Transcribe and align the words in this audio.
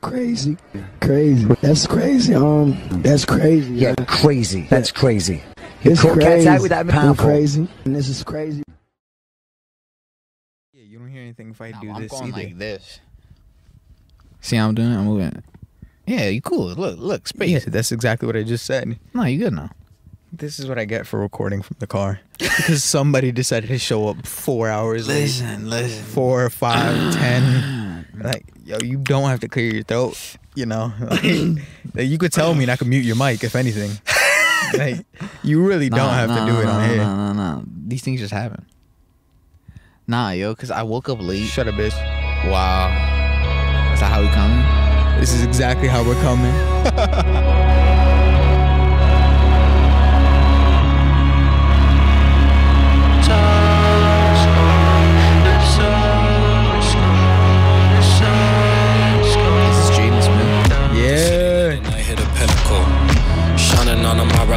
Crazy, 0.00 0.56
crazy. 1.00 1.44
That's 1.62 1.86
crazy. 1.86 2.34
Um, 2.34 2.76
that's 3.02 3.24
crazy. 3.24 3.72
Yeah, 3.74 3.94
man. 3.98 4.06
crazy. 4.06 4.62
That's 4.70 4.90
crazy. 4.92 5.42
You 5.82 5.92
It's 5.92 6.00
pull 6.02 6.10
cats 6.14 6.24
crazy. 6.24 6.48
out 6.48 6.60
with 6.60 6.70
that 6.70 6.80
I'm 6.80 6.88
powerful. 6.88 7.24
crazy, 7.24 7.68
and 7.84 7.96
this 7.96 8.08
is 8.08 8.22
crazy. 8.22 8.62
Yeah, 10.72 10.82
you 10.84 10.98
don't 10.98 11.08
hear 11.08 11.22
anything 11.22 11.50
if 11.50 11.60
I 11.60 11.70
Nah, 11.70 11.80
do 11.80 11.90
I'm 11.90 12.02
this 12.02 12.10
going 12.10 12.24
either. 12.28 12.36
like 12.42 12.58
this. 12.58 13.00
See 14.40 14.56
how 14.56 14.68
I'm 14.68 14.74
doing? 14.74 14.90
it? 14.92 14.96
I'm 14.96 15.04
moving. 15.04 15.42
Yeah, 16.06 16.28
you 16.28 16.40
cool. 16.40 16.66
Look, 16.68 16.98
look, 16.98 17.28
space. 17.28 17.50
yeah, 17.50 17.58
that's 17.66 17.92
exactly 17.92 18.26
what 18.26 18.36
I 18.36 18.42
just 18.42 18.66
said. 18.66 18.98
No, 19.14 19.22
you 19.24 19.38
good 19.38 19.52
now. 19.52 19.70
This 20.32 20.58
is 20.58 20.66
what 20.66 20.78
I 20.78 20.84
get 20.84 21.06
for 21.06 21.18
recording 21.20 21.60
from 21.62 21.76
the 21.80 21.86
car 21.86 22.20
because 22.38 22.84
somebody 22.84 23.32
decided 23.32 23.66
to 23.68 23.78
show 23.78 24.08
up 24.08 24.26
four 24.26 24.68
hours 24.68 25.08
late. 25.08 25.22
listen. 25.60 26.04
four, 26.04 26.48
five, 26.50 27.12
ten. 27.14 27.79
Like, 28.22 28.44
yo, 28.64 28.78
you 28.82 28.98
don't 28.98 29.28
have 29.28 29.40
to 29.40 29.48
clear 29.48 29.72
your 29.72 29.82
throat. 29.82 30.36
You 30.54 30.66
know, 30.66 30.92
like, 31.94 32.08
you 32.08 32.18
could 32.18 32.32
tell 32.32 32.54
me 32.54 32.64
and 32.64 32.70
I 32.72 32.76
could 32.76 32.88
mute 32.88 33.04
your 33.04 33.16
mic 33.16 33.42
if 33.44 33.54
anything. 33.54 33.92
like, 34.76 35.06
you 35.42 35.64
really 35.64 35.88
don't 35.88 35.98
Nah, 35.98 36.12
have 36.14 36.28
nah, 36.28 36.44
to 36.44 36.52
do 36.52 36.60
it 36.60 36.64
nah, 36.64 36.76
on 36.76 36.88
here. 36.88 36.96
No, 36.98 37.16
nah, 37.16 37.32
nah. 37.32 37.62
These 37.86 38.02
things 38.02 38.20
just 38.20 38.32
happen. 38.32 38.66
Nah, 40.06 40.30
yo, 40.30 40.54
cause 40.54 40.70
I 40.70 40.82
woke 40.82 41.08
up 41.08 41.20
late. 41.20 41.46
Shut 41.46 41.68
up, 41.68 41.74
bitch. 41.74 41.94
Wow. 42.50 42.88
Is 43.94 44.00
that 44.00 44.10
how 44.12 44.20
we 44.22 44.28
coming? 44.28 45.20
This 45.20 45.32
is 45.32 45.44
exactly 45.44 45.86
how 45.88 46.02
we're 46.04 46.20
coming. 46.20 46.54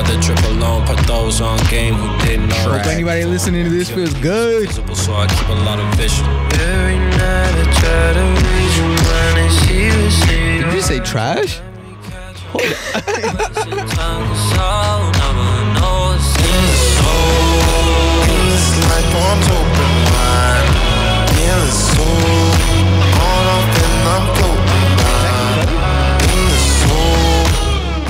on 0.04 0.16
them, 0.16 0.16
I'd 0.16 0.16
rather 0.16 0.22
trip 0.22 0.44
alone. 0.52 0.86
Put 0.88 1.08
those 1.08 1.42
on 1.42 1.58
game 1.70 1.94
who 1.94 2.26
didn't 2.26 2.50
know. 2.50 2.56
Hope 2.56 2.86
anybody 2.86 3.26
listening 3.26 3.64
to 3.66 3.70
this 3.70 3.90
feels 3.90 4.14
good. 4.16 4.70
So 4.96 5.14
I 5.14 5.28
keep 5.28 5.48
a 5.48 5.54
lot 5.64 5.80
of 5.80 5.96
vision. 5.96 6.26
Every 6.26 6.98
night 6.98 7.54
I 7.56 7.64
try 7.80 8.14
to 8.14 8.24
read 8.44 8.76
your 8.78 8.90
mind 8.90 9.38
and 9.40 9.52
see 9.52 10.62
Did 10.62 10.74
you 10.74 10.81
say 10.81 11.00
trash? 11.00 11.62
Sometimes 13.54 14.30
it's 14.30 14.54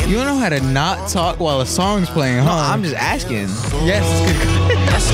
You 0.08 0.16
don't 0.16 0.26
know 0.26 0.38
how 0.38 0.50
to 0.50 0.60
not 0.60 1.10
talk 1.10 1.40
while 1.40 1.62
a 1.62 1.66
song's 1.66 2.10
playing, 2.10 2.40
huh? 2.40 2.46
No, 2.46 2.52
I'm 2.52 2.84
just 2.84 2.96
asking. 2.96 3.48
yes, 3.88 4.04
it's 4.30 4.46
good. 4.46 4.78
Let's 4.92 5.12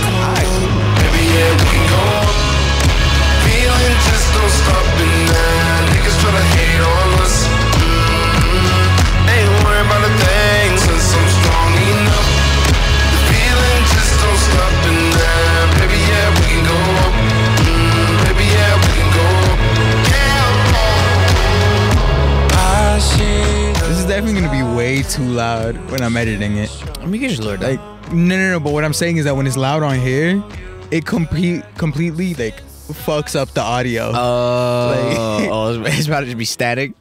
definitely 24.19 24.41
gonna 24.41 24.69
be 24.71 24.75
way 24.75 25.01
too 25.01 25.23
loud 25.23 25.77
when 25.91 26.01
I'm 26.01 26.17
editing 26.17 26.57
it. 26.57 26.69
I 26.99 27.05
mean, 27.05 27.13
you 27.13 27.19
can 27.21 27.29
just 27.29 27.41
lower 27.41 27.55
it 27.55 27.61
down. 27.61 27.77
Like, 27.77 28.11
no, 28.11 28.37
no, 28.37 28.51
no. 28.51 28.59
But 28.59 28.73
what 28.73 28.83
I'm 28.83 28.91
saying 28.91 29.15
is 29.15 29.23
that 29.23 29.33
when 29.37 29.47
it's 29.47 29.55
loud 29.55 29.81
on 29.81 29.97
here, 29.97 30.43
it 30.91 31.05
complete 31.05 31.63
completely 31.77 32.33
like 32.33 32.61
fucks 32.91 33.33
up 33.39 33.49
the 33.51 33.61
audio. 33.61 34.11
Oh, 34.13 34.89
Like- 34.93 35.49
oh, 35.49 35.73
it's- 35.79 35.99
it's 35.99 36.07
about 36.07 36.19
to 36.21 36.25
just 36.25 36.37
be 36.37 36.43
static. 36.43 36.91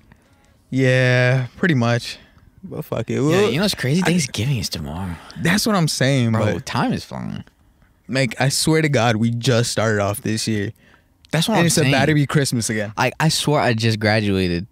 yeah, 0.71 1.49
pretty 1.57 1.75
much. 1.75 2.19
But 2.63 2.85
fuck 2.85 3.11
it. 3.11 3.15
Yeah, 3.21 3.49
you 3.49 3.57
know 3.57 3.63
what's 3.63 3.75
crazy? 3.75 4.01
Thanksgiving 4.03 4.59
is 4.59 4.69
tomorrow, 4.69 5.17
that's 5.43 5.67
what 5.67 5.75
I'm 5.75 5.89
saying, 5.89 6.31
bro. 6.33 6.45
bro. 6.45 6.59
time 6.61 6.93
is 6.93 7.05
flying. 7.05 7.43
Like, 8.09 8.41
I 8.41 8.49
swear 8.49 8.81
to 8.81 8.89
God, 8.89 9.17
we 9.17 9.31
just 9.33 9.73
started 9.73 10.01
off 10.01 10.23
this 10.23 10.47
year, 10.47 10.73
That's 11.33 11.49
what 11.49 11.55
and 11.55 11.61
I'm 11.63 11.67
it's 11.67 11.75
saying. 11.75 11.93
about 11.93 12.07
to 12.07 12.15
be 12.15 12.27
Christmas 12.27 12.71
again. 12.71 12.93
I 12.97 13.11
I 13.19 13.29
swear 13.29 13.61
I 13.61 13.75
just 13.75 13.99
graduated. 13.99 14.69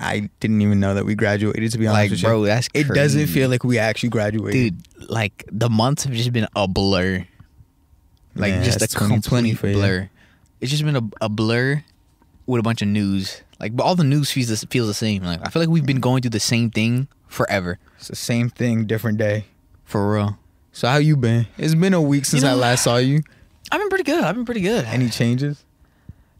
I 0.00 0.30
didn't 0.40 0.62
even 0.62 0.80
know 0.80 0.94
that 0.94 1.04
we 1.04 1.14
graduated. 1.14 1.70
To 1.72 1.78
be 1.78 1.86
honest 1.86 2.00
Like, 2.02 2.10
with 2.12 2.22
bro, 2.22 2.40
you. 2.40 2.46
that's 2.46 2.68
it 2.74 2.88
doesn't 2.88 3.26
feel 3.28 3.48
like 3.50 3.64
we 3.64 3.78
actually 3.78 4.08
graduated, 4.08 4.82
dude. 4.96 5.10
Like 5.10 5.44
the 5.52 5.68
months 5.68 6.04
have 6.04 6.12
just 6.14 6.32
been 6.32 6.46
a 6.56 6.66
blur. 6.66 7.26
Like 8.34 8.52
Man, 8.54 8.64
just 8.64 8.76
a 8.76 8.80
that's 8.80 8.94
2020 8.94 9.50
complete 9.50 9.72
blur. 9.74 10.10
It's 10.60 10.70
just 10.70 10.84
been 10.84 10.96
a, 10.96 11.02
a 11.20 11.28
blur 11.28 11.82
with 12.46 12.60
a 12.60 12.62
bunch 12.62 12.80
of 12.82 12.88
news. 12.88 13.42
Like, 13.58 13.76
but 13.76 13.84
all 13.84 13.94
the 13.94 14.04
news 14.04 14.30
feels 14.30 14.48
the, 14.48 14.66
feels 14.68 14.88
the 14.88 14.94
same. 14.94 15.22
Like, 15.22 15.40
I 15.46 15.50
feel 15.50 15.60
like 15.60 15.68
we've 15.68 15.84
been 15.86 16.00
going 16.00 16.22
through 16.22 16.30
the 16.30 16.40
same 16.40 16.70
thing 16.70 17.08
forever. 17.28 17.78
It's 17.98 18.08
the 18.08 18.16
same 18.16 18.48
thing, 18.48 18.86
different 18.86 19.18
day. 19.18 19.44
For 19.84 20.14
real. 20.14 20.38
So 20.72 20.88
how 20.88 20.96
you 20.98 21.16
been? 21.16 21.46
It's 21.58 21.74
been 21.74 21.92
a 21.94 22.00
week 22.00 22.24
since 22.24 22.42
know- 22.42 22.50
I 22.50 22.54
last 22.54 22.84
saw 22.84 22.96
you. 22.96 23.20
I've 23.72 23.80
been 23.80 23.88
pretty 23.88 24.04
good. 24.04 24.22
I've 24.24 24.34
been 24.34 24.44
pretty 24.46 24.62
good. 24.62 24.84
Any 24.86 25.08
changes? 25.08 25.64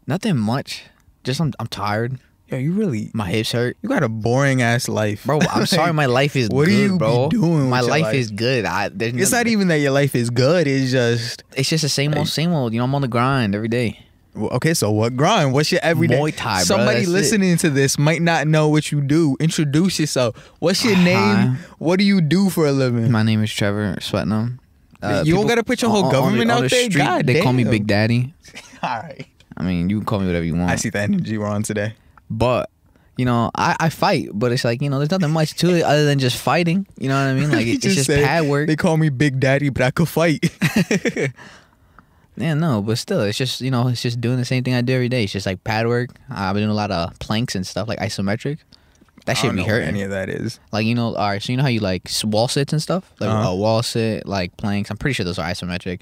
Nothing 0.07 0.37
much. 0.37 0.83
Just 1.23 1.39
I'm 1.39 1.53
I'm 1.59 1.67
tired. 1.67 2.19
Yo, 2.51 2.57
you 2.57 2.73
really 2.73 3.09
My 3.13 3.29
hips 3.29 3.53
hurt. 3.53 3.77
you 3.81 3.87
got 3.87 4.03
a 4.03 4.09
boring 4.09 4.61
ass 4.61 4.89
life, 4.89 5.23
Bro, 5.25 5.39
I'm 5.49 5.65
sorry. 5.65 5.93
My 5.93 6.05
life 6.19 6.35
is 6.35 6.49
What 6.49 6.65
good, 6.67 6.73
you 6.77 6.91
be 6.93 6.97
bro. 6.97 7.29
doing 7.29 7.69
My 7.69 7.79
life, 7.79 8.03
life? 8.03 8.15
is 8.15 8.29
good. 8.29 8.65
I, 8.65 8.89
there's 8.89 9.13
It's 9.15 9.31
no- 9.31 9.37
not 9.37 9.47
even 9.47 9.69
that 9.69 9.77
your 9.79 9.91
life 9.91 10.15
is 10.15 10.29
good. 10.29 10.67
It's 10.67 10.91
just 10.91 11.43
It's 11.55 11.69
just 11.69 11.83
the 11.83 11.89
same 11.89 12.13
old, 12.13 12.27
same 12.27 12.51
old. 12.51 12.73
You 12.73 12.79
know, 12.79 12.83
I'm 12.85 12.93
on 12.95 13.01
the 13.01 13.07
grind 13.07 13.55
every 13.55 13.69
day. 13.69 14.05
Okay. 14.35 14.73
So 14.73 14.91
what 14.91 15.15
grind? 15.15 15.53
What's 15.53 15.71
your 15.71 15.81
everyday? 15.83 16.17
Muay 16.17 16.33
Thai, 16.35 16.63
Somebody 16.63 16.99
that's 16.99 17.07
it. 17.07 17.11
listening 17.11 17.57
to 17.57 17.69
this 17.69 17.97
might 17.97 18.21
not 18.21 18.47
know 18.47 18.67
what 18.67 18.91
you 18.91 18.99
do. 19.01 19.37
Introduce 19.39 19.99
yourself. 19.99 20.51
What's 20.59 20.83
your 20.83 20.95
Hi. 20.95 21.03
name? 21.03 21.57
What 21.79 21.99
do 21.99 22.05
you 22.05 22.19
do 22.21 22.49
for 22.49 22.65
a 22.67 22.71
living? 22.73 23.11
My 23.11 23.23
name 23.23 23.43
is 23.43 23.51
Trevor 23.53 23.95
Swetnam. 24.01 24.59
Uh, 25.01 25.23
You 25.25 25.35
don't 25.35 25.47
gotta 25.47 25.63
put 25.63 25.81
your 25.81 25.89
whole 25.91 26.11
government 26.11 26.51
out 26.51 26.69
there? 26.69 26.89
God 26.89 27.27
they 27.27 27.41
call 27.41 27.53
me. 27.53 27.63
Big 27.63 27.87
Daddy. 27.87 28.33
All 28.83 28.99
right. 28.99 29.25
I 29.57 29.63
mean, 29.63 29.89
you 29.89 29.97
can 29.99 30.05
call 30.05 30.19
me 30.19 30.25
whatever 30.27 30.45
you 30.45 30.55
want. 30.55 30.69
I 30.71 30.75
see 30.75 30.89
the 30.89 30.99
energy 30.99 31.37
we're 31.37 31.47
on 31.47 31.63
today. 31.63 31.93
But 32.31 32.69
you 33.17 33.25
know, 33.25 33.51
I, 33.53 33.75
I 33.79 33.89
fight, 33.89 34.29
but 34.33 34.51
it's 34.53 34.63
like 34.63 34.81
you 34.81 34.89
know, 34.89 34.97
there's 34.97 35.11
nothing 35.11 35.31
much 35.31 35.53
to 35.55 35.75
it 35.75 35.83
other 35.83 36.05
than 36.05 36.17
just 36.17 36.37
fighting. 36.37 36.87
You 36.97 37.09
know 37.09 37.15
what 37.15 37.29
I 37.29 37.33
mean? 37.39 37.51
Like 37.57 37.65
You 37.65 37.73
it's 37.73 37.83
just, 37.83 38.05
said, 38.05 38.23
pad 38.23 38.47
work. 38.47 38.67
They 38.67 38.75
call 38.77 38.95
me 38.97 39.09
Big 39.09 39.39
Daddy, 39.39 39.69
but 39.69 39.83
I 39.83 39.91
could 39.91 40.07
fight. 40.07 40.39
Yeah, 42.37 42.53
no, 42.53 42.81
but 42.81 42.97
still, 42.97 43.21
it's 43.21 43.37
just 43.37 43.59
you 43.61 43.69
know, 43.71 43.89
it's 43.89 44.01
just 44.01 44.21
doing 44.21 44.37
the 44.37 44.45
same 44.45 44.63
thing 44.63 44.73
I 44.73 44.81
do 44.81 44.93
every 44.93 45.09
day. 45.09 45.25
It's 45.25 45.33
just 45.33 45.45
like 45.45 45.63
pad 45.63 45.85
work. 45.87 46.09
I've 46.29 46.53
been 46.53 46.61
doing 46.61 46.71
a 46.71 46.73
lot 46.75 46.89
of 46.89 47.19
planks 47.19 47.55
and 47.55 47.67
stuff 47.67 47.87
like 47.89 47.99
isometric. 47.99 48.59
That 49.25 49.33
should 49.35 49.53
be 49.55 49.63
hurting. 49.63 49.89
any 49.89 50.01
of 50.01 50.09
that 50.11 50.29
is. 50.29 50.59
Like 50.71 50.85
you 50.85 50.95
know, 50.95 51.13
all 51.13 51.27
right. 51.29 51.43
So 51.43 51.51
you 51.51 51.57
know 51.57 51.63
how 51.63 51.69
you 51.69 51.81
like 51.81 52.09
wall 52.23 52.47
sits 52.47 52.71
and 52.73 52.81
stuff, 52.81 53.11
like 53.19 53.29
Uh-huh. 53.29 53.49
a 53.49 53.55
wall 53.55 53.83
sit, 53.83 54.25
like 54.25 54.55
planks. 54.57 54.89
I'm 54.89 54.97
pretty 54.97 55.13
sure 55.13 55.25
those 55.25 55.37
are 55.37 55.47
isometric. 55.47 56.01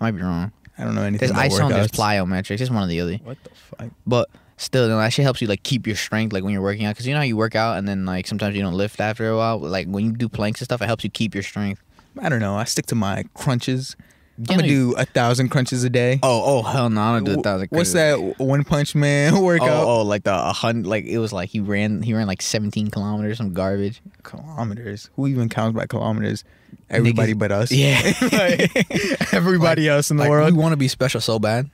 I 0.00 0.04
might 0.04 0.10
be 0.16 0.22
wrong. 0.22 0.52
I 0.76 0.84
don't 0.84 0.94
know 0.94 1.02
anything 1.02 1.28
There's 1.28 1.30
about 1.30 1.50
iso 1.50 1.68
there's 1.70 1.88
plyometric. 1.88 2.60
It's 2.60 2.70
one 2.70 2.82
or 2.82 2.86
the 2.88 3.00
other. 3.00 3.14
What 3.24 3.38
the 3.44 3.50
fuck? 3.54 3.88
But 4.06 4.28
still, 4.58 4.88
that 4.88 5.12
shit 5.12 5.22
helps 5.24 5.40
you 5.40 5.48
like 5.48 5.62
keep 5.62 5.86
your 5.86 5.96
strength 5.96 6.32
like 6.32 6.44
when 6.44 6.52
you're 6.52 6.62
working 6.62 6.84
out. 6.84 6.94
Cause 6.96 7.06
you 7.06 7.14
know 7.14 7.20
how 7.20 7.24
you 7.24 7.36
work 7.36 7.54
out 7.54 7.78
and 7.78 7.88
then 7.88 8.04
like 8.04 8.26
sometimes 8.26 8.54
you 8.54 8.62
don't 8.62 8.74
lift 8.74 9.00
after 9.00 9.28
a 9.28 9.36
while. 9.36 9.58
Like 9.58 9.86
when 9.88 10.04
you 10.04 10.12
do 10.12 10.28
planks 10.28 10.60
and 10.60 10.66
stuff, 10.66 10.82
it 10.82 10.86
helps 10.86 11.02
you 11.04 11.10
keep 11.10 11.34
your 11.34 11.42
strength. 11.42 11.82
I 12.20 12.28
don't 12.28 12.40
know. 12.40 12.56
I 12.56 12.64
stick 12.64 12.86
to 12.86 12.94
my 12.94 13.24
crunches. 13.34 13.96
I'm 14.38 14.44
gonna 14.44 14.68
do 14.68 14.94
a 14.96 15.04
thousand 15.04 15.48
crunches 15.48 15.82
a 15.82 15.90
day. 15.90 16.20
Oh, 16.22 16.58
oh 16.60 16.62
hell 16.62 16.88
no! 16.88 17.00
I 17.00 17.12
don't 17.18 17.24
do 17.24 17.40
a 17.40 17.42
thousand. 17.42 17.68
What's 17.70 17.92
that 17.94 18.34
One 18.38 18.62
Punch 18.62 18.94
Man 18.94 19.34
Oh, 19.36 19.42
workout? 19.42 19.68
oh, 19.84 20.02
like 20.02 20.22
the 20.22 20.32
a 20.32 20.52
hundred. 20.52 20.86
Like 20.86 21.06
it 21.06 21.18
was 21.18 21.32
like 21.32 21.48
he 21.48 21.58
ran. 21.58 22.02
He 22.02 22.14
ran 22.14 22.28
like 22.28 22.40
17 22.40 22.88
kilometers. 22.90 23.38
Some 23.38 23.52
garbage. 23.52 24.00
Kilometers. 24.22 25.10
Who 25.16 25.26
even 25.26 25.48
counts 25.48 25.76
by 25.76 25.86
kilometers? 25.86 26.44
Everybody 26.88 27.34
Niggas- 27.34 27.38
but 27.38 27.50
us. 27.52 27.72
Yeah. 27.72 28.00
Like, 28.32 29.34
everybody 29.34 29.88
else 29.88 30.10
in 30.12 30.18
the 30.18 30.22
Like, 30.22 30.30
world. 30.30 30.52
we 30.54 30.58
want 30.58 30.72
to 30.72 30.76
be 30.76 30.86
special 30.88 31.20
so 31.20 31.40
bad. 31.40 31.68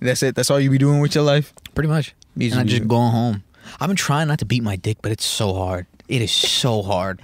That's 0.00 0.22
it. 0.22 0.34
That's 0.34 0.50
all 0.50 0.60
you 0.60 0.70
be 0.70 0.78
doing 0.78 1.00
with 1.00 1.14
your 1.14 1.24
life. 1.24 1.52
Pretty 1.74 1.88
much. 1.88 2.14
Me 2.36 2.50
and 2.50 2.60
I 2.60 2.64
just 2.64 2.88
going 2.88 3.12
home. 3.12 3.44
I've 3.80 3.88
been 3.88 3.96
trying 3.96 4.28
not 4.28 4.38
to 4.40 4.44
beat 4.44 4.62
my 4.62 4.76
dick, 4.76 4.98
but 5.02 5.12
it's 5.12 5.24
so 5.24 5.54
hard. 5.54 5.86
It 6.08 6.20
is 6.20 6.30
so 6.32 6.82
hard. 6.82 7.22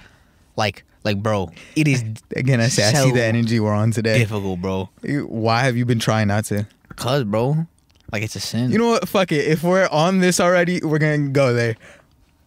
Like, 0.55 0.83
like, 1.03 1.21
bro, 1.21 1.51
it 1.75 1.87
is 1.87 2.03
Again, 2.35 2.59
I 2.59 2.67
say 2.67 2.87
I 2.87 2.93
see 2.93 3.11
the 3.11 3.23
energy 3.23 3.59
we're 3.59 3.73
on 3.73 3.91
today. 3.91 4.19
difficult, 4.19 4.61
bro. 4.61 4.89
Why 5.03 5.61
have 5.63 5.77
you 5.77 5.85
been 5.85 5.99
trying 5.99 6.27
not 6.27 6.45
to? 6.45 6.67
Cause, 6.95 7.23
bro, 7.23 7.65
like 8.11 8.23
it's 8.23 8.35
a 8.35 8.39
sin. 8.39 8.71
You 8.71 8.77
know 8.77 8.87
what? 8.89 9.07
Fuck 9.07 9.31
it. 9.31 9.47
If 9.47 9.63
we're 9.63 9.87
on 9.87 10.19
this 10.19 10.39
already, 10.39 10.79
we're 10.81 10.99
gonna 10.99 11.29
go 11.29 11.53
there. 11.53 11.75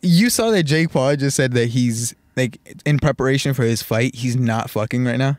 You 0.02 0.30
saw 0.30 0.50
that 0.50 0.64
Jake 0.64 0.90
Paul 0.90 1.16
just 1.16 1.36
said 1.36 1.52
that 1.52 1.70
he's 1.70 2.14
like 2.36 2.58
in 2.84 2.98
preparation 2.98 3.54
for 3.54 3.62
his 3.64 3.82
fight. 3.82 4.14
He's 4.14 4.36
not 4.36 4.70
fucking 4.70 5.04
right 5.04 5.16
now. 5.16 5.38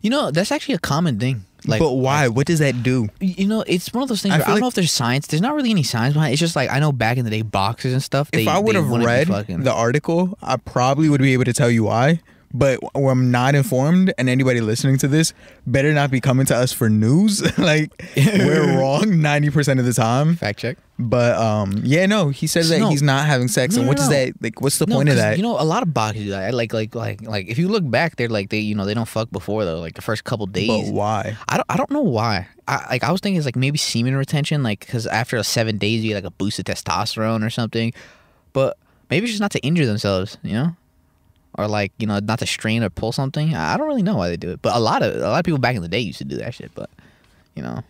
You 0.00 0.10
know, 0.10 0.30
that's 0.30 0.50
actually 0.50 0.74
a 0.74 0.78
common 0.78 1.18
thing. 1.20 1.44
Like, 1.66 1.80
but 1.80 1.92
why? 1.92 2.28
What 2.28 2.46
does 2.46 2.58
that 2.58 2.82
do? 2.82 3.08
you 3.20 3.46
know, 3.46 3.64
it's 3.66 3.92
one 3.92 4.02
of 4.02 4.08
those 4.08 4.22
things. 4.22 4.34
I 4.34 4.38
Where 4.38 4.46
I, 4.48 4.50
don't 4.52 4.60
know 4.60 4.68
if 4.68 4.74
there's 4.74 4.92
science. 4.92 5.26
There's 5.26 5.40
not 5.40 5.54
really 5.54 5.70
any 5.70 5.82
science 5.82 6.14
behind 6.14 6.30
it. 6.30 6.34
It's 6.34 6.40
just 6.40 6.56
like 6.56 6.70
I 6.70 6.78
know 6.78 6.92
back 6.92 7.16
in 7.16 7.24
the 7.24 7.30
day, 7.30 7.42
boxers 7.42 7.92
and 7.92 8.02
stuff. 8.02 8.30
They, 8.30 8.42
if 8.42 8.48
I 8.48 8.58
would 8.58 8.74
have 8.74 8.88
read 8.88 9.28
fucking- 9.28 9.62
the 9.62 9.72
article, 9.72 10.36
I 10.42 10.56
probably 10.56 11.08
would 11.08 11.20
be 11.20 11.32
able 11.32 11.44
to 11.44 11.52
tell 11.54 11.70
you 11.70 11.84
why. 11.84 12.20
But 12.56 12.78
I'm 12.94 13.32
not 13.32 13.56
informed, 13.56 14.14
and 14.16 14.28
anybody 14.28 14.60
listening 14.60 14.96
to 14.98 15.08
this 15.08 15.34
better 15.66 15.92
not 15.92 16.12
be 16.12 16.20
coming 16.20 16.46
to 16.46 16.56
us 16.56 16.72
for 16.72 16.88
news. 16.88 17.42
like 17.58 17.90
we're 18.16 18.78
wrong 18.80 19.20
ninety 19.20 19.50
percent 19.50 19.80
of 19.80 19.86
the 19.86 19.92
time. 19.92 20.36
fact 20.36 20.60
check. 20.60 20.78
But 20.96 21.36
um, 21.36 21.80
yeah, 21.82 22.06
no, 22.06 22.28
he 22.28 22.46
says 22.46 22.68
that 22.68 22.78
No. 22.78 22.88
he's 22.90 23.02
not 23.02 23.26
having 23.26 23.48
sex, 23.48 23.74
No, 23.74 23.80
and 23.80 23.88
what 23.88 23.96
does 23.96 24.08
no. 24.08 24.14
that 24.14 24.34
like? 24.40 24.60
What's 24.60 24.78
the 24.78 24.86
point 24.86 25.08
of 25.08 25.16
that? 25.16 25.36
You 25.36 25.42
know, 25.42 25.60
a 25.60 25.64
lot 25.64 25.82
of 25.82 25.92
boxers 25.92 26.22
do 26.22 26.30
that. 26.30 26.54
Like, 26.54 26.72
like, 26.72 26.94
like, 26.94 27.22
like. 27.22 27.48
If 27.48 27.58
you 27.58 27.66
look 27.66 27.90
back, 27.90 28.14
they're 28.14 28.28
like 28.28 28.50
they, 28.50 28.60
you 28.60 28.76
know, 28.76 28.84
they 28.86 28.94
don't 28.94 29.08
fuck 29.08 29.28
before 29.32 29.64
though. 29.64 29.80
Like 29.80 29.94
the 29.94 30.02
first 30.02 30.22
couple 30.22 30.46
days. 30.46 30.68
but 30.68 30.94
why? 30.94 31.36
I 31.48 31.56
don't, 31.56 31.66
I 31.68 31.76
don't 31.76 31.90
know 31.90 32.02
why. 32.02 32.46
I 32.68 32.86
like 32.88 33.02
I 33.02 33.10
was 33.10 33.20
thinking 33.20 33.38
it's 33.38 33.46
like 33.46 33.56
maybe 33.56 33.78
semen 33.78 34.14
retention, 34.14 34.62
like 34.62 34.78
because 34.78 35.08
after 35.08 35.42
seven 35.42 35.76
days 35.78 36.04
you 36.04 36.10
get 36.10 36.22
like 36.22 36.32
a 36.32 36.36
boost 36.36 36.60
of 36.60 36.66
testosterone 36.66 37.44
or 37.44 37.50
something. 37.50 37.92
But 38.52 38.78
maybe 39.10 39.24
it's 39.24 39.32
just 39.32 39.40
not 39.40 39.50
to 39.50 39.58
injure 39.66 39.86
themselves, 39.86 40.38
you 40.44 40.52
know, 40.52 40.76
or 41.56 41.68
like 41.68 41.92
you 41.98 42.06
know 42.06 42.18
not 42.20 42.38
to 42.40 42.46
strain 42.46 42.82
or 42.82 42.90
pull 42.90 43.12
something. 43.12 43.54
I 43.54 43.76
don't 43.76 43.86
really 43.86 44.02
know 44.02 44.16
why 44.16 44.28
they 44.28 44.36
do 44.36 44.50
it, 44.50 44.60
but 44.62 44.74
a 44.74 44.80
lot 44.80 45.02
of 45.02 45.14
a 45.16 45.28
lot 45.28 45.38
of 45.38 45.44
people 45.44 45.58
back 45.58 45.76
in 45.76 45.82
the 45.82 45.88
day 45.88 46.00
used 46.00 46.18
to 46.18 46.24
do 46.24 46.36
that 46.38 46.54
shit. 46.54 46.72
But 46.74 46.90
you 47.54 47.62
know, 47.62 47.82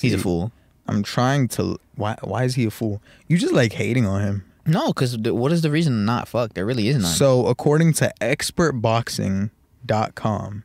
he's 0.00 0.14
a 0.14 0.18
fool. 0.18 0.52
I'm 0.86 1.02
trying 1.02 1.48
to. 1.48 1.78
Why? 1.96 2.16
Why 2.22 2.44
is 2.44 2.54
he 2.56 2.64
a 2.66 2.70
fool? 2.70 3.00
You 3.28 3.38
just 3.38 3.54
like 3.54 3.72
hating 3.72 4.04
on 4.06 4.20
him. 4.20 4.44
No, 4.66 4.88
because 4.88 5.16
what 5.18 5.52
is 5.52 5.60
the 5.62 5.70
reason 5.70 5.92
to 5.92 5.98
not 5.98 6.26
fuck? 6.28 6.54
There 6.54 6.64
really 6.66 6.88
is 6.88 6.96
none. 6.96 7.12
So, 7.12 7.46
according 7.46 7.92
to 7.94 8.12
expertboxing.com, 8.20 10.64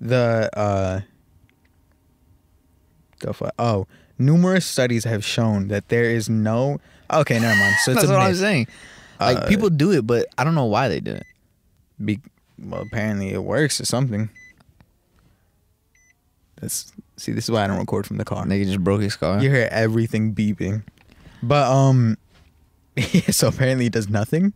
the 0.00 0.50
uh 0.58 1.00
the 3.20 3.32
fu- 3.34 3.48
oh, 3.58 3.86
numerous 4.18 4.66
studies 4.66 5.04
have 5.04 5.24
shown 5.24 5.68
that 5.68 5.88
there 5.88 6.04
is 6.04 6.28
no 6.28 6.78
Okay, 7.12 7.38
never 7.38 7.54
mind. 7.58 7.74
So 7.84 7.92
it's 7.92 8.00
That's 8.00 8.10
a 8.10 8.14
what 8.14 8.22
I'm 8.22 8.34
saying. 8.34 8.66
Like 9.20 9.38
Uh, 9.38 9.46
people 9.46 9.70
do 9.70 9.92
it, 9.92 10.06
but 10.06 10.26
I 10.36 10.44
don't 10.44 10.54
know 10.54 10.64
why 10.66 10.88
they 10.88 11.00
do 11.00 11.12
it. 11.12 11.24
Be- 12.04 12.20
well, 12.58 12.82
apparently 12.82 13.30
it 13.32 13.42
works 13.42 13.80
or 13.80 13.84
something. 13.86 14.30
That's 16.60 16.92
see, 17.16 17.32
this 17.32 17.44
is 17.44 17.50
why 17.50 17.64
I 17.64 17.66
don't 17.66 17.78
record 17.78 18.06
from 18.06 18.16
the 18.16 18.24
car. 18.24 18.44
Nigga 18.44 18.64
just 18.64 18.82
broke 18.82 19.02
his 19.02 19.16
car. 19.16 19.42
You 19.42 19.50
hear 19.50 19.68
everything 19.70 20.34
beeping, 20.34 20.82
but 21.42 21.70
um, 21.70 22.16
yeah, 22.96 23.30
so 23.30 23.48
apparently 23.48 23.86
it 23.86 23.92
does 23.92 24.08
nothing. 24.08 24.52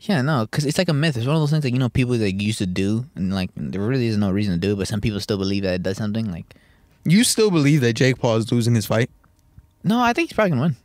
Yeah, 0.00 0.22
no, 0.22 0.46
because 0.46 0.64
it's 0.64 0.78
like 0.78 0.88
a 0.88 0.92
myth. 0.92 1.16
It's 1.16 1.26
one 1.26 1.36
of 1.36 1.42
those 1.42 1.50
things 1.50 1.62
that 1.62 1.72
you 1.72 1.78
know 1.78 1.88
people 1.88 2.16
like 2.16 2.40
used 2.40 2.58
to 2.58 2.66
do, 2.66 3.04
and 3.14 3.32
like 3.32 3.50
there 3.56 3.80
really 3.80 4.06
is 4.06 4.16
no 4.16 4.30
reason 4.30 4.54
to 4.54 4.58
do 4.60 4.72
it, 4.72 4.76
but 4.76 4.88
some 4.88 5.00
people 5.00 5.20
still 5.20 5.38
believe 5.38 5.62
that 5.62 5.74
it 5.74 5.82
does 5.82 5.96
something. 5.96 6.30
Like, 6.30 6.54
You 7.04 7.22
still 7.24 7.50
believe 7.50 7.80
that 7.82 7.92
Jake 7.94 8.18
Paul 8.18 8.36
is 8.36 8.50
losing 8.50 8.74
his 8.74 8.86
fight? 8.86 9.10
no, 9.84 10.00
I 10.00 10.12
think 10.12 10.28
he's 10.30 10.34
probably 10.34 10.50
gonna 10.50 10.62
win. 10.62 10.76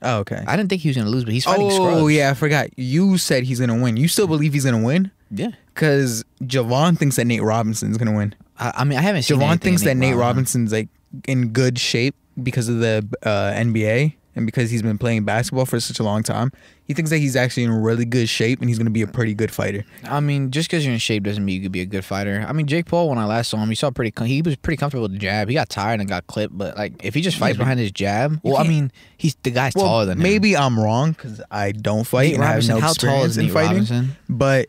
Oh, 0.00 0.18
okay. 0.18 0.44
I 0.46 0.56
didn't 0.56 0.70
think 0.70 0.82
he 0.82 0.88
was 0.88 0.96
gonna 0.96 1.10
lose, 1.10 1.24
but 1.24 1.32
he's 1.34 1.44
fighting 1.44 1.66
oh 1.66 1.70
scrubs. 1.70 2.12
yeah, 2.12 2.30
I 2.30 2.34
forgot. 2.34 2.68
You 2.78 3.18
said 3.18 3.42
he's 3.42 3.58
gonna 3.58 3.80
win. 3.82 3.96
You 3.96 4.06
still 4.06 4.28
believe 4.28 4.52
he's 4.52 4.64
gonna 4.64 4.82
win? 4.82 5.10
Yeah. 5.30 5.50
Because 5.74 6.24
Javon 6.42 6.98
thinks 6.98 7.16
that 7.16 7.24
Nate 7.26 7.42
Robinson's 7.42 7.96
gonna 7.98 8.14
win. 8.16 8.34
I, 8.58 8.72
I 8.78 8.84
mean, 8.84 8.98
I 8.98 9.02
haven't 9.02 9.22
seen. 9.22 9.38
Javon 9.38 9.60
thinks 9.60 9.82
that 9.84 9.96
Nate 9.96 10.14
Robinson. 10.16 10.62
Robinson's 10.62 10.72
like 10.72 10.88
in 11.26 11.48
good 11.50 11.78
shape 11.78 12.14
because 12.42 12.68
of 12.68 12.78
the 12.80 13.06
uh, 13.22 13.52
NBA 13.54 14.14
and 14.36 14.46
because 14.46 14.70
he's 14.70 14.82
been 14.82 14.98
playing 14.98 15.24
basketball 15.24 15.66
for 15.66 15.80
such 15.80 15.98
a 15.98 16.02
long 16.02 16.22
time. 16.22 16.52
He 16.84 16.94
thinks 16.94 17.10
that 17.10 17.18
he's 17.18 17.34
actually 17.36 17.64
in 17.64 17.70
really 17.72 18.04
good 18.04 18.28
shape 18.28 18.60
and 18.60 18.68
he's 18.70 18.78
gonna 18.78 18.90
be 18.90 19.02
a 19.02 19.06
pretty 19.06 19.34
good 19.34 19.50
fighter. 19.50 19.84
I 20.04 20.20
mean, 20.20 20.50
just 20.50 20.68
because 20.70 20.84
you're 20.84 20.92
in 20.94 20.98
shape 21.00 21.22
doesn't 21.24 21.44
mean 21.44 21.56
you 21.56 21.62
could 21.62 21.72
be 21.72 21.80
a 21.82 21.86
good 21.86 22.04
fighter. 22.04 22.44
I 22.48 22.52
mean, 22.52 22.66
Jake 22.66 22.86
Paul, 22.86 23.08
when 23.10 23.18
I 23.18 23.24
last 23.26 23.50
saw 23.50 23.58
him, 23.58 23.68
he 23.68 23.74
saw 23.74 23.90
pretty. 23.90 24.12
He 24.26 24.40
was 24.42 24.56
pretty 24.56 24.76
comfortable 24.78 25.02
with 25.02 25.12
the 25.12 25.18
jab. 25.18 25.48
He 25.48 25.54
got 25.54 25.68
tired 25.68 26.00
and 26.00 26.08
got 26.08 26.26
clipped, 26.28 26.56
but 26.56 26.76
like 26.76 26.94
if 27.04 27.14
he 27.14 27.20
just 27.20 27.36
fights 27.36 27.56
but 27.58 27.62
behind 27.64 27.78
his 27.80 27.92
jab, 27.92 28.40
well, 28.42 28.56
I 28.56 28.62
mean, 28.64 28.90
he's 29.18 29.34
the 29.42 29.50
guy's 29.50 29.74
Well, 29.74 29.84
taller 29.86 30.06
than 30.06 30.18
him. 30.18 30.22
maybe 30.22 30.56
I'm 30.56 30.78
wrong 30.80 31.12
because 31.12 31.40
I 31.50 31.72
don't 31.72 32.04
fight 32.04 32.28
Nate 32.28 32.34
and 32.36 32.44
I 32.44 32.46
have 32.46 32.54
Robinson, 32.68 32.74
no 32.76 32.80
how 32.80 32.92
tall 32.94 33.24
is 33.24 33.36
in 33.38 33.44
Nate 33.46 33.52
fighting. 33.52 33.70
Robinson? 33.72 34.16
But 34.28 34.68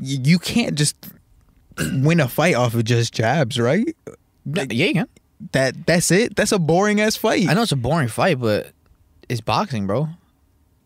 you 0.00 0.38
can't 0.38 0.74
just 0.74 0.96
win 1.92 2.20
a 2.20 2.28
fight 2.28 2.54
off 2.54 2.74
of 2.74 2.84
just 2.84 3.14
jabs, 3.14 3.58
right? 3.58 3.96
Yeah, 4.46 4.66
yeah, 4.70 4.86
you 4.86 4.92
can. 4.94 5.08
That 5.52 5.86
that's 5.86 6.10
it. 6.10 6.36
That's 6.36 6.52
a 6.52 6.58
boring 6.58 7.00
ass 7.00 7.16
fight. 7.16 7.48
I 7.48 7.54
know 7.54 7.62
it's 7.62 7.72
a 7.72 7.76
boring 7.76 8.08
fight, 8.08 8.38
but 8.38 8.72
it's 9.28 9.40
boxing, 9.40 9.86
bro. 9.86 10.08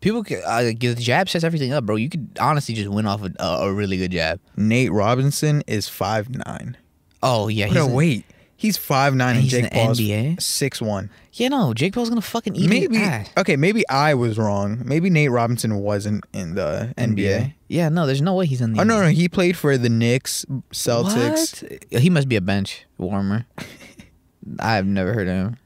People, 0.01 0.23
can, 0.23 0.43
uh, 0.47 0.61
like, 0.65 0.81
the 0.81 0.95
jab 0.95 1.31
sets 1.31 1.45
everything 1.45 1.73
up, 1.73 1.87
bro. 1.87 1.97
You 1.97 2.11
could 2.11 2.37
honestly 2.39 2.75
just 2.75 2.91
win 2.91 3.07
off 3.07 3.23
a, 3.23 3.33
a, 3.43 3.73
really 3.73 3.97
good 3.97 4.11
jab. 4.11 4.39
Nate 4.55 4.93
Robinson 4.93 5.63
is 5.67 5.89
five 5.89 6.29
nine. 6.29 6.77
Oh 7.23 7.49
yeah, 7.49 7.67
What 7.69 7.77
he's 7.77 7.87
a- 7.87 7.89
weight. 7.89 8.27
He's 8.57 8.77
five 8.77 9.15
nine 9.15 9.35
and 9.37 9.43
he's 9.43 9.53
Jake 9.53 9.71
Paul's 9.73 9.99
NBA? 10.01 10.41
six 10.41 10.81
one. 10.81 11.11
Yeah, 11.33 11.49
no, 11.49 11.75
Jake 11.75 11.93
Paul's 11.95 12.09
gonna 12.09 12.21
fucking 12.21 12.55
eat 12.55 12.69
Maybe 12.71 12.97
his 12.97 13.07
ass. 13.09 13.31
okay. 13.37 13.57
Maybe 13.57 13.87
I 13.89 14.15
was 14.15 14.39
wrong. 14.39 14.81
Maybe 14.85 15.11
Nate 15.11 15.31
Robinson 15.31 15.77
wasn't 15.77 16.25
in 16.33 16.55
the 16.55 16.95
NBA. 16.97 17.55
Yeah, 17.69 17.89
no, 17.89 18.07
there's 18.07 18.23
no 18.23 18.35
way 18.35 18.47
he's 18.47 18.61
in 18.61 18.73
the. 18.75 18.81
Oh 18.81 18.85
no, 18.85 19.01
no, 19.03 19.09
he 19.09 19.29
played 19.29 19.57
for 19.57 19.77
the 19.77 19.89
Knicks, 19.89 20.45
Celtics. 20.73 21.63
What? 21.91 22.01
He 22.01 22.11
must 22.11 22.29
be 22.29 22.37
a 22.37 22.41
bench 22.41 22.87
warmer. 22.99 23.47
I've 24.59 24.87
never 24.87 25.13
heard 25.15 25.29
of 25.29 25.35
him. 25.35 25.57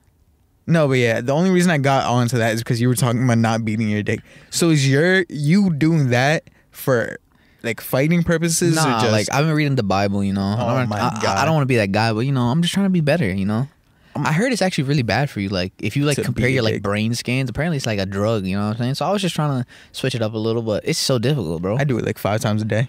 No, 0.67 0.87
but 0.87 0.95
yeah, 0.95 1.21
the 1.21 1.33
only 1.33 1.51
reason 1.51 1.71
I 1.71 1.79
got 1.79 2.07
onto 2.07 2.37
that 2.39 2.53
is 2.55 2.61
because 2.63 2.81
you 2.81 2.89
were 2.89 2.95
talking 2.95 3.25
about 3.25 3.39
not 3.39 3.65
beating 3.65 3.89
your 3.89 4.03
dick. 4.03 4.21
So 4.51 4.71
is 4.71 4.89
your 4.89 5.25
you 5.29 5.71
doing 5.75 6.11
that 6.11 6.45
for 6.71 7.19
like 7.63 7.81
fighting 7.81 8.23
purposes 8.23 8.77
or 8.79 8.89
Nah, 8.89 9.01
just 9.01 9.13
like 9.13 9.27
I've 9.33 9.45
been 9.47 9.55
reading 9.55 9.77
the 9.77 9.83
Bible, 9.83 10.23
you 10.23 10.33
know. 10.33 10.43
I 10.43 10.55
Oh 10.63 10.79
don't, 10.79 10.89
my 10.89 10.97
I, 10.97 11.19
God. 11.23 11.39
I 11.39 11.45
don't 11.45 11.55
want 11.55 11.63
to 11.63 11.67
be 11.67 11.77
that 11.77 11.93
guy, 11.93 12.13
but 12.13 12.21
you 12.21 12.33
know, 12.33 12.43
I'm 12.43 12.63
just 12.63 12.75
trying 12.75 12.87
to 12.87 12.91
be 12.91 13.01
better, 13.01 13.29
you 13.33 13.47
know. 13.47 13.69
I 14.17 14.33
heard 14.33 14.53
it's 14.53 14.63
actually 14.63 14.85
really 14.85 15.03
bad 15.03 15.31
for 15.31 15.39
you. 15.39 15.49
Like 15.49 15.73
if 15.79 15.97
you 15.97 16.05
like 16.05 16.21
compare 16.21 16.49
your 16.49 16.63
like 16.63 16.75
dick. 16.75 16.83
brain 16.83 17.15
scans, 17.15 17.49
apparently 17.51 17.77
it's 17.77 17.87
like 17.87 18.01
a 18.01 18.07
drug. 18.07 18.47
You 18.47 18.57
know 18.57 18.67
what 18.67 18.73
I'm 18.73 18.79
saying? 18.79 18.95
So 18.95 19.07
I 19.07 19.13
was 19.13 19.23
just 19.23 19.35
trying 19.37 19.63
to 19.63 19.69
switch 19.93 20.15
it 20.17 20.23
up 20.23 20.33
a 20.35 20.39
little, 20.39 20.63
but 20.63 20.83
it's 20.85 20.99
so 20.99 21.19
difficult, 21.21 21.63
bro. 21.63 21.77
I 21.77 21.85
do 21.85 21.99
it 21.99 22.05
like 22.05 22.19
five 22.19 22.41
times 22.41 22.63
a 22.63 22.65
day. 22.65 22.89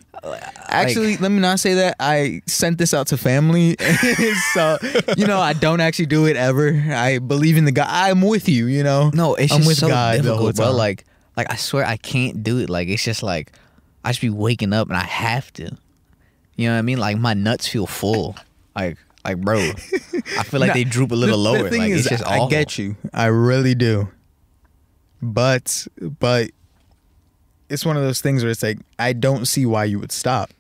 Actually, 0.69 1.18
let 1.18 1.30
me 1.31 1.39
not 1.39 1.60
say 1.60 1.75
that. 1.75 1.95
I 2.00 2.42
sent 2.48 2.77
this 2.77 2.94
out 2.94 3.07
to 3.07 3.18
family, 3.18 3.75
so 4.54 4.77
you 5.18 5.27
know 5.27 5.39
I 5.39 5.54
don't 5.54 5.81
actually 5.81 6.07
do 6.07 6.25
it 6.25 6.36
ever. 6.36 6.83
I 6.92 7.19
believe 7.19 7.57
in 7.57 7.65
the 7.65 7.72
God. 7.72 7.88
I'm 7.89 8.22
with 8.22 8.50
you. 8.50 8.65
You 8.68 8.83
know. 8.83 9.12
No, 9.13 9.36
it's 9.36 9.51
I'm 9.51 9.60
just 9.60 9.68
with 9.68 9.77
so 9.77 9.88
God 9.88 10.22
difficult, 10.22 10.56
bro. 10.56 10.72
Like, 10.72 11.06
like 11.38 11.51
I 11.51 11.56
swear 11.56 11.86
I 11.86 11.98
can't 11.98 12.44
do 12.44 12.60
it. 12.60 12.69
Like 12.69 12.88
it's 12.88 13.04
just 13.04 13.24
like 13.24 13.51
I 14.04 14.10
just 14.10 14.22
be 14.22 14.30
waking 14.30 14.74
up 14.74 14.88
and 14.88 14.98
I 14.98 15.04
have 15.04 15.51
to. 15.54 15.75
You 16.56 16.68
know 16.68 16.74
what 16.74 16.80
I 16.80 16.81
mean? 16.84 16.98
Like 16.98 17.18
my 17.18 17.34
nuts 17.34 17.68
feel 17.68 17.88
full. 17.88 18.36
like, 18.75 18.98
like 19.25 19.38
bro, 19.40 19.57
I 19.60 20.44
feel 20.44 20.60
like 20.60 20.74
they 20.74 20.84
droop 20.84 21.12
a 21.12 21.16
little 21.16 21.38
the, 21.38 21.44
lower. 21.44 21.63
The 21.63 21.69
thing 21.69 21.80
like 21.81 21.92
is, 21.92 22.01
it's 22.01 22.10
just 22.10 22.25
I 22.25 22.38
awful. 22.38 22.50
get 22.50 22.78
you. 22.78 22.96
I 23.13 23.25
really 23.28 23.75
do. 23.75 24.10
But 25.22 25.88
but 26.00 26.51
it's 27.70 27.86
one 27.86 27.98
of 27.98 28.03
those 28.03 28.22
things 28.22 28.44
where 28.44 28.51
it's 28.51 28.63
like 28.63 28.79
I 28.98 29.13
don't 29.13 29.46
see 29.46 29.65
why 29.65 29.86
you 29.86 30.00
would 30.00 30.12
stop. 30.12 30.51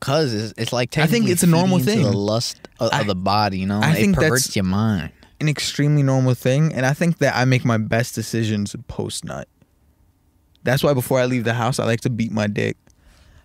Cause 0.00 0.34
it's, 0.34 0.54
it's 0.58 0.72
like 0.72 0.96
I 0.98 1.06
think 1.06 1.28
it's 1.28 1.42
a 1.42 1.46
normal 1.46 1.78
thing. 1.78 2.02
The 2.02 2.12
lust 2.12 2.68
of, 2.78 2.92
I- 2.92 3.00
of 3.00 3.06
the 3.06 3.14
body, 3.14 3.58
you 3.58 3.66
know. 3.66 3.80
I 3.82 3.92
it 3.92 3.94
think 3.94 4.14
perverts 4.16 4.44
that's- 4.44 4.56
your 4.56 4.64
mind. 4.64 5.10
An 5.40 5.48
extremely 5.48 6.02
normal 6.02 6.34
thing, 6.34 6.72
and 6.72 6.86
I 6.86 6.92
think 6.94 7.18
that 7.18 7.34
I 7.36 7.44
make 7.44 7.64
my 7.64 7.76
best 7.76 8.14
decisions 8.14 8.74
post 8.86 9.24
nut. 9.24 9.48
That's 10.62 10.82
why 10.82 10.94
before 10.94 11.18
I 11.20 11.26
leave 11.26 11.44
the 11.44 11.54
house, 11.54 11.78
I 11.78 11.84
like 11.84 12.00
to 12.02 12.10
beat 12.10 12.30
my 12.30 12.46
dick. 12.46 12.76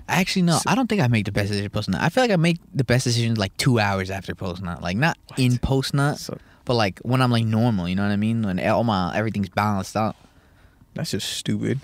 Actually, 0.10 0.42
no, 0.44 0.60
I 0.66 0.76
don't 0.76 0.88
think 0.88 1.02
I 1.02 1.08
make 1.08 1.26
the 1.26 1.32
best 1.32 1.50
decision 1.50 1.70
post 1.70 1.90
nut. 1.90 2.02
I 2.02 2.10
feel 2.10 2.24
like 2.24 2.32
I 2.32 2.36
make 2.36 2.58
the 2.74 2.84
best 2.84 3.04
decisions 3.06 3.38
like 3.38 3.56
two 3.58 3.80
hours 3.80 4.10
after 4.10 4.36
post 4.36 4.62
nut, 4.62 4.82
like 4.82 4.98
not 4.98 5.18
in 5.38 5.58
post 5.60 5.94
nut, 5.94 6.18
So- 6.20 6.38
but 6.66 6.74
like 6.76 7.00
when 7.00 7.22
I'm 7.22 7.32
like 7.32 7.46
normal. 7.46 7.88
You 7.88 7.96
know 7.96 8.04
what 8.04 8.12
I 8.12 8.18
mean? 8.18 8.42
When 8.44 8.60
all 8.68 8.84
my 8.84 9.16
everything's 9.16 9.50
balanced 9.50 9.96
out. 9.96 10.16
That's 10.96 11.12
just 11.12 11.30
stupid. 11.32 11.80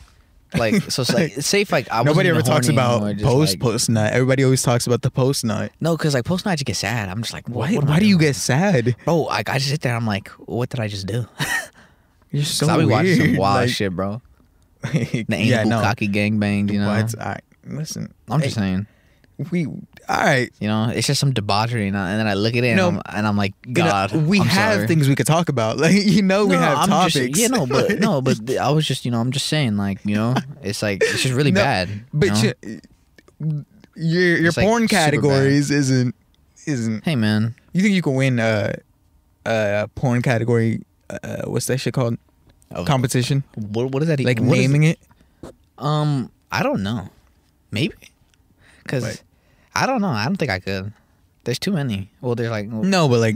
Like 0.56 0.76
so, 0.92 1.02
it's 1.02 1.14
like 1.14 1.32
say 1.42 1.62
if 1.62 1.72
like 1.72 1.88
I 1.92 2.04
Nobody 2.04 2.30
ever 2.30 2.42
talks 2.42 2.70
about 2.70 3.04
anymore, 3.04 3.32
post 3.32 3.54
like- 3.54 3.60
post 3.60 3.90
nut. 3.90 4.14
Everybody 4.14 4.44
always 4.44 4.62
talks 4.62 4.88
about 4.88 5.02
the 5.02 5.12
post 5.12 5.44
nut. 5.44 5.72
No, 5.82 5.98
because 5.98 6.14
like 6.14 6.24
post 6.26 6.46
nut, 6.46 6.54
I 6.54 6.56
just 6.56 6.66
get 6.66 6.76
sad. 6.78 7.10
I'm 7.10 7.22
just 7.22 7.34
like, 7.34 7.50
what, 7.50 7.70
Why? 7.72 7.76
what 7.76 7.86
Why 7.88 8.00
do 8.00 8.06
you 8.08 8.18
get 8.18 8.36
sad? 8.36 8.96
Bro, 9.06 9.24
like 9.24 9.50
I 9.50 9.58
just 9.58 9.70
sit 9.70 9.82
there. 9.82 9.96
I'm 9.96 10.06
like, 10.06 10.30
what 10.30 10.70
did 10.70 10.80
I 10.80 10.88
just 10.88 11.08
do? 11.08 11.28
You're 12.32 12.44
so 12.46 12.68
I 12.70 12.78
be 12.78 12.86
watching 12.86 13.16
some 13.18 13.36
wild 13.38 13.68
like- 13.68 13.70
shit, 13.70 13.94
bro. 13.96 14.22
the 14.84 15.26
The 15.28 15.36
anal 15.36 15.82
cocky 15.82 16.08
gangbang, 16.08 16.72
you 16.72 16.80
know. 16.80 16.90
What? 16.90 17.20
I, 17.20 17.40
listen, 17.66 18.14
I'm 18.30 18.42
just 18.42 18.56
hey, 18.56 18.62
saying. 18.62 18.88
we 19.52 19.66
all 19.68 19.76
right. 20.10 20.50
You 20.60 20.68
know, 20.68 20.90
it's 20.90 21.08
just 21.08 21.20
some 21.20 21.34
debauchery, 21.34 21.88
and, 21.88 21.98
I, 21.98 22.12
and 22.12 22.20
then 22.20 22.28
I 22.28 22.36
look 22.36 22.56
at 22.56 22.64
it, 22.64 22.70
and, 22.70 22.80
I'm, 22.80 23.02
and 23.14 23.28
I'm 23.28 23.36
like, 23.38 23.54
You 23.66 23.74
know, 23.84 23.90
God, 23.90 24.14
we 24.28 24.40
I'm 24.40 24.46
have 24.48 24.74
sorry. 24.76 24.88
things 24.88 25.08
we 25.10 25.16
could 25.16 25.28
talk 25.28 25.50
about. 25.50 25.78
Like 25.86 25.94
you 25.94 26.22
know, 26.22 26.46
we 26.46 26.54
No, 26.56 26.62
have 26.62 26.78
I'm 26.80 26.90
topics. 26.90 27.14
Just, 27.16 27.38
yeah, 27.38 27.48
no, 27.48 27.66
but 27.66 28.00
no, 28.00 28.22
but 28.24 28.58
I 28.58 28.70
was 28.72 28.86
just, 28.88 29.04
you 29.06 29.12
know, 29.12 29.20
I'm 29.20 29.32
just 29.32 29.48
saying, 29.48 29.78
like, 29.78 30.00
you 30.06 30.16
know, 30.16 30.36
it's 30.64 30.82
like 30.82 31.02
it's 31.04 31.22
just 31.24 31.34
really 31.34 31.52
No, 31.52 31.62
bad. 31.62 31.90
But 32.14 32.44
you 32.44 32.54
know? 32.64 32.80
you- 33.40 33.66
your 33.98 34.38
your 34.38 34.48
It's, 34.48 34.58
porn 34.58 34.84
bad. 34.84 34.90
categories 34.90 35.72
isn't 35.72 36.16
isn't. 36.66 37.04
hey, 37.06 37.16
man, 37.16 37.56
You 37.74 37.82
think 37.82 37.94
you 37.96 38.02
can 38.02 38.16
win 38.16 38.40
a 38.40 38.76
uh, 39.46 39.88
porn 39.96 40.22
category? 40.22 40.82
Uh, 41.10 41.44
what's 41.46 41.66
that 41.68 41.78
shit 41.80 41.94
called? 41.94 42.18
Of- 42.72 42.88
Competition? 42.88 43.44
what, 43.56 43.92
what 43.92 44.02
is 44.02 44.08
that? 44.10 44.20
Like 44.20 44.40
what 44.40 44.58
naming 44.58 44.84
it? 44.84 45.00
Um, 45.78 46.32
I 46.52 46.64
don't 46.64 46.82
know. 46.84 47.10
Maybe, 47.72 47.96
because. 48.84 49.22
I 49.78 49.86
don't 49.86 50.02
know. 50.02 50.08
I 50.08 50.24
don't 50.24 50.38
think 50.38 50.52
I 50.52 50.60
could. 50.60 50.94
There's 51.44 51.60
too 51.60 51.74
many. 51.74 52.10
Well, 52.22 52.34
there's 52.34 52.50
like 52.50 52.68
No, 52.70 53.10
but 53.10 53.20
like 53.20 53.36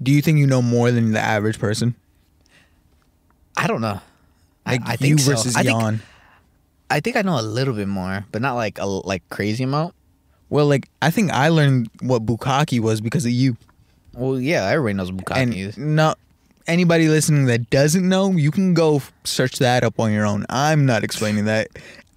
Do 0.00 0.12
you 0.12 0.22
think 0.22 0.38
you 0.38 0.46
know 0.46 0.62
more 0.62 0.92
than 0.92 1.10
the 1.10 1.18
average 1.18 1.58
person? 1.58 1.96
I 3.56 3.66
don't 3.66 3.80
know. 3.80 4.00
I- 4.64 4.72
Like 4.72 4.82
I, 4.86 4.92
you 4.92 4.96
think 4.98 5.20
so. 5.20 5.32
versus 5.32 5.56
I 5.56 5.62
think, 5.64 6.00
I 6.90 7.00
think 7.00 7.16
I 7.16 7.22
know 7.22 7.38
a 7.38 7.42
little 7.42 7.74
bit 7.74 7.88
more, 7.88 8.24
but 8.32 8.40
not 8.42 8.54
like 8.54 8.78
a 8.78 8.86
like 8.86 9.28
crazy 9.30 9.64
amount. 9.64 9.94
Well, 10.48 10.66
like 10.66 10.88
I 11.02 11.10
think 11.10 11.32
I 11.32 11.48
learned 11.48 11.90
what 12.02 12.24
bukkake 12.24 12.80
was 12.80 13.00
because 13.00 13.24
of 13.24 13.32
you. 13.32 13.56
Well, 14.14 14.40
yeah, 14.40 14.66
everybody 14.66 14.94
knows 14.94 15.10
what 15.12 15.24
bukkake 15.24 15.36
and 15.36 15.54
is. 15.54 15.76
no, 15.76 16.14
anybody 16.66 17.08
listening 17.08 17.46
that 17.46 17.68
doesn't 17.70 18.08
know, 18.08 18.30
you 18.32 18.50
can 18.50 18.74
go 18.74 19.02
search 19.24 19.58
that 19.58 19.82
up 19.84 19.98
on 20.00 20.12
your 20.12 20.26
own. 20.26 20.46
I'm 20.48 20.86
not 20.86 21.04
explaining 21.04 21.44
that, 21.46 21.68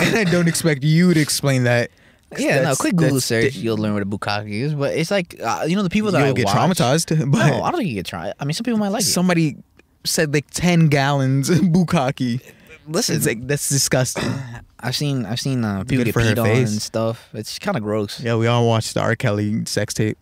and 0.03 0.15
I 0.17 0.23
don't 0.31 0.47
expect 0.47 0.83
you 0.83 1.13
to 1.13 1.19
explain 1.19 1.63
that. 1.63 1.89
Yeah, 2.37 2.55
no, 2.55 2.61
that's- 2.61 2.77
quick 2.77 2.95
Google 2.95 3.15
that's 3.15 3.25
search, 3.25 3.53
di- 3.53 3.59
you'll 3.59 3.77
learn 3.77 3.93
what 3.93 4.01
a 4.01 4.05
bukkake 4.07 4.49
is. 4.49 4.73
But 4.73 4.95
it's 4.95 5.11
like 5.11 5.39
uh, 5.41 5.65
you 5.67 5.75
know 5.75 5.83
the 5.83 5.89
people 5.89 6.11
that 6.11 6.19
You'll 6.19 6.29
I 6.29 6.33
get 6.33 6.45
watch- 6.45 6.55
traumatized, 6.55 7.09
but 7.31 7.47
No, 7.47 7.61
I 7.63 7.69
don't 7.71 7.79
think 7.79 7.89
you 7.89 7.95
get 7.95 8.07
traumatized. 8.07 8.33
I 8.39 8.45
mean, 8.45 8.53
some 8.53 8.63
people 8.63 8.79
might 8.79 8.89
like 8.89 9.03
it. 9.03 9.07
somebody 9.07 9.57
said 10.03 10.33
like 10.33 10.49
ten 10.51 10.87
gallons 10.87 11.49
of 11.49 11.59
bukkake. 11.59 12.41
Listen, 12.87 13.15
It's 13.15 13.25
like 13.25 13.45
that's 13.47 13.69
disgusting. 13.69 14.29
I've 14.79 14.95
seen 14.95 15.25
I've 15.25 15.39
seen 15.39 15.63
uh, 15.63 15.83
people 15.83 15.97
Good 15.97 16.05
get 16.05 16.13
for 16.13 16.21
her 16.21 16.33
peed 16.33 16.39
on 16.39 16.45
face. 16.47 16.71
and 16.71 16.81
stuff. 16.81 17.29
It's 17.33 17.57
kind 17.59 17.77
of 17.77 17.83
gross. 17.83 18.19
yeah, 18.19 18.35
we 18.35 18.47
all 18.47 18.67
watched 18.67 18.95
the 18.95 18.99
R. 19.01 19.15
Kelly 19.15 19.63
sex 19.65 19.93
tape. 19.93 20.17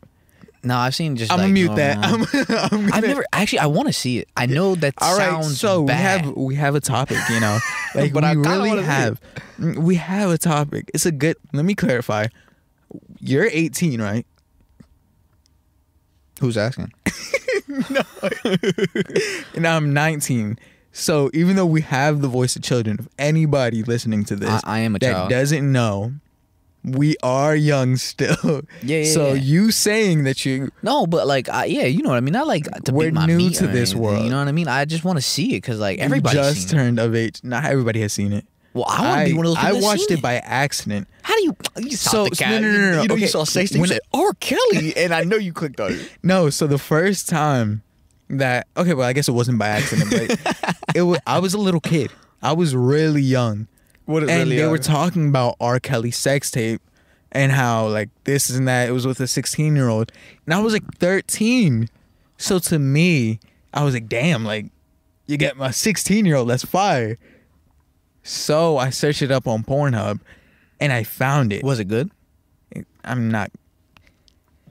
No, 0.64 0.78
I've 0.78 0.94
seen 0.96 1.16
just. 1.16 1.32
I'm 1.32 1.38
like, 1.40 1.46
gonna 1.46 1.54
mute 1.54 1.76
that. 1.76 1.98
I'm, 2.04 2.22
I'm 2.22 2.86
gonna, 2.86 2.90
I've 2.96 3.04
never 3.04 3.26
actually. 3.34 3.60
I 3.60 3.66
want 3.66 3.88
to 3.88 3.94
see 3.94 4.20
it. 4.20 4.28
I 4.38 4.46
know 4.46 4.76
that 4.76 4.94
All 5.00 5.18
right, 5.18 5.30
sounds 5.30 5.60
so 5.60 5.84
bad. 5.86 6.22
we 6.26 6.28
have 6.28 6.38
we 6.38 6.56
have 6.56 6.76
a 6.76 6.80
topic, 6.82 7.18
you 7.30 7.40
know, 7.40 7.58
like 7.96 8.14
But 8.14 8.24
we 8.24 8.30
I 8.30 8.34
really 8.34 8.84
have. 8.84 9.20
Mm, 9.60 9.80
we 9.80 9.96
have 9.96 10.30
a 10.30 10.38
topic. 10.38 10.92
It's 10.94 11.06
a 11.06 11.12
good. 11.12 11.36
Let 11.54 11.66
me 11.66 11.74
clarify. 11.76 12.28
You're 13.20 13.48
18, 13.52 14.02
right? 14.02 14.26
Who's 16.40 16.58
asking? 16.58 16.92
No, 17.90 18.02
and 19.56 19.66
I'm 19.66 19.94
19. 19.94 20.60
So 20.92 21.30
even 21.34 21.56
though 21.56 21.66
we 21.66 21.82
have 21.82 22.22
the 22.22 22.28
voice 22.28 22.56
of 22.58 22.64
children, 22.64 22.98
if 23.00 23.08
anybody 23.18 23.82
listening 23.84 24.26
to 24.26 24.36
this 24.36 24.50
I- 24.66 24.78
I 24.78 24.80
am 24.80 24.96
a 24.96 25.00
that 25.00 25.12
child. 25.14 25.30
doesn't 25.30 25.72
know, 25.72 26.14
we 26.84 27.16
are 27.24 27.56
young 27.56 27.96
still. 27.98 28.36
Yeah, 28.84 28.98
yeah, 29.00 29.04
So 29.14 29.28
yeah. 29.34 29.42
you 29.42 29.72
saying 29.72 30.24
that 30.24 30.46
you 30.46 30.72
No, 30.82 31.06
but 31.06 31.28
like, 31.28 31.48
I, 31.50 31.66
yeah, 31.66 31.84
you 31.86 32.02
know 32.02 32.10
what 32.10 32.18
I 32.18 32.22
mean. 32.22 32.36
I 32.36 32.42
like 32.42 32.66
to 32.86 32.92
We're 32.94 33.12
my 33.12 33.26
new 33.28 33.50
to 33.52 33.68
this 33.68 33.92
anything, 33.92 34.00
world. 34.02 34.24
You 34.26 34.32
know 34.32 34.40
what 34.40 34.48
I 34.48 34.52
mean? 34.52 34.68
I 34.68 34.86
just 34.86 35.04
want 35.04 35.18
to 35.18 35.22
see 35.22 35.52
it 35.56 35.62
because 35.62 35.80
like 35.80 36.00
you 36.00 36.04
everybody 36.06 36.36
just 36.36 36.70
seen 36.70 36.80
it. 36.80 36.82
turned 36.84 37.00
of 37.00 37.14
age. 37.16 37.40
Not 37.44 37.66
everybody 37.66 38.02
has 38.02 38.14
seen 38.14 38.34
it. 38.34 38.46
Well, 38.74 38.86
I 38.88 39.02
want 39.02 39.20
to 39.28 39.32
be 39.34 39.38
one 39.38 39.46
of 39.48 39.56
those. 39.56 39.64
I 39.64 39.74
watched 39.74 40.08
seen 40.08 40.18
it 40.18 40.22
by 40.22 40.36
accident. 40.36 41.08
How 41.24 41.36
do 41.36 41.44
you? 41.44 41.56
You 41.78 41.92
saw 41.98 42.10
So- 42.10 42.24
the 42.30 42.36
cat. 42.38 42.62
no, 42.62 42.72
no, 42.72 42.78
no, 42.78 42.92
no, 42.96 43.02
You 43.04 43.08
know, 43.10 43.16
you 43.16 43.24
okay. 43.24 43.28
saw 43.28 43.44
sex. 43.44 43.72
You 43.74 43.86
said 43.86 44.00
R. 44.14 44.34
Kelly, 44.40 44.96
and 44.96 45.14
I 45.14 45.24
know 45.24 45.36
you 45.36 45.52
clicked 45.54 45.80
on 45.82 45.92
it. 45.94 46.10
No, 46.24 46.50
so 46.50 46.68
the 46.68 46.78
first 46.78 47.28
time 47.30 47.84
that 48.30 48.68
okay, 48.78 48.94
well, 48.94 49.08
I 49.08 49.14
guess 49.14 49.28
it 49.28 49.34
wasn't 49.34 49.60
by 49.60 49.68
accident, 49.68 50.10
but 50.10 50.76
it 50.96 51.02
was. 51.04 51.20
I 51.28 51.40
was 51.40 51.54
a 51.54 51.58
little 51.60 51.82
kid. 51.82 52.12
I 52.42 52.54
was 52.54 52.74
really 52.76 53.22
young, 53.22 53.68
What 54.06 54.30
and 54.30 54.52
they 54.52 54.68
were 54.68 54.78
talking 54.78 55.30
about 55.30 55.56
R. 55.60 55.80
Kelly 55.80 56.12
sex 56.12 56.52
tape 56.52 56.82
and 57.32 57.52
how 57.52 57.88
like 57.88 58.10
this 58.24 58.50
and 58.50 58.68
that. 58.68 58.90
It 58.90 58.92
was 58.92 59.08
with 59.08 59.20
a 59.20 59.28
sixteen 59.28 59.76
year 59.76 59.88
old, 59.90 60.12
and 60.46 60.54
I 60.54 60.60
was 60.60 60.74
like 60.74 60.84
thirteen. 60.96 61.90
So 62.38 62.60
to 62.60 62.80
me, 62.80 63.40
I 63.74 63.84
was 63.84 63.94
like, 63.94 64.10
damn, 64.10 64.44
like 64.44 64.68
you 65.28 65.38
get 65.38 65.58
my 65.58 65.72
sixteen 65.72 66.26
year 66.26 66.36
old. 66.36 66.50
That's 66.50 66.66
fire. 66.66 67.18
So 68.24 68.78
I 68.78 68.90
searched 68.90 69.22
it 69.22 69.32
up 69.32 69.48
on 69.48 69.64
Pornhub, 69.64 70.20
and 70.80 70.92
I 70.92 71.04
found 71.04 71.54
it. 71.54 71.64
Was 71.64 71.80
it 71.80 71.86
good? 71.86 72.12
I'm 73.04 73.32
not 73.32 73.52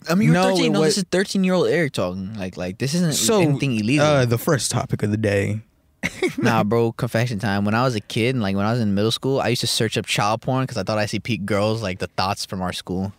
I 0.09 0.15
mean, 0.15 0.27
you're 0.27 0.35
No, 0.35 0.51
13. 0.51 0.73
No, 0.73 0.81
was- 0.81 0.97
this 0.97 0.99
is 0.99 1.05
13 1.11 1.45
year 1.45 1.55
old 1.55 1.69
Eric 1.69 1.93
talking. 1.93 2.35
Like, 2.35 2.57
like 2.57 2.79
this 2.79 2.95
isn't 2.95 3.15
so 3.15 3.41
anything 3.41 3.77
illegal. 3.77 4.07
Uh, 4.07 4.25
the 4.25 4.39
first 4.39 4.71
topic 4.71 5.03
of 5.03 5.11
the 5.11 5.17
day. 5.17 5.63
nah, 6.39 6.65
bro. 6.65 6.93
Confession 6.93 7.39
time. 7.39 7.65
When 7.65 7.75
I 7.75 7.83
was 7.85 7.95
a 7.95 8.01
kid, 8.01 8.35
and 8.35 8.43
like 8.43 8.57
when 8.57 8.67
I 8.67 8.73
was 8.73 8.81
in 8.81 8.95
middle 8.95 9.11
school, 9.11 9.41
I 9.41 9.49
used 9.49 9.61
to 9.61 9.67
search 9.67 9.99
up 9.99 10.07
child 10.07 10.43
porn 10.43 10.65
because 10.65 10.77
I 10.79 10.83
thought 10.83 10.99
I 10.99 11.07
see 11.07 11.19
peak 11.21 11.45
girls 11.45 11.83
like 11.83 11.99
the 11.99 12.07
thoughts 12.09 12.45
from 12.45 12.63
our 12.63 12.73
school. 12.73 13.13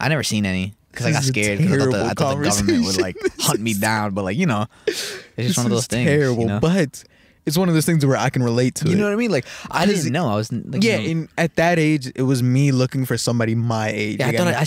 I 0.00 0.08
never 0.08 0.22
seen 0.22 0.44
any 0.44 0.74
because 0.90 1.06
I 1.06 1.12
got 1.12 1.22
scared 1.22 1.58
because 1.58 1.74
I 1.74 1.78
thought, 1.78 1.90
the, 1.92 2.04
I 2.04 2.14
thought 2.14 2.38
the 2.38 2.44
government 2.44 2.84
would 2.86 3.00
like 3.00 3.16
hunt 3.38 3.60
me 3.60 3.74
down. 3.74 4.14
But 4.14 4.24
like 4.24 4.36
you 4.36 4.46
know, 4.46 4.66
it's 4.86 5.22
just 5.36 5.58
one 5.58 5.66
of 5.66 5.72
those 5.72 5.86
things. 5.86 6.08
Terrible, 6.08 6.42
you 6.42 6.48
know? 6.48 6.60
but 6.60 7.04
it's 7.46 7.56
one 7.56 7.68
of 7.68 7.74
those 7.74 7.86
things 7.86 8.04
where 8.04 8.16
I 8.16 8.30
can 8.30 8.42
relate 8.42 8.74
to 8.76 8.86
You 8.88 8.94
it. 8.94 8.98
know 8.98 9.04
what 9.04 9.12
I 9.12 9.16
mean? 9.16 9.30
Like 9.30 9.44
I 9.70 9.86
didn't 9.86 10.12
know. 10.12 10.28
I 10.28 10.34
was 10.36 10.52
like, 10.52 10.82
yeah, 10.82 10.98
you 10.98 11.14
know, 11.14 11.20
in, 11.22 11.28
at 11.38 11.56
that 11.56 11.78
age, 11.78 12.10
it 12.14 12.22
was 12.22 12.42
me 12.42 12.72
looking 12.72 13.04
for 13.04 13.16
somebody 13.16 13.54
my 13.54 13.88
age. 13.88 14.18
yeah. 14.18 14.28
I 14.28 14.36
thought 14.36 14.48
I. 14.48 14.60
I 14.60 14.64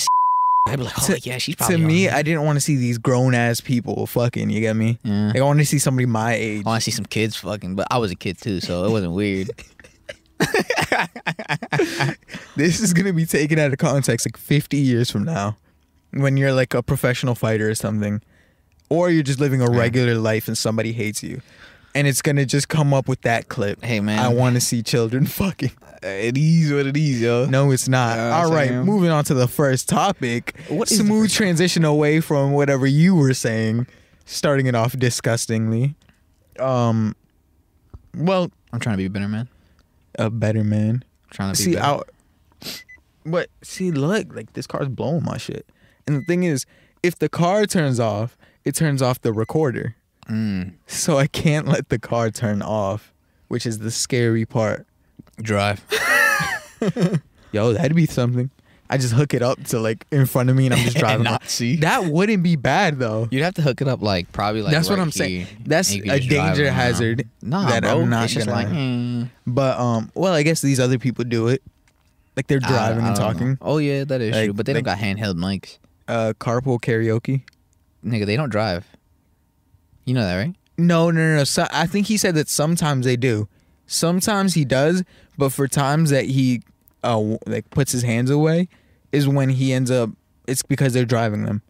I'd 0.67 0.79
be 0.79 0.85
like, 0.85 0.93
oh 0.97 1.13
To- 1.13 1.19
yeah, 1.19 1.37
she's 1.37 1.55
to 1.57 1.77
me. 1.77 2.09
I 2.09 2.23
didn't 2.23 2.43
want 2.43 2.55
to 2.57 2.59
see 2.59 2.75
these 2.75 2.97
grown 2.97 3.35
ass 3.35 3.61
people 3.61 4.07
fucking. 4.07 4.49
You 4.49 4.61
get 4.61 4.75
me? 4.75 4.97
Yeah. 5.03 5.27
Like 5.27 5.37
I 5.37 5.41
wanted 5.43 5.59
to 5.61 5.65
see 5.67 5.77
somebody 5.77 6.07
my 6.07 6.33
age. 6.33 6.65
I 6.65 6.69
want 6.69 6.81
to 6.81 6.85
see 6.85 6.95
some 6.95 7.05
kids 7.05 7.35
fucking, 7.35 7.75
but 7.75 7.85
I 7.91 7.99
was 7.99 8.09
a 8.11 8.15
kid 8.15 8.39
too, 8.41 8.59
so 8.61 8.83
it 8.85 8.91
wasn't 8.91 9.13
weird. 9.13 9.49
This 12.55 12.79
is 12.79 12.93
gonna 12.93 13.11
be 13.13 13.25
taken 13.25 13.59
out 13.59 13.73
of 13.73 13.77
context 13.79 14.25
like 14.25 14.37
50 14.37 14.77
years 14.77 15.11
from 15.11 15.25
now, 15.25 15.57
when 16.11 16.37
you're 16.37 16.53
like 16.53 16.73
a 16.73 16.81
professional 16.81 17.35
fighter 17.35 17.69
or 17.69 17.75
something, 17.75 18.21
or 18.89 19.09
you're 19.09 19.23
just 19.23 19.41
living 19.41 19.61
a 19.61 19.69
regular 19.69 20.15
life 20.15 20.47
and 20.47 20.57
somebody 20.57 20.93
hates 20.93 21.21
you, 21.21 21.41
and 21.93 22.07
it's 22.07 22.21
gonna 22.21 22.45
just 22.45 22.69
come 22.69 22.93
up 22.93 23.09
with 23.09 23.21
that 23.23 23.49
clip. 23.49 23.83
Hey, 23.83 23.99
man. 23.99 24.19
I 24.19 24.29
want 24.29 24.55
to 24.55 24.61
see 24.61 24.81
children 24.81 25.25
fucking. 25.27 25.71
It 26.05 26.37
is 26.37 26.71
what 26.71 26.85
it 26.85 26.97
is, 26.97 27.21
yo. 27.21 27.45
No, 27.45 27.71
it's 27.71 27.87
not. 27.87 28.17
Yeah, 28.17 28.37
All 28.37 28.51
right, 28.51 28.69
Sam. 28.69 28.85
moving 28.85 29.09
on 29.09 29.23
to 29.25 29.33
the 29.33 29.47
first 29.47 29.89
topic. 29.89 30.55
What 30.67 30.91
is 30.91 30.97
the 30.97 31.03
Smooth 31.03 31.25
first 31.25 31.35
transition 31.35 31.83
away 31.85 32.19
from 32.21 32.51
whatever 32.51 32.85
you 32.85 33.15
were 33.15 33.33
saying, 33.33 33.87
starting 34.25 34.67
it 34.67 34.75
off 34.75 34.97
disgustingly. 34.97 35.95
Um, 36.59 37.15
well, 38.15 38.51
I'm 38.71 38.79
trying 38.79 38.93
to 38.93 38.97
be 38.97 39.05
a 39.05 39.09
better 39.09 39.27
man. 39.27 39.49
a 40.17 40.29
better 40.29 40.63
man. 40.63 41.03
trying 41.31 41.53
to 41.53 41.57
be 41.59 41.63
See, 41.71 41.75
better. 41.75 42.01
I, 42.63 42.69
but 43.25 43.49
see, 43.63 43.91
look, 43.91 44.33
like 44.35 44.53
this 44.53 44.67
car's 44.67 44.87
blowing 44.87 45.23
my 45.23 45.37
shit. 45.37 45.67
And 46.07 46.15
the 46.17 46.21
thing 46.21 46.43
is, 46.43 46.65
if 47.03 47.17
the 47.17 47.29
car 47.29 47.65
turns 47.65 47.99
off, 47.99 48.37
it 48.63 48.75
turns 48.75 49.01
off 49.01 49.21
the 49.21 49.33
recorder. 49.33 49.95
Mm. 50.29 50.73
So 50.87 51.17
I 51.17 51.27
can't 51.27 51.67
let 51.67 51.89
the 51.89 51.99
car 51.99 52.29
turn 52.31 52.61
off, 52.61 53.13
which 53.47 53.65
is 53.65 53.79
the 53.79 53.91
scary 53.91 54.45
part. 54.45 54.85
Drive. 55.41 55.83
Yo, 57.51 57.73
that'd 57.73 57.95
be 57.95 58.05
something. 58.05 58.49
I 58.87 58.97
just 58.97 59.13
hook 59.13 59.33
it 59.33 59.41
up 59.41 59.63
to 59.65 59.79
like 59.79 60.05
in 60.11 60.25
front 60.27 60.49
of 60.51 60.55
me 60.55 60.65
and 60.67 60.75
I'm 60.75 60.83
just 60.83 60.97
driving. 60.99 61.23
not 61.23 61.49
see? 61.49 61.77
That 61.77 62.05
wouldn't 62.05 62.43
be 62.43 62.55
bad 62.55 62.99
though. 62.99 63.27
You'd 63.31 63.41
have 63.43 63.55
to 63.55 63.61
hook 63.63 63.81
it 63.81 63.87
up 63.87 64.01
like 64.01 64.31
probably 64.31 64.61
like. 64.61 64.71
That's 64.73 64.89
what 64.89 64.97
right 64.99 65.03
I'm 65.03 65.11
saying. 65.11 65.45
here, 65.47 65.57
That's 65.65 65.89
and 65.89 65.97
you 65.97 66.03
could 66.03 66.11
a 66.11 66.17
just 66.19 66.29
drive 66.29 66.47
danger 66.55 66.65
around. 66.65 66.73
hazard 66.75 67.29
Nah, 67.41 67.67
that 67.69 67.81
bro. 67.83 68.01
I'm 68.01 68.09
not 68.09 68.25
it's 68.25 68.33
just 68.35 68.45
gonna- 68.47 68.57
like. 68.57 68.67
mm, 68.67 69.29
But 69.47 69.79
um, 69.79 70.11
well, 70.13 70.33
I 70.33 70.43
guess 70.43 70.61
these 70.61 70.79
other 70.79 70.99
people 70.99 71.23
do 71.23 71.47
it. 71.47 71.63
Like 72.35 72.45
they're 72.47 72.59
I- 72.63 72.67
driving 72.67 73.05
I 73.05 73.07
and 73.07 73.15
don't 73.15 73.25
know. 73.27 73.33
talking. 73.33 73.57
Oh 73.61 73.77
yeah, 73.79 74.03
that 74.03 74.21
is 74.21 74.35
Like- 74.35 74.45
true. 74.45 74.53
But 74.53 74.65
they 74.67 74.73
don't 74.73 74.83
got 74.83 74.99
handheld 74.99 75.35
mics, 75.35 75.79
Uh, 76.07 76.33
carpool 76.39 76.79
karaoke. 76.79 77.41
nigga. 78.05 78.25
They 78.27 78.35
don't 78.35 78.49
drive. 78.49 78.85
You 80.03 80.13
know 80.13 80.21
that, 80.23 80.35
right? 80.35 80.53
No, 80.77 81.09
no, 81.09 81.21
no, 81.31 81.37
no. 81.37 81.43
So, 81.45 81.65
I 81.71 81.87
think 81.87 82.05
he 82.07 82.17
said 82.17 82.35
that 82.35 82.49
sometimes 82.49 83.05
they 83.05 83.15
do. 83.15 83.47
Sometimes 83.87 84.53
he 84.53 84.65
does, 84.65 85.03
but 85.37 85.49
for 85.51 85.67
times 85.67 86.09
that 86.09 86.25
he 86.25 86.61
uh 87.03 87.19
like 87.45 87.69
puts 87.69 87.91
his 87.91 88.03
hands 88.03 88.29
away 88.31 88.67
is 89.11 89.27
when 89.27 89.49
he 89.49 89.73
ends 89.73 89.91
up. 89.91 90.09
It's 90.47 90.61
because 90.63 90.93
they're 90.93 91.05
driving 91.05 91.43
them. 91.45 91.61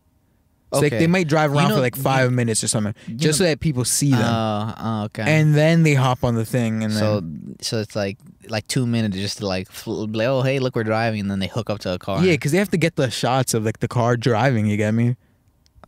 It's 0.74 0.82
like 0.82 0.92
they 0.92 1.08
might 1.08 1.30
drive 1.30 1.52
You 1.52 1.58
around 1.58 1.70
know- 1.70 1.76
for 1.76 1.82
like 1.82 1.96
five 1.96 2.34
minutes 2.34 2.62
or 2.62 2.68
something, 2.68 2.94
just 3.16 3.38
so 3.38 3.46
that 3.46 3.62
people 3.62 3.86
see 3.86 4.12
them, 4.12 4.22
Uh, 4.22 5.06
okay. 5.06 5.24
and 5.26 5.56
then 5.56 5.84
they 5.84 5.94
hop 5.94 6.24
on 6.26 6.36
the 6.36 6.44
thing, 6.44 6.84
and 6.84 6.92
so 6.92 7.22
then 7.22 7.56
so 7.62 7.80
it's 7.80 7.96
like 7.96 8.18
like 8.50 8.68
two 8.68 8.86
minutes 8.86 9.16
just 9.16 9.38
to 9.38 9.48
like 9.48 9.70
oh 9.88 10.42
hey 10.42 10.60
look 10.60 10.76
we're 10.76 10.84
driving 10.84 11.22
and 11.22 11.32
then 11.32 11.40
they 11.40 11.48
hook 11.48 11.70
up 11.70 11.80
to 11.80 11.94
a 11.94 11.98
car. 12.00 12.22
yeah, 12.26 12.34
because 12.34 12.52
they 12.52 12.58
have 12.58 12.72
to 12.72 12.78
get 12.78 12.98
the 12.98 13.10
shots 13.10 13.54
of 13.54 13.64
like 13.64 13.80
the 13.80 13.88
car 13.88 14.18
driving. 14.18 14.66
You 14.66 14.76
get 14.76 14.94
me? 14.94 15.16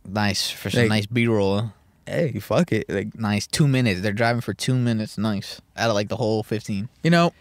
nice 0.08 0.48
for 0.50 0.70
some 0.70 0.82
Like- 0.84 0.88
nice 0.88 1.06
B 1.06 1.26
roll. 1.26 1.72
Hey, 2.08 2.38
fuck 2.40 2.72
it. 2.72 2.86
Like 2.88 3.18
Nice 3.18 3.46
two 3.46 3.68
minutes. 3.68 4.00
They're 4.00 4.12
driving 4.12 4.40
for 4.40 4.54
two 4.54 4.74
minutes. 4.74 5.18
Nice 5.18 5.60
out 5.76 5.90
of 5.90 5.94
like 5.94 6.08
the 6.08 6.16
whole 6.16 6.42
fifteen. 6.42 6.88
you 7.02 7.10
know, 7.10 7.32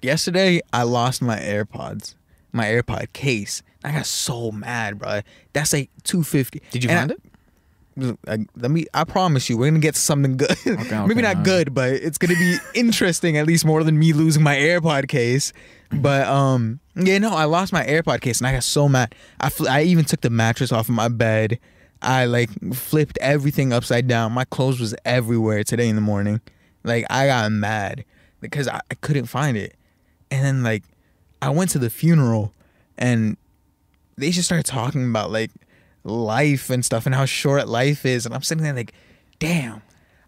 yesterday 0.00 0.60
I 0.72 0.82
lost 0.84 1.22
my 1.22 1.38
AirPods, 1.38 2.14
my 2.52 2.66
AirPod 2.66 3.12
case. 3.12 3.62
I 3.84 3.92
got 3.92 4.06
so 4.06 4.52
mad, 4.52 4.98
bro. 4.98 5.20
That's 5.52 5.72
like 5.72 5.90
two 6.04 6.22
fifty. 6.22 6.62
Did 6.70 6.84
you 6.84 6.90
And 6.90 6.98
find 6.98 7.12
I- 7.12 7.14
it? 7.14 7.22
I, 8.26 8.38
let 8.56 8.70
me. 8.70 8.86
I 8.94 9.04
promise 9.04 9.50
you, 9.50 9.58
we're 9.58 9.66
gonna 9.68 9.78
get 9.80 9.96
something 9.96 10.38
good. 10.38 10.56
Maybe 10.64 10.80
okay, 10.80 10.88
not 10.96 11.14
alright. 11.14 11.42
good, 11.44 11.74
but 11.74 11.90
it's 11.90 12.16
gonna 12.16 12.34
be 12.36 12.56
interesting. 12.74 13.36
At 13.36 13.46
least 13.46 13.66
more 13.66 13.84
than 13.84 13.98
me 13.98 14.14
losing 14.14 14.42
my 14.42 14.56
AirPod 14.56 15.08
case. 15.08 15.52
But 15.90 16.26
um, 16.26 16.80
yeah, 16.96 17.18
no, 17.18 17.34
I 17.34 17.44
lost 17.44 17.70
my 17.70 17.84
AirPod 17.84 18.22
case 18.22 18.38
and 18.40 18.46
I 18.46 18.52
got 18.52 18.64
so 18.64 18.88
mad. 18.88 19.14
I 19.40 19.50
fl- 19.50 19.68
I 19.68 19.82
even 19.82 20.06
took 20.06 20.22
the 20.22 20.30
mattress 20.30 20.72
off 20.72 20.88
of 20.88 20.94
my 20.94 21.08
bed. 21.08 21.58
I 22.02 22.24
like 22.26 22.50
flipped 22.74 23.18
everything 23.20 23.72
upside 23.72 24.08
down. 24.08 24.32
My 24.32 24.44
clothes 24.44 24.80
was 24.80 24.94
everywhere 25.04 25.64
today 25.64 25.88
in 25.88 25.94
the 25.94 26.02
morning. 26.02 26.40
Like 26.84 27.06
I 27.08 27.26
got 27.26 27.50
mad 27.52 28.04
because 28.40 28.68
I, 28.68 28.80
I 28.90 28.94
couldn't 28.94 29.26
find 29.26 29.56
it. 29.56 29.76
And 30.30 30.44
then 30.44 30.62
like 30.62 30.82
I 31.40 31.50
went 31.50 31.70
to 31.70 31.78
the 31.78 31.90
funeral 31.90 32.52
and 32.98 33.36
they 34.16 34.30
just 34.30 34.46
started 34.46 34.66
talking 34.66 35.08
about 35.08 35.30
like 35.30 35.50
life 36.04 36.70
and 36.70 36.84
stuff 36.84 37.06
and 37.06 37.14
how 37.14 37.24
short 37.24 37.68
life 37.68 38.04
is, 38.04 38.26
and 38.26 38.34
I'm 38.34 38.42
sitting 38.42 38.64
there 38.64 38.74
like, 38.74 38.92
damn. 39.38 39.82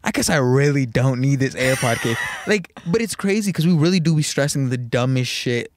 I 0.06 0.10
guess 0.10 0.28
I 0.28 0.36
really 0.36 0.84
don't 0.84 1.18
need 1.18 1.40
this 1.40 1.54
AirPod 1.54 2.00
case. 2.02 2.18
like, 2.46 2.78
but 2.86 3.00
it's 3.00 3.14
crazy 3.14 3.50
because 3.50 3.66
we 3.66 3.72
really 3.72 4.00
do 4.00 4.14
be 4.14 4.22
stressing 4.22 4.68
the 4.68 4.76
dumbest 4.76 5.30
shit 5.30 5.72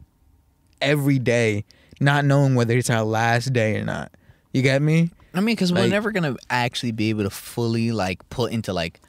every 0.82 1.18
day, 1.18 1.64
not 2.02 2.26
knowing 2.26 2.54
whether 2.54 2.78
it's 2.78 2.90
our 2.90 3.04
last 3.04 3.54
day 3.54 3.78
or 3.78 3.86
not. 3.86 4.12
You 4.52 4.62
get 4.62 4.82
me? 4.82 5.12
I 5.34 5.40
mean, 5.42 5.56
because 5.56 5.72
we're 5.74 5.88
never 5.88 6.12
gonna 6.12 6.36
actually 6.50 6.92
be 6.92 7.10
able 7.10 7.24
to 7.24 7.30
fully 7.30 7.92
like 7.92 8.28
put 8.30 8.52
into 8.52 8.74
like, 8.74 9.00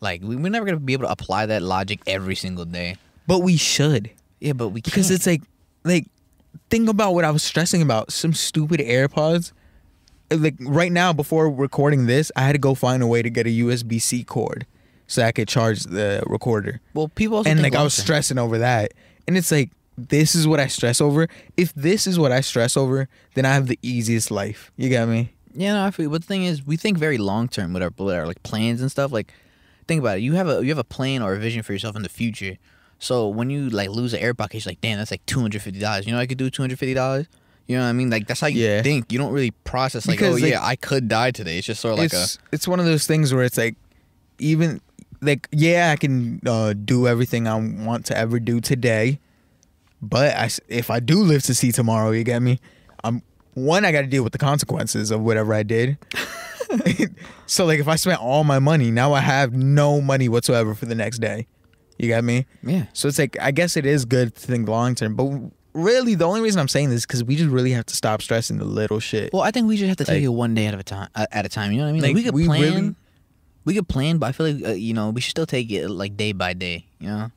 like 0.00 0.22
we- 0.22 0.36
we're 0.36 0.50
never 0.50 0.64
gonna 0.66 0.78
be 0.80 0.92
able 0.92 1.06
to 1.06 1.12
apply 1.12 1.46
that 1.46 1.62
logic 1.62 2.00
every 2.06 2.34
single 2.36 2.64
day. 2.64 2.96
But 3.26 3.40
we 3.40 3.56
should. 3.56 4.10
Yeah, 4.40 4.52
but 4.54 4.68
we 4.68 4.80
can't. 4.80 4.92
because 4.94 5.10
it's 5.10 5.26
like 5.26 5.42
like 5.84 6.06
think 6.70 6.88
about 6.88 7.14
what 7.14 7.24
I 7.24 7.30
was 7.30 7.42
stressing 7.42 7.82
about 7.82 8.12
some 8.12 8.32
stupid 8.32 8.80
AirPods. 8.80 9.52
Like 10.30 10.54
right 10.60 10.90
now, 10.92 11.12
before 11.12 11.50
recording 11.50 12.06
this, 12.06 12.32
I 12.36 12.42
had 12.42 12.52
to 12.52 12.58
go 12.58 12.74
find 12.74 13.02
a 13.02 13.06
way 13.06 13.20
to 13.22 13.28
get 13.30 13.46
a 13.46 13.50
USB 13.50 14.00
C 14.00 14.24
cord 14.24 14.66
so 15.06 15.22
I 15.22 15.30
could 15.32 15.46
charge 15.46 15.82
the 15.84 16.22
recorder. 16.26 16.80
well, 16.94 17.08
people 17.08 17.36
also 17.38 17.50
and 17.50 17.60
like 17.62 17.74
I 17.74 17.82
was 17.82 17.92
stressing 17.94 18.38
over 18.38 18.58
that, 18.58 18.92
and 19.28 19.36
it's 19.36 19.50
like 19.52 19.70
this 19.98 20.34
is 20.34 20.48
what 20.48 20.58
I 20.58 20.68
stress 20.68 21.00
over. 21.02 21.28
If 21.58 21.74
this 21.74 22.06
is 22.06 22.18
what 22.18 22.32
I 22.32 22.40
stress 22.40 22.76
over, 22.78 23.08
then 23.34 23.44
I 23.44 23.52
have 23.52 23.66
the 23.66 23.78
easiest 23.82 24.30
life. 24.30 24.72
You 24.78 24.88
got 24.88 25.06
me? 25.08 25.32
Yeah, 25.54 25.74
no, 25.74 25.84
I 25.84 25.90
feel. 25.90 26.10
But 26.10 26.22
the 26.22 26.26
thing 26.26 26.44
is, 26.44 26.66
we 26.66 26.76
think 26.76 26.98
very 26.98 27.18
long 27.18 27.48
term 27.48 27.72
with 27.72 27.82
our, 27.82 27.90
with 27.96 28.14
our 28.14 28.26
like 28.26 28.42
plans 28.42 28.80
and 28.80 28.90
stuff. 28.90 29.12
Like, 29.12 29.32
think 29.86 30.00
about 30.00 30.18
it. 30.18 30.20
You 30.22 30.32
have 30.34 30.48
a 30.48 30.62
you 30.62 30.68
have 30.68 30.78
a 30.78 30.84
plan 30.84 31.22
or 31.22 31.34
a 31.34 31.38
vision 31.38 31.62
for 31.62 31.72
yourself 31.72 31.96
in 31.96 32.02
the 32.02 32.08
future. 32.08 32.56
So 32.98 33.28
when 33.28 33.50
you 33.50 33.68
like 33.68 33.90
lose 33.90 34.14
an 34.14 34.20
air 34.20 34.32
pocket, 34.34 34.64
you're 34.64 34.70
like, 34.70 34.80
damn, 34.80 34.98
that's 34.98 35.10
like 35.10 35.24
two 35.26 35.40
hundred 35.40 35.62
fifty 35.62 35.80
dollars. 35.80 36.06
You 36.06 36.12
know, 36.12 36.18
I 36.18 36.26
could 36.26 36.38
do 36.38 36.48
two 36.50 36.62
hundred 36.62 36.78
fifty 36.78 36.94
dollars. 36.94 37.26
You 37.66 37.76
know 37.76 37.82
what 37.84 37.90
I 37.90 37.92
mean? 37.92 38.10
Like 38.10 38.26
that's 38.26 38.40
how 38.40 38.46
you 38.48 38.62
Yeah. 38.64 38.82
think. 38.82 39.12
You 39.12 39.18
don't 39.18 39.32
really 39.32 39.50
process 39.64 40.06
like, 40.06 40.18
Because, 40.18 40.36
oh 40.38 40.42
like, 40.42 40.52
yeah, 40.52 40.64
I 40.64 40.76
could 40.76 41.08
die 41.08 41.30
today. 41.30 41.58
It's 41.58 41.66
just 41.66 41.80
sort 41.80 41.92
of 41.94 41.98
like 41.98 42.12
a 42.12 42.26
it's 42.52 42.66
one 42.66 42.80
of 42.80 42.86
those 42.86 43.06
things 43.06 43.32
where 43.32 43.44
it's 43.44 43.56
like 43.58 43.76
even 44.38 44.80
like 45.20 45.48
yeah 45.52 45.90
I 45.92 45.96
can 45.96 46.40
uh, 46.46 46.72
do 46.72 47.06
everything 47.06 47.46
I 47.46 47.54
want 47.56 48.06
to 48.06 48.16
ever 48.18 48.40
do 48.40 48.60
today, 48.60 49.18
but 50.00 50.34
I 50.36 50.50
if 50.68 50.90
I 50.90 51.00
do 51.00 51.22
live 51.22 51.42
to 51.44 51.54
see 51.54 51.72
tomorrow, 51.72 52.10
you 52.10 52.24
get 52.24 52.42
me. 52.42 52.58
I'm 53.04 53.22
one 53.54 53.84
I 53.84 53.92
got 53.92 54.00
to 54.02 54.06
deal 54.06 54.22
with 54.22 54.32
the 54.32 54.38
consequences 54.38 55.10
of 55.10 55.20
whatever 55.20 55.52
I 55.54 55.62
did. 55.62 55.98
so 57.46 57.64
like 57.66 57.80
if 57.80 57.88
I 57.88 57.96
spent 57.96 58.20
all 58.20 58.44
my 58.44 58.58
money, 58.58 58.90
now 58.90 59.12
I 59.12 59.20
have 59.20 59.52
no 59.52 60.00
money 60.00 60.28
whatsoever 60.28 60.74
for 60.74 60.86
the 60.86 60.94
next 60.94 61.18
day. 61.18 61.46
You 61.98 62.08
got 62.08 62.24
me? 62.24 62.46
yeah. 62.62 62.86
So 62.94 63.08
it's 63.08 63.18
like 63.18 63.36
I 63.40 63.50
guess 63.50 63.76
it 63.76 63.86
is 63.86 64.04
good 64.04 64.34
to 64.34 64.40
think 64.40 64.68
long 64.68 64.94
term, 64.94 65.14
but 65.14 65.30
really 65.74 66.14
the 66.14 66.24
only 66.24 66.40
reason 66.40 66.60
I'm 66.60 66.68
saying 66.68 66.88
this 66.90 66.98
is 67.00 67.06
because 67.06 67.22
we 67.24 67.36
just 67.36 67.50
really 67.50 67.72
have 67.72 67.86
to 67.86 67.96
stop 67.96 68.22
stressing 68.22 68.58
the 68.58 68.64
little 68.64 68.98
shit. 69.00 69.32
Well, 69.32 69.42
I 69.42 69.50
think 69.50 69.68
we 69.68 69.76
just 69.76 69.88
have 69.88 69.96
to 69.98 70.04
take 70.04 70.16
Like- 70.16 70.24
it 70.24 70.28
one 70.28 70.54
day 70.54 70.66
at 70.66 70.74
a 70.74 70.82
time. 70.82 71.08
uh, 71.14 71.26
At 71.30 71.46
a 71.46 71.48
time, 71.48 71.72
you 71.72 71.78
know 71.78 71.84
what 71.84 71.90
I 71.90 71.92
mean? 71.92 72.02
Like, 72.02 72.08
Like, 72.10 72.14
we 72.16 72.22
could 72.24 72.34
we 72.34 72.46
plan. 72.46 72.60
really- 72.60 72.94
we 73.64 73.74
could 73.74 73.86
plan, 73.88 74.18
but 74.18 74.26
I 74.26 74.32
feel 74.32 74.50
like 74.50 74.64
uh, 74.64 74.72
you 74.72 74.92
know 74.94 75.10
we 75.10 75.20
should 75.20 75.30
still 75.30 75.46
take 75.46 75.70
it 75.70 75.88
like 75.88 76.16
day 76.16 76.32
by 76.32 76.54
day. 76.54 76.86
You 76.98 77.08
know? 77.08 77.30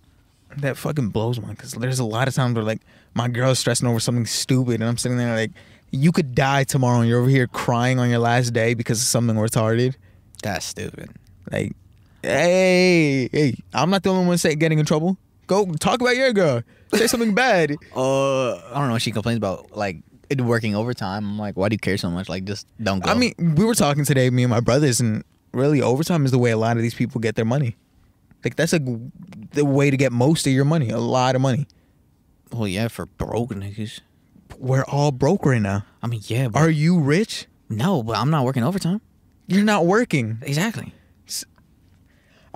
that 0.58 0.78
fucking 0.78 1.10
blows 1.10 1.38
me 1.40 1.48
because 1.50 1.74
there's 1.74 2.00
a 2.00 2.06
lot 2.06 2.30
of 2.30 2.34
times 2.34 2.56
where 2.56 2.64
like 2.64 2.80
my 3.14 3.28
girl's 3.28 3.60
stressing 3.60 3.86
over 3.90 4.00
something 4.00 4.26
stupid 4.26 4.76
and 4.76 4.86
I'm 4.86 4.98
sitting 4.98 5.18
there 5.18 5.36
like 5.36 5.52
you 5.96 6.12
could 6.12 6.36
die 6.36 6.64
tomorrow 6.64 7.00
and 7.00 7.10
you're 7.10 7.20
over 7.20 7.30
here 7.30 7.48
crying 7.48 8.00
on 8.00 8.10
your 8.10 8.20
last 8.20 8.52
day 8.52 8.74
because 8.74 9.00
of 9.00 9.06
something 9.08 9.36
retarded. 9.36 9.96
That's 10.44 10.66
stupid. 10.66 11.10
Like, 11.52 11.74
hey, 12.22 13.30
hey, 13.32 13.56
I'm 13.74 13.90
not 13.90 14.04
the 14.04 14.10
only 14.10 14.28
one 14.28 14.38
say 14.38 14.56
getting 14.56 14.80
in 14.80 14.86
trouble. 14.86 15.18
Go 15.48 15.66
talk 15.74 16.02
about 16.02 16.16
your 16.16 16.34
girl. 16.34 16.64
Say 16.94 17.08
something 17.08 17.34
bad. 17.46 17.76
Uh, 17.96 18.56
I 18.56 18.74
don't 18.76 18.90
know. 18.90 18.98
She 18.98 19.12
complains 19.12 19.38
about 19.38 19.76
like 19.76 19.98
it 20.30 20.42
working 20.42 20.76
overtime. 20.76 21.24
I'm 21.24 21.40
like, 21.40 21.56
why 21.56 21.70
do 21.70 21.74
you 21.76 21.80
care 21.80 21.98
so 21.98 22.10
much? 22.10 22.30
Like, 22.30 22.46
just 22.46 22.68
don't 22.82 23.04
go. 23.04 23.12
I 23.12 23.14
mean, 23.14 23.34
we 23.56 23.64
were 23.64 23.76
talking 23.76 24.06
today, 24.06 24.30
me 24.30 24.44
and 24.44 24.50
my 24.50 24.60
brothers, 24.60 25.00
and 25.00 25.24
really 25.52 25.82
overtime 25.82 26.26
is 26.26 26.32
the 26.32 26.40
way 26.40 26.52
a 26.52 26.58
lot 26.58 26.78
of 26.78 26.84
these 26.84 26.96
people 26.96 27.22
get 27.22 27.36
their 27.36 27.46
money. 27.46 27.76
Like 28.44 28.56
that's 28.56 28.74
like 28.74 28.84
the 29.52 29.66
way 29.66 29.90
to 29.90 29.98
get 29.98 30.12
most 30.12 30.46
of 30.46 30.54
your 30.54 30.66
money, 30.66 30.90
a 30.90 31.00
lot 31.00 31.36
of 31.36 31.42
money. 31.42 31.68
well, 32.52 32.68
yeah, 32.68 32.88
for 32.90 33.06
broke 33.08 33.50
niggas. 33.52 34.02
We're 34.60 34.84
all 34.86 35.12
broke 35.12 35.46
right 35.46 35.62
now. 35.62 35.86
I 36.02 36.08
mean, 36.08 36.22
yeah, 36.26 36.48
but 36.50 36.60
Are 36.60 36.70
you 36.70 37.00
rich? 37.00 37.48
no, 37.70 38.04
but 38.04 38.18
I'm 38.18 38.30
not 38.30 38.46
working 38.46 38.64
overtime. 38.64 39.02
You're 39.48 39.64
not 39.64 39.86
working. 39.86 40.40
Exactly. 40.42 40.94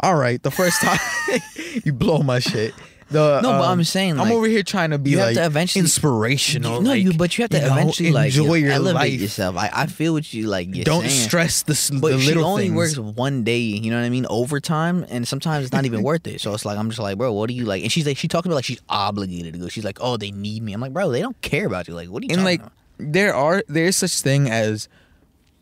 All 0.02 0.16
right, 0.16 0.42
the 0.42 0.52
first 0.52 0.82
time 0.82 0.98
you 1.84 1.92
blow 1.92 2.20
my 2.20 2.40
shit. 2.40 2.74
The, 3.12 3.42
No, 3.42 3.50
but 3.54 3.62
um, 3.64 3.80
I'm 3.80 3.84
saying, 3.84 4.20
I'm 4.20 4.32
over 4.32 4.46
here 4.48 4.62
trying 4.62 4.92
to 4.92 5.00
be 5.00 5.10
you 5.12 5.18
have 5.18 5.28
like 5.30 5.36
to 5.38 5.46
eventually- 5.46 5.82
inspirational. 5.82 6.80
no, 6.82 6.92
like, 6.92 7.04
you, 7.04 7.14
but 7.14 7.38
you 7.38 7.44
have 7.44 7.50
to 7.52 7.60
know, 7.60 7.72
eventually 7.74 8.12
like 8.12 8.36
you 8.36 8.42
enjoy 8.44 8.54
your 8.56 8.72
elevate 8.72 8.94
life. 9.14 9.20
yourself. 9.22 9.58
I, 9.58 9.70
I 9.74 9.86
feel 9.88 10.14
what 10.14 10.32
you 10.32 10.48
like. 10.48 10.72
Don't 10.84 11.02
saying. 11.02 11.28
stress 11.28 11.64
the, 11.64 12.00
But 12.00 12.12
the 12.12 12.20
she 12.20 12.36
only 12.36 12.64
things. 12.70 12.76
works 12.76 12.98
one 13.00 13.44
day, 13.44 13.58
you 13.58 13.90
know 13.90 13.98
what 13.98 14.06
I 14.06 14.10
mean, 14.10 14.28
overtime, 14.30 15.06
and 15.10 15.28
sometimes 15.28 15.64
it's 15.66 15.74
not 15.74 15.86
even 15.86 16.04
worth 16.04 16.28
it. 16.28 16.40
So 16.40 16.54
it's 16.54 16.66
like 16.66 16.78
I'm 16.78 16.90
just 16.90 17.00
like, 17.00 17.18
bro, 17.18 17.34
what 17.34 17.48
do 17.50 17.56
you 17.56 17.66
like? 17.66 17.82
And 17.82 17.92
she's 17.92 18.06
like, 18.06 18.18
she 18.18 18.28
talks 18.28 18.46
about 18.46 18.56
like 18.56 18.66
she's 18.66 18.82
obligated 18.90 19.54
to 19.54 19.60
go. 19.60 19.70
She's 19.70 19.84
like, 19.86 19.98
oh, 20.02 20.18
they 20.18 20.30
need 20.32 20.62
me. 20.62 20.74
I'm 20.74 20.82
like, 20.82 20.94
bro, 20.94 21.10
they 21.10 21.22
don't 21.22 21.40
care 21.42 21.66
about 21.66 21.88
you. 21.88 21.96
Like, 21.96 22.10
what 22.10 22.22
are 22.22 22.28
you 22.28 22.34
and 22.36 22.44
like 22.44 22.60
about? 22.60 22.72
there 23.00 23.34
are 23.34 23.64
there's 23.68 23.96
such 23.96 24.22
thing 24.22 24.50
as 24.50 24.88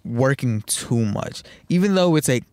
working 0.04 0.62
too 0.62 1.06
much 1.06 1.44
even 1.70 1.94
though 1.94 2.16
it's 2.16 2.28
like 2.30 2.44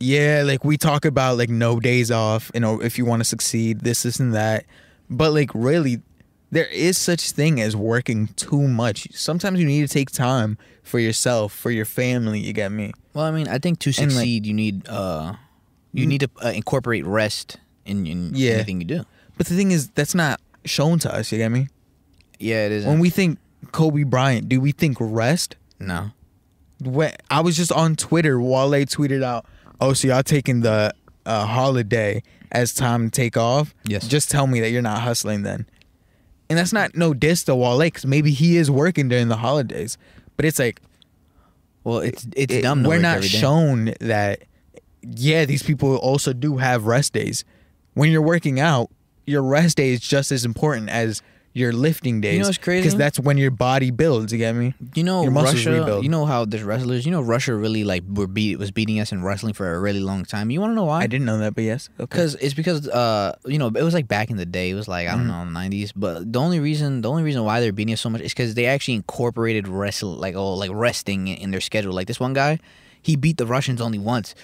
yeah 0.00 0.42
like 0.44 0.64
we 0.64 0.76
talk 0.76 1.04
about 1.04 1.38
like 1.38 1.48
no 1.48 1.80
days 1.80 2.10
off 2.10 2.50
you 2.54 2.60
know 2.60 2.80
if 2.82 2.98
you 2.98 3.04
want 3.04 3.20
to 3.20 3.24
succeed 3.24 3.80
this 3.80 4.02
this 4.02 4.18
and 4.20 4.34
that. 4.34 4.64
But 5.08 5.32
like 5.32 5.50
really 5.54 6.02
there 6.50 6.66
is 6.66 6.96
such 6.98 7.32
thing 7.32 7.60
as 7.60 7.74
working 7.74 8.28
too 8.36 8.68
much. 8.68 9.08
Sometimes 9.12 9.58
you 9.60 9.66
need 9.66 9.82
to 9.86 9.92
take 9.92 10.10
time 10.10 10.58
for 10.82 10.98
yourself 11.00 11.52
for 11.52 11.70
your 11.70 11.84
family 11.84 12.38
you 12.40 12.52
get 12.52 12.70
me? 12.70 12.92
Well, 13.14 13.24
I 13.24 13.30
mean, 13.32 13.48
I 13.48 13.58
think 13.58 13.80
to 13.80 13.90
and, 13.90 13.96
like- 13.98 14.10
succeed, 14.10 14.46
you 14.46 14.54
need 14.54 14.88
uh, 14.88 15.34
you 15.92 16.06
need 16.06 16.20
to 16.20 16.30
uh, 16.44 16.48
incorporate 16.50 17.04
rest 17.06 17.58
in, 17.84 18.06
in 18.06 18.30
Yeah. 18.34 18.52
anything 18.54 18.80
you 18.80 18.86
do. 18.86 19.04
but 19.36 19.46
the 19.46 19.56
thing 19.56 19.70
is 19.72 19.88
that's 19.90 20.14
not 20.14 20.40
shown 20.64 20.98
to 21.00 21.14
us 21.14 21.32
you 21.32 21.38
get 21.38 21.50
me? 21.50 21.68
Yeah, 22.38 22.66
it 22.66 22.72
is. 22.72 22.84
when 22.86 22.98
we 22.98 23.08
think 23.10 23.38
kobe 23.72 24.02
bryant 24.04 24.48
do 24.48 24.60
we 24.60 24.72
think 24.72 24.96
rest? 25.00 25.56
No, 25.80 26.10
when 26.82 27.12
I 27.30 27.40
was 27.40 27.56
just 27.56 27.72
on 27.72 27.96
Twitter, 27.96 28.40
Wale 28.40 28.84
tweeted 28.86 29.22
out, 29.22 29.46
"Oh, 29.80 29.92
so 29.92 30.08
y'all 30.08 30.22
taking 30.22 30.60
the 30.60 30.92
uh, 31.24 31.46
holiday 31.46 32.22
as 32.52 32.72
time 32.74 33.10
to 33.10 33.10
take 33.10 33.36
off? 33.36 33.74
Yes. 33.84 34.06
Just 34.08 34.30
tell 34.30 34.46
me 34.46 34.60
that 34.60 34.70
you're 34.70 34.82
not 34.82 35.00
hustling 35.02 35.42
then." 35.42 35.66
And 36.48 36.58
that's 36.58 36.72
not 36.72 36.94
no 36.94 37.12
diss 37.12 37.42
to 37.44 37.56
Wale, 37.56 37.78
because 37.80 38.06
maybe 38.06 38.30
he 38.30 38.56
is 38.56 38.70
working 38.70 39.08
during 39.08 39.28
the 39.28 39.36
holidays, 39.36 39.98
but 40.36 40.44
it's 40.44 40.58
like 40.58 40.80
well, 41.84 41.98
it's 41.98 42.26
it's 42.36 42.52
it- 42.52 42.62
dumb. 42.62 42.82
To 42.82 42.88
we're 42.88 42.98
not 42.98 43.24
shown 43.24 43.92
that. 44.00 44.42
Yeah, 45.08 45.44
these 45.44 45.62
people 45.62 45.94
also 45.96 46.32
do 46.32 46.56
have 46.56 46.86
rest 46.86 47.12
days. 47.12 47.44
When 47.94 48.10
you're 48.10 48.22
working 48.22 48.58
out, 48.58 48.90
your 49.24 49.40
rest 49.42 49.76
day 49.76 49.90
is 49.90 50.00
just 50.00 50.32
as 50.32 50.44
important 50.44 50.88
as 50.88 51.22
your 51.56 51.72
lifting 51.72 52.20
days. 52.20 52.34
You 52.34 52.40
know, 52.40 52.48
what's 52.48 52.58
crazy? 52.58 52.82
Because 52.82 52.96
that's 52.98 53.18
when 53.18 53.38
your 53.38 53.50
body 53.50 53.90
builds. 53.90 54.30
You 54.30 54.36
get 54.38 54.54
me? 54.54 54.74
You 54.94 55.02
know, 55.04 55.22
Your 55.22 55.30
muscles 55.32 55.64
Russia. 55.64 55.78
rebuild. 55.80 56.04
You 56.04 56.10
know 56.10 56.26
how 56.26 56.44
there's 56.44 56.62
wrestlers. 56.62 57.06
You 57.06 57.12
know, 57.12 57.22
Russia 57.22 57.54
really 57.54 57.82
like 57.82 58.02
were 58.06 58.26
beat 58.26 58.58
was 58.58 58.70
beating 58.70 59.00
us 59.00 59.10
in 59.10 59.22
wrestling 59.24 59.54
for 59.54 59.72
a 59.74 59.80
really 59.80 60.00
long 60.00 60.26
time. 60.26 60.50
You 60.50 60.60
want 60.60 60.72
to 60.72 60.74
know 60.74 60.84
why? 60.84 61.00
I 61.00 61.06
didn't 61.06 61.24
know 61.24 61.38
that, 61.38 61.54
but 61.54 61.64
yes. 61.64 61.88
Okay. 61.98 62.04
Because 62.04 62.34
it's 62.36 62.52
because 62.52 62.86
uh 62.88 63.34
you 63.46 63.56
know 63.58 63.68
it 63.68 63.82
was 63.82 63.94
like 63.94 64.06
back 64.06 64.28
in 64.30 64.36
the 64.36 64.44
day 64.44 64.68
it 64.70 64.74
was 64.74 64.86
like 64.86 65.08
I 65.08 65.12
Mm-hmm. 65.12 65.28
don't 65.28 65.28
know 65.28 65.44
nineties 65.60 65.92
but 65.92 66.30
the 66.30 66.38
only 66.40 66.60
reason 66.60 67.00
the 67.00 67.08
only 67.08 67.22
reason 67.22 67.42
why 67.42 67.60
they're 67.60 67.72
beating 67.72 67.94
us 67.94 68.02
so 68.02 68.10
much 68.10 68.20
is 68.20 68.32
because 68.32 68.52
they 68.54 68.66
actually 68.66 68.94
incorporated 68.94 69.66
wrestle 69.66 70.10
like 70.12 70.34
oh 70.36 70.52
like 70.54 70.70
resting 70.74 71.28
in, 71.28 71.38
in 71.38 71.50
their 71.52 71.62
schedule 71.62 71.94
like 71.94 72.06
this 72.06 72.20
one 72.20 72.34
guy 72.34 72.58
he 73.00 73.16
beat 73.16 73.38
the 73.38 73.46
Russians 73.46 73.80
only 73.80 73.98
once 73.98 74.34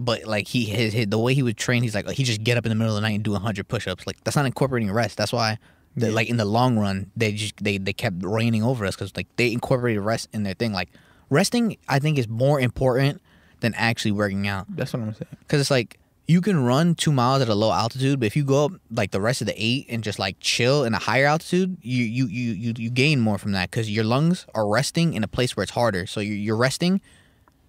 but 0.00 0.24
like 0.26 0.46
he 0.46 0.66
his, 0.66 0.92
his 0.92 1.06
the 1.08 1.18
way 1.18 1.34
he 1.34 1.42
would 1.42 1.56
train 1.56 1.82
he's 1.82 1.94
like 1.94 2.08
he 2.10 2.22
just 2.24 2.44
get 2.44 2.56
up 2.56 2.64
in 2.64 2.70
the 2.70 2.76
middle 2.76 2.94
of 2.94 3.02
the 3.02 3.06
night 3.08 3.14
and 3.16 3.24
do 3.24 3.34
hundred 3.34 3.66
push-ups 3.66 4.06
like 4.06 4.22
that's 4.22 4.36
not 4.36 4.46
incorporating 4.46 4.92
rest 4.92 5.16
that's 5.16 5.32
why 5.32 5.58
the, 5.96 6.10
like 6.10 6.28
in 6.28 6.36
the 6.36 6.44
long 6.44 6.78
run 6.78 7.10
they 7.16 7.32
just 7.32 7.62
they 7.62 7.78
they 7.78 7.92
kept 7.92 8.16
reigning 8.22 8.62
over 8.62 8.84
us 8.86 8.94
because 8.94 9.14
like 9.16 9.28
they 9.36 9.52
incorporated 9.52 10.02
rest 10.02 10.28
in 10.32 10.42
their 10.42 10.54
thing 10.54 10.72
like 10.72 10.88
resting 11.30 11.76
I 11.88 11.98
think 11.98 12.18
is 12.18 12.28
more 12.28 12.60
important 12.60 13.20
than 13.60 13.74
actually 13.74 14.12
working 14.12 14.48
out 14.48 14.66
that's 14.74 14.92
what 14.92 15.02
I'm 15.02 15.14
saying. 15.14 15.36
because 15.40 15.60
it's 15.60 15.70
like 15.70 15.98
you 16.26 16.40
can 16.40 16.64
run 16.64 16.94
two 16.94 17.12
miles 17.12 17.42
at 17.42 17.48
a 17.48 17.54
low 17.54 17.72
altitude, 17.72 18.20
but 18.20 18.26
if 18.26 18.36
you 18.36 18.44
go 18.44 18.66
up 18.66 18.72
like 18.90 19.10
the 19.10 19.20
rest 19.20 19.40
of 19.40 19.46
the 19.48 19.54
eight 19.56 19.86
and 19.88 20.04
just 20.04 20.18
like 20.18 20.36
chill 20.40 20.84
in 20.84 20.94
a 20.94 20.98
higher 20.98 21.26
altitude, 21.26 21.76
you 21.82 22.04
you 22.04 22.26
you 22.26 22.52
you, 22.52 22.74
you 22.76 22.90
gain 22.90 23.20
more 23.20 23.38
from 23.38 23.52
that 23.52 23.70
because 23.70 23.90
your 23.90 24.04
lungs 24.04 24.46
are 24.54 24.66
resting 24.66 25.14
in 25.14 25.24
a 25.24 25.28
place 25.28 25.56
where 25.56 25.62
it's 25.62 25.72
harder. 25.72 26.06
So 26.06 26.20
you're, 26.20 26.36
you're 26.36 26.56
resting, 26.56 27.00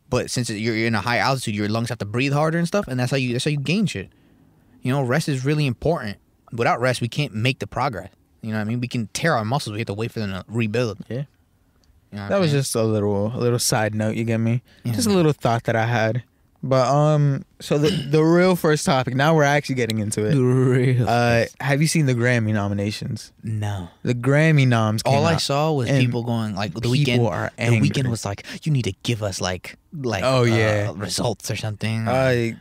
but 0.09 0.29
since 0.29 0.49
you're 0.49 0.75
in 0.75 0.93
a 0.93 1.01
high 1.01 1.17
altitude, 1.17 1.55
your 1.55 1.67
lungs 1.67 1.89
have 1.89 1.97
to 1.99 2.05
breathe 2.05 2.33
harder 2.33 2.57
and 2.57 2.67
stuff, 2.67 2.87
and 2.87 2.99
that's 2.99 3.11
how 3.11 3.17
you 3.17 3.33
that's 3.33 3.45
how 3.45 3.51
you 3.51 3.57
gain 3.57 3.85
shit. 3.85 4.09
You 4.81 4.91
know, 4.91 5.01
rest 5.01 5.29
is 5.29 5.43
really 5.43 5.65
important. 5.65 6.17
Without 6.53 6.79
rest, 6.79 7.01
we 7.01 7.07
can't 7.09 7.33
make 7.33 7.59
the 7.59 7.67
progress. 7.67 8.09
You 8.41 8.51
know 8.51 8.57
what 8.57 8.61
I 8.61 8.65
mean? 8.65 8.79
We 8.79 8.87
can 8.87 9.07
tear 9.13 9.35
our 9.35 9.45
muscles. 9.45 9.73
We 9.73 9.79
have 9.79 9.87
to 9.87 9.93
wait 9.93 10.11
for 10.11 10.19
them 10.19 10.31
to 10.31 10.45
rebuild. 10.47 10.99
Yeah. 11.09 11.23
You 12.11 12.19
know 12.19 12.27
That 12.29 12.35
I'm 12.35 12.41
was 12.41 12.51
just 12.51 12.75
a 12.75 12.83
little 12.83 13.27
a 13.35 13.39
little 13.39 13.57
side 13.59 13.95
note, 13.95 14.15
you 14.15 14.23
get 14.23 14.37
me? 14.39 14.61
Yeah. 14.83 14.93
Just 14.93 15.07
a 15.07 15.11
little 15.11 15.33
thought 15.33 15.63
that 15.63 15.75
I 15.75 15.85
had. 15.85 16.23
But 16.65 16.87
um, 16.87 17.43
so 17.59 17.77
the 17.77 17.89
the 17.89 18.23
real 18.23 18.55
first 18.55 18.85
topic. 18.85 19.15
Now 19.15 19.35
we're 19.35 19.43
actually 19.43 19.75
getting 19.75 19.99
into 19.99 20.25
it. 20.25 20.33
The 20.35 20.41
Real. 20.43 21.09
Uh, 21.09 21.45
have 21.59 21.81
you 21.81 21.87
seen 21.87 22.05
the 22.05 22.13
Grammy 22.15 22.53
nominations? 22.53 23.33
no. 23.43 23.89
The 24.03 24.13
Grammy 24.15 24.65
noms. 24.65 25.03
Came 25.03 25.13
All 25.13 25.25
I 25.25 25.35
saw 25.37 25.73
was 25.73 25.89
people 25.89 26.23
going 26.23 26.55
like 26.55 26.73
the 26.73 26.87
Weeknd. 26.87 27.17
the 27.57 27.79
Weeknd 27.81 28.07
was 28.09 28.23
like, 28.23 28.45
you 28.65 28.71
need 28.71 28.83
to 28.83 28.93
give 29.03 29.23
us 29.23 29.41
like 29.41 29.75
like 29.91 30.23
Oh, 30.23 30.41
uh, 30.43 30.45
yeah. 30.45 30.91
results 30.95 31.51
or 31.51 31.57
something, 31.57 32.07
I 32.07 32.55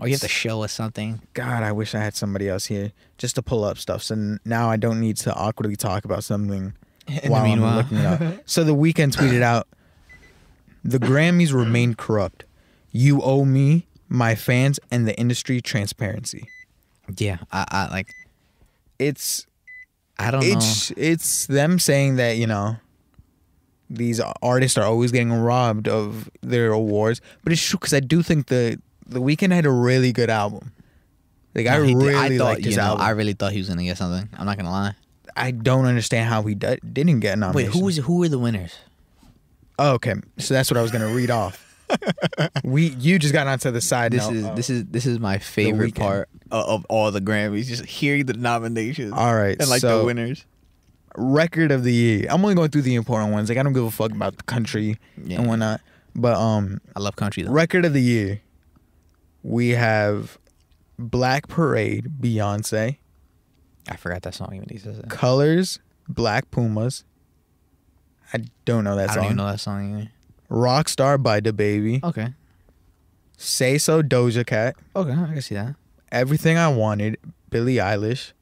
or 0.00 0.06
you 0.08 0.14
have 0.14 0.20
to 0.20 0.28
show 0.28 0.62
us 0.62 0.72
something. 0.72 1.20
God, 1.34 1.62
I 1.62 1.72
wish 1.72 1.94
I 1.94 1.98
had 1.98 2.14
somebody 2.14 2.48
else 2.48 2.66
here 2.66 2.92
just 3.16 3.34
to 3.34 3.42
pull 3.42 3.64
up 3.64 3.78
stuff. 3.78 4.02
So 4.02 4.38
now 4.44 4.70
I 4.70 4.76
don't 4.76 5.00
need 5.00 5.16
to 5.18 5.34
awkwardly 5.34 5.76
talk 5.76 6.04
about 6.04 6.24
something 6.24 6.74
the 7.06 7.28
while 7.28 7.44
I'm 7.44 7.60
looking 7.60 7.98
it 7.98 8.06
up. 8.06 8.20
So 8.46 8.64
the 8.64 8.74
Weeknd 8.74 9.12
tweeted 9.12 9.42
out, 9.42 9.66
"The 10.84 10.98
Grammys 10.98 11.52
remain 11.52 11.94
corrupt. 11.94 12.44
You 12.92 13.20
owe 13.22 13.44
me, 13.44 13.86
my 14.08 14.34
fans, 14.34 14.78
and 14.90 15.06
the 15.06 15.18
industry 15.18 15.60
transparency." 15.60 16.48
Yeah, 17.16 17.38
I, 17.50 17.66
I 17.70 17.88
like. 17.88 18.12
It's 18.98 19.46
I 20.18 20.30
don't 20.30 20.42
it's 20.44 20.90
it's 20.96 21.46
them 21.46 21.78
saying 21.78 22.16
that 22.16 22.36
you 22.36 22.46
know 22.46 22.76
these 23.88 24.20
artists 24.42 24.76
are 24.76 24.84
always 24.84 25.12
getting 25.12 25.32
robbed 25.32 25.88
of 25.88 26.28
their 26.42 26.72
awards, 26.72 27.20
but 27.42 27.52
it's 27.52 27.62
true 27.62 27.78
because 27.78 27.94
I 27.94 28.00
do 28.00 28.22
think 28.22 28.46
the 28.46 28.80
the 29.08 29.20
Weeknd 29.20 29.52
had 29.52 29.66
a 29.66 29.70
really 29.70 30.12
good 30.12 30.30
album. 30.30 30.72
Like 31.54 31.66
I. 31.66 31.78
No, 31.78 31.86
did- 31.86 31.96
really 31.96 32.14
I 32.14 32.36
thought, 32.38 32.44
liked 32.44 32.64
his 32.64 32.74
you 32.74 32.76
know, 32.80 32.84
album. 32.88 33.00
I 33.06 33.10
really 33.10 33.32
thought 33.32 33.52
he 33.52 33.58
was 33.58 33.68
gonna 33.68 33.84
get 33.84 33.96
something. 33.98 34.28
I'm 34.38 34.46
not 34.46 34.56
gonna 34.56 34.70
lie. 34.70 34.94
I 35.36 35.50
don't 35.52 35.84
understand 35.84 36.28
how 36.28 36.42
he 36.42 36.54
d- 36.54 36.78
didn't 36.92 37.20
get 37.20 37.38
a 37.38 37.52
Wait, 37.54 37.66
who 37.66 37.84
was 37.84 37.96
who 37.98 38.18
were 38.18 38.28
the 38.28 38.38
winners? 38.38 38.74
Oh, 39.78 39.92
okay, 39.94 40.14
so 40.38 40.54
that's 40.54 40.70
what 40.70 40.76
I 40.76 40.82
was 40.82 40.90
gonna 40.90 41.08
read 41.14 41.30
off. 41.30 41.64
we 42.64 42.88
you 42.98 43.18
just 43.18 43.32
got 43.32 43.46
onto 43.46 43.70
the 43.70 43.80
side. 43.80 44.12
This 44.12 44.28
is 44.28 44.44
this 44.54 44.68
is 44.70 44.84
this 44.86 45.06
is 45.06 45.18
my 45.18 45.38
favorite 45.38 45.94
part 45.94 46.28
of, 46.50 46.66
of 46.68 46.86
all 46.88 47.10
the 47.10 47.20
Grammys. 47.20 47.66
Just 47.66 47.84
hearing 47.86 48.26
the 48.26 48.34
nominations. 48.34 49.12
All 49.12 49.34
right, 49.34 49.56
and 49.58 49.70
like 49.70 49.80
so- 49.80 50.00
the 50.00 50.04
winners. 50.04 50.44
record 51.16 51.70
of 51.70 51.84
the 51.84 51.92
year. 51.92 52.26
I'm 52.28 52.42
only 52.44 52.54
going 52.54 52.70
through 52.70 52.82
the 52.82 52.94
important 52.94 53.32
ones. 53.32 53.48
Like 53.48 53.58
I 53.58 53.62
don't 53.62 53.72
give 53.72 53.84
a 53.84 53.90
fuck 53.90 54.10
about 54.12 54.36
the 54.36 54.42
country 54.44 54.98
Yeah. 55.24 55.38
and 55.38 55.48
whatnot. 55.48 55.80
But 56.14 56.36
um, 56.36 56.80
I 56.96 57.00
love 57.00 57.16
country 57.16 57.44
though. 57.44 57.52
record 57.52 57.84
of 57.84 57.92
the 57.92 58.02
year, 58.02 58.40
we 59.42 59.70
have 59.70 60.38
Black 60.98 61.48
Parade, 61.48 62.10
Beyonce, 62.20 62.98
I 63.88 63.96
forgot 63.96 64.22
that 64.22 64.34
song 64.34 64.54
even 64.54 64.68
existed. 64.70 65.08
Colors, 65.08 65.78
Black 66.08 66.50
Pumas. 66.50 67.04
I 68.34 68.40
don't 68.66 68.84
know 68.84 68.96
that 68.96 69.10
song. 69.10 69.10
I 69.10 69.14
song. 69.14 69.22
don't 69.22 69.24
even 69.26 69.36
know 69.36 69.50
that 69.50 69.60
song 69.60 69.98
either. 69.98 70.10
Rockstar 70.50 71.22
by 71.22 71.40
DaBaby, 71.40 72.02
Okay. 72.04 72.34
Say 73.36 73.78
So 73.78 74.02
Doja 74.02 74.44
Cat, 74.44 74.74
Okay, 74.96 75.12
I 75.12 75.14
can 75.32 75.42
see 75.42 75.54
that. 75.54 75.76
Everything 76.10 76.56
I 76.58 76.68
Wanted, 76.68 77.18
Billie 77.50 77.76
Eilish, 77.76 78.32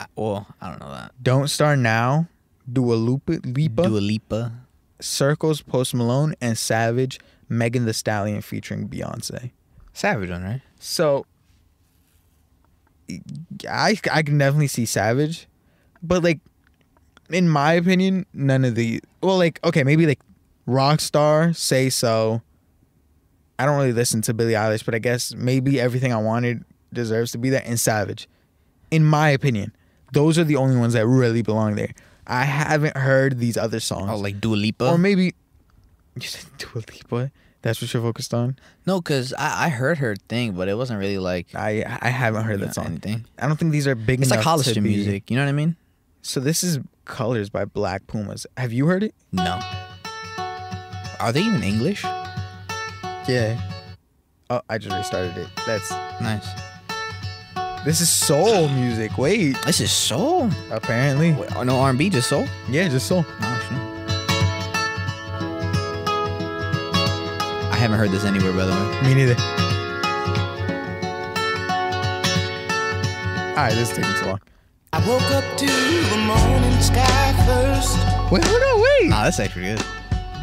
I, 0.00 0.06
well, 0.16 0.46
I 0.60 0.68
don't 0.70 0.80
know 0.80 0.90
that. 0.90 1.12
Don't 1.22 1.48
Start 1.48 1.78
Now, 1.78 2.28
Dua 2.70 2.94
Lipa, 2.94 3.40
Lipa 3.46 3.82
Dua 3.84 3.98
Lipa. 3.98 4.52
Circles, 5.00 5.62
Post 5.62 5.94
Malone, 5.94 6.34
and 6.40 6.58
Savage, 6.58 7.20
Megan 7.48 7.84
the 7.84 7.92
Stallion 7.94 8.40
featuring 8.42 8.88
Beyonce. 8.88 9.50
Savage 9.92 10.30
one, 10.30 10.42
right? 10.42 10.60
So 10.78 11.26
I 13.68 13.98
I 14.10 14.22
can 14.22 14.38
definitely 14.38 14.68
see 14.68 14.86
Savage, 14.86 15.48
but 16.02 16.22
like 16.22 16.40
in 17.28 17.48
my 17.48 17.72
opinion, 17.74 18.26
none 18.32 18.64
of 18.64 18.74
the 18.74 19.00
well, 19.22 19.38
like 19.38 19.60
okay, 19.64 19.84
maybe 19.84 20.06
like 20.06 20.20
Rockstar, 20.66 21.54
Say 21.56 21.90
So. 21.90 22.42
I 23.58 23.66
don't 23.66 23.76
really 23.76 23.92
listen 23.92 24.22
to 24.22 24.32
Billie 24.32 24.54
Eilish, 24.54 24.86
but 24.86 24.94
I 24.94 24.98
guess 24.98 25.34
maybe 25.34 25.78
Everything 25.78 26.14
I 26.14 26.16
Wanted 26.16 26.64
deserves 26.94 27.32
to 27.32 27.38
be 27.38 27.50
there, 27.50 27.62
and 27.66 27.78
Savage. 27.78 28.26
In 28.90 29.04
my 29.04 29.28
opinion, 29.28 29.76
those 30.14 30.38
are 30.38 30.44
the 30.44 30.56
only 30.56 30.76
ones 30.76 30.94
that 30.94 31.06
really 31.06 31.42
belong 31.42 31.74
there. 31.74 31.92
I 32.26 32.44
haven't 32.44 32.96
heard 32.96 33.38
these 33.38 33.58
other 33.58 33.78
songs, 33.78 34.08
Oh, 34.10 34.16
like 34.16 34.40
Dua 34.40 34.56
Lipa. 34.56 34.88
or 34.88 34.96
maybe 34.96 35.34
you 36.14 36.22
said 36.22 36.46
Dua 36.56 36.76
Lipa. 36.90 37.30
That's 37.62 37.82
what 37.82 37.92
you're 37.92 38.02
focused 38.02 38.32
on. 38.32 38.56
no, 38.86 39.00
because 39.02 39.32
I, 39.34 39.66
I 39.66 39.68
heard 39.68 39.98
her 39.98 40.16
thing, 40.28 40.52
but 40.52 40.68
it 40.68 40.76
wasn't 40.78 40.98
really 40.98 41.18
like 41.18 41.54
I 41.54 41.84
I 42.00 42.08
haven't 42.08 42.44
heard 42.44 42.60
that 42.60 42.74
song. 42.74 42.86
anything. 42.86 43.26
I 43.38 43.46
don't 43.46 43.58
think 43.58 43.72
these 43.72 43.86
are 43.86 43.94
big 43.94 44.20
It's 44.22 44.30
like 44.30 44.40
Hollister 44.40 44.80
music. 44.80 45.30
You 45.30 45.36
know 45.36 45.42
what 45.44 45.50
I 45.50 45.52
mean? 45.52 45.76
So 46.22 46.40
this 46.40 46.62
is 46.64 46.78
Colors 47.04 47.50
by 47.50 47.64
Black 47.66 48.06
Pumas. 48.06 48.46
Have 48.56 48.72
you 48.72 48.86
heard 48.86 49.02
it? 49.02 49.14
No. 49.32 49.60
Are 51.18 51.32
they 51.32 51.42
even 51.42 51.62
English? 51.62 52.02
Yeah. 53.28 53.60
Oh, 54.48 54.62
I 54.68 54.78
just 54.78 54.94
restarted 54.96 55.36
it. 55.36 55.48
That's 55.66 55.90
Nice. 56.20 56.46
this 57.84 58.00
is 58.00 58.08
soul 58.10 58.68
music. 58.68 59.16
Wait, 59.18 59.56
This 59.66 59.80
is 59.80 59.92
soul. 59.92 60.50
apparently, 60.70 61.32
Wait, 61.32 61.54
oh, 61.56 61.62
no 61.62 61.76
R&B, 61.76 62.08
just 62.10 62.28
soul. 62.28 62.46
yeah, 62.70 62.88
just 62.88 63.06
soul. 63.06 63.24
Oh, 63.26 63.66
shit. 63.68 63.89
Haven't 67.80 67.98
heard 67.98 68.10
this 68.10 68.24
anywhere, 68.24 68.52
by 68.52 68.64
the 68.66 68.72
way. 68.72 69.08
Me 69.08 69.14
neither. 69.14 69.34
All 73.50 73.66
right, 73.66 73.74
this 73.74 73.90
is 73.90 73.96
taking 73.96 74.14
too 74.20 74.26
long. 74.26 74.40
I 74.92 74.98
woke 75.06 75.22
up 75.32 75.44
to 75.58 75.66
the 75.66 76.16
morning 76.26 76.80
sky 76.80 77.32
first. 77.46 77.96
Wait, 78.32 78.44
hold 78.44 78.62
on, 78.62 78.80
wait. 78.82 79.08
Nah, 79.10 79.24
that's 79.24 79.40
actually 79.40 79.64
good. 79.74 79.84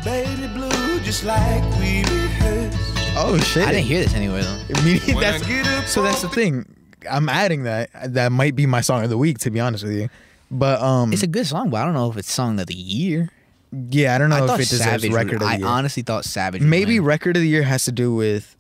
Baby 0.04 0.48
blue, 0.54 1.00
just 1.02 1.24
like 1.24 1.64
we 1.80 2.04
rehearsed. 2.04 2.78
Oh 3.20 3.38
shit! 3.40 3.68
I 3.68 3.72
didn't 3.72 3.86
hear 3.88 4.04
this 4.04 4.14
anywhere 4.14 4.44
though. 4.44 4.58
Me- 4.84 5.00
When 5.00 5.20
that's, 5.20 5.92
so 5.92 6.02
that's 6.04 6.22
the 6.22 6.30
thing. 6.30 6.66
I'm 7.10 7.30
adding 7.30 7.64
that. 7.64 7.90
That 8.14 8.32
might 8.32 8.56
be 8.56 8.66
my 8.66 8.82
song 8.82 9.04
of 9.04 9.10
the 9.10 9.18
week, 9.18 9.40
to 9.40 9.52
be 9.52 9.60
honest 9.60 9.84
with 9.84 9.94
you. 9.94 10.10
But 10.52 10.82
um, 10.82 11.12
It's 11.14 11.24
a 11.24 11.28
good 11.28 11.46
song, 11.48 11.70
but 11.70 11.78
I 11.82 11.86
don't 11.86 11.94
know 11.94 12.10
if 12.10 12.18
it's 12.18 12.32
song 12.32 12.60
of 12.60 12.68
the 12.68 12.76
year. 12.76 13.30
Yeah, 13.72 14.16
I 14.16 14.18
don't 14.18 14.30
know 14.30 14.38
I 14.46 14.54
if 14.56 14.60
it 14.62 14.70
deserves 14.70 14.84
Savage. 15.04 15.12
record 15.12 15.34
would, 15.34 15.36
of 15.36 15.40
the 15.42 15.46
I 15.48 15.58
year. 15.58 15.68
honestly 15.68 16.04
thought 16.04 16.26
Savage. 16.26 16.62
would 16.62 16.70
Maybe 16.70 17.00
win. 17.00 17.08
record 17.08 17.36
of 17.36 17.42
the 17.42 17.48
year 17.50 17.64
has 17.64 17.86
to 17.86 17.92
do 17.92 18.14
with 18.14 18.56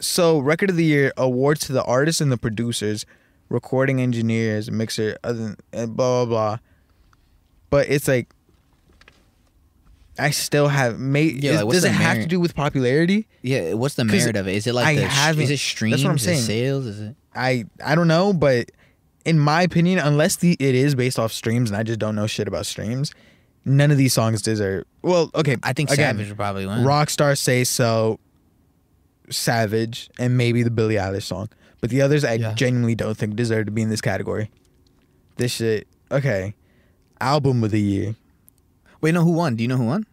so 0.00 0.38
record 0.38 0.70
of 0.70 0.76
the 0.76 0.84
year 0.84 1.12
awards 1.16 1.60
to 1.66 1.72
the 1.72 1.82
artists 1.84 2.20
and 2.20 2.30
the 2.32 2.36
producers, 2.36 3.06
recording 3.48 4.00
engineers, 4.00 4.70
mixer, 4.70 5.16
other 5.24 5.56
and 5.72 5.96
blah 5.96 6.24
blah 6.24 6.26
blah. 6.26 6.58
But 7.70 7.88
it's 7.88 8.06
like 8.08 8.28
I 10.18 10.30
still 10.30 10.68
have 10.68 10.98
made. 11.00 11.42
Yeah, 11.42 11.56
like, 11.56 11.64
what's 11.66 11.76
does 11.76 11.82
the 11.84 11.88
it 11.88 11.92
have 11.92 12.18
to 12.18 12.26
do 12.26 12.38
with 12.38 12.54
popularity? 12.54 13.26
Yeah, 13.40 13.74
what's 13.74 13.94
the 13.94 14.04
'Cause 14.04 14.12
merit 14.12 14.36
of 14.36 14.46
it? 14.46 14.56
Is 14.56 14.66
it 14.66 14.74
like 14.74 14.86
I 14.86 14.94
the 14.96 15.08
sh- 15.08 15.12
haven't- 15.12 15.42
is 15.44 15.50
it 15.50 15.58
streams? 15.58 15.92
that's 15.92 16.04
what 16.04 16.10
I'm 16.10 16.16
Is 16.16 16.22
it 16.22 16.26
saying. 16.26 16.42
sales? 16.42 16.86
Is 16.86 17.00
it? 17.00 17.16
I 17.34 17.64
I 17.82 17.94
don't 17.94 18.08
know, 18.08 18.32
but 18.34 18.70
in 19.24 19.38
my 19.38 19.62
opinion, 19.62 19.98
unless 20.00 20.36
the 20.36 20.52
it 20.60 20.74
is 20.74 20.94
based 20.94 21.18
off 21.18 21.32
streams, 21.32 21.70
and 21.70 21.76
I 21.78 21.82
just 21.82 21.98
don't 21.98 22.14
know 22.14 22.26
shit 22.26 22.46
about 22.46 22.66
streams, 22.66 23.12
none 23.64 23.90
of 23.90 23.96
these 23.98 24.12
songs 24.12 24.42
deserve. 24.42 24.84
Well, 25.02 25.30
okay, 25.34 25.56
I 25.62 25.72
think 25.72 25.90
again, 25.90 26.14
Savage 26.16 26.28
would 26.28 26.36
probably 26.36 26.66
win. 26.66 26.78
Rockstar 26.80 27.36
say 27.38 27.64
so, 27.64 28.18
Savage, 29.30 30.10
and 30.18 30.36
maybe 30.36 30.62
the 30.62 30.70
Billie 30.70 30.96
Eilish 30.96 31.22
song. 31.24 31.48
But 31.80 31.90
the 31.90 32.02
others, 32.02 32.24
I 32.24 32.34
Yeah. 32.34 32.52
genuinely 32.54 32.94
don't 32.94 33.16
think 33.16 33.34
deserve 33.36 33.66
to 33.66 33.72
be 33.72 33.82
in 33.82 33.90
this 33.90 34.00
category. 34.00 34.50
This 35.36 35.52
shit, 35.52 35.88
okay. 36.10 36.54
Album 37.20 37.64
of 37.64 37.70
the 37.70 37.80
year. 37.80 38.14
Wait, 39.00 39.12
no, 39.14 39.22
who 39.24 39.32
won? 39.32 39.56
Do 39.56 39.62
you 39.64 39.68
know 39.68 39.76
who 39.76 39.86
won? 39.86 40.06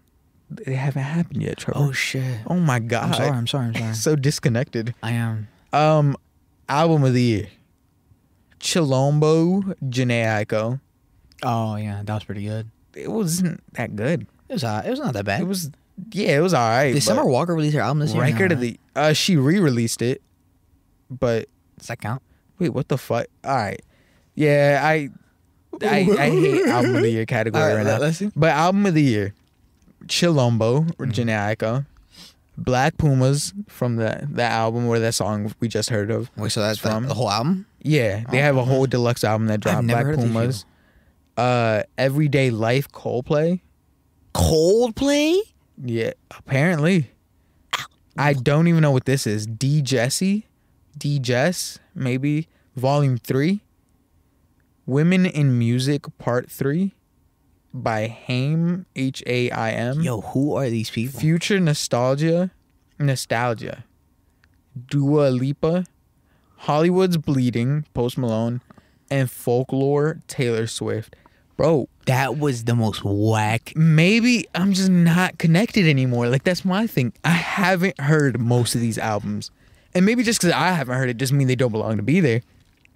It 0.65 0.75
haven't 0.75 1.03
happened 1.03 1.43
yet, 1.43 1.57
Trevor. 1.57 1.79
Oh 1.79 1.91
shit! 1.91 2.39
Oh 2.47 2.55
my 2.55 2.79
god. 2.79 3.03
I'm 3.09 3.13
sorry. 3.13 3.29
I'm 3.29 3.47
sorry. 3.47 3.65
I'm 3.67 3.73
sorry. 3.75 3.93
So 3.93 4.15
disconnected. 4.15 4.95
I 5.03 5.11
am. 5.11 5.47
Um, 5.73 6.15
album 6.67 7.03
of 7.03 7.13
the 7.13 7.21
year. 7.21 7.47
Chilombo, 8.59 9.75
Jhené 9.83 10.25
Aiko. 10.45 10.79
Oh 11.43 11.75
yeah, 11.75 12.01
that 12.03 12.13
was 12.13 12.23
pretty 12.23 12.45
good. 12.45 12.69
It 12.95 13.11
wasn't 13.11 13.61
that 13.73 13.95
good. 13.95 14.27
It 14.47 14.53
was. 14.53 14.63
Uh, 14.63 14.81
it 14.85 14.89
was 14.89 14.99
not 14.99 15.13
that 15.13 15.25
bad. 15.25 15.41
It 15.41 15.47
was, 15.47 15.69
yeah, 16.11 16.37
it 16.37 16.41
was 16.41 16.53
all 16.53 16.67
right. 16.69 16.93
Did 16.93 17.03
Summer 17.03 17.25
Walker 17.25 17.53
release 17.55 17.73
her 17.73 17.81
album 17.81 17.99
this 17.99 18.13
year? 18.13 18.21
record 18.23 18.51
of 18.51 18.59
the? 18.59 18.79
Uh, 18.95 19.13
she 19.13 19.35
re-released 19.37 20.01
it, 20.01 20.21
but 21.09 21.47
Does 21.77 21.87
that 21.87 22.01
count? 22.01 22.21
Wait, 22.57 22.69
what 22.69 22.87
the 22.87 22.97
fuck? 22.97 23.27
All 23.43 23.55
right. 23.55 23.81
Yeah, 24.35 24.81
I 24.83 25.09
I, 25.81 25.99
I 26.17 26.29
hate 26.29 26.65
album 26.67 26.95
of 26.95 27.01
the 27.03 27.09
year 27.09 27.25
category 27.25 27.61
right, 27.63 27.75
right, 27.75 27.85
now. 27.85 27.97
let's 27.99 28.17
see. 28.17 28.31
But 28.35 28.51
album 28.51 28.85
of 28.85 28.93
the 28.95 29.03
year, 29.03 29.33
Chilombo, 30.05 30.89
or 30.99 31.05
Mm-hmm. 31.05 31.29
Jhené 31.29 31.85
Black 32.57 32.97
Pumas 32.97 33.53
from 33.67 33.95
the 33.95 34.27
that 34.31 34.51
album 34.51 34.87
or 34.87 34.99
that 34.99 35.13
song 35.13 35.53
we 35.61 35.67
just 35.69 35.89
heard 35.89 36.11
of. 36.11 36.29
Wait, 36.35 36.51
so 36.51 36.59
that's 36.61 36.77
from 36.79 37.03
the, 37.03 37.09
the 37.09 37.13
whole 37.13 37.29
album? 37.29 37.65
Yeah, 37.81 38.25
they 38.31 38.39
Oh, 38.39 38.43
have 38.43 38.57
a 38.57 38.65
whole 38.65 38.85
deluxe 38.85 39.23
album 39.23 39.47
that 39.47 39.61
dropped. 39.61 39.87
Black 39.87 40.05
Pumas. 40.15 40.65
Uh, 41.39 41.83
Everyday 41.97 42.49
Life 42.49 42.91
Coldplay. 42.91 43.61
Coldplay? 44.33 45.39
Yeah, 45.81 46.11
apparently. 46.31 47.11
I 48.17 48.33
don't 48.33 48.67
even 48.67 48.81
know 48.81 48.91
what 48.91 49.05
this 49.05 49.25
is. 49.25 49.47
D 49.47 49.81
Jesse, 49.81 50.47
D 50.97 51.17
Jess, 51.17 51.79
maybe 51.95 52.49
Volume 52.75 53.17
Three. 53.17 53.61
Women 54.85 55.25
in 55.25 55.57
Music 55.57 56.05
Part 56.17 56.51
Three, 56.51 56.93
by 57.73 58.07
Haim 58.07 58.85
H 58.97 59.23
A 59.25 59.49
I 59.49 59.71
M. 59.71 60.01
Yo, 60.01 60.19
who 60.19 60.55
are 60.55 60.69
these 60.69 60.89
people? 60.89 61.21
Future 61.21 61.61
Nostalgia, 61.61 62.51
Nostalgia. 62.99 63.85
Dua 64.89 65.29
Lipa, 65.29 65.85
Hollywood's 66.57 67.15
Bleeding, 67.15 67.85
Post 67.93 68.17
Malone, 68.17 68.59
and 69.09 69.31
Folklore, 69.31 70.19
Taylor 70.27 70.67
Swift. 70.67 71.15
Bro, 71.59 71.89
That 72.05 72.37
was 72.37 72.63
the 72.63 72.73
most 72.73 73.01
whack. 73.03 73.73
maybe 73.75 74.47
I'm 74.55 74.71
just 74.71 74.89
not 74.89 75.37
connected 75.37 75.85
anymore. 75.87 76.29
Like 76.29 76.45
that's 76.45 76.63
my 76.63 76.87
thing. 76.87 77.11
I 77.25 77.31
haven't 77.31 77.99
heard 77.99 78.39
most 78.39 78.75
of 78.75 78.81
these 78.81 78.97
albums, 78.97 79.51
and 79.93 80.05
maybe 80.05 80.23
just 80.23 80.39
because 80.39 80.53
I 80.53 80.71
haven't 80.71 80.95
heard 80.97 81.09
it 81.09 81.17
doesn't 81.17 81.37
mean 81.37 81.47
they 81.49 81.57
don't 81.57 81.73
belong 81.73 81.97
to 81.97 82.03
be 82.03 82.21
there. 82.21 82.41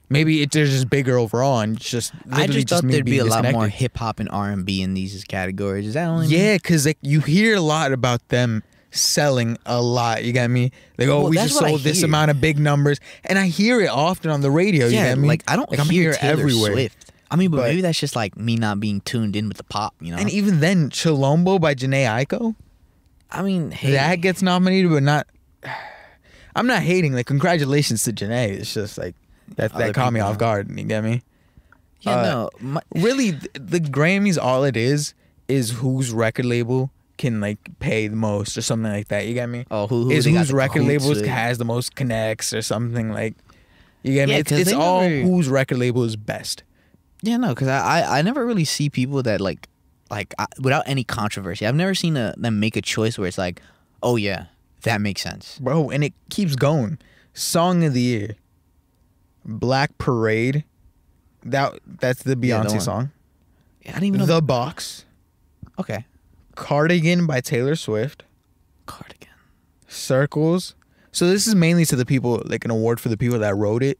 Maybe 0.09 0.41
it, 0.43 0.51
they're 0.51 0.65
just 0.65 0.89
bigger 0.89 1.17
overall, 1.17 1.59
and 1.59 1.75
it's 1.75 1.89
just 1.89 2.13
I 2.31 2.41
literally 2.41 2.63
just 2.63 2.83
thought 2.83 2.89
there'd 2.89 3.03
be 3.03 3.17
a 3.17 3.25
lot 3.25 3.51
more 3.51 3.67
hip 3.67 3.97
hop 3.97 4.21
and 4.21 4.29
R 4.29 4.49
and 4.51 4.65
B 4.65 4.81
in 4.81 4.93
these 4.93 5.25
categories. 5.25 5.85
Is 5.87 5.95
that 5.95 6.05
only? 6.07 6.27
Yeah, 6.27 6.55
because 6.55 6.85
like 6.85 6.97
you 7.01 7.19
hear 7.19 7.55
a 7.55 7.61
lot 7.61 7.91
about 7.91 8.25
them 8.29 8.63
selling 8.91 9.57
a 9.65 9.81
lot. 9.81 10.23
You 10.23 10.31
got 10.31 10.49
me? 10.49 10.71
Like, 10.97 11.09
oh, 11.09 11.21
Well, 11.23 11.29
we 11.31 11.35
just 11.35 11.57
sold 11.57 11.81
this 11.81 12.01
amount 12.03 12.31
of 12.31 12.39
big 12.39 12.59
numbers, 12.59 12.99
and 13.25 13.37
I 13.37 13.47
hear 13.47 13.81
it 13.81 13.87
often 13.89 14.31
on 14.31 14.39
the 14.39 14.51
radio. 14.51 14.85
you 14.85 14.93
Yeah, 14.95 15.09
got 15.09 15.17
me? 15.17 15.27
like 15.27 15.43
I 15.49 15.57
don't 15.57 15.69
like, 15.69 15.79
I'm 15.81 15.89
hear 15.89 16.03
here 16.03 16.13
Taylor 16.13 16.33
everywhere. 16.41 16.71
Swift. 16.73 17.02
I 17.33 17.35
mean, 17.35 17.49
but, 17.49 17.57
But- 17.57 17.69
maybe 17.69 17.81
that's 17.81 17.99
just 17.99 18.15
like 18.15 18.37
me 18.37 18.55
not 18.57 18.79
being 18.79 19.01
tuned 19.01 19.35
in 19.35 19.47
with 19.47 19.57
the 19.57 19.63
pop. 19.63 19.95
You 19.99 20.11
know. 20.11 20.17
And 20.19 20.29
even 20.29 20.59
then, 20.59 20.89
Chilombo 20.91 21.59
by 21.59 21.73
Jhené 21.73 22.05
Aiko. 22.05 22.53
I 23.31 23.41
mean, 23.41 23.71
hey, 23.71 23.91
that 23.93 24.17
gets 24.21 24.41
nominated, 24.43 24.91
but 24.91 25.01
not. 25.03 25.25
I'm 26.55 26.67
not 26.67 26.83
hating. 26.83 27.13
Like, 27.13 27.25
congratulations 27.25 28.03
to 28.03 28.13
Jhené. 28.13 28.49
It's 28.49 28.73
just 28.73 28.97
like 28.97 29.15
that. 29.55 29.73
Other 29.73 29.85
That 29.87 29.95
caught 29.95 30.13
me 30.13 30.19
off 30.19 30.37
guard. 30.37 30.69
You 30.69 30.83
get 30.85 31.03
me? 31.03 31.23
yeah, 32.01 32.17
uh, 32.17 32.23
no, 32.23 32.49
my, 32.59 32.81
Really, 32.93 33.31
th- 33.31 33.49
the 33.53 33.79
Grammys, 33.79 34.37
all 34.39 34.63
it 34.63 34.77
is, 34.77 35.13
is 35.47 35.71
whose 35.71 36.11
record 36.11 36.45
label 36.45 36.91
can 37.17 37.39
like 37.41 37.57
pay 37.79 38.07
the 38.07 38.15
most 38.15 38.57
or 38.57 38.61
something 38.61 38.91
like 38.91 39.07
that. 39.07 39.25
You 39.25 39.33
get 39.33 39.49
me? 39.49 39.65
oh, 39.71 39.87
who, 39.87 40.03
who 40.05 40.11
is 40.11 40.25
whose 40.25 40.51
record 40.53 40.83
labels 40.83 41.17
with. 41.17 41.25
has 41.25 41.57
the 41.57 41.65
most 41.65 41.95
connects 41.95 42.53
or 42.53 42.61
something 42.61 43.11
like. 43.11 43.33
You 44.03 44.13
get 44.13 44.27
me? 44.27 44.33
Yeah, 44.33 44.39
it's 44.41 44.49
'cause 44.49 44.59
it's 44.59 44.69
they 44.71 44.75
all 44.75 45.01
never- 45.01 45.21
whose 45.27 45.47
record 45.49 45.77
label 45.79 46.03
is 46.03 46.15
best. 46.15 46.61
Yeah, 47.23 47.37
no, 47.37 47.49
because 47.49 47.69
I, 47.69 48.01
I 48.01 48.19
I 48.19 48.21
never 48.21 48.45
really 48.45 48.65
see 48.65 48.89
people 48.89 49.23
that 49.23 49.39
like 49.39 49.69
like 50.11 50.33
I, 50.37 50.45
without 50.59 50.83
any 50.85 51.05
controversy. 51.05 51.65
I've 51.65 51.73
never 51.73 51.95
seen 51.95 52.17
a, 52.17 52.33
them 52.37 52.59
make 52.59 52.75
a 52.75 52.81
choice 52.81 53.17
where 53.17 53.27
it's 53.27 53.37
like, 53.37 53.61
oh 54.03 54.17
yeah, 54.17 54.47
that 54.81 54.99
makes 54.99 55.21
sense. 55.21 55.57
bro, 55.59 55.89
and 55.89 56.03
it 56.03 56.13
keeps 56.29 56.55
going. 56.55 56.99
Song 57.33 57.83
of 57.85 57.93
the 57.93 58.01
year, 58.01 58.35
Black 59.45 59.97
Parade. 59.97 60.65
That 61.43 61.79
that's 61.85 62.23
the 62.23 62.37
Yeah, 62.41 62.61
that 62.61 62.67
Beyonce 62.67 62.71
one. 62.71 62.81
song. 62.81 63.11
I 63.85 63.91
didn't 63.93 64.03
even 64.03 64.19
know. 64.19 64.25
The 64.25 64.41
Box, 64.41 65.05
okay, 65.79 66.05
Cardigan 66.55 67.25
by 67.25 67.39
Taylor 67.41 67.75
Swift, 67.75 68.23
cardigan. 68.85 69.29
Circles. 69.87 70.75
So 71.11 71.27
this 71.27 71.47
is 71.47 71.55
mainly 71.55 71.85
to 71.85 71.95
the 71.95 72.05
people, 72.05 72.41
like 72.45 72.65
an 72.65 72.71
award 72.71 72.99
for 72.99 73.07
the 73.07 73.17
people 73.17 73.39
that 73.39 73.55
wrote 73.55 73.83
it. 73.83 73.97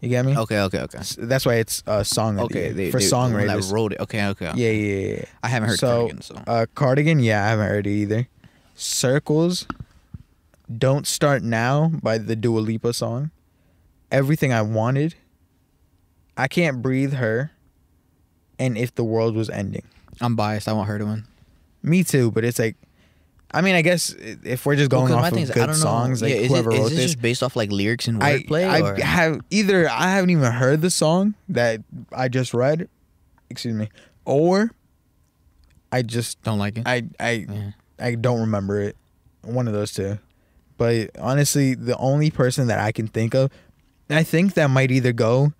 You 0.00 0.08
get 0.08 0.24
me? 0.24 0.36
Okay, 0.36 0.60
okay, 0.60 0.80
okay. 0.80 0.98
S- 0.98 1.16
That's 1.20 1.44
why 1.44 1.56
it's 1.56 1.82
a 1.86 2.04
song 2.04 2.38
Okay, 2.40 2.72
they, 2.72 2.90
for 2.90 2.98
they, 3.00 3.06
the 3.06 3.14
one 3.16 3.32
songwriters. 3.32 3.68
that 3.68 3.74
wrote 3.74 3.92
it. 3.92 4.00
Okay, 4.00 4.26
okay. 4.28 4.46
yeah, 4.46 4.70
yeah, 4.70 4.70
yeah, 4.70 5.14
yeah. 5.18 5.24
I 5.42 5.48
haven't 5.48 5.68
heard 5.70 5.78
so, 5.78 5.86
cardigan. 6.08 6.22
So 6.22 6.34
Uh, 6.46 6.66
Cardigan, 6.74 7.20
yeah, 7.20 7.44
I 7.44 7.48
haven't 7.50 7.68
heard 7.68 7.86
it 7.86 7.90
either. 7.90 8.28
Circles, 8.74 9.66
Don't 10.74 11.06
Start 11.06 11.42
Now 11.42 11.90
by 12.02 12.16
the 12.18 12.34
Dua 12.34 12.60
Lipa 12.60 12.92
song. 12.94 13.30
Everything 14.10 14.52
I 14.52 14.62
Wanted, 14.62 15.14
I 16.36 16.48
Can't 16.48 16.80
Breathe 16.80 17.12
H.E.R., 17.14 17.50
and 18.58 18.76
If 18.78 18.94
the 18.94 19.04
World 19.04 19.36
Was 19.36 19.48
Ending. 19.50 19.84
I'm 20.20 20.34
biased. 20.36 20.66
I 20.68 20.72
won't 20.72 20.88
heard 20.88 21.02
one. 21.02 21.26
Me 21.82 22.02
too, 22.04 22.30
but 22.30 22.44
it's 22.44 22.58
like, 22.58 22.76
I 23.52 23.62
mean, 23.62 23.74
I 23.74 23.82
guess 23.82 24.10
if 24.18 24.64
we're 24.64 24.76
just 24.76 24.92
Well, 24.92 25.02
going 25.08 25.12
my 25.12 25.26
off 25.26 25.32
of 25.32 25.38
is, 25.38 25.50
I 25.50 25.54
good 25.54 25.60
don't 25.60 25.68
know. 25.70 25.74
songs, 25.74 26.22
like 26.22 26.30
yeah, 26.30 26.36
is 26.36 26.48
whoever 26.48 26.70
it, 26.70 26.78
wrote 26.78 26.88
this 26.90 26.98
this, 26.98 27.02
just 27.12 27.22
based 27.22 27.42
off 27.42 27.56
like 27.56 27.70
lyrics 27.72 28.06
and 28.06 28.22
I, 28.22 28.38
wordplay? 28.40 28.68
I 28.68 28.80
or? 28.80 28.94
have 29.02 29.40
either 29.50 29.88
I 29.88 30.10
haven't 30.12 30.30
even 30.30 30.52
heard 30.52 30.80
the 30.82 30.90
song 30.90 31.34
that 31.48 31.80
I 32.12 32.28
just 32.28 32.54
read, 32.54 32.88
excuse 33.48 33.74
me, 33.74 33.88
or 34.24 34.70
I 35.90 36.02
just 36.02 36.40
don't 36.42 36.58
like 36.58 36.78
it. 36.78 36.84
I 36.86 37.02
I 37.18 37.30
yeah. 37.48 37.70
I 37.98 38.14
don't 38.14 38.40
remember 38.40 38.80
it. 38.80 38.96
One 39.42 39.66
of 39.66 39.74
those 39.74 39.92
two. 39.92 40.18
But 40.78 41.10
honestly, 41.18 41.74
the 41.74 41.96
only 41.98 42.30
person 42.30 42.68
that 42.68 42.78
I 42.78 42.92
can 42.92 43.06
think 43.08 43.34
of, 43.34 43.50
I 44.08 44.22
think 44.22 44.54
that 44.54 44.68
might 44.68 44.90
either 44.90 45.12
go 45.12 45.52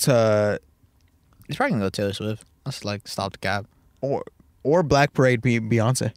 to 0.00 0.58
It's 1.48 1.56
probably 1.56 1.72
gonna 1.72 1.84
go 1.84 1.90
Taylor 1.90 2.12
Swift. 2.12 2.44
Let's 2.66 2.84
like 2.84 3.06
stop 3.06 3.32
the 3.32 3.38
gap. 3.38 3.66
or 4.00 4.24
or 4.64 4.82
Black 4.82 5.12
Parade 5.12 5.40
Beyonce. 5.42 6.12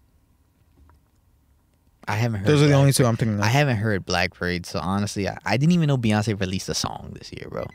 I 2.07 2.15
haven't 2.15 2.39
heard. 2.41 2.47
Those 2.47 2.61
are 2.61 2.65
the 2.65 2.69
Black 2.71 2.79
only 2.79 2.93
two 2.93 3.05
I'm 3.05 3.17
thinking 3.17 3.35
of. 3.35 3.41
I 3.41 3.47
haven't 3.47 3.77
heard 3.77 4.05
Black 4.05 4.33
Parade, 4.33 4.65
so 4.65 4.79
honestly, 4.79 5.27
I, 5.27 5.37
I 5.45 5.57
didn't 5.57 5.73
even 5.73 5.87
know 5.87 5.97
Beyonce 5.97 6.39
released 6.39 6.69
a 6.69 6.73
song 6.73 7.11
this 7.19 7.31
year, 7.33 7.47
bro. 7.49 7.65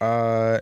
uh 0.00 0.58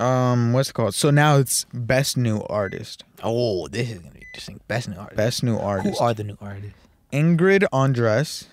um 0.00 0.52
what's 0.52 0.70
it 0.70 0.74
called? 0.74 0.94
So 0.94 1.10
now 1.10 1.36
it's 1.38 1.66
best 1.74 2.16
new 2.16 2.40
artist. 2.48 3.04
Oh, 3.22 3.68
this 3.68 3.90
is 3.90 3.98
gonna 3.98 4.14
be 4.14 4.20
interesting. 4.20 4.60
Best 4.68 4.88
new 4.88 4.96
artist. 4.96 5.16
Best 5.16 5.42
new 5.42 5.56
artist. 5.58 5.98
Who 5.98 6.04
are 6.04 6.14
the 6.14 6.24
new 6.24 6.36
artists? 6.40 6.76
Ingrid 7.12 7.64
Andress, 7.72 8.46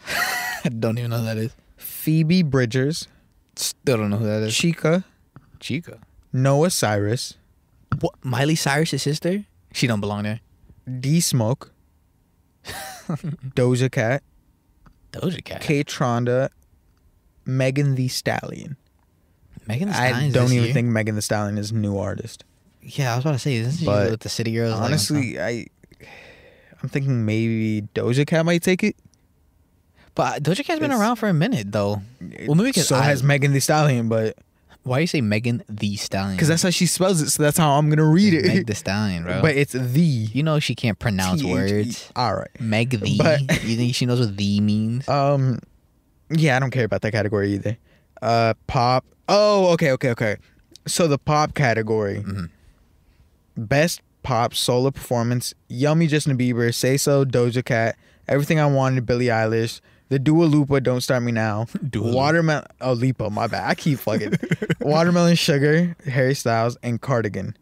I 0.63 0.69
don't 0.79 0.97
even 0.97 1.11
know 1.11 1.19
who 1.19 1.25
that 1.25 1.37
is. 1.37 1.55
Phoebe 1.77 2.41
Bridgers, 2.41 3.07
Still 3.57 3.97
don't 3.97 4.09
know 4.09 4.17
who 4.17 4.25
that 4.25 4.43
is. 4.43 4.53
Chika, 4.53 5.03
Chika. 5.59 5.99
Noah 6.33 6.69
Cyrus, 6.69 7.35
What? 7.99 8.13
Miley 8.23 8.55
Cyrus' 8.55 9.03
sister? 9.03 9.45
She 9.73 9.87
don't 9.87 9.99
belong 10.01 10.23
there. 10.23 10.39
D 10.99 11.19
Smoke, 11.19 11.71
Doja 13.55 13.91
Cat, 13.91 14.23
Doja 15.11 15.43
Cat. 15.43 15.61
Kaytranada, 15.61 16.49
Megan 17.45 17.95
the 17.95 18.07
Stallion. 18.07 18.77
Megan 19.67 19.87
Thee 19.89 19.95
I 19.95 20.29
don't 20.29 20.51
even 20.51 20.65
year? 20.65 20.73
think 20.73 20.87
Megan 20.89 21.15
the 21.15 21.21
Stallion 21.21 21.57
is 21.57 21.71
a 21.71 21.75
new 21.75 21.97
artist. 21.97 22.43
Yeah, 22.83 23.13
I 23.13 23.15
was 23.15 23.25
about 23.25 23.31
to 23.33 23.39
say, 23.39 23.55
isn't 23.55 23.79
she 23.79 23.85
But 23.85 24.11
with 24.11 24.19
the 24.19 24.29
City 24.29 24.51
Girls? 24.53 24.73
like. 24.75 24.81
Honestly, 24.83 25.39
uh, 25.39 25.45
I 25.45 25.65
I'm 26.83 26.89
thinking 26.89 27.25
maybe 27.25 27.87
Doja 27.95 28.27
Cat 28.27 28.45
might 28.45 28.61
take 28.61 28.83
it. 28.83 28.95
but 30.13 30.43
Doja 30.43 30.63
Cat's 30.63 30.79
been 30.79 30.91
around 30.91 31.15
for 31.15 31.27
a 31.27 31.33
minute 31.33 31.71
though. 31.71 32.01
Well, 32.45 32.55
maybe 32.55 32.73
so 32.73 32.95
I- 32.95 33.01
has 33.03 33.23
Megan 33.23 33.53
the 33.53 33.59
Stallion, 33.61 34.07
but 34.07 34.37
Why 34.85 34.99
you 34.99 35.07
say 35.07 35.19
Megan 35.19 35.63
the 35.67 35.95
Stallion? 35.97 36.35
because 36.35 36.47
that's 36.47 36.61
how 36.63 36.69
she 36.69 36.85
spells 36.85 37.19
it, 37.21 37.29
so 37.31 37.41
that's 37.43 37.57
how 37.57 37.71
I'm 37.77 37.89
gonna 37.89 38.05
read 38.05 38.33
Meg 38.45 38.57
it. 38.59 38.67
the 38.67 38.75
Stallion, 38.75 39.23
bro. 39.23 39.41
But 39.41 39.55
it's 39.57 39.73
the 39.73 39.99
you 40.01 40.43
know 40.43 40.59
she 40.59 40.75
can't 40.75 40.97
pronounce 40.99 41.41
T-H-E. 41.41 41.51
words. 41.53 42.11
All 42.15 42.35
right. 42.35 42.49
Meg 42.59 42.91
the. 42.91 43.17
But- 43.17 43.41
you 43.63 43.75
think 43.75 43.95
she 43.95 44.05
knows 44.05 44.19
what 44.19 44.37
the 44.37 44.61
means? 44.61 45.09
Um, 45.09 45.59
yeah, 46.29 46.55
I 46.55 46.59
don't 46.59 46.71
care 46.71 46.85
about 46.85 47.01
that 47.01 47.11
category 47.11 47.53
either. 47.55 47.77
Uh, 48.21 48.53
pop. 48.67 49.05
Oh, 49.27 49.67
okay, 49.73 49.91
okay, 49.91 50.11
okay. 50.11 50.37
So 50.87 51.07
the 51.07 51.17
pop 51.17 51.53
category, 51.55 52.23
Mhm. 52.23 52.49
best 53.57 54.01
pop 54.23 54.53
solo 54.53 54.91
performance: 54.91 55.53
Yummy, 55.67 56.07
Justin 56.07 56.37
Bieber, 56.37 56.73
Say 56.73 56.97
So, 56.97 57.25
Doja 57.25 57.65
Cat, 57.65 57.95
Everything 58.27 58.59
I 58.59 58.65
Wanted, 58.67 59.05
Billie 59.05 59.25
Eilish, 59.27 59.81
The 60.09 60.19
Dua 60.19 60.43
Lipa, 60.45 60.81
Don't 60.81 61.01
Start 61.01 61.23
Me 61.23 61.31
Now, 61.31 61.65
Dua. 61.89 62.11
Watermelon. 62.13 62.65
Oh, 62.81 62.93
Lipa, 62.93 63.29
my 63.29 63.47
bad. 63.47 63.67
I 63.69 63.73
keep 63.75 63.97
fucking. 63.99 64.33
Watermelon 64.81 65.35
Sugar, 65.35 65.95
Harry 66.05 66.35
Styles, 66.35 66.77
and 66.83 67.01
Cardigan. 67.01 67.55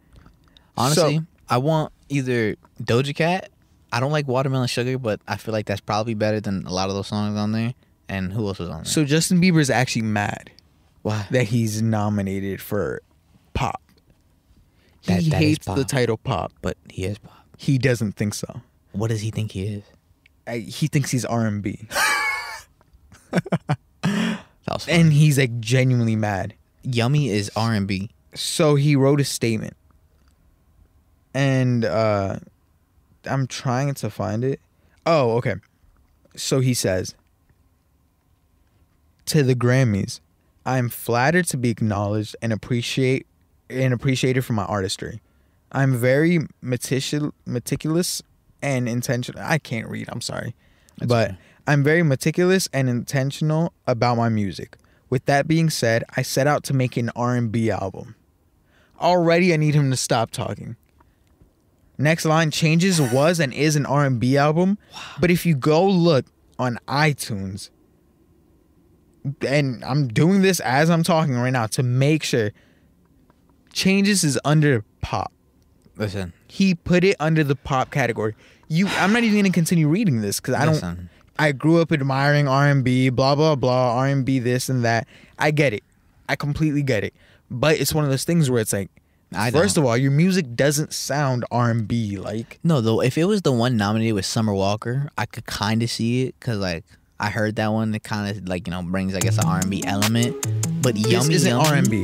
Honestly, 0.78 1.18
So- 1.20 1.24
I 1.50 1.58
want 1.58 1.92
either 2.10 2.56
Doja 2.82 3.16
Cat. 3.16 3.50
I 3.92 4.00
don't 4.00 4.12
like 4.12 4.28
Watermelon 4.28 4.68
Sugar, 4.68 4.98
but 4.98 5.22
I 5.28 5.38
feel 5.38 5.52
like 5.54 5.68
that's 5.68 5.82
probably 5.82 6.16
better 6.16 6.40
than 6.42 6.66
a 6.66 6.74
lot 6.74 6.90
of 6.90 6.96
those 6.96 7.08
songs 7.08 7.38
on 7.38 7.52
there. 7.52 7.74
And 8.10 8.34
who 8.34 8.48
else 8.48 8.60
was 8.60 8.70
on 8.70 8.78
there? 8.78 8.86
So 8.86 9.06
Justin 9.06 9.40
Bieber 9.42 9.60
is 9.60 9.70
actually 9.70 10.02
mad 10.04 10.52
Why? 11.04 11.28
that 11.32 11.44
he's 11.44 11.82
nominated 11.82 12.60
for 12.62 13.02
pop. 13.54 13.82
That- 15.06 15.22
he 15.22 15.30
that 15.30 15.42
is 15.42 15.48
hates 15.48 15.66
the 15.66 15.76
pop. 15.76 15.88
title 15.88 16.18
pop. 16.18 16.54
But 16.62 16.78
he 16.90 17.06
is 17.06 17.18
pop. 17.20 17.46
He 17.58 17.78
doesn't 17.78 18.14
think 18.14 18.34
so. 18.34 18.62
What 18.94 19.10
does 19.10 19.22
he 19.22 19.32
think 19.32 19.52
he 19.52 19.66
is? 19.66 19.84
I, 20.48 20.58
he 20.58 20.88
thinks 20.88 21.10
he's 21.12 21.24
R 21.24 21.46
and 21.46 21.62
B, 21.62 21.88
That 24.66 24.76
was 24.76 24.86
funny. 24.86 25.02
and 25.02 25.14
he's 25.14 25.38
like 25.38 25.60
genuinely 25.60 26.16
mad. 26.16 26.54
Yummy 26.84 27.30
is 27.30 27.52
R 27.56 27.74
and 27.74 27.86
B. 27.88 28.12
So 28.34 28.76
he 28.76 28.96
wrote 28.96 29.20
a 29.20 29.26
statement, 29.26 29.76
and 31.34 31.84
uh, 31.86 32.40
I'm 33.26 33.46
trying 33.48 33.94
to 33.96 34.10
find 34.10 34.44
it. 34.44 34.62
Oh, 35.06 35.32
okay. 35.38 35.56
So 36.36 36.62
he 36.62 36.74
says 36.74 37.14
to 39.26 39.44
the 39.44 39.54
Grammys, 39.56 40.20
"I 40.66 40.78
am 40.78 40.90
flattered 40.90 41.46
to 41.48 41.58
be 41.58 41.70
acknowledged 41.70 42.36
and 42.42 42.54
appreciate 42.54 43.28
and 43.70 43.94
appreciated 43.94 44.44
for 44.46 44.54
my 44.54 44.66
artistry. 44.66 45.22
I'm 45.72 45.96
very 45.98 46.40
meticulous, 46.62 47.34
meticulous 47.46 48.22
and 48.62 48.88
intentional. 48.88 49.42
I 49.44 49.58
can't 49.58 49.88
read. 49.90 50.08
I'm 50.10 50.22
sorry, 50.22 50.56
That's 50.98 51.10
but. 51.10 51.32
I'm 51.66 51.84
very 51.84 52.04
meticulous 52.04 52.68
and 52.74 52.90
intentional 52.90 53.74
about 53.88 54.18
my 54.18 54.30
music. 54.30 54.78
With 55.10 55.26
that 55.26 55.48
being 55.48 55.70
said, 55.70 56.04
I 56.18 56.22
set 56.22 56.48
out 56.48 56.64
to 56.66 56.74
make 56.74 56.98
an 56.98 57.10
R&B 57.16 57.70
album. 57.72 58.16
Already, 59.00 59.54
I 59.54 59.58
need 59.58 59.76
him 59.76 59.92
to 59.92 59.98
stop 59.98 60.32
talking. 60.32 60.76
Next 61.98 62.26
line: 62.26 62.50
Changes 62.52 63.00
was 63.00 63.40
and 63.40 63.54
is 63.54 63.76
an 63.76 63.86
R&B 63.86 64.38
album, 64.38 64.78
but 65.20 65.30
if 65.30 65.46
you 65.46 65.56
go 65.56 65.86
look 65.88 66.26
on 66.58 66.80
iTunes, 66.88 67.70
and 69.48 69.84
I'm 69.86 70.08
doing 70.08 70.42
this 70.42 70.60
as 70.62 70.90
I'm 70.90 71.04
talking 71.04 71.36
right 71.36 71.52
now 71.54 71.68
to 71.68 71.84
make 71.84 72.24
sure 72.24 72.52
changes 73.72 74.24
is 74.24 74.40
under 74.44 74.84
pop. 75.02 75.32
Listen, 75.96 76.34
He 76.48 76.74
put 76.74 77.04
it 77.04 77.16
under 77.20 77.44
the 77.44 77.56
pop 77.56 77.92
category. 77.92 78.36
You, 78.68 78.88
I'm 78.88 79.14
not 79.14 79.24
even 79.24 79.38
gonna 79.38 79.52
continue 79.52 79.88
reading 79.88 80.22
this 80.22 80.40
because 80.40 80.56
I 80.56 80.66
don't. 80.66 80.74
Listen. 80.74 81.10
I 81.40 81.52
grew 81.52 81.82
up 81.82 81.92
admiring 81.92 82.48
R&B, 82.48 83.10
blah 83.10 83.36
blah 83.36 83.56
blah, 83.56 83.96
R&B 83.98 84.40
this 84.40 84.70
and 84.70 84.84
that. 84.86 85.08
I 85.40 85.52
get 85.52 85.74
it. 85.74 85.84
I 86.30 86.36
completely 86.36 86.84
get 86.84 87.04
it. 87.04 87.14
But 87.50 87.80
it's 87.80 87.94
one 87.94 88.04
of 88.04 88.10
those 88.10 88.24
things 88.24 88.50
where 88.50 88.62
it's 88.62 88.74
like, 88.74 88.90
I 89.36 89.50
first 89.52 89.76
don't. 89.76 89.84
of 89.84 89.90
all, 89.90 89.98
your 89.98 90.12
music 90.12 90.56
doesn't 90.56 90.94
sound 90.94 91.44
R&B 91.52 92.18
like. 92.18 92.60
no 92.64 92.82
though. 92.82 93.02
If 93.02 93.18
it 93.18 93.26
was 93.26 93.42
the 93.42 93.52
one 93.52 93.78
nominated 93.78 94.14
with 94.14 94.26
Summer 94.26 94.54
Walker, 94.54 95.10
I 95.18 95.26
could 95.26 95.46
kind 95.48 95.82
of 95.82 95.90
see 95.90 96.24
it 96.28 96.36
because 96.40 96.60
like 96.60 96.84
I 97.20 97.30
heard 97.32 97.56
that 97.56 97.72
one. 97.72 97.94
It 97.96 98.04
kind 98.04 98.30
of 98.38 98.48
like 98.48 98.68
you 98.68 98.72
know 98.72 98.84
brings 98.84 99.16
I 99.16 99.20
guess 99.20 99.38
an 99.40 99.46
R 99.48 99.60
and 99.60 99.70
B 99.72 99.84
element. 99.86 100.36
But 100.84 100.94
This 100.96 101.08
yummy 101.08 101.34
isn't 101.36 101.50
Yummy- 101.50 102.04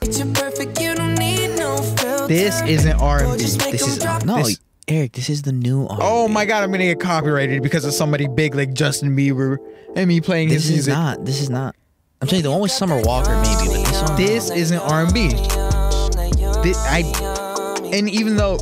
Picture 0.00 0.26
perfect, 0.34 0.80
you 0.80 0.94
don't 0.96 1.14
need 1.14 1.56
no. 1.56 1.76
This 2.26 2.60
isn't 2.62 3.00
R&B. 3.00 3.38
Just 3.38 3.58
make 3.60 3.72
This 3.72 3.82
'em 3.84 3.88
is 3.90 3.98
drop 3.98 4.24
no, 4.24 4.38
This- 4.42 4.58
Eric. 4.92 5.12
This 5.12 5.28
is 5.30 5.42
the 5.42 5.52
new. 5.52 5.86
R&B. 5.86 6.02
Oh 6.04 6.28
my 6.28 6.44
god, 6.44 6.62
I'm 6.62 6.70
gonna 6.70 6.84
get 6.84 7.00
copyrighted 7.00 7.62
because 7.62 7.84
of 7.84 7.94
somebody 7.94 8.28
big 8.28 8.54
like 8.54 8.74
Justin 8.74 9.16
Bieber 9.16 9.58
and 9.96 10.08
me 10.08 10.20
playing 10.20 10.48
This 10.48 10.68
his 10.68 10.80
is 10.80 10.88
not. 10.88 11.24
This 11.24 11.40
is 11.40 11.50
not. 11.50 11.74
I'm 12.20 12.28
telling 12.28 12.44
you, 12.44 12.48
the 12.48 12.50
one 12.52 12.60
with 12.60 12.70
Summer 12.70 13.00
Walker 13.02 13.34
maybe, 13.42 13.66
but 13.68 13.84
this 13.86 14.02
one. 14.02 14.16
This 14.16 14.50
isn't 14.50 14.78
R&B. 14.78 15.30
Thi- 16.62 16.74
I 16.76 17.90
and 17.92 18.08
even 18.08 18.36
though 18.36 18.58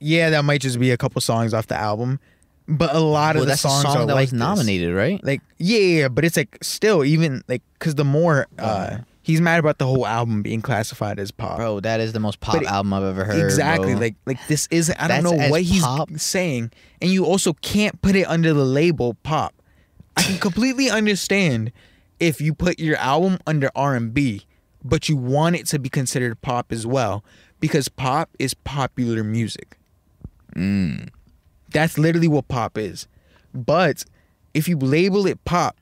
yeah, 0.00 0.30
that 0.30 0.44
might 0.44 0.60
just 0.60 0.78
be 0.80 0.90
a 0.90 0.96
couple 0.96 1.20
songs 1.20 1.52
off 1.52 1.66
the 1.66 1.76
album, 1.76 2.20
but 2.66 2.94
a 2.94 3.00
lot 3.00 3.36
of 3.36 3.40
well, 3.40 3.44
the 3.44 3.50
that's 3.50 3.64
a 3.64 3.68
songs 3.68 3.82
song 3.82 3.96
are 3.98 4.06
that 4.06 4.14
like 4.14 4.24
was 4.24 4.30
this. 4.30 4.38
nominated, 4.38 4.94
right? 4.94 5.22
Like 5.22 5.42
yeah, 5.58 5.78
yeah, 5.78 6.00
yeah, 6.00 6.08
but 6.08 6.24
it's 6.24 6.36
like 6.36 6.58
still 6.62 7.04
even 7.04 7.42
like 7.48 7.62
because 7.78 7.94
the 7.94 8.04
more 8.04 8.46
uh 8.58 8.98
he's 9.24 9.40
mad 9.40 9.58
about 9.58 9.78
the 9.78 9.86
whole 9.86 10.06
album 10.06 10.42
being 10.42 10.62
classified 10.62 11.18
as 11.18 11.32
pop. 11.32 11.56
Bro, 11.56 11.80
that 11.80 11.98
is 11.98 12.12
the 12.12 12.20
most 12.20 12.38
pop 12.38 12.62
it- 12.62 12.66
album 12.68 12.92
I've 12.92 13.02
ever 13.02 13.24
heard. 13.24 13.42
exactly. 13.44 13.92
bro. 13.94 14.00
Like 14.00 14.14
like 14.26 14.46
this 14.46 14.68
isn't. 14.70 14.96
I 15.02 15.08
don't 15.08 15.24
That's 15.24 15.36
know 15.40 15.50
what 15.50 15.62
he's 15.62 15.82
pop? 15.82 16.10
saying, 16.16 16.70
and 17.02 17.10
you 17.10 17.24
also 17.26 17.54
can't 17.54 18.00
put 18.00 18.14
it 18.14 18.28
under 18.28 18.54
the 18.54 18.64
label 18.64 19.14
pop. 19.24 19.52
I 20.16 20.22
can 20.22 20.38
completely 20.38 20.88
understand 20.90 21.72
if 22.20 22.40
you 22.40 22.54
put 22.54 22.78
your 22.78 22.96
album 22.98 23.38
under 23.48 23.68
R 23.74 23.96
and 23.96 24.14
B, 24.14 24.46
but 24.84 25.08
you 25.08 25.16
want 25.16 25.56
it 25.56 25.66
to 25.66 25.80
be 25.80 25.88
considered 25.88 26.40
pop 26.40 26.70
as 26.70 26.86
well, 26.86 27.24
because 27.58 27.88
pop 27.88 28.30
is 28.38 28.54
popular 28.54 29.24
music. 29.24 29.76
Mm. 30.54 31.08
That's 31.72 31.98
literally 31.98 32.28
what 32.28 32.46
pop 32.46 32.78
is. 32.78 33.08
But 33.52 34.04
if 34.54 34.68
you 34.68 34.76
label 34.78 35.26
it 35.26 35.44
pop 35.44 35.76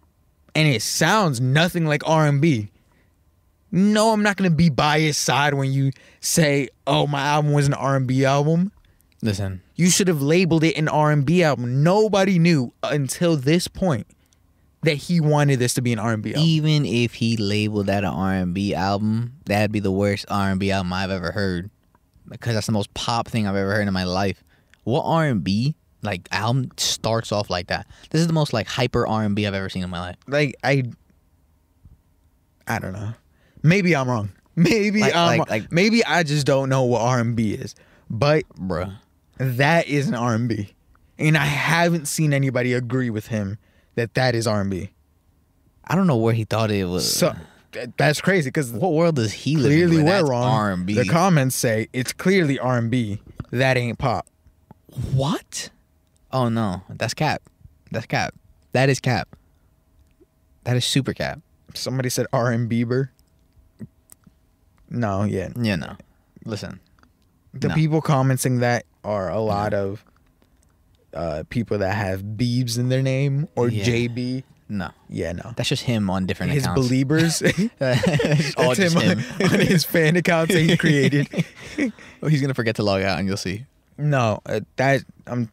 and 0.55 0.67
it 0.67 0.81
sounds 0.81 1.41
nothing 1.41 1.85
like 1.85 2.03
R&B, 2.09 2.71
no, 3.73 4.11
I'm 4.13 4.23
not 4.23 4.37
going 4.37 4.51
to 4.51 4.57
be 4.57 4.69
by 4.69 4.97
your 4.97 5.13
side 5.15 5.55
when 5.55 5.73
you 5.73 5.91
say, 6.21 6.69
"Oh, 6.87 7.07
my 7.07 7.21
album 7.23 7.53
was 7.53 7.67
an 7.67 7.75
R&B 7.75 8.25
album." 8.25 8.71
listen, 9.23 9.63
You 9.77 9.89
should 9.89 10.09
have 10.09 10.21
labeled 10.21 10.65
it 10.65 10.77
an 10.77 10.89
R&B 10.89 11.43
album. 11.45 11.83
Nobody 11.83 12.39
knew 12.39 12.73
until 12.83 13.37
this 13.37 13.69
point 13.69 14.07
that 14.83 14.95
he 14.95 15.21
wanted 15.21 15.61
this 15.61 15.75
to 15.75 15.81
be 15.81 15.93
an 15.93 15.99
R&B 16.01 16.31
album. 16.35 16.43
even 16.45 16.85
if 16.85 17.15
he 17.15 17.37
labeled 17.37 17.87
that 17.87 18.03
an 18.05 18.11
R&B 18.13 18.75
album, 18.75 19.35
that'd 19.47 19.71
be 19.71 19.79
the 19.81 19.93
worst 19.93 20.27
R&B 20.29 20.73
album 20.73 20.93
I've 20.93 21.13
ever 21.13 21.31
heard, 21.31 21.71
because 22.29 22.55
that's 22.55 22.67
the 22.67 22.73
most 22.73 22.93
pop 22.95 23.29
thing 23.29 23.47
I've 23.47 23.55
ever 23.57 23.73
heard 23.73 23.87
in 23.87 23.95
my 23.95 24.05
life. 24.05 24.43
What 24.85 25.03
R&B 25.03 25.77
like 26.03 26.27
album 26.33 26.71
starts 26.77 27.31
off 27.31 27.49
like 27.49 27.69
that? 27.69 27.87
This 28.11 28.21
is 28.21 28.27
the 28.27 28.33
most 28.33 28.53
like 28.53 28.67
hyper 28.67 29.07
R&B 29.07 29.47
I've 29.47 29.55
ever 29.55 29.69
seen 29.69 29.85
in 29.85 29.91
my 29.91 30.01
life. 30.01 30.17
Like 30.27 30.57
I 30.65 30.83
I 32.67 32.81
don't 32.81 32.93
know. 32.93 33.13
Maybe 33.63 33.95
I'm 33.95 34.09
wrong. 34.09 34.31
Maybe 34.57 35.01
Like- 35.01 35.15
I'm 35.15 35.39
like- 35.39 35.51
like- 35.51 35.73
maybe 35.73 36.05
I 36.05 36.23
just 36.23 36.47
don't 36.47 36.69
know 36.69 36.83
what 36.83 37.01
R&B 37.01 37.55
is. 37.55 37.75
But 38.11 38.45
Bruh. 38.59 38.97
that 39.39 39.87
is 39.89 40.09
an 40.09 40.15
R&B. 40.15 40.75
And 41.19 41.37
I 41.39 41.45
haven't 41.47 42.07
seen 42.07 42.33
anybody 42.35 42.75
agree 42.75 43.09
with 43.11 43.29
him 43.29 43.59
that 43.95 44.15
that 44.15 44.35
is 44.35 44.47
R&B. 44.47 44.91
I 45.85 45.95
don't 45.95 46.07
know 46.07 46.17
where 46.17 46.35
he 46.35 46.45
thought 46.45 46.71
it 46.71 46.87
was. 46.87 47.11
So 47.11 47.35
that's 47.97 48.21
crazy 48.21 48.51
cuz 48.51 48.71
what 48.73 48.93
world 48.93 49.17
does 49.17 49.33
he 49.33 49.57
live 49.57 49.73
in? 49.73 49.89
clearly 49.89 50.03
we're 50.05 50.27
wrong. 50.27 50.45
R&B. 50.45 50.95
The 50.95 51.05
comments 51.07 51.57
say 51.57 51.89
it's 51.93 52.13
clearly 52.13 52.59
R&B. 52.59 53.21
That 53.51 53.77
ain't 53.77 53.99
pop. 53.99 54.27
What? 55.13 55.71
Oh 56.31 56.49
no, 56.49 56.83
that's 56.91 57.15
cap. 57.15 57.43
That's 57.91 58.07
cap. 58.07 58.35
That 58.73 58.89
is 58.89 59.01
cap. 59.01 59.29
That 60.65 60.77
is 60.77 60.85
super 60.85 61.13
cap. 61.15 61.41
Somebody 61.75 62.09
said 62.11 62.27
R&B 62.33 62.85
Bieber. 62.85 63.09
No, 64.93 65.25
yeah. 65.25 65.49
Yeah, 65.61 65.77
no. 65.77 65.97
Listen, 66.45 66.79
The 67.55 67.69
No. 67.69 67.75
people 67.75 68.01
commenting 68.01 68.61
that 68.61 68.85
are 69.05 69.29
a 69.31 69.41
lot 69.41 69.75
of 69.75 70.05
uh, 71.15 71.43
people 71.51 71.79
that 71.79 71.95
have 71.95 72.23
Beebs 72.23 72.79
in 72.79 72.89
their 72.89 73.03
name 73.03 73.49
or 73.57 73.69
Yeah. 73.69 73.85
JB. 73.85 74.45
no. 74.69 74.91
Yeah, 75.09 75.33
no. 75.33 75.53
That's 75.57 75.69
just 75.69 75.83
him 75.85 76.09
on 76.09 76.25
different 76.27 76.53
His 76.53 76.65
accounts. 76.65 76.81
believers. 76.87 77.43
It's 77.81 78.55
all 78.57 78.69
That's 78.75 78.79
just 78.79 78.97
him, 78.99 79.19
him. 79.19 79.25
on 79.53 79.61
his 79.61 79.85
fan 79.85 80.17
account 80.17 80.49
that 80.51 80.61
he 80.61 80.77
created. 80.77 81.29
Oh, 82.23 82.29
He's 82.29 82.41
gonna 82.41 82.55
forget 82.55 82.77
to 82.77 82.83
log 82.83 83.03
out, 83.03 83.19
and 83.19 83.27
you'll 83.29 83.37
see. 83.37 83.67
No, 83.99 84.41
uh, 84.47 84.61
that 84.77 85.03
I'm. 85.27 85.51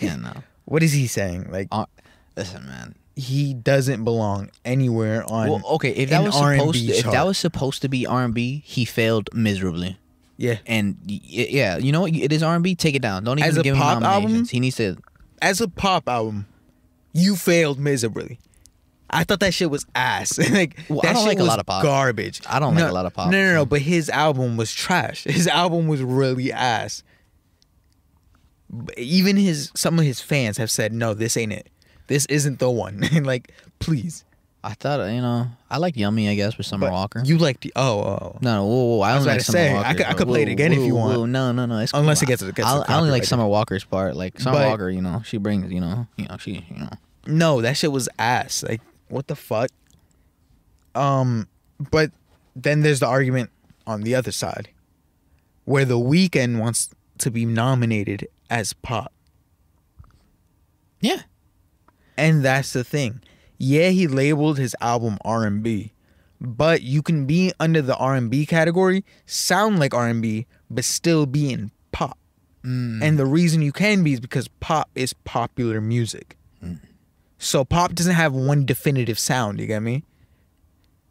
Yeah, 0.00 0.16
no. 0.16 0.32
What 0.64 0.82
is 0.82 0.92
he 0.92 1.06
saying? 1.06 1.50
Like 1.50 1.68
Uh, 1.70 1.84
listen, 2.36 2.64
man. 2.66 2.94
He 3.16 3.54
doesn't 3.54 4.02
belong 4.04 4.50
anywhere 4.64 5.24
on. 5.30 5.48
Well, 5.48 5.62
okay, 5.74 5.90
if 5.90 6.10
that 6.10 6.22
was 6.24 6.34
supposed 6.34 6.60
R&B 6.60 6.86
to, 6.88 6.92
if 6.94 7.04
that 7.12 7.24
was 7.26 7.38
supposed 7.38 7.82
to 7.82 7.88
be 7.88 8.06
R 8.06 8.24
and 8.24 8.34
B, 8.34 8.62
he 8.66 8.84
failed 8.84 9.28
miserably. 9.32 9.96
yeah, 10.36 10.58
And 10.66 10.96
yeah, 11.06 11.76
you 11.78 11.92
know 11.92 12.00
what? 12.02 12.12
It 12.14 12.32
is 12.32 12.42
R 12.42 12.54
and 12.54 12.64
B. 12.64 12.74
Take 12.74 12.94
it 12.96 13.02
down. 13.02 13.22
Don't 13.24 13.38
even 13.38 13.48
As 13.48 13.56
a 13.56 13.62
give 13.62 13.74
him 13.76 13.80
nominations. 13.80 14.24
album? 14.34 14.44
He 14.50 14.60
needs 14.60 14.76
to. 14.76 14.96
as 15.40 15.60
a 15.60 15.68
pop 15.68 16.08
album, 16.08 16.46
you 17.12 17.36
failed 17.36 17.78
miserably. 17.78 18.38
I 19.10 19.22
thought 19.22 19.38
that 19.40 19.54
shit 19.54 19.70
was 19.70 19.86
ass. 19.94 20.36
like 20.50 20.76
Well, 20.88 20.98
I 21.04 21.06
that 21.06 21.12
don't 21.12 21.22
shit 21.22 21.28
like 21.28 21.38
a 21.38 21.42
was 21.42 21.48
lot 21.48 21.60
of 21.60 21.66
pop. 21.66 21.82
Garbage. 21.84 22.40
I 22.48 22.58
don't 22.58 22.74
like 22.74 22.84
No- 22.84 22.90
a 22.90 22.92
lot 22.92 23.06
of 23.06 23.14
pop, 23.14 23.30
No, 23.30 23.38
no, 23.38 23.52
no. 23.54 23.60
so- 23.60 23.66
But 23.66 23.82
his 23.82 24.10
album 24.10 24.56
was 24.56 24.72
trash. 24.74 25.22
His 25.28 25.46
album 25.46 25.86
was 25.86 26.02
really 26.02 26.50
ass. 26.52 27.04
Even 28.96 29.36
his 29.36 29.70
some 29.76 29.98
of 30.00 30.04
his 30.04 30.20
fans 30.20 30.56
have 30.58 30.70
said, 30.70 30.92
"No, 30.92 31.14
this 31.14 31.36
ain't 31.36 31.52
it. 31.52 31.68
This 32.06 32.26
isn't 32.26 32.58
the 32.58 32.70
one." 32.70 33.02
like, 33.22 33.52
please. 33.78 34.24
I 34.66 34.72
thought 34.72 34.98
you 35.10 35.20
know 35.20 35.46
I 35.70 35.76
like 35.76 35.94
Yummy. 35.94 36.26
I 36.30 36.34
guess 36.36 36.56
with 36.56 36.66
Summer 36.66 36.86
But 36.86 36.92
Walker. 36.94 37.22
You 37.22 37.36
like 37.36 37.60
the 37.60 37.70
oh, 37.76 38.00
oh. 38.00 38.38
No, 38.40 38.54
no, 38.56 38.64
whoa, 38.66 38.84
whoa. 38.96 39.00
I, 39.02 39.10
I 39.10 39.16
only 39.16 39.26
like 39.28 39.40
Summer 39.42 39.58
say, 39.58 39.70
I 39.70 39.74
Walker. 39.74 39.94
could- 39.94 40.06
I 40.06 40.12
could 40.14 40.26
play 40.28 40.42
it 40.42 40.46
whoa, 40.48 40.52
again 40.52 40.72
if 40.72 40.78
you 40.78 40.94
want. 40.94 41.18
whoa, 41.18 41.26
no, 41.26 41.52
no, 41.52 41.66
no. 41.66 41.78
It's 41.80 41.92
Unless 41.92 42.22
it 42.22 42.26
gets- 42.26 42.40
it 42.40 42.54
gets 42.54 42.66
I, 42.66 42.78
I 42.88 42.96
only 42.98 43.10
like. 43.10 43.24
Summer 43.24 43.46
Walker's 43.46 43.84
part. 43.84 44.16
Like 44.16 44.40
Summer 44.40 44.56
But- 44.60 44.68
Walker, 44.68 44.88
you 44.88 45.02
know, 45.02 45.20
she 45.22 45.36
brings, 45.36 45.70
you 45.70 45.80
know, 45.82 46.06
you 46.16 46.26
know, 46.28 46.38
she, 46.38 46.64
you 46.70 46.78
know. 46.80 46.88
No, 47.26 47.60
that 47.60 47.76
shit 47.76 47.92
was 47.92 48.08
ass. 48.18 48.62
Like, 48.66 48.80
what 49.08 49.26
the 49.26 49.36
fuck? 49.36 49.68
Um, 50.94 51.46
but 51.78 52.10
then 52.56 52.80
there's 52.80 53.00
the 53.00 53.06
argument 53.06 53.50
on 53.86 54.00
the 54.00 54.14
other 54.14 54.32
side, 54.32 54.70
where 55.66 55.84
the 55.84 55.98
Weeknd 55.98 56.58
wants 56.58 56.88
to 57.18 57.30
be 57.30 57.44
nominated 57.44 58.28
as 58.48 58.72
pop, 58.72 59.12
Yeah, 61.00 61.20
and 62.16 62.44
that's 62.44 62.72
the 62.72 62.84
thing. 62.84 63.20
Yeah, 63.58 63.90
he 63.90 64.06
labeled 64.06 64.58
his 64.58 64.74
album 64.80 65.18
R 65.24 65.44
and 65.44 65.62
B, 65.62 65.92
but 66.40 66.82
you 66.82 67.02
can 67.02 67.26
be 67.26 67.52
under 67.60 67.82
the 67.82 67.96
R 67.96 68.14
and 68.14 68.30
B 68.30 68.46
category, 68.46 69.04
sound 69.26 69.78
like 69.78 69.94
R 69.94 70.08
and 70.08 70.20
B, 70.20 70.46
but 70.70 70.84
still 70.84 71.26
be 71.26 71.52
in 71.52 71.70
pop. 71.92 72.18
Mm. 72.64 73.02
And 73.02 73.18
the 73.18 73.26
reason 73.26 73.62
you 73.62 73.72
can 73.72 74.02
be 74.02 74.14
is 74.14 74.20
because 74.20 74.48
pop 74.60 74.90
is 74.94 75.12
popular 75.12 75.80
music. 75.80 76.36
Mm. 76.62 76.80
So 77.38 77.64
pop 77.64 77.94
doesn't 77.94 78.14
have 78.14 78.32
one 78.32 78.64
definitive 78.64 79.18
sound. 79.18 79.60
You 79.60 79.66
get 79.66 79.82
me? 79.82 80.04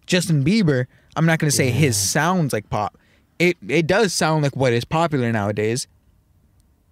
Justin 0.06 0.44
Bieber, 0.44 0.88
I'm 1.16 1.26
not 1.26 1.40
gonna 1.40 1.52
say 1.52 1.70
his 1.70 1.96
sounds 1.96 2.54
like 2.54 2.70
pop. 2.70 2.98
It 3.40 3.58
it 3.68 3.88
does 3.88 4.14
sound 4.14 4.44
like 4.44 4.56
what 4.56 4.74
is 4.74 4.84
popular 4.84 5.32
nowadays, 5.32 5.88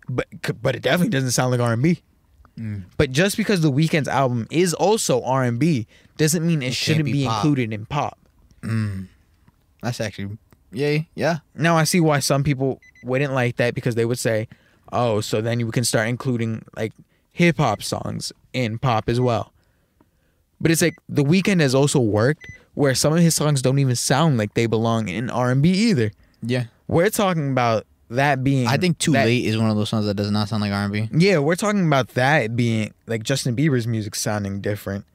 but 0.08 0.28
but 0.62 0.76
it 0.76 0.82
definitely 0.82 1.10
doesn't 1.10 1.32
sound 1.32 1.52
like 1.52 1.60
R&B. 1.60 2.02
Mm. 2.62 2.84
But 2.98 3.12
just 3.12 3.38
because 3.38 3.62
the 3.62 3.72
Weeknd's 3.72 4.08
album 4.08 4.48
is 4.52 4.74
also 4.74 5.24
R&B 5.24 5.88
doesn't 6.18 6.46
mean 6.46 6.62
it, 6.62 6.66
can't 6.66 6.76
shouldn't 6.76 7.06
be 7.06 7.14
be, 7.14 7.26
included 7.26 7.74
in 7.74 7.86
pop. 7.88 8.20
Mm. 8.62 9.08
that's 9.82 10.00
actually, 10.00 10.38
yay, 10.72 11.10
yeah. 11.16 11.40
Now 11.56 11.76
I 11.76 11.84
see 11.86 12.00
why 12.00 12.20
some 12.20 12.44
people 12.44 12.80
wouldn't 13.04 13.34
like 13.34 13.56
that 13.56 13.74
because 13.74 13.96
they 13.96 14.06
would 14.06 14.20
say, 14.20 14.48
"Oh, 14.92 15.20
so 15.22 15.42
then 15.42 15.60
you 15.60 15.72
can 15.72 15.84
start 15.84 16.08
including 16.08 16.64
like 16.78 16.94
hip 17.34 17.58
hop 17.58 17.82
songs 17.82 18.32
in 18.54 18.78
pop 18.78 19.10
as 19.10 19.20
well." 19.20 19.52
But 20.60 20.70
it's 20.70 20.84
like 20.84 20.96
the 21.10 21.24
Weeknd 21.24 21.60
has 21.60 21.74
also 21.74 22.00
worked 22.00 22.46
where 22.76 22.94
some 22.94 23.14
of 23.14 23.20
his 23.20 23.34
songs 23.34 23.64
don't 23.64 23.80
even 23.80 23.96
sound 23.96 24.38
like 24.38 24.54
they 24.54 24.68
belong 24.68 25.10
in 25.10 25.32
R&B 25.32 25.70
either. 25.70 26.12
Yeah. 26.44 26.66
We're 26.88 27.10
talking 27.10 27.52
about 27.52 27.86
that 28.12 28.44
being 28.44 28.68
I 28.68 28.78
think 28.78 28.98
Too 28.98 29.12
that- 29.14 29.26
Late 29.26 29.46
is 29.46 29.58
one 29.58 29.70
of 29.70 29.76
those 29.78 29.90
songs 29.90 30.06
that 30.06 30.16
does 30.16 30.32
not 30.32 30.50
sound 30.50 30.62
like 30.62 30.72
R&B. 30.72 31.10
Yeah, 31.14 31.40
we're 31.40 31.56
talking 31.56 31.86
about 31.86 32.10
that 32.10 32.56
being 32.56 32.94
like 33.08 33.24
Justin 33.24 33.56
Bieber's 33.56 33.88
music 33.88 34.16
sounding 34.16 34.62
different, 34.62 35.06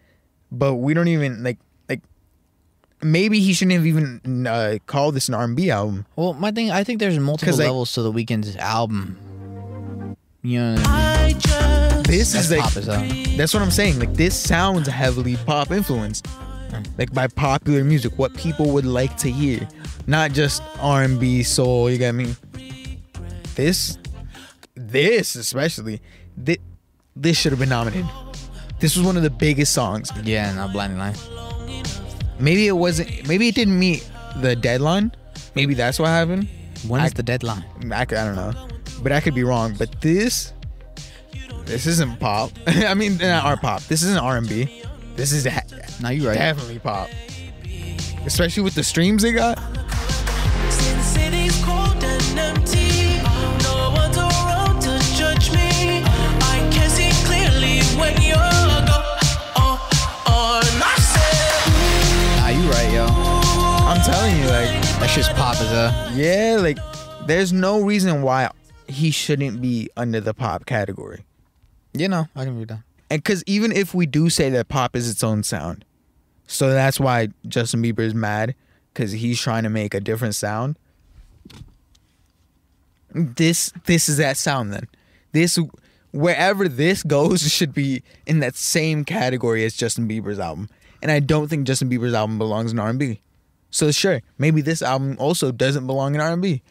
but 0.51 0.75
we 0.77 0.95
don't 0.95 1.09
even 1.09 1.43
like 1.43 1.59
like 1.89 2.01
maybe 3.03 3.41
he 3.41 3.53
shouldn't 3.53 3.75
have 3.77 3.87
even 3.87 4.47
uh, 4.47 4.79
called 4.87 5.15
this 5.15 5.29
an 5.29 5.35
R&B 5.35 5.71
album. 5.71 6.07
Well, 6.17 6.33
my 6.35 6.51
thing, 6.51 6.71
I 6.71 6.85
think 6.85 7.01
there's 7.01 7.19
multiple 7.19 7.53
'Cause, 7.53 7.59
like- 7.59 7.67
levels 7.67 7.93
to 7.93 8.03
the 8.03 8.13
Weeknd's 8.13 8.57
album. 8.57 9.19
You 10.43 10.61
know, 10.61 10.83
I 10.87 11.35
just 11.39 12.05
This 12.07 12.35
is 12.37 12.51
like 12.53 12.61
pop 12.61 12.77
as 12.77 12.87
that's 13.37 13.53
what 13.53 13.63
I'm 13.65 13.71
saying. 13.73 13.99
Like 13.99 14.15
this 14.15 14.35
sounds 14.39 14.87
heavily 14.87 15.37
pop 15.45 15.73
influenced, 15.73 16.27
like 16.99 17.13
by 17.13 17.27
popular 17.27 17.83
music, 17.83 18.13
what 18.17 18.33
people 18.35 18.71
would 18.71 18.87
like 18.87 19.17
to 19.19 19.31
hear, 19.31 19.67
not 20.07 20.31
just 20.33 20.63
R&B, 20.79 21.43
soul. 21.43 21.91
You 21.91 21.99
get 21.99 22.15
me? 22.15 22.35
This, 23.57 23.99
this 24.75 25.35
especially, 25.35 26.01
this, 26.37 26.59
this 27.17 27.37
should 27.37 27.53
have 27.53 27.59
been 27.59 27.69
nominated. 27.71 28.07
This 28.79 28.97
was 28.97 29.05
one 29.07 29.17
of 29.17 29.23
the 29.23 29.31
biggest 29.31 29.73
songs. 29.73 30.11
Yeah, 30.23 30.53
not 30.55 30.73
Blinding 30.73 30.99
Lights. 30.99 31.29
Maybe 32.39 32.67
it 32.67 32.73
wasn't. 32.77 33.27
Maybe 33.27 33.49
it 33.49 33.55
didn't 33.55 33.79
meet 33.79 34.09
the 34.43 34.55
deadline. 34.55 35.13
Maybe 35.55 35.73
that's 35.75 35.99
what 35.99 36.09
happened. 36.09 36.49
When 36.87 37.01
I- 37.01 37.07
is 37.07 37.15
the 37.15 37.23
deadline? 37.23 37.65
I, 37.91 38.03
I 38.03 38.05
don't 38.05 38.37
know, 38.37 38.53
but 39.03 39.11
I 39.13 39.21
could 39.21 39.35
be 39.35 39.43
wrong. 39.45 39.75
But 39.79 40.03
this, 40.03 40.53
this 41.65 41.87
isn't 41.87 42.21
pop. 42.21 42.51
I 42.67 42.93
mean, 42.93 43.17
not 43.17 43.45
our 43.47 43.57
pop. 43.57 43.83
This 43.85 44.03
isn't 44.03 44.19
R 44.19 44.37
and 44.37 44.47
B. 44.49 44.83
This 45.17 45.33
is 45.33 45.47
ha- 45.47 45.63
No, 46.03 46.11
you're 46.11 46.29
right. 46.29 46.37
definitely 46.37 46.79
pop. 46.79 47.09
Especially 48.27 48.63
with 48.63 48.75
the 48.75 48.85
streams 48.85 49.23
they 49.23 49.33
got. 49.33 49.57
You, 65.15 65.23
like, 65.23 65.27
That 65.27 65.27
shit's 65.27 65.29
pop 65.29 65.55
as 65.61 65.71
hell. 65.71 66.13
yeah, 66.17 66.57
like, 66.61 66.79
there's 67.27 67.53
no 67.53 67.83
reason 67.83 68.23
why 68.23 68.51
he 68.89 69.11
shouldn't 69.11 69.61
be 69.61 69.89
under 69.97 70.21
the 70.21 70.35
pop 70.35 70.67
category. 70.67 71.25
You 71.93 72.09
know, 72.09 72.27
I 72.35 72.45
can 72.45 72.59
read 72.59 72.69
that. 72.69 72.81
And 73.11 73.23
because 73.23 73.43
even 73.47 73.73
if 73.73 73.95
we 73.95 74.07
do 74.07 74.29
say 74.31 74.51
that 74.51 74.69
pop 74.69 74.97
is 74.97 75.09
its 75.09 75.23
own 75.23 75.43
sound, 75.43 75.85
so 76.47 76.71
that's 76.71 77.01
why 77.01 77.29
Justin 77.47 77.83
Bieber 77.83 78.01
is 78.01 78.15
mad 78.15 78.55
because 78.93 79.13
he's 79.13 79.41
trying 79.41 79.63
to 79.63 79.69
make 79.69 79.95
a 79.95 80.01
different 80.01 80.35
sound. 80.35 80.77
This 83.13 83.73
this 83.87 84.09
is 84.09 84.17
that 84.19 84.37
sound 84.37 84.73
then. 84.73 84.89
This 85.33 85.59
wherever 86.11 86.69
this 86.69 87.03
goes 87.03 87.51
should 87.53 87.73
be 87.73 88.03
in 88.27 88.41
that 88.41 88.57
same 88.57 89.05
category 89.05 89.65
as 89.65 89.75
Justin 89.75 90.09
Bieber's 90.09 90.39
album. 90.39 90.69
And 91.03 91.11
I 91.11 91.21
don't 91.21 91.49
think 91.49 91.67
Justin 91.67 91.89
Bieber's 91.89 92.15
album 92.15 92.39
belongs 92.39 92.73
in 92.73 92.79
R&B. 92.79 93.21
So 93.77 93.91
sure, 93.91 94.23
maybe 94.39 94.63
this 94.63 94.81
album 94.81 95.17
also 95.19 95.53
doesn't 95.53 95.87
belong 95.87 96.15
in 96.15 96.21
R&B, 96.23 96.63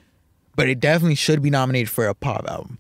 but 0.56 0.68
it 0.68 0.80
definitely 0.80 1.14
should 1.14 1.40
be 1.44 1.52
nominated 1.52 1.88
for 1.88 2.08
a 2.08 2.16
pop 2.16 2.48
album. 2.50 2.80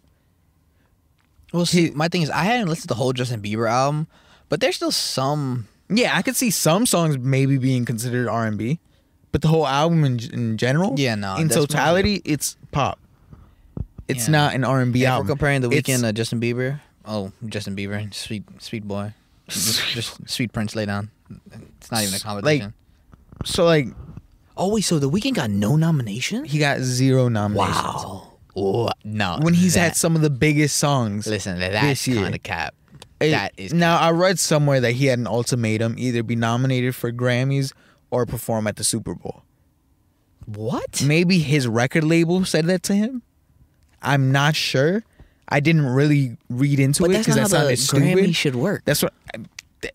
Well, 1.53 1.67
see, 1.67 1.91
my 1.91 2.07
thing 2.07 2.23
is, 2.23 2.31
I 2.31 2.43
hadn't 2.43 2.67
listened 2.67 2.85
to 2.85 2.87
the 2.87 2.95
whole 2.95 3.13
Justin 3.13 3.39
Bieber 3.39 3.69
album, 3.69 4.07
but 4.49 4.61
there's 4.61 4.77
still 4.77 4.89
some. 4.89 5.67
Yeah, 5.89 6.17
I 6.17 6.23
could 6.23 6.35
see 6.35 6.49
some 6.49 6.87
songs 6.87 7.19
maybe 7.19 7.59
being 7.59 7.85
considered 7.85 8.27
R 8.27 8.47
and 8.47 8.57
B, 8.57 8.79
but 9.31 9.43
the 9.43 9.47
whole 9.47 9.67
album 9.67 10.03
in, 10.03 10.19
in 10.33 10.57
general, 10.57 10.95
Yeah, 10.97 11.13
no, 11.13 11.35
in 11.35 11.47
totality, 11.47 12.23
it's 12.25 12.57
pop. 12.71 12.97
It's 14.07 14.25
Yeah. 14.25 14.31
not 14.31 14.55
an 14.55 14.63
R 14.63 14.81
and 14.81 14.91
B 14.91 15.03
If 15.03 15.09
album. 15.09 15.27
we're 15.27 15.33
comparing 15.33 15.61
the 15.61 15.69
Weeknd 15.69 16.01
to 16.01 16.11
Justin 16.13 16.41
Bieber, 16.41 16.79
oh, 17.05 17.31
Justin 17.45 17.75
Bieber, 17.75 18.11
sweet, 18.11 18.43
sweet 18.57 18.87
boy, 18.87 19.13
just, 19.47 19.85
just 19.89 20.17
sweet 20.27 20.51
Prince, 20.51 20.75
lay 20.75 20.87
down. 20.87 21.11
It's 21.77 21.91
not 21.91 22.01
even 22.01 22.15
a 22.15 22.19
competition. 22.19 22.73
so 23.45 23.65
like 23.65 23.85
oh 24.57 24.73
wait, 24.73 24.81
so 24.81 24.99
the 24.99 25.09
Weeknd 25.09 25.35
got 25.35 25.49
no 25.49 25.75
nomination? 25.75 26.45
he 26.45 26.59
got 26.59 26.79
zero 26.79 27.27
nominations. 27.29 27.75
Wow. 27.83 28.31
Oh, 28.57 28.89
no. 29.03 29.37
When 29.41 29.53
he's 29.53 29.75
had 29.75 29.97
some 29.97 30.15
of 30.15 30.21
the 30.21 30.29
biggest 30.29 30.77
songs. 30.77 31.27
listen, 31.27 31.59
that's 31.59 32.05
kind 32.05 32.33
of 32.35 32.41
cap. 32.43 32.73
It- 33.19 33.31
that 33.31 33.53
is 33.57 33.73
now 33.73 33.97
I 33.97 34.11
read 34.11 34.39
somewhere 34.39 34.79
that 34.81 34.91
he 34.93 35.05
had 35.07 35.19
an 35.19 35.27
ultimatum: 35.27 35.95
either 35.97 36.21
be 36.23 36.35
nominated 36.35 36.95
for 36.95 37.11
Grammys 37.11 37.73
or 38.11 38.25
perform 38.25 38.67
at 38.67 38.75
the 38.77 38.83
Super 38.83 39.13
Bowl. 39.15 39.43
what? 40.45 41.01
Maybe 41.05 41.39
his 41.39 41.67
record 41.67 42.03
label 42.03 42.45
said 42.45 42.65
that 42.67 42.83
to 42.83 42.93
him. 42.93 43.21
I'm 44.01 44.31
not 44.31 44.55
sure. 44.55 45.03
I 45.49 45.59
didn't 45.59 45.85
really 45.85 46.37
read 46.49 46.79
into 46.79 47.03
But 47.03 47.11
it 47.11 47.13
that's 47.15 47.27
because 47.27 47.37
not 47.37 47.49
that 47.51 47.57
how 47.63 47.67
the 47.67 47.75
stupid. 47.77 48.03
Grammy 48.17 48.35
should 48.35 48.55
work. 48.55 48.83
That's 48.85 49.01
what. 49.03 49.13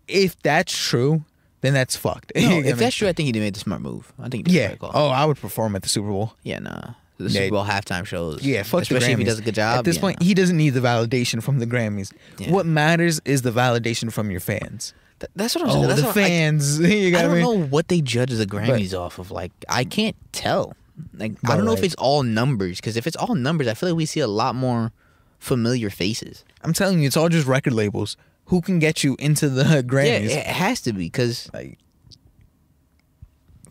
If 0.07 0.41
that's 0.43 0.77
true, 0.77 1.25
then 1.63 1.75
that's 1.75 1.97
fucked. 1.97 2.33
No, 2.37 2.59
if 2.59 2.79
that's 2.79 2.97
true, 2.97 3.09
I 3.09 3.13
think 3.13 3.27
he 3.35 3.41
made 3.41 3.55
the 3.55 3.61
smart 3.61 3.81
move. 3.83 4.13
I 4.19 4.29
think 4.29 4.47
he 4.47 4.55
did 4.55 4.81
yeah. 4.81 4.89
Oh, 4.95 5.09
I 5.09 5.25
would 5.25 5.37
perform 5.39 5.77
at 5.77 5.83
the 5.83 5.89
Super 5.89 6.09
Bowl. 6.09 6.35
yeah, 6.43 6.59
nah. 6.59 6.95
The 7.19 7.29
Yeah. 7.29 7.41
Super 7.43 7.51
Bowl 7.57 7.65
halftime 7.67 8.07
shows. 8.07 8.43
Yeah, 8.43 8.63
fuck 8.63 8.83
especially 8.83 9.09
the 9.09 9.13
if 9.13 9.19
he 9.19 9.25
does 9.25 9.39
a 9.39 9.43
good 9.43 9.55
job. 9.55 9.79
At 9.81 9.85
this 9.85 9.97
yeah, 9.97 10.01
point, 10.01 10.21
nah. 10.21 10.27
he 10.27 10.33
doesn't 10.35 10.57
need 10.57 10.71
the 10.71 10.81
validation 10.81 11.43
from 11.43 11.59
the 11.59 11.67
Grammys. 11.67 12.13
Yeah. 12.39 12.51
What 12.51 12.65
matters 12.65 13.21
is 13.27 13.43
the 13.43 13.51
validation 13.51 14.11
from 14.11 14.31
your 14.31 14.41
fans. 14.41 14.95
Th- 15.19 15.31
that's 15.37 15.55
what 15.55 15.65
I'm 15.65 15.71
Oh, 15.71 15.73
saying. 15.75 15.89
That's 15.89 16.01
the 16.01 16.07
what 16.07 16.17
I- 16.17 16.29
fans. 16.29 16.81
you 16.81 17.17
I 17.19 17.23
don't 17.23 17.41
know 17.41 17.59
what 17.67 17.89
they 17.89 18.01
judge 18.01 18.31
the 18.31 18.47
Grammys 18.47 18.99
off 18.99 19.19
of. 19.19 19.31
Like, 19.31 19.53
I 19.69 19.85
can't 19.85 20.17
tell. 20.33 20.75
Like, 21.15 21.33
I 21.45 21.57
don't 21.57 21.67
know 21.67 21.73
if 21.75 21.83
it's 21.83 21.95
all 21.97 22.23
numbers. 22.23 22.77
Because 22.81 22.97
if 22.97 23.07
it's 23.07 23.17
all 23.17 23.35
numbers, 23.35 23.69
I 23.69 23.75
feel 23.75 23.91
like 23.91 23.97
we 23.99 24.07
see 24.07 24.21
a 24.21 24.27
lot 24.27 24.55
more 24.55 24.91
familiar 25.39 25.91
faces. 25.91 26.43
I'm 26.63 26.73
telling 26.73 27.01
you, 27.01 27.07
it's 27.07 27.17
all 27.19 27.29
just 27.29 27.47
record 27.47 27.75
labels. 27.75 28.17
Who 28.51 28.61
can 28.61 28.79
get 28.79 29.03
you 29.03 29.17
into 29.19 29.49
the 29.49 29.65
Grammys. 29.87 30.29
Yeah, 30.31 30.37
it 30.39 30.47
has 30.47 30.81
to 30.83 30.93
be. 30.93 31.07
Because, 31.07 31.49
Like, 31.53 31.79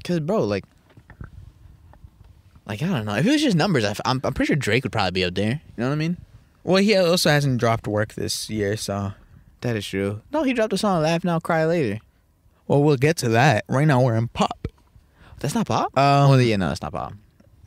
cause, 0.04 0.20
bro, 0.20 0.44
like, 0.44 0.66
like 2.66 2.82
I 2.82 2.88
don't 2.88 3.06
know. 3.06 3.16
If 3.16 3.26
it 3.26 3.32
was 3.32 3.42
just 3.42 3.58
numbers, 3.58 3.84
I, 3.86 3.92
am 4.06 4.22
I'm 4.24 4.34
pretty 4.34 4.48
sure 4.48 4.56
Drake 4.56 4.84
would 4.84 4.92
probably 4.92 5.12
be 5.12 5.24
up 5.26 5.36
there. 5.36 5.52
You 5.52 5.60
know 5.78 5.88
what 5.88 5.94
I 5.94 5.98
mean? 5.98 6.18
well, 6.64 6.82
he 6.82 6.96
also 6.96 7.30
hasn't 7.30 7.60
dropped 7.60 7.88
work 7.88 8.14
this 8.14 8.50
year, 8.50 8.78
so. 8.78 9.14
That 9.62 9.76
is 9.76 9.86
true. 9.86 10.22
No, 10.32 10.44
he 10.44 10.54
dropped 10.54 10.72
a 10.72 10.78
song, 10.78 11.02
"Laugh 11.02 11.24
Now, 11.26 11.40
Cry 11.40 11.66
Later." 11.66 12.00
Well, 12.68 12.82
we'll 12.82 12.96
get 12.96 13.18
to 13.18 13.30
that. 13.30 13.66
Right 13.68 13.86
now, 13.86 14.02
we're 14.02 14.16
in 14.16 14.30
pop. 14.30 14.68
That's 15.40 15.54
not 15.56 15.68
pop. 15.68 15.98
Um, 15.98 16.32
oh 16.32 16.38
yeah, 16.38 16.56
no, 16.56 16.70
that's 16.70 16.82
not 16.82 16.94
pop. 16.94 17.14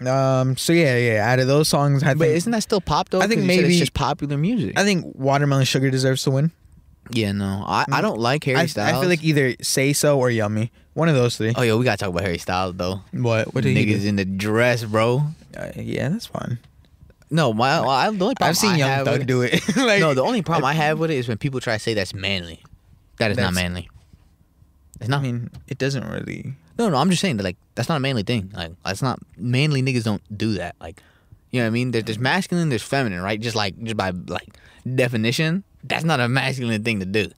Um. 0.07 0.57
So 0.57 0.73
yeah, 0.73 0.97
yeah. 0.97 1.31
Out 1.31 1.39
of 1.39 1.49
those 1.49 1.69
songs, 1.69 2.03
I 2.03 2.15
But 2.15 2.25
think, 2.25 2.37
isn't 2.37 2.53
that 2.53 2.63
still 2.63 2.81
pop 2.81 3.11
though? 3.11 3.21
I 3.21 3.27
think 3.27 3.43
maybe- 3.43 3.69
it's 3.69 3.79
just 3.79 3.93
popular 3.93 4.39
music. 4.39 4.79
I 4.79 4.85
think 4.85 5.05
Watermelon 5.15 5.65
Sugar 5.67 5.91
deserves 5.91 6.23
to 6.23 6.31
win. 6.31 6.51
Yeah, 7.11 7.33
no, 7.33 7.65
I, 7.67 7.85
I 7.91 8.01
don't 8.01 8.19
like 8.21 8.45
Harry 8.45 8.59
I, 8.59 8.67
Styles. 8.67 8.97
I 8.97 9.01
feel 9.01 9.09
like 9.09 9.23
either 9.25 9.55
Say 9.63 9.93
So 9.93 10.19
or 10.19 10.31
Yummy. 10.31 10.71
One 10.95 11.09
of 11.09 11.15
those 11.15 11.37
three. 11.39 11.53
Oh, 11.57 11.63
yo, 11.63 11.79
we 11.79 11.85
gotta 11.85 11.97
talk 11.99 12.11
about 12.11 12.23
Harry 12.23 12.39
Styles 12.39 12.77
though. 12.77 13.01
What? 13.13 13.55
What 13.55 13.65
did 13.65 13.77
he 13.77 13.87
Niggas 13.87 14.03
do? 14.03 14.09
in 14.09 14.17
the 14.17 14.25
dress, 14.25 14.85
bro. 14.85 15.23
Uh, 15.57 15.71
yeah, 15.77 16.09
that's 16.11 16.27
fine. 16.27 16.59
No, 17.31 17.53
my 17.55 17.81
well, 17.81 17.89
I, 17.89 18.11
the 18.11 18.23
only 18.25 18.35
problem 18.35 18.51
I've 18.51 18.57
seen 18.59 18.73
I 18.73 18.77
Young 18.77 18.89
have 18.91 19.07
Thug 19.07 19.19
with- 19.21 19.27
do 19.27 19.41
it. 19.43 19.53
like, 19.77 20.01
no, 20.01 20.13
the 20.13 20.23
only 20.23 20.43
problem 20.43 20.67
I 20.67 20.75
have 20.75 20.99
with 20.99 21.11
it 21.11 21.17
is 21.17 21.29
when 21.29 21.39
people 21.39 21.61
try 21.61 21.75
to 21.75 21.79
say 21.79 21.95
that's 21.95 22.13
manly. 22.15 22.63
That 23.19 23.31
is 23.31 23.37
not 23.39 23.55
That's- 23.55 23.63
manly. 23.63 23.89
It's 25.01 25.09
not. 25.09 25.21
I 25.21 25.23
mean, 25.23 25.51
it 25.67 25.79
doesn't 25.79 26.07
really. 26.07 26.55
no, 26.79 26.89
no, 26.91 26.97
I'm 26.97 27.11
just 27.11 27.23
saying 27.23 27.39
that 27.39 27.43
like 27.43 27.57
that's 27.75 27.89
not 27.89 27.97
a 27.97 28.01
manly 28.01 28.23
thing. 28.23 28.51
Like 28.55 28.73
that's 28.85 29.03
not 29.03 29.19
manly 29.37 29.83
niggas 29.83 30.05
don't 30.05 30.23
do 30.39 30.53
that. 30.55 30.77
Like, 30.81 31.03
you 31.51 31.59
know 31.61 31.65
what 31.65 31.69
I 31.69 31.71
mean? 31.71 31.91
There, 31.91 32.03
there's 32.03 32.19
masculine, 32.19 32.69
there's 32.69 32.83
feminine, 32.83 33.21
right? 33.23 33.41
Just 33.41 33.57
like 33.57 33.77
just 33.83 33.97
by 33.97 34.11
like 34.11 34.57
definition, 34.95 35.65
that's 35.85 36.05
not 36.05 36.21
a 36.21 36.29
masculine 36.29 36.83
thing 36.85 37.01
to 37.01 37.07
do. 37.07 37.31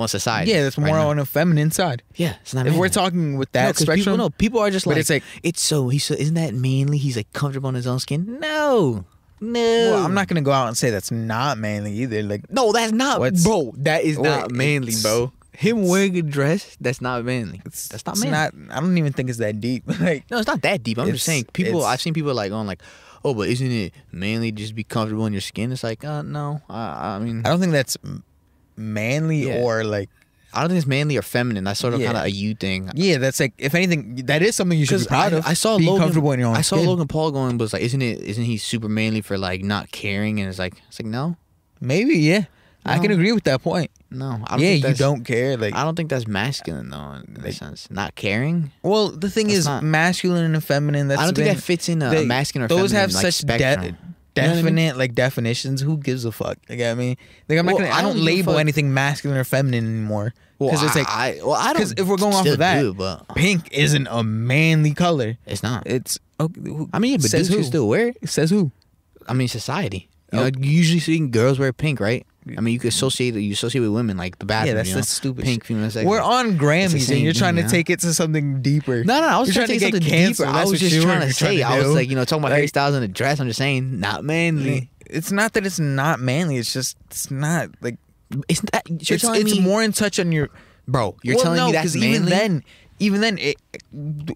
On 0.00 0.06
society. 0.06 0.52
Yeah, 0.52 0.62
that's 0.62 0.78
right 0.78 0.86
more 0.86 0.96
now. 0.96 1.10
on 1.10 1.16
the 1.16 1.26
feminine 1.26 1.72
side. 1.72 2.04
Yeah, 2.14 2.36
it's 2.42 2.54
not. 2.54 2.68
If 2.68 2.76
we're 2.76 2.88
talking 2.88 3.36
with 3.36 3.50
that 3.50 3.66
No, 3.66 3.72
spectrum, 3.72 3.96
people, 3.98 4.16
no, 4.16 4.30
people 4.30 4.60
are 4.60 4.70
just 4.70 4.86
like, 4.86 4.96
it's 4.96 5.10
like- 5.10 5.24
it's 5.42 5.60
so 5.60 5.88
he's 5.88 6.04
so 6.04 6.14
isn't 6.14 6.34
that 6.36 6.54
manly? 6.54 6.98
He's 6.98 7.16
like 7.16 7.32
comfortable 7.32 7.68
in 7.70 7.74
his 7.74 7.88
own 7.88 7.98
skin. 7.98 8.38
No, 8.38 9.04
no. 9.40 9.60
well, 9.60 10.04
I'm 10.04 10.14
not 10.14 10.28
gonna 10.28 10.42
go 10.42 10.52
out 10.52 10.68
and 10.68 10.78
say 10.78 10.90
that's 10.90 11.10
not 11.10 11.58
manly 11.58 11.92
either. 11.94 12.22
Like, 12.22 12.48
No, 12.48 12.70
that's 12.70 12.92
not, 12.92 13.18
bro. 13.42 13.72
That 13.78 14.04
is 14.04 14.20
not 14.20 14.52
manly, 14.52 14.92
bro. 15.02 15.32
Him 15.52 15.88
wearing 15.88 16.16
a 16.16 16.22
dress, 16.22 16.76
that's 16.80 17.00
not 17.00 17.24
manly. 17.24 17.60
it's 17.66 17.88
that's 17.88 18.06
not 18.06 18.12
it's 18.14 18.24
manly. 18.24 18.66
not. 18.68 18.76
I 18.76 18.78
don't 18.78 18.96
even 18.96 19.12
think 19.12 19.28
it's 19.30 19.38
that 19.38 19.60
deep. 19.60 19.82
like, 20.00 20.30
no, 20.30 20.38
it's 20.38 20.46
not 20.46 20.62
that 20.62 20.84
deep. 20.84 20.98
I'm 20.98 21.10
just 21.10 21.24
saying. 21.24 21.46
People, 21.52 21.84
I've 21.84 22.00
seen 22.00 22.14
people 22.14 22.32
like 22.34 22.52
on 22.52 22.68
like, 22.68 22.80
oh, 23.24 23.34
but 23.34 23.48
isn't 23.48 23.70
it 23.70 23.92
manly 24.12 24.50
to 24.52 24.56
just 24.58 24.74
be 24.74 24.84
comfortable 24.84 25.26
in 25.26 25.32
your 25.32 25.40
skin? 25.42 25.72
It's 25.72 25.84
like, 25.84 26.04
uh, 26.04 26.22
no. 26.22 26.60
I, 26.68 27.16
I 27.16 27.18
mean, 27.18 27.42
I 27.44 27.50
don't 27.50 27.60
think 27.60 27.72
that's 27.72 27.96
manly 28.76 29.46
Yeah. 29.48 29.62
or 29.62 29.84
like. 29.84 30.08
I 30.52 30.60
don't 30.62 30.70
think 30.70 30.78
it's 30.78 30.86
manly 30.86 31.18
or 31.18 31.22
feminine. 31.22 31.64
That's 31.64 31.78
sort 31.78 31.92
of 31.92 32.00
Yeah. 32.00 32.06
kind 32.06 32.18
of 32.18 32.24
a 32.24 32.30
you 32.30 32.54
thing. 32.54 32.90
Yeah, 32.94 33.18
that's 33.18 33.38
like. 33.38 33.52
If 33.58 33.74
anything, 33.74 34.16
that 34.26 34.40
is 34.42 34.56
something 34.56 34.78
you 34.78 34.86
should 34.86 35.00
be 35.00 35.06
proud 35.06 35.34
I, 35.34 35.36
of. 35.38 35.46
I 35.46 35.52
saw 35.52 35.76
being 35.76 35.90
Logan. 35.90 36.02
comfortable 36.04 36.32
in 36.32 36.40
your 36.40 36.48
own 36.48 36.56
I 36.56 36.62
saw 36.62 36.76
skin. 36.76 36.88
Logan 36.88 37.06
Paul 37.06 37.32
going, 37.32 37.58
was 37.58 37.74
like, 37.74 37.82
isn't 37.82 38.00
it? 38.00 38.22
Isn't 38.22 38.44
he 38.44 38.56
super 38.56 38.88
manly 38.88 39.20
for 39.20 39.36
like 39.36 39.62
not 39.62 39.90
caring? 39.92 40.40
And 40.40 40.48
it's 40.48 40.58
like, 40.58 40.74
it's 40.88 40.98
like 41.00 41.06
no. 41.06 41.36
Maybe, 41.80 42.14
yeah. 42.18 42.44
I 42.88 42.98
can 42.98 43.10
agree 43.10 43.32
with 43.32 43.44
that 43.44 43.62
point. 43.62 43.90
No, 44.10 44.40
I 44.46 44.56
don't 44.56 44.60
Yeah, 44.60 44.68
think 44.72 44.86
you 44.88 44.94
don't 44.94 45.24
care. 45.24 45.56
Like, 45.56 45.74
I 45.74 45.84
don't 45.84 45.94
think 45.94 46.08
that's 46.10 46.26
masculine 46.26 46.90
though, 46.90 47.12
in 47.14 47.36
a 47.44 47.52
sense. 47.52 47.88
Not 47.90 48.14
caring. 48.14 48.70
well, 48.82 49.10
the 49.10 49.28
thing 49.30 49.46
That's 49.48 49.58
is, 49.60 49.66
not- 49.66 49.82
masculine 49.82 50.54
and 50.54 50.64
feminine. 50.64 51.08
That's 51.08 51.20
I 51.20 51.24
don't 51.24 51.34
think 51.36 51.48
that 51.54 51.62
fits 51.62 51.88
in 51.88 52.00
a, 52.02 52.10
they- 52.10 52.22
a 52.24 52.26
masculine 52.26 52.64
or 52.64 52.68
those 52.68 52.92
feminine 52.92 53.00
have 53.00 53.12
like, 53.12 53.22
such 53.32 53.38
de- 53.46 53.52
spectrum. 53.54 53.96
You 54.36 54.44
know 54.44 54.50
I 54.50 54.54
mean? 54.54 54.64
definite 54.64 54.96
like 54.96 55.14
definitions. 55.14 55.80
Who 55.80 55.96
gives 55.98 56.24
a 56.24 56.30
fuck? 56.32 56.58
You 56.68 56.76
get 56.76 56.96
me? 56.96 57.16
Like 57.48 57.58
I'm 57.58 57.66
not 57.66 57.72
gonna. 57.76 57.88
I 57.88 57.98
I 57.98 58.02
don't 58.02 58.14
don't 58.16 58.24
label 58.24 58.56
anything 58.58 58.94
masculine 58.94 59.36
or 59.36 59.42
feminine 59.44 59.84
anymore 59.84 60.32
Well, 60.60 60.70
because 60.70 60.84
it's 60.84 60.94
like 60.94 61.08
I, 61.08 61.38
I, 61.40 61.40
well, 61.42 61.54
I 61.54 61.72
don't. 61.72 61.98
if 61.98 62.06
we're 62.06 62.16
going 62.16 62.34
off 62.34 62.46
of 62.46 62.58
that, 62.58 62.80
do, 62.80 62.94
but 62.94 63.26
pink 63.34 63.68
isn't 63.72 64.06
a 64.08 64.22
manly 64.22 64.94
color. 64.94 65.36
it's 65.44 65.64
not. 65.64 65.82
It's 65.86 66.20
okay. 66.38 66.60
Who, 66.62 66.88
I 66.92 67.00
mean, 67.00 67.12
yeah, 67.12 67.16
but 67.18 67.30
says 67.30 67.48
dudes 67.48 67.58
who? 67.62 67.64
still 67.64 67.88
wear 67.88 68.08
it. 68.08 68.28
Says 68.28 68.50
who? 68.50 68.70
I 69.28 69.34
mean, 69.34 69.48
society. 69.48 70.08
You 70.32 70.38
know, 70.38 70.44
you 70.46 70.70
usually 70.70 71.00
see 71.00 71.18
girls 71.26 71.58
wear 71.58 71.72
pink, 71.72 71.98
right? 72.00 72.24
I 72.56 72.60
mean, 72.60 72.72
you 72.72 72.80
can 72.80 72.88
associate. 72.88 73.34
You 73.34 73.52
associate 73.52 73.80
with 73.80 73.90
women 73.90 74.16
like 74.16 74.38
the 74.38 74.46
bathroom. 74.46 74.68
Yeah, 74.68 74.74
that's 74.74 74.88
you 74.88 74.94
know? 74.94 75.00
that's 75.00 75.10
stupid. 75.10 75.44
Pink 75.44 75.62
shit. 75.62 75.66
female 75.66 75.90
sex. 75.90 76.06
We're 76.06 76.20
on 76.20 76.58
Grammys 76.58 77.10
and 77.10 77.20
you're 77.20 77.32
thing, 77.32 77.38
trying 77.40 77.56
to 77.56 77.62
yeah. 77.62 77.68
take 77.68 77.90
it 77.90 78.00
to 78.00 78.14
something 78.14 78.62
deeper. 78.62 79.04
No, 79.04 79.20
no, 79.20 79.26
I 79.26 79.38
was 79.38 79.48
You're 79.48 79.66
trying, 79.66 79.66
to 79.66 79.72
get 79.74 79.92
take 79.92 79.94
something 79.94 80.10
canceled, 80.10 80.48
deeper. 80.48 80.58
I 80.58 80.64
was 80.64 80.80
just 80.80 81.02
trying 81.02 81.20
to 81.20 81.32
say. 81.32 81.62
I 81.62 81.78
was 81.78 81.94
like, 81.94 82.08
you 82.08 82.16
know, 82.16 82.24
talking 82.24 82.40
about 82.40 82.50
Like- 82.50 82.58
Harry 82.58 82.66
Styles 82.68 82.94
in 82.94 83.02
a 83.02 83.08
dress. 83.08 83.40
I'm 83.40 83.46
just 83.48 83.58
saying, 83.58 84.00
not 84.00 84.24
manly. 84.24 84.90
It's 85.06 85.32
not 85.32 85.54
that 85.54 85.64
it's 85.64 85.80
not 85.80 86.20
manly. 86.20 86.56
It's 86.56 86.72
just 86.72 86.96
it's 87.06 87.30
not 87.30 87.70
like 87.80 87.96
It's 88.48 88.60
that, 88.72 88.82
you're 88.88 89.14
it's, 89.16 89.22
telling 89.22 89.40
it's 89.40 89.54
me, 89.54 89.60
more 89.60 89.82
in 89.82 89.92
touch 89.92 90.20
on 90.20 90.32
your 90.32 90.50
bro. 90.86 91.16
You're 91.22 91.36
well, 91.36 91.44
telling 91.44 91.56
no, 91.58 91.66
me 91.66 91.72
that's 91.72 91.94
manly. 91.94 92.10
even 92.10 92.26
then, 92.26 92.64
even 92.98 93.20
then, 93.20 93.38
it, 93.38 93.56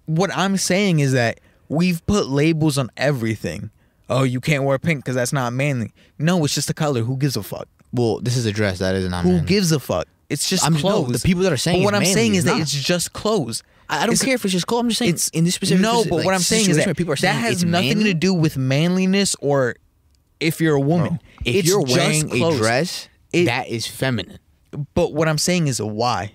what 0.07 0.31
I'm 0.35 0.57
saying 0.57 1.01
is 1.01 1.13
that 1.13 1.41
we've 1.69 2.05
put 2.07 2.29
labels 2.29 2.79
on 2.79 2.91
everything. 2.97 3.71
Oh, 4.09 4.25
you 4.25 4.41
can't 4.41 4.65
wear 4.65 4.79
pink 4.79 5.05
because 5.05 5.15
that's 5.15 5.33
not 5.33 5.53
manly. 5.53 5.93
No, 6.19 6.45
it's 6.45 6.55
just 6.55 6.69
a 6.69 6.75
color. 6.75 7.03
Who 7.03 7.17
gives 7.17 7.37
a 7.37 7.43
fuck? 7.43 7.69
Well, 7.93 8.20
this 8.20 8.36
is 8.36 8.47
a 8.47 8.53
dress. 8.53 8.78
That 8.78 8.95
is 8.95 9.09
not 9.09 9.24
Who 9.24 9.40
gives 9.40 9.72
a 9.72 9.80
fuck? 9.80 10.09
It's 10.28 10.49
just 10.49 10.64
I'm- 10.64 10.74
no, 10.74 10.80
clothes. 10.80 11.20
the 11.22 11.26
people 11.26 11.43
that 11.43 11.53
are 11.53 11.57
saying 11.59 11.80
But 11.80 11.84
what 11.84 11.95
I'm 11.95 12.05
saying 12.05 12.32
is 12.32 12.38
is 12.38 12.45
that 12.45 12.59
it's 12.61 12.72
just 12.72 13.12
clothes. 13.12 13.62
I 13.88 13.97
I 14.05 14.07
don't 14.07 14.14
It's- 14.14 14.24
care 14.24 14.34
if 14.34 14.45
it's 14.45 14.53
just 14.53 14.66
clothes. 14.66 14.80
I'm 14.80 14.88
just 14.88 14.99
saying 14.99 15.11
It's 15.12 15.28
in 15.30 15.45
this 15.45 15.55
specific. 15.55 15.82
no, 15.82 16.05
but 16.05 16.16
like, 16.16 16.24
what 16.24 16.34
I'm 16.34 16.40
saying 16.40 16.70
is 16.70 16.76
that 16.78 16.97
people 16.97 17.12
are 17.12 17.16
saying 17.16 17.34
that 17.34 17.40
has 17.40 17.62
nothing 17.64 17.88
manly, 17.99 18.05
to 18.05 18.14
do 18.14 18.32
with 18.32 18.57
manliness 18.57 19.36
or 19.40 19.76
if 20.40 20.61
you're 20.61 20.76
a 20.76 20.80
woman. 20.80 21.20
If 21.45 21.57
It's 21.57 21.68
you're 21.68 21.82
wearing 21.82 22.32
a 22.43 22.57
dress, 22.57 23.09
It- 23.32 23.45
that 23.47 23.68
is 23.68 23.86
feminine. 23.86 24.38
But 24.95 25.12
what 25.12 25.28
I'm 25.28 25.36
saying 25.38 25.66
is 25.66 25.80
why. 25.82 26.32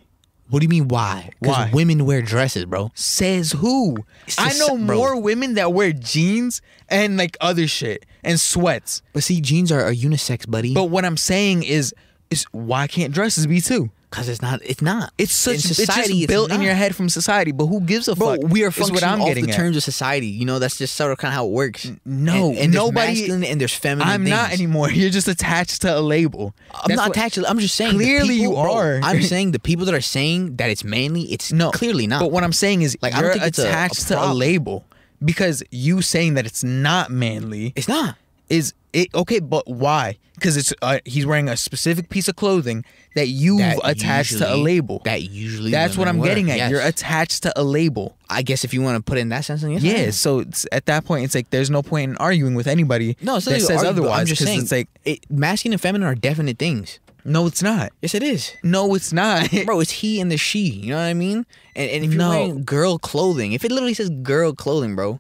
What 0.50 0.60
do 0.60 0.64
you 0.66 0.70
mean 0.70 0.88
why? 0.88 1.30
Why? 1.40 1.66
Because 1.66 1.74
women 1.74 2.06
wear 2.06 2.22
dresses, 2.22 2.66
bro. 2.66 2.92
Says 2.96 3.52
who? 3.52 3.98
It's 4.26 4.40
I 4.40 4.48
just- 4.50 4.60
know 4.60 4.78
bro. 4.78 4.96
more 4.96 5.22
women 5.22 5.56
that 5.56 5.74
wear 5.74 5.92
jeans 5.92 6.62
and 6.90 7.18
like 7.18 7.36
other 7.42 7.68
shit 7.68 8.06
and 8.24 8.40
sweats. 8.40 9.02
But 9.14 9.24
see, 9.24 9.42
jeans 9.42 9.72
are 9.72 9.86
a 9.88 9.96
unisex, 9.96 10.50
buddy. 10.50 10.74
But 10.74 10.86
what 10.86 11.04
I'm 11.06 11.18
saying 11.18 11.64
is, 11.64 11.94
is 12.30 12.44
why 12.52 12.88
can't 12.88 13.14
dresses 13.14 13.46
be 13.48 13.62
too? 13.62 13.90
Because 14.10 14.30
it's 14.30 14.42
not. 14.42 14.62
It's 14.64 14.82
not. 14.82 15.12
It's 15.18 15.34
such 15.34 15.52
in 15.52 15.56
it's 15.58 15.76
society. 15.76 16.14
just 16.20 16.28
built 16.30 16.52
in 16.52 16.62
your 16.62 16.74
head 16.74 16.96
from 16.96 17.10
society. 17.10 17.52
But 17.52 17.66
who 17.68 17.82
gives 17.82 18.08
a 18.08 18.16
Bro, 18.16 18.38
fuck? 18.42 18.50
we 18.50 18.64
are 18.64 18.70
is 18.70 18.78
what 18.78 18.88
functioning 18.90 19.14
I'm 19.14 19.22
off 19.22 19.28
getting 19.28 19.46
the 19.48 19.52
at. 19.52 19.58
terms 19.58 19.76
of 19.76 19.84
society. 19.84 20.28
You 20.28 20.46
know, 20.46 20.60
that's 20.60 20.78
just 20.78 20.96
sort 20.96 21.12
of 21.12 21.18
kind 21.18 21.32
of 21.32 21.36
how 21.36 21.46
it 21.48 21.52
works. 21.52 21.92
no, 22.06 22.50
and, 22.50 22.58
and 22.58 22.74
there's 22.74 22.74
nobody- 22.74 23.08
masculine 23.20 23.44
and 23.44 23.60
there's 23.62 23.74
feminine. 23.74 24.08
I'm 24.08 24.24
not 24.24 24.50
things. 24.50 24.62
anymore. 24.62 24.90
You're 24.92 25.10
just 25.10 25.28
attached 25.28 25.82
to 25.82 25.98
a 25.98 26.00
label. 26.00 26.54
I'm 26.74 26.82
That's 26.88 26.98
not 26.98 27.10
what- 27.10 27.18
attached. 27.18 27.36
to- 27.36 27.50
I'm 27.50 27.60
just 27.60 27.76
saying. 27.76 27.98
the 27.98 28.04
Clearly 28.06 28.36
you 28.36 28.50
people- 28.50 28.64
bro, 28.64 28.74
are. 28.74 29.00
I'm 29.04 29.22
saying 29.34 29.52
the 29.52 29.60
people 29.60 29.86
that 29.86 29.94
are 29.96 30.02
saying 30.02 30.56
that 30.56 30.70
it's 30.70 30.84
manly, 30.84 31.24
it's 31.24 31.52
No, 31.52 31.72
clearly 31.72 32.08
not. 32.08 32.22
But 32.22 32.32
what 32.32 32.44
I'm 32.44 32.54
saying 32.54 32.82
is, 32.84 32.98
Like, 33.02 33.14
I 33.14 33.18
don't 33.18 33.26
you're 33.26 33.34
think 33.34 33.46
it's 33.48 33.60
a- 33.60 33.66
a 33.66 33.70
attached 33.70 34.08
to 34.08 34.14
a 34.14 34.18
problem. 34.18 34.38
label 34.40 34.86
because 35.24 35.64
you 35.72 36.02
saying 36.02 36.36
that 36.36 36.46
it's 36.46 36.64
not 36.64 37.10
manly 37.10 37.74
it's 37.76 37.88
not. 37.88 38.16
Is 38.50 38.74
it 38.94 39.14
okay? 39.14 39.40
But 39.40 39.68
why? 39.68 40.18
Because 40.36 40.56
it's 40.56 40.72
uh, 40.84 41.00
he's 41.04 41.26
wearing 41.26 41.50
a 41.50 41.58
specific 41.58 42.10
piece 42.10 42.28
of 42.28 42.36
clothing 42.36 42.86
that 43.16 43.28
you've 43.28 43.58
That 43.60 43.80
attached 43.84 44.38
to 44.38 44.54
a 44.54 44.56
label. 44.56 45.02
That 45.04 45.24
usually. 45.24 45.72
That's 45.72 45.98
what 45.98 46.08
I'm 46.08 46.20
wear. 46.20 46.30
getting 46.30 46.52
at. 46.52 46.58
Yes. 46.58 46.70
You're 46.72 46.82
attached 46.82 47.42
to 47.44 47.60
a 47.60 47.64
label. 47.64 48.16
I 48.30 48.44
guess 48.44 48.64
if 48.64 48.72
you 48.74 48.82
want 48.84 48.98
to 48.98 49.02
put 49.04 49.18
it 49.18 49.22
in 49.22 49.30
that 49.30 49.46
sense, 49.46 49.62
then 49.62 49.72
yes. 49.72 49.84
Yeah. 49.84 50.12
So 50.12 50.40
it's, 50.40 50.68
at 50.72 50.86
that 50.86 51.06
point, 51.06 51.26
it's 51.26 51.34
like 51.34 51.50
there's 51.50 51.72
no 51.72 51.82
point 51.82 52.12
in 52.12 52.18
arguing 52.18 52.54
with 52.54 52.68
anybody. 52.68 53.18
No, 53.22 53.38
it's 53.38 53.46
that 53.46 53.60
says 53.62 53.78
argue, 53.78 53.90
otherwise. 53.90 54.20
I'm 54.20 54.26
just 54.28 54.44
saying. 54.44 54.62
it's 54.62 54.72
like 54.72 54.90
it, 55.06 55.26
masculine 55.32 55.74
and 55.74 55.82
feminine 55.82 56.08
are 56.08 56.14
definite 56.16 56.60
things. 56.60 57.00
no, 57.26 57.48
it's 57.48 57.64
not. 57.64 57.92
Yes, 58.04 58.14
it 58.14 58.22
is. 58.22 58.54
No, 58.64 58.94
it's 58.94 59.12
not. 59.12 59.50
Bro, 59.66 59.80
it's 59.80 59.92
he 59.92 60.22
and 60.22 60.32
the 60.32 60.38
she. 60.38 60.60
You 60.70 60.92
know 60.92 60.98
what 60.98 61.02
I 61.04 61.14
mean? 61.16 61.48
And, 61.76 61.90
and 61.90 62.06
if 62.06 62.12
you're 62.12 62.20
No. 62.20 62.30
wearing 62.30 62.64
girl 62.64 63.00
clothing, 63.00 63.54
if 63.54 63.66
it 63.66 63.72
literally 63.72 63.96
says 63.96 64.12
girl 64.22 64.54
clothing, 64.54 64.96
bro, 64.96 65.20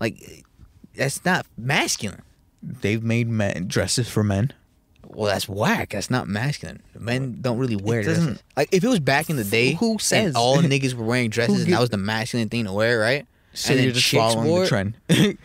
like 0.00 0.44
that's 0.94 1.24
not 1.24 1.46
masculine. 1.56 2.20
They've 2.62 3.02
made 3.02 3.28
men 3.28 3.66
dresses 3.68 4.08
for 4.08 4.22
men. 4.22 4.52
Well, 5.06 5.28
that's 5.32 5.48
whack. 5.48 5.90
That's 5.90 6.10
not 6.10 6.28
masculine. 6.28 6.82
Men 6.98 7.38
don't 7.40 7.58
really 7.58 7.76
wear 7.76 8.02
doesn't- 8.02 8.24
dresses. 8.24 8.42
Like 8.56 8.68
if 8.72 8.84
it 8.84 8.88
was 8.88 9.00
back 9.00 9.28
in 9.30 9.36
the 9.36 9.44
day, 9.44 9.72
Who 9.74 9.98
says? 9.98 10.34
all 10.36 10.56
niggas 10.62 10.94
were 10.94 11.04
wearing 11.04 11.30
dresses 11.30 11.64
and 11.64 11.72
that 11.72 11.80
was 11.80 11.90
the 11.90 11.96
masculine 11.96 12.48
thing 12.48 12.64
to 12.66 12.72
wear, 12.72 12.98
right? 13.00 13.26
So 13.52 13.72
And 13.74 13.82
you're 13.82 13.92
just 13.92 14.08
following 14.10 14.60
the 14.60 14.66
trend. 14.68 14.94
That's 15.08 15.36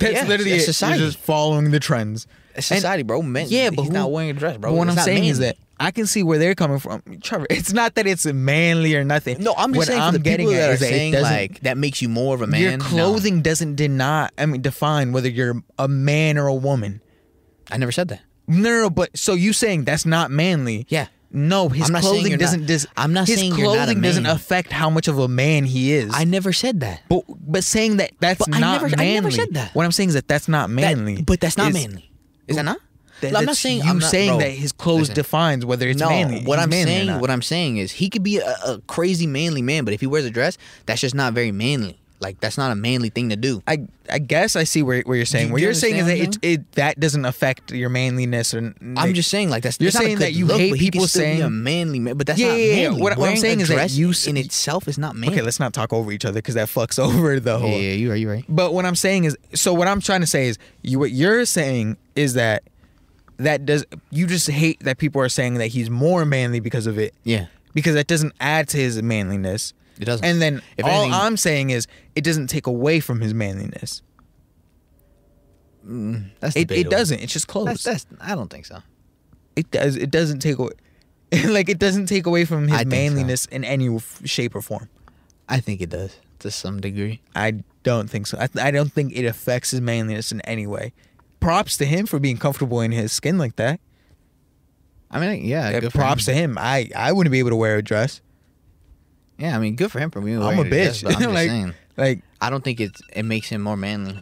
Yeah, 0.00 0.24
literally 0.26 0.52
it. 0.52 0.60
society. 0.60 0.98
You're 1.00 1.08
just 1.08 1.18
following 1.18 1.70
the 1.70 1.80
trends. 1.80 2.26
It's 2.56 2.70
And- 2.70 2.78
society, 2.78 3.02
bro. 3.02 3.20
Men, 3.22 3.46
Yeah, 3.48 3.70
but 3.70 3.80
he's 3.80 3.88
who- 3.88 3.94
not 3.94 4.10
wearing 4.12 4.30
a 4.30 4.32
dress, 4.34 4.56
bro. 4.58 4.70
But 4.72 4.76
what 4.78 4.88
It's 4.88 4.98
I'm 4.98 5.04
saying 5.04 5.24
is 5.24 5.38
that 5.40 5.56
I 5.80 5.90
can 5.90 6.06
see 6.06 6.22
where 6.22 6.38
they're 6.38 6.54
coming 6.54 6.78
from, 6.78 7.02
Trevor. 7.22 7.46
It's 7.50 7.72
not 7.72 7.96
that 7.96 8.06
it's 8.06 8.24
manly 8.26 8.94
or 8.94 9.02
nothing. 9.04 9.42
no, 9.42 9.54
I'm 9.58 9.70
just 9.72 9.78
what 9.78 9.86
saying 9.88 10.00
I'm 10.00 10.12
for 10.12 10.18
the 10.18 10.24
getting 10.24 10.46
people 10.46 10.54
at 10.54 10.60
that 10.60 10.70
are 10.70 10.74
is 10.74 10.80
that 10.80 10.88
saying 10.88 11.12
like 11.14 11.60
that 11.62 11.76
makes 11.76 12.00
you 12.00 12.08
more 12.08 12.34
of 12.34 12.42
a 12.42 12.46
man. 12.46 12.60
your 12.60 12.76
no. 12.76 12.84
clothing 12.84 13.42
doesn't 13.42 13.74
deny. 13.74 14.28
I 14.38 14.46
mean, 14.46 14.62
define 14.62 15.12
whether 15.12 15.28
you're 15.28 15.62
a 15.78 15.88
man 15.88 16.38
or 16.38 16.46
a 16.46 16.54
woman. 16.54 17.00
I 17.72 17.76
never 17.78 17.90
said 17.92 18.08
that. 18.08 18.20
No, 18.46 18.56
no, 18.70 18.82
no. 18.82 18.90
But 18.90 19.16
so 19.18 19.34
you 19.34 19.52
saying 19.52 19.84
that's 19.84 20.06
not 20.06 20.30
manly? 20.30 20.86
Yeah. 20.88 21.06
No, 21.36 21.68
his 21.68 21.90
clothing 21.90 22.26
you're 22.28 22.30
not- 22.32 22.38
doesn't. 22.38 22.66
dis- 22.66 22.86
I'm 22.96 23.12
not 23.12 23.26
his 23.26 23.40
saying 23.40 23.56
you're 23.56 23.66
not 23.66 23.72
a 23.74 23.76
clothing 23.86 24.02
doesn't 24.02 24.26
affect 24.26 24.70
how 24.70 24.88
much 24.88 25.08
of 25.08 25.18
a 25.18 25.26
man 25.26 25.64
he 25.64 25.92
is. 25.92 26.12
I 26.14 26.22
never 26.22 26.52
said 26.52 26.78
that. 26.80 27.00
But 27.08 27.24
but 27.28 27.64
saying 27.64 27.96
that 27.96 28.12
that's 28.20 28.38
But 28.38 28.54
I 28.54 28.60
not 28.60 28.82
never- 28.82 28.94
I 29.02 29.04
never 29.14 29.32
said 29.32 29.48
that. 29.54 29.74
What 29.74 29.84
I'm 29.84 29.90
saying 29.90 30.10
is 30.10 30.14
that 30.14 30.28
that's 30.28 30.46
not 30.46 30.68
That- 30.68 30.74
manly. 30.96 31.22
but 31.22 31.40
that's 31.40 31.56
not 31.56 31.72
manly. 31.72 32.08
Is 32.48 32.56
that 32.56 32.64
not? 32.64 32.78
that- 33.20 33.34
I'm 33.36 33.44
not 33.44 33.56
saying 33.56 33.78
you 33.84 33.88
I'm 33.90 33.98
not, 34.00 34.10
saying 34.10 34.30
bro, 34.30 34.38
that 34.40 34.50
his 34.50 34.72
clothes 34.72 35.00
listen. 35.00 35.14
defines 35.14 35.64
whether 35.64 35.88
it's 35.88 36.00
no, 36.00 36.08
manly. 36.08 36.42
what 36.44 36.58
he's 36.58 36.64
I'm 36.64 36.70
manly 36.70 36.92
saying, 36.92 37.20
what 37.20 37.30
I'm 37.30 37.42
saying 37.42 37.76
is 37.78 37.92
he 37.92 38.10
could 38.10 38.22
be 38.22 38.38
a, 38.38 38.54
a 38.66 38.80
crazy 38.86 39.26
manly 39.26 39.62
man, 39.62 39.84
but 39.84 39.94
if 39.94 40.00
he 40.00 40.06
wears 40.06 40.24
a 40.24 40.30
dress, 40.30 40.58
that's 40.86 41.00
just 41.00 41.14
not 41.14 41.32
very 41.32 41.52
manly. 41.52 41.98
Like 42.20 42.40
that's 42.40 42.56
not 42.56 42.70
a 42.72 42.74
manly 42.74 43.10
thing 43.10 43.28
to 43.30 43.36
do. 43.36 43.62
I 43.66 43.86
I 44.10 44.18
guess 44.18 44.56
I 44.56 44.64
see 44.64 44.82
where, 44.82 45.02
where 45.02 45.16
you're 45.16 45.26
saying. 45.26 45.48
Do- 45.48 45.52
what 45.52 45.60
you 45.60 45.66
you're 45.66 45.74
saying 45.74 45.96
is 45.96 46.06
that 46.06 46.16
it, 46.18 46.38
it 46.42 46.72
that 46.72 46.98
doesn't 46.98 47.24
affect 47.24 47.70
your 47.72 47.90
manliness 47.90 48.54
or. 48.54 48.72
I'm 48.96 49.12
just 49.14 49.30
saying, 49.30 49.50
like 49.50 49.62
that's 49.62 49.78
You're 49.78 49.88
it's 49.88 49.94
not 49.96 50.04
a 50.04 50.06
saying 50.06 50.18
that 50.20 50.32
you 50.32 50.46
look, 50.46 50.58
hate 50.58 50.74
people 50.74 51.00
can 51.00 51.08
still 51.08 51.20
be 51.22 51.26
saying- 51.26 51.42
a 51.42 51.50
manly 51.50 51.98
man, 52.00 52.16
but 52.16 52.26
that's 52.26 52.38
Yeah, 52.38 52.48
not 52.48 52.54
yeah, 52.58 52.64
yeah. 52.64 52.82
manly. 52.88 53.02
What- 53.02 53.18
what 53.18 53.28
I'm 53.30 53.36
saying 53.36 53.60
is 53.60 53.68
that 53.68 53.74
dress 53.74 53.96
you 53.96 54.12
in 54.26 54.36
itself 54.38 54.88
is 54.88 54.96
not 54.96 55.16
manly. 55.16 55.34
Okay, 55.36 55.42
let's 55.42 55.60
not 55.60 55.74
talk 55.74 55.92
over 55.92 56.12
each 56.12 56.24
other 56.24 56.38
because 56.38 56.54
that 56.54 56.68
fucks 56.68 56.98
over 57.02 57.38
the 57.40 57.58
whole. 57.58 57.68
yeah, 57.70 57.92
you're 57.92 58.12
right, 58.12 58.20
you're 58.20 58.32
right. 58.32 58.44
But 58.48 58.72
what 58.72 58.86
I'm 58.86 58.96
saying 58.96 59.24
is, 59.24 59.36
so 59.52 59.74
what 59.74 59.86
I'm 59.88 60.00
trying 60.00 60.20
to 60.22 60.26
say 60.26 60.46
is, 60.48 60.56
you 60.82 60.98
what 60.98 61.10
you're 61.10 61.44
saying 61.44 61.98
is 62.16 62.34
that 62.34 62.64
that 63.38 63.66
does 63.66 63.84
you 64.10 64.26
just 64.26 64.48
hate 64.48 64.80
that 64.80 64.98
people 64.98 65.20
are 65.20 65.28
saying 65.28 65.54
that 65.54 65.68
he's 65.68 65.90
more 65.90 66.24
manly 66.24 66.60
because 66.60 66.86
of 66.86 66.98
it. 66.98 67.14
Yeah. 67.24 67.46
Because 67.74 67.94
that 67.94 68.06
doesn't 68.06 68.32
add 68.40 68.68
to 68.68 68.76
his 68.76 69.02
manliness. 69.02 69.72
It 70.00 70.04
doesn't. 70.04 70.24
And 70.24 70.40
then 70.40 70.62
If 70.76 70.84
all 70.84 71.02
anything- 71.02 71.12
I'm 71.12 71.36
saying 71.36 71.70
is 71.70 71.86
it 72.14 72.22
doesn't 72.24 72.46
take 72.48 72.66
away 72.66 73.00
from 73.00 73.20
his 73.20 73.34
manliness. 73.34 74.02
Mm, 75.86 76.30
that's 76.40 76.56
It, 76.56 76.70
it 76.70 76.90
doesn't. 76.90 77.20
It's 77.20 77.32
just 77.32 77.46
clothes. 77.48 77.82
That's, 77.82 78.04
that's 78.04 78.06
I 78.20 78.34
don't 78.34 78.48
think 78.50 78.66
so. 78.66 78.78
it 79.56 79.70
does. 79.70 79.96
It 79.96 80.10
doesn't 80.10 80.38
take 80.40 80.58
away. 80.58 80.72
like 81.46 81.68
it 81.68 81.78
doesn't 81.78 82.06
take 82.06 82.26
away 82.26 82.44
from 82.44 82.68
his 82.68 82.78
think 82.78 82.90
so. 82.90 82.96
manliness 82.96 83.46
in 83.46 83.64
any 83.64 83.94
f- 83.94 84.22
shape 84.24 84.54
or 84.54 84.62
form. 84.62 84.88
I 85.48 85.60
think 85.60 85.80
it 85.80 85.90
does 85.90 86.16
to 86.40 86.50
some 86.50 86.80
degree. 86.80 87.20
I 87.34 87.62
don't 87.82 88.08
think 88.08 88.26
so. 88.26 88.38
I, 88.38 88.48
I 88.60 88.70
don't 88.70 88.92
think 88.92 89.12
it 89.14 89.26
affects 89.26 89.72
his 89.72 89.80
manliness 89.80 90.32
in 90.32 90.40
any 90.42 90.66
way. 90.66 90.92
Props 91.44 91.76
to 91.76 91.84
him 91.84 92.06
for 92.06 92.18
being 92.18 92.38
comfortable 92.38 92.80
in 92.80 92.90
his 92.92 93.12
skin 93.12 93.38
like 93.38 93.56
that. 93.56 93.80
I 95.10 95.20
mean, 95.20 95.44
yeah, 95.44 95.78
good 95.78 95.92
for 95.92 95.98
props 95.98 96.26
him. 96.26 96.34
to 96.34 96.40
him. 96.40 96.58
I 96.58 96.90
I 96.96 97.12
wouldn't 97.12 97.30
be 97.32 97.38
able 97.38 97.50
to 97.50 97.56
wear 97.56 97.76
a 97.76 97.82
dress. 97.82 98.20
Yeah, 99.38 99.56
I 99.56 99.60
mean, 99.60 99.76
good 99.76 99.92
for 99.92 99.98
him 99.98 100.10
for 100.10 100.20
being. 100.20 100.38
I'm 100.38 100.42
a 100.42 100.56
wearing 100.62 100.70
dress, 100.70 101.02
bitch. 101.02 101.06
I'm 101.06 101.12
just 101.20 101.34
like 101.34 101.48
saying. 101.48 101.74
like 101.96 102.22
I 102.40 102.50
don't 102.50 102.64
think 102.64 102.80
it 102.80 102.92
it 103.14 103.24
makes 103.24 103.48
him 103.48 103.62
more 103.62 103.76
manly. 103.76 104.18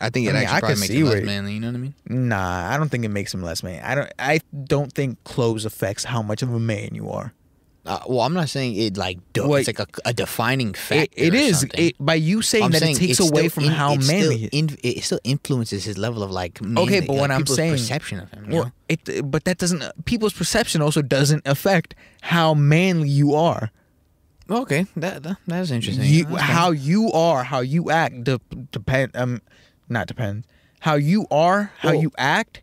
I 0.00 0.10
think 0.10 0.26
it 0.26 0.30
I 0.30 0.32
mean, 0.32 0.42
actually 0.42 0.56
I 0.56 0.60
probably 0.60 0.80
makes 0.80 0.92
him 0.92 1.04
less 1.04 1.22
manly. 1.22 1.52
You 1.54 1.60
know 1.60 1.68
what 1.68 1.76
I 1.76 1.78
mean? 1.78 1.94
nah. 2.08 2.70
I 2.74 2.76
don't 2.76 2.88
think 2.88 3.04
it 3.04 3.10
makes 3.10 3.32
him 3.32 3.42
less 3.42 3.62
man. 3.62 3.84
I 3.84 3.94
don't. 3.94 4.12
I 4.18 4.40
don't 4.64 4.92
think 4.92 5.22
clothes 5.24 5.64
affects 5.64 6.04
how 6.04 6.22
much 6.22 6.42
of 6.42 6.52
a 6.52 6.58
man 6.58 6.94
you 6.94 7.10
are. 7.10 7.32
Uh, 7.84 7.98
well, 8.06 8.20
I'm 8.20 8.32
not 8.32 8.48
saying 8.48 8.76
it 8.76 8.96
like 8.96 9.18
Wait. 9.36 9.66
it's 9.66 9.78
like 9.78 9.80
a, 9.80 10.08
a 10.10 10.12
defining 10.12 10.68
It, 10.70 10.76
factor. 10.76 11.14
it 11.16 11.32
or 11.32 11.36
is 11.36 11.66
it, 11.74 11.96
by 11.98 12.14
you 12.14 12.40
saying 12.40 12.62
I'm 12.64 12.70
that 12.70 12.78
saying 12.80 12.94
it 12.94 12.98
takes 13.00 13.18
away 13.18 13.48
from 13.48 13.64
in- 13.64 13.72
how 13.72 13.96
manly. 13.96 14.44
In, 14.52 14.70
it 14.84 15.02
still 15.02 15.18
influences 15.24 15.84
his 15.84 15.98
level 15.98 16.22
of 16.22 16.30
like. 16.30 16.62
Manly, 16.62 16.82
Okay, 16.82 17.00
but 17.00 17.14
like, 17.14 17.20
what 17.20 17.30
I'm 17.32 17.44
saying- 17.46 17.72
perception 17.72 18.20
of 18.20 18.30
him. 18.30 18.46
Well, 18.50 18.64
know? 18.66 18.72
it 18.88 19.28
but 19.28 19.44
that 19.46 19.58
doesn't. 19.58 19.82
People's 20.04 20.32
perception 20.32 20.80
also 20.80 21.02
doesn't 21.02 21.42
affect 21.44 21.96
how 22.20 22.54
manly 22.54 23.08
you 23.08 23.34
are. 23.34 23.72
Okay, 24.48 24.86
that, 24.96 25.22
that 25.24 25.38
that 25.48 25.60
is 25.62 25.70
interesting. 25.72 26.04
You, 26.04 26.24
That's 26.26 26.42
how 26.42 26.70
you 26.72 27.10
are, 27.12 27.42
how 27.42 27.60
you 27.60 27.90
act, 27.90 28.24
de- 28.24 28.40
depend. 28.70 29.16
Um, 29.16 29.40
not 29.88 30.06
depends. 30.06 30.46
How 30.80 30.94
you 30.94 31.26
are, 31.30 31.72
how 31.78 31.92
you 31.92 32.12
act, 32.18 32.60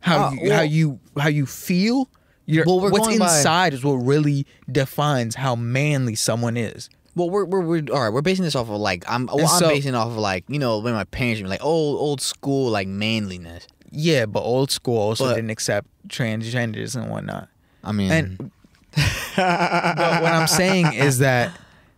How 0.00 0.26
Uh, 0.26 0.30
you, 0.32 0.40
well- 0.42 0.56
how 0.56 0.62
you 0.62 1.00
how 1.18 1.28
you 1.28 1.46
feel. 1.46 2.08
Your, 2.50 2.64
Well, 2.66 2.80
what's 2.80 2.98
going 3.06 3.18
by- 3.18 3.36
inside 3.36 3.74
is 3.74 3.84
what 3.84 3.94
really 3.94 4.46
defines 4.70 5.34
how 5.36 5.54
manly 5.56 6.14
someone 6.14 6.56
is. 6.56 6.90
Well, 7.16 7.28
we're, 7.28 7.44
we're 7.44 7.60
we're 7.60 7.82
all 7.92 8.02
right. 8.02 8.12
We're 8.12 8.22
basing 8.22 8.44
this 8.44 8.54
off 8.54 8.68
of 8.70 8.80
like 8.80 9.04
I'm 9.08 9.26
well, 9.26 9.46
I'm 9.48 9.60
basing 9.68 9.94
off 9.94 10.08
of 10.08 10.16
like 10.16 10.44
you 10.48 10.58
know 10.58 10.78
when 10.78 10.94
my 10.94 11.04
parents 11.04 11.42
were 11.42 11.48
like 11.48 11.62
old 11.64 11.98
old 11.98 12.20
school 12.20 12.70
like 12.70 12.86
manliness. 12.88 13.66
Yeah, 13.90 14.26
but 14.26 14.40
old 14.40 14.70
school 14.70 14.96
also 14.98 15.24
But- 15.26 15.34
didn't 15.34 15.50
accept 15.50 15.88
transgenders 16.08 16.94
and 16.96 17.10
whatnot. 17.10 17.48
I 17.82 17.92
mean, 17.92 18.10
And 18.12 18.50
but 19.36 20.22
what 20.22 20.32
I'm 20.32 20.46
saying 20.46 20.92
is 20.94 21.18
that 21.18 21.52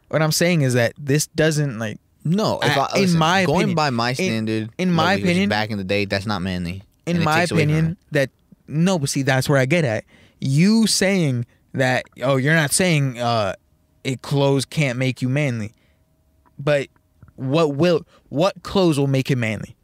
what 0.09 0.23
I'm 0.23 0.33
saying 0.33 0.63
is 0.63 0.75
that 0.75 0.93
this 0.99 1.27
doesn't 1.29 1.79
like 1.79 1.99
no, 2.25 2.61
if 2.63 2.77
I- 2.77 2.81
I, 2.83 2.95
in 2.97 3.01
listen, 3.03 3.19
my 3.19 3.45
going 3.45 3.57
opinion- 3.59 3.75
by 3.77 3.91
my 3.91 4.13
standard, 4.13 4.71
in 4.79 4.91
what 4.91 4.95
my 4.95 5.15
opinion- 5.15 5.49
back 5.49 5.71
in 5.71 5.79
the 5.79 5.85
day, 5.85 6.05
that's 6.05 6.27
not 6.27 6.41
manly. 6.41 6.83
in 7.07 7.23
my 7.23 7.41
takes 7.41 7.51
away 7.51 7.63
from 7.65 7.71
opinion 7.71 7.97
that 8.13 8.31
no, 8.69 8.99
but 8.99 9.11
see 9.11 9.23
that's 9.23 9.49
where 9.49 9.59
I 9.59 9.67
get 9.67 9.85
at. 9.85 10.05
You 10.45 10.87
saying 10.89 11.47
that 11.73 12.05
oh 12.23 12.37
you're 12.37 12.55
not 12.57 12.73
saying 12.73 13.19
uh 13.21 13.55
it 14.03 14.23
clothes 14.23 14.65
can't 14.65 14.99
make 14.99 15.23
you 15.23 15.29
manly. 15.29 15.73
But 16.59 16.89
what 17.37 17.77
will 17.77 18.05
what 18.29 18.63
clothes 18.65 18.99
will 18.99 19.07
make 19.07 19.31
him 19.31 19.39
manly? 19.41 19.77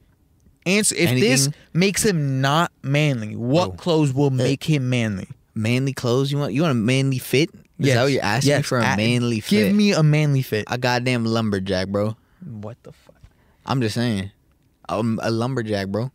Answer 0.67 0.97
if 0.97 1.11
this 1.21 1.49
makes 1.73 2.05
him 2.05 2.41
not 2.41 2.73
manly, 2.83 3.37
what 3.37 3.69
Oh. 3.71 3.73
clothes 3.73 4.13
will 4.13 4.31
make 4.31 4.65
him 4.65 4.91
manly? 4.91 5.29
manly 5.55 5.93
clothes. 5.93 6.31
You 6.33 6.39
want 6.39 6.53
you 6.53 6.63
want 6.63 6.73
a 6.73 6.75
manly 6.75 7.19
fit? 7.19 7.51
Is 7.79 7.87
Yes. 7.87 7.95
that 7.97 8.03
what 8.03 8.13
you're 8.13 8.23
asking 8.25 8.49
Yes. 8.51 8.67
for 8.67 8.79
a 8.79 8.97
manly 8.97 9.41
fit? 9.41 9.51
Give 9.51 9.75
me 9.75 9.93
a 9.93 10.03
manly 10.03 10.43
fit. 10.43 10.65
a 10.69 10.77
goddamn 10.79 11.25
lumberjack, 11.25 11.89
bro. 11.89 12.17
what 12.45 12.77
the 12.83 12.93
fuck? 12.93 13.15
I'm 13.67 13.81
just 13.81 13.95
saying, 13.95 14.31
um, 14.89 15.21
a 15.23 15.31
lumberjack, 15.31 15.89
bro. 15.89 16.11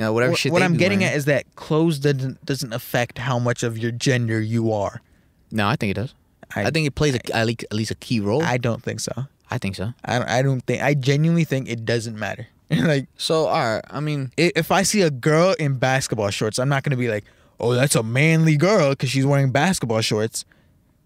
You 0.00 0.06
know 0.06 0.14
whatever 0.14 0.30
What, 0.32 0.38
shit. 0.40 0.50
what 0.52 0.62
I'm 0.62 0.78
getting 0.78 1.00
wearing. 1.00 1.12
at 1.12 1.18
is 1.18 1.26
that 1.26 1.54
clothes 1.56 1.98
doesn't 1.98 2.42
doesn't 2.46 2.72
affect 2.72 3.18
how 3.18 3.38
much 3.38 3.62
of 3.62 3.76
your 3.76 3.90
gender 3.92 4.40
you 4.40 4.72
are. 4.72 5.02
no, 5.50 5.68
I 5.68 5.76
think 5.76 5.90
it 5.90 5.94
does. 6.00 6.14
I- 6.56 6.64
I, 6.64 6.70
think 6.70 6.86
it 6.86 6.94
plays 6.94 7.14
a, 7.14 7.36
at 7.36 7.46
least 7.46 7.64
at 7.64 7.74
least 7.76 7.90
a 7.90 7.94
key 7.96 8.18
role. 8.18 8.42
I, 8.42 8.52
I 8.52 8.56
don't 8.56 8.82
think 8.82 9.00
so. 9.00 9.12
I 9.50 9.58
think 9.58 9.76
so. 9.76 9.92
I 10.02 10.18
don't, 10.18 10.28
I 10.30 10.40
don't 10.40 10.62
think 10.62 10.82
I 10.82 10.94
genuinely 10.94 11.44
think 11.44 11.68
it 11.68 11.84
doesn't 11.84 12.18
matter. 12.18 12.46
like 12.70 13.08
So 13.18 13.44
all 13.44 13.74
right, 13.74 13.84
I 13.90 14.00
mean, 14.00 14.32
i- 14.38 14.52
if 14.56 14.72
I 14.72 14.84
see 14.84 15.02
a 15.02 15.10
girl 15.10 15.54
in 15.58 15.74
basketball 15.76 16.30
shorts, 16.30 16.58
I'm 16.58 16.70
not 16.70 16.82
gonna 16.82 16.96
be 16.96 17.08
like, 17.08 17.24
"Oh, 17.60 17.74
that's 17.74 17.94
a 17.94 18.02
manly 18.02 18.56
girl" 18.56 18.90
because 18.90 19.10
she's 19.10 19.26
wearing 19.26 19.50
basketball 19.52 20.00
shorts. 20.00 20.46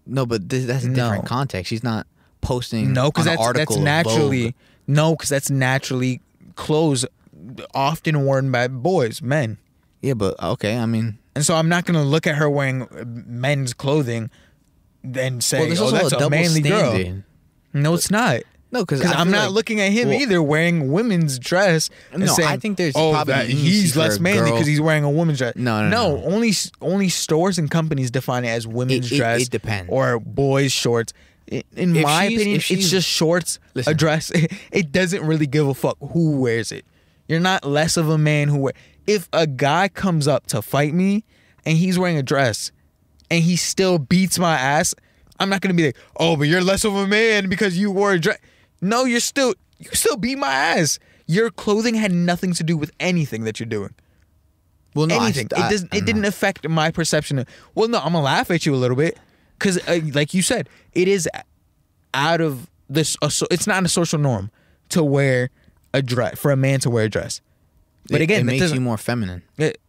no, 0.07 0.25
but 0.25 0.47
this, 0.47 0.65
that's 0.67 0.85
a 0.85 0.87
No. 0.87 0.95
different 1.09 1.25
context. 1.25 1.69
She's 1.69 1.83
not 1.83 2.07
posting. 2.39 2.93
No, 2.93 3.11
because 3.11 3.25
that's 3.25 3.51
that's 3.53 3.75
naturally 3.75 4.55
no, 4.87 5.15
because 5.17 5.27
that's 5.29 5.49
naturally 5.49 6.21
clothes 6.55 7.05
often 7.73 8.25
worn 8.25 8.51
by 8.51 8.67
boys, 8.67 9.21
men. 9.21 9.57
Yeah, 10.01 10.13
but 10.13 10.41
okay. 10.41 10.77
I 10.77 10.85
mean, 10.85 11.17
And 11.35 11.45
so 11.45 11.55
I'm 11.55 11.69
not 11.69 11.85
gonna 11.85 12.03
look 12.03 12.27
at 12.27 12.35
her 12.35 12.49
wearing 12.49 12.87
men's 13.27 13.73
clothing 13.73 14.29
and 15.03 15.43
say, 15.43 15.69
well, 15.69 15.83
"Oh, 15.87 15.91
that's 15.91 16.03
a 16.13 16.15
a, 16.15 16.19
double 16.19 16.29
manly 16.31 16.61
girl." 16.61 16.91
standard. 16.91 17.23
No, 17.73 17.93
it's 17.93 18.09
not. 18.11 18.41
No, 18.71 18.81
because 18.81 19.05
I'm 19.05 19.31
not 19.31 19.51
looking 19.51 19.79
at 19.79 19.91
him 19.91 20.09
well, 20.09 20.19
either 20.19 20.41
wearing 20.43 20.91
women's 20.91 21.39
dress. 21.39 21.89
And 22.11 22.25
No, 22.25 22.35
I 22.43 22.57
think 22.57 22.77
there's 22.77 22.95
oh, 22.95 23.11
probably 23.11 23.33
that 23.33 23.47
he's 23.47 23.95
less 23.95 24.19
manly 24.19 24.51
because 24.51 24.67
he's 24.67 24.81
wearing 24.81 25.03
a 25.05 25.09
woman's 25.09 25.37
dress. 25.37 25.55
No, 25.55 25.81
no, 25.83 25.89
no. 25.89 26.17
no. 26.17 26.23
Only 26.25 26.51
only 26.81 27.07
stores 27.09 27.57
and 27.57 27.71
companies 27.71 28.11
define 28.11 28.43
it 28.43 28.49
as 28.49 28.67
women's 28.67 29.11
it- 29.11 29.15
dress. 29.17 29.43
it 29.43 29.49
depends. 29.49 29.89
Or 29.91 30.19
boys' 30.19 30.71
shorts. 30.73 31.13
In 31.47 31.95
If 31.95 32.03
my 32.03 32.25
opinion, 32.25 32.55
it's 32.57 32.89
just 32.89 33.07
shorts, 33.07 33.57
a 33.57 33.77
Listen. 33.77 33.97
dress. 33.97 34.31
It 34.71 34.91
doesn't 34.91 35.23
really 35.25 35.47
give 35.47 35.67
a 35.67 35.73
fuck 35.73 35.97
who 36.11 36.41
wears 36.41 36.71
it. 36.71 36.85
You're 37.27 37.39
not 37.39 37.65
less 37.65 37.97
of 37.97 38.09
a 38.09 38.17
man 38.17 38.47
who 38.47 38.57
wear. 38.57 38.73
If 39.07 39.29
a 39.33 39.45
guy 39.47 39.87
comes 39.87 40.27
up 40.27 40.47
to 40.47 40.61
fight 40.61 40.93
me 40.93 41.23
and 41.65 41.77
he's 41.77 41.97
wearing 41.99 42.17
a 42.17 42.23
dress 42.23 42.71
and 43.31 43.43
he 43.43 43.55
still 43.55 43.97
beats 43.99 44.37
my 44.39 44.55
ass, 44.55 44.93
I'm 45.39 45.49
not 45.49 45.61
gonna 45.61 45.73
be 45.73 45.87
like, 45.87 45.97
oh, 46.17 46.35
but 46.37 46.43
you're 46.47 46.63
less 46.63 46.83
of 46.85 46.95
a 46.95 47.07
man 47.07 47.49
because 47.49 47.77
you 47.77 47.91
wore 47.91 48.13
a 48.13 48.19
dress. 48.19 48.37
No, 48.81 49.05
you're 49.05 49.19
still 49.19 49.53
you 49.79 49.89
still 49.93 50.17
beat 50.17 50.37
my 50.37 50.51
ass. 50.53 50.99
Your 51.27 51.49
clothing 51.49 51.95
had 51.95 52.11
nothing 52.11 52.53
to 52.53 52.63
do 52.63 52.77
with 52.77 52.91
anything 52.99 53.43
that 53.45 53.59
you're 53.59 53.65
doing. 53.67 53.93
well, 54.93 55.07
no, 55.07 55.15
I 55.17 55.25
anything. 55.25 55.47
st- 55.49 55.59
I- 55.61 55.67
it 55.67 55.71
doesn't. 55.71 55.93
It 55.93 56.05
didn't 56.05 56.21
know. 56.21 56.27
affect 56.27 56.67
my 56.69 56.91
perception 56.91 57.39
of. 57.39 57.47
Well, 57.73 57.87
no, 57.89 57.97
I'm 57.99 58.13
gonna 58.13 58.21
laugh 58.21 58.49
at 58.51 58.65
you 58.65 58.73
a 58.73 58.77
little 58.77 58.95
bit 58.97 59.17
because, 59.57 59.77
uh, 59.87 59.99
like 60.13 60.33
you 60.33 60.41
said, 60.41 60.69
it 60.93 61.07
is 61.07 61.27
out 62.13 62.41
of 62.41 62.69
this. 62.89 63.17
Uh, 63.21 63.29
so 63.29 63.45
it's 63.51 63.67
not 63.67 63.83
a 63.83 63.87
social 63.89 64.19
norm 64.19 64.51
to 64.89 65.03
wear 65.03 65.49
a 65.95 66.01
dress 66.01 66.37
for 66.37 66.51
a 66.51 66.55
man 66.57 66.79
to 66.81 66.89
wear 66.89 67.05
a 67.05 67.09
dress. 67.09 67.41
But 68.09 68.21
It- 68.21 68.25
again, 68.25 68.41
it 68.41 68.43
makes 68.45 68.73
you 68.73 68.81
more 68.81 68.97
feminine. 68.97 69.41
it- 69.57 69.79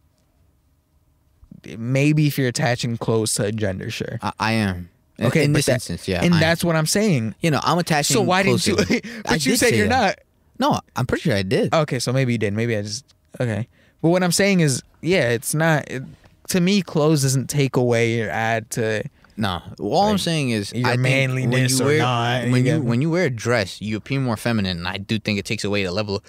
maybe 1.77 2.27
if 2.27 2.37
you're 2.37 2.47
attaching 2.47 2.97
clothes 2.97 3.33
to 3.35 3.45
a 3.45 3.51
gender, 3.51 3.89
sure. 3.89 4.19
I, 4.21 4.31
I 4.39 4.51
am. 4.53 4.89
Okay, 5.19 5.43
in 5.43 5.53
this 5.53 5.65
that- 5.65 5.73
instance, 5.75 6.07
yeah. 6.07 6.23
and 6.23 6.33
I 6.33 6.37
am. 6.37 6.41
that's 6.41 6.63
what 6.63 6.75
I'm 6.75 6.85
saying. 6.85 7.35
you 7.41 7.49
know, 7.51 7.59
I'm 7.63 7.79
attaching. 7.79 8.13
So 8.15 8.21
why 8.21 8.43
didn't 8.43 8.65
you? 8.67 8.75
but 9.23 9.45
you 9.45 9.55
said 9.55 9.69
say 9.69 9.77
you're 9.77 9.87
that. 9.87 10.19
not. 10.59 10.71
No, 10.73 10.79
I'm 10.95 11.05
pretty 11.05 11.23
sure 11.23 11.35
I 11.35 11.41
did. 11.43 11.73
Okay, 11.73 11.99
so 11.99 12.11
maybe 12.13 12.31
you 12.33 12.37
did. 12.37 12.53
Maybe 12.53 12.75
I 12.77 12.81
just 12.83 13.03
okay. 13.39 13.67
But 14.01 14.09
what 14.09 14.23
I'm 14.23 14.31
saying 14.31 14.59
is, 14.59 14.83
yeah, 15.01 15.29
it's 15.29 15.53
not. 15.55 15.89
It, 15.89 16.03
to 16.49 16.61
me, 16.61 16.81
clothes 16.81 17.23
doesn't 17.23 17.47
take 17.49 17.75
away 17.75 18.21
or 18.21 18.29
add 18.29 18.69
to. 18.71 19.03
No, 19.39 19.61
all 19.79 20.09
I'm 20.09 20.17
saying 20.17 20.49
is 20.49 20.73
your 20.73 20.89
I 20.89 20.97
manliness 20.97 21.53
when 21.53 21.69
you 21.69 21.83
or 21.83 21.85
wear, 21.85 21.97
not, 21.99 22.43
When 22.49 22.65
you 22.65 22.73
you 22.73 22.81
when 22.81 23.01
you 23.03 23.09
wear 23.11 23.25
a 23.25 23.29
dress, 23.29 23.79
you 23.81 23.95
appear 23.95 24.19
more 24.19 24.35
feminine, 24.35 24.79
and 24.79 24.87
I 24.87 24.97
do 24.97 25.19
think 25.19 25.37
it 25.37 25.45
takes 25.45 25.63
away 25.63 25.83
the 25.83 25.91
level 25.91 26.23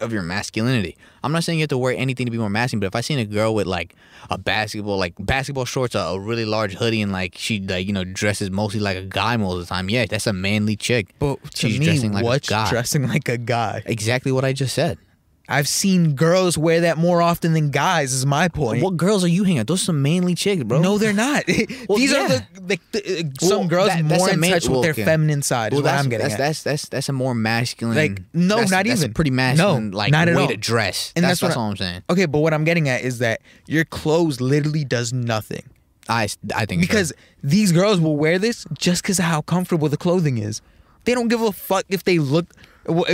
of 0.00 0.12
your 0.12 0.22
masculinity. 0.22 0.96
I'm 1.24 1.32
not 1.32 1.44
saying 1.44 1.58
you 1.58 1.62
have 1.64 1.68
to 1.70 1.78
wear 1.78 1.94
anything 1.96 2.26
to 2.26 2.30
be 2.32 2.38
more 2.38 2.50
masculine, 2.50 2.80
but 2.80 2.86
if 2.88 2.96
I 2.96 3.00
seen 3.00 3.18
a 3.18 3.24
girl 3.24 3.54
with 3.54 3.66
like 3.66 3.94
a 4.30 4.38
basketball, 4.38 4.98
like 4.98 5.14
basketball 5.18 5.64
shorts, 5.64 5.94
a, 5.94 5.98
a 5.98 6.20
really 6.20 6.44
large 6.44 6.74
hoodie, 6.74 7.02
and 7.02 7.10
like 7.12 7.34
she 7.36 7.60
like 7.60 7.86
you 7.86 7.92
know 7.92 8.04
dresses 8.04 8.50
mostly 8.50 8.80
like 8.80 8.96
a 8.96 9.02
guy 9.02 9.36
most 9.36 9.54
of 9.54 9.60
the 9.60 9.66
time, 9.66 9.88
yeah, 9.90 10.06
that's 10.06 10.26
a 10.28 10.32
manly 10.32 10.76
chick. 10.76 11.14
But 11.18 11.42
to 11.54 11.68
She's 11.68 11.80
me, 11.80 11.86
dressing 11.86 12.12
like 12.12 12.24
a 12.24 12.46
guy. 12.46 12.70
dressing 12.70 13.08
like 13.08 13.28
a 13.28 13.38
guy? 13.38 13.82
Exactly 13.86 14.30
what 14.30 14.44
I 14.44 14.52
just 14.52 14.74
said. 14.74 14.98
I've 15.48 15.66
seen 15.68 16.14
girls 16.14 16.56
wear 16.56 16.82
that 16.82 16.98
more 16.98 17.20
often 17.20 17.52
than 17.52 17.70
guys. 17.70 18.12
Is 18.12 18.24
my 18.24 18.48
point. 18.48 18.82
What 18.82 18.96
girls 18.96 19.24
are 19.24 19.28
you 19.28 19.44
hanging? 19.44 19.58
out? 19.58 19.66
Those 19.66 19.82
are 19.82 19.86
some 19.86 20.00
manly 20.02 20.34
chicks, 20.34 20.62
bro. 20.62 20.80
No, 20.80 20.98
they're 20.98 21.12
not. 21.12 21.44
Well, 21.88 21.98
These 21.98 22.12
are 22.14 22.28
the, 22.28 22.46
the, 22.54 22.78
the 22.92 23.00
uh, 23.00 23.46
some 23.46 23.58
Well, 23.60 23.68
girls 23.68 23.88
that- 23.88 24.04
more 24.04 24.30
in 24.30 24.40
touch 24.40 24.68
with 24.68 24.82
their 24.82 24.94
feminine 24.94 25.42
side. 25.42 25.72
Is 25.72 25.76
Well, 25.76 25.82
what 25.82 25.90
that's, 25.90 26.04
I'm 26.04 26.08
getting 26.10 26.24
that's, 26.28 26.34
at. 26.34 26.38
that's 26.38 26.62
that's 26.62 26.88
that's 26.88 27.08
a 27.08 27.12
more 27.12 27.34
masculine. 27.34 27.96
Like, 27.96 28.22
no, 28.32 28.54
that's- 28.56 28.70
not 28.70 28.86
that's 28.86 29.00
even. 29.00 29.10
a 29.10 29.14
pretty 29.14 29.30
masculine. 29.32 29.90
No, 29.90 29.96
like 29.96 30.12
not 30.12 30.28
at 30.28 30.36
way 30.36 30.42
all. 30.42 30.48
to 30.48 30.56
dress. 30.56 31.12
And 31.16 31.24
that's 31.24 31.40
that's 31.40 31.56
what 31.56 31.60
all 31.60 31.70
I'm 31.70 31.76
saying. 31.76 32.02
okay, 32.08 32.26
but 32.26 32.38
what 32.38 32.54
I'm 32.54 32.64
getting 32.64 32.88
at 32.88 33.02
is 33.02 33.18
that 33.18 33.40
your 33.66 33.84
clothes 33.84 34.40
literally 34.40 34.84
does 34.84 35.12
nothing. 35.12 35.64
I 36.08 36.28
I 36.54 36.66
think 36.66 36.82
so. 36.82 36.86
because 36.88 37.12
these 37.42 37.72
girls 37.72 38.00
will 38.00 38.16
wear 38.16 38.38
this 38.38 38.64
just 38.78 39.02
because 39.02 39.18
of 39.18 39.24
how 39.26 39.42
comfortable 39.42 39.88
the 39.88 39.96
clothing 39.96 40.38
is. 40.38 40.62
They 41.04 41.14
don't 41.14 41.28
give 41.28 41.42
a 41.42 41.52
fuck 41.52 41.84
if 41.88 42.04
they 42.04 42.18
look 42.18 42.46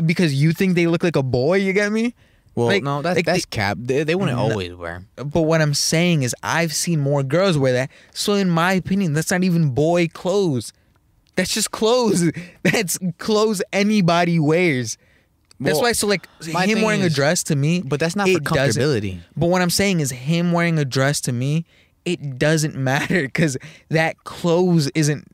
because 0.05 0.35
you 0.35 0.53
think 0.53 0.75
they 0.75 0.87
look 0.87 1.03
like 1.03 1.17
a 1.17 1.23
boy. 1.23 1.57
You 1.59 1.73
get 1.73 1.93
me? 1.93 2.15
well, 2.55 2.67
like- 2.69 2.83
no, 2.83 3.03
that's 3.03 3.17
like 3.17 3.27
that's 3.27 3.45
they- 3.45 3.51
cap. 3.57 3.79
They, 3.81 4.03
they 4.05 4.15
wouldn't 4.15 4.37
No. 4.37 4.51
always 4.51 4.75
wear. 4.75 5.05
But 5.17 5.43
what 5.43 5.61
I'm 5.63 5.75
saying 5.75 6.23
is, 6.25 6.35
I've 6.43 6.73
seen 6.75 7.01
more 7.01 7.23
girls 7.23 7.57
wear 7.59 7.73
that. 7.75 7.91
So 8.13 8.35
in 8.35 8.51
my 8.51 8.73
opinion, 8.73 9.13
that's 9.13 9.31
not 9.31 9.45
even 9.45 9.71
boy 9.71 10.09
clothes. 10.09 10.73
That's 11.37 11.55
just 11.55 11.71
clothes. 11.71 12.33
That's 12.65 12.99
clothes 13.19 13.63
anybody 13.73 14.41
wears. 14.41 14.99
That's 15.61 15.75
Well, 15.75 15.83
why. 15.83 15.93
So 15.93 16.09
like 16.09 16.27
my 16.53 16.67
him 16.67 16.83
wearing 16.83 17.03
a 17.03 17.09
dress 17.11 17.45
to 17.45 17.55
me, 17.57 17.81
But 17.81 18.01
that's 18.01 18.17
not 18.17 18.29
for 18.29 18.39
it 18.39 18.43
doesn't- 18.45 18.83
comfortability. 18.83 19.21
But 19.37 19.47
what 19.47 19.63
I'm 19.63 19.71
saying 19.71 20.01
is, 20.01 20.11
him 20.11 20.51
wearing 20.51 20.79
a 20.81 20.85
dress 20.85 21.21
to 21.23 21.33
me, 21.33 21.65
it 22.05 22.39
doesn't 22.41 22.75
matter 22.91 23.23
because 23.23 23.57
that 23.89 24.25
clothes 24.25 24.89
isn't 24.97 25.29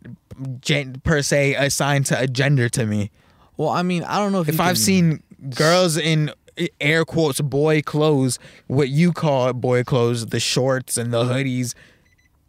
gen- 0.60 1.00
per 1.04 1.22
se 1.22 1.54
assigned 1.54 2.04
to 2.06 2.20
a 2.20 2.26
gender 2.26 2.68
to 2.70 2.84
me. 2.84 3.10
Well, 3.56 3.68
I 3.68 3.82
mean, 3.82 4.02
I 4.04 4.18
don't 4.18 4.32
know 4.32 4.40
if 4.40 4.48
If 4.48 4.60
I've 4.60 4.78
seen 4.78 5.22
girls 5.50 5.96
in 5.96 6.32
air 6.80 7.04
quotes 7.04 7.40
boy 7.40 7.82
clothes, 7.82 8.38
what 8.66 8.88
you 8.88 9.12
call 9.12 9.52
boy 9.52 9.84
clothes, 9.84 10.26
the 10.26 10.40
shorts 10.40 10.96
and 10.96 11.12
the 11.12 11.24
hoodies, 11.24 11.74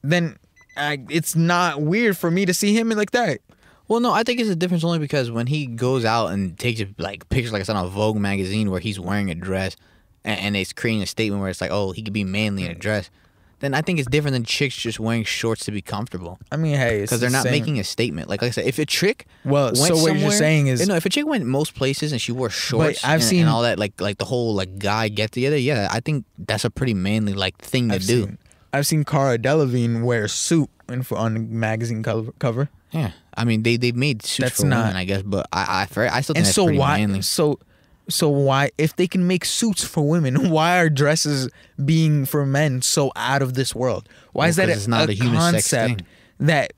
then 0.03 0.38
I, 0.78 0.99
it's 1.10 1.36
not 1.36 1.82
weird 1.82 2.18
for 2.18 2.30
me 2.30 2.45
to 2.45 2.53
see 2.53 2.78
him 2.78 2.91
in 2.91 2.97
like 2.97 3.12
that. 3.12 3.39
Well, 3.88 3.99
no, 3.99 4.12
I 4.12 4.24
think 4.24 4.39
it's 4.39 4.49
a 4.49 4.56
difference 4.56 4.84
only 4.84 4.99
because 4.99 5.30
when 5.30 5.47
he 5.47 5.68
goes 5.68 6.06
out 6.06 6.28
and 6.28 6.58
takes 6.58 6.82
like 6.97 7.30
pictures, 7.30 7.53
like 7.53 7.60
I 7.60 7.62
it's 7.62 7.70
on 7.70 7.86
a 7.86 7.88
Vogue 7.88 8.18
magazine 8.18 8.72
where 8.72 8.80
he's 8.80 8.99
wearing 8.99 9.30
a 9.30 9.36
dress, 9.36 9.76
and, 10.24 10.39
and 10.39 10.58
it's 10.58 10.74
creating 10.74 11.03
a 11.03 11.08
statement 11.08 11.41
where 11.41 11.51
it's 11.51 11.62
like, 11.62 11.72
oh, 11.72 11.91
he 11.91 12.01
could 12.01 12.14
be 12.14 12.24
manly 12.24 12.66
in 12.66 12.72
a 12.72 12.76
dress. 12.76 13.12
Then 13.60 13.74
I 13.74 13.82
think 13.82 13.99
it's 13.99 14.10
different 14.10 14.34
than 14.34 14.43
chicks 14.43 14.76
just 14.76 14.99
wearing 14.99 15.24
shorts 15.24 15.64
to 15.66 15.72
be 15.72 15.82
comfortable 15.82 16.38
I 16.51 16.58
mean, 16.58 16.76
hey, 16.78 17.01
because 17.01 17.20
they're 17.22 17.30
not 17.30 17.45
making 17.45 17.80
a 17.80 17.84
statement. 17.84 18.28
Like, 18.30 18.41
like 18.41 18.49
I 18.49 18.51
said, 18.51 18.66
if 18.68 18.78
a 18.80 18.86
chick 18.86 19.26
Well, 19.45 19.68
went 19.68 19.78
so 19.78 19.95
what 19.97 20.18
you're 20.18 20.32
saying 20.32 20.68
is- 20.68 20.86
know, 20.88 20.95
if 20.95 21.06
a 21.06 21.10
chick 21.10 21.26
went 21.26 21.45
most 21.45 21.74
places 21.76 22.12
and 22.12 22.20
she 22.22 22.32
wore 22.32 22.49
shorts, 22.49 23.03
I've 23.03 23.14
and, 23.22 23.24
seen- 23.24 23.39
and 23.41 23.49
all 23.49 23.62
that, 23.64 23.80
like 23.80 23.99
like 24.01 24.18
the 24.18 24.26
whole 24.26 24.53
like 24.53 24.78
guy 24.78 25.08
get 25.08 25.32
together, 25.32 25.58
yeah, 25.58 25.88
I 25.91 25.99
think 26.01 26.26
that's 26.38 26.66
a 26.66 26.70
pretty 26.70 26.93
manly 26.93 27.34
like 27.34 27.58
thing 27.58 27.89
to 27.89 27.95
I've 27.95 28.06
do. 28.06 28.24
seen, 28.24 28.38
I've 28.74 28.86
seen 28.86 29.03
Cara 29.06 29.38
Delevingne 29.38 30.03
wear 30.03 30.26
a 30.26 30.30
suit 30.30 30.70
in, 30.89 31.06
on 31.12 31.36
a 31.36 31.39
magazine 31.39 32.03
cover. 32.03 32.32
cover. 32.39 32.70
Yeah, 32.91 33.12
I 33.36 33.45
mean 33.45 33.64
they 33.64 33.78
they 33.78 33.91
made 33.93 34.22
suits 34.24 34.49
That's 34.49 34.60
for 34.62 34.68
not- 34.68 34.84
women, 34.88 34.95
I 34.97 35.06
guess, 35.06 35.22
but 35.24 35.47
I 35.53 35.62
I, 35.62 35.82
I 35.82 35.86
still 36.22 36.34
think 36.34 36.38
And 36.38 36.45
that's 36.45 36.56
so 36.56 36.66
pretty 36.66 36.80
why? 36.80 36.97
manly. 36.99 37.22
So 37.22 37.60
So 38.08 38.30
why, 38.30 38.72
if 38.78 38.95
they 38.95 39.08
can 39.08 39.28
make 39.28 39.45
suits 39.45 39.84
for 39.84 40.08
women, 40.08 40.49
why 40.51 40.78
are 40.80 40.89
dresses 40.89 41.49
being 41.84 42.26
for 42.26 42.45
men 42.45 42.82
so 42.82 43.12
out 43.16 43.41
of 43.41 43.53
this 43.56 43.74
world? 43.74 44.08
Why 44.34 44.47
is 44.47 44.58
that 44.58 44.70
it's 44.70 44.88
not 44.88 45.10
a 45.10 45.14
unisex 45.14 45.34
concept 45.34 45.97
thing. 45.99 46.08
that 46.41 46.74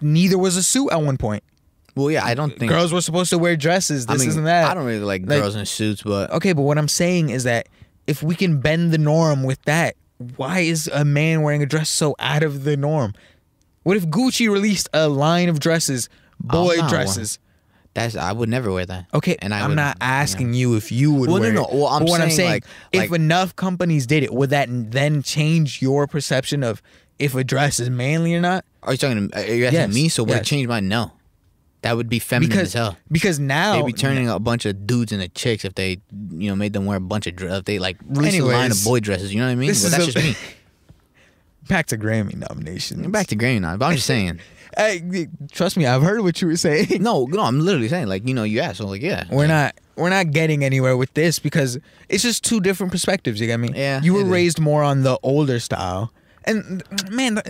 neither 0.00 0.38
was 0.38 0.56
a 0.56 0.62
suit 0.62 0.90
at 0.92 1.00
one 1.02 1.16
point? 1.16 1.42
Well, 1.96 2.10
yeah, 2.12 2.24
I 2.24 2.34
don't 2.34 2.56
think 2.56 2.70
Girls 2.70 2.92
were 2.92 3.00
supposed 3.00 3.30
to 3.30 3.38
wear 3.38 3.56
dresses. 3.56 4.06
I 4.08 4.12
This 4.12 4.20
mean, 4.20 4.28
isn't 4.28 4.44
that. 4.44 4.70
I 4.70 4.74
don't 4.74 4.84
really 4.84 5.00
like, 5.00 5.22
Like- 5.22 5.40
girls 5.40 5.56
in 5.56 5.66
suits, 5.66 6.02
but 6.02 6.30
Okay, 6.30 6.52
but 6.52 6.62
what 6.62 6.78
I'm 6.78 6.86
saying 6.86 7.30
is 7.30 7.42
that 7.42 7.68
if 8.06 8.22
we 8.22 8.36
can 8.36 8.60
bend 8.60 8.92
the 8.92 8.98
norm 8.98 9.42
with 9.42 9.60
that, 9.64 9.96
why 10.36 10.60
is 10.60 10.88
a 10.92 11.04
man 11.04 11.42
wearing 11.42 11.62
a 11.62 11.66
dress 11.66 11.88
so 11.90 12.14
out 12.20 12.42
of 12.44 12.62
the 12.64 12.76
norm? 12.76 13.14
What 13.82 13.96
if 13.96 14.06
Gucci 14.06 14.48
released 14.50 14.88
a 14.92 15.08
line 15.08 15.48
of 15.48 15.58
dresses, 15.58 16.08
boy 16.38 16.76
dresses? 16.88 17.38
That's 17.98 18.16
I 18.16 18.32
would 18.32 18.48
never 18.48 18.72
wear 18.72 18.86
that. 18.86 19.06
Okay, 19.14 19.36
and 19.40 19.52
I 19.54 19.60
I'm 19.60 19.74
not 19.74 19.96
asking 20.00 20.54
you 20.54 20.76
if 20.76 20.90
you 20.92 21.12
would 21.12 21.28
Well, 21.30 21.38
no, 21.38 21.42
wear 21.42 21.52
no. 21.52 21.64
it. 21.64 21.72
Well, 21.72 21.86
I'm 21.86 22.00
But 22.04 22.08
what 22.10 22.20
I'm 22.20 22.28
saying, 22.30 22.36
saying, 22.36 22.50
like- 22.50 22.64
if 22.92 23.10
like- 23.10 23.20
enough 23.20 23.56
companies 23.56 24.06
did 24.06 24.22
it, 24.22 24.32
would 24.32 24.50
that 24.50 24.68
then 24.70 25.22
change 25.22 25.82
your 25.82 26.06
perception 26.06 26.62
of 26.62 26.80
if 27.18 27.34
a 27.34 27.42
dress 27.44 27.80
is 27.80 27.90
manly 27.90 28.34
or 28.34 28.40
not? 28.40 28.64
Are 28.82 28.92
you 28.92 28.98
talking? 28.98 29.28
To, 29.30 29.36
uh, 29.36 29.40
are 29.42 29.44
you 29.54 29.64
asking 29.66 29.80
Yes, 29.80 29.94
me? 29.94 30.08
So 30.08 30.22
would 30.22 30.30
yes. 30.30 30.40
it 30.40 30.44
change 30.44 30.68
mine? 30.68 30.88
No, 30.88 31.12
that 31.82 31.96
would 31.96 32.08
be 32.08 32.18
feminine 32.18 32.50
Because 32.50 32.68
as 32.68 32.72
hell. 32.74 32.96
because 33.10 33.38
now 33.40 33.76
They'd 33.76 33.86
be 33.86 33.92
turning 33.92 34.28
a 34.28 34.38
bunch 34.38 34.64
of 34.66 34.86
dudes 34.86 35.12
into 35.12 35.28
chicks 35.28 35.64
if 35.64 35.74
they, 35.74 35.98
you 36.30 36.48
know, 36.48 36.56
made 36.56 36.72
them 36.72 36.86
wear 36.86 36.96
a 36.96 37.00
bunch 37.00 37.26
of 37.26 37.34
dress. 37.36 37.58
If 37.58 37.64
they 37.64 37.78
like 37.78 37.96
release 38.08 38.38
a 38.38 38.44
line 38.44 38.70
of 38.70 38.82
boy 38.84 39.00
dresses. 39.00 39.32
You 39.34 39.40
know 39.40 39.46
what 39.46 39.52
I 39.52 39.56
mean? 39.56 39.68
this 39.68 39.82
that's 39.82 40.06
a- 40.08 40.12
just 40.12 40.16
me. 40.16 40.36
back 41.68 41.86
to 41.86 41.98
Grammy 41.98 42.34
nominations. 42.36 43.06
Back 43.08 43.28
to 43.28 43.36
Grammy 43.36 43.60
now. 43.60 43.76
But 43.76 43.86
I'm 43.86 43.94
just 43.94 44.06
saying. 44.06 44.40
Hey, 44.76 45.26
trust 45.50 45.76
me, 45.76 45.86
I've 45.86 46.02
heard 46.02 46.20
what 46.20 46.40
you 46.40 46.46
were 46.48 46.56
saying. 46.56 47.02
No, 47.02 47.24
no, 47.24 47.40
I'm 47.42 47.58
literally 47.60 47.88
saying 47.88 48.06
like 48.06 48.26
you 48.28 48.34
know 48.34 48.44
you 48.44 48.60
asked. 48.60 48.78
So 48.78 48.86
like 48.86 49.02
yeah, 49.02 49.24
we're 49.30 49.46
not 49.46 49.74
we're 49.96 50.10
not 50.10 50.30
getting 50.30 50.62
anywhere 50.64 50.96
with 50.96 51.12
this 51.14 51.38
because 51.38 51.78
it's 52.08 52.22
just 52.22 52.44
two 52.44 52.60
different 52.60 52.92
perspectives. 52.92 53.40
You 53.40 53.46
get 53.48 53.58
me? 53.58 53.70
Yeah, 53.74 54.00
You 54.02 54.14
were 54.14 54.24
raised 54.24 54.60
more 54.60 54.82
on 54.84 55.02
the 55.02 55.18
older 55.22 55.58
style, 55.58 56.12
and 56.44 56.82
man, 57.10 57.40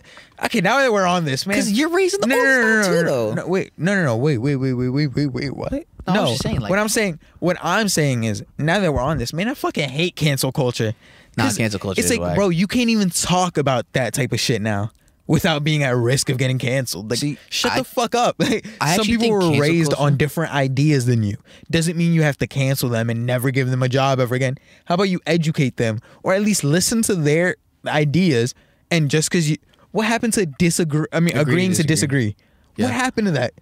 okay, 0.44 0.60
now 0.60 0.78
that 0.78 0.92
we're 0.92 1.04
on 1.06 1.24
this, 1.26 1.46
man, 1.46 1.56
'Cause 1.58 1.70
you're 1.70 1.90
raised 1.90 2.14
in 2.14 2.20
the 2.22 2.26
no, 2.28 2.36
older 2.36 2.62
no, 2.62 2.76
no, 2.76 2.82
style 2.82 2.94
no, 2.94 3.00
too, 3.00 3.06
though. 3.06 3.34
No, 3.34 3.46
wait, 3.48 3.72
no, 3.76 3.94
no, 3.94 4.04
no, 4.04 4.16
wait, 4.16 4.38
wait, 4.38 4.56
wait, 4.56 4.72
wait, 4.72 4.88
wait, 4.88 5.08
wait, 5.08 5.26
wait, 5.26 5.56
what? 5.56 5.72
No, 5.72 5.82
I 6.06 6.20
was 6.20 6.30
just 6.30 6.42
saying, 6.44 6.60
like- 6.60 6.70
what 6.70 6.78
I'm 6.78 6.88
saying, 6.88 7.18
what 7.40 7.58
I'm 7.60 7.88
saying 7.88 8.24
is, 8.24 8.42
now 8.56 8.78
that 8.80 8.92
we're 8.94 9.00
on 9.02 9.18
this, 9.18 9.32
man, 9.34 9.48
I 9.48 9.54
fucking 9.54 9.90
hate 9.90 10.16
cancel 10.16 10.52
culture. 10.52 10.94
Nah, 11.38 11.44
'Cause 11.44 11.56
cancel 11.56 11.80
culture 11.80 12.00
It's 12.00 12.10
like, 12.10 12.20
whack. 12.20 12.34
bro, 12.36 12.48
you 12.50 12.66
can't 12.66 12.90
even 12.90 13.10
talk 13.10 13.56
about 13.58 13.90
that 13.94 14.12
type 14.14 14.32
of 14.32 14.40
shit 14.40 14.60
now. 14.62 14.90
Without 15.26 15.62
being 15.62 15.82
at 15.82 15.94
risk 15.94 16.30
of 16.30 16.38
getting 16.38 16.58
canceled, 16.58 17.10
like 17.10 17.18
See, 17.18 17.36
shut 17.50 17.72
I- 17.72 17.78
the 17.80 17.84
fuck 17.84 18.14
up. 18.14 18.36
Like, 18.40 18.66
some 18.96 19.04
people 19.04 19.30
were 19.30 19.58
raised 19.60 19.90
culture- 19.92 20.02
on 20.02 20.16
different 20.16 20.54
ideas 20.54 21.04
than 21.04 21.22
you. 21.22 21.36
Doesn't 21.70 21.98
mean 21.98 22.14
you 22.14 22.22
have 22.22 22.38
to 22.38 22.46
cancel 22.46 22.88
them 22.88 23.10
and 23.10 23.26
never 23.26 23.50
give 23.50 23.68
them 23.70 23.82
a 23.82 23.90
job 23.90 24.20
ever 24.20 24.34
again. 24.34 24.56
How 24.86 24.94
about 24.94 25.10
you 25.10 25.20
educate 25.26 25.76
them 25.76 26.00
or 26.22 26.32
at 26.32 26.40
least 26.42 26.64
listen 26.64 27.02
to 27.02 27.14
their 27.14 27.56
ideas 27.86 28.54
and 28.90 29.10
just 29.10 29.30
because 29.30 29.50
you 29.50 29.56
what 29.90 30.06
happened 30.06 30.32
to 30.34 30.46
disagree 30.46 31.06
I 31.12 31.20
mean 31.20 31.30
Agree 31.36 31.44
to 31.44 31.50
agreeing 31.50 31.72
to 31.74 31.82
disagree. 31.82 32.34
disagree. 32.76 32.84
What 32.86 32.94
happened 32.94 33.26
to 33.26 33.32
that? 33.32 33.52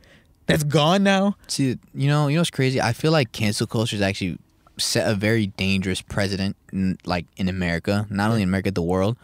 That's 0.46 0.62
gone 0.62 1.02
now? 1.02 1.36
See, 1.48 1.78
you 1.94 2.06
know, 2.06 2.28
you 2.28 2.36
know 2.36 2.40
what's 2.42 2.50
crazy? 2.50 2.80
I 2.80 2.92
feel 2.92 3.10
like 3.10 3.32
cancel 3.32 3.66
culture 3.66 3.96
is 3.96 4.02
actually 4.02 4.38
set 4.78 5.10
a 5.10 5.14
very 5.14 5.48
dangerous 5.48 6.02
precedent, 6.02 6.56
in, 6.72 6.98
like 7.04 7.26
in 7.36 7.48
America, 7.48 8.06
not 8.10 8.30
only 8.30 8.42
in 8.42 8.48
America, 8.48 8.70
the 8.70 8.82
world. 8.82 9.16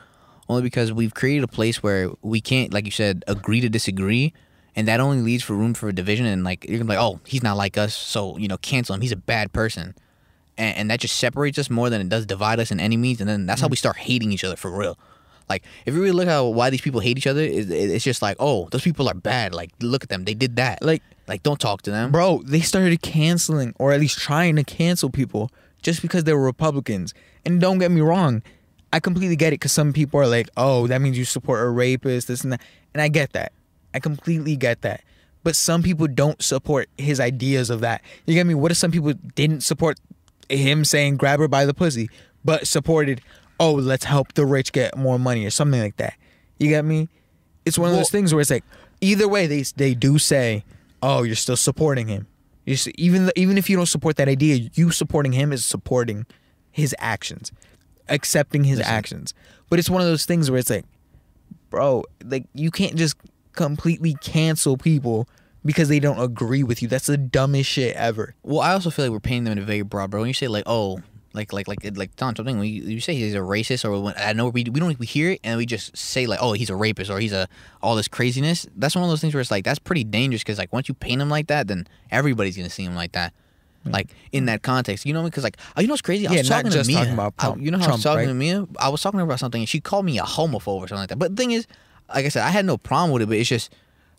Only 0.48 0.62
because 0.62 0.92
we've 0.92 1.14
created 1.14 1.44
a 1.44 1.48
place 1.48 1.82
where 1.82 2.11
we 2.20 2.40
can't, 2.40 2.74
like 2.74 2.84
you 2.84 2.90
said, 2.90 3.24
agree 3.26 3.61
to 3.61 3.68
disagree, 3.68 4.34
and 4.74 4.88
that 4.88 5.00
only 5.00 5.22
leads 5.22 5.42
for 5.42 5.55
room 5.55 5.72
for 5.72 5.88
a 5.88 5.92
division. 5.94 6.26
And 6.26 6.44
like 6.44 6.64
you're 6.68 6.78
gonna 6.78 6.90
be 6.90 6.96
like, 6.96 7.03
oh, 7.03 7.20
he's 7.26 7.42
not 7.42 7.57
like 7.57 7.78
us, 7.78 7.94
so 7.94 8.36
you 8.36 8.48
know, 8.48 8.59
cancel 8.59 8.94
him. 8.94 9.00
He's 9.00 9.12
a 9.12 9.16
bad 9.16 9.53
person, 9.53 9.94
and, 10.59 10.76
and 10.76 10.90
that 10.90 11.00
just 11.00 11.16
separates 11.16 11.59
us 11.59 11.70
more 11.70 11.88
than 11.88 12.00
it 12.00 12.09
does 12.09 12.26
divide 12.26 12.61
us 12.61 12.70
in 12.70 12.80
any 12.80 12.96
means. 12.96 13.20
And 13.20 13.30
then 13.30 13.46
that's 13.46 13.61
how 13.61 13.66
mm-hmm. 13.66 13.72
we 13.72 13.76
start 13.76 13.96
hating 13.98 14.32
each 14.32 14.44
other 14.44 14.57
for 14.57 14.70
real. 14.70 14.98
Like 15.49 15.64
if 15.86 15.95
you 15.95 16.01
really 16.01 16.12
look 16.12 16.28
at 16.28 16.40
why 16.40 16.70
these 16.70 16.80
people 16.80 17.01
hate 17.01 17.18
each 17.18 17.26
other, 17.26 17.40
it, 17.40 17.70
it- 17.70 17.90
it's 17.90 18.05
just 18.05 18.22
like, 18.22 18.36
oh, 18.40 18.68
those 18.70 18.82
people 18.82 19.09
are 19.09 19.14
bad. 19.14 19.55
Like 19.55 19.70
look 19.80 20.03
at 20.03 20.09
them, 20.09 20.24
they 20.24 20.34
did 20.34 20.57
that. 20.57 20.82
Like- 20.82 21.03
like 21.28 21.43
don't 21.45 21.61
talk 21.61 21.82
to 21.82 21.90
them. 21.90 22.11
Bro, 22.11 22.43
they 22.47 22.61
started 22.61 23.01
canceling 23.01 23.74
or 23.78 23.93
at 23.93 24.01
least 24.01 24.18
trying 24.18 24.57
to 24.57 24.64
cancel 24.64 25.09
people 25.09 25.51
just 25.80 26.03
because 26.03 26.24
they 26.24 26.32
were 26.34 26.43
Republicans. 26.45 27.14
And 27.47 27.61
don't 27.61 27.78
get 27.78 27.90
me 27.93 28.01
wrong, 28.01 28.43
I 28.93 28.99
completely 29.01 29.36
get 29.36 29.49
it 29.49 29.55
because 29.61 29.72
some 29.72 29.93
people 29.93 30.20
are 30.20 30.26
like, 30.26 30.49
oh, 30.57 30.86
that 30.88 31.01
means 31.01 31.16
you 31.16 31.24
support 31.24 31.62
a 31.62 31.68
rapist, 31.68 32.26
this 32.28 32.43
and 32.43 32.53
that. 32.53 32.61
And 32.93 33.01
I 33.01 33.09
get 33.09 33.32
that. 33.34 33.53
I 33.95 34.01
completely 34.01 34.57
get 34.57 34.82
that. 34.82 35.03
But 35.45 35.57
some 35.57 35.82
people 35.82 36.07
don't 36.09 36.43
support 36.43 36.88
his 36.99 37.18
ideas 37.20 37.70
of 37.70 37.80
that. 37.80 38.03
You 38.26 38.34
get 38.34 38.47
me? 38.47 38.55
What 38.55 38.70
if 38.70 38.76
some 38.76 38.90
people 38.90 39.12
didn't 39.34 39.62
support 39.62 39.99
him 40.49 40.84
saying 40.84 41.16
grab 41.16 41.38
her 41.40 41.49
by 41.49 41.64
the 41.66 41.74
pussy, 41.74 42.11
but 42.45 42.66
supported, 42.66 43.20
oh, 43.61 43.72
let's 43.74 44.05
help 44.05 44.34
the 44.34 44.44
rich 44.46 44.72
get 44.72 44.96
more 44.96 45.18
money 45.18 45.44
or 45.44 45.50
something 45.50 45.80
like 45.80 45.96
that? 45.96 46.14
You 46.59 46.68
get 46.68 46.84
me? 46.84 47.09
It's 47.64 47.78
one 47.78 47.88
of 47.90 47.94
those 47.96 48.07
Well- 48.07 48.11
things 48.11 48.34
where 48.34 48.40
it's 48.40 48.50
like, 48.50 48.64
either 49.00 49.28
way, 49.28 49.46
they 49.46 49.62
they 49.76 49.94
do 49.94 50.18
say, 50.18 50.64
oh, 51.03 51.22
you're 51.22 51.36
still 51.36 51.57
supporting 51.57 52.09
him. 52.09 52.26
You 52.64 52.76
see, 52.76 52.92
even 52.96 53.26
the, 53.26 53.38
even 53.38 53.59
if 53.59 53.68
you 53.68 53.76
don't 53.76 53.86
support 53.86 54.16
that 54.16 54.28
idea, 54.28 54.68
you 54.74 54.90
supporting 54.90 55.32
him 55.32 55.53
is 55.53 55.64
supporting 55.64 56.26
his 56.70 56.94
actions, 56.98 57.50
accepting 58.09 58.64
his 58.64 58.78
actions. 58.80 59.34
But 59.68 59.78
it's 59.80 59.90
one 59.90 60.00
of 60.00 60.07
those 60.07 60.24
things 60.26 60.50
where 60.50 60.61
it's 60.61 60.70
like, 60.70 60.84
bro, 61.70 62.05
like 62.24 62.46
you 62.55 62.70
can't 62.70 62.94
just 62.94 63.16
completely 63.53 64.14
cancel 64.20 64.76
people 64.76 65.28
because 65.64 65.88
they 65.88 65.98
don't 66.00 66.20
agree 66.20 66.62
with 66.62 66.82
you. 66.82 66.88
That's 66.88 67.07
the 67.07 67.16
dumbest 67.16 67.68
shit 67.70 67.96
ever. 67.96 68.34
Well, 68.42 68.61
I 68.61 68.72
also 68.72 68.90
feel 68.90 69.07
like 69.07 69.12
we're 69.12 69.20
painting 69.20 69.44
them 69.44 69.53
in 69.53 69.59
a 69.59 69.66
very 69.66 69.82
broad, 69.82 70.11
bro. 70.11 70.20
When 70.20 70.28
you 70.28 70.34
say 70.34 70.48
like, 70.48 70.64
oh, 70.66 71.00
like 71.35 71.53
like 71.53 71.68
like 71.68 71.78
like 71.97 72.14
Don 72.16 72.35
something, 72.37 72.59
when 72.59 72.68
you, 72.68 72.83
you 72.83 73.01
say 73.01 73.14
he's 73.14 73.35
a 73.35 73.39
racist, 73.39 73.85
or 73.85 73.99
when 74.01 74.14
I 74.16 74.33
know 74.33 74.49
we 74.49 74.64
we 74.64 74.80
don't 74.80 74.99
we 74.99 75.07
hear 75.07 75.30
it 75.30 75.41
and 75.45 75.57
we 75.59 75.66
just 75.66 75.97
say 75.97 76.26
like, 76.26 76.39
oh, 76.43 76.53
he's 76.53 76.70
a 76.70 76.76
rapist 76.76 77.11
or 77.11 77.20
he's 77.20 77.33
a 77.33 77.49
all 77.83 77.97
this 77.97 78.09
craziness. 78.09 78.66
That's 78.76 78.95
one 78.95 79.05
of 79.05 79.11
those 79.11 79.20
things 79.20 79.35
where 79.35 79.41
it's 79.41 79.51
like 79.51 79.64
that's 79.64 79.78
pretty 79.78 80.05
dangerous 80.05 80.43
because 80.43 80.59
like 80.59 80.72
once 80.72 80.89
you 80.89 80.95
paint 80.95 81.22
him 81.22 81.28
like 81.30 81.47
that, 81.49 81.68
then 81.68 81.87
everybody's 82.11 82.57
gonna 82.57 82.70
see 82.70 82.85
him 82.85 82.95
like 82.95 83.12
that. 83.12 83.33
Like 83.85 84.14
in 84.30 84.45
that 84.47 84.62
context, 84.62 85.05
you 85.07 85.12
know, 85.12 85.24
because 85.24 85.43
like 85.43 85.57
oh, 85.76 85.80
you 85.80 85.89
know 85.89 85.95
what's 85.95 86.03
crazy? 86.03 86.28
I 86.28 86.33
Yeah, 86.35 86.39
was 86.39 86.51
not 86.51 86.57
talking 86.59 86.70
just 86.70 86.85
to 86.89 86.95
Mia. 86.95 86.99
talking 87.01 87.14
about 87.14 87.35
I- 87.41 87.45
Trump- 87.47 87.62
you 87.62 87.70
know 87.72 87.78
how 87.78 87.89
I 87.89 87.91
was 87.93 88.03
talking 88.05 88.18
right? 88.18 88.26
to 88.28 88.35
Mia? 88.35 88.66
I 88.78 88.89
was 88.91 89.03
talking 89.03 89.18
her 89.18 89.24
about 89.24 89.41
something, 89.41 89.61
and 89.61 89.68
she 89.68 89.80
called 89.80 90.05
me 90.05 90.18
a 90.20 90.22
homophobe 90.22 90.66
or 90.68 90.87
something 90.87 90.99
like 90.99 91.09
that. 91.09 91.18
But 91.18 91.35
the 91.35 91.43
thing 91.43 91.51
is, 91.51 91.66
like 92.14 92.24
I 92.24 92.28
said, 92.28 92.45
I 92.45 92.51
had 92.51 92.64
no 92.64 92.76
problem 92.78 93.11
with 93.11 93.22
it, 93.22 93.26
but 93.26 93.39
it's 93.39 93.49
just 93.49 93.72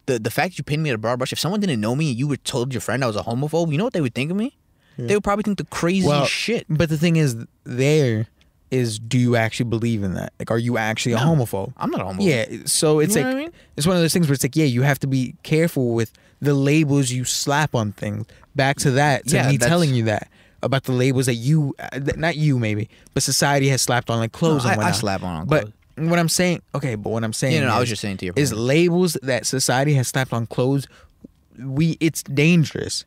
the 0.05 0.20
the 0.20 0.30
fact 0.32 0.57
you 0.57 0.66
painted 0.66 0.84
me 0.84 0.89
at 0.89 0.95
a 0.95 0.97
broad 0.97 1.18
brush. 1.18 1.32
If 1.32 1.39
someone 1.39 1.61
didn't 1.61 1.80
know 1.80 1.95
me 1.95 2.09
and 2.09 2.20
you 2.20 2.28
were 2.28 2.36
told 2.36 2.74
your 2.74 2.82
friend 2.82 3.05
I 3.05 3.07
was 3.07 3.16
a 3.16 3.22
homophobe, 3.24 3.72
you 3.72 3.78
know 3.78 3.86
what 3.86 3.93
they 3.93 4.01
would 4.01 4.14
think 4.16 4.32
of 4.32 4.36
me? 4.36 4.57
They 4.98 5.16
would 5.16 5.24
probably 5.24 5.44
think 5.44 5.58
the 5.58 5.66
craziest 5.66 6.08
Well, 6.08 6.26
shit. 6.26 6.66
But 6.70 6.89
the 6.89 6.98
thing 6.98 7.16
is, 7.16 7.36
there 7.64 8.28
is, 8.72 9.00
do 9.00 9.18
you 9.18 9.36
actually 9.36 9.70
believe 9.70 10.04
in 10.04 10.14
that? 10.16 10.34
Like, 10.39 10.50
are 10.52 10.58
you 10.58 10.78
actually 10.78 11.14
a 11.14 11.18
homophobe? 11.18 11.74
I'm 11.78 11.89
not 11.91 12.02
a 12.02 12.06
homophobe. 12.06 12.26
Yeah, 12.26 12.58
so 12.66 13.00
it's 13.00 13.16
You 13.16 13.22
know 13.24 13.28
like 13.30 13.36
I 13.38 13.39
mean? 13.39 13.52
it's 13.78 13.86
one 13.88 13.96
of 13.96 14.02
those 14.02 14.14
things 14.14 14.28
where 14.28 14.34
it's 14.34 14.44
like, 14.44 14.56
yeah, 14.56 14.66
you 14.66 14.82
have 14.84 15.00
to 15.00 15.08
be 15.08 15.36
careful 15.44 15.94
with 15.94 16.12
the 16.41 16.54
labels 16.54 17.12
you 17.12 17.24
slap 17.24 17.74
on 17.76 17.91
things. 17.94 18.26
Back 18.56 18.78
to 18.78 18.91
that, 18.91 19.28
to 19.28 19.36
Yeah, 19.36 19.50
me 19.50 19.58
telling 19.58 19.94
you 19.94 20.04
that 20.06 20.28
about 20.62 20.84
the 20.84 20.91
labels 20.94 21.26
that 21.26 21.36
you, 21.36 21.76
uh, 21.80 22.00
not 22.16 22.36
you 22.38 22.58
maybe, 22.58 22.89
but 23.14 23.22
society 23.24 23.68
has 23.70 23.82
slapped 23.82 24.10
on 24.10 24.20
like 24.20 24.32
clothes 24.32 24.64
No, 24.66 24.72
and 24.72 24.82
I- 24.82 24.89
I 24.89 24.91
slap 24.91 25.22
on 25.24 25.46
But 25.46 25.62
clothes. 25.96 26.10
what 26.10 26.20
I'm 26.20 26.30
saying, 26.30 26.62
okay, 26.74 26.96
but 26.96 27.10
what 27.10 27.24
I'm 27.24 27.34
saying, 27.34 27.54
Yeah, 27.56 27.62
no, 27.62 27.68
no, 27.68 27.74
I 27.74 27.80
was 27.80 27.89
just 27.89 28.02
saying 28.02 28.18
to 28.18 28.26
you, 28.28 28.34
is 28.36 28.54
labels 28.54 29.18
that 29.24 29.46
society 29.46 29.94
has 29.96 30.08
slapped 30.08 30.34
on 30.34 30.46
clothes. 30.48 30.88
We, 31.60 31.98
it's 32.00 32.24
dangerous. 32.24 33.06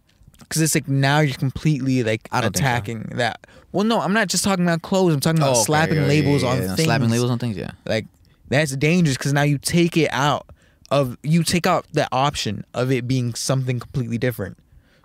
Because 0.48 0.62
it's 0.62 0.74
like 0.74 0.88
now 0.88 1.20
you're 1.20 1.36
completely 1.36 2.02
like 2.04 2.28
don't 2.30 2.42
so. 2.42 2.48
attacking 2.48 3.02
that. 3.16 3.46
Well, 3.72 3.84
no, 3.84 4.00
I'm 4.00 4.12
not 4.12 4.28
just 4.28 4.44
talking 4.44 4.64
about 4.64 4.82
clothes. 4.82 5.12
I'm 5.14 5.20
talking 5.20 5.38
about 5.40 5.48
Oh, 5.56 5.60
okay, 5.60 5.64
slapping 5.64 5.96
yeah, 5.96 6.06
labels 6.06 6.42
yeah, 6.42 6.48
on 6.50 6.62
yeah, 6.62 6.66
things. 6.76 6.84
Slapping 6.84 7.10
labels 7.10 7.30
on 7.30 7.38
things, 7.38 7.56
yeah. 7.56 7.72
Like 7.84 8.06
that's 8.48 8.74
dangerous 8.76 9.16
because 9.16 9.32
now 9.32 9.42
you 9.42 9.58
take 9.58 9.96
it 9.96 10.08
out 10.12 10.46
of 10.90 11.18
you 11.22 11.42
take 11.42 11.66
out 11.66 11.84
the 11.92 12.08
option 12.12 12.64
of 12.74 12.92
it 12.92 13.08
being 13.08 13.34
something 13.34 13.80
completely 13.80 14.18
different. 14.18 14.56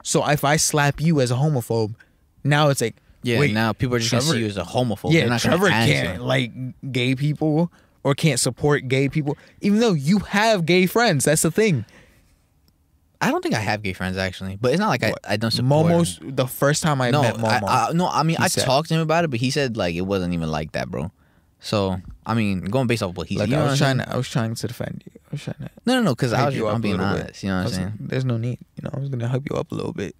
So 0.04 0.26
if 0.28 0.44
I 0.44 0.58
slap 0.58 1.02
you 1.02 1.20
as 1.22 1.32
a 1.32 1.36
homophobe, 1.36 1.96
now 2.44 2.70
it's 2.70 2.82
like 2.82 2.96
Yeah, 3.24 3.40
wait, 3.40 3.54
now 3.54 3.74
people 3.74 3.96
are 3.96 4.00
just 4.00 4.10
Trevor- 4.12 4.26
gonna 4.26 4.34
see 4.36 4.40
you 4.42 4.48
as 4.48 4.58
a 4.58 4.64
homophobe. 4.64 5.12
Yeah, 5.12 5.26
not 5.26 5.42
Trevor 5.42 5.70
can't 5.70 6.18
you. 6.20 6.24
like 6.24 6.52
gay 6.92 7.16
people 7.16 7.72
or 8.04 8.16
can't 8.16 8.40
support 8.40 8.88
gay 8.88 9.10
people, 9.10 9.38
even 9.62 9.80
though 9.80 9.94
you 9.94 10.20
have 10.20 10.66
gay 10.66 10.86
friends. 10.86 11.26
That's 11.26 11.42
the 11.44 11.52
thing. 11.52 11.86
I 13.22 13.30
don't 13.30 13.42
think 13.44 13.54
I 13.54 13.60
have 13.60 13.84
gay 13.84 13.94
friends 13.94 14.18
actually, 14.18 14.58
but 14.60 14.72
it's 14.72 14.80
not 14.80 14.90
like 14.90 15.04
I, 15.04 15.14
I 15.24 15.38
don't 15.38 15.52
support. 15.52 15.86
Momo's 15.86 16.20
the 16.22 16.48
first 16.48 16.82
time 16.82 17.00
I 17.02 17.12
no, 17.12 17.22
met 17.22 17.36
Momo. 17.36 17.64
I, 17.68 17.90
I, 17.90 17.92
no. 17.94 18.08
I 18.08 18.24
mean, 18.24 18.38
I 18.40 18.48
said- 18.48 18.66
talked 18.66 18.88
to 18.90 18.96
him 18.96 19.02
about 19.02 19.24
it, 19.24 19.30
but 19.30 19.40
he 19.40 19.52
said 19.52 19.78
like 19.78 19.96
it 19.96 20.02
wasn't 20.02 20.34
even 20.34 20.50
like 20.50 20.72
that, 20.72 20.90
bro. 20.90 21.12
So 21.60 22.02
I 22.26 22.34
mean, 22.34 22.62
going 22.66 22.88
based 22.88 23.04
off 23.04 23.16
what 23.16 23.28
he 23.28 23.38
like 23.38 23.48
you 23.50 23.56
know 23.56 23.66
I 23.66 23.70
was 23.70 23.78
trying 23.78 24.00
to, 24.00 24.10
I 24.12 24.18
was 24.18 24.28
trying 24.28 24.56
to 24.56 24.68
defend 24.68 25.04
you. 25.06 25.12
I 25.16 25.30
was 25.32 25.44
trying 25.44 25.58
to. 25.60 25.70
No, 25.86 25.96
no, 25.98 26.02
no. 26.02 26.16
Because 26.16 26.34
I 26.34 26.48
was, 26.48 26.56
you 26.56 26.68
I'm 26.68 26.82
being 26.82 26.98
little 26.98 27.14
bit. 27.14 27.24
honest. 27.26 27.44
You 27.44 27.50
know 27.50 27.58
what 27.58 27.68
I'm 27.68 27.74
saying? 27.74 27.94
There's 28.00 28.26
no 28.26 28.38
need. 28.38 28.58
You 28.76 28.84
know, 28.84 28.90
I 28.94 29.00
was 29.00 29.10
gonna 29.10 29.28
hype 29.28 29.44
you 29.48 29.56
up 29.56 29.72
a 29.72 29.76
little 29.76 29.94
bit. 29.94 30.16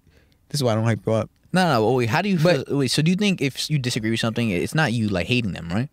This 0.48 0.60
is 0.60 0.64
why 0.64 0.72
I 0.72 0.74
don't 0.76 0.84
hype 0.84 1.04
you 1.04 1.12
up. 1.12 1.28
No, 1.52 1.68
no. 1.68 1.84
But 1.84 1.92
wait, 1.94 2.08
how 2.08 2.22
do 2.22 2.28
you 2.28 2.38
But- 2.38 2.68
feel? 2.68 2.78
Wait, 2.78 2.88
so 2.92 3.02
do 3.02 3.10
you 3.10 3.16
think 3.16 3.40
if 3.42 3.68
you 3.68 3.80
disagree 3.80 4.10
with 4.10 4.20
something, 4.20 4.50
it's 4.50 4.74
not 4.74 4.92
you 4.92 5.08
like 5.08 5.26
hating 5.26 5.52
them, 5.52 5.68
right? 5.68 5.88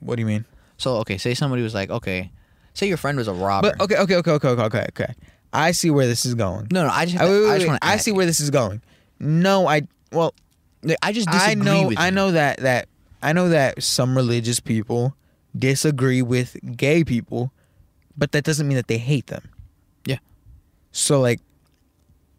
What 0.00 0.16
do 0.16 0.20
you 0.22 0.26
mean? 0.26 0.44
So 0.76 0.96
okay, 0.96 1.16
say 1.18 1.34
somebody 1.34 1.62
was 1.62 1.74
like, 1.74 1.90
okay, 1.90 2.32
say 2.74 2.88
your 2.88 2.96
friend 2.96 3.16
was 3.16 3.28
a 3.28 3.32
robber. 3.32 3.72
But 3.78 3.84
okay, 3.84 3.96
okay, 4.02 4.16
okay, 4.16 4.30
okay, 4.32 4.48
okay, 4.48 4.62
okay, 4.62 4.86
okay. 4.90 5.14
I 5.52 5.72
see 5.72 5.90
where 5.90 6.06
this 6.06 6.24
is 6.24 6.34
going. 6.34 6.68
No, 6.70 6.84
no. 6.84 6.90
I 6.90 7.04
just, 7.04 7.18
I, 7.18 7.28
wait, 7.28 7.40
wait, 7.40 7.50
I 7.50 7.54
just 7.54 7.60
wait, 7.60 7.68
want 7.68 7.82
to. 7.82 7.88
I 7.88 7.96
see 7.98 8.12
where 8.12 8.26
this 8.26 8.40
is 8.40 8.50
going. 8.50 8.82
No, 9.20 9.66
I 9.68 9.82
well, 10.10 10.34
I 11.02 11.12
just 11.12 11.28
disagree 11.30 11.50
I 11.50 11.54
know 11.54 11.88
with 11.88 11.98
I 11.98 12.10
know 12.10 12.32
that 12.32 12.58
that 12.58 12.88
I 13.22 13.32
know 13.32 13.48
that 13.50 13.82
some 13.82 14.16
religious 14.16 14.60
people 14.60 15.14
disagree 15.56 16.22
with 16.22 16.56
gay 16.76 17.04
people, 17.04 17.52
but 18.16 18.32
that 18.32 18.44
doesn't 18.44 18.66
mean 18.66 18.76
that 18.76 18.88
they 18.88 18.98
hate 18.98 19.28
them. 19.28 19.48
Yeah. 20.04 20.18
So 20.90 21.20
like 21.20 21.40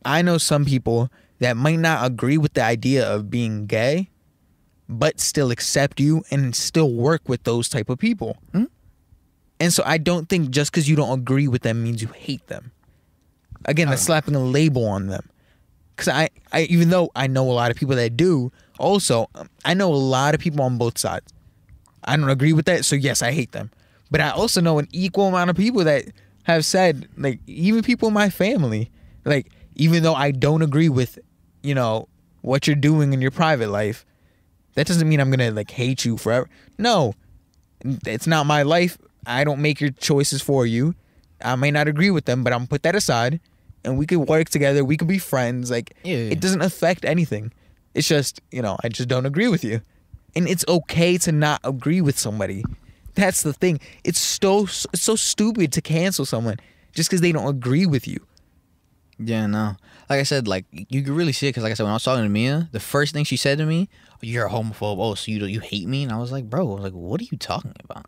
I 0.03 0.21
know 0.21 0.37
some 0.37 0.65
people 0.65 1.09
that 1.39 1.55
might 1.57 1.79
not 1.79 2.05
agree 2.05 2.37
with 2.37 2.53
the 2.53 2.63
idea 2.63 3.07
of 3.07 3.29
being 3.29 3.65
gay, 3.65 4.09
but 4.89 5.19
still 5.19 5.51
accept 5.51 5.99
you 5.99 6.23
and 6.31 6.55
still 6.55 6.93
work 6.93 7.27
with 7.27 7.43
those 7.43 7.69
type 7.69 7.89
of 7.89 7.97
people. 7.99 8.37
Hmm? 8.51 8.65
And 9.59 9.71
so 9.71 9.83
I 9.85 9.97
don't 9.97 10.27
think 10.27 10.49
just 10.49 10.71
because 10.71 10.89
you 10.89 10.95
don't 10.95 11.17
agree 11.17 11.47
with 11.47 11.61
them 11.61 11.83
means 11.83 12.01
you 12.01 12.09
hate 12.09 12.47
them. 12.47 12.71
Again, 13.65 13.87
Uh. 13.87 13.91
that's 13.91 14.03
slapping 14.03 14.35
a 14.35 14.39
label 14.43 14.85
on 14.85 15.07
them. 15.07 15.27
Because 15.95 16.07
I, 16.07 16.29
I, 16.51 16.63
even 16.63 16.89
though 16.89 17.11
I 17.15 17.27
know 17.27 17.49
a 17.49 17.53
lot 17.53 17.69
of 17.71 17.77
people 17.77 17.95
that 17.95 18.17
do, 18.17 18.51
also 18.79 19.29
um, 19.35 19.47
I 19.63 19.73
know 19.75 19.93
a 19.93 19.95
lot 19.95 20.33
of 20.33 20.41
people 20.41 20.63
on 20.63 20.77
both 20.77 20.97
sides. 20.97 21.31
I 22.03 22.17
don't 22.17 22.29
agree 22.29 22.51
with 22.53 22.65
that, 22.65 22.83
so 22.83 22.95
yes, 22.95 23.21
I 23.21 23.31
hate 23.31 23.51
them. 23.51 23.69
But 24.09 24.19
I 24.21 24.31
also 24.31 24.59
know 24.59 24.79
an 24.79 24.87
equal 24.91 25.27
amount 25.27 25.49
of 25.51 25.55
people 25.55 25.83
that 25.83 26.05
have 26.43 26.65
said, 26.65 27.07
like, 27.17 27.39
even 27.47 27.81
people 27.83 28.07
in 28.09 28.13
my 28.13 28.29
family, 28.29 28.91
like, 29.23 29.51
even 29.75 30.03
though 30.03 30.13
I 30.15 30.31
don't 30.31 30.61
agree 30.63 30.89
with, 30.89 31.17
you 31.61 31.73
know, 31.75 32.07
what 32.41 32.67
you're 32.67 32.75
doing 32.75 33.13
in 33.13 33.21
your 33.21 33.31
private 33.31 33.69
life, 33.69 34.05
that 34.73 34.87
doesn't 34.87 35.07
mean 35.07 35.19
I'm 35.19 35.29
gonna 35.31 35.51
like 35.51 35.71
hate 35.71 36.03
you 36.03 36.17
forever. 36.17 36.49
No, 36.77 37.13
it's 38.05 38.27
not 38.27 38.45
my 38.45 38.63
life. 38.63 38.97
I 39.25 39.43
don't 39.43 39.61
make 39.61 39.79
your 39.79 39.91
choices 39.91 40.41
for 40.41 40.65
you. 40.65 40.95
I 41.43 41.55
may 41.55 41.71
not 41.71 41.87
agree 41.87 42.09
with 42.11 42.25
them, 42.25 42.43
but 42.43 42.51
I'm 42.51 42.59
gonna 42.59 42.67
put 42.67 42.83
that 42.83 42.95
aside, 42.95 43.39
and 43.85 43.97
we 43.97 44.05
could 44.05 44.19
work 44.19 44.49
together. 44.49 44.83
We 44.85 44.97
could 44.97 45.07
be 45.07 45.19
friends. 45.19 45.69
Like, 45.71 45.93
Yeah, 46.03 46.15
yeah. 46.17 46.31
it 46.31 46.39
doesn't 46.39 46.61
affect 46.61 47.05
anything. 47.05 47.51
It's 47.93 48.07
just, 48.07 48.41
you 48.51 48.61
know, 48.61 48.77
I 48.83 48.89
just 48.89 49.07
don't 49.09 49.25
agree 49.25 49.47
with 49.47 49.63
you, 49.63 49.81
and 50.35 50.47
it's 50.47 50.65
okay 50.67 51.17
to 51.19 51.31
not 51.31 51.59
agree 51.63 52.01
with 52.01 52.17
somebody. 52.17 52.63
That's 53.15 53.43
the 53.43 53.53
thing. 53.53 53.79
It's 54.03 54.19
so 54.19 54.63
it's 54.63 55.01
so 55.03 55.15
stupid 55.15 55.71
to 55.73 55.81
cancel 55.81 56.25
someone 56.25 56.57
just 56.93 57.09
because 57.09 57.21
they 57.21 57.31
don't 57.31 57.47
agree 57.47 57.85
with 57.85 58.07
you. 58.07 58.25
Yeah, 59.19 59.45
no. 59.45 59.75
Like 60.09 60.19
I 60.19 60.23
said, 60.23 60.47
like 60.47 60.65
you 60.71 61.03
could 61.03 61.13
really 61.13 61.31
see 61.31 61.47
it 61.47 61.51
because, 61.51 61.63
like 61.63 61.71
I 61.71 61.75
said, 61.75 61.83
when 61.83 61.91
I 61.91 61.95
was 61.95 62.03
talking 62.03 62.23
to 62.23 62.29
Mia, 62.29 62.69
the 62.71 62.79
first 62.79 63.13
thing 63.13 63.23
she 63.23 63.37
said 63.37 63.59
to 63.59 63.65
me, 63.67 63.87
"You're 64.21 64.47
a 64.47 64.49
homophobe." 64.49 64.97
Oh, 64.99 65.13
so 65.13 65.31
you 65.31 65.45
you 65.45 65.59
hate 65.59 65.87
me? 65.87 66.01
And 66.03 66.11
I 66.11 66.17
was 66.17 66.31
like, 66.31 66.49
"Bro, 66.49 66.71
I 66.71 66.73
was 66.73 66.83
like, 66.83 66.93
what 66.93 67.21
are 67.21 67.25
you 67.25 67.37
talking 67.37 67.73
about?" 67.83 68.07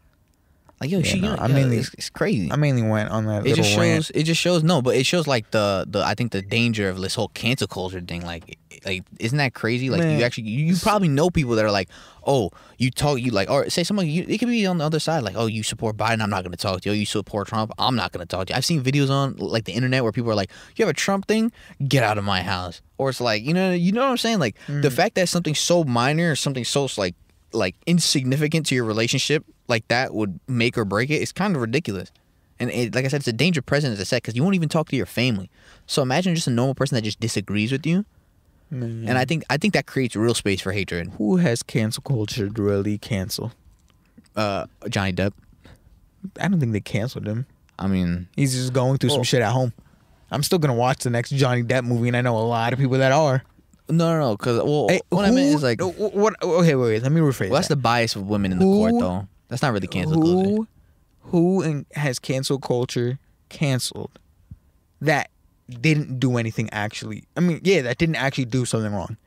Like, 0.85 0.91
yo, 0.91 1.01
she, 1.01 1.19
no, 1.19 1.35
I 1.39 1.47
mainly- 1.47 1.77
it's, 1.77 1.93
it's 1.95 2.09
crazy. 2.11 2.51
I 2.51 2.57
mainly 2.57 2.83
went 2.83 3.09
on 3.09 3.25
that 3.25 3.47
it 3.47 3.55
just 3.55 3.75
rant. 3.75 4.05
shows. 4.05 4.11
It 4.13 4.23
just 4.23 4.39
shows. 4.39 4.63
No, 4.63 4.83
but 4.83 4.95
it 4.95 5.05
shows 5.05 5.25
like 5.25 5.49
the 5.49 5.85
the 5.89 6.03
I 6.05 6.13
think 6.13 6.31
the 6.31 6.43
danger 6.43 6.89
of 6.89 7.01
this 7.01 7.15
whole 7.15 7.29
cancel 7.29 7.67
culture 7.67 7.99
thing. 8.01 8.23
Like, 8.23 8.59
like 8.85 9.03
isn't 9.19 9.37
that 9.39 9.55
crazy? 9.55 9.89
Like 9.89 10.01
Man. 10.01 10.19
you 10.19 10.23
actually 10.23 10.43
you, 10.43 10.65
you 10.65 10.75
probably 10.77 11.07
know 11.07 11.31
people 11.31 11.55
that 11.55 11.65
are 11.65 11.71
like, 11.71 11.89
oh, 12.23 12.51
you 12.77 12.91
talk 12.91 13.19
you 13.19 13.31
like 13.31 13.49
or 13.49 13.67
say 13.71 13.83
someone 13.83 14.07
you 14.07 14.25
it 14.27 14.37
could 14.37 14.47
be 14.47 14.63
on 14.67 14.77
the 14.77 14.85
other 14.85 14.99
side 14.99 15.23
like, 15.23 15.35
oh, 15.35 15.47
you 15.47 15.63
support 15.63 15.97
Biden, 15.97 16.21
I'm 16.21 16.29
not 16.29 16.43
gonna 16.43 16.55
talk 16.55 16.81
to 16.81 16.89
you. 16.89 16.93
Oh, 16.93 16.95
you 16.95 17.07
support 17.07 17.47
Trump, 17.47 17.71
I'm 17.79 17.95
not 17.95 18.11
gonna 18.11 18.27
talk 18.27 18.45
to 18.47 18.53
you. 18.53 18.57
I've 18.57 18.65
seen 18.65 18.83
videos 18.83 19.09
on 19.09 19.37
like 19.37 19.65
the 19.65 19.73
internet 19.73 20.03
where 20.03 20.11
people 20.11 20.29
are 20.29 20.35
like, 20.35 20.51
you 20.75 20.85
have 20.85 20.93
a 20.93 20.95
Trump 20.97 21.27
thing, 21.27 21.51
get 21.87 22.03
out 22.03 22.19
of 22.19 22.23
my 22.23 22.43
house. 22.43 22.83
Or 22.99 23.09
it's 23.09 23.19
like 23.19 23.43
you 23.43 23.55
know 23.55 23.71
you 23.71 23.91
know 23.91 24.03
what 24.03 24.11
I'm 24.11 24.17
saying? 24.17 24.37
Like 24.37 24.55
the 24.67 24.89
mm. 24.89 24.93
fact 24.93 25.15
that 25.15 25.29
something 25.29 25.55
so 25.55 25.83
minor 25.83 26.31
or 26.31 26.35
something 26.35 26.63
so 26.63 26.87
like 26.95 27.15
like 27.53 27.75
insignificant 27.87 28.67
to 28.67 28.75
your 28.75 28.83
relationship 28.83 29.45
like 29.67 29.87
that 29.87 30.13
would 30.13 30.39
make 30.47 30.77
or 30.77 30.85
break 30.85 31.09
it. 31.09 31.15
It's 31.15 31.31
kind 31.31 31.55
of 31.55 31.61
ridiculous. 31.61 32.11
And 32.59 32.69
it, 32.71 32.95
like 32.95 33.03
I 33.03 33.09
said, 33.09 33.17
it's 33.21 33.27
a 33.27 33.33
danger 33.33 33.61
present 33.61 33.93
as 33.93 33.99
I 33.99 34.03
said 34.03 34.17
because 34.21 34.35
you 34.35 34.43
won't 34.43 34.55
even 34.55 34.69
talk 34.69 34.89
to 34.89 34.95
your 34.95 35.05
family. 35.05 35.49
So 35.87 36.01
imagine 36.01 36.35
just 36.35 36.47
a 36.47 36.51
normal 36.51 36.75
person 36.75 36.95
that 36.95 37.01
just 37.01 37.19
disagrees 37.19 37.71
with 37.71 37.85
you. 37.85 38.05
And 38.71 39.17
I 39.17 39.25
think 39.25 39.43
I 39.49 39.57
think 39.57 39.73
that 39.73 39.85
creates 39.85 40.15
real 40.15 40.33
space 40.33 40.59
for 40.61 40.71
hatred. 40.71 41.11
Who 41.17 41.37
has 41.37 41.63
cancel 41.63 42.01
culture 42.01 42.49
really 42.55 42.97
canceled? 42.97 43.53
Uh, 44.35 44.65
Johnny 44.89 45.13
Depp. 45.13 45.31
I 46.41 46.47
don't 46.47 46.59
think 46.59 46.73
they 46.73 46.81
canceled 46.81 47.27
him. 47.27 47.45
I 47.77 47.87
mean, 47.87 48.27
He's 48.35 48.53
just 48.53 48.73
going 48.73 48.97
through 48.97 49.11
some 49.11 49.23
shit 49.23 49.41
at 49.41 49.51
home. 49.51 49.71
I'm 50.31 50.43
still 50.43 50.59
gonna 50.59 50.73
watch 50.73 51.03
the 51.03 51.09
next 51.09 51.29
Johnny 51.31 51.63
Depp 51.63 51.85
movie, 51.85 52.07
and 52.07 52.17
I 52.17 52.21
know 52.21 52.37
a 52.37 52.39
lot 52.39 52.73
of 52.73 52.79
people 52.79 52.97
that 52.97 53.11
are. 53.11 53.43
no, 53.87 54.13
no, 54.13 54.19
no. 54.19 54.35
Because 54.37 54.57
well, 54.63 54.87
Hey, 54.89 54.99
what 55.09 55.23
I 55.25 55.31
meant 55.31 55.55
is 55.55 55.63
like, 55.63 55.79
what? 55.81 56.33
Okay, 56.43 56.75
wait, 56.75 56.85
wait. 56.87 57.03
Let 57.03 57.11
me 57.11 57.21
rephrase. 57.21 57.51
that's 57.51 57.67
the 57.67 57.75
bias 57.75 58.15
of 58.15 58.27
women 58.27 58.51
in 58.51 58.59
the 58.59 58.65
court, 58.65 58.93
though. 58.99 59.27
That's 59.47 59.61
not 59.61 59.73
really 59.73 59.87
cancel 59.87 60.21
culture. 60.21 60.49
who, 60.49 60.67
who 61.21 61.61
in, 61.61 61.85
has 61.93 62.19
cancel 62.19 62.59
culture 62.59 63.19
canceled 63.49 64.19
that 65.01 65.29
didn't 65.69 66.19
do 66.19 66.37
anything 66.37 66.69
actually. 66.71 67.23
I 67.35 67.39
mean, 67.41 67.59
yeah, 67.63 67.81
that 67.83 67.97
didn't 67.97 68.15
actually 68.15 68.45
do 68.45 68.65
something 68.65 68.93
wrong. 68.93 69.17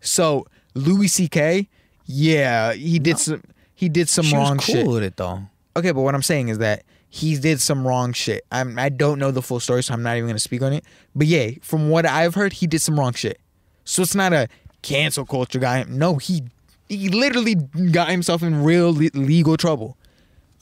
So 0.00 0.46
Louis 0.74 1.08
C.K. 1.08 1.68
Yeah, 2.06 2.72
he 2.74 2.98
did 2.98 3.18
some. 3.18 3.42
He 3.74 3.88
did 3.88 4.08
some 4.08 4.24
She 4.24 4.36
wrong 4.36 4.58
cool 4.58 4.74
shit. 4.74 4.86
with 4.86 5.02
it 5.02 5.16
though. 5.16 5.40
Okay, 5.76 5.92
but 5.92 6.00
what 6.02 6.14
I'm 6.14 6.22
saying 6.22 6.48
is 6.48 6.58
that 6.58 6.84
he 7.08 7.36
did 7.38 7.60
some 7.60 7.86
wrong 7.86 8.12
shit. 8.12 8.44
I'm 8.52 8.78
I 8.78 8.88
don't 8.88 9.18
know 9.18 9.30
the 9.30 9.42
full 9.42 9.60
story, 9.60 9.82
so 9.82 9.92
I'm 9.94 10.02
not 10.02 10.16
even 10.16 10.28
gonna 10.28 10.38
speak 10.38 10.62
on 10.62 10.72
it. 10.72 10.84
But 11.14 11.26
yeah, 11.26 11.50
from 11.62 11.90
what 11.90 12.06
I've 12.06 12.34
heard, 12.34 12.52
he 12.54 12.66
did 12.66 12.80
some 12.80 12.98
wrong 12.98 13.12
shit. 13.12 13.40
So 13.84 14.02
it's 14.02 14.14
not 14.14 14.32
a 14.32 14.48
cancel 14.82 15.24
culture 15.26 15.58
guy. 15.58 15.84
No, 15.88 16.16
he 16.16 16.44
he 16.88 17.08
literally 17.08 17.54
got 17.90 18.08
himself 18.08 18.42
in 18.42 18.62
real 18.62 18.92
le- 18.94 19.10
legal 19.14 19.56
trouble. 19.56 19.96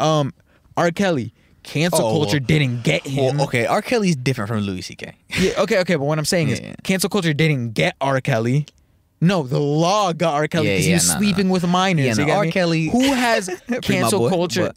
Um, 0.00 0.32
R. 0.76 0.90
Kelly, 0.90 1.32
cancel 1.62 2.04
Oh, 2.06 2.12
culture 2.20 2.40
didn't 2.40 2.82
get 2.82 3.06
him. 3.06 3.36
Well, 3.36 3.46
okay, 3.46 3.66
R. 3.66 3.80
Kelly's 3.82 4.16
different 4.16 4.48
from 4.48 4.60
Louis 4.60 4.82
C.K. 4.82 5.14
Yeah, 5.38 5.52
okay, 5.62 5.78
okay, 5.80 5.96
but 5.96 6.04
what 6.04 6.18
I'm 6.18 6.24
saying 6.24 6.48
is 6.48 6.60
Yeah. 6.60 6.74
cancel 6.82 7.08
culture 7.10 7.32
didn't 7.32 7.72
get 7.72 7.94
R. 8.00 8.20
Kelly. 8.20 8.66
No, 9.20 9.42
the 9.44 9.60
law 9.60 10.12
got 10.12 10.34
R. 10.34 10.48
Kelly 10.48 10.66
because 10.68 10.84
yeah, 10.84 10.88
he 10.88 10.94
was 10.94 11.08
no. 11.08 11.16
sleeping 11.18 11.48
with 11.48 11.66
minors. 11.66 12.18
Yeah, 12.18 12.24
no, 12.26 12.32
R. 12.34 12.44
me? 12.44 12.50
Kelly- 12.52 12.88
who 12.88 13.12
has 13.12 13.48
cancel 13.82 14.18
boy, 14.20 14.28
culture? 14.30 14.66
But, 14.66 14.76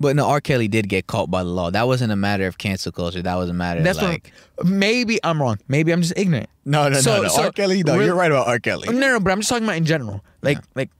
but 0.00 0.16
no, 0.16 0.26
R. 0.28 0.40
Kelly 0.40 0.68
did 0.68 0.88
get 0.88 1.08
caught 1.08 1.28
by 1.30 1.42
the 1.42 1.48
law. 1.48 1.70
That 1.70 1.88
wasn't 1.88 2.12
a 2.12 2.16
matter 2.16 2.46
of 2.46 2.58
cancel 2.58 2.92
culture. 2.92 3.20
That 3.20 3.34
was 3.34 3.48
a 3.50 3.52
matter 3.54 3.82
That's 3.82 3.98
of 3.98 4.04
like. 4.04 4.30
what. 4.56 4.68
Maybe 4.68 5.18
I'm 5.24 5.40
wrong. 5.42 5.58
Maybe 5.66 5.90
I'm 5.92 6.02
just 6.02 6.14
ignorant. 6.16 6.48
No, 6.64 6.88
no, 6.88 7.00
So- 7.00 7.16
no, 7.16 7.22
no. 7.22 7.28
so 7.30 7.42
R. 7.44 7.50
Kelly, 7.52 7.82
no, 7.82 7.98
you're 7.98 8.14
right 8.14 8.30
about 8.30 8.46
R. 8.46 8.60
Kelly. 8.60 8.86
No, 8.92 8.98
no, 9.14 9.18
but 9.20 9.32
I'm 9.32 9.38
just 9.40 9.48
talking 9.48 9.64
about 9.64 9.76
in 9.76 9.84
general. 9.86 10.22
Like, 10.42 10.58
like, 10.74 10.90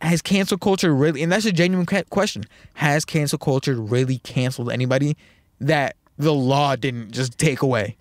has 0.00 0.22
cancel 0.22 0.56
culture 0.58 0.94
really? 0.94 1.22
And 1.22 1.30
that's 1.30 1.44
a 1.44 1.52
genuine 1.52 1.86
question. 1.86 2.44
Has 2.74 3.04
cancel 3.04 3.38
culture 3.38 3.74
really 3.74 4.18
canceled 4.18 4.70
anybody 4.72 5.16
that 5.60 5.96
the 6.16 6.32
law 6.32 6.76
didn't 6.76 7.12
just 7.12 7.38
take 7.38 7.62
away? 7.62 7.96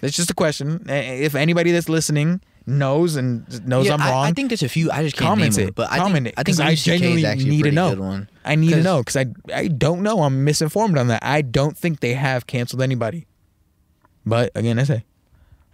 That's 0.00 0.16
just 0.16 0.30
a 0.30 0.34
question. 0.34 0.84
If 0.88 1.34
anybody 1.34 1.72
that's 1.72 1.88
listening 1.88 2.40
knows 2.66 3.16
and 3.16 3.66
knows 3.66 3.86
Yeah, 3.86 3.94
I'm 3.94 4.02
I- 4.02 4.28
I, 4.28 4.32
think 4.32 4.48
there's 4.50 4.62
a 4.62 4.68
few. 4.68 4.90
I 4.90 5.02
just 5.02 5.16
can't 5.16 5.28
comment 5.28 5.56
it. 5.58 5.74
but 5.74 5.90
I 5.90 5.98
comment 5.98 6.24
think, 6.24 6.34
it 6.36 6.40
I 6.40 6.42
think 6.42 6.60
I 6.60 6.64
Louis 6.68 6.74
CK 6.74 6.78
is 6.78 6.84
genuinely 6.84 7.44
need 7.44 7.62
to 7.64 7.72
know. 7.72 8.26
I 8.44 8.54
need 8.56 8.70
to 8.70 8.82
know 8.82 8.98
because 8.98 9.16
I 9.16 9.26
I 9.54 9.68
don't 9.68 10.02
know. 10.02 10.22
I'm 10.22 10.44
misinformed 10.44 10.98
on 10.98 11.08
that. 11.08 11.22
I 11.22 11.42
don't 11.42 11.76
think 11.76 12.00
they 12.00 12.14
have 12.14 12.46
canceled 12.46 12.82
anybody. 12.82 13.26
But 14.24 14.50
again, 14.54 14.78
I 14.78 14.84
say 14.84 15.04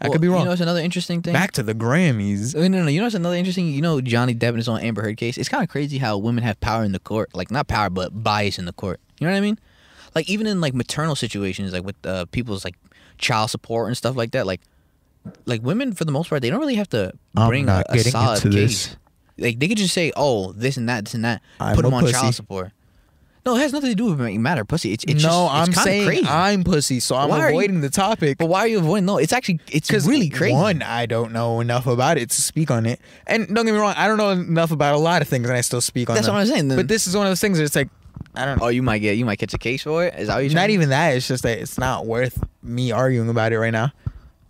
I 0.02 0.06
Well, 0.08 0.12
could 0.14 0.20
be 0.20 0.28
wrong. 0.28 0.40
You 0.40 0.44
know, 0.46 0.52
it's 0.52 0.60
another 0.60 0.80
interesting 0.80 1.22
thing. 1.22 1.32
Back 1.32 1.52
to 1.52 1.62
the 1.62 1.74
Grammys. 1.74 2.54
No, 2.56 2.66
no, 2.66 2.82
no. 2.82 2.88
You 2.88 3.00
know, 3.00 3.06
it's 3.06 3.14
another 3.14 3.36
interesting. 3.36 3.68
You 3.68 3.80
know, 3.80 4.00
Johnny 4.00 4.34
Depp 4.34 4.58
is 4.58 4.66
on 4.68 4.80
Amber 4.80 5.00
Heard 5.02 5.16
case. 5.16 5.38
It's 5.38 5.48
kind 5.48 5.62
of 5.62 5.68
crazy 5.68 5.98
how 5.98 6.18
women 6.18 6.42
have 6.42 6.60
power 6.60 6.82
in 6.82 6.90
the 6.90 6.98
court. 6.98 7.30
Like 7.34 7.50
not 7.52 7.68
power, 7.68 7.88
but 7.88 8.22
bias 8.24 8.58
in 8.58 8.64
the 8.64 8.72
court. 8.72 9.00
You 9.20 9.26
know 9.28 9.32
what 9.32 9.38
I 9.38 9.40
mean? 9.40 9.58
Like 10.14 10.28
even 10.28 10.46
in 10.48 10.60
like 10.60 10.74
maternal 10.74 11.14
situations, 11.14 11.72
like 11.72 11.84
with 11.84 11.94
uh, 12.04 12.26
people's 12.32 12.64
like 12.64 12.74
child 13.18 13.50
support 13.50 13.86
and 13.86 13.96
stuff 13.96 14.16
like 14.16 14.32
that. 14.32 14.44
Like, 14.46 14.60
like 15.46 15.62
women 15.62 15.92
for 15.92 16.04
the 16.04 16.12
most 16.12 16.28
part, 16.28 16.42
they 16.42 16.50
don't 16.50 16.58
really 16.60 16.74
have 16.74 16.88
to 16.90 17.12
I'm 17.36 17.48
bring 17.48 17.66
not 17.66 17.86
a, 17.88 17.92
a 17.92 17.96
getting 17.96 18.12
solid 18.12 18.44
into 18.44 18.56
case. 18.58 18.88
this. 18.88 18.96
Like 19.38 19.58
they 19.60 19.68
could 19.68 19.78
just 19.78 19.94
say, 19.94 20.12
"Oh, 20.16 20.52
this 20.52 20.76
and 20.76 20.88
that, 20.88 21.04
this 21.04 21.14
and 21.14 21.24
that," 21.24 21.40
I'm 21.60 21.74
put 21.76 21.84
them 21.84 21.94
on 21.94 22.02
pussy. 22.02 22.12
child 22.12 22.34
support. 22.34 22.72
No, 23.44 23.56
it 23.56 23.60
has 23.60 23.72
nothing 23.72 23.90
to 23.90 23.96
do 23.96 24.04
with 24.04 24.20
making 24.20 24.40
matter, 24.40 24.64
pussy. 24.64 24.92
It's, 24.92 25.02
it's 25.04 25.22
no, 25.24 25.28
just, 25.28 25.52
I'm 25.54 25.68
it's 25.70 25.82
saying 25.82 26.06
crazy. 26.06 26.26
I'm 26.28 26.62
pussy, 26.62 27.00
so 27.00 27.16
I'm 27.16 27.28
Why 27.28 27.40
are 27.40 27.48
you- 27.50 27.56
avoiding 27.56 27.80
the 27.80 27.90
topic. 27.90 28.38
But 28.38 28.46
why 28.46 28.60
are 28.60 28.68
you 28.68 28.78
avoiding? 28.78 29.04
No, 29.06 29.18
it's 29.18 29.32
actually 29.32 29.58
it's 29.70 29.90
really 29.90 30.28
crazy. 30.28 30.54
One, 30.54 30.80
I 30.82 31.06
don't 31.06 31.32
know 31.32 31.58
enough 31.60 31.88
about 31.88 32.18
it 32.18 32.30
to 32.30 32.40
speak 32.40 32.70
on 32.70 32.86
it, 32.86 33.00
and 33.26 33.48
don't 33.48 33.66
get 33.66 33.72
me 33.72 33.78
wrong, 33.80 33.94
I 33.96 34.06
don't 34.06 34.16
know 34.18 34.30
enough 34.30 34.70
about 34.70 34.94
a 34.94 34.98
lot 34.98 35.22
of 35.22 35.28
things, 35.28 35.48
and 35.48 35.56
I 35.56 35.60
still 35.62 35.80
speak 35.80 36.08
on 36.08 36.14
That's 36.14 36.26
them. 36.26 36.36
what 36.36 36.42
I'm 36.42 36.46
saying, 36.46 36.68
then- 36.68 36.78
But 36.78 36.86
this 36.86 37.08
is 37.08 37.16
one 37.16 37.26
of 37.26 37.30
those 37.32 37.40
things. 37.40 37.58
Where 37.58 37.64
it's 37.64 37.74
like 37.74 37.88
I 38.36 38.44
don't 38.44 38.58
know. 38.60 38.66
Oh, 38.66 38.68
you 38.68 38.82
might 38.82 39.00
get 39.00 39.16
you 39.16 39.24
might 39.24 39.40
catch 39.40 39.54
a 39.54 39.58
case 39.58 39.82
for 39.82 40.04
it. 40.04 40.14
Is 40.14 40.28
that 40.28 40.36
what 40.36 40.44
you're 40.44 40.54
Not 40.54 40.70
even 40.70 40.90
that. 40.90 41.16
It's 41.16 41.26
just 41.26 41.42
that 41.42 41.58
it's 41.58 41.76
not 41.78 42.06
worth 42.06 42.42
me 42.62 42.92
arguing 42.92 43.28
about 43.28 43.52
it 43.52 43.58
right 43.58 43.72
now. 43.72 43.90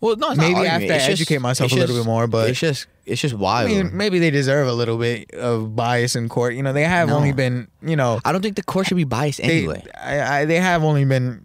Well, 0.00 0.16
no, 0.16 0.30
it's 0.30 0.38
Maybe 0.38 0.52
not 0.54 0.66
arguing. 0.66 0.82
after 0.82 0.92
I 0.92 0.96
It's 0.96 1.06
just- 1.06 1.20
educate 1.22 1.38
myself 1.40 1.72
a 1.72 1.74
little 1.76 1.94
just- 1.96 2.06
bit 2.06 2.06
more, 2.10 2.26
but- 2.26 2.50
it's 2.50 2.60
just 2.60 2.86
it's 3.06 3.20
just 3.20 3.34
wild. 3.34 3.70
I, 3.70 3.74
mean, 3.74 3.96
maybe 3.96 4.18
they 4.18 4.30
deserve 4.30 4.68
a 4.68 4.72
little 4.72 4.96
bit 4.98 5.30
of 5.32 5.74
bias 5.74 6.14
in 6.16 6.28
court. 6.28 6.54
You 6.54 6.62
know, 6.62 6.72
they 6.72 6.84
have 6.84 7.08
No. 7.08 7.16
only 7.16 7.32
been, 7.32 7.68
you 7.82 7.96
know, 7.96 8.20
I 8.24 8.32
don't 8.32 8.42
think 8.42 8.56
the 8.56 8.62
court 8.62 8.86
should 8.86 8.96
be 8.96 9.04
biased 9.04 9.38
they, 9.38 9.58
anyway. 9.58 9.84
I, 10.00 10.20
I, 10.40 10.44
they 10.44 10.60
have 10.60 10.84
only 10.84 11.04
been 11.04 11.44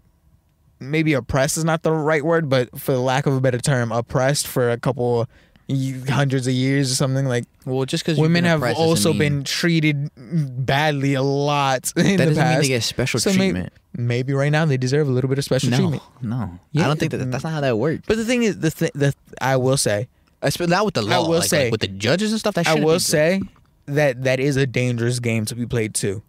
maybe 0.80 1.12
oppressed 1.14 1.56
is 1.58 1.64
not 1.64 1.82
the 1.82 1.92
right 1.92 2.24
word, 2.24 2.48
but 2.48 2.78
for 2.78 2.92
the 2.92 3.00
lack 3.00 3.26
of 3.26 3.34
a 3.34 3.40
better 3.40 3.58
term, 3.58 3.90
oppressed 3.90 4.46
for 4.46 4.70
a 4.70 4.78
couple 4.78 5.26
y- 5.68 5.94
hundreds 6.08 6.46
of 6.46 6.52
years 6.54 6.92
or 6.92 6.94
something. 6.94 7.26
Like 7.26 7.44
Well, 7.66 7.84
just 7.84 8.04
because 8.04 8.18
women 8.18 8.44
have 8.44 8.62
also 8.62 9.12
been 9.12 9.42
treated 9.42 10.10
badly 10.64 11.14
a 11.14 11.22
lot 11.22 11.92
in 11.96 12.04
that 12.04 12.16
the 12.18 12.24
doesn't 12.26 12.36
mean 12.36 12.36
past. 12.36 12.62
they 12.62 12.68
get 12.68 12.82
special 12.84 13.18
So 13.18 13.30
may- 13.30 13.36
treatment. 13.36 13.72
maybe 13.96 14.32
right 14.32 14.52
now 14.52 14.64
they 14.64 14.76
deserve 14.76 15.08
a 15.08 15.10
little 15.10 15.28
bit 15.28 15.38
of 15.38 15.44
special 15.44 15.70
treatment. 15.70 16.02
no, 16.22 16.36
I 16.36 16.50
Yeah. 16.70 16.86
don't 16.86 17.00
think 17.00 17.10
that 17.10 17.28
that's 17.30 17.42
not 17.42 17.52
how 17.52 17.60
that 17.62 17.76
works. 17.78 18.04
But 18.06 18.16
the 18.16 18.24
thing 18.24 18.44
is, 18.44 18.60
the 18.60 18.70
th- 18.70 18.92
the 18.94 19.12
I 19.40 19.56
will 19.56 19.76
say, 19.76 20.06
not 20.42 20.84
with 20.84 20.94
the 20.94 21.02
law. 21.02 21.16
I 21.16 21.18
will 21.28 21.38
like, 21.38 21.48
say- 21.48 21.64
like 21.64 21.72
with 21.72 21.80
the 21.80 21.88
judges 21.88 22.32
and 22.32 22.40
stuff. 22.40 22.54
That 22.54 22.66
I 22.66 22.74
will 22.74 23.00
say 23.00 23.40
that 23.86 24.24
that 24.24 24.40
is 24.40 24.56
a 24.56 24.66
dangerous 24.66 25.18
game 25.18 25.44
to 25.46 25.54
be 25.54 25.66
played 25.66 25.94
too. 25.94 26.22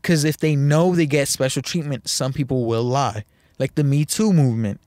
Because 0.00 0.24
if 0.24 0.36
they 0.38 0.54
know 0.54 0.94
they 0.94 1.06
get 1.06 1.28
special 1.28 1.62
treatment, 1.62 2.08
some 2.08 2.32
people 2.32 2.66
will 2.66 2.82
lie. 2.82 3.24
Like 3.58 3.74
the 3.74 3.84
Me 3.84 4.04
Too 4.04 4.32
movement. 4.32 4.80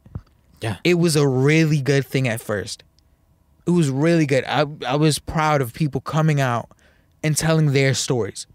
Yeah. 0.61 0.77
It 0.83 0.95
was 0.95 1.15
a 1.15 1.27
really 1.27 1.81
good 1.81 2.05
thing 2.05 2.27
at 2.27 2.41
first. 2.41 2.83
It 3.65 3.71
was 3.71 3.89
really 3.89 4.25
good. 4.25 4.43
I, 4.45 4.65
I 4.85 4.95
was 4.95 5.19
proud 5.19 5.61
of 5.61 5.73
people 5.73 6.01
coming 6.01 6.39
out 6.39 6.69
and 7.23 7.35
telling 7.35 7.73
their 7.73 7.93
stories. 7.93 8.47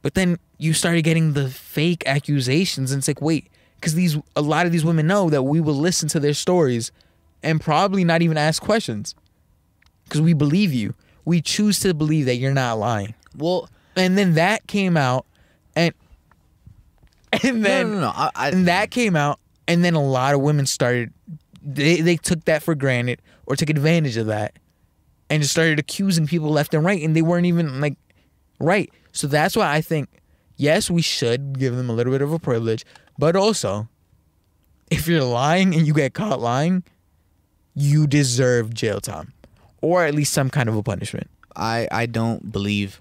But 0.00 0.14
then 0.14 0.38
you 0.58 0.72
started 0.72 1.02
getting 1.02 1.32
the 1.34 1.48
fake 1.48 2.02
accusations, 2.06 2.90
and 2.90 3.00
it's 3.00 3.08
like, 3.08 3.20
wait, 3.20 3.50
because 3.76 3.94
these 3.94 4.16
a 4.34 4.42
lot 4.42 4.66
of 4.66 4.72
these 4.72 4.84
women 4.84 5.06
know 5.06 5.28
that 5.30 5.42
we 5.42 5.60
will 5.60 5.74
listen 5.74 6.08
to 6.10 6.20
their 6.20 6.34
stories 6.34 6.90
and 7.42 7.60
probably 7.60 8.04
not 8.04 8.22
even 8.22 8.36
ask 8.36 8.62
questions 8.62 9.14
because 10.04 10.20
we 10.20 10.32
believe 10.32 10.72
you. 10.72 10.94
We 11.24 11.40
choose 11.40 11.80
to 11.80 11.94
believe 11.94 12.26
that 12.26 12.36
you're 12.36 12.52
not 12.54 12.78
lying. 12.78 13.14
Well, 13.36 13.68
And 13.96 14.18
then 14.18 14.34
that 14.34 14.66
came 14.66 14.96
out, 14.96 15.26
and 15.76 15.94
and 17.42 17.64
then 17.64 17.90
no, 17.90 17.94
no, 17.94 18.00
no. 18.00 18.12
I, 18.14 18.30
I, 18.34 18.48
and 18.50 18.66
that 18.68 18.90
came 18.90 19.16
out, 19.16 19.38
and 19.68 19.84
then 19.84 19.94
a 19.94 20.02
lot 20.02 20.34
of 20.34 20.40
women 20.40 20.66
started. 20.66 21.12
They 21.62 22.00
they 22.00 22.16
took 22.16 22.44
that 22.46 22.62
for 22.62 22.74
granted 22.74 23.22
or 23.46 23.56
took 23.56 23.70
advantage 23.70 24.16
of 24.16 24.26
that, 24.26 24.58
and 25.30 25.42
just 25.42 25.52
started 25.52 25.78
accusing 25.78 26.26
people 26.26 26.50
left 26.50 26.74
and 26.74 26.84
right, 26.84 27.00
and 27.02 27.14
they 27.14 27.22
weren't 27.22 27.46
even 27.46 27.80
like 27.80 27.96
right. 28.58 28.90
So 29.12 29.26
that's 29.26 29.54
why 29.56 29.72
I 29.72 29.80
think 29.80 30.08
yes, 30.56 30.90
we 30.90 31.02
should 31.02 31.58
give 31.58 31.76
them 31.76 31.88
a 31.88 31.92
little 31.92 32.12
bit 32.12 32.22
of 32.22 32.32
a 32.32 32.38
privilege, 32.38 32.84
but 33.18 33.36
also 33.36 33.88
if 34.90 35.08
you're 35.08 35.24
lying 35.24 35.74
and 35.74 35.86
you 35.86 35.94
get 35.94 36.12
caught 36.14 36.40
lying, 36.40 36.82
you 37.74 38.06
deserve 38.06 38.74
jail 38.74 39.00
time, 39.00 39.32
or 39.80 40.04
at 40.04 40.14
least 40.14 40.32
some 40.32 40.50
kind 40.50 40.68
of 40.68 40.76
a 40.76 40.82
punishment. 40.82 41.28
I 41.56 41.88
I 41.90 42.06
don't 42.06 42.52
believe 42.52 43.00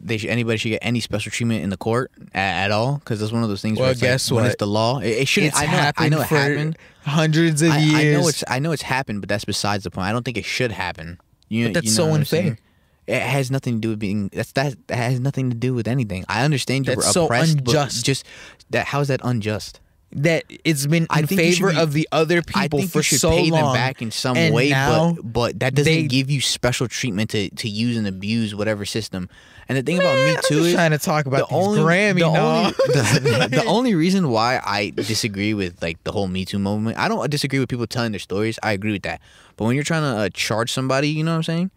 they 0.00 0.16
should, 0.16 0.30
anybody 0.30 0.58
should 0.58 0.68
get 0.68 0.78
any 0.82 1.00
special 1.00 1.30
treatment 1.32 1.62
in 1.64 1.70
the 1.70 1.76
court 1.76 2.12
at, 2.32 2.64
at 2.64 2.70
all 2.70 2.96
because 2.98 3.20
that's 3.20 3.32
one 3.32 3.42
of 3.42 3.48
those 3.48 3.62
things. 3.62 3.78
Well, 3.78 3.86
where 3.86 3.92
it's 3.92 4.02
like, 4.02 4.10
guess 4.10 4.30
when 4.30 4.44
what? 4.44 4.52
it's 4.52 4.58
the 4.58 4.66
law. 4.66 5.00
It, 5.00 5.08
it 5.08 5.28
shouldn't. 5.28 5.54
It's 5.54 5.60
I 5.60 5.66
know. 5.66 5.92
I 5.96 6.08
know 6.08 6.20
it 6.20 6.28
for 6.28 6.36
happened. 6.36 6.78
hundreds 7.02 7.62
of 7.62 7.72
I, 7.72 7.78
years. 7.78 7.94
I 8.16 8.20
know 8.20 8.28
it's. 8.28 8.44
I 8.48 8.58
know 8.58 8.72
it's 8.72 8.82
happened, 8.82 9.20
but 9.20 9.28
that's 9.28 9.44
besides 9.44 9.84
the 9.84 9.90
point. 9.90 10.06
I 10.06 10.12
don't 10.12 10.24
think 10.24 10.36
it 10.36 10.44
should 10.44 10.72
happen. 10.72 11.18
You, 11.48 11.66
But 11.66 11.74
that's 11.74 11.86
you 11.86 11.92
know 11.92 12.10
so 12.10 12.14
unfair. 12.14 12.58
It 13.06 13.22
has 13.22 13.50
nothing 13.50 13.76
to 13.76 13.80
do 13.80 13.88
with 13.90 13.98
being. 13.98 14.28
That's 14.32 14.52
that. 14.52 14.76
That 14.88 14.96
has 14.96 15.18
nothing 15.18 15.50
to 15.50 15.56
do 15.56 15.74
with 15.74 15.88
anything. 15.88 16.24
I 16.28 16.44
understand 16.44 16.86
you're 16.86 16.96
That's 16.96 17.12
so 17.12 17.24
oppressed, 17.24 17.64
but 17.64 17.74
unjust. 17.74 18.04
just 18.04 18.26
that. 18.70 18.86
How 18.86 19.00
is 19.00 19.08
that 19.08 19.20
unjust? 19.24 19.80
That 20.12 20.44
it's 20.64 20.86
been 20.86 21.06
I 21.10 21.20
in 21.20 21.26
think 21.26 21.40
you 21.40 21.52
should 21.52 21.58
favor 21.66 21.72
be- 21.72 21.78
of 21.80 21.92
the 21.92 22.08
other 22.12 22.40
people 22.42 22.82
for 22.82 23.02
so 23.02 23.30
pay 23.30 23.50
long. 23.50 23.62
them 23.62 23.72
back 23.74 24.00
in 24.00 24.10
some 24.10 24.36
and 24.36 24.54
way, 24.54 24.70
but 24.70 25.14
but 25.22 25.60
that 25.60 25.74
doesn't 25.74 25.92
they- 25.92 26.02
give 26.06 26.30
you 26.30 26.40
special 26.40 26.88
treatment 26.88 27.30
to, 27.30 27.50
to 27.50 27.68
use 27.68 27.96
and 27.96 28.06
abuse 28.06 28.54
whatever 28.54 28.84
system. 28.84 29.28
And 29.68 29.76
the 29.76 29.82
thing 29.82 29.98
Man, 29.98 30.06
about 30.06 30.34
Me 30.34 30.36
Too 30.48 30.64
is 30.64 30.72
trying 30.72 30.92
to 30.92 30.98
talk 30.98 31.26
about 31.26 31.50
the 31.50 31.54
only 31.54 31.80
Grammy 31.80 32.20
the 32.20 32.32
now. 32.32 32.56
only, 32.58 32.70
the, 32.86 33.48
the 33.50 33.64
only 33.66 33.94
reason 33.94 34.30
why 34.30 34.62
I 34.64 34.90
disagree 34.96 35.52
with 35.52 35.82
like 35.82 36.02
the 36.04 36.12
whole 36.12 36.26
Me 36.26 36.46
Too 36.46 36.58
movement, 36.58 36.96
I 36.96 37.06
don't 37.08 37.30
disagree 37.30 37.58
with 37.58 37.68
people 37.68 37.86
telling 37.86 38.12
their 38.12 38.18
stories. 38.18 38.58
I 38.62 38.72
agree 38.72 38.92
with 38.92 39.02
that. 39.02 39.20
But 39.56 39.66
when 39.66 39.74
you're 39.74 39.84
trying 39.84 40.02
to 40.10 40.20
uh, 40.22 40.28
charge 40.32 40.72
somebody, 40.72 41.10
you 41.10 41.22
know 41.22 41.32
what 41.32 41.36
I'm 41.36 41.42
saying? 41.42 41.70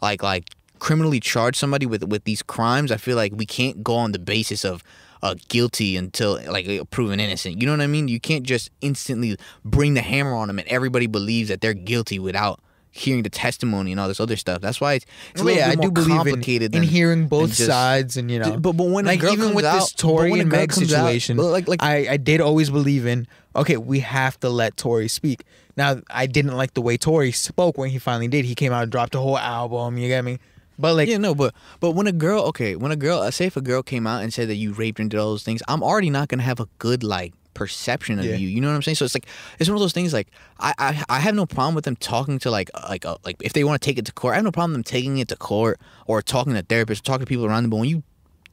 Like 0.00 0.22
like 0.22 0.50
criminally 0.78 1.18
charge 1.18 1.56
somebody 1.56 1.84
with 1.84 2.04
with 2.04 2.22
these 2.22 2.42
crimes, 2.44 2.92
I 2.92 2.96
feel 2.96 3.16
like 3.16 3.32
we 3.34 3.44
can't 3.46 3.82
go 3.82 3.96
on 3.96 4.12
the 4.12 4.18
basis 4.20 4.64
of 4.64 4.84
uh, 5.22 5.34
guilty 5.48 5.96
until 5.96 6.40
like 6.50 6.68
proven 6.90 7.20
innocent. 7.20 7.60
You 7.60 7.66
know 7.66 7.72
what 7.72 7.80
I 7.80 7.86
mean? 7.86 8.08
You 8.08 8.18
can't 8.20 8.44
just 8.44 8.70
instantly 8.80 9.36
bring 9.64 9.94
the 9.94 10.02
hammer 10.02 10.34
on 10.34 10.48
them 10.48 10.58
and 10.58 10.66
everybody 10.68 11.06
believes 11.06 11.48
that 11.48 11.60
they're 11.60 11.74
guilty 11.74 12.18
without 12.18 12.60
hearing 12.94 13.22
the 13.22 13.30
testimony 13.30 13.90
and 13.92 13.98
all 14.00 14.06
this 14.08 14.20
other 14.20 14.36
stuff. 14.36 14.60
That's 14.60 14.78
why 14.80 14.94
it's, 14.94 15.06
it's 15.32 15.42
Well, 15.42 15.54
yeah, 15.54 15.70
I 15.70 15.76
do 15.76 15.90
believe 15.90 16.10
in, 16.10 16.16
complicated 16.16 16.74
in 16.74 16.82
than- 16.82 16.90
hearing 16.90 17.18
than 17.20 17.28
both 17.28 17.50
just- 17.54 17.64
sides, 17.66 18.18
and 18.18 18.30
you 18.30 18.38
know, 18.38 18.58
But- 18.58 18.72
but 18.76 18.86
when 18.86 19.06
like 19.06 19.22
even 19.24 19.54
with 19.54 19.64
out- 19.64 19.80
this 19.80 19.92
Tory 19.92 20.38
and 20.40 20.50
Meg 20.50 20.68
comes 20.70 20.92
out- 20.92 20.98
situation, 21.06 21.38
like- 21.38 21.68
like- 21.68 21.82
I 21.82 22.06
I 22.10 22.16
did 22.18 22.40
always 22.42 22.68
believe 22.68 23.06
in 23.06 23.26
okay, 23.56 23.76
we 23.78 24.00
have 24.00 24.38
to 24.40 24.48
let 24.50 24.76
Tory 24.76 25.08
speak. 25.08 25.44
Now 25.76 26.00
I 26.10 26.26
didn't 26.26 26.54
like 26.56 26.74
the 26.74 26.82
way 26.82 26.98
Tory 26.98 27.32
spoke 27.32 27.78
when 27.78 27.88
he 27.90 27.98
finally 27.98 28.28
did. 28.28 28.44
He 28.44 28.54
came 28.54 28.72
out 28.72 28.82
and 28.82 28.92
dropped 28.92 29.14
a 29.14 29.20
whole 29.20 29.38
album. 29.38 29.96
You 29.96 30.08
get 30.08 30.22
me? 30.24 30.38
But 30.82 30.96
like, 30.96 31.08
yeah, 31.08 31.16
no, 31.16 31.34
but 31.34 31.54
but 31.80 31.92
when 31.92 32.06
a 32.06 32.12
girl, 32.12 32.42
okay, 32.50 32.76
when 32.76 32.92
a 32.92 32.96
girl, 32.96 33.20
uh, 33.20 33.30
say 33.30 33.46
if 33.46 33.56
a 33.56 33.62
girl 33.62 33.82
came 33.82 34.06
out 34.06 34.22
and 34.22 34.34
said 34.34 34.48
that 34.48 34.56
you 34.56 34.72
raped 34.74 35.00
and 35.00 35.08
did 35.10 35.18
all 35.18 35.30
those 35.30 35.42
things, 35.44 35.62
I'm 35.68 35.82
already 35.82 36.10
not 36.10 36.28
gonna 36.28 36.42
have 36.42 36.60
a 36.60 36.68
good 36.78 37.02
like 37.02 37.32
perception 37.54 38.18
of 38.18 38.24
Yeah. 38.24 38.36
you. 38.36 38.48
You 38.48 38.60
know 38.60 38.68
what 38.68 38.74
I'm 38.76 38.82
saying? 38.82 38.96
So 38.96 39.04
it's 39.04 39.14
like 39.14 39.26
it's 39.58 39.68
one 39.70 39.76
of 39.76 39.80
those 39.80 39.92
things. 39.94 40.12
Like 40.12 40.28
I 40.58 40.74
I, 40.78 41.04
I 41.08 41.18
have 41.20 41.34
no 41.34 41.46
problem 41.46 41.74
with 41.74 41.84
them 41.84 41.96
talking 41.96 42.38
to 42.40 42.50
like 42.50 42.70
uh, 42.74 42.86
like 42.88 43.04
uh, 43.06 43.16
like 43.24 43.36
if 43.42 43.52
they 43.54 43.64
want 43.64 43.80
to 43.80 43.86
take 43.86 43.96
it 43.98 44.04
to 44.06 44.12
court, 44.12 44.32
I 44.32 44.36
have 44.36 44.44
no 44.44 44.52
problem 44.52 44.72
them 44.74 44.82
taking 44.82 45.18
it 45.18 45.28
to 45.28 45.36
court 45.36 45.80
or 46.06 46.20
talking 46.22 46.54
to 46.54 46.62
therapists, 46.62 47.00
or 47.00 47.04
talking 47.04 47.24
to 47.26 47.28
people 47.28 47.46
around 47.46 47.62
them. 47.64 47.70
But 47.70 47.76
when 47.78 47.88
you 47.88 48.02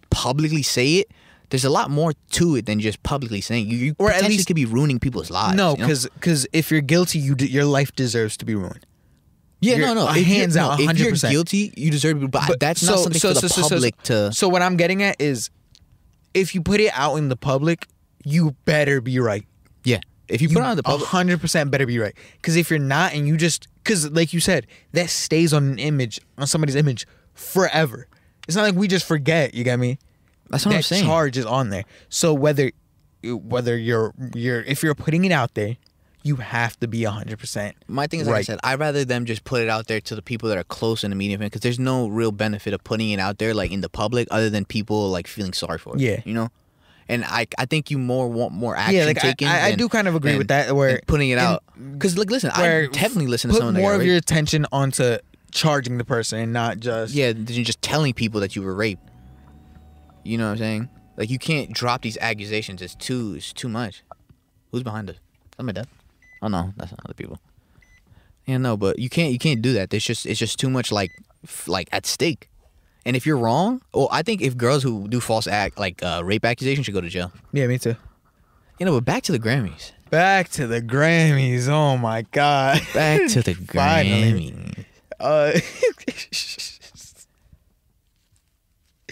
publicly 0.09 0.63
say 0.63 0.95
it. 0.95 1.11
There's 1.51 1.65
a 1.65 1.69
lot 1.71 1.89
more 1.89 2.13
to 2.33 2.55
it 2.57 2.67
than 2.67 2.79
just 2.79 3.01
publicly 3.01 3.41
saying. 3.41 3.69
You, 3.71 3.77
you 3.77 3.95
Or 3.97 4.11
at 4.11 4.21
least- 4.23 4.45
could 4.45 4.55
be 4.55 4.65
ruining 4.65 4.99
people's 4.99 5.31
lives. 5.31 5.57
no, 5.57 5.71
you 5.71 5.77
know? 5.79 5.87
because 6.13 6.45
if 6.53 6.69
you're 6.69 6.81
guilty, 6.81 7.17
you 7.17 7.33
d- 7.33 7.47
your 7.47 7.65
life 7.65 7.91
deserves 7.95 8.37
to 8.37 8.45
be 8.45 8.53
ruined. 8.53 8.85
Yeah, 9.61 9.75
you're- 9.75 9.87
no, 9.87 9.93
no, 9.93 10.05
hands 10.07 10.55
no, 10.55 10.71
out, 10.71 10.79
If 10.79 10.97
you're 10.99 11.11
100%. 11.11 11.31
guilty, 11.31 11.73
you 11.75 11.91
deserve 11.91 12.23
it. 12.23 12.31
But, 12.31 12.59
that's 12.59 12.83
not 12.83 12.99
something 12.99 13.19
for 13.19 13.33
the 13.33 13.67
public 13.69 14.01
to. 14.03 14.31
So 14.33 14.47
what 14.47 14.61
I'm 14.61 14.77
getting 14.77 15.03
at 15.03 15.19
is, 15.19 15.49
if 16.33 16.55
you 16.55 16.61
put 16.61 16.79
it 16.79 16.91
out 16.93 17.15
in 17.15 17.29
the 17.29 17.35
public, 17.35 17.87
you 18.23 18.55
better 18.65 19.01
be 19.01 19.19
right. 19.19 19.45
yeah, 19.83 19.99
if 20.27 20.41
you 20.41 20.49
put 20.49 20.57
it 20.57 20.63
on 20.63 20.77
the 20.77 20.83
public, 20.83 21.07
hundred 21.09 21.41
percent 21.41 21.71
better 21.71 21.85
be 21.85 21.97
right. 21.99 22.15
Because 22.33 22.55
if 22.55 22.69
you're 22.69 22.79
not, 22.79 23.13
and 23.13 23.27
you 23.27 23.35
just 23.37 23.67
because 23.83 24.09
like 24.11 24.33
you 24.33 24.39
said, 24.39 24.67
that 24.93 25.09
stays 25.09 25.53
on 25.53 25.63
an 25.63 25.79
image 25.79 26.19
on 26.37 26.45
somebody's 26.47 26.75
image 26.75 27.07
forever. 27.33 28.07
It's 28.47 28.55
not 28.55 28.63
like 28.63 28.75
we 28.75 28.87
just 28.87 29.05
forget. 29.05 29.53
You 29.53 29.63
get 29.63 29.79
me? 29.79 29.97
that's 30.49 30.65
what 30.65 30.71
that 30.71 30.77
I'm 30.77 30.83
saying. 30.83 31.05
charge 31.05 31.37
is 31.37 31.45
on 31.45 31.69
there. 31.69 31.83
So 32.09 32.33
whether 32.33 32.71
whether 33.23 33.77
you're 33.77 34.13
you're 34.33 34.61
if 34.61 34.83
you're 34.83 34.95
putting 34.95 35.25
it 35.25 35.31
out 35.31 35.53
there, 35.55 35.77
you 36.23 36.35
have 36.37 36.77
to 36.81 36.87
be 36.87 37.03
hundred 37.03 37.39
percent. 37.39 37.75
My 37.87 38.07
thing 38.07 38.19
is, 38.19 38.27
like 38.27 38.37
I 38.37 38.41
said, 38.41 38.59
I'd 38.63 38.79
rather 38.79 39.05
them 39.05 39.25
just 39.25 39.43
put 39.43 39.61
it 39.61 39.69
out 39.69 39.87
there 39.87 40.01
to 40.01 40.15
the 40.15 40.21
people 40.21 40.49
that 40.49 40.57
are 40.57 40.63
close 40.65 41.03
in 41.03 41.11
the 41.11 41.15
media 41.15 41.37
because 41.37 41.61
there's 41.61 41.79
no 41.79 42.07
real 42.07 42.31
benefit 42.31 42.73
of 42.73 42.83
putting 42.83 43.11
it 43.11 43.19
out 43.19 43.37
there 43.37 43.53
like 43.53 43.71
in 43.71 43.81
the 43.81 43.89
public 43.89 44.27
other 44.31 44.49
than 44.49 44.65
people 44.65 45.09
like 45.09 45.27
feeling 45.27 45.53
sorry 45.53 45.77
for 45.77 45.95
it. 45.95 46.01
Yeah. 46.01 46.21
you 46.25 46.33
know. 46.33 46.49
And 47.07 47.25
I, 47.25 47.47
I 47.57 47.65
think 47.65 47.89
you 47.89 47.97
more 47.97 48.27
want 48.27 48.53
more 48.53 48.75
action 48.75 48.97
Yeah, 48.97 49.05
like 49.05 49.17
I, 49.17 49.21
taken. 49.21 49.47
I, 49.47 49.61
I 49.61 49.69
than- 49.71 49.79
do 49.79 49.89
kind 49.89 50.07
of 50.07 50.13
agree 50.13 50.37
with 50.37 50.49
that. 50.49 50.75
Where 50.75 51.01
putting 51.07 51.29
it 51.31 51.39
out 51.39 51.63
because 51.93 52.17
like 52.17 52.29
listen, 52.29 52.51
I 52.53 52.87
definitely 52.91 53.27
listen 53.27 53.49
to 53.49 53.53
put 53.53 53.59
someone 53.59 53.73
that 53.75 53.81
more 53.81 53.95
of 53.95 54.03
your 54.05 54.15
attention 54.15 54.67
onto 54.71 55.17
charging 55.51 55.97
the 55.97 56.05
person 56.05 56.37
and 56.39 56.53
not 56.53 56.79
just 56.79 57.11
yeah 57.15 57.33
just 57.33 57.81
telling 57.81 58.13
people 58.13 58.41
that 58.41 58.55
you 58.55 58.61
were 58.61 58.75
raped. 58.75 59.09
You 60.23 60.37
know 60.37 60.45
what 60.45 60.51
I'm 60.51 60.57
saying? 60.57 60.89
Like 61.17 61.29
you 61.31 61.39
can't 61.39 61.71
drop 61.73 62.01
these 62.03 62.17
accusations. 62.19 62.81
It's 62.81 62.93
too 62.93 63.33
it's 63.37 63.53
too 63.53 63.69
much. 63.69 64.03
Who's 64.71 64.83
behind 64.83 65.09
it? 65.09 65.17
Somebody 65.57 65.77
dead? 65.81 65.87
Oh 66.41 66.47
no, 66.47 66.73
that's 66.77 66.91
not 66.91 66.99
other 67.05 67.13
people. 67.13 67.39
Yeah, 68.45 68.57
no, 68.57 68.77
but 68.77 68.97
you 68.99 69.09
can't 69.09 69.31
you 69.31 69.39
can't 69.39 69.61
do 69.61 69.73
that. 69.73 69.93
It's 69.93 70.05
just 70.05 70.25
it's 70.25 70.39
just 70.39 70.57
too 70.59 70.69
much 70.69 70.91
like 70.91 71.11
f- 71.43 71.67
like 71.67 71.89
at 71.91 72.05
stake. 72.05 72.49
And 73.05 73.15
if 73.15 73.25
you're 73.25 73.37
wrong, 73.37 73.81
well, 73.93 74.09
I 74.11 74.21
think 74.23 74.41
if 74.41 74.55
girls 74.57 74.83
who 74.83 75.07
do 75.07 75.19
false 75.19 75.47
act 75.47 75.77
like 75.79 76.01
uh, 76.03 76.21
rape 76.23 76.45
accusations 76.45 76.85
should 76.85 76.93
go 76.93 77.01
to 77.01 77.09
jail. 77.09 77.31
yeah, 77.53 77.65
me 77.67 77.77
too. 77.77 77.95
You 78.79 78.85
know, 78.85 78.93
but 78.93 79.05
back 79.05 79.23
to 79.23 79.31
the 79.31 79.39
Grammys. 79.39 79.91
Back 80.09 80.49
to 80.49 80.67
the 80.67 80.81
Grammys. 80.81 81.67
Oh 81.67 81.97
my 81.97 82.23
god. 82.31 82.81
Back 82.93 83.27
to 83.29 83.41
the 83.41 83.53
Finally. 83.73 84.51
Grammys. 84.51 84.85
Uh, 85.19 85.59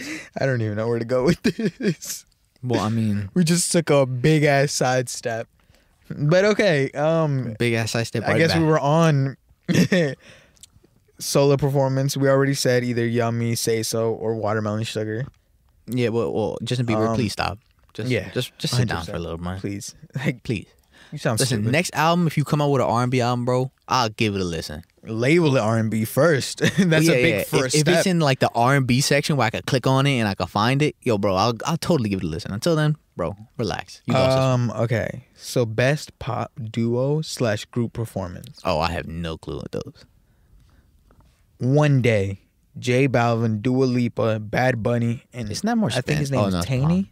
I 0.40 0.46
don't 0.46 0.60
even 0.62 0.76
know 0.76 0.88
where 0.88 0.98
to 0.98 1.04
go 1.04 1.24
with 1.24 1.42
this. 1.42 2.24
Well, 2.62 2.80
I 2.80 2.88
mean, 2.88 3.30
We 3.34 3.44
just 3.44 3.70
took 3.72 3.90
a 3.90 4.06
big 4.06 4.44
ass 4.44 4.72
sidestep. 4.72 5.48
But 6.16 6.44
okay, 6.44 6.90
um 6.92 7.54
big 7.58 7.74
ass 7.74 7.94
I 7.94 8.02
step. 8.04 8.24
I 8.24 8.32
right 8.32 8.38
guess 8.38 8.52
back. 8.52 8.60
we 8.60 8.66
were 8.66 8.80
on 8.80 9.36
solo 11.18 11.56
performance. 11.56 12.16
We 12.16 12.28
already 12.28 12.54
said 12.54 12.84
either 12.84 13.06
yummy, 13.06 13.54
say 13.54 13.82
so, 13.82 14.12
or 14.12 14.34
watermelon 14.34 14.84
sugar. 14.84 15.26
Yeah, 15.86 16.10
well, 16.10 16.32
well, 16.32 16.58
Justin 16.62 16.86
Bieber, 16.86 17.08
Um, 17.08 17.14
please 17.14 17.32
stop. 17.32 17.58
Just 17.94 18.10
yeah, 18.10 18.30
just 18.30 18.56
just 18.58 18.76
sit 18.76 18.88
down 18.88 19.02
100%. 19.02 19.06
for 19.06 19.16
a 19.16 19.18
little, 19.18 19.38
man. 19.38 19.58
Please. 19.60 19.94
Like 20.14 20.42
Please. 20.42 20.66
you 21.12 21.18
sound 21.18 21.40
Listen, 21.40 21.58
stupid. 21.60 21.72
next 21.72 21.94
album, 21.94 22.26
if 22.26 22.36
you 22.36 22.44
come 22.44 22.60
out 22.60 22.68
with 22.70 22.82
an 22.82 22.88
R&B 22.88 23.20
album, 23.20 23.44
bro, 23.44 23.70
I'll 23.88 24.10
give 24.10 24.34
it 24.34 24.40
a 24.40 24.44
listen. 24.44 24.82
label 25.04 25.56
it 25.56 25.60
R 25.60 25.78
and 25.78 25.90
B 25.90 26.04
first. 26.04 26.58
That's 26.78 27.06
Yeah, 27.06 27.12
a 27.14 27.22
big 27.22 27.34
yeah. 27.34 27.42
first 27.44 27.74
If, 27.74 27.88
if 27.88 27.88
it's 27.88 28.06
in 28.06 28.20
like 28.20 28.40
the 28.40 28.50
R&B 28.54 29.00
section 29.00 29.36
where 29.36 29.46
I 29.46 29.50
could 29.50 29.66
click 29.66 29.86
on 29.86 30.06
it 30.06 30.18
and 30.18 30.28
I 30.28 30.34
could 30.34 30.50
find 30.50 30.82
it, 30.82 30.96
yo, 31.02 31.16
bro, 31.18 31.34
I'll 31.34 31.54
I'll 31.64 31.78
totally 31.78 32.10
give 32.10 32.18
it 32.20 32.24
a 32.24 32.28
listen. 32.28 32.52
Until 32.52 32.76
then, 32.76 32.96
bro, 33.18 33.36
relax. 33.58 34.00
You 34.06 34.14
lost 34.14 34.36
this. 34.36 34.42
um 34.42 34.70
okay. 34.84 35.26
So 35.34 35.66
best 35.66 36.18
pop 36.18 36.52
duo 36.70 37.20
slash 37.20 37.66
group 37.66 37.92
performance. 37.92 38.58
Oh, 38.64 38.78
I 38.80 38.92
have 38.92 39.06
no 39.06 39.36
clue 39.36 39.56
what 39.58 39.72
those. 39.72 40.06
One 41.58 42.00
day, 42.00 42.40
J 42.78 43.08
Balvin, 43.08 43.60
Dua 43.60 43.84
Lipa, 43.84 44.38
Bad 44.38 44.82
Bunny, 44.82 45.24
and 45.32 45.50
It's 45.50 45.64
not 45.64 45.76
more 45.76 45.90
I 45.92 46.00
think 46.00 46.20
his 46.20 46.30
name 46.30 46.40
Oh, 46.40 46.46
is 46.46 46.54
it's 46.54 46.66
Taney. 46.66 47.10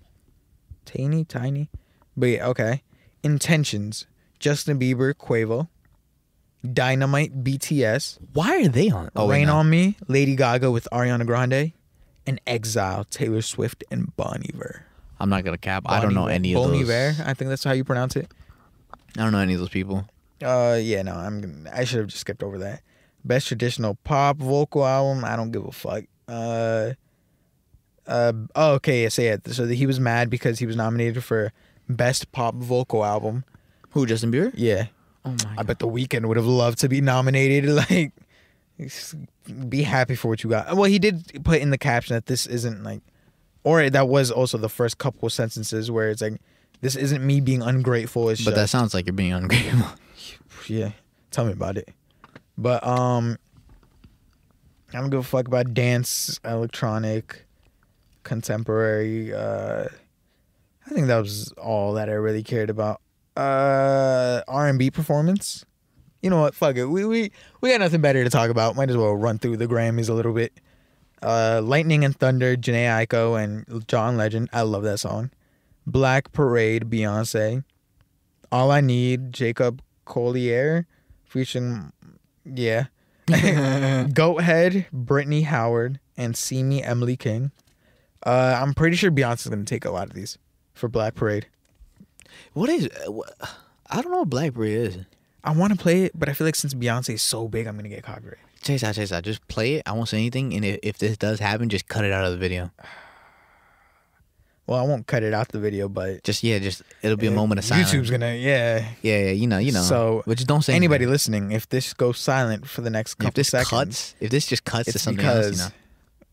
Taney, 0.84 1.24
Tiny. 1.24 1.68
But 2.16 2.26
yeah, 2.26 2.46
okay. 2.48 2.82
Intentions. 3.22 4.06
Justin 4.38 4.78
Bieber, 4.78 5.12
Quavo. 5.14 5.68
Dynamite, 6.72 7.44
BTS, 7.44 8.18
Why 8.32 8.62
are 8.62 8.68
they 8.68 8.88
on? 8.90 9.10
Oh, 9.14 9.26
wait, 9.26 9.34
Rain 9.38 9.46
no. 9.48 9.56
on 9.58 9.70
Me, 9.70 9.96
Lady 10.08 10.34
Gaga 10.34 10.70
with 10.70 10.88
Ariana 10.92 11.24
Grande, 11.26 11.72
and 12.26 12.40
Exile, 12.46 13.04
Taylor 13.04 13.42
Swift 13.42 13.84
and 13.90 14.16
Bon 14.16 14.42
Iver. 14.52 14.85
I'm 15.18 15.28
not 15.30 15.44
gonna 15.44 15.58
cap. 15.58 15.84
I 15.86 16.00
don't 16.00 16.14
know 16.14 16.26
any 16.26 16.52
of 16.54 16.62
Bon 16.62 16.72
those. 16.72 16.88
Iver, 16.90 17.22
I 17.24 17.34
think 17.34 17.48
that's 17.48 17.64
how 17.64 17.72
you 17.72 17.84
pronounce 17.84 18.16
it. 18.16 18.30
I 19.16 19.22
don't 19.22 19.32
know 19.32 19.38
any 19.38 19.54
of 19.54 19.60
those 19.60 19.68
people. 19.70 20.06
Uh, 20.42 20.78
yeah, 20.80 21.02
no, 21.02 21.14
I'm. 21.14 21.40
gonna- 21.40 21.70
I 21.72 21.84
should 21.84 22.00
have 22.00 22.08
just 22.08 22.20
skipped 22.20 22.42
over 22.42 22.58
that. 22.58 22.82
Best 23.24 23.48
traditional 23.48 23.94
pop 24.04 24.36
vocal 24.36 24.84
album. 24.86 25.24
I 25.24 25.34
don't 25.36 25.50
give 25.50 25.64
a 25.64 25.72
fuck. 25.72 26.04
Uh, 26.28 26.92
uh. 28.06 28.32
Oh, 28.54 28.74
okay. 28.74 29.02
Yeah, 29.04 29.08
say 29.08 29.28
it. 29.28 29.48
So 29.52 29.66
he 29.66 29.86
was 29.86 29.98
mad 29.98 30.28
because 30.30 30.58
he 30.58 30.66
was 30.66 30.76
nominated 30.76 31.24
for 31.24 31.52
best 31.88 32.30
pop 32.32 32.54
vocal 32.56 33.04
album. 33.04 33.44
Who? 33.90 34.04
Justin 34.06 34.30
Bieber? 34.30 34.52
Yeah, 34.54 34.86
Oh 35.24 35.30
my. 35.30 35.54
I 35.58 35.62
bet 35.62 35.78
the 35.78 35.88
Weeknd 35.88 36.26
would 36.26 36.36
have 36.36 36.46
loved 36.46 36.78
to 36.80 36.88
be 36.88 37.00
nominated. 37.00 37.70
Like, 37.90 38.12
be 39.68 39.82
happy 39.82 40.14
for 40.14 40.28
what 40.28 40.44
you 40.44 40.50
got. 40.50 40.76
Well, 40.76 40.84
he 40.84 40.98
did 40.98 41.42
put 41.44 41.60
in 41.62 41.70
the 41.70 41.78
caption 41.78 42.14
that 42.14 42.26
this 42.26 42.46
isn't 42.46 42.82
like, 42.84 43.00
or 43.66 43.90
that 43.90 44.06
was 44.06 44.30
also 44.30 44.56
the 44.56 44.68
first 44.68 44.98
couple 44.98 45.28
sentences 45.28 45.90
where 45.90 46.08
it's 46.08 46.22
like, 46.22 46.40
this 46.82 46.94
isn't 46.94 47.26
me 47.26 47.40
being 47.40 47.62
ungrateful. 47.62 48.28
It's 48.30 48.44
But 48.44 48.54
that 48.54 48.68
sounds 48.68 48.94
like 48.94 49.06
you're 49.06 49.12
being 49.12 49.32
ungrateful. 49.32 49.88
yeah. 50.68 50.92
Tell 51.32 51.46
me 51.46 51.52
about 51.52 51.76
it. 51.76 51.88
But 52.56 52.86
um, 52.86 53.36
I 54.94 55.00
don't 55.00 55.10
give 55.10 55.18
a 55.18 55.24
fuck 55.24 55.48
about 55.48 55.74
dance, 55.74 56.38
electronic, 56.44 57.44
contemporary. 58.22 59.34
Uh, 59.34 59.86
I 60.86 60.90
think 60.90 61.08
that 61.08 61.18
was 61.18 61.50
all 61.58 61.94
that 61.94 62.08
I 62.08 62.12
really 62.12 62.44
cared 62.44 62.70
about. 62.70 63.00
Uh, 63.36 64.42
R 64.46 64.68
and 64.68 64.78
B 64.78 64.92
performance. 64.92 65.64
You 66.22 66.30
know 66.30 66.40
what? 66.40 66.54
Fuck 66.54 66.76
it. 66.76 66.84
We 66.84 67.04
we 67.04 67.32
we 67.60 67.70
got 67.72 67.80
nothing 67.80 68.00
better 68.00 68.22
to 68.22 68.30
talk 68.30 68.48
about. 68.48 68.76
Might 68.76 68.90
as 68.90 68.96
well 68.96 69.16
run 69.16 69.38
through 69.38 69.56
the 69.56 69.66
Grammys 69.66 70.08
a 70.08 70.12
little 70.14 70.32
bit. 70.32 70.52
Uh, 71.22 71.60
Lightning 71.64 72.04
and 72.04 72.14
Thunder, 72.16 72.56
Jhené 72.56 73.06
Aiko 73.06 73.42
and 73.42 73.86
John 73.88 74.16
Legend. 74.16 74.48
I 74.52 74.62
love 74.62 74.82
that 74.84 74.98
song. 74.98 75.30
Black 75.86 76.32
Parade, 76.32 76.84
Beyonce. 76.90 77.64
All 78.52 78.70
I 78.70 78.80
Need, 78.80 79.32
Jacob 79.32 79.82
Collier, 80.04 80.86
featuring, 81.24 81.92
yeah. 82.44 82.86
Goathead, 83.28 84.86
Brittany 84.92 85.42
Howard, 85.42 85.98
and 86.16 86.36
See 86.36 86.62
Me, 86.62 86.82
Emily 86.82 87.16
King. 87.16 87.50
Uh, 88.24 88.58
I'm 88.60 88.74
pretty 88.74 88.96
sure 88.96 89.10
Beyonce's 89.10 89.48
gonna 89.48 89.64
take 89.64 89.84
a 89.84 89.90
lot 89.90 90.08
of 90.08 90.14
these 90.14 90.38
for 90.74 90.88
Black 90.88 91.14
Parade. 91.14 91.46
what 92.52 92.68
is? 92.68 92.88
uh, 93.06 93.10
what- 93.12 93.34
I 93.88 94.02
don't 94.02 94.10
know 94.12 94.18
what 94.18 94.30
Black 94.30 94.54
Parade 94.54 94.76
is. 94.78 94.98
I 95.44 95.52
want 95.52 95.72
to 95.72 95.78
play 95.78 96.02
it, 96.04 96.12
but 96.18 96.28
I 96.28 96.32
feel 96.32 96.44
like 96.46 96.56
since 96.56 96.74
Beyonce 96.74 97.14
is 97.14 97.22
so 97.22 97.46
big, 97.48 97.66
I'm 97.68 97.76
gonna 97.76 97.88
get 97.88 98.02
copyright. 98.02 98.38
Chase 98.66 98.82
out, 98.82 98.96
chase 98.96 99.12
out. 99.12 99.22
Just 99.22 99.46
play 99.46 99.74
it. 99.74 99.82
I 99.86 99.92
won't 99.92 100.08
say 100.08 100.16
anything. 100.18 100.52
And 100.54 100.64
if, 100.64 100.80
if 100.82 100.98
this 100.98 101.16
does 101.16 101.38
happen, 101.38 101.68
just 101.68 101.86
cut 101.86 102.04
it 102.04 102.12
out 102.12 102.24
of 102.24 102.32
the 102.32 102.38
video. 102.38 102.72
Well, 104.66 104.80
I 104.80 104.82
won't 104.82 105.06
cut 105.06 105.22
it 105.22 105.32
out 105.32 105.46
the 105.48 105.60
video, 105.60 105.88
but 105.88 106.24
Just 106.24 106.42
yeah, 106.42 106.58
just 106.58 106.82
it'll 107.00 107.16
be 107.16 107.28
a 107.28 107.30
moment 107.30 107.60
of 107.60 107.64
silence. 107.64 107.92
YouTube's 107.92 108.10
gonna, 108.10 108.34
yeah. 108.34 108.84
Yeah, 109.02 109.18
yeah, 109.18 109.30
you 109.30 109.46
know, 109.46 109.58
you 109.58 109.70
know. 109.70 109.82
So, 109.82 110.24
but 110.26 110.38
just 110.38 110.48
don't 110.48 110.62
say 110.62 110.74
Anybody 110.74 111.04
anything. 111.04 111.12
listening, 111.12 111.52
if 111.52 111.68
this 111.68 111.94
goes 111.94 112.18
silent 112.18 112.66
for 112.66 112.80
the 112.80 112.90
next 112.90 113.14
couple 113.14 113.28
If 113.28 113.34
this 113.34 113.48
seconds, 113.50 113.70
cuts, 113.70 114.14
if 114.18 114.30
this 114.32 114.46
just 114.46 114.64
cuts 114.64 114.92
to 114.92 114.98
something 114.98 115.18
because 115.18 115.60
else, 115.60 115.72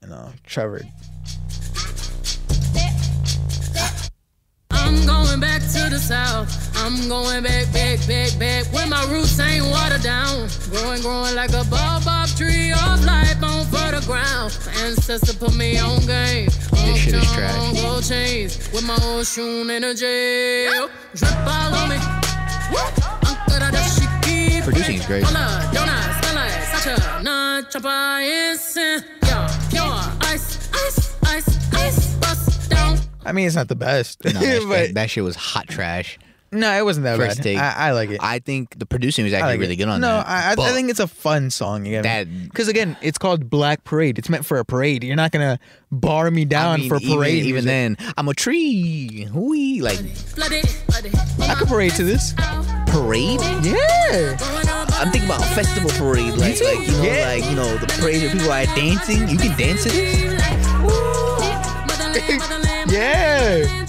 you 0.02 0.08
know. 0.10 0.16
you 0.16 0.24
know 0.26 0.34
Trevor. 0.48 0.82
I'm 4.94 5.06
going 5.08 5.40
back 5.40 5.62
to 5.62 5.90
the 5.90 5.98
south. 5.98 6.48
I'm 6.78 7.10
going 7.10 7.44
back, 7.44 7.72
back, 7.74 8.06
back, 8.08 8.38
back. 8.38 8.66
Where 8.74 8.88
my 8.88 9.04
roots 9.12 9.40
ain't 9.40 9.66
watered 9.66 10.04
down. 10.04 10.48
Growing, 10.70 11.02
growing 11.02 11.36
like 11.36 11.52
a 11.52 11.64
baobab 11.66 12.30
tree 12.30 12.72
of 12.72 13.04
life 13.04 13.42
on 13.42 13.66
fertile 13.66 14.02
ground. 14.02 14.58
My 14.66 14.74
ancestor 14.86 15.34
put 15.34 15.56
me 15.56 15.80
on 15.80 16.00
game. 16.06 16.50
This 16.72 16.98
shit 17.00 17.16
is 17.16 17.32
trash. 17.32 17.82
gold 17.82 18.04
chains. 18.04 18.58
With 18.72 18.86
my 18.86 18.98
old 19.04 19.26
shoe 19.26 19.68
in 19.68 19.84
a 19.84 19.94
jail. 19.96 20.90
Drip 21.16 21.48
all 21.48 21.74
on 21.74 21.90
me. 21.90 21.98
Uncle 23.26 23.60
da 23.60 23.72
dashiki. 23.72 24.64
Producing 24.64 24.98
is 24.98 25.06
great. 25.08 25.24
Hola, 25.24 25.70
donuts, 25.74 26.28
smell 26.28 26.50
such 26.74 26.88
a 26.88 27.24
non-chopper 27.24 28.22
incense. 28.22 29.04
Yeah, 29.24 29.48
pure 29.70 30.30
ice, 30.32 30.70
ice, 30.74 31.16
ice, 31.24 31.74
ice. 31.74 32.23
Bust 33.24 33.26
down. 33.26 33.30
I 33.30 33.32
mean, 33.34 33.48
it's 33.48 33.56
not 33.56 33.68
the 33.68 33.76
best, 33.76 34.24
No, 34.26 34.32
that, 34.32 34.66
but 34.68 34.78
shit, 34.86 34.96
that 34.96 35.10
shit 35.10 35.24
was 35.24 35.36
hot 35.36 35.68
trash. 35.68 36.18
no, 36.52 36.72
it 36.78 36.86
wasn't 36.86 37.06
that 37.06 37.18
First 37.18 37.38
bad. 37.38 37.44
take. 37.44 37.58
I, 37.58 37.74
I 37.90 37.92
like 37.94 38.12
it. 38.12 38.20
I 38.22 38.38
think 38.40 38.78
the 38.78 38.86
producing 38.86 39.24
was 39.26 39.34
actually 39.34 39.54
like 39.54 39.60
really 39.60 39.76
good 39.76 39.88
on 39.88 40.02
no, 40.02 40.08
that. 40.08 40.28
I, 40.28 40.50
I, 40.52 40.70
I 40.70 40.72
think 40.74 40.90
it's 40.92 41.00
a 41.00 41.08
fun 41.08 41.50
song. 41.50 41.88
Again, 41.88 42.04
That- 42.04 42.28
because 42.44 42.68
again, 42.68 42.96
it's 43.02 43.18
called 43.18 43.50
Black 43.50 43.84
Parade. 43.84 44.20
It's 44.20 44.30
meant 44.30 44.46
for 44.46 44.60
a 44.60 44.66
parade. 44.66 45.04
You're 45.04 45.16
not 45.16 45.32
gonna 45.32 45.58
bar 45.92 46.30
me 46.30 46.42
I 46.42 46.46
down 46.46 46.80
mean, 46.82 46.90
for 46.90 46.98
even- 46.98 47.18
parade. 47.18 47.44
Even, 47.46 47.66
music. 47.66 47.66
then, 47.66 47.98
I'm 48.18 48.28
a 48.28 48.34
tree. 48.36 49.28
Whee, 49.34 49.82
like 49.82 49.98
Flooded, 49.98 50.68
flooded. 50.70 51.16
I 51.42 51.56
could 51.56 51.68
parade 51.68 51.94
to 51.94 52.04
this. 52.04 52.34
parade. 52.88 53.40
Yeah, 53.64 54.38
I'm 55.00 55.12
thinking 55.12 55.28
about 55.28 55.42
a 55.42 55.46
festival 55.56 55.90
parade, 55.92 56.36
like, 56.36 56.56
too. 56.58 56.66
like 56.66 56.80
you 56.88 56.92
know, 56.94 57.04
Yeah. 57.04 57.26
like 57.26 57.46
you 57.50 57.56
know, 57.56 57.78
the 57.78 57.88
parade 58.00 58.22
where 58.22 58.32
people 58.32 58.52
are 58.52 58.66
dancing. 58.76 59.28
You 59.28 59.38
can 59.40 59.58
dance 59.58 59.84
to 59.84 59.90
this. 59.90 60.34
yeah. 62.88 63.86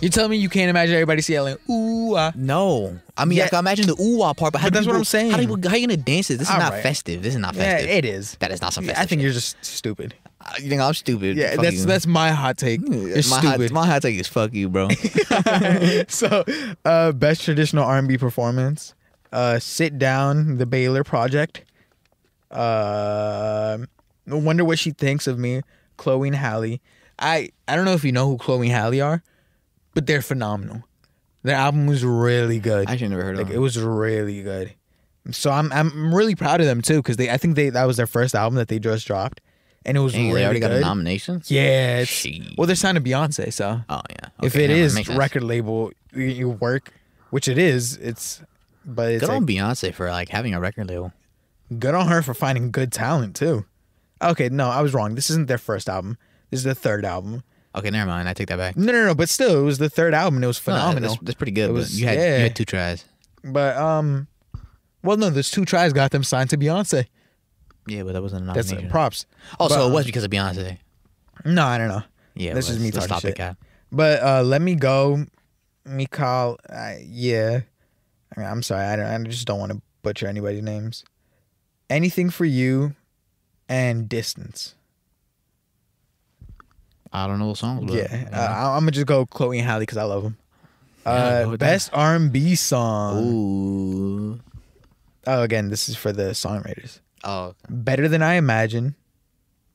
You 0.00 0.08
tell 0.10 0.28
me 0.28 0.36
you 0.36 0.48
can't 0.48 0.70
imagine 0.70 0.94
everybody 0.94 1.22
yelling 1.32 1.56
ooh 1.68 2.14
ah. 2.16 2.30
No, 2.36 2.98
I 3.16 3.24
mean, 3.24 3.38
Yeah. 3.38 3.46
I 3.46 3.48
can 3.48 3.58
imagine 3.58 3.86
the 3.88 4.00
ooh 4.00 4.18
wah 4.18 4.32
part, 4.32 4.52
but, 4.52 4.60
how 4.60 4.66
But 4.68 4.74
do 4.74 4.74
that's 4.74 4.86
what 4.86 4.92
people- 4.92 5.00
I'm 5.00 5.04
saying. 5.04 5.30
How, 5.32 5.36
do 5.38 5.42
people, 5.56 5.70
how 5.70 5.76
you 5.76 5.86
gonna 5.88 5.96
dance 5.96 6.30
it? 6.30 6.38
This 6.38 6.48
is 6.48 6.54
All 6.54 6.60
not 6.60 6.72
right. 6.72 6.82
festive. 6.82 7.22
This 7.22 7.34
is 7.34 7.40
not 7.40 7.54
Yeah, 7.56 7.62
festive. 7.78 7.90
it 7.90 8.04
is. 8.04 8.36
That 8.38 8.52
is 8.52 8.60
not 8.60 8.72
some 8.72 8.84
festive. 8.84 9.02
I 9.02 9.06
think 9.06 9.18
shit. 9.20 9.24
you're 9.24 9.32
just 9.32 9.56
stupid. 9.64 10.14
Uh, 10.40 10.52
You 10.60 10.68
think 10.68 10.80
I'm 10.80 10.94
stupid? 10.94 11.36
Yeah, 11.36 11.56
Fuck 11.56 11.64
that's 11.64 11.76
you. 11.78 11.86
that's 11.86 12.06
my 12.06 12.30
hot 12.30 12.58
take. 12.58 12.80
You're 12.88 12.90
my 13.16 13.20
hot, 13.22 13.42
stupid. 13.54 13.72
my 13.72 13.86
hot 13.86 14.02
take 14.02 14.20
is 14.20 14.28
fuck 14.28 14.52
you, 14.54 14.68
bro. 14.68 14.88
so, 16.08 16.44
uh, 16.84 17.10
best 17.12 17.42
traditional 17.44 17.84
R&B 17.84 18.18
performance. 18.18 18.94
Uh, 19.32 19.58
Sit 19.58 19.98
Down, 19.98 20.58
The 20.58 20.64
Baylor 20.66 21.02
Project. 21.02 21.64
Uh, 22.52 23.78
wonder 24.26 24.64
what 24.64 24.78
she 24.78 24.92
thinks 24.92 25.26
of 25.26 25.38
me. 25.40 25.62
Chloe 25.96 26.28
and 26.28 26.36
Halle. 26.36 26.80
I 27.18 27.50
I 27.66 27.76
don't 27.76 27.84
know 27.84 27.94
if 27.94 28.04
you 28.04 28.12
know 28.12 28.28
who 28.28 28.38
Chloe 28.38 28.68
and 28.68 28.76
Halle 28.76 29.00
are, 29.00 29.22
but 29.94 30.06
they're 30.06 30.22
phenomenal. 30.22 30.84
Their 31.42 31.56
album 31.56 31.86
was 31.86 32.04
really 32.04 32.58
good. 32.58 32.88
I 32.88 32.92
actually 32.92 33.08
never 33.08 33.22
heard 33.22 33.34
of 33.34 33.38
like 33.38 33.46
them. 33.48 33.56
it 33.56 33.60
was 33.60 33.78
really 33.78 34.42
good. 34.42 34.74
So 35.30 35.50
I'm 35.50 35.72
I'm 35.72 36.14
really 36.14 36.34
proud 36.34 36.60
of 36.60 36.66
them 36.66 36.82
too 36.82 36.96
because 36.96 37.16
they 37.16 37.30
I 37.30 37.36
think 37.36 37.54
they 37.56 37.70
that 37.70 37.84
was 37.84 37.96
their 37.96 38.06
first 38.06 38.34
album 38.34 38.56
that 38.56 38.68
they 38.68 38.78
just 38.78 39.06
dropped, 39.06 39.40
and 39.84 39.96
it 39.96 40.00
was 40.00 40.12
Dang, 40.14 40.28
really 40.28 40.40
they 40.40 40.44
already 40.44 40.60
good. 40.60 40.68
got 40.68 40.76
a 40.76 40.80
nomination. 40.80 41.42
Yeah, 41.46 41.98
it's, 42.00 42.26
well 42.56 42.66
they're 42.66 42.76
signed 42.76 42.96
to 42.96 43.02
Beyonce, 43.02 43.52
so 43.52 43.82
Oh 43.88 44.00
yeah. 44.10 44.28
if 44.42 44.54
Okay, 44.54 44.64
it 44.64 44.68
never 44.68 44.80
is 44.80 45.08
record 45.10 45.42
label 45.42 45.92
you, 46.14 46.24
you 46.24 46.48
work, 46.48 46.92
which 47.30 47.46
it 47.48 47.58
is, 47.58 47.96
it's 47.98 48.42
but 48.84 49.12
it's 49.12 49.20
Good 49.20 49.28
like, 49.28 49.36
on 49.36 49.46
Beyonce 49.46 49.92
for 49.92 50.08
like 50.10 50.30
having 50.30 50.54
a 50.54 50.60
record 50.60 50.88
label. 50.88 51.12
good 51.78 51.94
on 51.94 52.08
her 52.08 52.22
for 52.22 52.32
finding 52.34 52.70
good 52.70 52.90
talent 52.92 53.36
too. 53.36 53.66
Okay, 54.22 54.48
no, 54.48 54.68
I 54.70 54.80
was 54.80 54.94
wrong. 54.94 55.14
This 55.14 55.28
isn't 55.30 55.46
their 55.46 55.58
first 55.58 55.88
album. 55.88 56.16
This 56.50 56.58
is 56.60 56.64
the 56.64 56.74
third 56.74 57.04
album. 57.04 57.42
Okay, 57.74 57.90
never 57.90 58.08
mind. 58.08 58.28
I 58.28 58.32
take 58.32 58.48
that 58.48 58.56
back. 58.56 58.76
No, 58.76 58.90
no, 58.92 59.06
no. 59.06 59.14
But 59.14 59.28
still, 59.28 59.60
it 59.60 59.62
was 59.62 59.78
the 59.78 59.90
third 59.90 60.14
album. 60.14 60.36
and 60.36 60.44
It 60.44 60.48
was 60.48 60.58
No, 60.58 60.72
phenomenal. 60.74 61.10
that's, 61.10 61.22
that's 61.22 61.34
pretty 61.36 61.52
good. 61.52 61.70
It 61.70 61.72
was- 61.72 62.00
you 62.00 62.06
had 62.06 62.18
yeah. 62.18 62.36
you 62.38 62.42
had 62.44 62.56
two 62.56 62.64
tries. 62.64 63.04
But 63.44 63.76
um, 63.76 64.26
well, 65.02 65.16
no, 65.16 65.30
there's 65.30 65.50
two 65.50 65.64
tries 65.64 65.92
got 65.92 66.10
them 66.10 66.24
signed 66.24 66.50
to 66.50 66.58
Beyonce. 66.58 67.06
Yeah, 67.86 68.02
but 68.02 68.12
that 68.14 68.22
wasn't 68.22 68.50
a 68.50 68.52
That's 68.52 68.72
uh, 68.72 68.82
props. 68.90 69.26
Oh, 69.60 69.68
But, 69.68 69.74
so 69.74 69.88
it 69.88 69.92
was 69.92 70.06
because 70.06 70.24
of 70.24 70.30
Beyonce. 70.30 70.78
No, 71.44 71.64
I 71.64 71.78
don't 71.78 71.88
know. 71.88 72.02
Yeah, 72.34 72.54
this 72.54 72.68
is 72.68 72.78
me 72.80 72.90
talking 72.90 73.06
stop 73.06 73.22
the 73.22 73.28
shit. 73.28 73.36
cap. 73.36 73.56
But 73.92 74.22
uh, 74.22 74.42
let 74.42 74.60
me 74.60 74.74
go, 74.74 75.24
Mykal. 75.86 76.56
Uh, 76.68 76.94
yeah, 77.02 77.60
I 78.36 78.40
mean, 78.40 78.48
I'm 78.48 78.62
sorry. 78.62 78.84
I 78.86 78.96
don't. 78.96 79.06
I 79.06 79.18
just 79.28 79.46
don't 79.46 79.58
want 79.58 79.72
to 79.72 79.80
butcher 80.02 80.26
anybody's 80.26 80.62
names. 80.62 81.04
Anything 81.88 82.28
for 82.30 82.44
you, 82.44 82.94
and 83.68 84.08
distance. 84.08 84.74
I 87.12 87.26
don't 87.26 87.38
know 87.38 87.46
what 87.48 87.56
songs. 87.58 87.84
But, 87.86 87.94
yeah, 87.96 88.28
uh, 88.32 88.36
I- 88.36 88.76
I'm 88.76 88.82
gonna 88.82 88.90
just 88.92 89.06
go 89.06 89.24
Chloe 89.26 89.58
and 89.58 89.66
Halle 89.68 89.80
because 89.80 89.96
I 89.98 90.04
love 90.04 90.22
them. 90.22 90.36
Uh, 91.06 91.46
with 91.50 91.60
best 91.60 91.88
R&B 91.94 92.54
song. 92.54 93.24
Ooh. 93.24 94.40
Oh, 95.26 95.42
again, 95.42 95.68
this 95.70 95.88
is 95.88 95.96
for 95.96 96.12
the 96.12 96.30
songwriters. 96.32 97.00
Oh. 97.24 97.54
Better 97.68 98.08
than 98.08 98.22
I 98.22 98.34
imagine, 98.34 98.94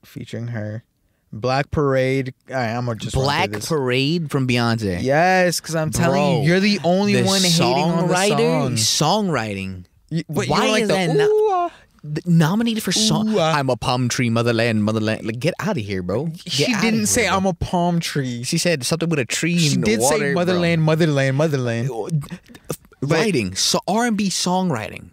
featuring 0.05 0.49
H.E.R. 0.49 0.83
Black 1.31 1.71
Parade. 1.71 2.33
All 2.49 2.55
right, 2.55 2.69
I'm 2.75 2.85
gonna 2.85 2.99
just 2.99 3.15
Black. 3.15 3.51
Parade 3.51 4.29
from 4.29 4.47
Beyonce. 4.47 5.01
Yes, 5.01 5.59
because 5.59 5.75
I'm 5.75 5.89
telling 5.89 6.43
you, 6.43 6.47
you're 6.49 6.59
the 6.59 6.79
only 6.83 7.13
the 7.15 7.23
one 7.23 7.41
hating 7.41 7.61
on 7.63 8.07
the 8.07 8.77
song. 8.77 9.25
songwriting. 9.27 9.85
You- 10.09 10.23
but 10.29 10.45
you 10.45 10.51
Why 10.51 10.59
don't 10.61 10.71
like 10.71 10.81
is 10.83 10.87
the, 10.89 10.93
that 10.93 11.15
not- 11.15 11.29
ah. 11.31 11.71
Nominated 12.25 12.83
for 12.83 12.91
song. 12.91 13.29
Ooh, 13.29 13.39
ah. 13.39 13.53
I'm 13.57 13.69
a 13.69 13.77
palm 13.77 14.09
tree, 14.09 14.29
motherland, 14.29 14.83
motherland. 14.83 15.25
Like, 15.25 15.39
get 15.39 15.53
out 15.59 15.77
of 15.77 15.83
here, 15.83 16.03
bro. 16.03 16.25
Get 16.27 16.51
She 16.51 16.65
didn't 16.75 16.93
here, 16.99 17.05
say 17.05 17.27
bro. 17.27 17.37
I'm 17.37 17.45
a 17.45 17.53
palm 17.53 17.99
tree. 17.99 18.43
She 18.43 18.57
said 18.57 18.83
something 18.83 19.09
with 19.09 19.19
a 19.19 19.25
tree. 19.25 19.57
She 19.57 19.75
and 19.75 19.83
did 19.83 19.99
water, 19.99 20.17
say 20.17 20.33
bro. 20.33 20.41
motherland, 20.41 20.81
motherland, 20.83 21.37
motherland. 21.37 21.89
writing, 23.01 23.55
so 23.55 23.79
R 23.87 24.05
and 24.05 24.17
B 24.17 24.29
songwriting. 24.29 25.09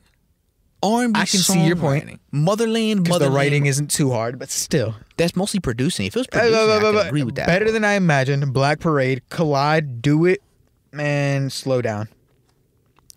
R&B 0.82 1.12
I 1.20 1.26
can 1.26 1.40
see 1.40 1.66
your 1.66 1.76
point. 1.76 2.18
Motherland, 2.32 3.04
Because 3.04 3.18
the 3.18 3.24
Motherland. 3.26 3.34
writing 3.34 3.66
isn't 3.66 3.90
too 3.90 4.12
hard, 4.12 4.38
but 4.38 4.48
still. 4.50 4.94
That's 5.18 5.36
mostly 5.36 5.60
producing. 5.60 6.06
If 6.06 6.16
it 6.16 6.20
was 6.20 6.26
Uh, 6.28 6.38
producing, 6.40 6.54
uh, 6.56 6.58
I 6.58 6.82
uh, 6.82 6.92
uh, 7.04 7.06
agree 7.06 7.22
with 7.22 7.34
that. 7.34 7.46
Better 7.46 7.70
than 7.70 7.84
I 7.84 7.92
imagined. 7.96 8.50
Black 8.54 8.80
Parade, 8.80 9.20
Collide, 9.28 10.00
Do 10.00 10.24
It, 10.24 10.40
man, 10.90 11.50
Slow 11.50 11.82
Down. 11.82 12.08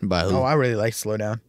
by 0.01 0.23
who? 0.23 0.35
Oh, 0.35 0.43
I 0.43 0.55
really 0.55 0.75
like 0.75 0.93
Slow 0.93 1.15
Down. 1.15 1.39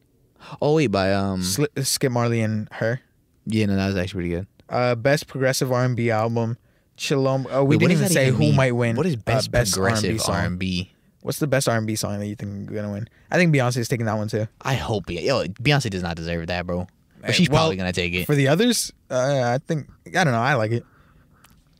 Oh 0.62 0.74
wait, 0.74 0.88
by 0.88 1.12
um. 1.12 1.40
Sli- 1.40 1.86
Skip 1.86 2.12
Marley 2.12 2.40
and 2.40 2.68
H.E.R. 2.72 3.00
yeah, 3.46 3.66
no, 3.66 3.76
that 3.76 3.86
was 3.86 3.96
actually 3.96 4.18
pretty 4.28 4.28
good. 4.30 4.46
Uh, 4.68 4.94
best 4.94 5.26
progressive 5.26 5.70
R&B 5.70 6.10
album. 6.10 6.56
Chilom. 6.96 7.46
Oh, 7.50 7.64
we 7.64 7.76
Wait, 7.76 7.80
didn't 7.80 7.98
even 7.98 8.08
say 8.08 8.28
even 8.28 8.34
who 8.34 8.40
mean? 8.46 8.56
might 8.56 8.72
win. 8.72 8.96
What 8.96 9.04
is 9.06 9.14
uh, 9.14 9.18
best, 9.24 9.50
best 9.50 9.72
progressive 9.74 10.20
R&B? 10.26 10.90
What's 11.22 11.38
the 11.38 11.46
best 11.46 11.68
R&B 11.68 11.96
song 11.96 12.18
that 12.18 12.26
you 12.26 12.34
think 12.34 12.70
is 12.70 12.74
gonna 12.76 12.90
win? 12.92 13.08
I 13.30 13.36
think 13.36 13.54
Beyonce 13.54 13.78
is 13.78 13.88
taking 13.88 14.06
that 14.06 14.16
one 14.16 14.28
too. 14.28 14.46
I 14.62 14.74
hope. 14.74 15.10
Yo, 15.10 15.44
Beyonce 15.46 15.90
does 15.90 16.02
not 16.02 16.16
deserve 16.16 16.46
that, 16.48 16.66
bro. 16.66 16.86
But 17.20 17.34
she's 17.34 17.48
Well, 17.48 17.60
probably 17.62 17.76
gonna 17.76 17.92
take 17.92 18.12
it. 18.14 18.26
For 18.26 18.34
the 18.34 18.48
others, 18.48 18.92
uh, 19.10 19.54
I 19.54 19.58
think 19.66 19.88
I 20.08 20.24
don't 20.24 20.32
know. 20.34 20.40
I 20.40 20.54
like 20.54 20.72
it. 20.72 20.84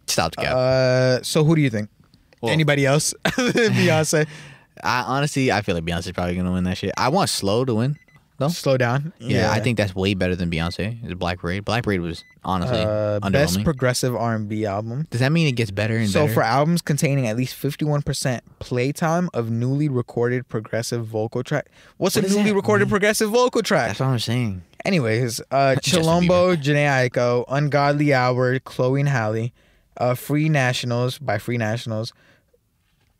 Stop 0.06 0.34
the 0.36 0.42
cap. 0.42 0.54
Uh, 0.54 1.22
so 1.22 1.44
who 1.44 1.54
do 1.56 1.62
you 1.62 1.70
think? 1.70 1.90
Well- 2.40 2.52
Anybody 2.52 2.84
else? 2.86 3.14
Beyonce. 3.24 4.26
I 4.82 5.02
honestly, 5.02 5.52
I 5.52 5.60
feel 5.62 5.74
like 5.74 5.84
Beyonce's 5.84 6.12
probably 6.12 6.34
gonna 6.36 6.52
win 6.52 6.64
that 6.64 6.76
shit. 6.78 6.92
I 6.96 7.08
want 7.10 7.28
Slow 7.30 7.64
to 7.64 7.74
win. 7.74 7.96
Though. 8.48 8.52
Slow 8.52 8.76
down. 8.76 9.12
Yeah, 9.18 9.50
I 9.52 9.60
think 9.60 9.76
that's 9.78 9.94
way 9.94 10.14
better 10.14 10.34
than 10.36 10.50
Beyonce. 10.50 10.98
It's 11.04 11.14
Black 11.14 11.38
Parade. 11.38 11.64
Black 11.64 11.84
Parade 11.84 12.00
was 12.00 12.24
honestly 12.44 12.78
uh, 12.78 13.20
underwhelming. 13.20 13.32
best 13.32 13.64
progressive 13.64 14.14
R&B 14.14 14.66
album. 14.66 15.06
Does 15.10 15.20
that 15.20 15.32
mean 15.32 15.46
it 15.46 15.52
gets 15.52 15.70
better 15.70 15.96
and 15.96 16.08
So 16.08 16.22
better? 16.22 16.34
for 16.34 16.42
albums 16.42 16.82
containing 16.82 17.26
at 17.26 17.36
least 17.36 17.54
51% 17.60 18.40
playtime 18.58 19.30
of 19.34 19.50
newly 19.50 19.88
recorded 19.88 20.48
progressive 20.48 21.06
vocal 21.06 21.42
track. 21.42 21.66
What's 21.96 22.16
What 22.16 22.24
a 22.24 22.28
does 22.28 22.36
newly 22.36 22.50
that 22.50 22.56
recorded 22.56 22.84
mean? 22.86 22.90
progressive 22.90 23.30
vocal 23.30 23.62
track? 23.62 23.88
that's 23.88 24.00
what 24.00 24.06
I'm 24.06 24.18
saying. 24.18 24.62
Anyways, 24.84 25.40
uh, 25.50 25.74
Justin 25.82 26.02
Chilombo, 26.02 26.56
Jhené 26.56 27.08
Aiko, 27.10 27.44
Ungodly 27.48 28.12
Hour, 28.12 28.58
Chloe 28.60 29.00
and 29.00 29.08
Halle, 29.08 29.52
uh, 29.96 30.14
Free 30.14 30.48
Nationals 30.48 31.18
by 31.18 31.38
Free 31.38 31.56
Nationals. 31.56 32.12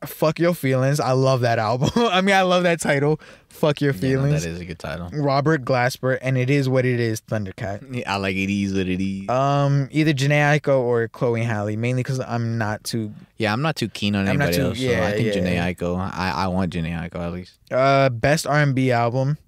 Fuck 0.07 0.39
Your 0.39 0.55
Feelings. 0.55 1.01
I 1.01 1.13
love 1.13 1.41
that 1.43 1.59
album. 1.59 1.91
I 1.97 2.21
mean, 2.21 2.35
I 2.35 2.43
love 2.43 2.63
that 2.65 2.81
title. 2.81 3.21
Fuck 3.49 3.81
Your 3.81 3.93
Yeah, 3.93 3.97
no, 3.97 4.01
Feelings. 4.23 4.43
that 4.45 4.51
is 4.51 4.61
a 4.61 4.65
good 4.65 4.79
title. 4.79 5.09
Robert 5.13 5.65
Glasper, 5.65 6.19
and 6.21 6.37
It 6.37 6.51
Is 6.51 6.69
What 6.69 6.85
It 6.85 6.99
Is, 7.01 7.21
Thundercat. 7.23 7.95
Yeah, 7.95 8.13
I 8.13 8.17
like 8.17 8.35
it 8.37 8.51
is 8.53 8.75
what 8.75 8.89
it 8.89 9.01
is. 9.01 9.29
Um, 9.29 9.89
either 9.93 10.13
Jhené 10.13 10.59
Aiko 10.61 10.81
or 10.81 11.07
Chloe 11.09 11.43
Halle, 11.43 11.77
mainly 11.77 12.03
because 12.03 12.21
I'm 12.21 12.59
not 12.59 12.83
too. 12.85 13.13
yeah, 13.39 13.53
I'm 13.53 13.63
not 13.63 13.77
too 13.77 13.89
keen 13.89 14.15
on 14.17 14.29
I'm 14.29 14.37
not 14.39 14.49
anybody 14.49 14.57
too- 14.57 14.63
else. 14.69 14.79
so 14.79 14.85
yeah, 14.85 15.07
I 15.07 15.13
think 15.13 15.27
yeah. 15.35 15.41
Jhené 15.41 15.75
Aiko. 15.77 15.97
I, 15.99 16.31
I 16.35 16.47
want 16.49 16.73
Jhené 16.73 16.91
Aiko 16.99 17.17
at 17.21 17.33
least. 17.33 17.59
Uh, 17.71 18.09
best 18.11 18.47
R&B 18.47 18.91
album. 18.91 19.39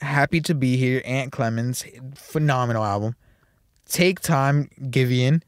Happy 0.00 0.40
to 0.42 0.54
be 0.54 0.76
here. 0.76 1.00
Ant 1.06 1.32
Clemons, 1.32 1.84
phenomenal 2.18 2.84
album. 2.84 3.16
Take 3.86 4.20
time, 4.20 4.68
Giveon. 4.82 5.42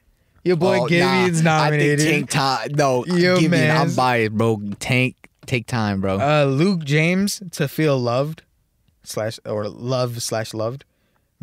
Your 0.47 0.56
boy 0.56 0.78
Oh, 0.82 0.86
Giveon's 0.86 1.43
nah, 1.43 1.64
nominated. 1.64 2.01
I 2.01 2.05
think 2.05 2.31
Tank 2.31 2.70
time. 2.70 2.77
No, 2.77 3.05
Yo, 3.05 3.40
give 3.40 3.51
me. 3.51 3.68
I'm 3.68 3.93
biased, 3.97 4.32
bro. 4.32 4.62
Tank, 4.78 5.28
take 5.44 5.66
time, 5.66 6.01
bro. 6.01 6.20
Uh, 6.20 6.44
Luke 6.44 6.85
James 6.85 7.43
to 7.51 7.66
feel 7.66 7.98
loved, 7.98 8.43
slash 9.02 9.40
or 9.44 9.68
love 9.68 10.23
slash 10.23 10.55
loved. 10.55 10.85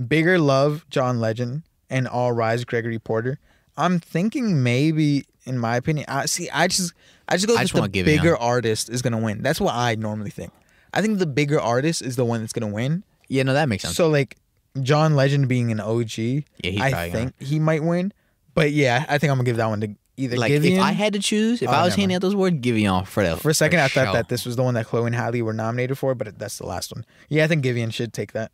Bigger 0.08 0.40
love, 0.40 0.86
John 0.90 1.20
Legend, 1.20 1.64
and 1.90 2.08
All 2.08 2.32
Rise, 2.32 2.64
Gregory 2.64 2.98
Porter. 2.98 3.40
I'm 3.76 4.00
thinking 4.00 4.64
maybe, 4.64 5.26
in 5.44 5.60
my 5.60 5.76
opinion, 5.76 6.06
I 6.08 6.26
see. 6.26 6.50
I 6.52 6.68
just, 6.68 6.94
I 7.28 7.36
just 7.36 7.48
go 7.48 7.58
I 7.58 7.66
just 7.66 7.74
the 7.74 8.04
bigger 8.04 8.38
artist 8.38 8.90
is 8.90 9.02
gonna 9.02 9.20
win. 9.20 9.42
That's 9.42 9.60
what 9.60 9.76
I 9.76 9.96
normally 9.96 10.30
think. 10.30 10.54
I 10.94 11.02
think 11.02 11.20
the 11.20 11.26
bigger 11.26 11.60
artist 11.60 12.02
is 12.02 12.16
the 12.16 12.24
one 12.24 12.40
that's 12.40 12.54
gonna 12.54 12.72
win. 12.72 13.04
yeah, 13.28 13.44
no, 13.44 13.52
that 13.52 13.68
makes 13.68 13.84
sense. 13.84 13.98
So 13.98 14.08
like, 14.08 14.38
John 14.82 15.16
Legend 15.16 15.50
being 15.50 15.74
an 15.74 15.82
OG, 15.82 16.18
Yeah, 16.18 16.44
I 16.80 17.10
think 17.12 17.34
he 17.42 17.60
might 17.60 17.84
win. 17.84 18.14
But 18.54 18.72
yeah, 18.72 19.06
I 19.10 19.18
think 19.18 19.32
I'm 19.32 19.38
gonna 19.38 19.46
give 19.46 19.58
that 19.58 19.68
one 19.68 19.82
to 19.82 19.96
either 20.18 20.38
like 20.38 20.52
Giveon. 20.52 20.78
if 20.78 20.82
I 20.82 20.92
had 20.92 21.14
to 21.14 21.20
choose, 21.20 21.62
if 21.62 21.70
Oh, 21.70 21.72
I 21.72 21.84
was 21.84 21.96
handing 21.96 22.16
out 22.16 22.22
those 22.22 22.36
words, 22.36 22.58
Giveon 22.58 23.08
for 23.08 23.24
that. 23.24 23.40
For 23.40 23.50
a 23.50 23.54
second, 23.54 23.80
I 23.80 23.88
thought 23.88 24.06
sure. 24.06 24.14
that 24.14 24.30
this 24.30 24.46
was 24.46 24.56
the 24.56 24.64
one 24.64 24.74
that 24.76 24.86
Chloe 24.86 25.08
and 25.08 25.16
Halle 25.16 25.42
were 25.42 25.54
nominated 25.54 25.98
for, 25.98 26.14
but 26.16 26.38
that's 26.38 26.58
the 26.58 26.68
last 26.68 26.94
one. 26.94 27.06
Yeah, 27.30 27.44
I 27.44 27.48
think 27.48 27.64
Giveon 27.66 27.92
should 27.94 28.14
take 28.14 28.34
that. 28.34 28.52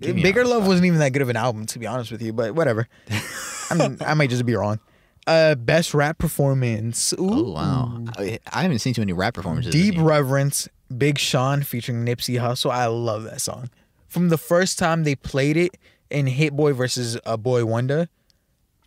Giveon 0.00 0.22
Bigger 0.22 0.44
Love 0.44 0.66
wasn't 0.66 0.86
even 0.86 0.98
that 1.00 1.12
good 1.12 1.22
of 1.22 1.28
an 1.28 1.36
album, 1.36 1.66
to 1.66 1.78
be 1.78 1.86
honest 1.86 2.10
with 2.12 2.22
you, 2.22 2.32
but 2.32 2.54
whatever. 2.54 2.88
I'm, 3.70 3.96
I 4.04 4.14
might 4.14 4.30
just 4.30 4.46
be 4.46 4.54
wrong. 4.54 4.80
Uh, 5.26 5.54
best 5.56 5.92
rap 5.92 6.18
performance. 6.18 7.12
Ooh. 7.14 7.28
Oh 7.30 7.50
wow, 7.52 8.04
I, 8.16 8.38
I 8.50 8.62
haven't 8.62 8.78
seen 8.78 8.94
too 8.94 9.02
many 9.02 9.12
rap 9.12 9.34
performances. 9.34 9.72
Deep. 9.72 9.96
Reverence, 9.98 10.68
Big 10.96 11.18
Sean 11.18 11.62
featuring 11.62 12.04
Nipsey 12.04 12.40
Hussle. 12.40 12.70
I 12.70 12.86
love 12.86 13.24
that 13.24 13.40
song. 13.40 13.68
From 14.06 14.30
the 14.30 14.38
first 14.38 14.78
time 14.78 15.04
they 15.04 15.14
played 15.14 15.56
it 15.58 15.76
in 16.10 16.26
Hit 16.28 16.56
Boy 16.56 16.72
versus 16.72 17.18
uh, 17.26 17.36
Boi-1da, 17.36 18.08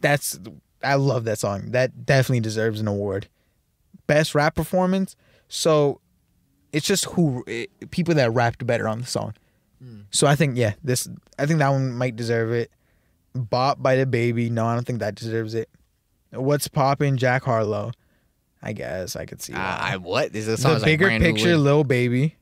that's 0.01 0.39
I 0.83 0.95
love 0.95 1.23
that 1.25 1.39
song. 1.39 1.71
That 1.71 2.05
definitely 2.05 2.39
deserves 2.41 2.79
an 2.79 2.87
award. 2.87 3.27
Best 4.07 4.33
rap 4.35 4.55
performance. 4.55 5.15
So 5.47 6.01
it's 6.73 6.85
just 6.85 7.05
who 7.05 7.43
it, 7.47 7.69
people 7.91 8.13
that 8.15 8.31
rapped 8.33 8.65
better 8.65 8.87
on 8.87 8.99
the 9.01 9.07
song. 9.07 9.33
So 10.11 10.27
I 10.27 10.35
think 10.35 10.57
yeah, 10.57 10.73
this 10.83 11.07
I 11.39 11.45
think 11.47 11.57
that 11.59 11.69
one 11.69 11.93
might 11.93 12.15
deserve 12.15 12.51
it. 12.51 12.69
Bop 13.33 13.81
by 13.81 13.95
DaBaby. 13.97 14.51
No, 14.51 14.67
I 14.67 14.75
don't 14.75 14.85
think 14.85 14.99
that 14.99 15.15
deserves 15.15 15.55
it. 15.55 15.69
What's 16.31 16.67
poppin'? 16.67 17.17
Jack 17.17 17.43
Harlow. 17.43 17.91
I 18.61 18.73
guess 18.73 19.15
I 19.15 19.25
could 19.25 19.41
see. 19.41 19.53
Uh. 19.53 19.57
I 19.59 19.97
what? 19.97 20.33
This 20.33 20.45
song 20.61 20.71
the 20.71 20.75
is 20.77 20.81
like 20.83 20.85
bigger 20.99 21.09
picture, 21.19 21.57
Lil 21.57 21.83
Baby. 21.83 22.35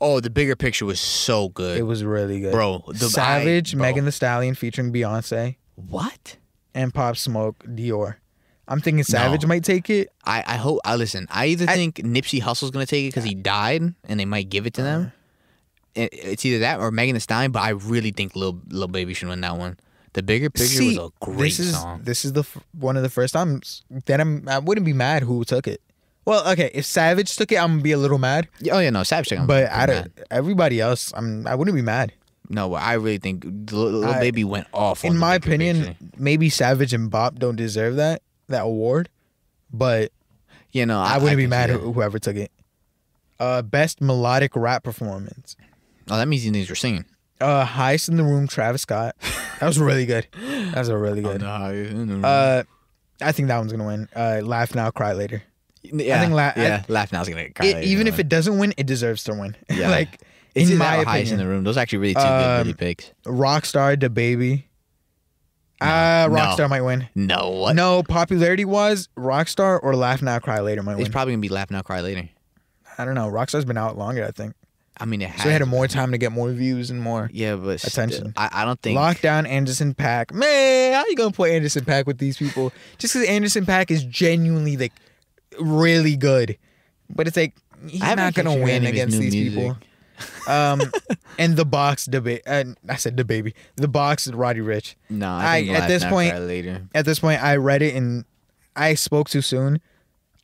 Oh, 0.00 0.20
the 0.20 0.28
bigger 0.28 0.54
picture 0.56 0.84
was 0.84 1.00
so 1.00 1.48
good. 1.48 1.78
It 1.78 1.84
was 1.84 2.04
really 2.04 2.40
good, 2.40 2.52
Bro, 2.52 2.84
the- 2.88 3.08
Savage, 3.08 3.74
I- 3.74 3.78
bro. 3.78 3.82
Megan 3.86 4.04
Thee 4.04 4.10
Stallion 4.10 4.54
featuring 4.54 4.92
Beyonce, 4.92 5.56
what? 5.76 6.36
and 6.74 6.92
Pop 6.92 7.16
Smoke, 7.16 7.58
Dior. 7.64 8.16
I'm 8.68 8.80
thinking 8.80 9.02
Savage 9.04 9.42
No. 9.42 9.48
might 9.48 9.64
take 9.64 9.88
it. 9.88 10.10
I, 10.24 10.42
I 10.46 10.56
hope 10.56 10.80
I 10.84 10.96
listen. 10.96 11.26
I 11.30 11.46
either 11.46 11.66
I- 11.68 11.74
think 11.74 11.96
Nipsey 11.96 12.40
Hussle's 12.40 12.70
gonna 12.70 12.84
take 12.86 13.04
it 13.06 13.08
because 13.08 13.24
he 13.24 13.34
died, 13.34 13.94
and 14.04 14.20
they 14.20 14.24
might 14.26 14.50
give 14.50 14.66
it 14.66 14.74
to 14.74 14.82
them. 14.82 15.00
Uh-huh. 15.02 15.10
It, 15.94 16.10
it's 16.12 16.44
either 16.44 16.58
that 16.58 16.78
or 16.80 16.90
Megan 16.90 17.14
Thee 17.14 17.20
Stallion, 17.20 17.52
but 17.52 17.62
I 17.62 17.70
really 17.70 18.10
think 18.10 18.36
Lil 18.36 18.60
Lil 18.68 18.88
Baby 18.88 19.14
should 19.14 19.28
win 19.28 19.40
that 19.40 19.56
one. 19.56 19.78
The 20.12 20.22
bigger 20.22 20.50
picture 20.50 20.66
See, 20.68 20.98
was 20.98 21.08
a 21.08 21.24
great 21.24 21.38
this 21.38 21.58
is 21.60 21.72
song. 21.78 22.00
this 22.02 22.24
is 22.24 22.32
the 22.34 22.40
f- 22.40 22.58
one 22.78 22.96
of 22.96 23.02
the 23.02 23.08
first 23.08 23.32
times 23.32 23.82
that 24.06 24.20
I'm. 24.20 24.46
I 24.48 24.58
wouldn't 24.58 24.84
be 24.84 24.92
mad 24.92 25.22
who 25.22 25.44
took 25.44 25.66
it. 25.66 25.80
Well, 26.26 26.46
okay, 26.52 26.70
if 26.74 26.84
Savage 26.84 27.36
took 27.36 27.52
it, 27.52 27.56
I'm 27.56 27.72
gonna 27.74 27.82
be 27.82 27.92
a 27.92 27.98
little 27.98 28.18
mad. 28.18 28.48
Yeah, 28.60 28.74
oh 28.74 28.78
yeah, 28.80 28.90
no, 28.90 29.02
Savage. 29.04 29.28
took 29.28 29.38
it, 29.38 29.40
I'm 29.42 29.46
But 29.46 29.70
pretty 29.70 29.92
mad. 29.92 30.06
of 30.06 30.12
everybody 30.30 30.80
else, 30.80 31.12
I'm. 31.14 31.46
I 31.46 31.54
wouldn't 31.54 31.74
be 31.74 31.82
mad. 31.82 32.12
No, 32.48 32.74
I 32.74 32.94
really 32.94 33.18
think 33.18 33.44
I- 33.72 34.20
Baby 34.20 34.44
went 34.44 34.66
off. 34.72 35.04
on 35.04 35.08
In 35.08 35.14
the 35.14 35.20
my 35.20 35.34
opinion, 35.34 35.76
picture. 35.84 35.96
maybe 36.16 36.48
Savage 36.50 36.92
and 36.92 37.10
Bop 37.10 37.36
don't 37.38 37.56
deserve 37.56 37.96
that 37.96 38.22
that 38.48 38.62
award, 38.62 39.08
but 39.72 40.12
yeah, 40.72 40.84
no, 40.84 41.00
I, 41.00 41.18
wouldn't 41.18 41.36
be 41.36 41.44
can 41.44 41.46
see 41.46 41.50
mad 41.50 41.70
that. 41.70 41.78
whoever 41.80 42.18
took 42.18 42.36
it. 42.36 42.50
Uh, 43.40 43.62
best 43.62 44.00
melodic 44.00 44.54
rap 44.54 44.82
performance. 44.84 45.56
Oh, 46.10 46.16
that 46.16 46.28
means 46.28 46.42
these 46.44 46.52
niggas 46.52 46.68
were 46.70 46.74
singing. 46.76 47.04
Uh, 47.40 47.64
Highest 47.64 48.08
in 48.08 48.16
the 48.16 48.22
Room, 48.24 48.46
Travis 48.46 48.82
Scott. 48.82 49.14
That 49.60 49.66
was 49.66 49.78
really 49.78 50.06
good. 50.06 50.26
That 50.40 50.76
was 50.76 50.88
a 50.88 50.96
really 50.96 51.20
good. 51.22 51.42
Uh, 51.42 52.26
Uh, 52.26 52.62
I 53.20 53.32
think 53.32 53.48
that 53.48 53.58
one's 53.58 53.72
gonna 53.72 53.86
win. 53.86 54.08
Uh, 54.14 54.40
Laugh 54.42 54.74
Now, 54.74 54.90
Cry 54.90 55.12
Later. 55.12 55.42
yeah, 55.82 56.16
I 56.16 56.20
think 56.20 56.32
la- 56.32 56.52
yeah, 56.56 56.84
laugh 56.88 57.12
now's 57.12 57.28
gonna 57.28 57.50
cry. 57.50 57.66
It, 57.66 57.84
even 57.84 58.06
if 58.06 58.14
know. 58.14 58.20
it 58.20 58.28
doesn't 58.28 58.58
win, 58.58 58.72
it 58.76 58.86
deserves 58.86 59.24
to 59.24 59.34
win. 59.34 59.56
Yeah. 59.70 59.90
like 59.90 60.20
it's 60.56 60.70
in 60.70 60.78
my 60.78 61.04
highest 61.04 61.30
in 61.32 61.38
the 61.38 61.42
opinion, 61.44 61.48
room. 61.48 61.64
Those 61.64 61.76
are 61.76 61.80
actually 61.80 61.98
really 61.98 62.14
two 62.14 62.20
Um, 62.20 62.38
good 62.40 62.58
really 62.58 62.74
picks. 62.74 63.12
Rockstar, 63.24 63.96
DaBaby. 63.96 64.64
Uh, 65.80 66.28
No. 66.30 66.36
Rockstar 66.36 66.70
might 66.70 66.80
win. 66.80 67.08
No, 67.14 67.50
what? 67.50 67.76
No, 67.76 68.02
popularity 68.02 68.64
wise, 68.64 69.08
Rockstar 69.16 69.78
or 69.82 69.94
Laugh 69.94 70.22
Now, 70.22 70.38
Cry 70.38 70.60
Later 70.60 70.82
might 70.82 70.92
win. 70.94 71.00
it's 71.00 71.08
win. 71.08 71.12
probably 71.12 71.34
gonna 71.34 71.40
be 71.42 71.48
laugh 71.50 71.70
now, 71.70 71.82
cry 71.82 72.00
later. 72.00 72.28
I 72.98 73.04
don't 73.04 73.14
know. 73.14 73.30
Rockstar's 73.30 73.66
been 73.66 73.76
out 73.76 73.98
longer, 73.98 74.24
I 74.24 74.30
think. 74.30 74.54
I 74.98 75.04
mean, 75.04 75.20
it 75.20 75.28
has. 75.28 75.42
So 75.42 75.48
they 75.48 75.52
had 75.52 75.66
more 75.66 75.86
time 75.86 76.12
to 76.12 76.18
get 76.18 76.32
more 76.32 76.50
views 76.50 76.90
and 76.90 77.02
more 77.02 77.28
Yeah, 77.30 77.56
but 77.56 77.78
still, 77.80 78.04
attention. 78.04 78.32
I, 78.38 78.48
I 78.50 78.64
don't 78.64 78.80
think 78.80 78.98
Lockdown, 78.98 79.46
Anderson 79.46 79.92
Paak. 79.92 80.32
Man, 80.32 80.94
how 80.94 81.04
you 81.06 81.14
gonna 81.14 81.32
put 81.32 81.50
Anderson 81.50 81.84
Paak 81.84 82.06
with 82.06 82.16
these 82.16 82.38
people? 82.38 82.72
Just 82.96 83.12
because 83.12 83.28
Anderson 83.28 83.66
Paak 83.66 83.90
is 83.90 84.02
genuinely 84.04 84.78
like 84.78 84.94
really 85.60 86.16
good, 86.16 86.56
but 87.10 87.26
it's 87.28 87.36
like 87.36 87.54
he's 87.86 88.00
I 88.00 88.06
haven't 88.06 88.24
not 88.24 88.34
gonna 88.34 88.54
win 88.54 88.86
any 88.86 88.86
of 88.86 88.94
his 88.94 89.02
against 89.02 89.18
new 89.18 89.30
these 89.30 89.34
music. 89.34 89.58
people. 89.60 89.76
Um, 90.46 90.80
and 91.38 91.56
the 91.56 91.64
box 91.64 92.06
debate. 92.06 92.42
Uh, 92.46 92.64
I 92.88 92.96
said 92.96 93.16
DaBaby. 93.16 93.52
The 93.76 93.88
box 93.88 94.28
Roddy 94.28 94.60
Ricch. 94.60 94.94
No, 95.10 95.28
I- 95.28 95.66
I, 95.68 95.74
at 95.74 95.88
this 95.88 96.04
point- 96.04 96.38
later. 96.40 96.82
At 96.94 97.04
this 97.04 97.18
point, 97.18 97.42
I 97.42 97.56
read 97.56 97.82
it 97.82 97.94
and 97.94 98.24
I 98.74 98.94
spoke 98.94 99.28
too 99.28 99.42
soon. 99.42 99.80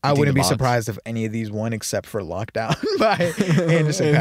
I 0.05 0.13
wouldn't 0.13 0.35
be 0.35 0.41
Box? 0.41 0.49
surprised 0.49 0.89
if 0.89 0.99
any 1.07 1.27
of 1.27 1.31
these 1.33 1.49
won 1.53 1.73
except 1.73 2.07
for 2.09 2.23
Lockdown 2.23 2.75
by 2.99 3.17
Anderson. 3.73 4.15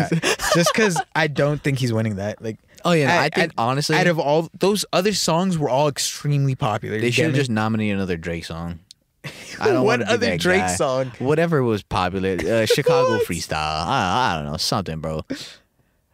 Just 0.54 0.72
because 0.74 1.02
I 1.16 1.26
don't 1.26 1.60
think 1.64 1.80
he's 1.80 1.92
winning 1.92 2.18
that. 2.18 2.40
Like, 2.40 2.60
Oh 2.86 2.92
yeah, 2.92 3.20
I, 3.20 3.26
I- 3.26 3.30
think 3.30 3.54
honestly, 3.58 3.96
out 3.96 4.06
of 4.06 4.20
all 4.20 4.50
those 4.60 4.86
other 4.94 5.14
songs, 5.14 5.58
were 5.58 5.70
all 5.70 5.88
extremely 5.88 6.54
popular. 6.54 7.00
they 7.00 7.10
should 7.10 7.26
have 7.26 7.34
just 7.34 7.50
nominated 7.50 7.96
another 7.96 8.16
Drake 8.18 8.46
song. 8.46 8.80
I 9.60 9.68
don't 9.70 9.84
What 9.86 10.02
other 10.04 10.38
Drake 10.38 10.62
guy. 10.62 10.76
song? 10.76 11.12
Whatever 11.20 11.64
was 11.64 11.82
popular, 11.84 12.34
uh, 12.40 12.66
Chicago 12.68 13.18
freestyle. 13.24 13.54
I, 13.58 14.34
I 14.34 14.36
don't 14.38 14.52
know 14.52 14.58
something, 14.58 15.00
bro. 15.00 15.22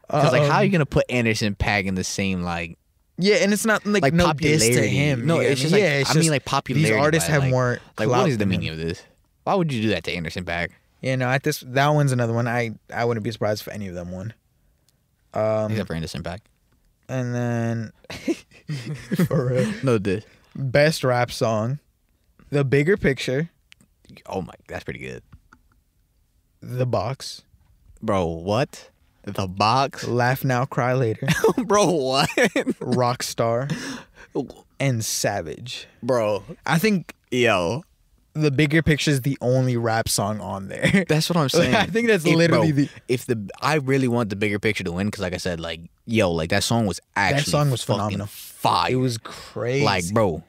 Because 0.07 0.31
like, 0.31 0.43
how 0.49 0.57
are 0.57 0.63
you 0.63 0.71
gonna 0.71 0.85
put 0.85 1.05
Anderson 1.09 1.55
Paak 1.55 1.85
in 1.85 1.95
the 1.95 2.03
same 2.03 2.41
like? 2.43 2.77
Yeah, 3.17 3.35
and 3.37 3.51
it's 3.51 3.65
not 3.65 3.85
like, 3.85 4.03
Like 4.03 4.13
no 4.13 4.31
diss 4.33 4.61
to 4.61 4.67
popularity. 4.69 4.95
him. 4.95 5.25
No, 5.25 5.39
it's 5.39 5.59
just 5.59 5.73
like- 5.73 5.81
yeah, 5.81 5.93
it's 5.99 6.15
I 6.15 6.19
mean, 6.19 6.29
like, 6.29 6.45
popularity 6.45 6.93
These 6.93 7.01
artists 7.01 7.27
by, 7.27 7.33
have 7.33 7.41
like- 7.43 7.51
more. 7.51 7.79
Like, 7.97 8.09
what 8.09 8.29
is 8.29 8.37
the 8.37 8.45
meaning 8.45 8.69
of 8.69 8.77
this? 8.77 9.03
Why 9.43 9.55
would 9.55 9.73
you 9.73 9.81
do 9.81 9.89
that 9.89 10.03
to 10.03 10.11
Anderson 10.13 10.45
Paak? 10.45 10.69
Yeah, 11.01 11.15
no, 11.15 11.27
at 11.27 11.41
this 11.43 11.61
that 11.67 11.87
one's 11.89 12.11
another 12.11 12.33
one. 12.33 12.47
I 12.47 12.71
I 12.93 13.05
wouldn't 13.05 13.23
be 13.23 13.31
surprised 13.31 13.61
if 13.61 13.67
any 13.73 13.87
of 13.87 13.95
them 13.95 14.11
won. 14.11 14.33
Um, 15.33 15.71
Except 15.71 15.87
for 15.87 15.93
Anderson 15.95 16.21
Paak. 16.23 16.39
and 17.09 17.33
then 17.35 17.91
for 19.27 19.47
real, 19.47 19.73
No 19.83 19.97
diss. 19.97 20.23
best 20.55 21.03
rap 21.03 21.31
song, 21.31 21.79
the 22.49 22.63
bigger 22.63 22.97
picture, 22.97 23.49
Oh 24.25 24.41
my, 24.41 24.53
that's 24.67 24.83
pretty 24.83 24.99
good, 24.99 25.21
the 26.61 26.85
box, 26.85 27.43
bro. 28.01 28.25
What? 28.25 28.89
The 29.27 29.45
box, 29.47 30.07
laugh 30.07 30.43
now, 30.45 30.63
cry 30.65 30.93
later, 30.93 31.27
bro. 31.65 31.91
What, 31.91 32.29
rockstar, 32.79 33.69
and 34.79 35.03
savage. 35.03 35.87
bro? 36.01 36.43
I 36.65 36.79
think 36.79 37.13
Yo, 37.29 37.83
the 38.33 38.51
bigger 38.51 38.81
picture 38.81 39.11
is 39.11 39.21
the 39.21 39.37
only 39.41 39.75
rap 39.75 40.07
song 40.07 40.39
on 40.39 40.69
there. 40.69 41.03
That's 41.09 41.29
what 41.29 41.35
I'm 41.37 41.49
saying. 41.49 41.75
I 41.75 41.87
think 41.87 42.07
that's 42.07 42.25
If- 42.25 42.35
literally 42.35 42.71
bro, 42.71 42.83
the- 42.83 42.89
If 43.09 43.25
the 43.25 43.49
I 43.61 43.75
really 43.75 44.07
want 44.07 44.29
the 44.29 44.37
bigger 44.37 44.59
picture 44.59 44.85
to 44.85 44.91
win 44.93 45.07
because, 45.07 45.21
like 45.21 45.33
I 45.33 45.37
said, 45.37 45.59
like 45.59 45.81
yo, 46.05 46.31
like 46.31 46.49
that 46.51 46.63
song 46.63 46.85
was 46.85 47.01
actually 47.17 47.41
that 47.43 47.49
song 47.49 47.69
was 47.71 47.83
phenomenal. 47.83 48.27
Fire. 48.27 48.91
It 48.91 48.95
was 48.95 49.17
crazy. 49.17 49.83
like, 49.83 50.09
bro, 50.13 50.41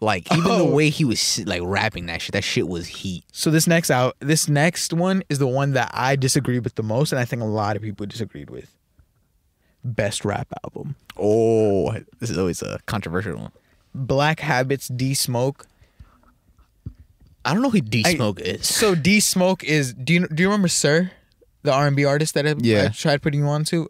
like 0.00 0.30
even 0.32 0.44
the 0.44 0.50
Oh. 0.64 0.70
way 0.74 0.88
he 0.90 1.04
was 1.04 1.42
like 1.46 1.60
rapping 1.62 2.06
that 2.06 2.22
shit, 2.22 2.32
that 2.32 2.44
shit 2.44 2.66
was 2.68 2.86
heat. 2.88 3.24
So 3.32 3.50
this 3.50 3.66
next 3.66 3.90
out, 3.90 4.16
this 4.20 4.48
next 4.48 4.92
one 4.92 5.22
is 5.28 5.38
the 5.38 5.46
one 5.46 5.72
that 5.72 5.90
I 5.92 6.16
disagree 6.16 6.58
with 6.58 6.74
the 6.76 6.82
most, 6.82 7.12
and 7.12 7.18
I 7.20 7.24
think 7.24 7.42
a 7.42 7.46
lot 7.46 7.76
of 7.76 7.82
people 7.82 8.06
disagreed 8.06 8.48
with. 8.50 8.74
Best 9.84 10.24
rap 10.26 10.48
album: 10.64 10.94
Oh, 11.16 11.92
this 12.18 12.28
is 12.30 12.36
always 12.38 12.60
a 12.62 12.78
controversial 12.86 13.36
one. 13.38 13.52
Black 13.94 14.40
Habits, 14.40 14.88
D 14.88 15.14
Smoke. 15.14 15.66
I 17.44 17.54
don't 17.54 17.62
know 17.62 17.70
who 17.70 17.80
D 17.80 18.02
Smoke 18.04 18.40
is. 18.40 18.68
So 18.68 18.94
D 18.94 19.20
Smoke 19.20 19.64
is. 19.64 19.94
Do 19.94 20.12
you 20.12 20.28
do 20.28 20.42
you 20.42 20.48
remember 20.48 20.68
Sir, 20.68 21.10
the 21.62 21.72
R 21.72 21.86
and 21.86 21.96
B 21.96 22.04
artist 22.04 22.34
that 22.34 22.46
I, 22.46 22.54
Yeah. 22.58 22.84
I 22.86 22.88
tried 22.88 23.22
putting 23.22 23.40
you 23.40 23.46
on 23.46 23.64
to? 23.66 23.88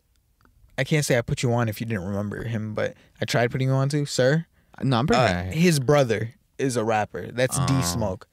I 0.79 0.85
can't 0.85 1.05
say 1.05 1.19
I 1.19 1.23
put 1.23 1.43
you 1.43 1.53
on 1.53 1.69
if 1.69 1.81
you 1.81 1.87
didn't 1.87 2.05
remember 2.05 2.45
him, 2.45 2.73
but 2.75 2.95
I 3.21 3.25
tried 3.25 3.51
putting 3.51 3.69
you 3.69 3.75
on 3.75 3.89
to 3.91 4.07
Sir. 4.07 4.47
No, 4.83 4.99
I'm 4.99 5.07
pretty. 5.07 5.23
Uh, 5.23 5.43
his 5.53 5.79
brother 5.81 6.35
is 6.59 6.77
a 6.77 6.85
rapper. 6.85 7.27
That's 7.33 7.59
Oh. 7.59 7.67
D 7.67 7.83
Smoke, 7.83 8.27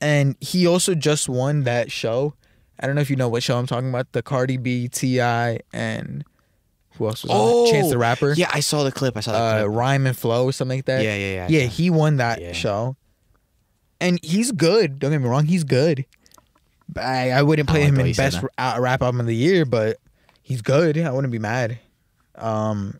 and 0.00 0.36
he 0.40 0.66
also 0.66 0.94
just 0.94 1.28
won 1.28 1.64
that 1.64 1.90
show. 1.92 2.34
I 2.80 2.86
don't 2.86 2.94
know 2.94 3.00
if 3.02 3.10
you 3.10 3.16
know 3.16 3.28
what 3.28 3.42
show 3.42 3.58
I'm 3.58 3.66
talking 3.66 3.88
about. 3.88 4.12
The 4.12 4.22
Cardi 4.22 4.56
B, 4.56 4.86
T.I., 4.88 5.60
and 5.72 6.24
who 6.96 7.06
else 7.08 7.24
was 7.24 7.30
on 7.32 7.66
it? 7.66 7.72
Chance 7.72 7.90
the 7.90 7.98
Rapper. 7.98 8.30
Oh, 8.30 8.34
Yeah, 8.34 8.50
I 8.54 8.60
saw 8.60 8.84
the 8.84 8.92
clip. 8.92 9.16
I 9.16 9.20
saw 9.20 9.32
the 9.32 9.38
uh, 9.38 9.62
clip. 9.64 9.76
Rhyme 9.76 10.06
and 10.06 10.16
Flow 10.16 10.44
or 10.44 10.52
something 10.52 10.78
like 10.78 10.84
that. 10.84 11.02
Yeah, 11.02 11.16
yeah, 11.16 11.34
yeah, 11.34 11.44
I 11.44 11.48
Yeah, 11.48 11.66
he 11.68 11.90
won 11.90 12.16
that 12.18 12.40
Yeah. 12.40 12.52
show, 12.52 12.96
and 14.00 14.18
he's 14.22 14.52
good. 14.52 14.98
Don't 15.00 15.10
get 15.10 15.20
me 15.20 15.28
wrong, 15.28 15.46
he's 15.46 15.64
good. 15.64 16.04
I, 16.96 17.30
I 17.32 17.42
wouldn't 17.42 17.68
play 17.68 17.80
like 17.80 17.88
him 17.90 18.00
in 18.00 18.12
best 18.14 18.40
that. 18.56 18.80
rap 18.80 19.02
album 19.02 19.20
of 19.20 19.26
the 19.26 19.34
year, 19.36 19.64
but 19.64 19.98
he's 20.42 20.62
good. 20.62 20.96
I 20.98 21.10
wouldn't 21.10 21.32
be 21.32 21.38
mad. 21.38 21.78
Um, 22.36 22.98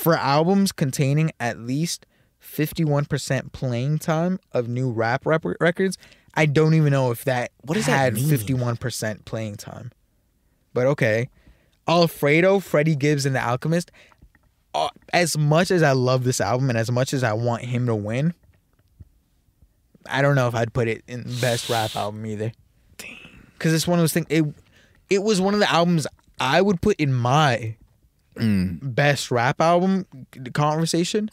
for 0.00 0.14
albums 0.14 0.72
containing 0.72 1.30
at 1.38 1.58
least 1.58 2.06
51% 2.42 3.52
playing 3.52 3.98
time 3.98 4.40
of 4.52 4.66
new 4.66 4.90
rap 4.90 5.26
records, 5.26 5.98
I 6.34 6.46
don't 6.46 6.72
even 6.72 6.90
know 6.90 7.10
if 7.10 7.24
that 7.24 7.52
What 7.62 7.74
does 7.74 7.86
that 7.86 8.14
mean? 8.14 8.24
51% 8.24 9.24
playing 9.26 9.56
time. 9.56 9.92
But 10.72 10.86
okay. 10.86 11.28
Alfredo, 11.86 12.60
Freddie 12.60 12.96
Gibbs, 12.96 13.26
and 13.26 13.34
The 13.34 13.46
Alchemist. 13.46 13.90
Uh, 14.74 14.88
as 15.12 15.36
much 15.36 15.70
as 15.70 15.82
I 15.82 15.92
love 15.92 16.24
this 16.24 16.40
album 16.40 16.70
and 16.70 16.78
as 16.78 16.90
much 16.90 17.12
as 17.12 17.22
I 17.22 17.32
want 17.34 17.64
him 17.64 17.86
to 17.86 17.94
win, 17.94 18.32
I 20.06 20.22
don't 20.22 20.34
know 20.34 20.48
if 20.48 20.54
I'd 20.54 20.72
put 20.72 20.88
it 20.88 21.02
in 21.08 21.24
best 21.40 21.68
rap 21.68 21.94
album 21.94 22.24
either. 22.24 22.52
Because 23.52 23.74
it's 23.74 23.86
one 23.86 23.98
of 23.98 24.02
those 24.02 24.12
things. 24.14 24.26
It 24.30 24.44
it 25.10 25.22
was 25.22 25.40
one 25.40 25.52
of 25.52 25.60
the 25.60 25.70
albums 25.70 26.06
I 26.38 26.62
would 26.62 26.80
put 26.80 26.96
in 26.96 27.12
my 27.12 27.76
Mm. 28.36 28.94
best 28.94 29.30
rap 29.30 29.60
album 29.60 30.06
conversation, 30.54 31.30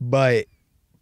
but 0.00 0.46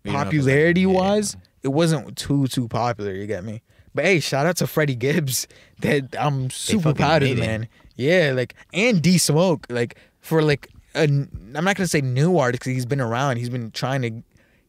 You 0.04 0.12
know, 0.12 0.12
'cause, 0.12 0.14
like, 0.14 0.24
popularity 0.24 0.80
yeah. 0.82 0.86
wise, 0.86 1.36
it 1.62 1.68
wasn't 1.68 2.16
too 2.16 2.46
too 2.46 2.68
popular. 2.68 3.12
You 3.12 3.26
get 3.26 3.44
me? 3.44 3.62
But 3.94 4.04
hey, 4.04 4.20
shout 4.20 4.46
out 4.46 4.56
to 4.58 4.66
Freddie 4.66 4.94
Gibbs. 4.96 5.46
That 5.80 6.16
I'm 6.18 6.48
super 6.48 6.94
proud 6.94 7.22
of 7.22 7.28
made 7.28 7.38
it. 7.38 7.40
man. 7.46 7.68
Yeah, 7.96 8.32
like 8.34 8.54
and 8.72 9.02
D 9.02 9.18
Smoke, 9.18 9.66
like 9.68 9.96
for 10.20 10.40
like 10.42 10.68
a, 10.94 11.02
I'm 11.02 11.28
not 11.50 11.76
gonna 11.76 11.86
say 11.86 12.00
new 12.00 12.38
artist 12.38 12.60
because 12.62 12.72
he's 12.72 12.86
been 12.86 13.00
around. 13.02 13.36
He's 13.36 13.50
been 13.50 13.70
trying 13.72 14.00
to 14.02 14.22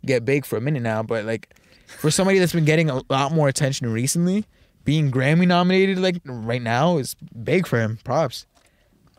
get 0.05 0.25
big 0.25 0.45
for 0.45 0.57
a 0.57 0.61
minute 0.61 0.83
now, 0.83 1.03
but 1.03 1.23
like 1.23 1.55
for 1.85 2.11
somebody 2.11 2.39
that's 2.39 2.51
been 2.51 2.65
getting 2.65 2.89
a 2.89 3.01
lot 3.09 3.31
more 3.31 3.47
attention 3.47 3.89
recently, 3.91 4.43
being 4.83 5.09
Grammy 5.09 5.47
nominated 5.47 5.97
like 5.99 6.17
right 6.25 6.61
now 6.61 6.97
is 6.97 7.15
big 7.41 7.65
for 7.65 7.79
him. 7.79 7.99
Props. 8.03 8.45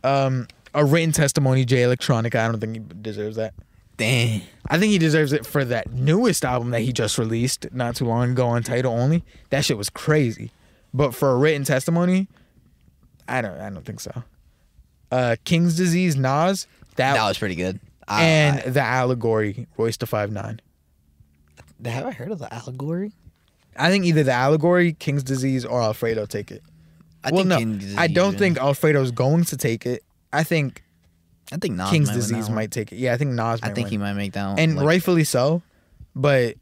Um, 0.05 0.47
a 0.75 0.85
written 0.85 1.13
testimony, 1.13 1.65
Jay 1.65 1.83
Electronica. 1.83 2.37
I 2.37 2.49
don't 2.49 2.61
think 2.61 2.75
he 2.75 2.83
deserves 3.01 3.37
that. 3.37 3.55
Damn. 3.97 4.43
I 4.69 4.79
think 4.79 4.93
he 4.93 4.99
deserves 4.99 5.33
it 5.33 5.45
for 5.45 5.65
that 5.65 5.91
newest 5.93 6.45
album 6.45 6.71
that 6.71 6.81
he 6.81 6.93
just 6.93 7.19
released 7.19 7.67
not 7.73 7.97
too 7.97 8.05
long 8.05 8.31
ago 8.31 8.47
on 8.47 8.63
title 8.63 8.93
only. 8.93 9.25
That 9.51 9.65
shit 9.65 9.77
was 9.77 9.91
crazy. 9.91 10.53
But 10.95 11.15
for 11.15 11.31
a 11.33 11.37
written 11.37 11.65
testimony, 11.65 12.29
I 13.29 13.41
don't 13.43 13.59
I 13.61 13.71
don't 13.71 13.85
think 13.85 14.01
so. 14.01 14.23
Uh 15.11 15.37
King's 15.45 15.77
Disease, 15.77 16.17
Nas, 16.17 16.67
that, 16.97 17.15
That 17.15 17.27
was 17.27 17.39
pretty 17.39 17.57
good. 17.57 17.81
I- 18.07 18.25
and 18.25 18.61
I- 18.61 18.69
the 18.71 18.81
allegory, 18.83 19.67
Royce 19.77 19.97
da 19.97 20.07
Five 20.07 20.31
Nine. 20.31 20.61
have 21.85 22.07
I 22.07 22.13
heard 22.13 22.31
of 22.31 22.39
the 22.39 22.53
allegory? 22.55 23.13
I 23.77 23.91
think 23.91 24.05
either 24.05 24.23
the 24.25 24.33
allegory, 24.33 24.93
King's 24.93 25.23
Disease, 25.23 25.65
or 25.65 25.81
Alfredo 25.81 26.27
take 26.27 26.51
it. 26.51 26.63
I 27.25 27.31
well, 27.31 27.45
think 27.45 27.83
no, 27.83 28.01
I 28.01 28.07
don't 28.07 28.39
think 28.39 28.59
Alfredo's 28.59 29.11
going 29.11 29.45
to 29.45 29.57
take 29.57 29.87
it. 29.87 30.03
I 30.33 30.45
think 30.45 30.83
I 31.53 31.57
think 31.57 31.77
Nas 31.77 31.91
King's 31.91 32.09
might 32.09 32.15
win 32.15 32.21
that 32.21 32.29
Disease 32.29 32.51
might 32.51 32.71
take 32.71 32.93
it. 32.93 32.97
Yeah, 32.99 33.15
I 33.15 33.17
think 33.17 33.31
Nas. 33.33 33.61
I 33.63 33.69
think 33.71 33.87
win. 33.87 33.91
he 33.93 33.99
might 33.99 34.13
make 34.15 34.33
that 34.35 34.47
one. 34.49 34.59
and 34.59 34.77
like- 34.77 34.87
rightfully 34.87 35.25
so. 35.25 35.63
But 36.15 36.57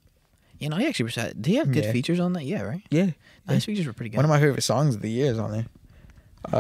You 0.59 0.69
know, 0.69 0.77
he 0.77 0.87
actually 0.87 1.05
was. 1.05 1.15
Did 1.15 1.45
he 1.47 1.57
have 1.57 1.71
good 1.73 1.85
Yeah. 1.85 1.93
features 1.93 2.21
on 2.21 2.33
that? 2.35 2.45
Yeah, 2.45 2.63
right. 2.63 2.83
yeah, 2.91 3.11
His 3.49 3.65
features 3.65 3.87
were 3.87 3.93
pretty 3.93 4.11
good. 4.11 4.17
One 4.17 4.25
of 4.25 4.31
my 4.31 4.41
favorite 4.41 4.63
songs 4.63 4.95
of 4.95 5.03
the 5.03 5.11
year 5.11 5.31
is 5.33 5.39
on 5.39 5.51
there. 5.53 5.67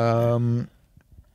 Um, 0.01 0.69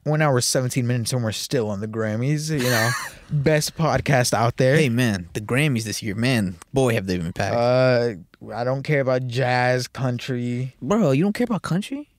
one 0.03 0.22
hour 0.22 0.41
seventeen 0.41 0.88
minutes, 0.88 1.14
and 1.14 1.23
we're 1.23 1.31
still 1.31 1.69
on 1.69 1.80
the 1.80 1.88
Grammys. 1.88 2.49
You 2.52 2.69
know, 2.69 2.89
best 3.31 3.76
podcast 3.77 4.34
out 4.34 4.57
there. 4.57 4.76
hey 4.76 4.89
man, 4.89 5.30
the 5.34 5.41
Grammys 5.41 5.84
this 5.84 6.02
year, 6.03 6.15
man, 6.15 6.57
boy, 6.73 6.93
have 6.95 7.06
they 7.07 7.18
been 7.18 7.34
packed. 7.34 7.56
Uh, 7.56 8.53
I 8.53 8.64
don't 8.64 8.84
care 8.84 9.02
about 9.02 9.27
jazz, 9.27 9.88
country. 9.88 10.76
Bro, 10.81 11.11
you 11.11 11.23
don't 11.23 11.34
care 11.34 11.45
about 11.45 11.61
country? 11.61 12.10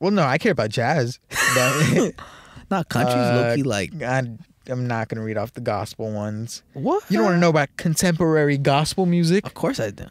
Well, 0.00 0.10
no, 0.10 0.22
I 0.22 0.38
care 0.38 0.52
about 0.52 0.70
jazz, 0.70 1.18
but 1.54 2.12
Not 2.70 2.88
country's 2.88 3.14
Uh, 3.16 3.56
low 3.58 3.62
like 3.64 4.02
I, 4.02 4.22
I'm 4.68 4.86
not 4.86 5.08
gonna 5.08 5.22
read 5.22 5.38
off 5.38 5.54
the 5.54 5.60
gospel 5.60 6.10
ones. 6.12 6.62
what? 6.74 7.02
You 7.10 7.16
don't 7.18 7.24
want 7.26 7.36
to 7.36 7.40
know 7.40 7.48
about 7.50 7.68
contemporary 7.76 8.58
gospel 8.58 9.06
music? 9.06 9.46
Of 9.46 9.54
course 9.54 9.80
I 9.80 9.90
do. 9.90 10.06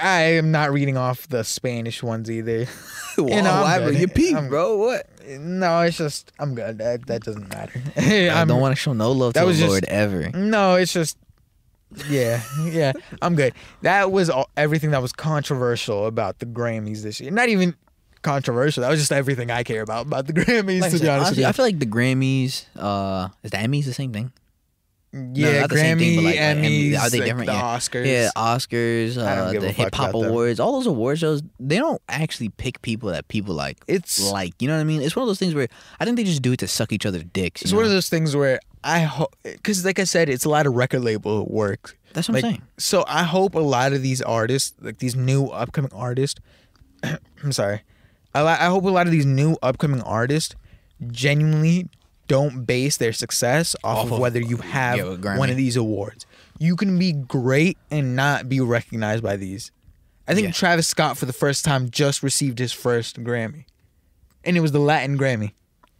I 0.00 0.20
am 0.36 0.50
not 0.52 0.72
reading 0.72 0.96
off 0.98 1.26
the 1.28 1.42
Spanish 1.42 2.02
ones 2.02 2.30
either. 2.30 2.66
Wow, 3.16 3.26
You 3.28 3.40
know, 3.42 3.64
I'm 3.64 3.94
you 3.94 4.08
peep, 4.08 4.36
bro. 4.50 4.76
What? 4.76 5.08
No, 5.26 5.80
it's 5.80 5.96
just 5.96 6.32
I'm 6.38 6.54
good. 6.54 6.76
That 6.78 7.06
that 7.06 7.22
doesn't 7.24 7.48
matter. 7.48 7.80
I 7.96 8.44
don't 8.44 8.60
want 8.60 8.72
to 8.72 8.80
show 8.80 8.92
no 8.92 9.10
love 9.12 9.32
that 9.32 9.40
to 9.40 9.46
was 9.46 9.56
the 9.58 9.62
just- 9.64 9.70
Lord 9.70 9.84
ever. 9.86 10.30
No, 10.32 10.74
it's 10.74 10.92
just 10.92 11.16
yeah, 12.10 12.42
yeah. 12.64 12.92
I'm 13.22 13.36
good. 13.36 13.54
That 13.82 14.12
was 14.12 14.28
all, 14.28 14.50
everything 14.56 14.90
that 14.90 15.00
was 15.00 15.12
controversial 15.12 16.06
about 16.06 16.40
the 16.40 16.46
Grammys 16.46 17.02
this 17.02 17.20
year. 17.20 17.30
Not 17.30 17.48
even 17.48 17.74
controversial. 18.26 18.82
That 18.82 18.90
was 18.90 19.00
just 19.00 19.12
everything 19.12 19.50
I 19.50 19.62
care 19.62 19.82
about 19.82 20.06
about 20.06 20.26
the 20.26 20.32
Grammys. 20.32 20.80
Like 20.80 20.92
to 20.92 20.98
be 20.98 21.08
honest 21.08 21.26
honestly, 21.26 21.46
I 21.46 21.52
feel 21.52 21.64
like 21.64 21.78
the 21.78 21.86
Grammys, 21.86 22.64
uh, 22.76 23.28
is 23.42 23.52
the 23.52 23.58
Emmys 23.58 23.84
the 23.84 23.94
same 23.94 24.12
thing? 24.12 24.32
you. 25.12 25.44
No, 25.44 25.50
Yeah, 25.50 25.66
Grammy, 25.66 25.98
thing, 25.98 26.16
like, 26.16 26.24
like 26.24 26.34
Emmys, 26.36 26.90
Emmys, 26.90 26.98
are 26.98 27.10
they 27.10 27.18
like 27.18 27.26
different? 27.26 27.46
the 27.46 27.52
yeah. 27.52 27.62
Oscars. 27.62 28.06
Yeah, 28.06 28.30
Oscars, 28.36 29.18
uh, 29.18 29.60
the 29.60 29.72
hip 29.72 29.94
hop 29.94 30.14
awards, 30.14 30.60
all 30.60 30.72
those 30.72 30.86
award 30.86 31.18
shows, 31.18 31.42
they 31.58 31.78
don't 31.78 32.02
actually 32.08 32.50
pick 32.50 32.82
people 32.82 33.10
that 33.10 33.28
people 33.28 33.54
like. 33.54 33.78
It's 33.86 34.30
like, 34.30 34.60
you 34.60 34.68
know 34.68 34.74
what 34.74 34.80
I 34.80 34.84
mean? 34.84 35.02
It's 35.02 35.16
one 35.16 35.22
of 35.22 35.28
those 35.28 35.38
things 35.38 35.54
where 35.54 35.68
I 36.00 36.04
think 36.04 36.16
they 36.16 36.24
just 36.24 36.42
do 36.42 36.52
it 36.52 36.58
to 36.60 36.68
suck 36.68 36.92
each 36.92 37.06
other's 37.06 37.24
dicks. 37.24 37.62
it's 37.62 37.70
you 37.70 37.76
one 37.76 37.86
of 37.86 37.92
those 37.92 38.08
things 38.08 38.36
where 38.36 38.60
I 38.84 39.00
hope 39.00 39.34
because, 39.42 39.84
like 39.84 39.98
I 39.98 40.04
said, 40.04 40.28
it's 40.28 40.44
a 40.44 40.48
lot 40.48 40.66
of 40.66 40.74
record 40.74 41.00
label 41.00 41.46
work. 41.46 41.98
That's 42.12 42.28
what 42.28 42.34
like, 42.34 42.44
I'm 42.44 42.50
saying. 42.50 42.62
So 42.78 43.04
I 43.06 43.24
hope 43.24 43.54
a 43.54 43.60
lot 43.60 43.92
of 43.92 44.02
these 44.02 44.22
artists, 44.22 44.74
like 44.80 44.98
these 44.98 45.16
new 45.16 45.46
upcoming 45.46 45.92
artists, 45.94 46.40
I'm 47.02 47.52
sorry, 47.52 47.82
I, 48.44 48.66
hope 48.66 48.84
a 48.84 48.88
lot 48.88 49.06
of 49.06 49.12
these 49.12 49.26
new 49.26 49.56
upcoming 49.62 50.02
artists 50.02 50.54
genuinely 51.08 51.88
don't 52.28 52.64
base 52.64 52.96
their 52.96 53.12
success 53.12 53.76
off, 53.84 54.06
Off 54.06 54.12
of 54.12 54.18
whether 54.18 54.40
you 54.40 54.56
have 54.58 54.98
yeah, 54.98 55.38
one 55.38 55.50
of 55.50 55.56
these 55.56 55.76
awards. 55.76 56.26
You 56.58 56.74
can 56.76 56.98
be 56.98 57.12
great 57.12 57.78
and 57.90 58.16
not 58.16 58.48
be 58.48 58.60
recognized 58.60 59.22
by 59.22 59.36
these. 59.36 59.70
I 60.26 60.34
think 60.34 60.46
Yeah. 60.48 60.52
Travis 60.52 60.88
Scott 60.88 61.16
for 61.16 61.26
the 61.26 61.32
first 61.32 61.64
time 61.64 61.88
just 61.90 62.22
received 62.22 62.58
his 62.58 62.72
first 62.72 63.22
Grammy, 63.22 63.64
and 64.44 64.56
it 64.56 64.60
was 64.60 64.72
the 64.72 64.80
Latin 64.80 65.16
Grammy. 65.18 65.52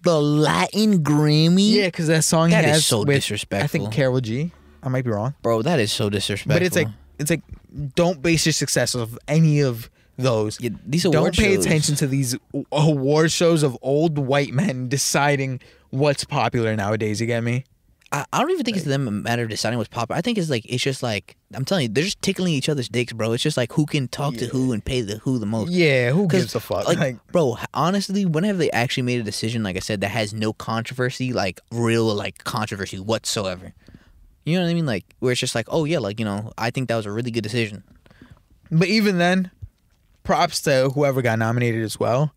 the 0.03 0.21
Latin 0.21 1.03
Grammy. 1.05 1.73
Yeah, 1.73 1.87
because 1.87 2.07
that 2.09 2.23
song 2.25 2.51
That 2.51 2.65
he 2.65 2.71
is 2.71 2.77
has 2.77 2.87
so 2.87 3.05
with, 3.05 3.53
I 3.53 3.67
think 3.67 3.93
Karol 3.93 4.21
G. 4.21 4.53
I 4.83 4.89
might 4.89 5.05
be 5.05 5.11
wrong, 5.11 5.35
bro, 5.43 5.63
that 5.63 5.81
is 5.81 5.91
so 5.93 6.09
disrespectful. 6.11 6.55
but 6.55 6.63
it's 6.63 6.77
like 6.77 6.89
it's 7.19 7.31
like 7.31 7.43
don't 7.95 8.23
base 8.23 8.47
your 8.47 8.53
success 8.53 8.95
of 8.95 9.19
any 9.27 9.61
of 9.61 9.91
those. 10.17 10.61
Yeah, 10.61 10.71
these 10.85 11.03
don't 11.05 11.35
pay 11.35 11.55
shows- 11.55 11.67
attention 11.67 11.95
to 11.97 12.07
these 12.07 12.37
award 12.73 13.33
shows 13.33 13.63
of 13.63 13.77
old 13.83 14.19
white 14.19 14.53
men 14.53 14.89
deciding 14.89 15.61
what's 15.91 16.25
popular 16.25 16.75
nowadays. 16.77 17.21
You 17.21 17.27
get 17.27 17.43
me? 17.43 17.65
I, 18.13 18.25
I 18.33 18.41
don't 18.41 18.53
even 18.53 18.65
think 18.65 18.77
it's 18.77 18.87
them 18.87 19.09
a 19.09 19.11
matter 19.11 19.43
of 19.43 19.49
deciding 19.49 19.79
what's 19.79 19.89
popular. 19.89 20.17
I 20.17 20.21
think 20.21 20.39
it's 20.39 20.49
like 20.49 20.65
it's 20.67 20.83
just 20.83 21.03
like 21.03 21.37
I'm 21.53 21.65
telling 21.65 21.83
you, 21.83 21.89
they're 21.89 22.05
just 22.05 22.23
tickling 22.23 22.55
each 22.55 22.69
other's 22.69 22.89
dicks, 22.89 23.13
bro. 23.13 23.33
It's 23.33 23.43
just 23.43 23.57
like 23.57 23.73
who 23.73 23.85
can 23.85 24.07
talk 24.07 24.37
to 24.37 24.47
who 24.47 24.73
and 24.73 24.85
pay 24.85 25.01
the 25.01 25.19
who 25.19 25.39
the 25.41 25.47
most. 25.47 25.73
Yeah, 25.73 26.11
who 26.13 26.29
gives 26.29 26.55
a 26.55 26.61
fuck? 26.61 26.87
Like, 26.87 26.99
Like, 26.99 27.27
bro, 27.33 27.57
honestly, 27.75 28.25
when 28.25 28.45
have 28.45 28.59
they 28.59 28.71
actually 28.71 29.03
made 29.03 29.21
a 29.21 29.25
decision, 29.25 29.65
like 29.65 29.75
I 29.77 29.81
said, 29.81 30.01
that 30.03 30.09
has 30.11 30.33
no 30.33 30.53
controversy, 30.53 31.33
like 31.33 31.61
real 31.73 32.05
like 32.15 32.45
controversy 32.45 32.99
whatsoever? 33.01 33.75
You 34.45 34.57
know 34.57 34.63
what 34.65 34.71
I 34.71 34.75
mean? 34.75 34.87
Like 34.87 35.05
where 35.19 35.33
it's 35.33 35.41
just 35.41 35.57
like, 35.57 35.67
oh 35.69 35.85
yeah, 35.85 35.99
like 35.99 36.21
you 36.21 36.25
know, 36.25 36.53
I 36.57 36.71
think 36.71 36.89
that 36.89 36.97
was 36.97 37.07
a 37.07 37.11
really 37.13 37.33
good 37.33 37.43
decision. 37.43 37.83
But 38.71 38.87
even 38.87 39.19
then, 39.19 39.51
props 40.27 40.61
to 40.63 40.91
whoever 40.95 41.23
got 41.23 41.39
nominated 41.39 41.83
as 41.83 41.99
well. 41.99 42.35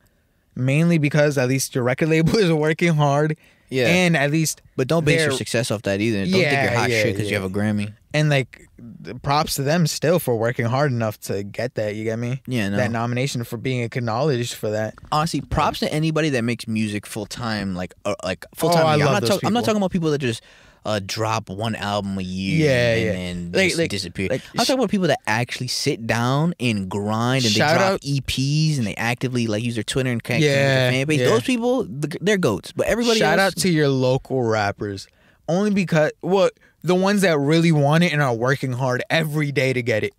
Mainly 0.55 0.97
because 0.97 1.37
at 1.37 1.47
least 1.47 1.75
your 1.75 1.83
record 1.83 2.09
label 2.09 2.35
is 2.37 2.51
working 2.51 2.93
hard. 2.93 3.37
Yeah. 3.69 3.87
And 3.87 4.17
at 4.17 4.31
least 4.31 4.61
But 4.75 4.87
don't 4.87 5.05
base 5.05 5.21
your 5.21 5.31
success 5.31 5.69
off 5.69 5.83
that 5.83 6.01
either. 6.01 6.19
Don't 6.23 6.31
think 6.31 6.51
you're 6.51 6.71
hot 6.71 6.89
yeah, 6.89 7.03
shit 7.03 7.15
because 7.15 7.29
yeah. 7.29 7.37
you 7.37 7.41
have 7.43 7.51
a 7.51 7.53
Grammy. 7.53 7.93
and 8.15 8.27
like 8.29 8.67
the 8.79 9.13
props 9.13 9.55
to 9.55 9.61
them 9.61 9.85
still 9.85 10.17
for 10.17 10.35
working 10.35 10.65
hard 10.65 10.91
enough 10.91 11.19
to 11.21 11.43
get 11.43 11.75
that, 11.75 11.93
you 11.93 12.03
get 12.03 12.17
me? 12.17 12.41
Yeah, 12.47 12.69
no. 12.69 12.77
That 12.77 12.89
nomination 12.91 13.43
for 13.43 13.57
being 13.57 13.81
acknowledged 13.83 14.55
for 14.55 14.71
that. 14.71 14.95
honestly, 15.11 15.41
props 15.41 15.79
to 15.81 15.93
anybody 15.93 16.29
that 16.29 16.43
makes 16.43 16.67
music 16.67 17.05
full 17.05 17.27
time, 17.27 17.75
like 17.75 17.93
uh, 18.05 18.15
like 18.23 18.43
full 18.55 18.69
Oh, 18.71 18.73
time. 18.73 18.87
I 18.87 18.93
I'm 18.93 18.99
not 18.99 19.23
talking. 19.25 19.45
I'm 19.45 19.53
not 19.53 19.65
talking 19.65 19.77
about 19.77 19.91
people 19.91 20.09
that 20.09 20.17
just 20.17 20.41
uh, 20.85 20.99
drop 21.05 21.49
one 21.49 21.75
album 21.75 22.17
a 22.17 22.21
year 22.21 22.65
Yeah, 22.67 22.93
and 22.95 23.05
yeah. 23.05 23.11
then 23.13 23.51
Like- 23.53 23.67
just 23.69 23.77
like- 23.79 23.89
disappear. 23.89 24.27
like, 24.31 24.41
I'm 24.53 24.59
talking 24.65 24.75
about 24.75 24.89
people 24.89 25.07
that 25.07 25.19
actually 25.27 25.67
sit 25.67 26.07
down 26.07 26.53
and 26.59 26.89
grind 26.89 27.45
and 27.45 27.53
they 27.53 27.59
drop 27.59 27.79
out- 27.79 28.01
EPs 28.01 28.77
and 28.77 28.87
they 28.87 28.95
actively 28.95 29.47
like 29.47 29.63
use 29.63 29.75
their 29.75 29.83
Twitter 29.83 30.09
and 30.09 30.23
connect 30.23 30.43
Yeah, 30.43 30.89
fan 30.89 31.05
base. 31.07 31.19
yeah. 31.19 31.25
Those 31.27 31.43
people, 31.43 31.85
they're 31.89 32.37
goats. 32.37 32.71
But 32.75 32.87
everybody 32.87 33.19
Shout 33.19 33.39
else, 33.39 33.53
out 33.53 33.61
to 33.61 33.69
your 33.69 33.89
local 33.89 34.41
rappers. 34.43 35.07
Only 35.47 35.71
because 35.71 36.11
well, 36.21 36.49
the 36.83 36.95
ones 36.95 37.21
that 37.21 37.37
really 37.39 37.71
want 37.71 38.03
it 38.03 38.13
and 38.13 38.21
are 38.21 38.33
working 38.33 38.71
hard 38.71 39.03
every 39.09 39.51
day 39.51 39.73
to 39.73 39.81
get 39.81 40.03
it. 40.03 40.13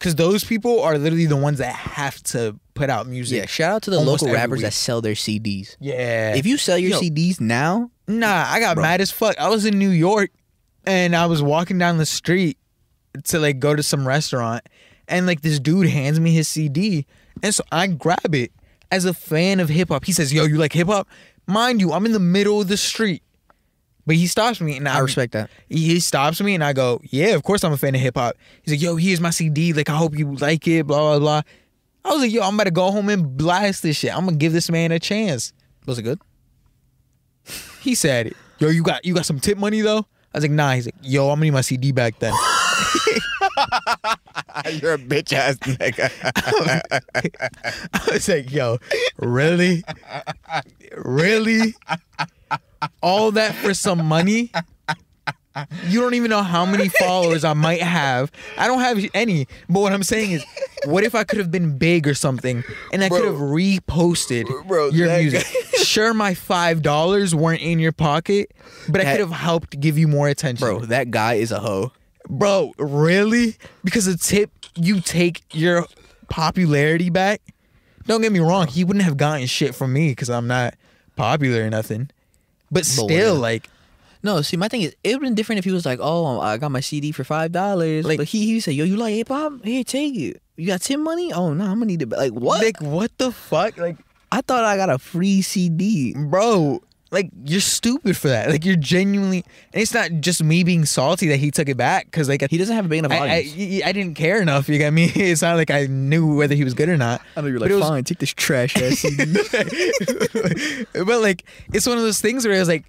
Cause 0.00 0.14
those 0.14 0.44
people 0.44 0.80
are 0.80 0.96
literally 0.96 1.26
the 1.26 1.36
ones 1.36 1.58
that 1.58 1.74
have 1.74 2.22
to 2.22 2.56
put 2.78 2.88
out 2.90 3.06
music. 3.06 3.38
yeah. 3.40 3.46
Shout 3.46 3.72
out 3.72 3.82
to 3.82 3.90
the 3.90 4.00
local 4.00 4.32
rappers 4.32 4.58
week. 4.58 4.62
that 4.62 4.72
sell 4.72 5.00
their 5.00 5.14
CDs. 5.14 5.76
Yeah. 5.80 6.34
If 6.34 6.46
you 6.46 6.56
sell 6.56 6.78
your 6.78 6.90
Yo. 6.92 7.00
CDs 7.00 7.40
now, 7.40 7.90
Nah, 8.06 8.44
I 8.48 8.58
got 8.60 8.76
mad 8.78 9.00
as 9.02 9.10
fuck. 9.10 9.36
I 9.38 9.48
was 9.50 9.66
in 9.66 9.78
New 9.78 9.90
York 9.90 10.30
and 10.86 11.14
I 11.14 11.26
was 11.26 11.42
walking 11.42 11.76
down 11.76 11.98
the 11.98 12.06
street 12.06 12.56
to 13.24 13.38
like 13.38 13.58
go 13.58 13.74
to 13.76 13.82
some 13.82 14.08
restaurant 14.08 14.62
and 15.08 15.26
like 15.26 15.42
this 15.42 15.58
dude 15.60 15.88
hands 15.88 16.18
me 16.20 16.32
his 16.32 16.48
CD 16.48 17.04
and 17.42 17.54
so 17.54 17.62
I 17.70 17.86
grab 17.88 18.34
it 18.34 18.50
as 18.90 19.04
a 19.04 19.12
fan 19.12 19.60
of 19.60 19.68
hip 19.68 19.88
hop. 19.90 20.04
He 20.06 20.12
says, 20.12 20.32
"Yo, 20.32 20.44
you 20.44 20.56
like 20.56 20.72
hip 20.72 20.86
hop?" 20.88 21.06
Mind 21.46 21.80
you, 21.80 21.92
I'm 21.92 22.06
in 22.06 22.12
the 22.12 22.18
middle 22.18 22.60
of 22.60 22.68
the 22.68 22.76
street. 22.76 23.22
But 24.06 24.16
he 24.16 24.26
stops 24.26 24.60
me 24.62 24.76
and 24.78 24.88
I, 24.88 24.96
I 24.96 24.98
respect 25.00 25.34
that. 25.34 25.50
He 25.68 26.00
stops 26.00 26.40
me 26.40 26.54
and 26.54 26.64
I 26.64 26.72
go, 26.72 27.00
"Yeah, 27.04 27.34
of 27.34 27.42
course 27.42 27.62
I'm 27.62 27.72
a 27.72 27.76
fan 27.76 27.94
of 27.94 28.00
hip 28.00 28.16
hop." 28.16 28.36
He's 28.62 28.72
like, 28.72 28.80
"Yo, 28.82 28.96
here's 28.96 29.20
my 29.20 29.28
CD. 29.30 29.74
Like 29.74 29.90
I 29.90 29.96
hope 29.96 30.18
you 30.18 30.34
like 30.36 30.66
it, 30.66 30.86
blah 30.86 30.98
blah 30.98 31.18
blah." 31.18 31.42
I 32.08 32.12
was 32.12 32.22
like, 32.22 32.32
"Yo, 32.32 32.42
I'm 32.42 32.54
about 32.54 32.64
to 32.64 32.70
go 32.70 32.90
home 32.90 33.10
and 33.10 33.36
blast 33.36 33.82
this 33.82 33.96
shit. 33.96 34.16
I'm 34.16 34.26
to 34.26 34.34
give 34.34 34.52
this 34.52 34.70
man 34.70 34.92
a 34.92 34.98
chance." 34.98 35.52
Was 35.86 35.98
it 35.98 36.02
good? 36.02 36.20
He 37.80 37.94
said, 37.94 38.34
"Yo, 38.58 38.68
you 38.68 38.82
got 38.82 39.04
you 39.04 39.14
got 39.14 39.26
some 39.26 39.38
tip 39.40 39.58
money 39.58 39.82
though?" 39.82 40.06
I 40.32 40.38
was 40.38 40.44
like, 40.44 40.50
"Nah." 40.50 40.72
He's 40.72 40.86
like, 40.86 40.94
"Yo, 41.02 41.24
I'm 41.24 41.36
gonna 41.36 41.44
need 41.44 41.52
my 41.52 41.60
CD 41.60 41.92
back 41.92 42.18
then." 42.18 42.32
You're 44.72 44.94
a 44.94 44.98
bitch 44.98 45.32
ass 45.32 45.56
nigga. 45.58 46.10
I 47.92 48.12
was 48.12 48.28
like, 48.28 48.50
"Yo, 48.50 48.78
really, 49.18 49.84
really, 50.96 51.74
all 53.02 53.32
that 53.32 53.54
for 53.54 53.74
some 53.74 54.04
money?" 54.06 54.50
You 55.86 56.00
don't 56.00 56.14
even 56.14 56.30
know 56.30 56.42
how 56.42 56.64
many 56.64 56.88
followers 56.88 57.44
I 57.44 57.52
might 57.52 57.82
have. 57.82 58.30
I 58.56 58.68
don't 58.68 58.80
have 58.80 59.04
any. 59.14 59.46
But 59.68 59.80
what 59.80 59.92
I'm 59.92 60.02
saying 60.04 60.32
is, 60.32 60.44
what 60.84 61.04
if 61.04 61.14
I 61.14 61.24
could 61.24 61.38
have 61.38 61.50
been 61.50 61.76
big 61.78 62.06
or 62.06 62.14
something 62.14 62.64
and 62.92 63.02
I 63.04 63.08
could 63.08 63.24
have 63.24 63.36
reposted 63.36 64.44
Bro, 64.66 64.90
your 64.90 65.08
that 65.08 65.20
music? 65.20 65.44
Sure, 65.84 66.12
my 66.12 66.34
five 66.34 66.82
dollars 66.82 67.34
weren't 67.34 67.62
in 67.62 67.78
your 67.78 67.92
pocket, 67.92 68.52
but 68.88 69.00
I 69.00 69.04
That- 69.04 69.12
could 69.12 69.20
have 69.20 69.30
helped 69.38 69.78
give 69.80 69.96
you 69.96 70.08
more 70.08 70.28
attention. 70.28 70.66
Bro, 70.66 70.86
that 70.86 71.10
guy 71.10 71.34
is 71.34 71.50
a 71.52 71.60
hoe. 71.60 71.92
Bro, 72.28 72.72
really? 72.78 73.56
Because 73.84 74.06
a 74.06 74.16
tip, 74.18 74.50
you 74.74 75.00
take 75.00 75.42
your 75.54 75.86
popularity 76.28 77.10
back. 77.10 77.40
Don't 78.06 78.20
get 78.22 78.32
me 78.32 78.40
wrong, 78.40 78.66
he 78.66 78.84
wouldn't 78.84 79.04
have 79.04 79.16
gotten 79.16 79.46
shit 79.46 79.74
from 79.74 79.92
me 79.92 80.10
because 80.10 80.28
I'm 80.30 80.46
not 80.46 80.74
popular 81.16 81.64
or 81.64 81.70
nothing. 81.70 82.10
But 82.70 82.84
still, 82.86 83.34
like, 83.36 83.68
No, 84.22 84.42
see, 84.42 84.56
my 84.56 84.68
thing 84.68 84.82
is, 84.82 84.94
it 85.04 85.08
would 85.08 85.12
have 85.14 85.20
been 85.22 85.34
different 85.36 85.58
if 85.60 85.64
he 85.64 85.70
was 85.70 85.86
like, 85.86 86.00
"Oh, 86.02 86.40
I 86.40 86.56
got 86.58 86.70
my 86.72 86.80
CD 86.80 87.12
for 87.12 87.22
five 87.24 87.52
dollars." 87.52 88.04
Like, 88.04 88.10
Like- 88.12 88.18
but 88.18 88.28
he 88.28 88.46
he 88.46 88.60
said, 88.60 88.74
"Yo, 88.74 88.84
you 88.84 88.96
like 88.96 89.14
hip 89.14 89.28
hop? 89.28 89.64
Here, 89.64 89.84
take 89.84 90.16
it. 90.16 90.42
You 90.58 90.66
got 90.66 90.82
tip 90.82 90.98
money? 91.00 91.32
Oh 91.32 91.54
no, 91.54 91.64
I'm 91.64 91.74
gonna 91.74 91.86
need 91.86 92.02
it." 92.02 92.06
back." 92.06 92.18
Like 92.18 92.32
what? 92.32 92.62
like 92.62 92.80
what 92.82 93.16
the 93.16 93.32
fuck? 93.32 93.78
Like, 93.78 93.96
I 94.30 94.40
thought 94.42 94.64
I 94.64 94.76
got 94.76 94.90
a 94.90 94.98
free 94.98 95.40
CD. 95.40 96.14
bro, 96.14 96.82
like 97.10 97.30
you're 97.44 97.60
stupid 97.60 98.16
for 98.16 98.28
that. 98.28 98.50
Like 98.50 98.64
you're 98.64 98.76
genuinely, 98.76 99.44
and 99.72 99.80
it's 99.80 99.94
not 99.94 100.10
just 100.20 100.42
me 100.42 100.64
being 100.64 100.84
salty 100.84 101.28
that 101.28 101.36
he 101.38 101.50
took 101.52 101.68
it 101.68 101.76
back 101.76 102.06
because 102.06 102.28
like 102.28 102.42
He 102.50 102.58
doesn't 102.58 102.74
have 102.74 102.84
a 102.84 102.88
big 102.88 102.98
enough 102.98 103.12
I, 103.12 103.16
I, 103.16 103.38
audience. 103.38 103.82
I 103.86 103.92
didn't 103.92 104.14
care 104.16 104.42
enough. 104.42 104.68
You 104.68 104.78
got 104.78 104.92
me. 104.92 105.10
It's 105.14 105.40
not 105.42 105.56
like 105.56 105.70
I 105.70 105.86
knew 105.86 106.36
whether 106.36 106.54
he 106.56 106.64
was 106.64 106.74
good 106.74 106.88
or 106.88 106.96
not. 106.98 107.22
I 107.36 107.40
know 107.40 107.46
you're 107.46 107.60
But 107.60 107.66
like, 107.66 107.70
it 107.70 107.74
was- 107.76 107.88
fine, 107.88 108.04
take 108.04 108.18
this 108.18 108.34
trash 108.34 108.76
ass 108.76 108.98
CD. 108.98 109.32
but 111.04 111.20
like 111.20 111.44
it's 111.72 111.86
one 111.86 111.96
of 111.98 112.02
those 112.02 112.20
things 112.20 112.44
where 112.46 112.58
it's 112.58 112.68
like, 112.68 112.84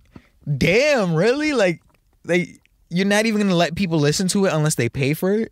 damn, 0.58 1.14
really? 1.14 1.54
Like, 1.54 1.82
like 2.26 2.60
you're 2.90 3.06
not 3.06 3.26
even 3.28 3.42
gonna 3.42 3.56
let 3.56 3.76
people 3.76 4.00
listen 4.00 4.28
to 4.30 4.46
it 4.46 4.54
unless 4.54 4.76
they 4.76 4.90
pay 4.90 5.14
for 5.14 5.34
it. 5.34 5.52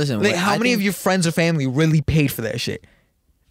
Listen, 0.00 0.22
Like, 0.22 0.34
how 0.34 0.52
I 0.54 0.58
many 0.58 0.72
of 0.72 0.80
your 0.80 0.94
friends 0.94 1.26
or 1.26 1.30
family 1.30 1.66
really 1.66 2.00
paid 2.00 2.32
for 2.32 2.40
that 2.40 2.58
shit? 2.60 2.86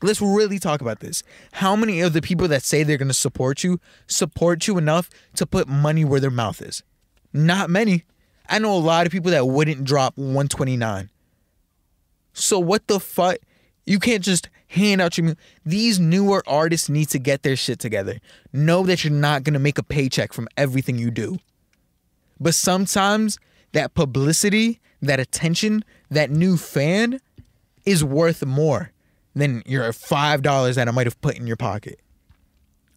Let's 0.02 0.20
really 0.22 0.58
talk 0.58 0.82
about 0.82 1.00
this. 1.00 1.22
How 1.52 1.76
many 1.76 2.02
of 2.02 2.14
the 2.14 2.22
people 2.22 2.48
that 2.48 2.64
say 2.64 2.84
they're 2.84 2.98
gonna 2.98 3.14
support 3.14 3.64
you 3.64 3.80
support 4.08 4.66
you 4.68 4.78
enough 4.78 5.10
to 5.36 5.46
put 5.46 5.68
money 5.68 6.04
where 6.04 6.20
their 6.20 6.32
mouth 6.32 6.62
is? 6.62 6.82
Not 7.34 7.70
many. 7.70 8.06
I 8.50 8.58
know 8.58 8.74
a 8.76 8.80
lot 8.80 9.06
of 9.06 9.12
people 9.12 9.30
that 9.30 9.46
wouldn't 9.48 9.84
drop 9.84 10.18
129. 10.18 11.10
So 12.34 12.58
what 12.58 12.88
the 12.88 13.00
fuck? 13.00 13.38
You 13.86 14.00
can't 14.00 14.24
just 14.24 14.50
hand 14.68 15.02
out 15.02 15.18
your 15.18 15.28
mu- 15.28 15.36
these 15.66 16.00
newer 16.00 16.44
artists 16.48 16.90
need 16.90 17.10
to 17.10 17.20
get 17.20 17.44
their 17.44 17.56
shit 17.56 17.78
together. 17.78 18.20
Know 18.52 18.84
that 18.84 19.04
you're 19.04 19.14
not 19.14 19.44
gonna 19.44 19.60
make 19.60 19.78
a 19.78 19.84
paycheck 19.84 20.34
from 20.34 20.48
everything 20.58 20.98
you 20.98 21.12
do. 21.12 21.38
But 22.40 22.56
sometimes 22.56 23.38
that 23.74 23.94
publicity, 23.94 24.80
that 25.02 25.20
attention, 25.20 25.84
that 26.10 26.30
new 26.30 26.58
fan 26.58 27.20
is 27.86 28.04
worth 28.04 28.46
more 28.46 28.92
than 29.36 29.64
your 29.66 29.92
five 29.94 30.42
dollars 30.42 30.76
that 30.76 30.88
I 30.88 30.92
might 30.92 31.08
have 31.08 31.20
put 31.22 31.38
in 31.38 31.48
your 31.48 31.56
pocket. 31.56 32.00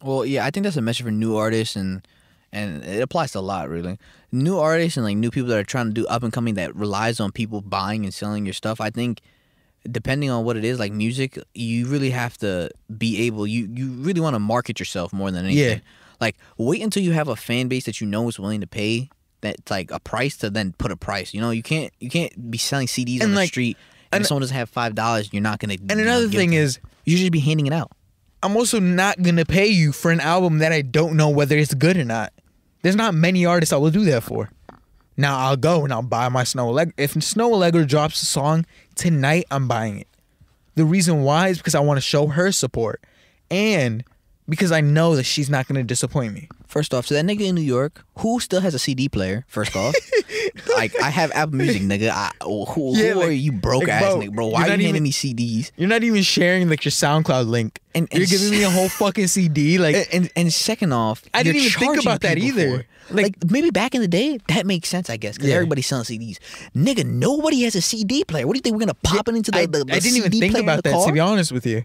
Well, 0.01 0.25
yeah, 0.25 0.45
I 0.45 0.51
think 0.51 0.65
that's 0.65 0.77
a 0.77 0.81
message 0.81 1.05
for 1.05 1.11
new 1.11 1.35
artists 1.35 1.75
and 1.75 2.05
and 2.51 2.83
it 2.83 3.01
applies 3.01 3.31
to 3.31 3.39
a 3.39 3.41
lot 3.41 3.69
really. 3.69 3.97
New 4.31 4.59
artists 4.59 4.97
and 4.97 5.05
like 5.05 5.17
new 5.17 5.31
people 5.31 5.49
that 5.49 5.57
are 5.57 5.63
trying 5.63 5.87
to 5.87 5.93
do 5.93 6.05
up 6.07 6.23
and 6.23 6.31
coming 6.31 6.55
that 6.55 6.75
relies 6.75 7.19
on 7.19 7.31
people 7.31 7.61
buying 7.61 8.03
and 8.03 8.13
selling 8.13 8.45
your 8.45 8.53
stuff. 8.53 8.81
I 8.81 8.89
think 8.89 9.21
depending 9.89 10.29
on 10.29 10.45
what 10.45 10.57
it 10.57 10.63
is, 10.63 10.79
like 10.79 10.91
music, 10.91 11.37
you 11.53 11.87
really 11.87 12.11
have 12.11 12.37
to 12.39 12.69
be 12.95 13.23
able 13.23 13.47
you 13.47 13.67
you 13.71 13.91
really 13.91 14.21
want 14.21 14.35
to 14.35 14.39
market 14.39 14.79
yourself 14.79 15.13
more 15.13 15.31
than 15.31 15.45
anything. 15.45 15.77
Yeah. 15.77 15.83
Like 16.19 16.37
wait 16.57 16.81
until 16.81 17.03
you 17.03 17.11
have 17.13 17.27
a 17.27 17.35
fan 17.35 17.67
base 17.67 17.85
that 17.85 18.01
you 18.01 18.07
know 18.07 18.27
is 18.27 18.39
willing 18.39 18.61
to 18.61 18.67
pay 18.67 19.09
that 19.43 19.69
like 19.69 19.91
a 19.91 19.99
price 19.99 20.35
to 20.37 20.49
then 20.49 20.73
put 20.77 20.91
a 20.91 20.97
price. 20.97 21.33
You 21.33 21.39
know, 21.39 21.51
you 21.51 21.63
can't 21.63 21.93
you 21.99 22.09
can't 22.09 22.51
be 22.51 22.57
selling 22.57 22.87
CDs 22.87 23.21
on 23.21 23.29
And, 23.29 23.37
the 23.37 23.45
street 23.47 23.77
and, 24.11 24.19
and- 24.19 24.25
someone 24.25 24.41
doesn't 24.41 24.57
have 24.57 24.69
five 24.69 24.95
dollars, 24.95 25.29
you're 25.31 25.41
not 25.41 25.59
gonna. 25.59 25.75
And 25.89 25.99
another 25.99 26.27
thing 26.27 26.53
is, 26.53 26.79
you 27.05 27.15
should 27.17 27.31
be 27.31 27.39
handing 27.39 27.67
it 27.67 27.73
out. 27.73 27.91
I'm 28.41 28.57
also 28.57 28.79
not 28.79 29.21
gonna 29.21 29.45
pay 29.45 29.67
you 29.67 29.91
for 29.93 30.11
an 30.11 30.19
album 30.19 30.57
that 30.57 30.71
I 30.73 30.81
don't 30.81 31.15
know 31.15 31.29
whether 31.29 31.55
it's 31.57 31.73
good 31.73 31.95
or 31.95 32.03
not. 32.03 32.33
There's 32.81 32.95
not 32.97 33.13
many 33.13 33.45
artists 33.45 33.71
I 33.71 33.77
will 33.77 33.91
do 33.91 34.03
that 34.05 34.23
for. 34.23 34.49
Now 35.15 35.37
I'll 35.37 35.55
go 35.55 35.83
and 35.83 35.93
I'll 35.93 36.01
buy 36.01 36.27
my 36.29 36.43
Snoh 36.43 36.73
Aalegra. 36.73 36.91
If 36.97 37.13
Snoh 37.13 37.51
Aalegra 37.51 37.87
drops 37.87 38.21
a 38.21 38.25
song 38.25 38.65
tonight, 38.95 39.45
I'm 39.51 39.67
buying 39.67 39.99
it. 39.99 40.07
The 40.75 40.83
reason 40.85 41.21
why 41.23 41.49
is 41.49 41.59
because 41.59 41.75
I 41.75 41.79
want 41.81 41.97
to 41.97 42.01
show 42.01 42.27
her 42.27 42.51
support, 42.51 43.01
and 43.51 44.03
because 44.49 44.71
I 44.71 44.81
know 44.81 45.15
that 45.15 45.23
she's 45.23 45.49
not 45.49 45.67
gonna 45.67 45.83
disappoint 45.83 46.33
me. 46.33 46.49
First 46.73 46.91
off, 46.95 47.05
to 47.07 47.13
that 47.13 47.23
nigga 47.23 47.41
in 47.41 47.53
New 47.53 47.61
York, 47.61 48.03
who 48.17 48.39
still 48.39 48.59
has 48.61 48.73
a 48.73 48.79
CD 48.79 49.07
player? 49.07 49.45
First 49.47 49.75
off, 49.75 49.93
like 50.75 50.91
I 50.99 51.11
have 51.11 51.31
Apple 51.35 51.55
Music, 51.57 51.83
nigga. 51.83 52.09
I, 52.09 52.31
who 52.43 52.65
who 52.65 52.97
Yeah, 52.97 53.13
are 53.13 53.29
you 53.29 53.51
broke 53.51 53.83
like, 53.83 53.91
ass 53.91 54.01
bro, 54.01 54.17
nigga, 54.17 54.33
bro? 54.33 54.47
Why 54.47 54.61
are 54.63 54.67
you 54.69 54.73
even- 54.73 54.85
handing 54.85 55.03
me 55.03 55.11
CDs? 55.11 55.69
You're 55.77 55.87
not 55.87 56.03
even 56.03 56.23
sharing 56.23 56.67
like 56.71 56.83
your 56.83 56.91
SoundCloud 56.91 57.47
link, 57.47 57.79
And- 57.93 58.07
and 58.11 58.17
you're 58.19 58.25
giving 58.27 58.49
me 58.49 58.63
a 58.63 58.71
whole 58.71 58.89
fucking 59.01 59.27
CD. 59.27 59.77
Like, 59.77 59.95
And, 59.95 60.07
and 60.13 60.31
and 60.35 60.53
second 60.53 60.93
off, 60.93 61.21
I 61.31 61.43
didn't 61.43 61.61
even 61.61 61.79
think 61.79 62.01
about 62.01 62.21
that 62.21 62.39
either. 62.39 62.79
it. 62.79 62.85
Like, 63.11 63.35
maybe 63.51 63.69
back 63.69 63.93
in 63.93 64.01
the 64.01 64.07
day, 64.07 64.39
that 64.47 64.65
makes 64.65 64.89
sense, 64.89 65.11
I 65.11 65.17
guess, 65.17 65.35
because 65.35 65.49
Yeah. 65.49 65.55
everybody's 65.57 65.85
selling 65.85 66.05
CDs. 66.05 66.39
Nigga, 66.75 67.05
nobody 67.05 67.61
has 67.65 67.75
a 67.75 67.81
CD 67.81 68.23
player. 68.23 68.47
What 68.47 68.53
do 68.53 68.57
you 68.57 68.61
think 68.63 68.73
we're 68.75 68.79
gonna 68.87 68.95
pop 69.03 69.27
it 69.27 69.35
into 69.35 69.51
the? 69.51 69.59
I, 69.59 69.65
the, 69.67 69.85
the 69.85 69.93
I 69.93 69.99
didn't 69.99 70.17
even 70.17 70.31
think 70.31 70.57
about 70.57 70.83
that. 70.85 70.93
car? 70.93 71.05
To 71.05 71.11
be 71.13 71.19
honest 71.19 71.51
with 71.51 71.67
you, 71.67 71.83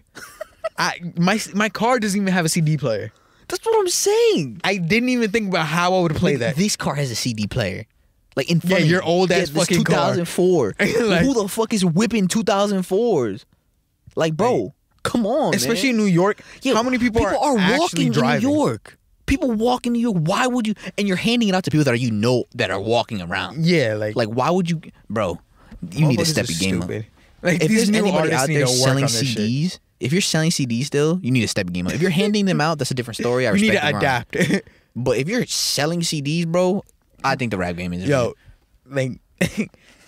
I 0.79 0.99
my 1.15 1.39
my 1.53 1.69
car 1.69 1.99
doesn't 1.99 2.19
even 2.19 2.33
have 2.33 2.45
a 2.45 2.49
CD 2.49 2.75
player. 2.75 3.11
That's 3.49 3.65
what 3.65 3.77
I'm 3.79 3.87
saying. 3.89 4.61
I 4.63 4.77
didn't 4.77 5.09
even 5.09 5.31
think 5.31 5.49
about 5.49 5.65
how 5.65 5.93
I 5.95 6.01
would 6.01 6.15
play 6.15 6.33
Like, 6.33 6.39
that. 6.39 6.55
This 6.55 6.75
car 6.75 6.95
has 6.95 7.11
a 7.11 7.15
CD 7.15 7.47
player. 7.47 7.85
Like 8.35 8.49
in 8.49 8.59
front 8.61 8.79
Yeah, 8.79 8.85
of 8.85 8.91
your 8.91 9.03
old 9.03 9.29
yeah, 9.31 9.37
ass 9.37 9.49
this 9.49 9.57
fucking 9.67 9.83
car. 9.83 10.13
2004. 10.15 10.75
Like- 10.79 11.21
Who 11.23 11.33
the 11.33 11.47
fuck 11.49 11.73
is 11.73 11.83
whipping 11.83 12.27
2004s? 12.27 13.43
Like, 14.15 14.35
bro, 14.35 14.73
come 15.03 15.25
on, 15.25 15.53
Especially 15.55 15.89
man. 15.91 15.99
in 15.99 16.05
New 16.05 16.11
York. 16.11 16.41
Yeah, 16.61 16.73
how 16.73 16.83
many 16.83 16.97
people, 16.97 17.25
are, 17.25 17.57
actually 17.57 17.79
walking 17.79 18.11
driving? 18.11 18.47
in 18.49 18.53
New 18.53 18.59
York? 18.63 18.97
People 19.25 19.51
walk 19.51 19.85
in 19.85 19.93
New 19.93 19.99
York. 19.99 20.17
Why 20.19 20.47
would 20.47 20.65
you? 20.67 20.73
And 20.97 21.07
you're 21.07 21.15
handing 21.17 21.49
it 21.49 21.55
out 21.55 21.63
to 21.65 21.71
people 21.71 21.83
that 21.85 21.93
are 21.93 21.97
you 21.97 22.09
know 22.11 22.45
that 22.55 22.71
are 22.71 22.79
walking 22.81 23.21
around. 23.21 23.65
Yeah, 23.65 23.93
like 23.93 24.15
Like, 24.15 24.27
why 24.29 24.49
would 24.49 24.69
you, 24.69 24.81
bro? 25.09 25.39
You 25.91 26.07
need 26.07 26.17
to 26.19 26.25
step 26.25 26.49
are 26.49 26.51
your 26.51 26.59
game 26.59 26.81
stupid. 26.81 27.01
up. 27.05 27.43
Like 27.43 27.61
If 27.61 27.67
these 27.69 27.77
there's 27.77 27.89
new 27.91 27.99
anybody 27.99 28.17
artists 28.33 28.41
out 28.43 28.49
need 28.49 28.57
there 28.57 28.67
selling 28.67 29.01
this 29.03 29.23
shit. 29.27 29.79
If 29.99 30.11
you're 30.13 30.21
selling 30.21 30.49
CDs 30.51 30.85
still, 30.85 31.19
you 31.21 31.31
need 31.31 31.41
to 31.41 31.47
step 31.47 31.65
your 31.67 31.73
game 31.73 31.87
up. 31.87 31.93
If 31.93 32.01
you're 32.01 32.09
handing 32.11 32.45
them 32.45 32.61
out, 32.61 32.77
that's 32.77 32.91
a 32.91 32.93
different 32.93 33.17
story. 33.17 33.47
I 33.47 33.51
You 33.53 33.61
need 33.61 33.69
respect 33.71 33.91
to 33.91 33.97
adapt. 33.97 34.69
But 34.95 35.17
if 35.17 35.29
you're 35.29 35.45
selling 35.45 36.01
CDs, 36.01 36.47
bro, 36.47 36.83
I 37.23 37.35
think 37.35 37.51
the 37.51 37.57
rap 37.57 37.75
game 37.75 37.93
is 37.93 38.05
Yo, 38.05 38.33
like 38.85 39.19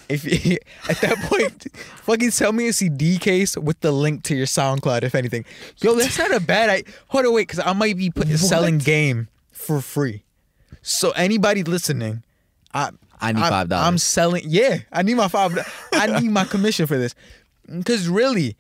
if 0.10 0.26
you, 0.26 0.58
at 0.90 1.00
that 1.02 1.18
point, 1.30 1.68
fucking 2.04 2.32
sell 2.32 2.52
me 2.52 2.68
a 2.68 2.74
CD 2.74 3.18
case 3.18 3.56
with 3.56 3.80
the 3.82 3.92
link 3.92 4.24
to 4.24 4.36
your 4.36 4.48
SoundCloud, 4.48 5.04
if 5.04 5.16
anything. 5.16 5.46
Yo, 5.82 5.94
that's 5.96 6.18
not 6.18 6.34
a 6.34 6.40
bad. 6.42 6.70
I 6.70 6.84
hold 7.08 7.26
on, 7.26 7.34
wait, 7.34 7.48
because 7.48 7.60
I 7.60 7.74
might 7.74 7.96
be 7.96 8.10
putting 8.10 8.36
selling 8.38 8.80
game 8.80 9.30
for 9.52 9.82
free. 9.82 10.24
So 10.82 11.12
anybody 11.12 11.64
listening, 11.64 12.24
I 12.74 12.90
I 13.22 13.32
need 13.34 13.42
I'm- 13.44 13.70
$5. 13.70 13.72
I'm 13.72 13.98
selling. 14.00 14.44
Yeah, 14.48 14.80
I 14.92 15.04
need 15.04 15.14
my 15.16 15.28
five. 15.28 15.58
I 15.94 16.20
need 16.20 16.32
my 16.32 16.44
commission 16.44 16.88
for 16.88 16.98
this. 16.98 17.14
Because 17.68 18.10
really, 18.10 18.58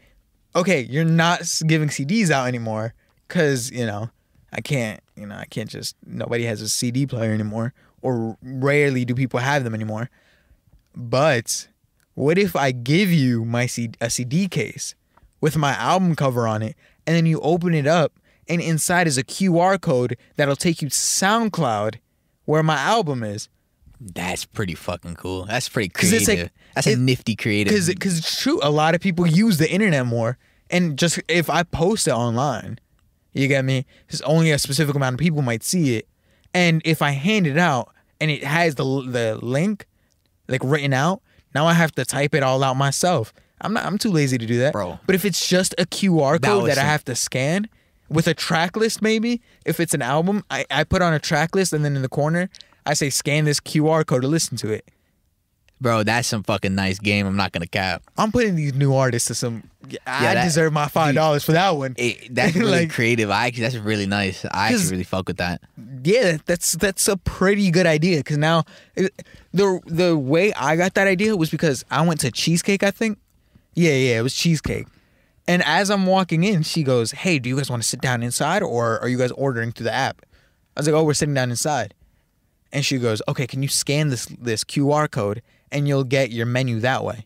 okay, 0.56 0.82
you're 0.82 1.06
not 1.06 1.41
giving 1.68 1.90
CDs 1.90 2.30
out 2.30 2.48
anymore. 2.48 2.94
Because 3.28 3.72
you 3.72 3.86
know, 3.86 4.10
I 4.52 4.61
can't. 4.61 4.99
You 5.15 5.26
know, 5.28 5.36
I 5.36 5.45
can't 5.45 5.69
just. 5.69 5.95
Nobody 6.06 6.45
has 6.45 6.61
a 6.61 6.69
CD 6.69 7.06
player 7.06 7.32
anymore, 7.34 7.73
or 8.02 8.38
rarely 8.41 9.06
do 9.06 9.14
people 9.15 9.40
have 9.40 9.64
them 9.64 9.73
anymore. 9.73 10.10
But 10.95 11.68
what 12.15 12.38
if 12.38 12.56
I 12.56 12.72
give 12.72 13.11
you 13.11 13.45
my 13.45 13.65
C- 13.65 13.91
a 14.02 14.10
CD 14.10 14.48
case 14.48 14.95
with 15.40 15.57
my 15.57 15.72
album 15.73 16.15
cover 16.15 16.48
on 16.48 16.61
it, 16.61 16.76
and 17.07 17.15
then 17.15 17.26
you 17.26 17.40
open 17.41 17.73
it 17.73 17.88
up, 17.88 18.14
and 18.48 18.61
inside 18.61 19.07
is 19.07 19.18
a 19.18 19.23
QR 19.23 19.80
code 19.80 20.18
that'll 20.36 20.56
take 20.56 20.82
you 20.82 20.90
to 20.90 20.95
SoundCloud, 20.95 21.95
where 22.45 22.64
my 22.64 22.78
album 22.78 23.23
is. 23.23 23.48
That's 23.99 24.45
pretty 24.45 24.73
fucking 24.76 25.15
cool. 25.15 25.45
That's 25.45 25.69
pretty 25.69 25.90
creative. 25.90 26.19
it's 26.22 26.28
like- 26.28 26.52
That's 26.76 26.88
a 26.88 26.95
nifty 26.95 27.35
creative. 27.35 27.72
Because 27.72 27.88
because 27.88 28.18
it's 28.18 28.41
true. 28.41 28.60
A 28.64 28.69
lot 28.69 28.95
of 28.95 29.02
people 29.02 29.27
use 29.27 29.57
the 29.57 29.69
internet 29.69 30.06
more, 30.06 30.38
and 30.69 30.98
just 30.98 31.22
if 31.27 31.49
I 31.49 31.64
post 31.64 32.07
it 32.07 32.11
online, 32.11 32.80
you 33.34 33.48
get 33.48 33.65
me. 33.65 33.85
Because 34.06 34.22
only 34.22 34.52
a 34.52 34.60
specific 34.60 34.95
amount 34.95 35.15
of 35.15 35.19
people 35.19 35.41
might 35.41 35.64
see 35.64 35.95
it, 35.95 36.07
and 36.53 36.81
if 36.85 37.02
I 37.02 37.11
hand 37.11 37.48
it 37.48 37.57
out 37.57 37.89
and 38.19 38.31
it 38.31 38.43
has 38.43 38.76
the 38.76 38.84
the 38.84 39.39
link, 39.41 39.85
like 40.48 40.61
written 40.64 40.93
out, 40.93 41.22
now 41.53 41.65
I 41.65 41.73
have 41.73 41.91
to 41.93 42.06
type 42.06 42.34
it 42.34 42.43
all 42.43 42.64
out 42.64 42.76
myself. 42.77 43.34
I'm 43.61 43.73
not. 43.73 43.85
I'm 43.85 43.98
too 43.98 44.11
lazy 44.11 44.38
to 44.38 44.45
do 44.45 44.60
that, 44.60 44.73
Bro. 44.73 44.99
But 45.06 45.15
if 45.15 45.26
it's 45.26 45.48
just 45.48 45.76
a 45.77 45.85
QR 45.85 46.41
code 46.41 46.64
was 46.64 46.76
that 46.76 46.84
I 46.84 46.88
have 46.88 47.06
to 47.06 47.15
scan 47.15 47.69
with 48.10 48.27
a 48.27 48.34
track 48.34 48.76
list, 48.76 49.02
maybe 49.02 49.41
if 49.65 49.80
it's 49.80 49.93
an 49.93 50.02
album, 50.02 50.43
I 50.49 50.65
I 50.72 50.84
put 50.84 51.02
on 51.02 51.14
a 51.14 51.19
track 51.19 51.56
list, 51.56 51.73
and 51.73 51.85
then 51.85 51.95
in 51.95 52.02
the 52.02 52.10
corner 52.10 52.49
I 52.85 52.93
say 52.93 53.10
scan 53.10 53.45
this 53.45 53.60
QR 53.60 54.06
code 54.06 54.23
to 54.23 54.27
listen 54.27 54.57
to 54.57 54.72
it. 54.72 54.89
Bro, 55.82 56.03
that's 56.03 56.28
some 56.28 56.44
fucking 56.44 56.76
nice 56.76 56.99
game. 56.99 57.26
I'm 57.26 57.36
not 57.36 57.52
gonna 57.53 57.66
cap. 57.66 58.03
I'm 58.16 58.32
putting 58.32 58.56
these 58.56 58.74
new 58.76 58.94
artists 58.94 59.28
to 59.30 59.36
some. 59.36 59.64
I 60.06 60.36
that- 60.36 60.44
deserve 60.44 60.72
my 60.72 60.88
five 60.88 61.16
dollars 61.16 61.44
for 61.44 61.53
that 61.53 61.72
one. 61.72 61.95
It, 61.98 62.34
that's 62.34 62.56
really 62.56 62.82
Like- 62.82 62.91
creative. 62.91 63.32
I 63.32 63.48
actually, 63.48 63.64
that's 63.64 63.76
really 63.78 64.06
nice. 64.06 64.45
I 64.45 64.72
actually 64.72 64.91
really 64.91 65.03
fuck 65.03 65.28
with 65.28 65.38
that. 65.38 65.60
Yeah, 66.03 66.38
that's 66.45 66.74
that's 66.74 67.08
a 67.08 67.18
pretty 67.18 67.72
good 67.72 67.88
idea. 67.88 68.18
Because 68.18 68.38
now, 68.38 68.64
it- 68.95 69.26
the 69.53 69.82
the 69.88 70.16
way 70.16 70.53
I 70.53 70.76
got 70.76 70.94
that 70.94 71.08
idea 71.08 71.36
was 71.36 71.49
because 71.49 71.84
I 71.90 72.06
went 72.06 72.20
to 72.22 72.32
cheesecake. 72.32 72.84
I 72.84 72.91
think. 72.91 73.18
Yeah, 73.74 73.94
yeah, 73.94 74.20
it 74.20 74.22
was 74.22 74.36
cheesecake. 74.36 74.86
And 75.48 75.64
as 75.64 75.90
I'm 75.90 76.06
walking 76.06 76.44
in, 76.44 76.62
she 76.62 76.84
goes, 76.84 77.12
"Hey, 77.12 77.40
do 77.40 77.49
you 77.49 77.58
guys 77.58 77.72
want 77.72 77.82
to 77.82 77.90
sit 77.90 78.02
down 78.02 78.22
inside, 78.22 78.62
or 78.62 78.99
are 78.99 79.08
you 79.10 79.18
guys 79.18 79.32
ordering 79.32 79.72
through 79.72 79.86
the 79.86 79.94
app?" 79.94 80.22
I 80.78 80.82
was 80.82 80.88
like, 80.88 80.94
"Oh, 80.95 81.03
we're 81.03 81.16
sitting 81.16 81.34
down 81.34 81.49
inside." 81.49 81.95
And 82.72 82.86
she 82.86 82.99
goes, 82.99 83.22
"Okay, 83.28 83.48
can 83.48 83.64
you 83.64 83.68
scan 83.70 84.10
this 84.10 84.28
this 84.40 84.64
QR 84.64 85.10
code, 85.10 85.41
and 85.72 85.88
you'll 85.88 86.03
get 86.03 86.31
your 86.31 86.45
menu 86.45 86.80
that 86.81 87.03
way." 87.03 87.26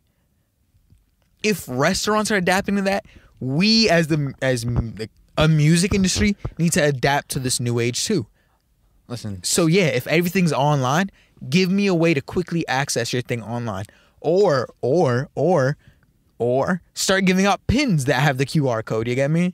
If 1.43 1.65
restaurants 1.67 2.31
are 2.31 2.35
adapting 2.35 2.75
to 2.77 2.81
that, 2.83 3.05
we 3.39 3.89
as 3.89 4.07
the 4.07 4.33
as 4.41 4.63
the, 4.63 5.09
a 5.37 5.47
music 5.47 5.93
industry 5.93 6.35
need 6.57 6.71
to 6.73 6.83
adapt 6.83 7.29
to 7.29 7.39
this 7.39 7.59
new 7.59 7.79
age 7.79 8.05
too. 8.05 8.25
Listen, 9.07 9.43
So 9.43 9.67
yeah, 9.67 9.85
if 9.85 10.07
everything's 10.07 10.51
online, 10.53 11.11
give 11.47 11.69
me 11.69 11.85
a 11.87 11.93
way 11.93 12.13
to 12.13 12.21
quickly 12.21 12.67
access 12.67 13.13
your 13.13 13.21
thing 13.21 13.43
online. 13.43 13.85
Or 14.19 14.67
or 14.81 15.29
or 15.35 15.77
or 16.39 16.81
start 16.95 17.25
giving 17.25 17.45
out 17.45 17.65
pins 17.67 18.05
that 18.05 18.21
have 18.21 18.37
the 18.37 18.45
QR 18.45 18.83
code. 18.83 19.07
You 19.07 19.13
get 19.13 19.29
me? 19.29 19.53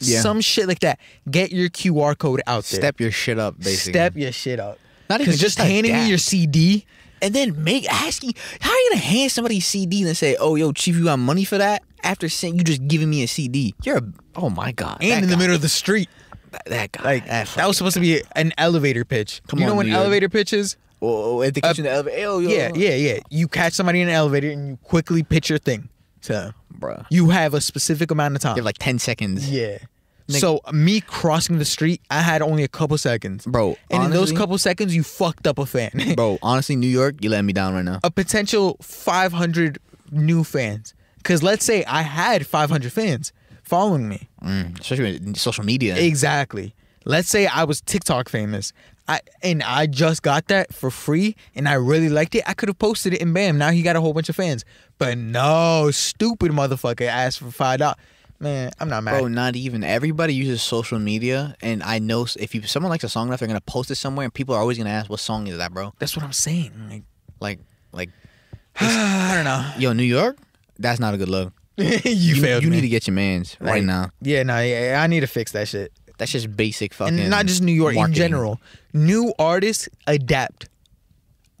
Yeah. 0.00 0.20
Some 0.20 0.40
shit 0.40 0.66
like 0.68 0.80
that. 0.80 0.98
Get 1.30 1.52
your 1.52 1.68
QR 1.68 2.16
code 2.16 2.40
out 2.46 2.64
there. 2.64 2.80
step 2.80 3.00
your 3.00 3.10
shit 3.10 3.38
up, 3.38 3.58
basically. 3.58 3.92
Step 3.92 4.16
your 4.16 4.32
shit 4.32 4.60
up. 4.60 4.78
Not 5.08 5.20
even 5.20 5.32
just 5.32 5.42
just 5.42 5.58
handing 5.58 5.92
me 5.92 6.08
your 6.08 6.18
CD. 6.18 6.86
And 7.22 7.34
then 7.34 7.62
make 7.62 7.90
asking 7.92 8.34
how 8.60 8.70
are 8.70 8.76
you 8.76 8.90
gonna 8.90 9.02
hand 9.02 9.32
somebody 9.32 9.58
a 9.58 9.60
CD 9.60 10.02
and 10.04 10.16
say, 10.16 10.36
"Oh, 10.38 10.54
yo, 10.54 10.72
chief, 10.72 10.96
you 10.96 11.04
got 11.04 11.18
money 11.18 11.44
for 11.44 11.58
that?" 11.58 11.82
After 12.02 12.28
saying 12.28 12.56
you 12.56 12.64
just 12.64 12.86
giving 12.86 13.10
me 13.10 13.22
a 13.22 13.28
CD, 13.28 13.74
you're 13.82 13.98
a 13.98 14.02
oh 14.36 14.50
my 14.50 14.72
god, 14.72 14.98
And 15.00 15.24
in 15.24 15.30
the 15.30 15.36
middle 15.36 15.54
of 15.54 15.62
the 15.62 15.68
street. 15.68 16.08
that, 16.52 16.64
that 16.66 16.92
guy, 16.92 17.02
Like 17.02 17.26
that, 17.26 17.48
that 17.48 17.66
was 17.66 17.76
supposed 17.76 17.94
to 17.94 18.00
be 18.00 18.22
an 18.34 18.52
elevator 18.58 19.04
pitch. 19.04 19.42
Come 19.48 19.58
on. 19.58 19.62
you 19.62 19.66
know 19.66 19.74
when 19.74 19.90
elevator 19.90 20.28
pitches? 20.28 20.76
Oh, 21.02 21.38
oh 21.38 21.42
at 21.42 21.54
the 21.54 21.60
kitchen, 21.60 21.84
the 21.84 21.90
elevator. 21.92 22.28
Oh, 22.28 22.38
yo, 22.38 22.48
Yeah, 22.48 22.70
yeah, 22.74 22.94
yeah. 22.94 23.20
You 23.30 23.48
catch 23.48 23.72
somebody 23.74 24.00
in 24.00 24.08
an 24.08 24.14
elevator 24.14 24.50
and 24.50 24.68
you 24.68 24.76
quickly 24.82 25.22
pitch 25.22 25.50
your 25.50 25.58
thing. 25.58 25.88
So 26.20 26.52
bro, 26.70 27.04
you 27.10 27.30
have 27.30 27.54
a 27.54 27.60
specific 27.60 28.10
amount 28.10 28.36
of 28.36 28.42
time. 28.42 28.56
You 28.56 28.60
have 28.60 28.66
like 28.66 28.78
ten 28.78 28.98
seconds. 28.98 29.50
Yeah. 29.50 29.78
So 30.28 30.60
me 30.72 31.00
crossing 31.00 31.58
the 31.58 31.64
street, 31.64 32.00
I 32.10 32.20
had 32.20 32.42
only 32.42 32.64
a 32.64 32.68
couple 32.68 32.98
seconds, 32.98 33.46
Bro, 33.46 33.76
And 33.90 34.04
in 34.04 34.10
those 34.10 34.32
couple 34.32 34.58
seconds, 34.58 34.94
you 34.94 35.02
fucked 35.02 35.46
up 35.46 35.58
a 35.58 35.66
fan, 35.66 35.90
bro. 36.16 36.38
Honestly, 36.42 36.76
New 36.76 36.88
York, 36.88 37.22
you 37.22 37.30
let 37.30 37.44
me 37.44 37.52
down 37.52 37.74
right 37.74 37.84
now. 37.84 38.00
a 38.02 38.10
potential 38.10 38.76
500 38.82 39.78
new 40.10 40.44
fans. 40.44 40.94
Because 41.18 41.42
let's 41.42 41.64
say 41.64 41.84
I 41.84 42.02
had 42.02 42.46
500 42.46 42.92
fans 42.92 43.32
following 43.62 44.08
me. 44.08 44.28
Mm, 44.42 44.78
especially 44.80 45.12
with 45.18 45.36
social 45.36 45.64
media. 45.64 45.96
Exactly. 45.96 46.74
Let's 47.04 47.28
say 47.28 47.46
I 47.46 47.64
was 47.64 47.80
TikTok 47.80 48.28
famous. 48.28 48.72
I 49.08 49.20
and 49.42 49.62
I 49.62 49.86
just 49.86 50.22
got 50.22 50.48
that 50.48 50.74
for 50.74 50.90
free 50.90 51.36
and 51.54 51.68
I 51.68 51.74
really 51.74 52.08
liked 52.08 52.34
it. 52.34 52.42
I 52.46 52.54
could 52.54 52.68
have 52.68 52.78
posted 52.78 53.14
it 53.14 53.22
and 53.22 53.32
bam, 53.32 53.56
now 53.58 53.70
he 53.70 53.82
got 53.82 53.94
a 53.94 54.00
whole 54.00 54.12
bunch 54.12 54.28
of 54.28 54.34
fans. 54.34 54.64
But 54.98 55.16
no, 55.16 55.90
stupid 55.92 56.50
motherfucker 56.50 57.06
asked 57.06 57.38
for 57.38 57.50
five 57.52 57.78
dollars. 57.78 57.96
Man, 58.38 58.70
I'm 58.78 58.88
not 58.88 59.02
mad. 59.02 59.18
Bro, 59.18 59.28
not 59.28 59.56
even. 59.56 59.82
Everybody 59.82 60.34
uses 60.34 60.62
social 60.62 60.98
media, 60.98 61.54
and 61.62 61.82
I 61.82 61.98
know 61.98 62.26
if 62.38 62.54
you 62.54 62.62
someone 62.62 62.90
likes 62.90 63.04
a 63.04 63.08
song 63.08 63.28
enough, 63.28 63.40
they're 63.40 63.48
gonna 63.48 63.60
post 63.62 63.90
it 63.90 63.94
somewhere, 63.94 64.24
and 64.24 64.34
people 64.34 64.54
are 64.54 64.60
always 64.60 64.76
gonna 64.76 64.90
ask, 64.90 65.08
"What 65.08 65.20
song 65.20 65.46
is 65.46 65.56
that, 65.58 65.72
bro?" 65.72 65.94
That's 65.98 66.14
what 66.16 66.24
I'm 66.24 66.32
saying. 66.32 66.72
Like, 66.90 67.02
Like, 67.40 67.58
like, 67.92 68.10
I 68.80 69.32
don't 69.34 69.44
know. 69.44 69.70
yo, 69.78 69.92
New 69.94 70.02
York, 70.02 70.36
that's 70.78 71.00
not 71.00 71.14
a 71.14 71.16
good 71.16 71.28
look. 71.30 71.52
you, 71.76 71.98
You, 72.04 72.40
failed 72.40 72.62
you 72.62 72.70
need 72.70 72.82
to 72.82 72.88
get 72.88 73.06
your 73.06 73.14
man's 73.14 73.56
right 73.60 73.82
now. 73.84 74.10
Yeah, 74.20 74.42
no, 74.42 74.60
yeah, 74.60 75.00
I 75.02 75.06
need 75.06 75.20
to 75.20 75.26
fix 75.26 75.52
that 75.52 75.68
shit. 75.68 75.92
That's 76.18 76.32
just 76.32 76.56
basic 76.56 76.94
fucking. 76.94 77.18
And 77.18 77.30
not 77.30 77.46
just 77.46 77.62
New 77.62 77.72
York, 77.72 77.94
marketing. 77.94 78.12
in 78.22 78.28
general. 78.28 78.60
New 78.94 79.34
artists 79.38 79.88
adapt. 80.06 80.68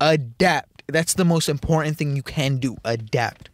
Adapt. 0.00 0.82
That's 0.88 1.14
the 1.14 1.24
most 1.24 1.48
important 1.48 1.96
thing 1.98 2.16
you 2.16 2.22
can 2.22 2.58
do. 2.58 2.76
Adapt. 2.84 3.50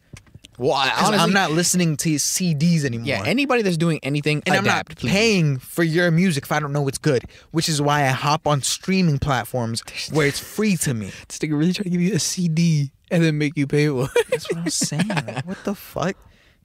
Well, 0.62 0.74
I, 0.74 0.92
honestly, 0.96 1.18
I'm 1.18 1.32
not 1.32 1.50
listening 1.50 1.96
to 1.98 2.10
CDs 2.10 2.84
anymore. 2.84 3.08
Yeah, 3.08 3.24
anybody 3.26 3.62
that's 3.62 3.76
doing 3.76 3.98
anything, 4.04 4.44
and 4.46 4.54
I'm 4.54 4.64
not 4.64 4.86
please. 4.86 5.10
paying 5.10 5.58
for 5.58 5.82
your 5.82 6.08
music 6.12 6.44
if 6.44 6.52
I 6.52 6.60
don't 6.60 6.72
know 6.72 6.86
it's 6.86 6.98
good, 6.98 7.24
which 7.50 7.68
is 7.68 7.82
why 7.82 8.02
I 8.04 8.10
hop 8.10 8.46
on 8.46 8.62
streaming 8.62 9.18
platforms 9.18 9.82
where 10.12 10.28
it's 10.28 10.38
free 10.38 10.76
to 10.76 10.94
me. 10.94 11.06
This 11.26 11.40
nigga 11.40 11.58
really 11.58 11.72
try 11.72 11.82
to 11.82 11.90
give 11.90 12.00
you 12.00 12.14
a 12.14 12.20
CD 12.20 12.92
and 13.10 13.24
then 13.24 13.38
make 13.38 13.56
you 13.56 13.66
pay 13.66 13.88
for 13.88 14.04
it. 14.04 14.26
That's 14.30 14.48
what 14.52 14.58
I'm 14.58 14.70
saying. 14.70 15.02
Like, 15.08 15.46
what 15.46 15.64
the 15.64 15.74
fuck? 15.74 16.16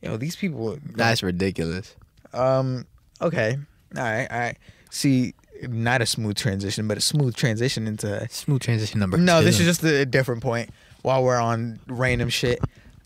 Yo, 0.03 0.15
these 0.17 0.35
people. 0.35 0.77
That's 0.93 1.23
ridiculous. 1.23 1.95
Um. 2.33 2.85
Okay. 3.19 3.57
All 3.95 4.03
right. 4.03 4.27
All 4.29 4.39
right. 4.39 4.57
See, 4.91 5.33
not 5.63 6.03
a 6.03 6.05
smooth 6.05 6.37
transition, 6.37 6.87
but 6.87 6.99
a 6.99 7.01
smooth 7.01 7.35
transition 7.35 7.87
into. 7.87 8.27
Smooth 8.29 8.61
transition 8.61 8.99
number. 8.99 9.17
No, 9.17 9.39
two. 9.39 9.45
this 9.45 9.59
is 9.59 9.65
just 9.65 9.83
a 9.83 10.05
different 10.05 10.43
point. 10.43 10.69
While 11.01 11.23
we're 11.23 11.39
on 11.39 11.79
random 11.87 12.29
shit, 12.29 12.59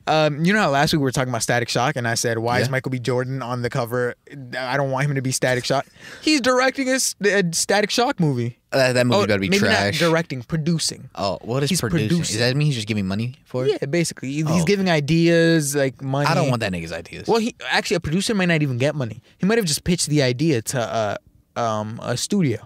um, 0.07 0.43
you 0.45 0.53
know 0.53 0.59
how 0.59 0.69
last 0.69 0.93
week 0.93 0.99
we 0.99 1.03
were 1.03 1.11
talking 1.11 1.29
about 1.29 1.43
Static 1.43 1.69
Shock, 1.69 1.95
and 1.95 2.07
I 2.07 2.15
said, 2.15 2.37
"Why 2.39 2.59
is 2.59 2.69
Michael 2.69 2.89
B. 2.91 2.99
Jordan 2.99 3.41
on 3.41 3.61
the 3.61 3.69
cover? 3.69 4.15
I 4.57 4.77
don't 4.77 4.91
want 4.91 5.05
him 5.07 5.15
to 5.15 5.21
be 5.21 5.31
Static 5.31 5.65
Shock. 5.65 5.85
He's 6.21 6.41
directing 6.41 6.89
a 6.89 6.99
Static 7.53 7.89
Shock 7.91 8.19
movie. 8.19 8.57
Uh, 8.73 8.93
that 8.93 9.05
movie 9.05 9.23
Oh, 9.23 9.27
better 9.27 9.39
be 9.39 9.49
maybe 9.49 9.59
trash. 9.59 9.99
not 10.01 10.07
directing, 10.09 10.41
producing. 10.43 11.09
oh, 11.15 11.37
what 11.41 11.61
is 11.61 11.69
He's 11.69 11.81
producing? 11.81 12.07
producing. 12.07 12.33
Does 12.37 12.39
that 12.39 12.55
mean 12.55 12.67
he's 12.67 12.75
just 12.75 12.87
giving 12.87 13.05
money 13.05 13.35
for 13.43 13.65
it? 13.65 13.77
Yeah, 13.81 13.85
basically, 13.87 14.29
He- 14.29 14.37
he's 14.43 14.61
Oh. 14.61 14.65
giving 14.65 14.89
ideas 14.89 15.75
like 15.75 16.01
money. 16.01 16.25
I 16.27 16.33
don't 16.35 16.49
want 16.49 16.61
that 16.61 16.71
nigga's 16.71 16.93
ideas. 16.93 17.27
Well, 17.27 17.39
he 17.39 17.53
actually 17.69 17.95
a 17.97 17.99
producer 17.99 18.33
might 18.33 18.45
not 18.45 18.61
even 18.61 18.77
get 18.77 18.95
money. 18.95 19.21
He 19.37 19.45
might 19.45 19.57
have 19.57 19.65
just 19.67 19.83
pitched 19.83 20.07
the 20.07 20.21
idea 20.23 20.61
to 20.61 20.79
uh, 21.57 21.59
um, 21.59 21.99
a 22.01 22.15
studio. 22.15 22.65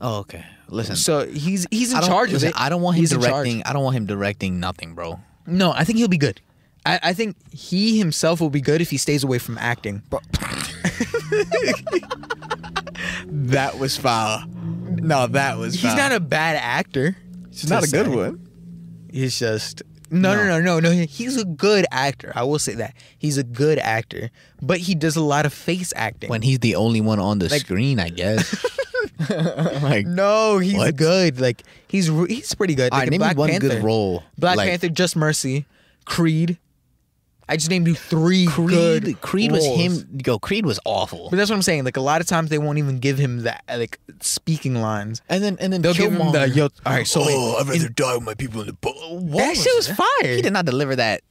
oh, 0.00 0.20
okay. 0.20 0.44
Listen, 0.68 0.96
So 0.96 1.26
he's 1.28 1.66
he's 1.70 1.92
in 1.92 2.00
charge 2.00 2.32
listen, 2.32 2.48
of 2.48 2.54
it. 2.54 2.60
I 2.60 2.70
don't 2.70 2.80
want 2.80 2.96
him 2.96 3.02
He's 3.02 3.10
directing. 3.10 3.62
I 3.64 3.74
don't 3.74 3.82
want 3.84 3.94
him 3.96 4.06
directing 4.06 4.58
nothing, 4.58 4.94
bro. 4.94 5.20
No, 5.46 5.72
I 5.72 5.84
think 5.84 5.98
he'll 5.98 6.08
be 6.08 6.18
good. 6.18 6.40
I, 6.84 6.98
I 7.02 7.12
think 7.12 7.36
he 7.52 7.98
himself 7.98 8.40
will 8.40 8.50
be 8.50 8.60
good 8.60 8.80
if 8.80 8.90
he 8.90 8.96
stays 8.96 9.22
away 9.24 9.38
from 9.38 9.56
acting. 9.58 10.02
But 10.10 10.22
that 13.26 13.78
was 13.78 13.96
foul. 13.96 14.46
No, 14.48 15.26
that 15.28 15.58
was. 15.58 15.74
He's 15.74 15.94
not 15.94 16.12
a 16.12 16.20
bad 16.20 16.56
actor. 16.56 17.16
He's 17.50 17.68
not 17.70 17.84
a 17.84 17.90
good 17.90 18.08
one. 18.08 18.48
He's 19.10 19.38
just 19.38 19.82
no, 20.10 20.34
no, 20.34 20.44
no, 20.46 20.60
no, 20.60 20.80
no. 20.80 20.90
He's 21.06 21.36
a 21.38 21.44
good 21.44 21.86
actor. 21.90 22.32
I 22.34 22.42
will 22.44 22.58
say 22.58 22.74
that 22.74 22.94
he's 23.18 23.38
a 23.38 23.42
good 23.44 23.78
actor, 23.78 24.30
but 24.60 24.78
he 24.78 24.94
does 24.94 25.16
a 25.16 25.22
lot 25.22 25.46
of 25.46 25.52
face 25.54 25.92
acting. 25.96 26.28
When 26.30 26.42
he's 26.42 26.58
the 26.58 26.74
only 26.76 27.00
one 27.00 27.18
on 27.18 27.38
the 27.38 27.48
Like- 27.48 27.62
screen, 27.62 27.98
I 27.98 28.08
guess. 28.10 28.64
like, 29.82 30.06
no, 30.06 30.58
he's 30.58 30.74
What? 30.74 30.96
good. 30.96 31.40
Like 31.40 31.62
he's 31.88 32.10
re- 32.10 32.32
he's 32.34 32.54
pretty 32.54 32.74
good. 32.74 32.92
Like 32.92 33.00
right, 33.04 33.12
in 33.12 33.18
Black 33.18 33.36
one 33.36 33.50
Panther. 33.50 33.68
good 33.68 33.82
role. 33.84 34.22
Black 34.38 34.56
like, 34.56 34.68
Panther, 34.70 34.88
Just 34.88 35.16
Mercy, 35.16 35.66
Creed. 36.04 36.58
I 37.48 37.56
just 37.56 37.68
named 37.70 37.86
you 37.86 37.94
three 37.94 38.46
Creed. 38.46 38.68
good. 38.70 39.20
Creed 39.20 39.52
was 39.52 39.66
him. 39.66 40.20
Yo, 40.24 40.38
Creed 40.38 40.64
was 40.64 40.78
awful. 40.86 41.28
But 41.28 41.36
that's 41.36 41.50
what 41.50 41.56
I'm 41.56 41.62
saying. 41.62 41.84
Like 41.84 41.96
a 41.96 42.00
lot 42.00 42.20
of 42.20 42.26
times 42.26 42.48
they 42.50 42.56
won't 42.58 42.78
even 42.78 42.98
give 42.98 43.18
him 43.18 43.40
that 43.42 43.62
like 43.68 43.98
speaking 44.20 44.76
lines. 44.76 45.20
And 45.28 45.42
then 45.44 45.56
and 45.60 45.72
then 45.72 45.82
They'll 45.82 45.92
give 45.92 46.12
him 46.12 46.32
the 46.32 46.48
yo. 46.48 46.64
All 46.86 46.92
right, 46.92 47.06
so 47.06 47.20
oh, 47.24 47.56
I'd 47.60 47.66
rather 47.68 47.86
in- 47.86 47.92
die 47.94 48.14
with 48.14 48.24
my 48.24 48.34
people 48.34 48.60
in 48.60 48.68
the 48.68 48.72
boat. 48.72 48.94
that 49.32 49.56
shit 49.56 49.72
was 49.76 49.88
fire. 49.88 50.34
He 50.36 50.40
did 50.42 50.52
not 50.52 50.64
deliver 50.64 50.96
that 50.96 51.22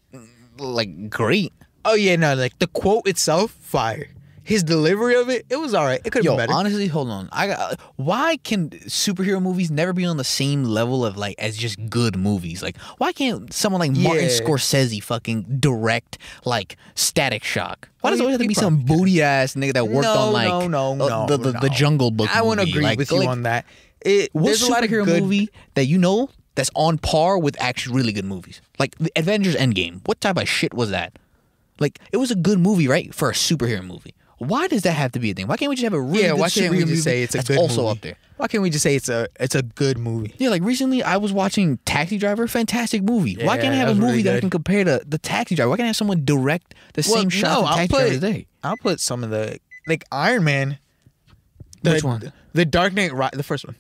like 0.59 1.09
great. 1.09 1.53
Oh 1.85 1.95
yeah, 1.95 2.15
no, 2.17 2.35
like 2.35 2.59
the 2.59 2.67
quote 2.67 3.07
itself, 3.07 3.51
fire. 3.61 4.07
His 4.43 4.63
delivery 4.63 5.15
of 5.15 5.29
it, 5.29 5.45
it 5.49 5.57
was 5.57 5.73
all 5.75 5.85
right. 5.85 6.01
It 6.03 6.11
could 6.11 6.25
have 6.25 6.31
been 6.31 6.47
better. 6.47 6.53
honestly, 6.53 6.87
hold 6.87 7.09
on. 7.09 7.29
I 7.31 7.47
got. 7.47 7.79
Why 7.95 8.37
can 8.37 8.71
superhero 8.71 9.41
movies 9.41 9.69
never 9.69 9.93
be 9.93 10.03
on 10.03 10.17
the 10.17 10.23
same 10.23 10.63
level 10.63 11.05
of 11.05 11.15
like 11.15 11.35
as 11.37 11.55
just 11.57 11.77
good 11.89 12.17
movies? 12.17 12.63
Like, 12.63 12.77
why 12.97 13.11
can't 13.13 13.53
someone 13.53 13.79
like 13.79 13.91
Martin 13.91 14.23
Yeah. 14.25 14.29
Scorsese 14.31 15.03
fucking 15.03 15.57
direct 15.59 16.17
like 16.43 16.75
Static 16.95 17.43
Shock? 17.43 17.89
Why 18.01 18.09
does 18.09 18.19
it 18.19 18.23
always 18.23 18.33
have 18.33 18.41
to 18.41 18.47
be 18.47 18.53
some 18.55 18.77
booty 18.83 19.21
ass 19.21 19.53
nigga 19.53 19.73
that 19.73 19.87
worked 19.87 20.05
no, 20.05 20.13
on 20.13 20.33
like 20.33 20.47
no, 20.47 20.67
no, 20.67 20.91
uh, 21.05 21.09
no, 21.09 21.25
the, 21.27 21.37
the, 21.37 21.51
the 21.59 21.67
no. 21.69 21.73
Jungle 21.73 22.09
Book? 22.09 22.29
I 22.35 22.41
movie? 22.41 22.69
agree 22.71 22.81
Like- 22.83 22.97
with 22.97 23.11
you 23.11 23.23
on 23.27 23.43
that. 23.43 23.65
It, 24.03 24.31
What 24.33 24.45
there's 24.45 24.63
a 24.63 24.71
lot 24.71 24.83
of 24.83 24.89
superhero 24.89 25.05
good. 25.05 25.21
movie 25.21 25.49
that 25.75 25.85
you 25.85 25.99
know 25.99 26.29
that's 26.55 26.71
on 26.75 26.97
par 26.97 27.37
with 27.37 27.55
actually 27.61 27.95
really 27.95 28.11
good 28.13 28.25
movies? 28.25 28.59
Like 28.79 28.95
the 28.97 29.11
Avengers 29.15 29.55
Endgame. 29.55 30.01
What 30.07 30.19
type 30.19 30.37
of 30.37 30.49
shit 30.49 30.73
was 30.73 30.89
that? 30.89 31.19
Like 31.79 31.99
it 32.11 32.17
was 32.17 32.31
a 32.31 32.35
good 32.35 32.57
movie, 32.57 32.87
right? 32.87 33.13
For 33.13 33.29
a 33.29 33.33
superhero 33.33 33.85
movie. 33.85 34.15
Why 34.41 34.67
does 34.67 34.81
that 34.83 34.93
have 34.93 35.11
to 35.11 35.19
be 35.19 35.29
a 35.29 35.33
thing? 35.35 35.45
Why 35.47 35.55
can't 35.55 35.69
we 35.69 35.75
just 35.75 35.83
have 35.83 35.93
a 35.93 36.01
really 36.01 36.23
Yeah, 36.23 36.29
good 36.31 36.39
why 36.39 36.49
can't 36.49 36.71
we 36.71 36.77
just 36.79 36.89
movie 36.89 37.01
say 37.01 37.21
it's 37.21 37.35
a 37.35 37.37
that's 37.37 37.47
good 37.49 37.57
also 37.59 37.81
movie? 37.83 37.91
up 37.91 38.01
there? 38.01 38.15
Why 38.37 38.47
can't 38.47 38.63
we 38.63 38.71
just 38.71 38.81
say 38.81 38.95
it's 38.95 39.07
a 39.07 39.27
it's 39.39 39.53
a 39.53 39.61
good 39.61 39.99
movie? 39.99 40.33
Yeah, 40.39 40.49
like 40.49 40.63
recently 40.63 41.03
I 41.03 41.17
was 41.17 41.31
watching 41.31 41.77
Taxi 41.85 42.17
Driver, 42.17 42.47
fantastic 42.47 43.03
movie. 43.03 43.33
Yeah, 43.37 43.45
Why 43.45 43.57
can't 43.59 43.73
I 43.73 43.77
have 43.77 43.89
a 43.89 43.93
movie 43.93 44.05
really 44.07 44.21
that 44.23 44.37
I 44.37 44.39
can 44.39 44.49
compare 44.49 44.83
to 44.83 45.01
the 45.05 45.19
Taxi 45.19 45.53
Driver? 45.53 45.69
Why 45.69 45.77
can't 45.77 45.85
I 45.85 45.87
have 45.89 45.95
someone 45.95 46.25
direct 46.25 46.73
the 46.93 47.07
Well, 47.07 47.21
same 47.21 47.29
shot 47.29 47.61
no, 47.61 47.67
I'll 47.67 47.87
put- 47.87 48.09
today? 48.09 48.47
I'll 48.63 48.77
put 48.77 48.99
some 48.99 49.23
of 49.23 49.29
the 49.29 49.59
like 49.87 50.05
Iron 50.11 50.43
Man. 50.43 50.79
The, 51.83 51.91
Which 51.91 52.03
one? 52.03 52.33
The 52.53 52.65
Dark 52.65 52.93
Knight, 52.93 53.11
the 53.33 53.43
first 53.43 53.65
one. 53.65 53.75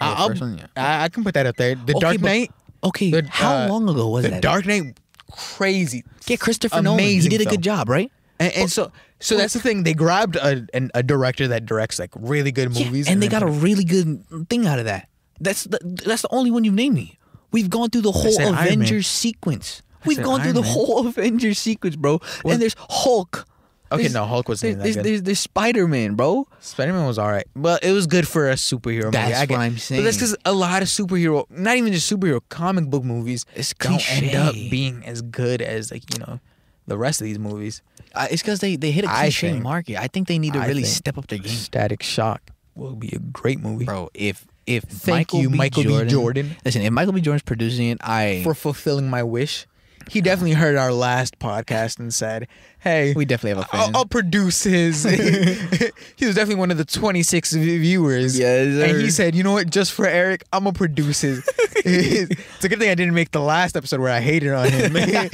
Oh, 0.00 0.28
the 0.28 0.28
first 0.34 0.40
one, 0.42 0.58
yeah. 0.58 0.66
I, 0.76 1.04
I 1.04 1.08
can 1.08 1.24
put 1.24 1.34
that 1.34 1.46
up 1.46 1.56
there. 1.56 1.74
The 1.74 1.92
Okay, 1.94 1.98
Dark 2.00 2.20
but- 2.20 2.26
Knight. 2.26 2.52
Okay, 2.84 3.10
the, 3.10 3.26
how 3.28 3.64
uh, 3.64 3.68
long 3.68 3.88
ago 3.88 4.08
was 4.10 4.24
the 4.24 4.30
that? 4.30 4.42
Dark 4.42 4.66
Knight, 4.66 5.00
crazy. 5.32 6.04
Yeah, 6.26 6.36
Christopher 6.36 6.82
Nolan. 6.82 7.00
He 7.02 7.20
did 7.28 7.40
a 7.40 7.44
film. 7.44 7.50
good 7.56 7.62
job, 7.62 7.88
right? 7.88 8.12
And, 8.40 8.52
and 8.54 8.70
so, 8.72 8.90
so 9.20 9.36
that's 9.36 9.52
the 9.54 9.60
thing. 9.60 9.84
They 9.84 9.94
grabbed 9.94 10.36
a 10.36 10.66
an, 10.74 10.90
a 10.94 11.02
director 11.02 11.48
that 11.48 11.66
directs 11.66 11.98
like 11.98 12.10
really 12.16 12.52
good 12.52 12.74
Yeah, 12.76 12.86
movies, 12.86 13.08
and 13.08 13.22
they 13.22 13.28
got 13.28 13.42
a 13.42 13.46
really 13.46 13.84
good 13.84 14.24
thing 14.48 14.66
out 14.66 14.78
of 14.78 14.86
that. 14.86 15.08
That's 15.40 15.64
the, 15.64 15.78
that's 16.04 16.22
the 16.22 16.28
only 16.32 16.50
one 16.50 16.64
you've 16.64 16.74
named 16.74 16.94
me. 16.96 17.18
We've 17.52 17.70
gone 17.70 17.90
through 17.90 18.02
the 18.02 18.12
whole 18.12 18.32
said 18.32 18.46
Iron 18.46 18.54
Man. 18.54 18.62
Avengers 18.64 19.06
sequence. 19.06 19.82
We've 20.04 20.22
gone 20.22 20.40
through 20.40 20.46
Iron 20.50 20.54
the 20.56 20.62
Man. 20.62 20.70
whole 20.72 21.06
Avengers 21.06 21.58
sequence, 21.58 21.96
bro. 21.96 22.20
and 22.44 22.60
there's 22.60 22.74
Hulk. 22.78 23.46
Okay, 23.92 24.02
There's- 24.04 24.14
no, 24.14 24.24
Hulk 24.24 24.48
wasn't 24.48 24.78
that 24.78 24.82
There's, 24.84 24.96
there's, 24.96 25.22
there's 25.22 25.38
Spider 25.38 25.86
Man, 25.86 26.14
bro. 26.16 26.48
Spider 26.58 26.92
Man 26.92 27.06
was 27.06 27.18
all 27.18 27.30
right, 27.30 27.46
but 27.54 27.84
it 27.84 27.92
was 27.92 28.06
good 28.08 28.26
for 28.26 28.50
a 28.50 28.54
superhero 28.54 29.04
movie. 29.04 29.10
That's 29.12 29.38
I 29.40 29.46
get- 29.46 29.56
what 29.58 29.60
I'm 29.62 29.78
saying. 29.78 30.00
But 30.00 30.04
that's 30.06 30.16
because 30.16 30.36
a 30.44 30.52
lot 30.52 30.82
of 30.82 30.88
superhero, 30.88 31.48
not 31.50 31.76
even 31.76 31.92
just 31.92 32.10
superhero, 32.10 32.40
comic 32.48 32.86
book 32.86 33.04
movies, 33.04 33.44
It's 33.54 33.72
don't 33.74 34.10
end 34.10 34.34
up 34.34 34.54
being 34.54 35.04
as 35.04 35.22
good 35.22 35.62
as 35.62 35.92
like 35.92 36.12
you 36.12 36.18
know 36.20 36.40
the 36.86 36.98
rest 36.98 37.20
of 37.20 37.24
these 37.26 37.38
movies. 37.38 37.82
Uh, 38.14 38.26
it's 38.30 38.42
because 38.42 38.60
they, 38.60 38.76
they 38.76 38.90
hit 38.90 39.04
a 39.04 39.10
I 39.10 39.22
cliche 39.22 39.50
think- 39.52 39.62
market. 39.62 39.96
I 40.00 40.06
think 40.08 40.28
they 40.28 40.38
need 40.38 40.52
to 40.54 40.60
I 40.60 40.66
really 40.66 40.82
think 40.82 40.94
step 40.94 41.18
up 41.18 41.26
their 41.28 41.38
game. 41.38 41.48
Static 41.48 42.02
Shock 42.02 42.42
will 42.74 42.94
be 42.96 43.08
a 43.14 43.18
great 43.18 43.60
movie 43.60 43.84
Bro, 43.84 44.10
if 44.14 44.46
if 44.66 44.84
Thank 44.84 45.28
Michael 45.28 45.40
you, 45.42 45.50
B. 45.50 45.58
Michael 45.58 45.82
B. 45.82 45.88
Jordan, 45.90 46.08
Jordan. 46.08 46.56
Listen, 46.64 46.82
if 46.82 46.92
Michael 46.92 47.12
B. 47.12 47.20
Jordan's 47.20 47.42
producing 47.42 47.88
it, 47.88 47.98
I 48.02 48.40
for 48.44 48.54
fulfilling 48.54 49.08
my 49.10 49.22
wish. 49.22 49.66
He 50.10 50.20
definitely 50.20 50.52
heard 50.52 50.76
our 50.76 50.92
last 50.92 51.38
podcast 51.38 51.98
and 51.98 52.12
said, 52.12 52.48
"Hey, 52.78 53.12
we 53.14 53.24
definitely 53.24 53.60
have 53.60 53.70
a 53.72 53.76
I'll, 53.76 53.84
fan. 53.86 53.96
I'll 53.96 54.06
produce 54.06 54.62
his." 54.64 55.02
he 56.16 56.26
was 56.26 56.34
definitely 56.34 56.56
one 56.56 56.70
of 56.70 56.76
the 56.76 56.84
26 56.84 57.52
viewers. 57.52 58.38
Yes, 58.38 58.90
and 58.90 59.00
he 59.00 59.10
said, 59.10 59.34
"You 59.34 59.42
know 59.42 59.52
what? 59.52 59.70
Just 59.70 59.92
for 59.92 60.06
Eric, 60.06 60.44
I'm 60.52 60.64
gonna 60.64 60.74
produce 60.74 61.20
his." 61.22 61.48
it's 61.84 62.64
a 62.64 62.68
good 62.68 62.78
thing 62.78 62.90
I 62.90 62.94
didn't 62.94 63.14
make 63.14 63.30
the 63.30 63.40
last 63.40 63.76
episode 63.76 64.00
where 64.00 64.10
I 64.10 64.20
hated 64.20 64.52
on 64.52 64.70
him. 64.70 64.92
like, 64.94 65.30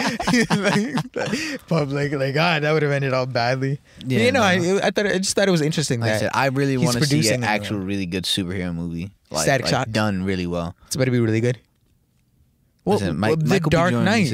public, 1.69 2.13
like 2.13 2.35
God, 2.35 2.63
that 2.63 2.73
would 2.73 2.83
have 2.83 2.93
ended 2.93 3.13
all 3.13 3.27
badly. 3.27 3.81
Yeah, 4.05 4.21
you 4.21 4.33
know, 4.33 4.41
no. 4.41 4.47
I, 4.79 4.87
I 4.87 4.91
thought 4.91 5.07
I 5.07 5.19
just 5.19 5.37
thought 5.37 5.49
it 5.49 5.53
was 5.53 5.63
interesting 5.63 6.01
like 6.01 6.11
I 6.11 6.13
that 6.13 6.21
said, 6.21 6.31
I 6.35 6.47
really 6.47 6.77
want 6.77 6.97
to 6.97 7.05
see 7.05 7.29
an 7.31 7.45
actual 7.45 7.79
really 7.79 8.07
good 8.07 8.25
superhero 8.25 8.75
movie. 8.75 9.11
Like, 9.31 9.45
Static 9.45 9.67
like, 9.67 9.71
Shock. 9.71 9.91
done 9.91 10.25
really 10.25 10.47
well. 10.47 10.75
it's 10.87 10.97
about 10.97 11.05
to 11.05 11.13
be 11.13 11.21
really 11.21 11.41
good. 11.41 11.59
Well, 12.85 12.99
Listen, 12.99 13.21
well, 13.21 13.31
Mi- 13.37 13.43
the 13.43 13.49
Michael 13.49 13.71
Dark 13.71 13.93
Knight. 13.93 14.33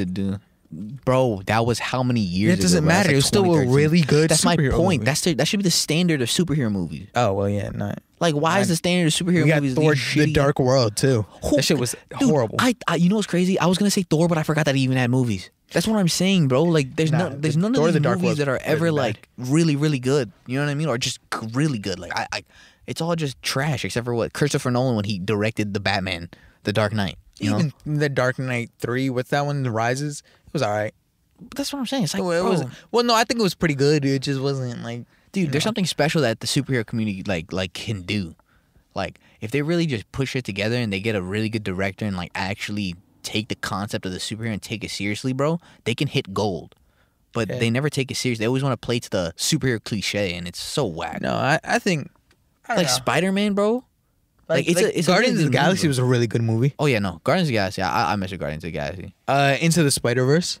Bro, 0.69 1.43
that 1.45 1.65
was 1.65 1.79
how 1.79 2.03
many 2.03 2.19
years? 2.19 2.59
It 2.59 2.61
doesn't 2.61 2.79
ago, 2.79 2.87
matter. 2.87 3.07
like 3.07 3.13
It 3.13 3.15
was 3.17 3.25
still 3.25 3.55
a 3.55 3.65
really 3.65 4.01
good 4.01 4.29
That's 4.29 4.43
my 4.43 4.57
point. 4.57 4.73
movie. 4.73 4.97
That's 4.97 5.21
the, 5.21 5.33
that 5.35 5.47
should 5.47 5.59
be 5.59 5.63
the 5.63 5.71
standard 5.71 6.21
of 6.21 6.27
superhero 6.27 6.69
movies. 6.69 7.07
Oh 7.15 7.31
well, 7.33 7.47
yeah, 7.47 7.69
not. 7.69 7.99
Like, 8.19 8.35
why 8.35 8.59
is 8.59 8.67
the 8.67 8.75
standard 8.75 9.07
of 9.07 9.13
superhero 9.13 9.43
We 9.43 9.49
got 9.49 9.61
movies 9.63 9.75
Thor: 9.75 9.95
The 10.25 10.33
Dark 10.33 10.59
World 10.59 10.97
too. 10.97 11.25
Who- 11.45 11.55
that 11.55 11.61
shit 11.63 11.77
was 11.79 11.95
Dude, 12.19 12.29
horrible. 12.29 12.57
I, 12.59 12.75
I, 12.85 12.95
you 12.95 13.07
know 13.07 13.15
what's 13.15 13.27
crazy? 13.27 13.57
I 13.57 13.65
was 13.67 13.77
gonna 13.77 13.91
say 13.91 14.01
Thor, 14.03 14.27
but 14.27 14.37
I 14.37 14.43
forgot 14.43 14.65
that 14.65 14.75
he 14.75 14.81
even 14.81 14.97
had 14.97 15.09
movies. 15.09 15.49
That's 15.71 15.87
what 15.87 15.97
I'm 15.99 16.09
saying, 16.09 16.49
bro. 16.49 16.63
Like, 16.63 16.95
there's 16.97 17.11
Nah, 17.13 17.29
no, 17.29 17.35
there's 17.37 17.55
the- 17.55 17.61
none 17.61 17.73
Thor: 17.73 17.87
of 17.87 17.93
The 17.93 17.99
these 17.99 18.03
Dark 18.03 18.17
movies 18.17 18.25
World's 18.27 18.39
that 18.39 18.47
are 18.49 18.59
ever 18.63 18.87
bad. 18.87 18.93
like 18.93 19.29
really, 19.37 19.77
really 19.77 19.99
good. 19.99 20.33
You 20.47 20.59
know 20.59 20.65
what 20.65 20.71
I 20.71 20.75
mean? 20.75 20.89
Or 20.89 20.97
just 20.97 21.19
really 21.53 21.79
good. 21.79 21.97
Like, 21.97 22.11
I, 22.13 22.27
I, 22.33 22.43
it's 22.87 22.99
all 22.99 23.15
just 23.15 23.41
trash 23.41 23.85
except 23.85 24.03
for 24.03 24.13
what 24.13 24.33
Christopher 24.33 24.69
Nolan 24.69 24.97
when 24.97 25.05
he 25.05 25.17
directed 25.17 25.73
the 25.73 25.79
Batman, 25.79 26.29
The 26.63 26.73
Dark 26.73 26.91
Knight. 26.91 27.15
You 27.39 27.51
know, 27.51 27.57
Even 27.59 27.73
the 27.99 28.09
Dark 28.09 28.39
Knight 28.39 28.71
three, 28.79 29.09
what's 29.09 29.29
that 29.29 29.45
one? 29.45 29.63
The 29.63 29.71
Rises. 29.71 30.23
It 30.47 30.53
was 30.53 30.61
all 30.61 30.71
right. 30.71 30.93
That's 31.55 31.71
what 31.71 31.79
I'm 31.79 31.85
saying. 31.85 32.03
It's 32.05 32.13
like, 32.13 32.23
Well, 32.23 32.31
it 32.31 32.41
bro, 32.41 32.49
was. 32.51 32.63
Well, 32.91 33.03
no, 33.03 33.13
I 33.13 33.23
think 33.23 33.39
it 33.39 33.43
was 33.43 33.53
pretty 33.55 33.75
good. 33.75 34.03
It 34.05 34.23
just 34.23 34.39
wasn't 34.41 34.81
like. 34.83 35.05
dude, 35.31 35.51
there's 35.51 35.63
something 35.63 35.85
special 35.85 36.21
that 36.21 36.39
the 36.39 36.47
superhero 36.47 36.85
community 36.85 37.23
like 37.23 37.53
like 37.53 37.73
can 37.73 38.01
do. 38.01 38.35
Like 38.95 39.19
if 39.41 39.51
they 39.51 39.61
really 39.61 39.85
just 39.85 40.11
push 40.11 40.35
it 40.35 40.43
together 40.45 40.75
and 40.77 40.91
they 40.91 40.99
get 40.99 41.15
a 41.15 41.21
really 41.21 41.49
good 41.49 41.63
director 41.63 42.05
and 42.05 42.17
like 42.17 42.31
actually 42.33 42.95
take 43.21 43.49
the 43.49 43.55
concept 43.55 44.05
of 44.07 44.11
the 44.13 44.17
superhero 44.19 44.53
and 44.53 44.61
take 44.61 44.83
it 44.83 44.89
seriously, 44.89 45.33
bro, 45.33 45.59
they 45.83 45.93
can 45.93 46.07
hit 46.07 46.33
gold. 46.33 46.73
But 47.33 47.49
Yeah. 47.49 47.59
they 47.59 47.69
never 47.69 47.89
take 47.91 48.09
it 48.09 48.15
serious. 48.15 48.39
They 48.39 48.47
always 48.47 48.63
want 48.63 48.73
to 48.73 48.83
play 48.83 48.97
to 48.99 49.09
the 49.09 49.33
superhero 49.37 49.83
cliche, 49.83 50.33
and 50.33 50.47
it's 50.47 50.59
so 50.59 50.85
whack. 50.87 51.21
No, 51.21 51.33
I, 51.35 51.59
I 51.63 51.77
think. 51.77 52.09
I 52.67 52.77
like. 52.77 52.89
Spider 52.89 53.31
Man, 53.31 53.53
bro. 53.53 53.83
Like, 54.49 54.67
it's 54.67 54.81
a 54.81 54.97
it's 54.97 55.07
a 55.07 55.11
Guardians 55.11 55.35
really 55.35 55.47
of 55.47 55.51
the 55.51 55.57
movie, 55.57 55.65
Galaxy 55.65 55.87
was 55.87 55.99
a 55.99 56.03
really 56.05 56.27
good 56.27 56.41
movie. 56.41 56.73
Oh 56.79 56.85
yeah, 56.85 56.99
no, 56.99 57.19
Guardians 57.23 57.47
of 57.47 57.51
the 57.51 57.53
Galaxy. 57.53 57.81
I, 57.81 58.13
I 58.13 58.15
mess 58.15 58.31
Guardians 58.31 58.63
of 58.63 58.69
the 58.69 58.71
Galaxy. 58.71 59.13
Uh, 59.27 59.57
Into 59.59 59.83
the 59.83 59.91
Spider 59.91 60.25
Verse. 60.25 60.59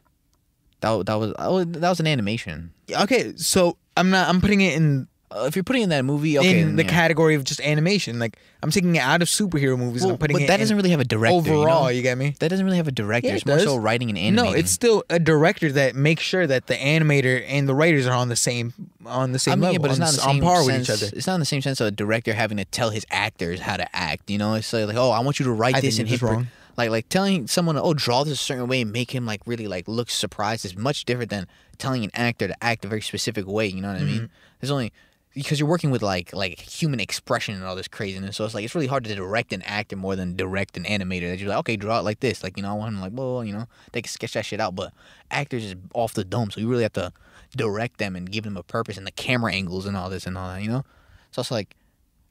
That 0.81 1.05
that 1.05 1.15
was 1.15 1.33
oh, 1.39 1.63
that 1.63 1.89
was 1.89 1.99
an 1.99 2.07
animation. 2.07 2.73
Okay, 2.91 3.33
so 3.37 3.77
I'm 3.95 4.09
not. 4.09 4.27
I'm 4.27 4.41
putting 4.41 4.61
it 4.61 4.75
in 4.75 5.07
Uh, 5.29 5.43
if 5.45 5.57
you're 5.57 5.63
putting 5.63 5.81
in 5.83 5.89
that 5.89 6.05
movie, 6.05 6.39
okay, 6.39 6.61
in 6.61 6.77
the 6.77 6.83
yeah. 6.83 6.89
category 6.89 7.35
of 7.35 7.43
just 7.43 7.59
animation. 7.59 8.17
Like 8.17 8.37
I'm 8.63 8.71
taking 8.71 8.95
it 8.95 8.99
out 8.99 9.21
of 9.21 9.27
superhero 9.27 9.77
movies 9.77 10.01
Well, 10.03 10.11
and 10.11 10.15
I'm 10.15 10.19
putting 10.19 10.35
but 10.35 10.43
it 10.43 10.47
that 10.47 10.53
in 10.53 10.59
doesn't 10.61 10.77
really 10.77 10.91
have 10.91 11.01
a 11.01 11.03
director. 11.05 11.35
you 11.49 11.53
know? 11.55 11.61
overall. 11.63 11.91
You, 11.91 12.01
get 12.01 12.17
me? 12.17 12.33
That 12.39 12.47
doesn't 12.47 12.63
really 12.65 12.77
have 12.77 12.87
a 12.87 12.93
director. 12.93 13.27
Yeah, 13.27 13.33
it's 13.33 13.43
it 13.43 13.47
more 13.49 13.59
so 13.59 13.75
writing 13.75 14.07
and 14.09 14.17
animating. 14.17 14.53
No, 14.53 14.57
it's 14.57 14.71
still 14.71 15.03
a 15.09 15.19
director 15.19 15.69
that 15.73 15.95
makes 15.95 16.23
sure 16.23 16.47
that 16.47 16.67
the 16.67 16.75
animator 16.75 17.43
and 17.45 17.67
the 17.67 17.75
writers 17.75 18.07
are 18.07 18.13
on 18.15 18.29
the 18.29 18.37
same 18.37 18.73
on 19.05 19.33
the 19.33 19.39
same 19.39 19.51
I 19.51 19.55
mean, 19.55 19.61
level, 19.63 19.73
yeah, 19.73 19.79
but 19.79 19.91
it's 19.91 19.99
on, 19.99 20.05
not 20.05 20.13
the- 20.15 20.29
on 20.29 20.39
par 20.41 20.63
sense, 20.63 20.87
with 20.87 21.01
each 21.01 21.03
other. 21.09 21.17
It's 21.17 21.27
not 21.27 21.33
in 21.33 21.39
the 21.41 21.45
same 21.45 21.61
sense 21.61 21.81
of 21.81 21.87
a 21.87 21.91
director 21.91 22.33
having 22.33 22.57
to 22.57 22.65
tell 22.65 22.91
his 22.91 23.05
actors 23.11 23.59
how 23.59 23.75
to 23.75 23.95
act. 23.95 24.29
You 24.29 24.37
know, 24.37 24.53
it's 24.53 24.71
like, 24.71 24.87
like, 24.87 24.95
oh, 24.95 25.11
I 25.11 25.19
want 25.19 25.39
you 25.39 25.45
to 25.45 25.51
write 25.51 25.75
I 25.75 25.81
this 25.81 25.99
and 25.99 26.07
hit 26.07 26.21
wrong. 26.21 26.47
like 26.77 26.89
like 26.89 27.09
telling 27.09 27.47
someone, 27.47 27.77
oh, 27.77 27.93
draw 27.93 28.23
this 28.23 28.33
a 28.35 28.37
certain 28.37 28.67
way 28.67 28.79
and 28.79 28.93
make 28.93 29.11
him 29.13 29.25
like 29.25 29.41
really 29.45 29.67
like 29.67 29.89
look 29.89 30.09
surprised 30.09 30.63
is 30.63 30.77
much 30.77 31.03
different 31.03 31.31
than 31.31 31.47
telling 31.77 32.05
an 32.05 32.11
actor 32.13 32.47
to 32.47 32.63
act 32.63 32.85
a 32.85 32.87
very 32.87 33.01
specific 33.01 33.45
way. 33.45 33.67
You 33.67 33.81
know 33.81 33.89
what 33.89 33.97
I 33.97 34.01
Mm-hmm. 34.03 34.07
mean? 34.19 34.29
There's 34.61 34.71
only 34.71 34.93
because 35.37 35.59
you're 35.59 35.69
working 35.69 35.91
with 35.91 36.01
like 36.01 36.33
like 36.33 36.59
human 36.59 36.99
expression 36.99 37.53
and 37.53 37.63
all 37.63 37.75
this 37.75 37.87
craziness. 37.87 38.35
So 38.35 38.43
it's 38.43 38.55
like 38.55 38.65
it's 38.65 38.73
really 38.73 38.87
hard 38.87 39.03
to 39.03 39.15
direct 39.15 39.53
an 39.53 39.61
actor 39.61 39.95
more 39.95 40.15
than 40.15 40.35
direct 40.35 40.75
an 40.77 40.83
animator. 40.83 41.29
That 41.29 41.39
you're 41.39 41.49
like, 41.49 41.59
okay, 41.59 41.75
draw 41.75 41.99
it 41.99 42.01
like 42.01 42.21
this. 42.21 42.41
Like 42.41 42.57
you 42.57 42.63
know, 42.63 42.71
I 42.71 42.73
want 42.73 42.95
him 42.95 43.01
like, 43.01 43.11
well, 43.13 43.43
you 43.43 43.53
know, 43.53 43.67
they 43.91 44.01
can 44.01 44.09
sketch 44.09 44.33
that 44.33 44.45
shit 44.45 44.59
out. 44.59 44.75
But 44.75 44.93
actors 45.29 45.63
is 45.63 45.75
off 45.93 46.15
the 46.15 46.23
dome, 46.23 46.49
so 46.49 46.59
you 46.59 46.67
really 46.67 46.81
have 46.81 46.93
to 46.93 47.13
direct 47.55 47.99
them 47.99 48.15
and 48.15 48.31
give 48.31 48.45
them 48.45 48.57
a 48.57 48.63
purpose 48.63 48.97
and 48.97 49.05
the 49.05 49.11
camera 49.11 49.53
angles 49.53 49.85
and 49.85 49.95
all 49.95 50.09
this 50.09 50.25
and 50.25 50.35
all 50.37 50.49
that. 50.49 50.63
You 50.63 50.69
know, 50.69 50.83
so 51.31 51.41
it's 51.41 51.51
like. 51.51 51.75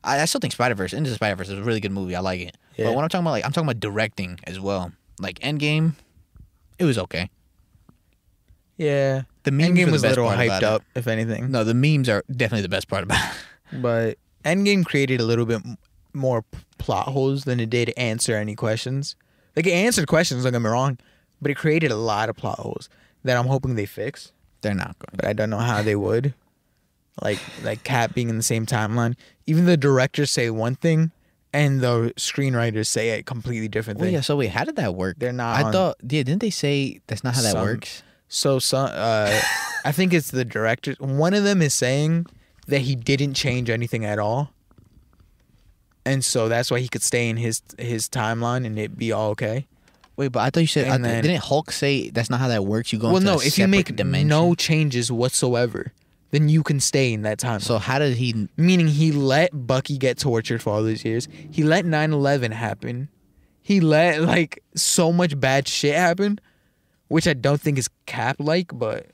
I, 0.05 0.21
I 0.21 0.25
still 0.27 0.41
think 0.41 0.53
Spider 0.53 0.77
Verse, 0.77 0.93
Into 0.93 1.11
the 1.11 1.17
Spider 1.17 1.35
Verse 1.35 1.49
is 1.49 1.59
a 1.59 1.63
really 1.63 1.81
good 1.81 1.91
movie. 1.91 2.15
I 2.15 2.21
like 2.21 2.41
it. 2.41 2.57
Yeah. 2.77 2.87
But 2.87 2.95
when 2.95 3.03
I'm 3.03 3.09
talking 3.09 3.25
about 3.25 3.33
like 3.33 3.45
I'm 3.45 3.51
talking 3.51 3.69
about 3.69 3.81
directing 3.81 4.39
as 4.45 4.61
well. 4.61 4.93
Like 5.19 5.41
Endgame, 5.41 5.95
it 6.79 6.85
was 6.85 6.99
okay. 6.99 7.31
Yeah, 8.77 9.23
The 9.47 9.51
Endgame 9.53 9.91
was 9.91 10.05
a 10.05 10.09
little 10.09 10.27
hyped 10.29 10.45
about 10.47 10.63
it. 10.63 10.67
up, 10.67 10.83
if 10.95 11.07
anything. 11.07 11.51
No, 11.51 11.65
the 11.65 11.73
memes 11.75 12.09
are 12.09 12.23
definitely 12.31 12.63
the 12.63 12.69
best 12.69 12.89
part 12.89 13.03
about 13.05 13.19
it. 13.25 13.37
but 13.81 14.19
Endgame 14.45 14.85
created 14.85 15.21
a 15.21 15.25
little 15.25 15.47
bit 15.47 15.63
more 16.13 16.45
plot 16.79 17.09
holes 17.09 17.45
than 17.45 17.59
it 17.61 17.71
did 17.71 17.93
answer 17.97 18.37
any 18.37 18.55
questions. 18.55 19.17
Like 19.57 19.67
it 19.67 19.73
answered 19.73 20.07
questions, 20.09 20.43
don't 20.45 20.53
get 20.53 20.61
me 20.63 20.69
wrong, 20.69 20.99
but 21.41 21.51
it 21.51 21.55
created 21.57 21.91
a 21.91 21.97
lot 21.97 22.29
of 22.29 22.37
plot 22.37 22.59
holes 22.59 22.89
that 23.25 23.37
I'm 23.37 23.47
hoping 23.47 23.75
they 23.77 23.87
fix. 23.87 24.33
They're 24.61 24.75
not 24.75 24.99
going. 24.99 25.15
But 25.17 25.25
I 25.27 25.33
don't 25.33 25.51
know 25.51 25.59
how 25.59 25.83
they 25.83 25.97
would. 25.97 26.35
Like 27.23 27.39
like 27.65 27.83
Cap 27.83 28.13
being 28.13 28.29
in 28.29 28.37
the 28.37 28.43
same 28.43 28.67
timeline. 28.67 29.17
Even 29.47 29.65
the 29.65 29.79
directors 29.79 30.31
say 30.31 30.51
one 30.51 30.75
thing, 30.75 31.13
and 31.51 31.81
the 31.81 32.13
screenwriters 32.19 32.89
say 32.89 33.19
a 33.19 33.23
completely 33.23 33.69
different 33.69 33.99
Well, 33.99 34.05
thing. 34.09 34.15
yeah. 34.17 34.21
So 34.21 34.37
wait, 34.37 34.51
how 34.51 34.65
did 34.65 34.77
that 34.77 34.95
work? 34.95 35.17
They're 35.19 35.33
not 35.33 35.57
I 35.57 35.63
on- 35.63 35.73
thought. 35.73 35.97
Yeah, 36.03 36.23
didn't 36.25 36.43
they 36.43 36.51
say 36.51 37.01
that's 37.07 37.25
not 37.25 37.35
how 37.35 37.41
that 37.41 37.53
Some- 37.53 37.63
works? 37.63 38.03
So 38.29 38.59
some, 38.59 38.91
uh, 38.93 39.41
I 39.85 39.93
think 39.93 40.13
it's 40.13 40.31
the 40.31 40.45
director. 40.45 40.95
One 40.99 41.33
of 41.35 41.45
them 41.45 41.63
is 41.63 41.75
saying 41.75 42.27
that 42.67 42.81
he 42.81 42.97
didn't 42.97 43.35
change 43.35 43.71
anything 43.71 44.05
at 44.05 44.19
all, 44.19 44.51
and 46.05 46.25
so 46.25 46.49
that's 46.49 46.71
why 46.71 46.81
he 46.81 46.89
could 46.89 47.03
stay 47.03 47.29
in 47.29 47.37
his 47.37 47.63
his 47.79 48.09
timeline 48.09 48.65
and 48.67 48.79
it 48.79 48.97
be 48.99 49.13
all 49.13 49.31
okay. 49.31 49.67
Wait, 50.17 50.29
but 50.33 50.41
I 50.41 50.51
thought 50.51 50.61
you 50.61 50.67
said. 50.67 50.89
I 50.89 50.95
And 50.95 51.05
then- 51.05 51.23
didn't 51.23 51.43
Hulk 51.45 51.71
say 51.71 52.09
that's 52.11 52.31
not 52.31 52.41
how 52.41 52.49
that 52.49 52.65
works? 52.65 52.93
You 52.93 52.99
go 52.99 53.09
well, 53.09 53.17
into 53.19 53.27
no, 53.27 53.33
a 53.35 53.37
if 53.39 53.45
you 53.45 53.51
separate 53.51 53.69
make 53.71 53.97
dimension. 53.97 54.29
no 54.29 54.55
changes 54.55 55.13
whatsoever, 55.13 55.93
then 56.31 56.49
you 56.49 56.63
can 56.63 56.81
stay 56.81 57.13
in 57.13 57.23
that 57.23 57.39
timeline. 57.39 57.63
So 57.63 57.79
how 57.79 57.99
did 57.99 58.17
he? 58.17 58.49
Meaning 58.57 58.89
he 58.89 59.13
let 59.13 59.51
Bucky 59.67 59.99
get 59.99 60.19
tortured 60.19 60.63
for 60.63 60.71
all 60.73 60.83
these 60.83 61.05
years. 61.05 61.29
He 61.51 61.63
let 61.63 61.85
9/11 61.85 62.53
happen. 62.53 63.09
He 63.63 63.81
let 63.81 64.23
like 64.23 64.63
so 64.75 65.13
much 65.13 65.39
bad 65.39 65.69
shit 65.69 65.95
happen, 65.97 66.41
which 67.09 67.27
I 67.29 67.35
don't 67.35 67.61
think 67.61 67.79
is 67.79 67.89
Cap 68.07 68.37
like, 68.39 68.71
but 68.77 69.07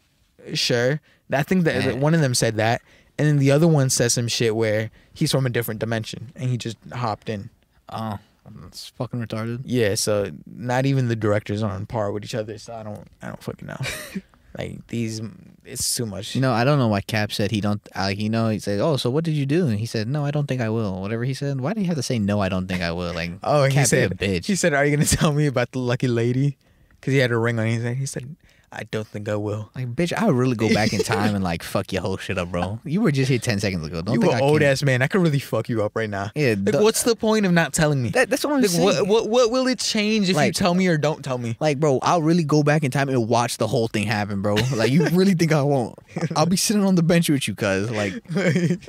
sure. 0.54 1.00
I 1.32 1.42
think 1.42 1.64
that 1.64 1.96
one 1.98 2.14
of 2.14 2.20
them 2.20 2.34
said 2.34 2.56
that, 2.56 2.82
and 3.18 3.26
then 3.26 3.38
the 3.38 3.50
other 3.50 3.66
one 3.68 3.88
says 3.90 4.12
some 4.12 4.28
shit 4.28 4.54
where 4.54 4.90
he's 5.14 5.30
from 5.32 5.46
a 5.46 5.50
different 5.50 5.80
dimension 5.80 6.32
and 6.36 6.50
he 6.50 6.56
just 6.58 6.76
hopped 6.92 7.28
in. 7.28 7.50
Oh, 7.88 8.18
that's 8.60 8.88
fucking 8.90 9.20
retarded. 9.24 9.62
Yeah, 9.64 9.94
so 9.94 10.30
not 10.46 10.84
even 10.86 11.08
the 11.08 11.16
directors 11.16 11.62
are 11.62 11.70
on 11.70 11.86
par 11.86 12.12
with 12.12 12.24
each 12.24 12.34
other. 12.34 12.58
So 12.58 12.74
I 12.74 12.82
don't, 12.82 13.06
I 13.22 13.28
don't 13.28 13.42
fucking 13.42 13.68
know. 13.68 13.76
like 14.58 14.86
these, 14.88 15.20
it's 15.64 15.94
too 15.94 16.04
much. 16.06 16.34
You 16.34 16.40
know, 16.42 16.52
I 16.52 16.64
don't 16.64 16.78
know 16.78 16.88
why 16.88 17.00
Cap 17.00 17.32
said 17.32 17.50
he 17.50 17.60
don't 17.60 17.80
like. 17.96 18.18
You 18.18 18.28
know, 18.28 18.48
he 18.48 18.58
said, 18.58 18.80
"Oh, 18.80 18.96
so 18.96 19.08
what 19.10 19.24
did 19.24 19.32
you 19.34 19.46
do?" 19.46 19.68
And 19.68 19.78
he 19.78 19.86
said, 19.86 20.08
"No, 20.08 20.24
I 20.24 20.30
don't 20.30 20.46
think 20.46 20.60
I 20.60 20.68
will." 20.68 21.00
Whatever 21.00 21.24
he 21.24 21.32
said. 21.34 21.60
Why 21.60 21.72
do 21.72 21.80
you 21.80 21.86
have 21.86 21.96
to 21.96 22.02
say 22.02 22.18
no? 22.18 22.40
I 22.40 22.48
don't 22.48 22.66
think 22.66 22.82
I 22.82 22.92
will. 22.92 23.14
Like, 23.14 23.32
Oh, 23.42 23.62
and 23.64 23.72
Cap, 23.72 23.82
he 23.82 23.86
said, 23.86 24.12
a 24.12 24.14
bitch. 24.14 24.46
he 24.46 24.56
said, 24.56 24.74
"Are 24.74 24.84
you 24.84 24.94
gonna 24.96 25.06
tell 25.20 25.32
me 25.32 25.46
about 25.46 25.70
the 25.72 25.78
lucky 25.78 26.08
lady?" 26.08 26.58
Because 27.02 27.14
he 27.14 27.18
had 27.18 27.32
a 27.32 27.36
ring 27.36 27.58
on 27.58 27.66
his 27.66 27.82
head. 27.82 27.96
He 27.96 28.06
said, 28.06 28.36
"I 28.70 28.84
don't 28.84 29.06
think 29.06 29.28
I 29.28 29.34
will." 29.34 29.70
Like, 29.74 29.92
bitch, 29.96 30.12
I 30.12 30.24
would 30.24 30.36
really 30.36 30.54
go 30.54 30.72
back 30.72 30.92
in 30.92 31.00
time 31.02 31.34
and 31.34 31.42
like 31.42 31.64
fuck 31.64 31.92
your 31.92 32.00
whole 32.00 32.16
shit 32.16 32.38
up, 32.38 32.52
bro. 32.52 32.78
You 32.84 33.00
were 33.00 33.10
just 33.10 33.28
here 33.28 33.40
ten 33.40 33.58
seconds 33.58 33.84
ago. 33.84 34.02
Don't 34.02 34.14
you 34.14 34.20
think 34.20 34.32
an 34.34 34.38
I 34.38 34.42
old 34.42 34.60
can- 34.60 34.68
ass 34.70 34.84
man. 34.84 35.02
I 35.02 35.08
could 35.08 35.20
really 35.20 35.40
fuck 35.40 35.68
you 35.68 35.82
up 35.82 35.96
right 35.96 36.08
now. 36.08 36.30
Yeah, 36.36 36.50
Like, 36.50 36.64
the- 36.76 36.80
what's 36.82 37.02
the 37.02 37.16
point 37.16 37.44
of 37.44 37.50
not 37.52 37.72
telling 37.72 38.00
me? 38.00 38.10
That, 38.10 38.30
that's 38.30 38.44
what 38.44 38.54
I'm 38.54 38.60
like, 38.60 38.70
saying. 38.70 38.84
what, 38.84 39.06
what 39.08 39.28
what 39.28 39.50
will 39.50 39.66
it 39.66 39.80
change 39.80 40.30
if 40.30 40.36
you 40.40 40.52
tell 40.52 40.74
me 40.74 40.86
or 40.86 40.96
don't 40.96 41.24
tell 41.24 41.38
me? 41.38 41.56
Like, 41.58 41.80
bro, 41.80 41.98
I'll 42.02 42.22
really 42.22 42.44
go 42.44 42.62
back 42.62 42.84
in 42.84 42.92
time 42.92 43.08
and 43.08 43.26
watch 43.28 43.58
the 43.58 43.66
whole 43.66 43.88
thing 43.88 44.06
happen, 44.06 44.40
bro. 44.40 44.54
Like, 44.76 44.92
you 44.92 45.04
really 45.12 45.34
think 45.34 45.50
I 45.52 45.62
won't? 45.62 45.98
I'll 46.36 46.46
be 46.46 46.56
sitting 46.56 46.84
on 46.84 46.94
the 46.94 47.02
bench 47.02 47.28
with 47.28 47.48
you, 47.48 47.56
cuz. 47.56 47.90
Like, 47.90 48.14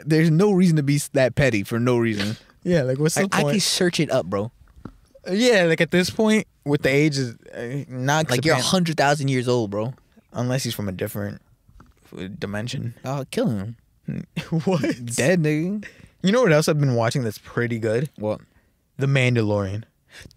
there's 0.06 0.30
no 0.30 0.52
reason 0.52 0.76
to 0.78 0.84
be 0.84 1.00
that 1.14 1.34
petty 1.34 1.64
for 1.64 1.80
no 1.80 1.98
reason. 1.98 2.38
yeah, 2.64 2.84
like 2.84 3.00
what's 3.00 3.18
Like, 3.18 3.32
the 3.32 3.38
I 3.38 3.42
can 3.44 3.60
search 3.60 4.00
it 4.00 4.12
up, 4.12 4.28
bro. 4.28 4.52
Yeah, 5.32 5.64
like 5.64 5.82
at 5.82 5.92
this 5.92 6.10
point, 6.10 6.48
with 6.66 6.82
the 6.82 6.90
age 6.90 7.18
is 7.18 7.36
uh, 7.54 7.84
not 7.90 8.30
Like, 8.30 8.46
you're 8.46 8.56
a 8.56 8.62
hundred 8.62 8.98
thousand 8.98 9.28
years 9.30 9.48
old, 9.48 9.72
bro. 9.72 9.94
unless 10.34 10.64
he's 10.64 10.74
from 10.74 10.88
a 10.90 10.92
different 10.92 11.42
uh, 12.18 12.28
dimension. 12.40 12.94
I'll 13.04 13.26
kill 13.26 13.50
him. 13.50 13.78
what? 14.66 14.82
Dead, 15.06 15.42
nigga. 15.42 15.86
You 16.22 16.32
know 16.32 16.42
what 16.42 16.52
else 16.54 16.68
I've 16.68 16.80
been 16.80 16.96
watching 16.96 17.24
that's 17.24 17.38
pretty 17.38 17.80
good? 17.80 18.10
What? 18.18 18.42
The 18.98 19.08
Mandalorian. 19.08 19.84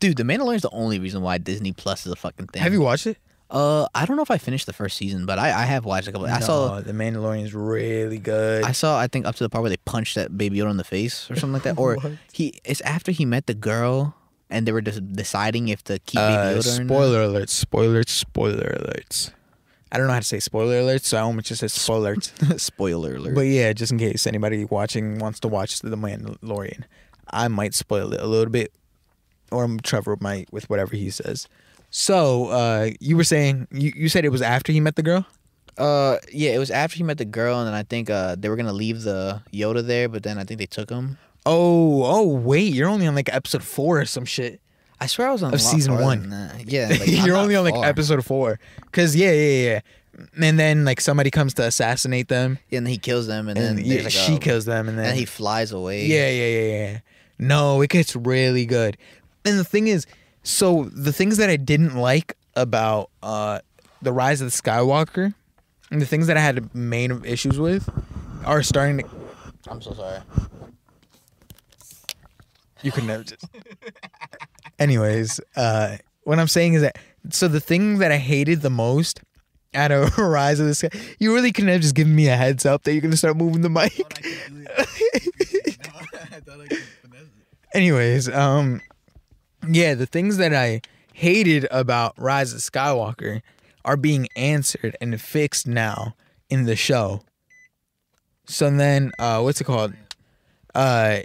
Dude, 0.00 0.16
The 0.16 0.22
Mandalorian's 0.22 0.62
the 0.62 0.70
only 0.70 0.98
reason 0.98 1.20
why 1.22 1.38
Disney 1.38 1.72
Plus 1.72 2.06
is 2.06 2.12
a 2.12 2.16
fucking 2.16 2.46
thing. 2.48 2.62
Have 2.62 2.72
you 2.72 2.80
watched 2.80 3.06
it? 3.06 3.18
Uh, 3.48 3.86
I 3.94 4.06
don't 4.06 4.16
know 4.16 4.22
if 4.24 4.30
I 4.30 4.38
finished 4.38 4.66
the 4.66 4.72
first 4.72 4.96
season, 4.96 5.24
but 5.26 5.38
I, 5.38 5.48
I 5.62 5.64
have 5.66 5.84
watched 5.84 6.08
a 6.08 6.12
couple. 6.12 6.26
I 6.26 6.40
No, 6.40 6.46
saw 6.46 6.80
the 6.80 6.92
Mandalorian 6.92 7.44
is 7.44 7.54
really 7.54 8.18
good. 8.18 8.64
I 8.64 8.72
saw 8.72 8.98
I 8.98 9.06
think 9.06 9.24
up 9.26 9.36
to 9.36 9.44
the 9.44 9.48
part 9.48 9.62
where 9.62 9.70
they 9.70 9.76
punched 9.76 10.16
that 10.16 10.36
baby 10.36 10.58
Yoda 10.58 10.70
in 10.72 10.78
the 10.78 10.84
face 10.84 11.30
or 11.30 11.36
something 11.36 11.52
like 11.52 11.62
that. 11.62 11.74
Or 11.78 11.94
What? 11.96 12.12
he 12.32 12.58
it's 12.64 12.80
after 12.80 13.12
he 13.12 13.24
met 13.24 13.46
the 13.46 13.54
girl 13.54 14.16
and 14.50 14.66
they 14.66 14.72
were 14.72 14.80
just 14.82 15.12
deciding 15.12 15.68
if 15.68 15.82
to 15.84 15.98
keep 16.00 16.20
Uh, 16.20 16.28
baby 16.54 16.60
Yoda 16.60 16.78
or 16.78 16.84
not. 16.84 16.88
spoiler 16.88 17.26
alerts, 17.26 17.48
spoilers, 17.50 18.10
spoiler 18.10 18.76
alerts. 18.80 19.30
I 19.92 19.98
don't 19.98 20.08
know 20.08 20.12
how 20.14 20.18
to 20.18 20.24
say 20.24 20.40
spoiler 20.40 20.80
alerts, 20.80 21.04
so 21.04 21.16
I 21.16 21.20
almost 21.20 21.46
just 21.48 21.60
said 21.60 21.70
spoiler. 21.70 22.16
Spoiler 22.56 23.14
alert. 23.16 23.34
but 23.34 23.42
yeah, 23.42 23.72
just 23.72 23.92
in 23.92 23.98
case 23.98 24.26
anybody 24.26 24.64
watching 24.64 25.18
wants 25.18 25.38
to 25.40 25.48
watch 25.48 25.78
The 25.80 25.96
Mandalorian, 25.96 26.82
I 27.30 27.48
might 27.48 27.72
spoil 27.74 28.12
it 28.12 28.20
a 28.20 28.26
little 28.26 28.50
bit, 28.50 28.72
or 29.52 29.68
Trevor 29.82 30.16
might 30.20 30.52
with 30.52 30.68
whatever 30.68 30.96
he 30.96 31.08
says. 31.10 31.46
So 31.90 32.48
uh, 32.48 32.90
you 33.00 33.16
were 33.16 33.24
saying 33.24 33.68
you, 33.70 33.92
you 33.94 34.08
said 34.08 34.24
it 34.24 34.30
was 34.30 34.42
after 34.42 34.72
he 34.72 34.80
met 34.80 34.96
the 34.96 35.02
girl. 35.04 35.24
Uh, 35.78 36.16
yeah, 36.32 36.50
it 36.50 36.58
was 36.58 36.70
after 36.70 36.96
he 36.96 37.04
met 37.04 37.18
the 37.18 37.24
girl, 37.24 37.58
and 37.60 37.66
then 37.68 37.74
I 37.74 37.82
think 37.84 38.10
uh 38.10 38.34
they 38.36 38.48
were 38.48 38.56
gonna 38.56 38.72
leave 38.72 39.02
the 39.02 39.40
Yoda 39.52 39.86
there, 39.86 40.08
but 40.08 40.24
then 40.24 40.36
I 40.36 40.44
think 40.44 40.58
they 40.58 40.66
took 40.66 40.90
him. 40.90 41.16
Oh, 41.48 42.02
oh, 42.04 42.26
wait, 42.26 42.74
you're 42.74 42.88
only 42.88 43.06
on 43.06 43.14
like 43.14 43.32
episode 43.32 43.62
four 43.62 44.00
or 44.00 44.04
some 44.04 44.24
shit. 44.24 44.60
I 45.00 45.06
swear 45.06 45.28
I 45.28 45.32
was 45.32 45.42
on 45.42 45.54
Of 45.54 45.60
season 45.60 45.94
one. 45.94 46.28
Yeah, 46.66 46.88
like, 46.88 47.06
you're 47.06 47.36
only 47.36 47.54
on 47.54 47.64
like 47.64 47.74
far. 47.74 47.84
episode 47.84 48.24
four. 48.24 48.58
Cause 48.92 49.14
yeah, 49.14 49.30
yeah, 49.32 49.70
yeah. 49.70 49.80
And 50.42 50.58
then 50.58 50.84
like 50.84 51.00
somebody 51.00 51.30
comes 51.30 51.54
to 51.54 51.64
assassinate 51.64 52.28
them, 52.28 52.58
Yeah, 52.70 52.78
and 52.78 52.88
he 52.88 52.98
kills 52.98 53.26
them, 53.26 53.48
and, 53.48 53.58
and 53.58 53.78
then 53.78 53.84
yeah, 53.84 54.02
like, 54.02 54.10
she 54.12 54.36
a- 54.36 54.38
kills 54.38 54.64
them, 54.64 54.88
and 54.88 54.98
then 54.98 55.06
and 55.10 55.16
he 55.18 55.24
flies 55.24 55.70
away. 55.72 56.06
Yeah, 56.06 56.28
yeah, 56.30 56.46
yeah, 56.48 56.90
yeah. 56.92 56.98
No, 57.38 57.80
it 57.82 57.90
gets 57.90 58.16
really 58.16 58.64
good. 58.66 58.96
And 59.44 59.58
the 59.58 59.64
thing 59.64 59.86
is, 59.88 60.06
so 60.42 60.84
the 60.92 61.12
things 61.12 61.36
that 61.36 61.50
I 61.50 61.56
didn't 61.56 61.94
like 61.96 62.36
about 62.56 63.10
uh 63.22 63.60
the 64.02 64.12
Rise 64.12 64.40
of 64.40 64.50
the 64.50 64.56
Skywalker, 64.62 65.34
and 65.90 66.00
the 66.02 66.06
things 66.06 66.26
that 66.26 66.36
I 66.36 66.40
had 66.40 66.74
main 66.74 67.22
issues 67.24 67.58
with, 67.60 67.88
are 68.44 68.62
starting 68.62 68.98
to. 68.98 69.04
I'm 69.68 69.80
so 69.82 69.92
sorry. 69.92 70.20
You 72.86 72.92
could 72.92 73.02
never 73.02 73.24
just. 73.24 73.44
Anyways, 74.78 75.40
uh, 75.56 75.96
what 76.22 76.38
I'm 76.38 76.46
saying 76.46 76.74
is 76.74 76.82
that 76.82 76.96
so 77.30 77.48
the 77.48 77.58
thing 77.58 77.98
that 77.98 78.12
I 78.12 78.16
hated 78.16 78.60
the 78.60 78.70
most 78.70 79.22
out 79.74 79.90
of 79.90 80.16
Rise 80.18 80.60
of 80.60 80.68
the 80.68 80.74
Sky, 80.76 80.90
you 81.18 81.34
really 81.34 81.50
couldn't 81.50 81.70
have 81.70 81.80
just 81.80 81.96
given 81.96 82.14
me 82.14 82.28
a 82.28 82.36
heads 82.36 82.64
up 82.64 82.84
that 82.84 82.92
you're 82.92 83.00
gonna 83.00 83.16
start 83.16 83.36
moving 83.36 83.62
the 83.62 83.68
mic. 83.68 83.92
Anyways, 87.74 88.28
um, 88.28 88.80
yeah, 89.68 89.94
the 89.94 90.06
things 90.06 90.36
that 90.36 90.54
I 90.54 90.80
hated 91.12 91.66
about 91.72 92.14
Rise 92.16 92.52
of 92.52 92.60
Skywalker 92.60 93.42
are 93.84 93.96
being 93.96 94.28
answered 94.36 94.96
and 95.00 95.20
fixed 95.20 95.66
now 95.66 96.14
in 96.48 96.66
the 96.66 96.76
show. 96.76 97.22
So 98.46 98.70
then, 98.70 99.10
uh, 99.18 99.40
what's 99.40 99.60
it 99.60 99.64
called? 99.64 99.92
Uh, 100.72 101.22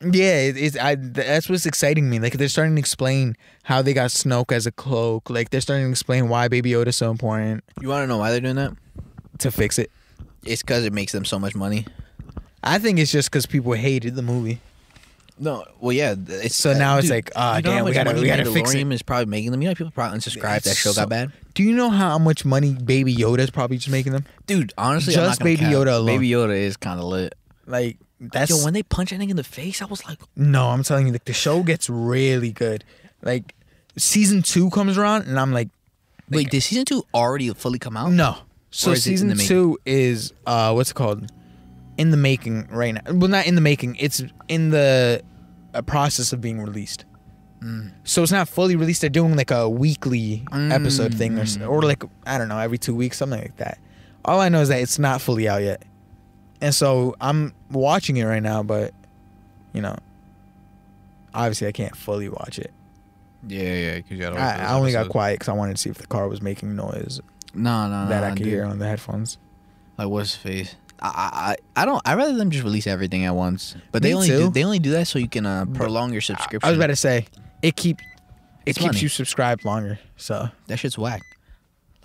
yeah, 0.00 0.40
it, 0.42 0.56
it's 0.56 0.76
I. 0.76 0.94
That's 0.94 1.48
what's 1.48 1.66
exciting 1.66 2.08
me. 2.08 2.18
Like 2.18 2.34
they're 2.34 2.48
starting 2.48 2.76
to 2.76 2.80
explain 2.80 3.36
how 3.64 3.82
they 3.82 3.92
got 3.92 4.10
Snoke 4.10 4.52
as 4.52 4.66
a 4.66 4.72
cloak. 4.72 5.28
Like 5.30 5.50
they're 5.50 5.60
starting 5.60 5.86
to 5.86 5.90
explain 5.90 6.28
why 6.28 6.48
Baby 6.48 6.70
Yoda's 6.70 6.96
so 6.96 7.10
important 7.10 7.64
You 7.80 7.88
want 7.88 8.02
to 8.04 8.06
know 8.06 8.18
why 8.18 8.30
they're 8.30 8.40
doing 8.40 8.56
that? 8.56 8.72
to 9.38 9.50
fix 9.52 9.78
it. 9.78 9.90
It's 10.44 10.62
because 10.62 10.84
it 10.84 10.92
makes 10.92 11.12
them 11.12 11.24
so 11.24 11.38
much 11.38 11.54
money. 11.54 11.86
I 12.62 12.78
think 12.78 12.98
it's 12.98 13.12
just 13.12 13.30
because 13.30 13.46
people 13.46 13.72
hated 13.72 14.14
the 14.16 14.22
movie. 14.22 14.60
No, 15.40 15.64
well, 15.80 15.92
yeah. 15.92 16.16
It's 16.28 16.56
So 16.56 16.72
now 16.72 16.98
it's 16.98 17.08
like, 17.10 17.30
ah, 17.36 17.58
you 17.58 17.62
know 17.62 17.70
how 17.70 17.76
damn, 17.76 17.84
we 17.84 17.90
much 17.90 17.94
gotta- 17.94 18.10
money 18.10 18.20
we 18.22 18.26
gotta 18.26 18.44
fix 18.50 18.74
it. 18.74 18.78
Mandalorian 18.78 18.92
is 18.92 19.02
probably 19.02 19.26
making 19.26 19.52
them. 19.52 19.62
You 19.62 19.68
know, 19.68 19.74
people 19.76 19.92
probably 19.92 20.18
unsubscribed. 20.18 20.62
That 20.64 20.76
show 20.76 20.90
So- 20.90 21.02
got 21.02 21.08
bad. 21.10 21.32
Do 21.54 21.62
you 21.62 21.72
know 21.72 21.90
how 21.90 22.18
much 22.18 22.44
money 22.44 22.74
Baby 22.74 23.14
Yoda 23.14 23.38
is 23.40 23.50
probably 23.50 23.76
just 23.78 23.90
making 23.90 24.12
them? 24.12 24.24
Dude, 24.46 24.72
honestly, 24.76 25.14
I'm 25.14 25.20
Just 25.20 25.38
not 25.40 25.44
gonna 25.44 25.56
Baby 25.56 25.62
cap. 25.66 25.72
Yoda 25.72 25.92
alone. 25.94 26.06
Baby 26.06 26.30
Yoda 26.30 26.56
is 26.56 26.76
kind 26.76 26.98
of 26.98 27.06
lit. 27.06 27.34
Like 27.66 27.98
that's 28.20 28.50
Yo, 28.50 28.64
when 28.64 28.74
they 28.74 28.82
punch 28.82 29.12
anything 29.12 29.30
in 29.30 29.36
the 29.36 29.44
face, 29.44 29.80
I 29.82 29.86
was 29.86 30.04
like, 30.06 30.18
no. 30.36 30.68
I'm 30.68 30.82
telling 30.82 31.06
you, 31.06 31.12
like 31.12 31.24
the 31.24 31.32
show 31.32 31.62
gets 31.62 31.88
really 31.88 32.52
good. 32.52 32.84
Like 33.22 33.54
season 33.96 34.42
two 34.42 34.70
comes 34.70 34.98
around, 34.98 35.26
and 35.26 35.38
I'm 35.38 35.52
like, 35.52 35.68
wait, 36.28 36.50
did 36.50 36.62
season 36.62 36.84
two 36.84 37.04
already 37.14 37.52
fully 37.54 37.78
come 37.78 37.96
out? 37.96 38.12
no. 38.12 38.36
So 38.70 38.94
season 38.94 39.34
two 39.36 39.78
is 39.86 40.32
uh, 40.46 40.72
what's 40.72 40.90
it 40.90 40.94
called? 40.94 41.30
In 41.96 42.10
the 42.10 42.16
making 42.18 42.68
right 42.70 42.92
now. 42.94 43.00
Well, 43.12 43.28
not 43.28 43.46
in 43.46 43.54
the 43.54 43.60
making. 43.62 43.96
It's 43.96 44.22
in 44.46 44.70
the 44.70 45.22
uh, 45.74 45.82
process 45.82 46.32
of 46.34 46.40
being 46.40 46.60
released. 46.60 47.06
Mm. 47.62 47.92
So 48.04 48.22
it's 48.22 48.30
not 48.30 48.46
fully 48.46 48.76
released. 48.76 49.00
They're 49.00 49.10
doing 49.10 49.36
like 49.36 49.50
a 49.50 49.68
weekly 49.68 50.44
episode 50.52 51.14
thing, 51.14 51.38
or, 51.38 51.42
Mm. 51.44 51.68
or 51.68 51.82
like 51.82 52.04
I 52.26 52.36
don't 52.38 52.48
know, 52.48 52.58
every 52.58 52.78
two 52.78 52.94
weeks, 52.94 53.16
something 53.16 53.40
like 53.40 53.56
that. 53.56 53.78
All 54.24 54.38
I 54.40 54.48
know 54.50 54.60
is 54.60 54.68
that 54.68 54.80
it's 54.82 54.98
not 54.98 55.22
fully 55.22 55.48
out 55.48 55.62
yet, 55.62 55.82
and 56.60 56.74
so 56.74 57.14
I'm 57.20 57.52
watching 57.70 58.16
it 58.16 58.24
right 58.24 58.42
now. 58.42 58.62
But 58.62 58.92
you 59.72 59.80
know, 59.82 59.96
obviously 61.34 61.66
I 61.68 61.72
can't 61.72 61.96
fully 61.96 62.28
watch 62.28 62.58
it. 62.58 62.72
Yeah, 63.46 63.62
yeah, 63.74 63.94
because 63.96 64.10
you 64.12 64.18
gotta. 64.18 64.38
I, 64.38 64.64
I 64.70 64.72
only 64.74 64.92
got 64.92 65.08
quiet 65.08 65.34
because 65.34 65.48
I 65.48 65.52
wanted 65.52 65.76
to 65.76 65.82
see 65.82 65.90
if 65.90 65.98
the 65.98 66.06
car 66.08 66.26
was 66.28 66.42
making 66.42 66.74
noise 66.74 67.20
No, 67.54 67.88
no, 67.88 68.02
no. 68.04 68.08
that 68.08 68.24
I 68.24 68.30
could 68.30 68.38
dude. 68.38 68.46
hear 68.48 68.64
on 68.64 68.78
the 68.78 68.86
headphones. 68.86 69.38
Like 69.96 70.08
what's 70.08 70.34
his 70.34 70.42
face? 70.42 70.76
I, 71.00 71.56
I 71.76 71.82
I 71.82 71.84
don't. 71.84 72.02
I 72.04 72.14
rather 72.14 72.34
them 72.36 72.50
just 72.50 72.64
release 72.64 72.88
everything 72.88 73.24
at 73.24 73.34
once. 73.36 73.76
But 73.92 74.02
they 74.02 74.14
only 74.14 74.26
too. 74.26 74.38
do, 74.38 74.50
they 74.50 74.64
only 74.64 74.80
do 74.80 74.90
that 74.92 75.06
so 75.06 75.20
you 75.20 75.28
can 75.28 75.46
uh, 75.46 75.66
prolong 75.72 76.10
your 76.12 76.20
subscription. 76.20 76.66
I 76.66 76.70
was 76.72 76.78
about 76.78 76.88
to 76.88 76.96
say 76.96 77.26
it 77.62 77.76
keep 77.76 78.00
it 78.00 78.06
It's 78.66 78.78
keeps 78.78 78.94
money. 78.94 79.00
you 79.02 79.08
subscribed 79.08 79.64
longer. 79.64 80.00
So 80.16 80.48
That 80.66 80.78
shit's 80.80 80.98
whack. 80.98 81.22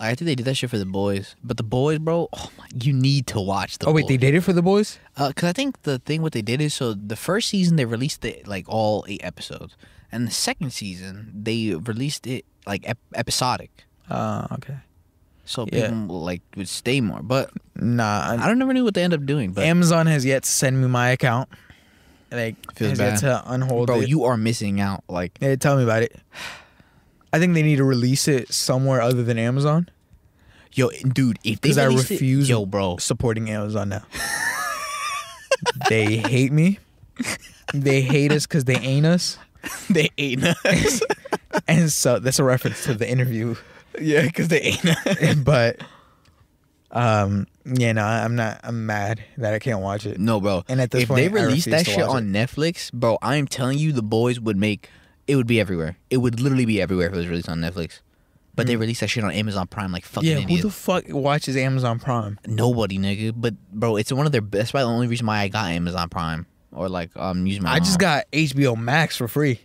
Like, 0.00 0.10
I 0.10 0.14
think 0.16 0.26
they 0.26 0.34
did 0.34 0.46
that 0.46 0.54
shit 0.56 0.70
for 0.70 0.78
the 0.78 0.84
boys, 0.86 1.36
but 1.44 1.56
the 1.56 1.62
boys, 1.62 1.98
bro, 2.00 2.28
oh 2.32 2.50
my, 2.58 2.66
you 2.82 2.92
need 2.92 3.26
to 3.28 3.40
watch 3.40 3.78
the. 3.78 3.86
oh 3.86 3.92
wait, 3.92 4.08
they 4.08 4.16
did 4.16 4.34
it 4.34 4.40
for 4.40 4.52
the 4.52 4.62
boys. 4.62 4.98
Uh, 5.16 5.32
cause 5.34 5.48
I 5.48 5.52
think 5.52 5.82
the 5.82 5.98
thing 6.00 6.20
what 6.22 6.32
they 6.32 6.42
did 6.42 6.60
is 6.60 6.74
so 6.74 6.94
the 6.94 7.16
first 7.16 7.48
season 7.48 7.76
they 7.76 7.84
released 7.84 8.24
it 8.24 8.46
like 8.48 8.64
all 8.68 9.04
eight 9.08 9.22
episodes, 9.24 9.76
and 10.10 10.26
the 10.26 10.32
second 10.32 10.72
season 10.72 11.30
they 11.32 11.74
released 11.74 12.26
it 12.26 12.44
like 12.66 12.82
ep- 12.88 12.98
episodic, 13.14 13.70
Uh, 14.10 14.48
okay. 14.52 14.78
so 15.44 15.66
Yeah. 15.70 15.90
people 15.90 16.20
like 16.22 16.42
would 16.56 16.68
stay 16.68 17.00
more. 17.00 17.20
But 17.22 17.50
Nah, 17.76 18.36
I 18.40 18.46
don't 18.48 18.58
never 18.58 18.72
knew 18.74 18.82
what 18.84 18.94
they 18.94 19.02
end 19.04 19.14
up 19.14 19.24
doing. 19.26 19.52
But 19.52 19.64
Amazon 19.64 20.06
has 20.06 20.24
yet 20.24 20.42
to 20.42 20.48
send 20.48 20.80
me 20.80 20.88
my 20.88 21.10
account. 21.10 21.48
Like 22.32 22.56
Feels 22.74 22.90
has 22.90 22.98
yet 22.98 23.10
bad. 23.12 23.20
to 23.20 23.52
unhold 23.52 23.86
bro, 23.86 24.00
it. 24.00 24.08
you 24.08 24.24
are 24.24 24.36
missing 24.36 24.80
out. 24.80 25.04
Like 25.08 25.38
Yeah, 25.40 25.54
tell 25.54 25.76
me 25.76 25.84
about 25.84 26.02
it. 26.02 26.16
I 27.34 27.38
think 27.40 27.54
they 27.54 27.62
need 27.62 27.76
to 27.76 27.84
release 27.84 28.28
it 28.28 28.52
somewhere 28.52 29.00
other 29.00 29.22
than 29.22 29.38
Amazon 29.38 29.88
yo, 30.74 30.90
dude, 30.90 31.38
if 31.44 31.60
they 31.60 31.68
because 31.68 31.78
I 31.78 31.86
released 31.86 32.10
it- 32.10 32.14
refuse 32.14 32.48
yo, 32.48 32.66
bro, 32.66 32.96
supporting 32.98 33.50
Amazon 33.50 33.88
now. 33.90 34.02
they 35.88 36.16
hate 36.16 36.52
me. 36.52 36.78
They 37.72 38.02
hate 38.02 38.32
us 38.32 38.46
because 38.46 38.64
they 38.64 38.76
ain't 38.76 39.06
us. 39.06 39.38
they 39.90 40.10
ate 40.18 40.42
us. 40.44 41.02
And 41.68 41.90
so 41.92 42.18
that's 42.18 42.40
a 42.40 42.44
reference 42.44 42.82
to 42.84 42.94
the 42.94 43.08
interview. 43.08 43.54
yeah, 44.00 44.22
because 44.22 44.48
they 44.48 44.60
ate 44.60 44.84
us. 44.84 45.34
but 45.36 45.80
um 46.90 47.46
yeah, 47.64 47.92
no, 47.92 48.04
I'm 48.04 48.34
not 48.34 48.58
I'm 48.64 48.86
mad 48.86 49.22
that 49.38 49.54
I 49.54 49.60
can't 49.60 49.78
watch 49.78 50.04
it. 50.04 50.18
No, 50.18 50.40
bro. 50.40 50.64
And 50.68 50.80
at 50.80 50.90
this 50.90 51.02
if 51.04 51.08
point, 51.08 51.32
they 51.32 51.38
I 51.38 51.44
released 51.44 51.66
refuse 51.66 51.84
that 51.84 51.84
to 51.84 51.90
shit 51.98 52.06
watch 52.08 52.16
on 52.16 52.32
Netflix, 52.32 52.92
bro, 52.92 53.18
I'm 53.22 53.46
telling 53.46 53.78
you, 53.78 53.92
the 53.92 54.02
boys 54.02 54.40
would 54.40 54.56
make 54.56 54.90
it 55.26 55.36
would 55.36 55.46
be 55.46 55.60
everywhere. 55.60 55.96
It 56.10 56.18
would 56.18 56.40
literally 56.40 56.66
be 56.66 56.80
everywhere 56.80 57.06
if 57.08 57.14
it 57.14 57.16
was 57.16 57.28
released 57.28 57.48
on 57.48 57.60
Netflix. 57.60 58.00
But 58.56 58.68
they 58.68 58.76
released 58.76 59.00
that 59.00 59.08
shit 59.08 59.24
on 59.24 59.32
Amazon 59.32 59.66
Prime 59.66 59.90
like 59.90 60.04
fucking 60.04 60.30
Mm. 60.30 60.48
Yeah, 60.48 60.56
who 60.56 60.62
the 60.62 60.70
fuck 60.70 61.04
watches 61.08 61.56
Amazon 61.56 61.98
Prime? 61.98 62.38
Nobody, 62.46 62.98
nigga. 62.98 63.32
But 63.34 63.54
bro, 63.72 63.96
it's 63.96 64.12
one 64.12 64.26
of 64.26 64.32
their. 64.32 64.42
That's 64.42 64.70
probably 64.70 64.84
the 64.84 64.94
only 64.94 65.06
reason 65.08 65.26
why 65.26 65.40
I 65.40 65.48
got 65.48 65.70
Amazon 65.72 66.08
Prime 66.08 66.46
or 66.70 66.88
like 66.88 67.10
um 67.16 67.46
using 67.48 67.64
my. 67.64 67.72
I 67.72 67.78
just 67.80 67.98
got 67.98 68.30
HBO 68.30 68.76
Max 68.76 69.16
for 69.16 69.26
free. 69.26 69.60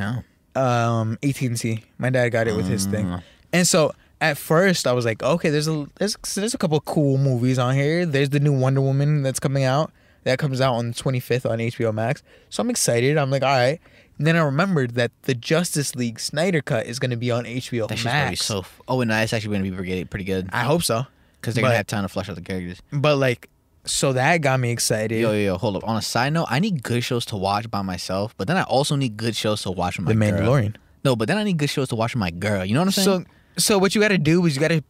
Oh. 0.00 0.22
um 0.60 1.18
AT&T. 1.22 1.84
My 1.98 2.10
dad 2.10 2.30
got 2.30 2.48
it 2.48 2.56
with 2.56 2.66
his 2.66 2.86
thing. 2.86 3.06
Mm. 3.06 3.22
And 3.52 3.68
so 3.68 3.92
at 4.20 4.38
first 4.38 4.86
I 4.86 4.92
was 4.92 5.04
like, 5.04 5.22
okay, 5.22 5.50
there's 5.50 5.68
a 5.68 5.86
there's 5.96 6.16
there's 6.34 6.54
a 6.54 6.58
couple 6.58 6.78
of 6.78 6.84
cool 6.86 7.18
movies 7.18 7.58
on 7.58 7.74
here. 7.74 8.06
There's 8.06 8.30
the 8.30 8.40
new 8.40 8.52
Wonder 8.58 8.80
Woman 8.80 9.22
that's 9.22 9.40
coming 9.40 9.64
out. 9.64 9.92
That 10.24 10.38
comes 10.38 10.60
out 10.60 10.74
on 10.74 10.88
the 10.88 10.94
25th 10.94 11.48
on 11.48 11.58
HBO 11.58 11.94
Max. 11.94 12.22
So 12.48 12.60
I'm 12.60 12.70
excited. 12.70 13.16
I'm 13.16 13.30
like, 13.30 13.42
all 13.42 13.48
right. 13.48 13.80
And 14.18 14.26
then 14.26 14.36
I 14.36 14.40
remembered 14.40 14.92
that 14.94 15.10
the 15.22 15.34
Justice 15.34 15.94
League 15.94 16.18
Snyder 16.20 16.62
cut 16.62 16.86
is 16.86 16.98
going 16.98 17.10
to 17.10 17.16
be 17.16 17.30
on 17.30 17.44
HBO 17.44 17.86
That 17.88 18.02
Max. 18.04 18.44
so. 18.44 18.60
f- 18.60 18.80
Oh, 18.88 19.00
and 19.02 19.10
that's 19.10 19.32
actually 19.32 19.56
gonna 19.58 19.70
be 19.70 19.76
pretty, 19.76 20.04
pretty 20.04 20.24
good 20.24 20.48
I 20.52 20.62
hope 20.64 20.82
so. 20.84 21.06
because 21.40 21.54
they're 21.54 21.62
gonna 21.62 21.76
have 21.76 21.86
time 21.86 22.02
to 22.04 22.08
flesh 22.08 22.28
out 22.28 22.36
the 22.36 22.40
characters. 22.42 22.80
But 22.92 23.16
like 23.18 23.48
so 23.84 24.12
that 24.14 24.38
got 24.38 24.58
me 24.58 24.70
excited. 24.70 25.20
Yo, 25.20 25.30
yo, 25.32 25.38
yo, 25.38 25.58
hold 25.58 25.76
up. 25.76 25.86
On 25.86 25.96
a 25.96 26.02
side 26.02 26.32
note, 26.32 26.46
I 26.50 26.58
need 26.58 26.82
good 26.82 27.04
shows 27.04 27.24
to 27.26 27.36
watch 27.36 27.70
by 27.70 27.82
myself, 27.82 28.34
but 28.36 28.48
then 28.48 28.56
I 28.56 28.62
also 28.64 28.96
need 28.96 29.16
good 29.16 29.36
shows 29.36 29.62
to 29.62 29.70
watch 29.70 29.98
with 29.98 30.06
my 30.08 30.12
the 30.14 30.32
girl. 30.32 30.40
Mandalorian. 30.40 30.76
No, 31.04 31.14
but 31.14 31.28
then 31.28 31.36
I 31.38 31.44
need 31.44 31.56
good 31.58 31.70
shows 31.70 31.88
to 31.90 31.94
watch 31.94 32.14
with 32.14 32.20
my 32.20 32.30
girl. 32.32 32.64
You 32.64 32.74
know 32.74 32.80
what 32.80 32.86
I'm 32.88 32.92
saying? 32.92 33.26
So 33.56 33.62
so 33.74 33.78
what 33.78 33.94
you 33.94 34.00
got 34.00 34.08
to 34.08 34.18
do 34.18 34.44
is 34.46 34.54
you 34.56 34.60
got 34.60 34.68
to 34.68 34.82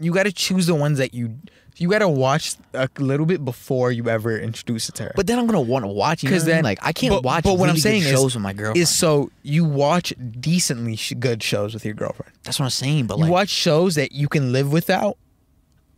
you 0.00 0.12
got 0.12 0.24
to 0.24 0.32
choose 0.32 0.66
the 0.66 0.74
ones 0.74 0.98
that 0.98 1.14
you 1.14 1.38
you 1.76 1.88
got 1.88 2.00
to 2.00 2.08
watch 2.08 2.54
a 2.74 2.88
little 2.98 3.26
bit 3.26 3.44
before 3.44 3.90
you 3.90 4.08
ever 4.08 4.38
introduce 4.38 4.88
it 4.88 4.94
to 4.96 5.04
her. 5.04 5.12
But 5.16 5.26
then 5.26 5.38
I'm 5.38 5.46
gonna 5.46 5.60
want 5.60 5.84
to 5.84 5.88
watch. 5.88 6.20
Because 6.20 6.30
because 6.32 6.44
then, 6.44 6.56
then 6.56 6.64
like, 6.64 6.78
I 6.82 6.92
can't 6.92 7.12
but, 7.12 7.22
watch. 7.24 7.44
But 7.44 7.58
what 7.58 7.68
I'm 7.68 7.76
saying 7.76 8.02
shows 8.02 8.26
is, 8.30 8.34
with 8.34 8.42
my 8.42 8.52
girlfriend. 8.52 8.76
is 8.78 8.94
so 8.94 9.30
you 9.42 9.64
watch 9.64 10.12
decently 10.40 10.96
sh- 10.96 11.14
good 11.18 11.42
shows 11.42 11.74
with 11.74 11.84
your 11.84 11.94
girlfriend. 11.94 12.32
That's 12.44 12.58
what 12.58 12.64
I'm 12.66 12.70
saying. 12.70 13.06
But 13.06 13.18
You 13.18 13.24
like, 13.24 13.32
watch 13.32 13.48
shows 13.48 13.94
that 13.96 14.12
you 14.12 14.28
can 14.28 14.52
live 14.52 14.70
without. 14.72 15.16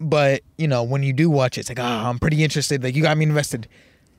But 0.01 0.43
you 0.59 0.69
know 0.69 0.83
when 0.83 1.03
you 1.03 1.13
do 1.13 1.31
watch 1.31 1.57
it, 1.57 1.63
it's 1.63 1.69
like, 1.69 1.79
oh, 1.79 1.83
I'm 1.85 2.19
pretty 2.19 2.43
interested. 2.43 2.83
Like 2.83 2.95
you 2.95 3.03
got 3.03 3.17
me 3.17 3.25
invested. 3.25 3.69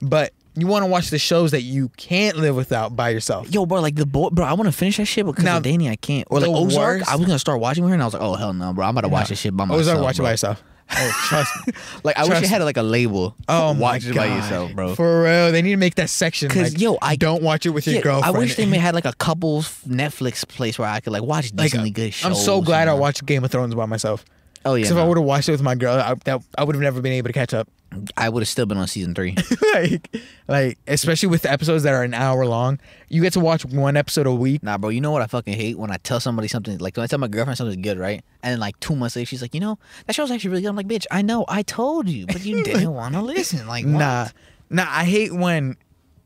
But 0.01 0.33
you 0.55 0.67
want 0.67 0.83
to 0.83 0.87
watch 0.87 1.09
the 1.09 1.19
shows 1.19 1.51
that 1.51 1.61
you 1.63 1.89
can't 1.97 2.37
live 2.37 2.55
without 2.55 2.95
by 2.95 3.09
yourself. 3.09 3.51
yo, 3.53 3.65
bro, 3.65 3.81
like 3.81 3.95
the 3.95 4.05
boy, 4.05 4.29
bro, 4.29 4.45
I 4.45 4.53
want 4.53 4.67
to 4.67 4.71
finish 4.71 4.97
that 4.97 5.05
shit 5.05 5.25
because 5.25 5.43
Now, 5.43 5.57
of 5.57 5.63
Danny. 5.63 5.89
I 5.89 5.95
can't. 5.97 6.25
Or 6.31 6.39
like 6.39 6.49
Ozark, 6.49 6.99
worst- 6.99 7.11
I 7.11 7.15
was 7.17 7.25
gonna 7.27 7.39
start 7.39 7.59
watching 7.59 7.83
with 7.83 7.89
her, 7.89 7.93
and 7.95 8.01
I 8.01 8.05
was 8.05 8.13
like, 8.13 8.23
oh 8.23 8.35
hell 8.35 8.53
no, 8.53 8.71
bro, 8.73 8.85
I'm 8.85 8.91
about 8.91 9.01
to 9.01 9.09
watch 9.09 9.29
this 9.29 9.39
shit 9.39 9.55
by 9.55 9.65
myself. 9.65 9.87
Always 9.87 10.03
watch 10.03 10.19
it 10.19 10.23
by 10.23 10.31
yourself. 10.31 10.63
Oh, 10.91 11.11
trust 11.27 11.51
me. 11.67 11.73
Like 12.03 12.17
I 12.17 12.21
wish 12.21 12.29
Trust 12.29 12.43
it 12.45 12.49
had 12.49 12.61
like 12.61 12.77
a 12.77 12.83
label. 12.83 13.35
Oh 13.47 13.73
my 13.73 13.79
watch 13.79 14.05
it 14.05 14.15
by 14.15 14.27
God. 14.27 14.35
yourself, 14.35 14.73
bro. 14.75 14.95
For 14.95 15.23
real, 15.23 15.51
they 15.51 15.61
need 15.61 15.71
to 15.71 15.77
make 15.77 15.95
that 15.95 16.09
section. 16.09 16.49
'Cause, 16.49 16.73
like, 16.73 16.81
yo, 16.81 16.97
I- 17.01 17.15
don't 17.15 17.41
watch 17.41 17.65
it 17.65 17.69
with 17.71 17.87
your 17.87 18.01
girlfriend. 18.01 18.35
I 18.35 18.39
wish 18.39 18.55
they 18.55 18.65
may 18.65 18.77
had 18.77 18.93
like 18.93 19.05
a 19.05 19.13
couple 19.13 19.61
Netflix 19.87 20.47
place 20.47 20.77
where 20.77 20.87
I 20.87 20.99
could 20.99 21.13
like 21.13 21.23
watch 21.23 21.45
like, 21.53 21.71
decently 21.71 21.89
uh, 21.89 21.93
good 21.93 22.13
shows. 22.13 22.25
I'm 22.25 22.35
so 22.35 22.61
glad 22.61 22.87
I 22.87 22.93
watched 22.93 23.25
Game 23.25 23.43
of 23.43 23.51
Thrones 23.51 23.73
by 23.73 23.85
myself. 23.85 24.23
Oh 24.65 24.73
yeah, 24.73 24.81
Because 24.81 24.91
if 24.91 24.97
I 24.97 25.01
no. 25.03 25.09
would 25.09 25.17
have 25.17 25.25
watched 25.25 25.47
it 25.47 25.51
with 25.51 25.61
my 25.61 25.75
girl, 25.75 25.95
I, 25.95 26.15
that, 26.25 26.41
I 26.57 26.63
would 26.63 26.75
have 26.75 26.81
never 26.81 26.99
been 26.99 27.13
able 27.13 27.27
to 27.29 27.33
catch 27.33 27.53
up. 27.53 27.69
I 28.17 28.27
would 28.27 28.41
have 28.41 28.47
still 28.47 28.65
been 28.65 28.77
on 28.77 28.87
season 28.87 29.13
three. 29.13 29.35
like, 29.73 30.17
like 30.47 30.77
especially 30.87 31.29
with 31.29 31.43
the 31.43 31.51
episodes 31.51 31.83
that 31.83 31.93
are 31.93 32.03
an 32.03 32.13
hour 32.13 32.45
long, 32.45 32.79
you 33.07 33.21
get 33.21 33.31
to 33.33 33.39
watch 33.39 33.63
one 33.63 33.95
episode 33.95 34.27
a 34.27 34.33
week. 34.33 34.63
Nah, 34.63 34.77
bro, 34.77 34.89
you 34.89 34.99
know 35.01 35.11
what 35.11 35.21
I 35.21 35.27
fucking 35.27 35.53
hate 35.53 35.77
when 35.77 35.91
I 35.91 35.97
tell 35.97 36.19
somebody 36.19 36.47
something 36.47 36.77
like 36.79 36.97
when 36.97 37.03
I 37.03 37.07
tell 37.07 37.19
my 37.19 37.27
girlfriend 37.27 37.57
something's 37.57 37.81
good, 37.83 37.97
right? 37.99 38.23
And 38.43 38.53
then 38.53 38.59
like 38.59 38.77
two 38.79 38.95
months 38.95 39.15
later, 39.15 39.27
she's 39.27 39.41
like, 39.41 39.53
you 39.53 39.61
know, 39.61 39.77
that 40.07 40.13
show's 40.15 40.31
actually 40.31 40.49
really 40.49 40.63
good. 40.63 40.69
I'm 40.69 40.75
like, 40.75 40.87
bitch, 40.87 41.05
I 41.11 41.21
know, 41.21 41.45
I 41.47 41.61
told 41.61 42.09
you, 42.09 42.25
but 42.25 42.43
you 42.43 42.63
didn't 42.65 42.91
want 42.93 43.13
to 43.13 43.21
listen. 43.21 43.65
Like, 43.67 43.85
what? 43.85 43.91
Nah, 43.91 44.27
nah. 44.69 44.87
I 44.89 45.05
hate 45.05 45.31
when 45.31 45.77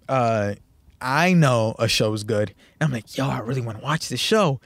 uh, 0.07 0.55
I 1.01 1.33
know 1.33 1.75
a 1.77 1.87
show's 1.87 2.23
good, 2.23 2.55
and 2.79 2.87
I'm 2.87 2.91
like, 2.91 3.15
yo, 3.17 3.27
I 3.29 3.39
really 3.39 3.61
want 3.61 3.77
to 3.79 3.83
watch 3.83 4.09
this 4.09 4.21
show, 4.21 4.59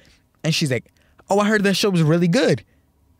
and 0.43 0.53
she's 0.55 0.71
like, 0.71 0.85
oh, 1.29 1.39
I 1.39 1.47
heard 1.47 1.63
that 1.63 1.73
show 1.73 1.89
was 1.89 2.03
really 2.03 2.27
good. 2.27 2.63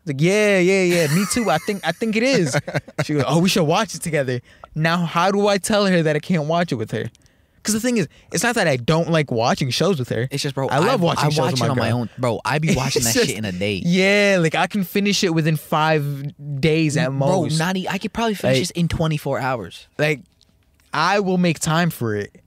Like, 0.06 0.20
yeah, 0.20 0.58
yeah, 0.58 0.82
yeah. 0.82 1.06
Me 1.14 1.24
too. 1.32 1.48
I 1.50 1.58
think 1.58 1.80
I 1.86 1.92
think 1.92 2.14
it 2.16 2.22
is. 2.22 2.56
She 3.04 3.14
goes, 3.14 3.24
oh, 3.26 3.38
we 3.40 3.48
should 3.48 3.64
watch 3.64 3.94
it 3.94 4.02
together. 4.02 4.40
Now, 4.74 5.04
how 5.06 5.30
do 5.30 5.46
I 5.48 5.58
tell 5.58 5.86
her 5.86 6.02
that 6.02 6.14
I 6.16 6.18
can't 6.18 6.44
watch 6.46 6.72
it 6.72 6.76
with 6.76 6.90
her? 6.90 7.10
Because 7.56 7.72
the 7.72 7.80
thing 7.80 7.96
is, 7.96 8.08
it's 8.30 8.42
not 8.42 8.56
that 8.56 8.68
I 8.68 8.76
don't 8.76 9.08
like 9.08 9.30
watching 9.30 9.70
shows 9.70 9.98
with 9.98 10.10
her. 10.10 10.28
It's 10.30 10.42
just, 10.42 10.54
bro. 10.54 10.68
I 10.68 10.80
love 10.80 11.00
watching 11.00 11.24
I 11.24 11.28
shows 11.30 11.38
watch 11.38 11.52
with 11.52 11.60
it 11.62 11.64
my 11.64 11.68
on 11.70 11.78
my 11.78 11.90
own, 11.92 12.10
bro. 12.18 12.38
I 12.44 12.58
be 12.58 12.74
watching 12.76 13.00
It's 13.00 13.06
that 13.14 13.14
just- 13.14 13.26
shit 13.28 13.38
in 13.38 13.46
a 13.46 13.52
day. 13.52 13.80
Yeah, 13.82 14.36
like 14.40 14.54
I 14.54 14.66
can 14.66 14.84
finish 14.84 15.24
it 15.24 15.30
within 15.30 15.56
five 15.56 16.34
days 16.60 16.98
at 16.98 17.10
most. 17.12 17.56
bro, 17.56 17.66
not 17.66 17.76
e- 17.78 17.88
I 17.88 17.96
could 17.96 18.12
probably 18.12 18.34
finish 18.34 18.56
Like- 18.56 18.62
this 18.68 18.70
in 18.72 18.88
24 18.88 19.38
hours. 19.38 19.88
like 19.96 20.20
I 20.92 21.20
will 21.20 21.38
make 21.38 21.58
time 21.58 21.88
for 21.88 22.14
it, 22.14 22.43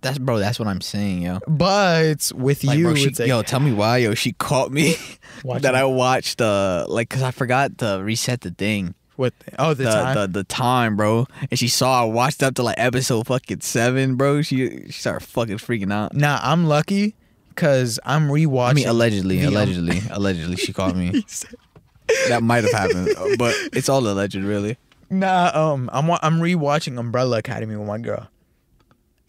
That's 0.00 0.18
bro. 0.18 0.38
That's 0.38 0.58
what 0.58 0.68
I'm 0.68 0.80
saying, 0.80 1.22
yo. 1.22 1.40
but 1.46 2.30
with 2.34 2.62
Like, 2.64 2.78
you, 2.78 2.84
bro, 2.84 2.94
she, 2.94 3.08
it's 3.08 3.18
like, 3.18 3.28
yo, 3.28 3.42
tell 3.42 3.60
me 3.60 3.72
why, 3.72 3.98
yo. 3.98 4.14
She 4.14 4.32
caught 4.32 4.70
me 4.70 4.96
that 5.44 5.74
I 5.74 5.84
watched, 5.84 6.40
uh, 6.40 6.86
like, 6.88 7.08
cause 7.10 7.22
I 7.22 7.30
forgot 7.32 7.78
to 7.78 8.00
reset 8.02 8.42
the 8.42 8.50
thing. 8.50 8.94
what? 9.16 9.34
Oh, 9.58 9.74
the, 9.74 9.84
the, 9.84 9.90
time. 9.90 10.14
the 10.14 10.26
the 10.28 10.44
time, 10.44 10.96
bro. 10.96 11.26
And 11.50 11.58
she 11.58 11.68
saw 11.68 12.02
I 12.02 12.04
watched 12.04 12.42
up 12.42 12.54
to 12.56 12.62
like 12.62 12.76
episode 12.78 13.26
fucking 13.26 13.60
seven, 13.60 14.14
bro. 14.16 14.42
She 14.42 14.84
she 14.86 14.92
started 14.92 15.26
fucking 15.26 15.58
freaking 15.58 15.92
out. 15.92 16.14
Nah, 16.14 16.38
I'm 16.42 16.66
lucky 16.66 17.16
because 17.48 17.98
I'm 18.04 18.28
rewatching. 18.28 18.70
I 18.70 18.72
mean, 18.74 18.88
allegedly, 18.88 19.40
the, 19.40 19.46
um, 19.48 19.54
allegedly, 19.54 20.00
allegedly, 20.10 20.56
she 20.56 20.72
caught 20.72 20.94
me. 20.94 21.24
that 22.28 22.42
might 22.42 22.62
have 22.62 22.72
happened, 22.72 23.08
uh, 23.18 23.36
but 23.36 23.54
it's 23.72 23.88
all 23.88 24.06
alleged, 24.06 24.36
really. 24.36 24.76
Nah, 25.10 25.50
um, 25.54 25.90
I'm 25.92 26.08
I'm 26.10 26.40
rewatching 26.40 26.98
Umbrella 26.98 27.38
Academy 27.38 27.74
with 27.74 27.88
my 27.88 27.98
girl, 27.98 28.28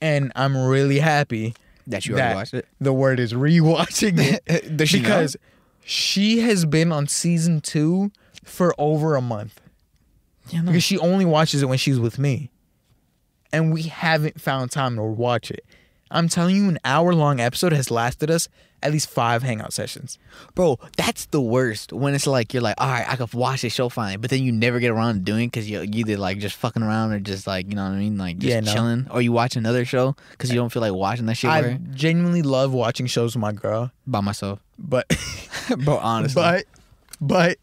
and 0.02 0.32
I'm 0.36 0.56
really 0.58 1.00
happy 1.00 1.54
That 1.88 2.06
you 2.06 2.16
that 2.16 2.36
watched 2.36 2.54
it. 2.54 2.68
the 2.80 2.94
word 2.94 3.20
is 3.20 3.34
rewatching 3.34 4.18
it 4.20 4.78
Does 4.78 4.90
she 4.90 4.98
know? 5.00 5.04
because 5.04 5.38
She 5.84 6.40
has 6.40 6.66
been 6.66 6.92
on 6.92 7.08
season 7.08 7.62
two 7.62 8.12
for 8.44 8.74
over 8.78 9.16
a 9.16 9.22
month 9.22 9.60
Yeah, 10.50 10.62
no. 10.62 10.68
because 10.68 10.84
she 10.84 10.98
only 11.00 11.26
watches 11.26 11.62
it 11.64 11.66
when 11.68 11.78
she's 11.78 12.00
with 12.00 12.18
me, 12.20 12.52
and 13.52 13.74
we 13.74 13.84
haven't 13.84 14.40
found 14.42 14.72
time 14.72 14.96
to 14.96 15.04
watch 15.04 15.50
it. 15.52 15.64
I'm 16.12 16.28
telling 16.30 16.56
you, 16.56 16.70
an 16.70 16.80
hour 16.84 17.14
long 17.14 17.40
episode 17.40 17.74
has 17.74 17.90
lasted 17.92 18.30
us 18.32 18.48
at 18.82 18.92
least 18.94 19.10
five 19.10 19.44
hangout 19.44 19.74
sessions. 19.74 20.18
Bro, 20.56 20.80
that's 20.96 21.26
the 21.26 21.42
worst. 21.42 21.92
When 21.92 22.14
it's 22.14 22.26
like 22.26 22.54
you're 22.54 22.64
like, 22.64 22.76
all 22.78 22.88
right, 22.88 23.06
I 23.08 23.16
could 23.18 23.34
watch 23.34 23.62
this 23.62 23.74
show 23.74 23.90
fine, 23.90 24.22
but 24.22 24.30
then 24.30 24.42
you 24.42 24.52
never 24.54 24.80
get 24.80 24.90
around 24.92 25.16
to 25.16 25.20
doing 25.20 25.48
because 25.50 25.70
you 25.70 25.82
either 25.82 26.16
like 26.18 26.40
just 26.40 26.56
fucking 26.56 26.82
around 26.82 27.12
or 27.12 27.20
just 27.20 27.46
like 27.46 27.68
you 27.70 27.76
know 27.76 27.84
what 27.84 27.92
I 27.92 27.98
mean, 28.00 28.18
like 28.18 28.38
just 28.38 28.50
Yeah, 28.50 28.62
no. 28.62 28.74
chilling, 28.74 29.08
or 29.12 29.22
you 29.22 29.32
watch 29.34 29.56
another 29.58 29.84
show 29.86 30.16
because 30.32 30.50
you 30.50 30.56
don't 30.56 30.70
feel 30.72 30.82
like 30.82 30.94
watching 30.94 31.26
that 31.26 31.36
shit 31.36 31.50
I 31.50 31.62
her 31.62 31.78
genuinely 31.94 32.42
love 32.42 32.72
watching 32.74 33.06
shows 33.08 33.36
with 33.36 33.42
my 33.42 33.52
girl, 33.52 33.92
by 34.08 34.22
myself. 34.22 34.60
but 34.78 35.08
Bro, 35.84 35.98
honestly, 35.98 36.42
but 36.42 36.66
but 37.20 37.58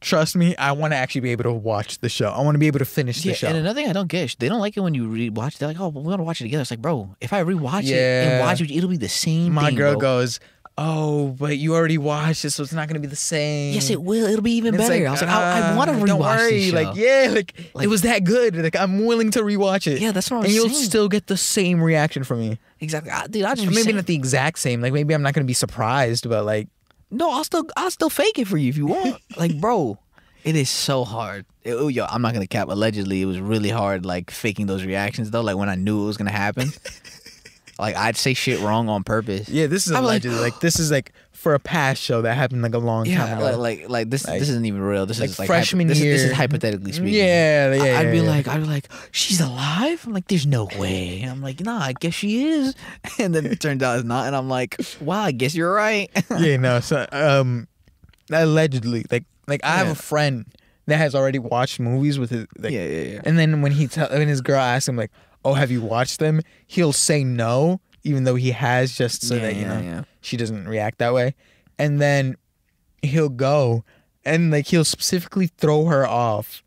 trust 0.00 0.36
me, 0.36 0.56
I 0.56 0.72
want 0.72 0.92
to 0.92 0.96
actually 0.96 1.20
be 1.22 1.30
able 1.32 1.44
to 1.44 1.52
watch 1.52 1.98
the 1.98 2.08
show. 2.08 2.30
I 2.30 2.40
want 2.42 2.54
to 2.54 2.58
be 2.58 2.66
able 2.66 2.78
to 2.80 2.84
finish 2.84 3.24
yeah, 3.24 3.32
the 3.32 3.36
show. 3.36 3.48
and 3.48 3.56
another 3.56 3.80
thing 3.80 3.88
I 3.88 3.92
don't 3.92 4.08
get, 4.08 4.36
they 4.38 4.48
don't 4.48 4.60
like 4.60 4.76
it 4.76 4.80
when 4.80 4.94
you 4.94 5.08
rewatch. 5.08 5.54
It. 5.54 5.58
They're 5.58 5.68
like, 5.68 5.80
oh, 5.80 5.88
we 5.88 6.02
want 6.02 6.18
to 6.20 6.24
watch 6.24 6.40
it 6.40 6.44
together. 6.44 6.62
It's 6.62 6.70
like, 6.70 6.82
bro, 6.82 7.14
if 7.20 7.32
I 7.32 7.42
rewatch 7.42 7.84
it 7.88 7.92
and 7.98 8.40
watch 8.40 8.60
it, 8.60 8.70
it'll 8.70 8.90
be 8.90 8.96
the 8.96 9.08
same. 9.08 9.52
my 9.52 9.66
thing, 9.66 9.76
girl 9.76 9.92
bro. 9.92 10.00
goes, 10.00 10.40
"Oh, 10.78 11.28
but 11.38 11.58
you 11.58 11.74
already 11.74 11.98
watched 11.98 12.44
it, 12.44 12.50
so 12.50 12.62
it's 12.62 12.72
not 12.72 12.88
gonna 12.88 13.00
be 13.00 13.06
the 13.06 13.16
same." 13.16 13.74
Yes, 13.74 13.90
it 13.90 14.00
will. 14.00 14.26
It'll 14.26 14.40
be 14.42 14.52
even 14.52 14.76
better. 14.76 15.06
I 15.06 15.10
was 15.10 15.20
like, 15.20 15.30
I, 15.30 15.58
I 15.60 15.72
"Ah, 15.72 15.76
want 15.76 15.90
to 15.90 15.96
rewatch 15.96 16.06
Don't 16.06 16.20
worry, 16.20 16.70
like 16.70 16.96
yeah, 16.96 17.30
like, 17.34 17.54
Like- 17.74 17.84
it 17.84 17.88
was 17.88 18.02
that 18.02 18.24
good. 18.24 18.56
Like 18.56 18.76
I'm 18.76 19.04
willing 19.04 19.30
to 19.32 19.40
rewatch 19.42 19.86
it. 19.86 20.00
Yeah, 20.00 20.12
that's 20.12 20.30
what 20.30 20.38
I'm 20.38 20.42
saying. 20.44 20.56
And 20.56 20.64
you'll 20.64 20.74
saying. 20.74 20.88
still 20.88 21.08
get 21.08 21.26
the 21.26 21.36
same 21.36 21.82
reaction 21.82 22.24
from 22.24 22.40
me. 22.40 22.58
exactly, 22.80 23.10
I, 23.12 23.26
dude. 23.26 23.44
I 23.44 23.54
just 23.54 23.66
Maybe 23.68 23.82
saying- 23.82 23.96
not 23.96 24.06
the 24.06 24.14
exact 24.14 24.58
same. 24.58 24.80
Like 24.80 24.92
maybe 24.94 25.12
I'm 25.14 25.22
not 25.22 25.34
gonna 25.34 25.44
be 25.44 25.52
surprised, 25.52 26.26
but 26.28 26.44
like 26.46 26.68
No, 27.10 27.30
I'll 27.32 27.44
still 27.44 27.66
I'll 27.76 27.90
still 27.90 28.10
fake 28.10 28.38
it 28.38 28.46
for 28.48 28.56
you 28.56 28.68
if 28.68 28.76
you 28.76 28.86
want. 28.86 29.20
like, 29.36 29.60
bro, 29.60 29.98
it 30.44 30.56
is 30.56 30.70
so 30.70 31.04
hard. 31.04 31.44
Oh, 31.66 31.88
yo, 31.88 32.06
I'm 32.08 32.22
not 32.22 32.32
gonna 32.34 32.46
cap. 32.46 32.68
Allegedly, 32.68 33.22
it 33.22 33.26
was 33.26 33.40
really 33.40 33.68
hard, 33.70 34.06
like 34.06 34.30
faking 34.30 34.66
those 34.66 34.84
reactions 34.84 35.30
though. 35.30 35.40
Like 35.42 35.56
when 35.56 35.68
I 35.68 35.74
knew 35.74 36.02
it 36.02 36.06
was 36.06 36.16
gonna 36.16 36.30
happen, 36.30 36.70
like 37.78 37.96
I'd 37.96 38.16
say 38.16 38.34
shit 38.34 38.60
wrong 38.60 38.88
on 38.88 39.02
purpose. 39.04 39.48
yeah, 39.48 39.66
this 39.66 39.86
is 39.86 39.92
I'm 39.92 40.04
like- 40.04 40.22
allegedly 40.24 40.38
like, 40.40 40.60
this 40.60 40.78
is 40.78 40.90
like 40.90 41.12
for 41.40 41.54
a 41.54 41.58
past 41.58 42.02
show 42.02 42.20
that 42.20 42.34
happened 42.34 42.60
like 42.60 42.74
a 42.74 42.78
long 42.78 43.06
time 43.06 43.38
ago. 43.38 43.44
like, 43.56 43.80
like 43.80 43.88
like 43.88 44.10
this 44.10 44.26
Like- 44.26 44.40
this 44.40 44.50
isn't 44.50 44.66
even 44.66 44.82
real. 44.82 45.06
This 45.06 45.18
like 45.20 45.30
is 45.30 45.38
like 45.38 45.46
freshman 45.46 45.88
hypo- 45.88 45.94
this, 45.98 46.04
Is, 46.04 46.20
this 46.22 46.30
is 46.30 46.36
hypothetically 46.36 46.92
speaking. 46.92 47.14
Yeah, 47.14 47.72
yeah, 47.72 47.82
I- 47.82 47.96
I'd 48.00 48.02
yeah, 48.06 48.10
be 48.12 48.18
yeah. 48.18 48.22
like, 48.30 48.46
I'd 48.46 48.60
be 48.60 48.66
like, 48.66 48.88
she's 49.10 49.40
alive. 49.40 50.02
I'm 50.06 50.12
like, 50.12 50.28
there's 50.28 50.46
no 50.46 50.68
way. 50.78 51.22
I'm 51.22 51.40
like, 51.40 51.60
nah, 51.60 51.80
I 51.80 51.94
guess 51.94 52.12
she 52.12 52.44
is. 52.44 52.74
And 53.18 53.34
then 53.34 53.46
it 53.46 53.58
turns 53.64 53.82
out 53.82 53.96
it's 53.98 54.04
not. 54.06 54.26
And 54.26 54.36
I'm 54.36 54.50
like, 54.50 54.76
wow, 55.00 55.20
I 55.22 55.32
guess 55.32 55.54
you're 55.54 55.72
right. 55.72 56.10
yeah, 56.38 56.58
no. 56.58 56.80
So, 56.80 57.06
um, 57.10 57.66
allegedly, 58.30 59.04
like, 59.10 59.24
like 59.46 59.60
I 59.64 59.76
have 59.78 59.88
a 59.88 59.94
friend 59.94 60.46
that 60.86 60.98
has 60.98 61.14
already 61.14 61.38
watched 61.38 61.80
movies 61.80 62.18
with 62.18 62.30
his, 62.30 62.46
like, 62.58 62.72
Yeah, 62.72 62.84
yeah, 62.86 63.02
yeah. 63.14 63.20
And 63.24 63.38
then 63.38 63.62
when 63.62 63.72
he 63.72 63.86
tell, 63.86 64.08
when 64.10 64.28
his 64.28 64.40
girl 64.40 64.60
asks 64.60 64.88
him 64.88 64.96
like, 64.96 65.10
"Oh, 65.44 65.54
have 65.54 65.70
you 65.70 65.80
watched 65.80 66.18
them?" 66.18 66.40
He'll 66.66 66.92
say 66.92 67.24
no, 67.24 67.80
even 68.04 68.24
though 68.24 68.34
he 68.34 68.50
has, 68.52 68.94
just 68.96 69.22
so 69.22 69.34
Yeah, 69.36 69.40
that 69.42 69.54
you 69.56 69.62
yeah, 69.62 69.68
know 69.74 69.80
yeah. 69.80 70.02
She 70.20 70.36
doesn't 70.36 70.68
react 70.68 70.98
that 70.98 71.12
way. 71.14 71.34
And 71.78 72.00
then 72.00 72.36
he'll 73.02 73.28
go 73.30 73.84
and 74.24 74.50
like 74.50 74.66
he'll 74.66 74.84
specifically 74.84 75.46
throw 75.46 75.86
her 75.86 76.06
off. 76.06 76.62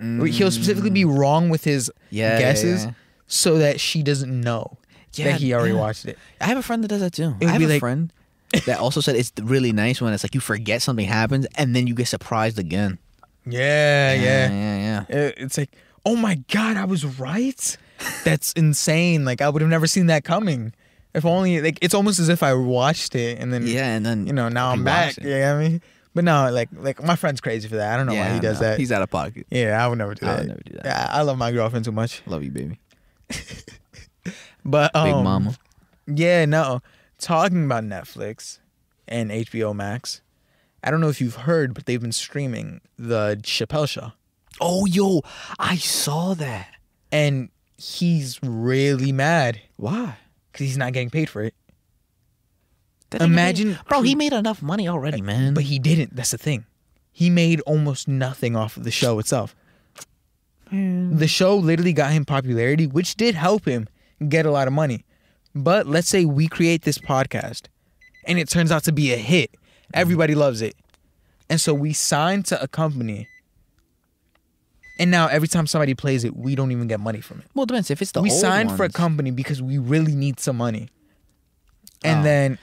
He'll 0.00 0.50
specifically 0.50 0.90
be 0.90 1.04
wrong 1.04 1.48
with 1.48 1.64
his 1.64 1.88
Mm. 1.88 1.92
Yeah, 2.10 2.32
yeah, 2.34 2.38
guesses 2.40 2.84
yeah. 2.86 2.92
so 3.26 3.58
that 3.58 3.78
she 3.80 4.02
doesn't 4.02 4.40
know 4.40 4.78
Yeah, 5.14 5.26
that 5.32 5.40
he 5.40 5.54
already 5.54 5.74
yeah. 5.74 5.80
watched 5.80 6.06
it. 6.06 6.18
I 6.40 6.46
have 6.46 6.58
a 6.58 6.62
friend 6.62 6.82
that 6.82 6.88
does 6.88 7.00
that 7.00 7.12
too. 7.12 7.36
I 7.40 7.46
have 7.46 7.58
be 7.60 7.64
a 7.66 7.68
like- 7.68 7.80
friend 7.80 8.12
that 8.66 8.78
also 8.80 9.00
said 9.00 9.16
it's 9.16 9.32
really 9.40 9.72
nice 9.72 10.00
when 10.00 10.12
it's 10.12 10.24
like 10.24 10.34
you 10.34 10.40
forget 10.40 10.82
something 10.82 11.06
happens 11.06 11.46
and 11.54 11.74
then 11.74 11.86
you 11.86 11.94
get 11.94 12.08
surprised 12.08 12.58
again. 12.58 12.98
Yeah, 13.46 14.12
yeah. 14.14 14.50
yeah, 14.50 15.04
yeah. 15.08 15.16
It- 15.16 15.34
It's 15.38 15.56
like, 15.58 15.70
oh 16.04 16.16
my 16.16 16.36
god, 16.52 16.76
I 16.76 16.84
was 16.84 17.04
right. 17.18 17.76
That's 18.24 18.52
insane. 18.52 19.24
Like 19.24 19.40
I 19.40 19.48
would 19.48 19.62
have 19.62 19.70
never 19.70 19.86
seen 19.86 20.06
that 20.06 20.24
coming. 20.24 20.72
If 21.14 21.24
only 21.26 21.60
like 21.60 21.78
it's 21.82 21.94
almost 21.94 22.18
as 22.18 22.28
if 22.28 22.42
I 22.42 22.54
watched 22.54 23.14
it 23.14 23.38
and 23.38 23.52
then 23.52 23.66
Yeah, 23.66 23.94
and 23.94 24.04
then 24.06 24.26
you 24.26 24.32
know 24.32 24.48
now 24.48 24.70
I'm 24.70 24.82
back. 24.84 25.18
it. 25.18 25.24
You 25.24 25.30
know 25.30 25.56
what 25.56 25.64
I 25.64 25.68
mean? 25.68 25.82
But 26.14 26.24
no, 26.24 26.50
like 26.50 26.68
like 26.72 27.02
my 27.02 27.16
friend's 27.16 27.40
crazy 27.40 27.68
for 27.68 27.76
that. 27.76 27.92
I 27.92 27.96
don't 27.96 28.06
know 28.06 28.14
why 28.14 28.32
he 28.34 28.40
does 28.40 28.60
no, 28.60 28.68
that. 28.68 28.78
He's 28.78 28.92
out 28.92 29.02
of 29.02 29.10
pocket. 29.10 29.46
yeah, 29.50 29.82
I 29.82 29.88
would 29.88 29.98
never 29.98 30.14
do 30.14 30.26
that. 30.26 30.36
I 30.36 30.38
would 30.40 30.48
never 30.48 30.60
do 30.62 30.74
that. 30.76 30.84
Yeah, 30.84 31.08
I 31.10 31.22
love 31.22 31.38
my 31.38 31.52
girlfriend 31.52 31.84
too 31.84 31.92
much. 31.92 32.22
Love 32.26 32.42
you, 32.44 32.50
baby. 32.50 32.78
But 34.64 34.94
um, 34.94 35.04
Big 35.04 35.14
mama. 35.24 35.56
Yeah, 36.06 36.44
no. 36.44 36.82
Talking 37.18 37.64
about 37.64 37.84
Netflix 37.84 38.58
and 39.08 39.30
HBO 39.30 39.74
Max. 39.74 40.20
I 40.84 40.90
don't 40.90 41.00
know 41.00 41.08
if 41.08 41.20
you've 41.20 41.34
heard, 41.36 41.74
but 41.74 41.86
they've 41.86 42.00
been 42.00 42.12
streaming 42.12 42.80
the 42.96 43.40
Chappelle 43.42 43.88
Show, 43.88 44.12
Oh, 44.60 44.86
yo, 44.86 45.22
I 45.58 45.76
saw 45.76 46.34
that. 46.34 46.68
and 47.10 47.48
he's 47.76 48.38
really 48.42 49.10
mad 49.10 49.60
Why? 49.76 50.16
Because 50.52 50.66
he's 50.66 50.76
not 50.78 50.92
getting 50.92 51.10
paid 51.10 51.28
for 51.30 51.42
it. 51.42 51.54
That 53.10 53.22
Imagine- 53.22 53.68
made- 53.70 53.84
bro, 53.88 54.02
he 54.02 54.14
made 54.14 54.32
enough 54.32 54.62
money 54.62 54.88
already, 54.88 55.20
uh, 55.20 55.24
man. 55.24 55.54
But 55.54 55.64
he 55.64 55.78
didn't. 55.78 56.14
That's 56.16 56.30
the 56.30 56.38
thing. 56.38 56.64
He 57.12 57.28
made 57.28 57.60
almost 57.62 58.08
nothing 58.08 58.56
off 58.56 58.76
of 58.76 58.84
the 58.84 58.90
show 58.90 59.18
itself. 59.18 59.54
The 60.70 61.28
show 61.28 61.54
literally 61.56 61.92
got 61.92 62.12
him 62.12 62.24
popularity, 62.24 62.86
which 62.86 63.16
did 63.16 63.34
help 63.34 63.66
him 63.66 63.88
get 64.30 64.46
a 64.46 64.50
lot 64.50 64.66
of 64.66 64.72
money. 64.72 65.04
But 65.54 65.86
let's 65.86 66.08
say 66.08 66.24
we 66.24 66.48
create 66.48 66.82
this 66.82 66.96
podcast 66.96 67.66
and 68.26 68.38
it 68.38 68.48
turns 68.48 68.72
out 68.72 68.82
to 68.84 68.92
be 68.92 69.12
a 69.12 69.18
hit. 69.18 69.50
Everybody 69.92 70.34
loves 70.34 70.62
it. 70.62 70.74
And 71.50 71.60
so 71.60 71.74
we 71.74 71.92
sign 71.92 72.42
to 72.44 72.62
a 72.62 72.66
company. 72.68 73.28
And 75.02 75.10
now 75.10 75.26
every 75.26 75.48
time 75.48 75.66
somebody 75.66 75.94
plays 75.94 76.22
it, 76.22 76.36
we 76.36 76.54
don't 76.54 76.70
even 76.70 76.86
get 76.86 77.00
money 77.00 77.20
from 77.20 77.40
it. 77.40 77.46
well, 77.54 77.64
it 77.64 77.68
depends 77.68 77.90
if 77.90 78.00
it's 78.00 78.12
the 78.12 78.22
we 78.22 78.30
old 78.30 78.40
signed 78.40 78.70
for 78.76 78.84
a 78.84 78.88
company 78.88 79.30
because 79.32 79.60
we 79.60 79.76
really 79.78 80.14
need 80.14 80.38
some 80.38 80.56
money. 80.56 80.88
And 82.04 82.20
Oh. 82.20 82.22
then 82.22 82.58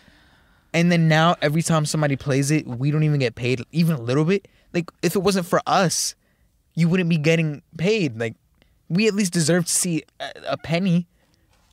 and 0.74 0.91
then 0.91 1.07
now 1.07 1.36
every 1.41 1.61
time 1.64 1.86
somebody 1.86 2.16
plays 2.16 2.49
it, 2.52 2.66
we 2.66 2.91
don't 2.91 3.03
even 3.03 3.20
get 3.20 3.36
paid 3.36 3.61
even 3.72 3.95
a 3.95 4.02
little 4.02 4.24
bit. 4.26 4.48
Like 4.74 4.90
if 5.02 5.16
it 5.16 5.20
wasn't 5.20 5.48
for 5.48 5.61
us, 5.68 6.16
you 6.76 6.88
wouldn't 6.88 7.10
be 7.10 7.18
getting 7.18 7.61
paid. 7.78 8.18
Like 8.20 8.36
we 8.88 9.07
at 9.07 9.14
least 9.14 9.34
deserve 9.34 9.66
to 9.66 9.72
see 9.74 10.03
a, 10.22 10.32
a 10.52 10.57
penny, 10.57 11.07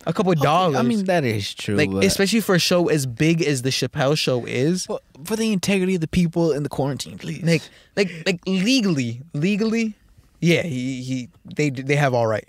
a 0.06 0.12
couple 0.12 0.32
of 0.32 0.40
dollars. 0.40 0.76
I 0.76 0.82
mean, 0.82 1.04
that 1.04 1.24
is 1.24 1.54
true. 1.54 1.76
like 1.76 1.90
especially 2.04 2.40
for 2.40 2.54
a 2.56 2.58
show 2.58 2.88
as 2.88 3.06
big 3.06 3.42
as 3.42 3.62
the 3.62 3.70
Chappelle 3.70 4.16
show 4.18 4.44
is. 4.46 4.86
But 4.86 5.02
for 5.24 5.36
the 5.36 5.52
integrity 5.52 5.94
of 5.94 6.00
the 6.00 6.08
people 6.08 6.52
in 6.52 6.62
the 6.64 6.68
quarantine, 6.68 7.18
please. 7.18 7.42
Like 7.44 7.62
like 7.96 8.10
like 8.26 8.40
legally, 8.46 9.22
legally, 9.34 9.94
yeah, 10.40 10.62
he 10.62 11.02
he 11.02 11.28
they 11.44 11.70
they 11.70 11.96
have 11.96 12.14
all 12.14 12.26
right. 12.26 12.48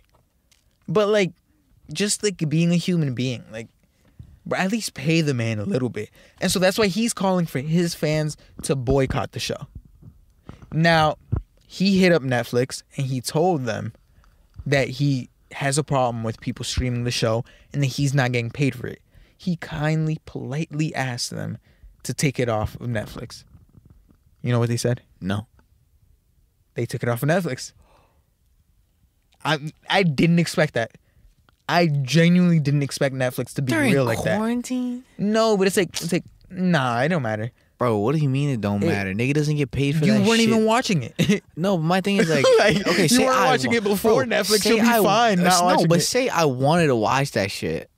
But 0.88 1.08
like 1.10 1.32
just 1.92 2.24
like 2.24 2.38
being 2.50 2.72
a 2.72 2.78
human 2.78 3.14
being, 3.14 3.44
like 3.52 3.68
bro, 4.46 4.60
at 4.60 4.72
least 4.72 4.94
pay 4.94 5.22
the 5.22 5.34
man 5.34 5.60
a 5.60 5.66
little 5.66 5.90
bit. 5.90 6.10
And 6.42 6.52
so 6.52 6.60
that's 6.60 6.78
why 6.78 6.88
he's 6.88 7.14
calling 7.14 7.46
for 7.46 7.60
his 7.60 7.94
fans 7.94 8.38
to 8.64 8.76
boycott 8.76 9.32
the 9.32 9.40
show. 9.40 9.68
Now, 10.72 11.18
he 11.68 12.00
hit 12.00 12.12
up 12.12 12.24
Netflix 12.24 12.84
and 12.96 13.08
he 13.08 13.22
told 13.22 13.66
them 13.66 13.94
that 14.66 14.88
he 14.88 15.30
has 15.52 15.78
a 15.78 15.84
problem 15.84 16.24
with 16.24 16.42
people 16.42 16.66
streaming 16.66 17.04
the 17.04 17.12
show 17.12 17.46
and 17.74 17.82
that 17.82 17.88
he's 17.88 18.14
not 18.14 18.32
getting 18.32 18.52
paid 18.52 18.76
for 18.76 18.88
it. 18.88 19.02
He 19.38 19.56
kindly, 19.58 20.20
politely 20.26 20.94
asked 20.96 21.30
them 21.30 21.58
to 22.04 22.14
take 22.14 22.40
it 22.40 22.50
off 22.50 22.76
of 22.76 22.88
Netflix. 22.88 23.44
You 24.42 24.52
know 24.52 24.60
what 24.60 24.70
they 24.70 24.78
said? 24.78 25.02
no. 25.20 25.48
They 26.78 26.86
took 26.86 27.04
it 27.04 27.10
off 27.10 27.22
of 27.24 27.28
Netflix. 27.30 27.74
I 29.44 29.60
I 29.90 30.04
didn't 30.04 30.40
expect 30.40 30.74
that. 30.76 30.92
I 31.70 31.88
genuinely 31.88 32.60
didn't 32.60 32.84
expect 32.84 33.14
Netflix 33.16 33.54
to 33.56 33.62
be 33.62 33.72
During 33.74 33.92
real 33.94 34.06
like 34.06 34.24
that. 34.24 34.38
quarantine, 34.38 35.04
No, 35.18 35.58
but 35.58 35.68
it's 35.68 35.76
like 35.76 35.90
it's 35.90 36.12
like 36.14 36.24
nah, 36.50 37.02
it 37.02 37.10
don't 37.10 37.22
matter. 37.24 37.52
bro. 37.78 37.98
What 37.98 38.16
do 38.16 38.22
you 38.22 38.30
mean 38.30 38.50
it 38.52 38.62
don't 38.62 38.82
It- 38.84 38.88
matter? 38.88 39.12
Nigga 39.14 39.34
doesn't 39.34 39.56
get 39.58 39.72
paid 39.72 39.96
for 39.98 40.06
You 40.06 40.14
that. 40.14 40.22
You 40.22 40.28
weren't 40.30 40.40
shit. 40.40 40.50
even 40.50 40.66
watching 40.66 41.04
it. 41.04 41.44
No, 41.58 41.78
my 41.78 42.00
thing 42.02 42.18
is 42.18 42.30
like, 42.30 42.46
Like, 42.60 42.88
okay, 42.88 43.04
you 43.04 43.08
say 43.10 43.26
weren't 43.26 43.38
I 43.38 43.46
watching 43.52 43.72
wa- 43.72 43.78
it 43.78 43.84
before 43.84 44.26
bro, 44.26 44.38
Netflix, 44.38 44.66
you'll 44.70 44.80
be 44.80 44.88
I- 44.88 45.02
fine 45.04 45.44
not 45.44 45.80
no, 45.82 45.86
but 45.88 45.98
it. 46.00 46.02
say 46.04 46.30
I 46.30 46.46
wanted 46.46 46.88
to 46.88 46.96
watch 46.96 47.32
that 47.32 47.50
shit. 47.52 47.90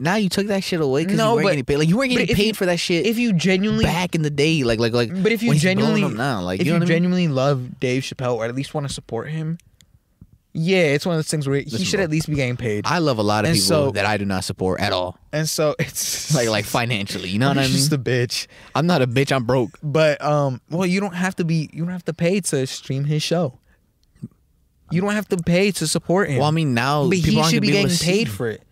Now 0.00 0.14
you 0.14 0.28
took 0.28 0.46
that 0.46 0.62
shit 0.62 0.80
away 0.80 1.04
because 1.04 1.18
No, 1.18 1.30
you 1.30 1.34
weren't 1.36 1.44
but- 1.44 1.50
getting 1.50 1.64
paid. 1.64 1.76
Like 1.78 1.88
you 1.88 1.96
weren't 1.96 2.10
getting 2.12 2.34
paid 2.36 2.46
you- 2.48 2.54
for 2.54 2.66
that 2.66 2.78
shit 2.78 3.04
if 3.06 3.18
you 3.18 3.32
genuinely 3.32 3.84
back 3.84 4.14
in 4.14 4.22
the 4.22 4.30
day. 4.30 4.62
Like 4.62 4.78
like 4.78 4.92
like. 4.92 5.10
But 5.22 5.32
if 5.32 5.42
you 5.42 5.48
when 5.48 5.56
he's 5.56 5.62
blowing 5.64 5.78
genuinely 5.78 6.16
now, 6.16 6.40
like 6.42 6.60
if 6.60 6.66
you 6.66 6.72
you, 6.72 6.78
know 6.78 6.84
what 6.84 6.88
I 6.90 6.94
mean? 6.94 6.96
genuinely 6.96 7.28
love 7.28 7.80
Dave 7.80 8.02
Chappelle 8.04 8.36
or 8.36 8.44
at 8.44 8.54
least 8.54 8.74
want 8.74 8.86
to 8.86 8.92
support 8.94 9.28
him, 9.30 9.58
yeah, 10.54 10.78
it's 10.94 11.04
one 11.04 11.14
of 11.14 11.18
those 11.18 11.28
things 11.28 11.48
where 11.48 11.58
he 11.60 11.84
should 11.84 11.96
bro. 11.98 12.04
at 12.04 12.10
least 12.10 12.28
be 12.28 12.34
getting 12.34 12.56
paid. 12.56 12.84
I 12.86 12.98
love 12.98 13.18
a 13.18 13.22
lot 13.22 13.44
of 13.44 13.50
And 13.50 13.56
people 13.56 13.66
so- 13.66 13.90
that 13.92 14.06
I 14.06 14.16
do 14.16 14.24
not 14.24 14.44
support 14.44 14.80
at 14.80 14.92
all. 14.92 15.18
and 15.32 15.48
so 15.48 15.74
it's 15.78 16.32
Like 16.34 16.48
like 16.48 16.64
financially, 16.64 17.28
you 17.30 17.38
know 17.38 17.48
what 17.48 17.58
I 17.58 17.62
mean? 17.62 17.72
just 17.72 17.92
a 17.92 17.98
bitch. 17.98 18.46
I'm 18.76 18.86
not 18.86 19.02
a 19.02 19.06
bitch. 19.06 19.34
I'm 19.34 19.44
broke. 19.44 19.78
But 19.82 20.22
um, 20.22 20.60
well, 20.70 20.86
you 20.86 21.00
don't 21.00 21.14
have 21.14 21.34
to 21.36 21.44
be. 21.44 21.70
You 21.72 21.82
don't 21.84 21.92
have 21.92 22.04
to 22.04 22.14
pay 22.14 22.40
to 22.40 22.66
stream 22.68 23.04
his 23.04 23.22
show. 23.22 23.58
You 24.90 25.00
don't 25.02 25.12
have 25.12 25.28
to 25.28 25.36
pay 25.36 25.70
to 25.72 25.86
support 25.86 26.30
him. 26.30 26.38
Well, 26.38 26.48
I 26.48 26.50
mean 26.50 26.72
now 26.72 27.04
but 27.04 27.10
people 27.12 27.30
he 27.32 27.38
aren't 27.38 27.50
should 27.50 27.62
gonna 27.62 27.72
be 27.72 27.82
getting 27.82 27.96
paid 27.98 28.28
for 28.30 28.48
it. 28.48 28.62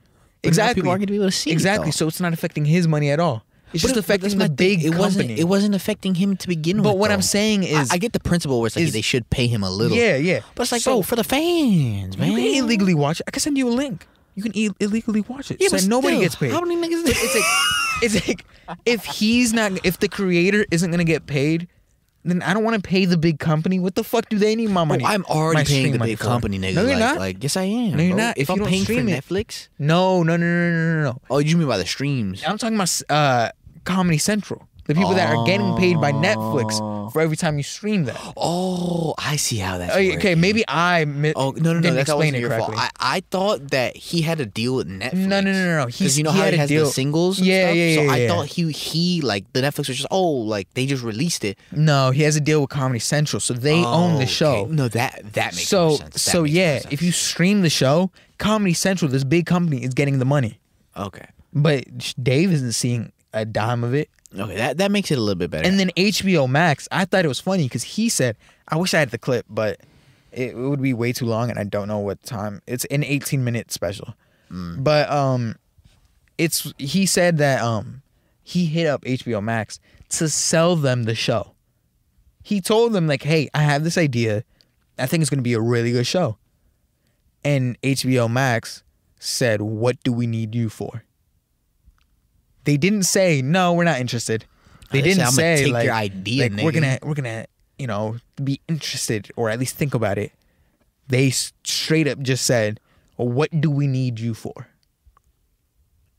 But 0.46 0.48
Exactly. 0.48 0.74
people 0.82 0.90
aren't 0.90 1.00
gonna 1.02 1.10
be 1.12 1.16
able 1.16 1.26
to 1.26 1.32
see 1.32 1.50
Exactly. 1.50 1.86
though. 1.88 1.90
so 1.92 2.08
it's 2.08 2.20
not 2.20 2.32
affecting 2.32 2.64
his 2.64 2.86
money 2.88 3.10
at 3.10 3.20
all. 3.20 3.42
It's 3.72 3.82
But 3.82 3.88
just 3.88 3.96
it- 3.96 4.00
affecting 4.00 4.38
the 4.38 4.46
thing. 4.46 4.54
big 4.54 4.84
It 4.84 4.94
wasn't. 4.94 5.30
It 5.30 5.44
wasn't 5.44 5.74
affecting 5.74 6.14
him 6.14 6.36
to 6.36 6.46
begin 6.48 6.76
with. 6.78 6.84
But 6.84 6.98
what 6.98 7.10
I'm 7.10 7.18
though. 7.18 7.22
saying 7.22 7.64
I- 7.64 7.82
is- 7.82 7.90
I, 7.90 7.98
get 7.98 8.12
the 8.12 8.20
principle 8.20 8.60
where 8.60 8.68
it's 8.68 8.76
like 8.76 8.84
is- 8.86 8.92
they 8.92 9.00
should 9.00 9.28
pay 9.28 9.48
him 9.48 9.62
a 9.64 9.70
little. 9.70 9.96
Yeah, 9.96 10.16
yeah. 10.16 10.40
But 10.54 10.62
it's 10.64 10.72
like, 10.72 10.82
So- 10.82 10.94
bro, 10.96 11.02
for 11.02 11.16
the 11.16 11.24
fans, 11.24 12.16
man. 12.16 12.32
You 12.32 12.36
can 12.36 12.64
illegally 12.64 12.94
watch 12.94 13.20
it. 13.20 13.24
I 13.26 13.30
can 13.32 13.40
send 13.40 13.58
you 13.58 13.68
a 13.68 13.74
link. 13.74 14.06
You 14.36 14.42
can 14.42 14.56
e- 14.56 14.70
illegally 14.80 15.22
watch 15.22 15.50
it. 15.50 15.56
Yeah, 15.60 15.68
so 15.68 15.76
but 15.78 15.86
nobody 15.86 16.14
still, 16.16 16.22
gets 16.22 16.36
paid. 16.36 16.52
How 16.52 16.60
many 16.60 16.76
niggas? 16.76 17.02
it's 17.08 17.34
like 17.34 17.44
it's 18.02 18.28
like 18.28 18.44
if 18.84 19.04
he's 19.04 19.52
not 19.52 19.72
if 19.84 19.98
the 19.98 20.08
creator 20.08 20.64
isn't 20.70 20.90
gonna 20.90 21.04
get 21.04 21.26
paid, 21.26 21.68
then 22.26 22.42
I 22.42 22.52
don't 22.54 22.64
want 22.64 22.82
to 22.82 22.86
pay 22.86 23.04
the 23.04 23.16
big 23.16 23.38
company. 23.38 23.78
What 23.78 23.94
the 23.94 24.04
fuck 24.04 24.28
do 24.28 24.38
they 24.38 24.56
need 24.56 24.70
my 24.70 24.84
money? 24.84 25.04
Oh, 25.04 25.08
I'm 25.08 25.24
already 25.26 25.60
my 25.60 25.64
paying 25.64 25.92
the 25.92 25.98
big 25.98 26.18
for? 26.18 26.24
company, 26.24 26.58
nigga. 26.58 26.74
No, 26.74 26.82
you're 26.82 26.90
like, 26.90 26.98
not. 26.98 27.18
Like, 27.18 27.42
yes, 27.42 27.56
I 27.56 27.62
am. 27.62 27.96
No, 27.96 28.02
you're 28.02 28.16
bro. 28.16 28.24
not. 28.24 28.38
If, 28.38 28.50
If 28.50 28.50
I'm 28.50 28.64
paying 28.64 28.84
for 28.84 28.92
it. 28.92 29.06
Netflix, 29.06 29.68
no, 29.78 30.22
no, 30.22 30.36
no, 30.36 30.46
no, 30.46 30.70
no, 30.70 30.94
no, 30.94 31.02
no. 31.02 31.20
oh, 31.30 31.38
you 31.38 31.56
mean 31.56 31.68
by 31.68 31.78
the 31.78 31.86
streams? 31.86 32.42
I'm 32.46 32.58
talking 32.58 32.76
about 32.76 33.02
uh, 33.08 33.50
Comedy 33.84 34.18
Central. 34.18 34.66
The 34.86 34.94
people 34.94 35.14
that 35.14 35.34
are 35.34 35.44
getting 35.44 35.74
paid 35.76 36.00
by 36.00 36.12
Netflix 36.12 36.78
oh. 36.80 37.10
for 37.10 37.20
every 37.20 37.36
time 37.36 37.56
you 37.58 37.64
stream 37.64 38.04
that. 38.04 38.16
Oh, 38.36 39.14
I 39.18 39.36
see 39.36 39.56
how 39.56 39.78
that's. 39.78 39.94
Oh, 39.94 39.98
okay, 39.98 40.14
working. 40.16 40.40
maybe 40.40 40.64
I 40.68 41.04
mi- 41.04 41.32
Oh 41.34 41.50
no 41.50 41.72
no 41.72 41.72
no! 41.74 41.80
didn't 41.80 41.96
That's 41.96 42.08
explain 42.08 42.34
it 42.34 42.40
your 42.40 42.50
fault. 42.50 42.72
correctly. 42.74 42.88
I, 43.00 43.16
I 43.16 43.22
thought 43.30 43.70
that 43.72 43.96
he 43.96 44.22
had 44.22 44.40
a 44.40 44.46
deal 44.46 44.76
with 44.76 44.88
Netflix. 44.88 45.14
No, 45.14 45.40
no, 45.40 45.52
no, 45.52 45.76
no. 45.78 45.86
Because 45.86 45.98
He's- 45.98 46.18
you 46.18 46.24
know 46.24 46.30
he 46.32 46.38
how 46.38 46.44
had 46.44 46.54
he 46.54 46.58
a 46.58 46.60
has 46.60 46.68
deal- 46.68 46.84
the 46.84 46.90
singles. 46.92 47.38
and 47.38 47.46
Yeah, 47.48 47.66
stuff? 47.66 47.76
yeah, 47.76 47.94
So 47.96 48.02
yeah, 48.02 48.10
I 48.12 48.16
yeah. 48.18 48.28
thought 48.28 48.46
he 48.46 48.70
he 48.72 49.20
like 49.22 49.52
the 49.52 49.60
Netflix 49.60 49.88
was 49.88 49.96
just 49.96 50.06
oh 50.10 50.22
like 50.30 50.72
they 50.74 50.86
just 50.86 51.02
released 51.02 51.44
it. 51.44 51.58
no, 51.72 52.10
he 52.12 52.22
has 52.22 52.36
a 52.36 52.40
deal 52.40 52.60
with 52.60 52.70
Comedy 52.70 53.00
Central, 53.00 53.40
so 53.40 53.54
they 53.54 53.82
own 53.84 54.14
Oh, 54.16 54.18
the 54.18 54.26
show. 54.26 54.54
okay. 54.66 54.72
No, 54.72 54.88
that 54.88 55.32
that 55.32 55.54
makes 55.54 55.68
so 55.68 55.88
more 55.88 55.96
sense. 55.98 56.14
That 56.14 56.20
so 56.20 56.42
makes 56.42 56.52
more 56.54 56.60
yeah, 56.62 56.78
sense. 56.80 56.92
if 56.92 57.02
you 57.02 57.12
stream 57.12 57.62
the 57.62 57.70
show, 57.70 58.10
Comedy 58.38 58.74
Central, 58.74 59.10
this 59.10 59.24
big 59.24 59.46
company, 59.46 59.82
is 59.82 59.94
getting 59.94 60.18
the 60.20 60.24
money, 60.24 60.60
okay 60.96 61.26
but 61.52 61.84
Dave 62.22 62.52
isn't 62.52 62.72
seeing 62.72 63.12
a 63.32 63.46
dime 63.46 63.82
of 63.82 63.94
it. 63.94 64.10
Okay 64.38 64.56
that 64.56 64.78
that 64.78 64.90
makes 64.90 65.10
it 65.10 65.18
a 65.18 65.20
little 65.20 65.34
bit 65.38 65.50
better. 65.50 65.66
And 65.68 65.78
then 65.80 65.90
HBO 65.96 66.48
Max, 66.48 66.88
I 66.92 67.04
thought 67.04 67.24
it 67.24 67.28
was 67.28 67.40
funny 67.40 67.64
because 67.64 67.82
he 67.84 68.08
said, 68.08 68.36
"I 68.68 68.76
wish 68.76 68.94
I 68.94 68.98
had 68.98 69.10
the 69.10 69.18
clip, 69.18 69.46
but 69.48 69.80
it, 70.32 70.50
it 70.50 70.56
would 70.56 70.82
be 70.82 70.92
way 70.94 71.12
too 71.12 71.26
long, 71.26 71.50
and 71.50 71.58
I 71.58 71.64
don't 71.64 71.88
know 71.88 71.98
what 71.98 72.22
time. 72.22 72.60
It's 72.66 72.84
an 72.86 73.02
18 73.04 73.42
minute 73.44 73.70
special, 73.72 74.14
Mm. 74.50 74.84
but 74.84 75.10
um, 75.10 75.56
it's 76.38 76.72
he 76.78 77.04
said 77.06 77.38
that 77.38 77.62
um, 77.62 78.02
he 78.44 78.66
hit 78.66 78.86
up 78.86 79.02
HBO 79.04 79.42
Max 79.42 79.80
to 80.10 80.28
sell 80.28 80.76
them 80.76 81.02
the 81.04 81.14
show. 81.16 81.52
He 82.44 82.60
told 82.60 82.92
them 82.92 83.06
like, 83.08 83.22
"Hey, 83.24 83.48
I 83.54 83.62
have 83.62 83.82
this 83.82 83.98
idea. 83.98 84.44
I 84.98 85.06
think 85.06 85.20
it's 85.22 85.30
going 85.30 85.38
to 85.40 85.42
be 85.42 85.54
a 85.54 85.60
really 85.60 85.92
good 85.92 86.06
show." 86.06 86.38
And 87.44 87.80
HBO 87.82 88.30
Max 88.30 88.82
said, 89.18 89.62
"What 89.62 90.02
do 90.04 90.12
we 90.12 90.26
need 90.26 90.54
you 90.54 90.68
for?" 90.68 91.02
They 92.66 92.76
didn't 92.76 93.04
say, 93.04 93.40
"No, 93.42 93.72
we're 93.72 93.84
not 93.84 94.00
interested." 94.00 94.44
They 94.90 95.00
They 95.00 95.08
didn't 95.08 95.22
"I'ma 95.22 95.30
say 95.30 95.64
take 95.64 95.72
like, 95.72 95.84
your 95.86 95.94
idea, 95.94 96.50
like, 96.50 96.62
we're 96.62 96.72
gonna 96.72 96.98
we're 97.02 97.14
gonna 97.14 97.46
you 97.78 97.86
know 97.86 98.18
be 98.42 98.60
interested 98.68 99.30
or 99.36 99.48
at 99.48 99.58
least 99.58 99.76
think 99.76 99.94
about 99.94 100.18
it. 100.18 100.32
They 101.08 101.30
straight 101.30 102.08
up 102.08 102.18
just 102.18 102.44
said, 102.44 102.80
well, 103.16 103.28
"What 103.28 103.50
do 103.60 103.70
we 103.70 103.86
need 103.86 104.20
you 104.20 104.34
for?" 104.34 104.66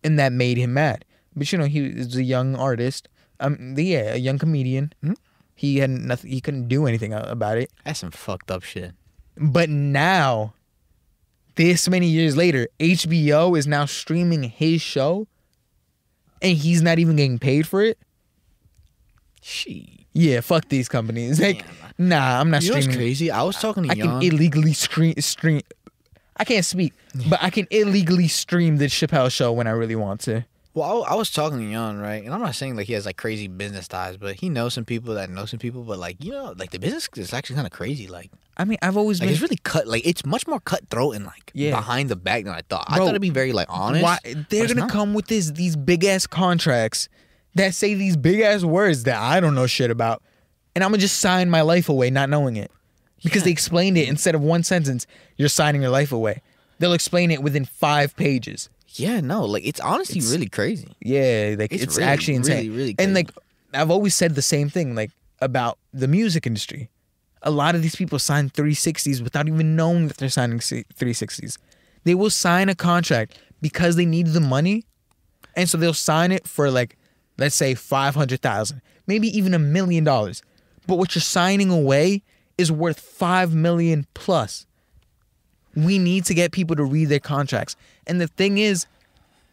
And 0.03 0.17
that 0.17 0.31
made 0.31 0.57
him 0.57 0.73
mad. 0.73 1.05
But 1.35 1.51
you 1.51 1.57
know, 1.59 1.65
he 1.65 1.85
is 1.85 2.15
a 2.15 2.23
young 2.23 2.55
artist. 2.55 3.09
Um, 3.39 3.75
yeah, 3.77 4.13
a 4.13 4.17
young 4.17 4.39
comedian. 4.39 4.93
Hmm? 5.01 5.13
He 5.53 5.77
had 5.77 5.89
nothing. 5.89 6.31
He 6.31 6.39
couldn't 6.39 6.67
do 6.67 6.87
anything 6.87 7.13
about 7.13 7.57
it. 7.57 7.71
that's 7.83 7.99
some 7.99 8.11
fucked 8.11 8.49
up 8.51 8.63
shit. 8.63 8.93
But 9.35 9.69
now, 9.69 10.53
this 11.55 11.89
many 11.89 12.07
years 12.07 12.37
later, 12.37 12.67
HBO 12.79 13.57
is 13.57 13.67
now 13.67 13.85
streaming 13.85 14.43
his 14.43 14.81
show, 14.81 15.27
and 16.41 16.57
he's 16.57 16.81
not 16.81 16.99
even 16.99 17.15
getting 17.15 17.39
paid 17.39 17.67
for 17.67 17.81
it. 17.83 17.97
She. 19.41 20.05
Yeah, 20.13 20.41
fuck 20.41 20.67
these 20.69 20.89
companies. 20.89 21.39
Like, 21.39 21.63
nah, 21.97 22.39
I'm 22.39 22.49
not 22.49 22.63
You 22.63 22.73
streaming. 22.73 22.95
crazy? 22.95 23.31
I 23.31 23.43
was 23.43 23.57
talking 23.57 23.83
to 23.83 23.89
I 23.89 23.95
can 23.95 24.21
illegally 24.21 24.73
stream 24.73 25.13
stream. 25.19 25.61
I 26.37 26.43
can't 26.43 26.65
speak, 26.65 26.93
but 27.29 27.41
I 27.41 27.49
can 27.49 27.67
illegally 27.71 28.27
stream 28.27 28.77
the 28.77 28.85
Chappelle 28.85 29.31
show 29.31 29.51
when 29.51 29.67
I 29.67 29.71
really 29.71 29.95
want 29.95 30.21
to. 30.21 30.45
Well, 30.77 31.03
I, 31.05 31.13
I 31.13 31.15
was 31.15 31.31
talking 31.31 31.57
to 31.57 31.71
Jan, 31.71 31.97
right? 31.97 32.23
And 32.23 32.31
I'm 32.31 32.39
not 32.39 32.53
saying 32.53 32.75
like 32.75 32.85
he 32.85 32.93
has 32.93 33.07
like 33.07 33.17
crazy 33.17 33.47
business 33.47 33.87
ties, 33.87 34.15
but 34.15 34.35
he 34.35 34.47
knows 34.47 34.75
some 34.75 34.85
people 34.85 35.15
that 35.15 35.27
know 35.27 35.45
some 35.45 35.57
people. 35.57 35.81
But 35.81 35.97
like 35.97 36.23
you 36.23 36.31
know, 36.31 36.53
like 36.55 36.69
the 36.69 36.77
business 36.77 37.09
is 37.15 37.33
actually 37.33 37.55
kind 37.55 37.65
of 37.65 37.73
crazy. 37.73 38.05
Like, 38.07 38.29
I 38.57 38.63
mean, 38.63 38.77
I've 38.83 38.95
always 38.95 39.19
like 39.19 39.25
been 39.27 39.33
it's 39.33 39.41
really 39.41 39.57
cut. 39.63 39.87
Like 39.87 40.05
it's 40.05 40.23
much 40.23 40.45
more 40.45 40.59
cutthroat 40.59 41.15
and 41.15 41.25
like 41.25 41.51
Yeah. 41.55 41.71
behind 41.71 42.09
the 42.09 42.15
back 42.15 42.43
than 42.43 42.53
I 42.53 42.61
thought. 42.69 42.85
I 42.87 42.97
thought 42.99 43.09
it'd 43.09 43.21
be 43.23 43.31
very 43.31 43.53
like 43.53 43.65
honest. 43.71 44.03
Why 44.03 44.19
they're 44.49 44.67
gonna 44.67 44.81
not. 44.81 44.91
come 44.91 45.15
with 45.15 45.25
this 45.25 45.49
these 45.49 45.75
big 45.75 46.05
ass 46.05 46.27
contracts 46.27 47.09
that 47.55 47.73
say 47.73 47.95
these 47.95 48.15
big 48.15 48.41
ass 48.41 48.63
words 48.63 49.05
that 49.05 49.17
I 49.19 49.39
don't 49.39 49.55
know 49.55 49.65
shit 49.65 49.89
about, 49.89 50.21
and 50.75 50.83
I'm 50.83 50.91
gonna 50.91 51.01
just 51.01 51.17
sign 51.17 51.49
my 51.49 51.61
life 51.61 51.89
away 51.89 52.11
not 52.11 52.29
knowing 52.29 52.55
it 52.55 52.69
because 53.23 53.41
they 53.43 53.51
explained 53.51 53.97
it 53.97 54.07
instead 54.07 54.35
of 54.35 54.41
one 54.41 54.61
sentence. 54.61 55.07
You're 55.37 55.49
signing 55.49 55.81
your 55.81 55.89
life 55.89 56.11
away. 56.11 56.43
They'll 56.77 56.93
explain 56.93 57.31
it 57.31 57.41
within 57.41 57.65
five 57.65 58.15
pages. 58.15 58.69
Yeah, 58.99 59.19
no, 59.21 59.45
like 59.45 59.65
it's 59.65 59.79
honestly 59.79 60.21
really 60.21 60.49
crazy. 60.49 60.87
Yeah, 61.01 61.55
like 61.57 61.71
it's, 61.71 61.83
It's 61.83 61.97
really, 61.97 62.09
actually 62.09 62.35
insane. 62.35 62.57
really, 62.57 62.69
really 62.69 62.95
and 62.99 63.13
like 63.13 63.31
I've 63.73 63.91
always 63.91 64.15
said 64.15 64.35
the 64.35 64.41
same 64.41 64.69
thing, 64.69 64.95
like 64.95 65.11
about 65.41 65.77
the 65.93 66.07
music 66.07 66.45
industry. 66.47 66.89
A 67.43 67.51
lot 67.51 67.75
of 67.75 67.81
these 67.81 67.95
people 67.95 68.19
sign 68.19 68.49
360s 68.49 69.21
without 69.21 69.47
even 69.47 69.75
knowing 69.75 70.07
that 70.07 70.17
they're 70.17 70.29
signing 70.29 70.59
360s. 70.59 71.57
They 72.03 72.15
will 72.15 72.29
sign 72.29 72.67
a 72.69 72.75
contract 72.75 73.37
because 73.61 73.95
they 73.95 74.05
need 74.05 74.27
the 74.27 74.39
money, 74.39 74.85
and 75.55 75.69
so 75.69 75.77
they'll 75.77 75.93
sign 75.93 76.31
it 76.31 76.47
for 76.47 76.69
like, 76.71 76.97
let's 77.37 77.55
say 77.55 77.73
five 77.73 78.15
hundred 78.15 78.41
thousand, 78.41 78.81
maybe 79.07 79.27
even 79.35 79.53
a 79.53 79.59
million 79.59 80.03
dollars. 80.03 80.41
But 80.87 80.97
what 80.97 81.15
you're 81.15 81.21
signing 81.21 81.69
away 81.69 82.23
is 82.57 82.71
worth 82.71 82.99
five 82.99 83.53
million 83.53 84.05
plus. 84.13 84.66
We 85.77 85.99
need 85.99 86.25
to 86.25 86.33
get 86.33 86.51
people 86.51 86.75
to 86.75 86.83
read 86.83 87.09
their 87.09 87.19
contracts. 87.19 87.75
And 88.07 88.19
the 88.19 88.27
thing 88.27 88.57
is, 88.57 88.85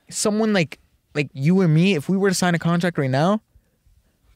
someone 0.09 0.53
like 0.53 0.79
like 1.15 1.29
you 1.33 1.61
or 1.61 1.69
me, 1.69 1.95
if 1.95 2.09
we 2.09 2.17
were 2.17 2.29
to 2.29 2.35
sign 2.35 2.55
a 2.55 2.59
contract 2.59 2.99
right 2.99 3.11
now, 3.11 3.41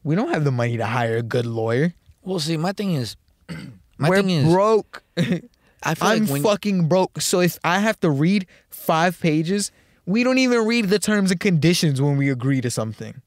we 0.03 0.15
don't 0.15 0.29
have 0.29 0.43
the 0.43 0.51
money 0.51 0.77
to 0.77 0.85
hire 0.85 1.17
a 1.17 1.23
good 1.23 1.45
lawyer. 1.45 1.93
Well, 2.23 2.39
see, 2.39 2.57
my 2.57 2.71
thing 2.71 2.93
is, 2.93 3.17
my 3.97 4.09
we're 4.09 4.17
thing 4.17 4.29
is, 4.29 4.45
broke. 4.45 5.03
I 5.17 5.95
feel 5.95 6.07
I'm 6.07 6.25
like 6.25 6.41
fucking 6.41 6.87
broke. 6.87 7.21
So 7.21 7.39
if 7.39 7.57
I 7.63 7.79
have 7.79 7.99
to 8.01 8.09
read 8.09 8.45
five 8.69 9.19
pages, 9.19 9.71
we 10.05 10.23
don't 10.23 10.37
even 10.37 10.65
read 10.65 10.85
the 10.85 10.99
terms 10.99 11.31
and 11.31 11.39
conditions 11.39 12.01
when 12.01 12.17
we 12.17 12.29
agree 12.29 12.61
to 12.61 12.71
something. 12.71 13.21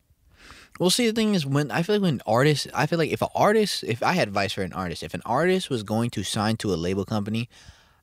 Well, 0.81 0.91
see, 0.91 1.07
the 1.07 1.13
thing 1.13 1.35
is, 1.35 1.47
when 1.47 1.71
I 1.71 1.83
feel 1.83 1.97
like 1.97 2.03
when 2.03 2.21
artists, 2.27 2.67
I 2.75 2.87
feel 2.87 2.99
like 2.99 3.11
if 3.11 3.23
an 3.23 3.29
artist, 3.35 3.85
if 3.85 4.03
I 4.03 4.13
had 4.13 4.29
advice 4.29 4.53
for 4.53 4.63
an 4.63 4.73
artist, 4.73 5.03
if 5.03 5.15
an 5.15 5.23
artist 5.25 5.71
was 5.71 5.83
going 5.83 6.11
to 6.11 6.25
sign 6.25 6.57
to 6.59 6.73
a 6.73 6.77
label 6.77 7.05
company, 7.05 7.49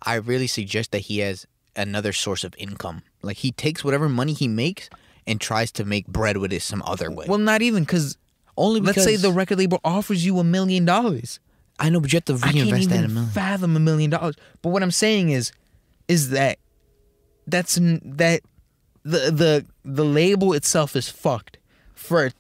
I 0.02 0.16
really 0.16 0.48
suggest 0.48 0.92
that 0.92 1.00
he 1.00 1.20
has 1.20 1.46
another 1.76 2.14
source 2.14 2.44
of 2.44 2.54
income. 2.58 3.04
Like 3.22 3.38
he 3.38 3.52
takes 3.52 3.84
whatever 3.84 4.10
money 4.10 4.34
he 4.34 4.48
makes 4.48 4.90
and 5.28 5.40
tries 5.40 5.72
to 5.74 5.86
make 5.86 6.08
bread 6.08 6.38
with 6.38 6.52
it 6.54 6.62
some 6.62 6.82
other 6.86 7.12
way. 7.12 7.26
Well, 7.28 7.38
not 7.38 7.62
even 7.62 7.84
because 7.84 8.18
only 8.58 8.80
because 8.82 8.98
let's 9.06 9.08
say 9.08 9.16
the 9.16 9.32
record 9.32 9.58
label 9.60 9.80
offers 9.84 10.26
you 10.26 10.40
a 10.40 10.44
million 10.44 10.86
dollars. 10.86 11.40
I 11.80 11.90
know, 11.90 12.00
but 12.02 12.12
you 12.12 12.18
have 12.18 12.26
to 12.26 12.34
I 12.46 12.52
can't 12.52 12.56
reinvest 12.72 12.90
that 12.90 12.96
a 12.96 13.00
even 13.04 13.14
million. 13.14 13.32
fathom 13.32 13.76
a 13.76 13.80
million 13.80 14.10
dollars. 14.10 14.36
But 14.62 14.70
what 14.70 14.84
I'm 14.84 14.92
saying 14.92 15.30
is, 15.30 15.52
is 16.08 16.32
that 16.32 16.58
that's 17.48 17.76
that 17.76 18.42
the 19.04 19.32
the 19.32 19.66
the 19.86 20.06
label 20.06 20.54
itself 20.54 20.96
is 20.96 21.08
fucked 21.08 21.58
for 21.94 22.32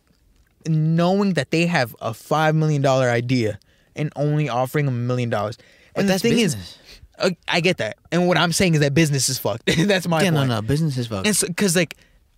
knowing 0.67 1.33
that 1.33 1.51
they 1.51 1.65
have 1.67 1.95
a 2.01 2.13
five 2.13 2.55
million 2.55 2.81
dollar 2.81 3.09
idea 3.09 3.59
and 3.95 4.11
only 4.15 4.49
offering 4.49 4.87
a 4.87 4.91
million 4.91 5.29
dollars. 5.29 5.57
But 5.93 6.01
And 6.01 6.09
the 6.09 6.19
thing 6.19 6.35
business. 6.35 6.71
is, 6.71 6.77
uh, 7.19 7.29
I 7.47 7.61
get 7.61 7.77
that. 7.77 7.97
And 8.11 8.27
what 8.27 8.37
I'm 8.37 8.51
saying 8.51 8.73
is 8.75 8.79
that 8.81 8.93
business 8.93 9.29
is 9.29 9.37
fucked. 9.39 9.65
that's 9.87 10.07
my 10.07 10.23
yeah, 10.23 10.29
no, 10.31 10.39
point. 10.39 10.49
no, 10.49 10.61
business 10.61 10.97
is 10.97 11.07
fucked. 11.07 11.25
Because 11.45 11.75
like 11.75 11.95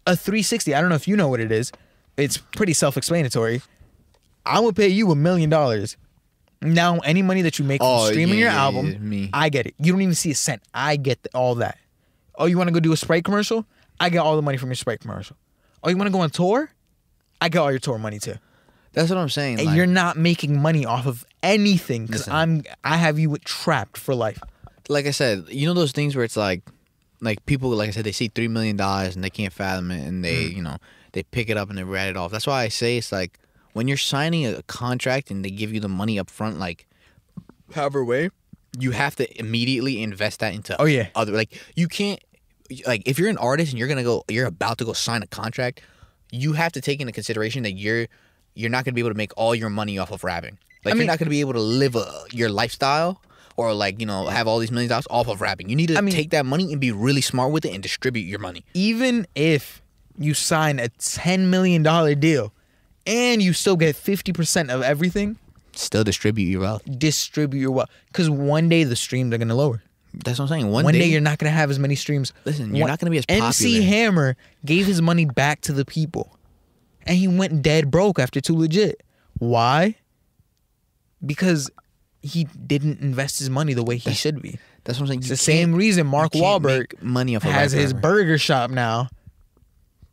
a 0.08 0.16
360, 0.16 0.74
I 0.76 0.82
don't 0.82 0.90
know 0.90 0.96
if 0.96 1.08
you 1.08 1.16
know 1.16 1.28
what 1.28 1.40
it 1.40 1.52
is. 1.52 1.72
It's 2.18 2.38
pretty 2.38 2.74
self-explanatory. 2.74 3.62
I 4.46 4.60
will 4.60 4.74
pay 4.74 4.88
you 4.88 5.12
a 5.12 5.16
million 5.16 5.50
dollars. 5.50 5.98
Now, 6.62 7.00
any 7.00 7.22
money 7.22 7.42
that 7.42 7.58
you 7.58 7.66
make 7.66 7.80
from 7.82 7.88
Oh, 7.90 8.06
streaming 8.10 8.36
yeah, 8.38 8.46
your 8.46 8.52
yeah, 8.52 8.62
album, 8.62 8.92
yeah, 8.92 8.98
me. 9.00 9.30
I 9.34 9.50
get 9.50 9.66
it. 9.66 9.74
You 9.80 9.92
don't 9.92 10.02
even 10.02 10.14
see 10.14 10.32
a 10.32 10.36
cent. 10.36 10.62
I 10.74 10.96
get 10.96 11.24
th- 11.24 11.34
all 11.34 11.56
that. 11.56 11.78
Oh, 12.36 12.46
you 12.46 12.58
want 12.58 12.68
to 12.68 12.74
go 12.74 12.80
do 12.80 12.92
a 12.92 12.98
Sprite 12.98 13.24
commercial? 13.24 13.66
I 14.00 14.10
get 14.10 14.20
all 14.20 14.36
the 14.36 14.42
money 14.44 14.58
from 14.58 14.70
your 14.70 14.76
Sprite 14.76 15.00
commercial. 15.00 15.36
Oh, 15.84 15.90
you 15.90 15.98
want 15.98 16.08
to 16.08 16.12
go 16.12 16.20
on 16.22 16.30
tour? 16.30 16.72
I 17.40 17.50
get 17.50 17.60
all 17.60 17.72
your 17.72 17.80
tour 17.80 17.98
money 17.98 18.20
too. 18.20 18.36
That's 18.94 19.10
what 19.10 19.18
I'm 19.18 19.30
saying. 19.30 19.58
And 19.60 19.68
like- 19.68 19.76
you're 19.78 19.88
not 19.88 20.18
making 20.18 20.62
money 20.62 20.86
off 20.86 21.08
of 21.08 21.26
anything 21.42 22.06
because 22.06 22.28
Listen. 22.28 22.34
I'm 22.34 22.64
I 22.84 22.98
have 22.98 23.18
you 23.18 23.36
trapped 23.44 23.98
for 23.98 24.14
life. 24.14 24.40
Like 24.92 25.06
I 25.08 25.12
said, 25.12 25.46
you 25.50 25.66
know 25.68 25.74
those 25.74 25.92
things 25.92 26.16
where 26.16 26.26
it's 26.26 26.38
like, 26.38 26.62
like 27.22 27.46
people, 27.46 27.70
like 27.70 27.88
I 27.90 27.92
said, 27.92 28.04
they 28.04 28.12
see 28.12 28.28
three 28.28 28.48
million 28.48 28.76
dollars 28.78 29.16
and 29.16 29.24
they 29.24 29.30
can't 29.30 29.54
fathom 29.54 29.92
it, 29.92 30.06
and 30.08 30.24
they, 30.24 30.46
Mm. 30.46 30.56
you 30.56 30.62
know, 30.62 30.78
they 31.14 31.24
pick 31.24 31.50
it 31.50 31.58
up 31.58 31.70
and 31.70 31.78
they 31.78 31.84
write 31.84 32.10
it 32.10 32.18
off. 32.18 32.32
That's 32.32 32.48
why 32.48 32.64
I 32.64 32.68
say 32.70 32.98
it's 32.98 33.12
like 33.12 33.40
when 33.74 33.88
you're 33.88 33.98
signing 33.98 34.46
a 34.46 34.62
contract 34.64 35.32
and 35.32 35.44
they 35.46 35.50
give 35.52 35.74
you 35.74 35.80
the 35.80 35.90
money 35.90 36.18
up 36.20 36.30
front, 36.30 36.60
like, 36.60 36.88
however 37.74 38.04
way, 38.04 38.30
you 38.80 38.92
have 38.92 39.16
to 39.18 39.40
immediately 39.40 40.02
invest 40.02 40.40
that 40.40 40.54
into. 40.54 40.80
Oh, 40.82 40.86
yeah. 40.86 41.08
other 41.16 41.34
like 41.34 41.60
you 41.76 41.88
can't, 41.88 42.20
like 42.88 43.04
if 43.06 43.20
you're 43.20 43.30
an 43.30 43.38
artist 43.38 43.72
and 43.72 43.80
you're 43.80 43.88
gonna 43.88 44.04
go, 44.04 44.24
you're 44.30 44.48
about 44.48 44.78
to 44.80 44.86
go 44.86 44.94
sign 44.94 45.24
a 45.24 45.28
contract. 45.28 45.82
you 46.34 46.54
have 46.54 46.72
to 46.72 46.80
take 46.80 47.02
into 47.02 47.12
consideration 47.12 47.64
that 47.64 47.74
you're 47.74 48.08
you're 48.56 48.70
not 48.70 48.86
gonna 48.86 48.96
be 48.96 49.02
able 49.02 49.10
to 49.10 49.18
make 49.18 49.34
all 49.36 49.54
your 49.54 49.70
money 49.70 49.98
off 49.98 50.12
of 50.12 50.24
rapping. 50.24 50.58
Like 50.86 50.94
I 50.94 50.96
you're 50.96 51.00
mean- 51.00 51.08
not 51.08 51.20
gonna 51.20 51.30
be 51.30 51.42
able 51.42 51.54
to 51.54 51.60
live 51.60 51.96
a, 51.98 52.24
your 52.32 52.50
lifestyle 52.50 53.22
or 53.62 53.74
like 53.74 54.00
you 54.00 54.06
know 54.06 54.28
have 54.28 54.48
all 54.48 54.60
these 54.60 54.72
millions 54.72 54.92
of 54.92 55.04
dollars 55.06 55.08
off 55.10 55.28
of 55.34 55.42
rapping. 55.42 55.70
You 55.70 55.76
need 55.76 55.88
to 55.88 55.98
I 55.98 56.02
mean- 56.02 56.14
take 56.14 56.30
that 56.32 56.46
money 56.46 56.72
and 56.72 56.80
be 56.82 56.92
really 56.92 57.22
smart 57.22 57.52
with 57.52 57.66
it 57.66 57.74
and 57.74 57.82
distribute 57.84 58.24
your 58.24 58.40
money. 58.40 58.64
even 58.74 59.26
if 59.36 59.82
you 60.18 60.34
sign 60.34 60.78
a 60.80 60.90
ten 60.90 61.50
million 61.50 61.84
dollar 61.84 62.16
deal 62.16 62.54
and 63.08 63.42
you 63.42 63.54
still 63.54 63.76
get 63.78 63.96
fifty 63.96 64.32
percent 64.34 64.70
of 64.70 64.82
everything, 64.82 65.38
Still 65.74 66.04
distribute 66.04 66.46
your 66.50 66.62
wealth. 66.62 66.84
distribute 67.00 67.60
your 67.62 67.72
wealth. 67.72 67.90
Because 68.08 68.30
one 68.30 68.68
day 68.70 68.84
the 68.84 68.96
streams 68.96 69.34
are 69.34 69.38
gonna 69.38 69.56
lower. 69.56 69.82
That's 70.14 70.38
what 70.40 70.46
I'm 70.46 70.50
saying. 70.50 70.70
One, 70.70 70.84
One, 70.84 70.94
day, 70.94 71.00
day, 71.00 71.06
you're 71.08 71.22
not 71.22 71.38
gonna 71.38 71.52
have 71.52 71.70
as 71.72 71.80
many 71.80 71.96
streams. 71.96 72.34
Listen, 72.44 72.76
you're 72.76 72.82
One- 72.84 72.90
not 72.90 73.00
gonna 73.00 73.12
be 73.12 73.18
as 73.20 73.26
popular. 73.26 73.46
MC. 73.48 73.82
Hammer 73.84 74.36
gave 74.66 74.86
his 74.86 75.02
money 75.02 75.24
back 75.24 75.62
to 75.62 75.72
the 75.74 75.86
people, 75.86 76.38
and 77.08 77.18
he 77.18 77.28
went 77.30 77.62
dead 77.62 77.90
broke 77.90 78.20
after 78.20 78.42
Too 78.42 78.58
Legit. 78.58 79.02
Why? 79.40 79.96
Because 81.26 81.72
he 82.22 82.44
didn't 82.46 83.00
invest 83.02 83.40
his 83.40 83.50
money 83.50 83.74
the 83.74 83.84
way 83.84 83.98
he 83.98 84.14
should 84.14 84.42
be. 84.42 84.60
That's 84.84 85.00
what 85.00 85.04
I'm 85.06 85.08
saying. 85.10 85.20
It's 85.20 85.28
You 85.30 85.34
the 85.34 85.38
same 85.38 85.76
reason 85.76 86.08
Mark 86.08 86.34
Wahlberg 86.34 87.02
money 87.02 87.36
off 87.36 87.44
of 87.46 87.52
has 87.52 87.72
his 87.72 87.94
burger 87.94 88.38
shop 88.38 88.72
now. 88.72 89.10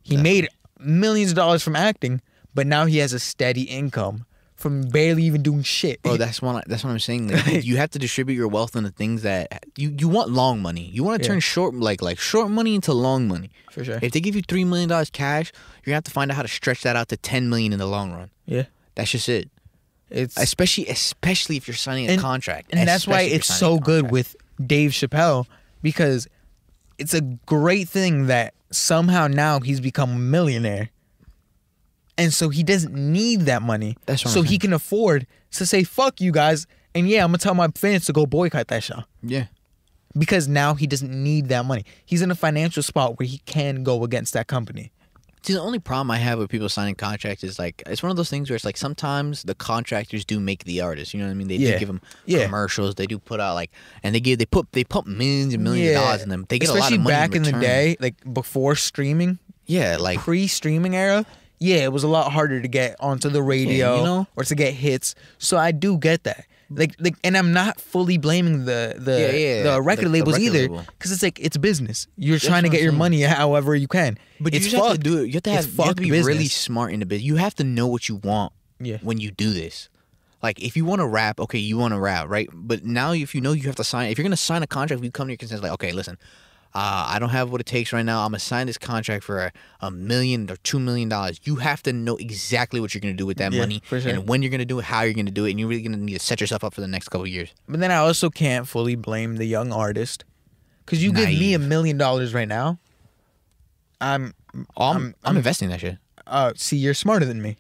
He 0.03 0.17
made 0.17 0.49
millions 0.79 1.31
of 1.31 1.37
dollars 1.37 1.63
from 1.63 1.77
acting, 1.77 2.21
but 2.55 2.67
now 2.67 2.87
he 2.87 2.99
has 2.99 3.13
a 3.13 3.19
steady 3.19 3.63
income 3.63 4.25
from 4.57 4.83
barely 4.83 5.23
even 5.25 5.43
doing 5.43 5.63
shit. 5.63 6.03
Bro, 6.03 6.17
that's 6.25 6.41
what 6.43 6.67
that's 6.67 6.83
what 6.85 6.91
I'm 6.91 6.99
saying. 6.99 7.29
Like, 7.29 7.65
you 7.65 7.77
have 7.77 7.91
to 7.91 7.99
distribute 7.99 8.37
your 8.37 8.49
wealth 8.49 8.75
into 8.75 8.91
things 8.91 9.23
that 9.23 9.65
you, 9.77 9.95
you 9.99 10.09
want 10.09 10.31
long 10.31 10.61
money. 10.61 10.83
You 10.93 11.05
want 11.05 11.21
to 11.23 11.27
Yeah. 11.27 11.33
turn 11.35 11.41
short 11.41 11.75
like 11.75 12.03
like 12.03 12.19
short 12.19 12.51
money 12.51 12.75
into 12.75 12.93
long 12.93 13.29
money. 13.29 13.51
For 13.71 13.85
sure. 13.85 13.99
If 14.03 14.13
they 14.13 14.21
give 14.21 14.35
you 14.35 14.43
three 14.43 14.65
million 14.65 14.89
dollars 14.89 15.11
cash, 15.11 15.53
you're 15.85 15.91
gonna 15.93 15.97
have 15.97 16.05
to 16.05 16.11
find 16.11 16.31
out 16.31 16.37
how 16.37 16.43
to 16.43 16.49
stretch 16.49 16.83
that 16.83 16.97
out 16.97 17.09
to 17.11 17.17
ten 17.17 17.49
million 17.51 17.73
in 17.73 17.79
the 17.79 17.87
long 17.87 18.13
run. 18.13 18.31
yeah, 18.47 18.65
That's 18.95 19.11
just 19.11 19.29
it. 19.29 19.51
It's 20.11 20.37
Especially 20.37 20.87
especially 20.89 21.57
if 21.57 21.67
you're 21.69 21.75
signing 21.75 22.09
a 22.09 22.13
And- 22.13 22.21
contract. 22.21 22.71
and 22.73 22.89
that's 22.89 23.07
why 23.07 23.23
it's 23.23 23.47
so 23.47 23.79
good 23.79 24.11
with 24.11 24.37
Dave 24.65 24.91
Chappelle 24.93 25.47
because 25.83 26.27
it's 26.99 27.15
a 27.15 27.21
great 27.21 27.89
thing 27.89 28.27
that 28.27 28.55
somehow 28.71 29.27
now 29.29 29.61
he's 29.61 29.81
become 29.81 30.11
a 30.11 30.19
millionaire. 30.19 30.91
And 32.17 32.35
so 32.35 32.49
he 32.49 32.65
doesn't 32.65 32.95
need 32.95 33.43
that 33.43 33.63
money. 33.63 33.97
That's 34.07 34.23
so 34.23 34.41
I'm 34.41 34.45
he 34.47 34.51
saying. 34.51 34.61
can 34.61 34.73
afford 34.73 35.27
to 35.53 35.65
say 35.67 35.85
fuck 35.85 36.21
you 36.21 36.33
guys 36.33 36.67
and 36.95 37.09
yeah, 37.09 37.23
I'm 37.23 37.31
going 37.31 37.39
to 37.39 37.43
tell 37.45 37.55
my 37.55 37.69
fans 37.77 38.07
to 38.07 38.13
go 38.13 38.27
boycott 38.27 38.69
that 38.69 38.83
show 38.83 39.05
Yeah. 39.23 39.47
because 40.19 40.49
now 40.49 40.75
he 40.75 40.87
doesn't 40.87 41.11
need 41.13 41.49
that 41.51 41.65
money. 41.65 41.85
He's 42.05 42.23
in 42.23 42.31
a 42.31 42.35
financial 42.35 42.83
spot 42.83 43.19
where 43.19 43.27
he 43.29 43.39
can 43.47 43.85
go 43.85 44.03
against 44.05 44.33
that 44.33 44.47
company. 44.49 44.91
See, 45.43 45.53
the 45.55 45.61
only 45.61 45.79
problem 45.79 46.11
I 46.11 46.19
have 46.19 46.39
with 46.39 46.51
people 46.51 46.69
signing 46.69 46.95
contracts 46.95 47.45
is 47.45 47.59
like 47.59 47.83
it's 47.87 48.03
one 48.03 48.11
of 48.11 48.17
those 48.17 48.29
things 48.31 48.51
where 48.51 48.57
it's 48.57 48.65
like 48.65 48.77
sometimes 48.77 49.45
the 49.45 49.55
contractors 49.55 50.25
do 50.25 50.41
make 50.41 50.65
the 50.65 50.81
artist. 50.81 51.15
You 51.15 51.21
know 51.21 51.27
what 51.27 51.33
I 51.33 51.35
mean? 51.35 51.49
They 51.49 51.57
Yeah. 51.57 51.73
do 51.75 51.79
give 51.79 51.89
them 51.89 52.01
Yeah. 52.27 52.45
commercials. 52.45 52.97
They 52.97 53.07
do 53.07 53.19
put 53.19 53.41
out 53.41 53.55
like, 53.55 53.71
and 54.03 54.15
they 54.15 54.21
give 54.21 54.39
they 54.39 54.47
put 54.47 54.71
they 54.73 54.85
pump 54.85 55.07
millions 55.07 55.55
and 55.55 55.63
millions 55.65 55.97
of 55.97 56.03
dollars 56.03 56.23
in 56.23 56.29
them. 56.29 56.45
They 56.49 56.59
get 56.59 56.69
Especially 56.69 56.81
a 56.81 56.83
lot 56.83 56.93
of 56.99 57.01
money 57.05 57.15
back 57.17 57.35
in, 57.35 57.43
the 57.45 57.53
day, 57.53 57.97
like 58.01 58.15
before 58.33 58.75
streaming, 58.75 59.39
Yeah, 59.67 59.97
like 59.99 60.19
pre-streaming 60.19 60.97
era, 60.97 61.25
yeah, 61.59 61.79
it 61.79 61.93
was 61.93 62.03
a 62.05 62.09
lot 62.09 62.33
harder 62.33 62.61
to 62.61 62.69
get 62.69 62.97
onto 63.01 63.29
the 63.29 63.43
radio 63.43 63.99
you 63.99 64.05
know? 64.05 64.27
or 64.37 64.45
to 64.45 64.55
get 64.55 64.75
hits. 64.75 65.15
So 65.39 65.57
I 65.57 65.73
do 65.73 65.99
get 65.99 66.25
that. 66.25 66.45
Like, 66.71 66.95
like, 66.99 67.17
and 67.25 67.35
I'm 67.37 67.53
not 67.55 67.81
fully 67.81 68.19
blaming 68.19 68.67
the 68.67 68.95
the 68.99 69.13
Yeah, 69.21 69.31
yeah, 69.31 69.63
the 69.73 69.81
record 69.83 70.05
the- 70.05 70.09
the 70.09 70.13
labels 70.13 70.35
record 70.35 70.45
either, 70.45 70.59
label. 70.61 70.85
because 70.99 71.13
it's 71.13 71.23
like 71.23 71.39
it's 71.41 71.57
business. 71.57 72.07
You're 72.17 72.39
trying 72.39 72.65
to 72.65 72.69
get 72.69 72.83
your 72.83 72.93
money 72.93 73.23
however 73.23 73.75
you 73.75 73.89
can. 73.89 74.19
But 74.39 74.55
it's 74.55 74.67
you 74.67 74.73
just 74.73 74.85
have 74.85 74.93
to 74.97 74.99
do 74.99 75.23
it. 75.23 75.29
You 75.29 75.33
have 75.35 75.43
to 75.45 75.51
have, 75.51 75.67
you 75.67 75.85
have 75.85 75.97
to 75.97 76.03
be 76.03 76.11
really 76.11 76.47
smart 76.49 76.93
in 76.93 77.01
the 77.01 77.07
business. 77.07 77.25
You 77.27 77.37
have 77.37 77.55
to 77.55 77.65
know 77.65 77.87
what 77.87 78.09
you 78.09 78.17
want 78.17 78.53
Yeah. 78.81 78.99
when 79.03 79.19
you 79.19 79.31
do 79.31 79.53
this. 79.55 79.89
Like 80.43 80.63
if 80.63 80.77
you 80.77 80.85
want 80.85 81.01
to 81.01 81.07
rap, 81.07 81.41
okay, 81.41 81.59
you 81.59 81.79
want 81.79 81.95
to 81.95 81.99
rap, 81.99 82.29
right? 82.29 82.49
But 82.53 82.85
now 82.85 83.13
if 83.13 83.35
you 83.35 83.41
know 83.41 83.53
you 83.53 83.63
have 83.63 83.77
to 83.77 83.85
sign, 83.85 84.11
if 84.11 84.19
you're 84.19 84.23
gonna 84.25 84.37
sign 84.37 84.63
a 84.63 84.67
contract, 84.67 85.03
you 85.03 85.11
come 85.11 85.27
to 85.29 85.33
your 85.33 85.39
consensus 85.39 85.63
like, 85.63 85.73
okay, 85.73 85.93
listen, 85.93 86.17
uh, 86.75 87.07
I 87.09 87.19
don't 87.19 87.31
have 87.31 87.51
what 87.51 87.61
it 87.61 87.67
takes 87.67 87.93
right 87.93 88.05
now. 88.05 88.21
I'm 88.25 88.29
gonna 88.31 88.39
sign 88.41 88.67
this 88.67 88.79
contract 88.79 89.25
for 89.25 89.39
a, 89.47 89.53
a 89.81 89.91
million 89.91 90.51
or 90.51 90.57
two 90.57 90.79
million 90.79 91.09
dollars. 91.09 91.41
You 91.45 91.57
have 91.57 91.83
to 91.85 91.93
know 91.93 92.17
exactly 92.17 92.79
what 92.81 92.95
you're 92.95 93.01
gonna 93.01 93.15
do 93.15 93.27
with 93.27 93.39
that 93.39 93.53
Yeah, 93.53 93.61
money 93.61 93.83
sure. 93.89 93.99
and 94.07 94.29
when 94.29 94.43
you're 94.43 94.51
gonna 94.51 94.65
do 94.65 94.79
it, 94.79 94.85
how 94.85 95.03
you're 95.03 95.15
gonna 95.15 95.31
do 95.31 95.45
it, 95.47 95.51
and 95.53 95.59
you're 95.61 95.69
really 95.69 95.83
gonna 95.83 95.97
need 95.97 96.15
to 96.15 96.19
set 96.25 96.41
yourself 96.41 96.63
up 96.65 96.75
for 96.75 96.81
the 96.81 96.87
next 96.89 97.09
couple 97.09 97.27
years. 97.27 97.51
But 97.69 97.81
then 97.81 97.91
I 97.91 97.97
also 97.97 98.31
can't 98.31 98.69
fully 98.69 98.95
blame 98.97 99.37
the 99.37 99.47
young 99.47 99.73
artist, 99.73 100.25
because 100.85 101.03
you 101.03 101.13
give 101.13 101.29
me 101.29 101.55
a 101.55 101.59
million 101.59 101.97
dollars 101.99 102.33
right 102.35 102.49
now. 102.49 102.79
I'm 104.01 104.35
Oh, 104.77 104.85
I'm, 104.91 104.97
I'm, 104.97 105.03
I'm- 105.03 105.15
I'm- 105.25 105.37
investing 105.37 105.69
that 105.71 105.81
shit. 105.81 105.99
uh, 106.27 106.53
see, 106.57 106.77
you're 106.77 106.95
smarter 106.95 107.25
than 107.27 107.41
me. 107.43 107.57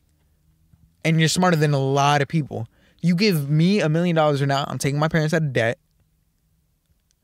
And 1.04 1.18
you're 1.20 1.28
smarter 1.28 1.56
than 1.56 1.72
a 1.74 1.78
lot 1.78 2.22
of 2.22 2.28
people. 2.28 2.66
You 3.00 3.14
give 3.14 3.48
me 3.48 3.80
a 3.80 3.88
million 3.88 4.16
dollars 4.16 4.40
right 4.40 4.48
now, 4.48 4.64
I'm 4.68 4.78
taking 4.78 4.98
my 4.98 5.08
parents 5.08 5.32
out 5.32 5.42
of 5.42 5.52
debt. 5.52 5.78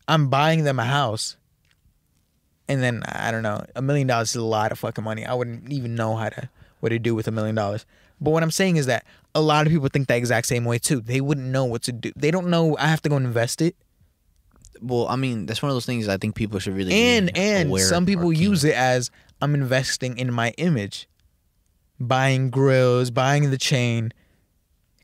I'm 0.07 0.29
buying 0.29 0.65
them 0.65 0.79
a 0.79 0.85
house. 0.85 1.37
And 2.69 2.83
then 2.83 3.03
I 3.07 3.31
don't 3.31 3.43
know, 3.43 3.65
a 3.77 3.83
million 3.83 4.07
dollars 4.07 4.31
is 4.31 4.37
a 4.37 4.45
lot 4.45 4.73
of 4.73 4.79
fucking 4.79 5.05
money. 5.05 5.27
I 5.27 5.35
wouldn't 5.35 5.71
even 5.73 5.95
know 5.95 6.17
how 6.17 6.31
to 6.31 6.49
what 6.81 6.91
to 6.91 6.99
do 6.99 7.15
with 7.15 7.29
a 7.29 7.31
million 7.31 7.55
dollars. 7.55 7.85
But 8.21 8.31
what 8.31 8.43
I'm 8.43 8.51
saying 8.51 8.77
is 8.77 8.87
that 8.87 9.05
a 9.35 9.41
lot 9.41 9.67
of 9.67 9.73
people 9.73 9.89
think 9.89 10.09
the 10.09 10.17
exact 10.17 10.47
same 10.47 10.65
way 10.65 10.79
too. 10.79 11.01
They 11.01 11.21
wouldn't 11.21 11.47
know 11.49 11.65
what 11.65 11.83
to 11.83 11.93
do. 11.93 12.13
They 12.17 12.31
don't 12.31 12.49
know 12.49 12.77
I 12.79 12.87
have 12.89 13.03
to 13.03 13.09
go 13.09 13.17
and 13.17 13.27
invest 13.27 13.61
it. 13.61 13.77
Well, 14.81 15.07
I 15.09 15.17
mean, 15.17 15.47
that's 15.47 15.63
one 15.63 15.71
of 15.71 15.77
those 15.77 15.87
things 15.87 16.09
I 16.09 16.17
think 16.17 16.35
people 16.35 16.59
should 16.59 16.75
really 16.75 16.93
And 16.93 17.37
and 17.37 17.79
some 17.81 18.07
people 18.07 18.33
use 18.33 18.65
it 18.65 18.75
as 18.75 19.11
I'm 19.41 19.55
investing 19.55 20.19
in 20.19 20.33
my 20.33 20.51
image. 20.59 21.09
Buying 22.01 22.51
grills, 22.51 23.11
buying 23.11 23.51
the 23.51 23.59
chain. 23.59 24.13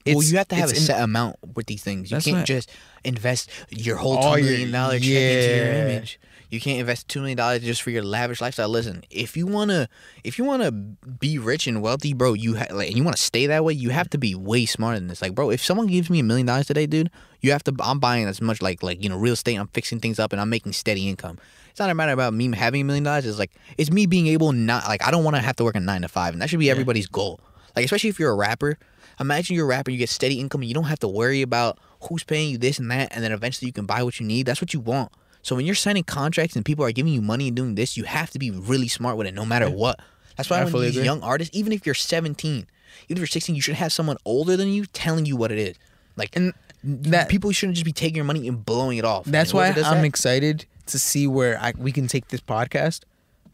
well, 0.06 0.22
you 0.22 0.36
have 0.38 0.48
to 0.48 0.54
have 0.56 0.68
a 0.68 0.70
it's 0.70 0.80
in- 0.80 0.86
set 0.86 1.02
amount 1.02 1.36
with 1.54 1.66
these 1.66 1.82
things. 1.82 2.10
You 2.10 2.18
can't 2.20 2.38
right. 2.38 2.46
just 2.46 2.70
invest 3.04 3.48
your 3.70 3.96
whole 3.96 4.16
two 4.34 4.40
your- 4.40 4.50
million 4.50 4.72
dollar 4.72 4.98
check 4.98 5.02
into 5.08 5.56
your 5.56 5.72
image. 5.72 6.18
You 6.50 6.60
can't 6.60 6.80
invest 6.80 7.06
two 7.06 7.20
million 7.20 7.36
dollars 7.36 7.62
just 7.62 7.80
for 7.80 7.90
your 7.90 8.02
lavish 8.02 8.40
lifestyle. 8.40 8.68
Listen, 8.68 9.04
if 9.08 9.36
you 9.36 9.46
wanna, 9.46 9.88
if 10.24 10.36
you 10.36 10.44
wanna 10.44 10.72
be 10.72 11.38
rich 11.38 11.68
and 11.68 11.80
wealthy, 11.80 12.12
bro, 12.12 12.32
you 12.32 12.56
ha- 12.56 12.66
like, 12.72 12.88
and 12.88 12.96
you 12.96 13.04
wanna 13.04 13.16
stay 13.16 13.46
that 13.46 13.64
way, 13.64 13.72
you 13.72 13.90
have 13.90 14.10
to 14.10 14.18
be 14.18 14.34
way 14.34 14.66
smarter 14.66 14.98
than 14.98 15.06
this. 15.06 15.22
Like, 15.22 15.34
bro, 15.34 15.50
if 15.50 15.64
someone 15.64 15.86
gives 15.86 16.10
me 16.10 16.18
a 16.18 16.24
million 16.24 16.46
dollars 16.46 16.66
today, 16.66 16.86
dude, 16.86 17.10
you 17.40 17.52
have 17.52 17.62
to. 17.64 17.74
I'm 17.80 18.00
buying 18.00 18.26
as 18.26 18.40
much 18.40 18.60
like 18.60 18.82
like 18.82 19.02
you 19.02 19.08
know 19.08 19.16
real 19.16 19.34
estate. 19.34 19.54
I'm 19.56 19.68
fixing 19.68 20.00
things 20.00 20.18
up 20.18 20.32
and 20.32 20.40
I'm 20.40 20.50
making 20.50 20.72
steady 20.72 21.08
income. 21.08 21.38
It's 21.70 21.78
not 21.78 21.88
a 21.88 21.94
matter 21.94 22.12
about 22.12 22.34
me 22.34 22.54
having 22.56 22.80
a 22.80 22.84
million 22.84 23.04
dollars. 23.04 23.26
It's 23.26 23.38
like 23.38 23.52
it's 23.78 23.90
me 23.90 24.06
being 24.06 24.26
able 24.26 24.50
not 24.52 24.88
like 24.88 25.06
I 25.06 25.12
don't 25.12 25.22
want 25.22 25.36
to 25.36 25.42
have 25.42 25.56
to 25.56 25.64
work 25.64 25.76
a 25.76 25.80
nine 25.80 26.02
to 26.02 26.08
five, 26.08 26.32
and 26.32 26.42
that 26.42 26.50
should 26.50 26.58
be 26.58 26.70
everybody's 26.70 27.06
goal. 27.06 27.40
Like 27.76 27.84
especially 27.84 28.10
if 28.10 28.18
you're 28.18 28.32
a 28.32 28.36
rapper. 28.36 28.76
Imagine 29.18 29.54
you're 29.54 29.66
a 29.66 29.68
rapper, 29.68 29.90
you 29.90 29.98
get 29.98 30.08
steady 30.08 30.40
income, 30.40 30.62
and 30.62 30.68
you 30.68 30.74
don't 30.74 30.84
have 30.84 31.00
to 31.00 31.08
worry 31.08 31.42
about 31.42 31.78
who's 32.08 32.24
paying 32.24 32.50
you 32.50 32.56
this 32.56 32.78
and 32.78 32.90
that, 32.90 33.14
and 33.14 33.22
then 33.22 33.32
eventually 33.32 33.66
you 33.66 33.72
can 33.72 33.84
buy 33.84 34.02
what 34.02 34.18
you 34.18 34.26
need. 34.26 34.46
That's 34.46 34.62
what 34.62 34.72
you 34.72 34.80
want. 34.80 35.12
So 35.42 35.56
when 35.56 35.64
you're 35.66 35.74
signing 35.74 36.04
contracts 36.04 36.54
and 36.56 36.64
people 36.64 36.84
are 36.84 36.92
giving 36.92 37.12
you 37.12 37.22
money 37.22 37.48
and 37.48 37.56
doing 37.56 37.74
this, 37.74 37.96
you 37.96 38.04
have 38.04 38.30
to 38.30 38.38
be 38.38 38.50
really 38.50 38.88
smart 38.88 39.16
with 39.16 39.26
it, 39.26 39.34
no 39.34 39.44
matter 39.44 39.70
what. 39.70 39.98
That's 40.36 40.48
why 40.50 40.60
I 40.60 40.64
when 40.64 40.82
these 40.82 40.96
agree. 40.96 41.04
young 41.04 41.22
artists, 41.22 41.54
even 41.56 41.72
if 41.72 41.84
you're 41.86 41.94
17, 41.94 42.56
even 42.56 42.66
if 43.08 43.18
you're 43.18 43.26
16, 43.26 43.54
you 43.54 43.62
should 43.62 43.74
have 43.74 43.92
someone 43.92 44.16
older 44.24 44.56
than 44.56 44.68
you 44.68 44.86
telling 44.86 45.26
you 45.26 45.36
what 45.36 45.50
it 45.52 45.58
is. 45.58 45.76
Like 46.16 46.34
And 46.36 46.52
that- 46.84 47.28
people 47.28 47.52
shouldn't 47.52 47.76
just 47.76 47.84
be 47.84 47.92
taking 47.92 48.16
your 48.16 48.24
money 48.24 48.46
and 48.48 48.64
blowing 48.64 48.98
it 48.98 49.04
off. 49.04 49.24
That's 49.26 49.52
why 49.54 49.68
I'm 49.68 49.74
that- 49.74 50.04
excited 50.04 50.66
to 50.86 50.98
see 50.98 51.26
where 51.26 51.58
I, 51.60 51.72
we 51.76 51.92
can 51.92 52.06
take 52.08 52.28
this 52.28 52.40
podcast 52.40 53.00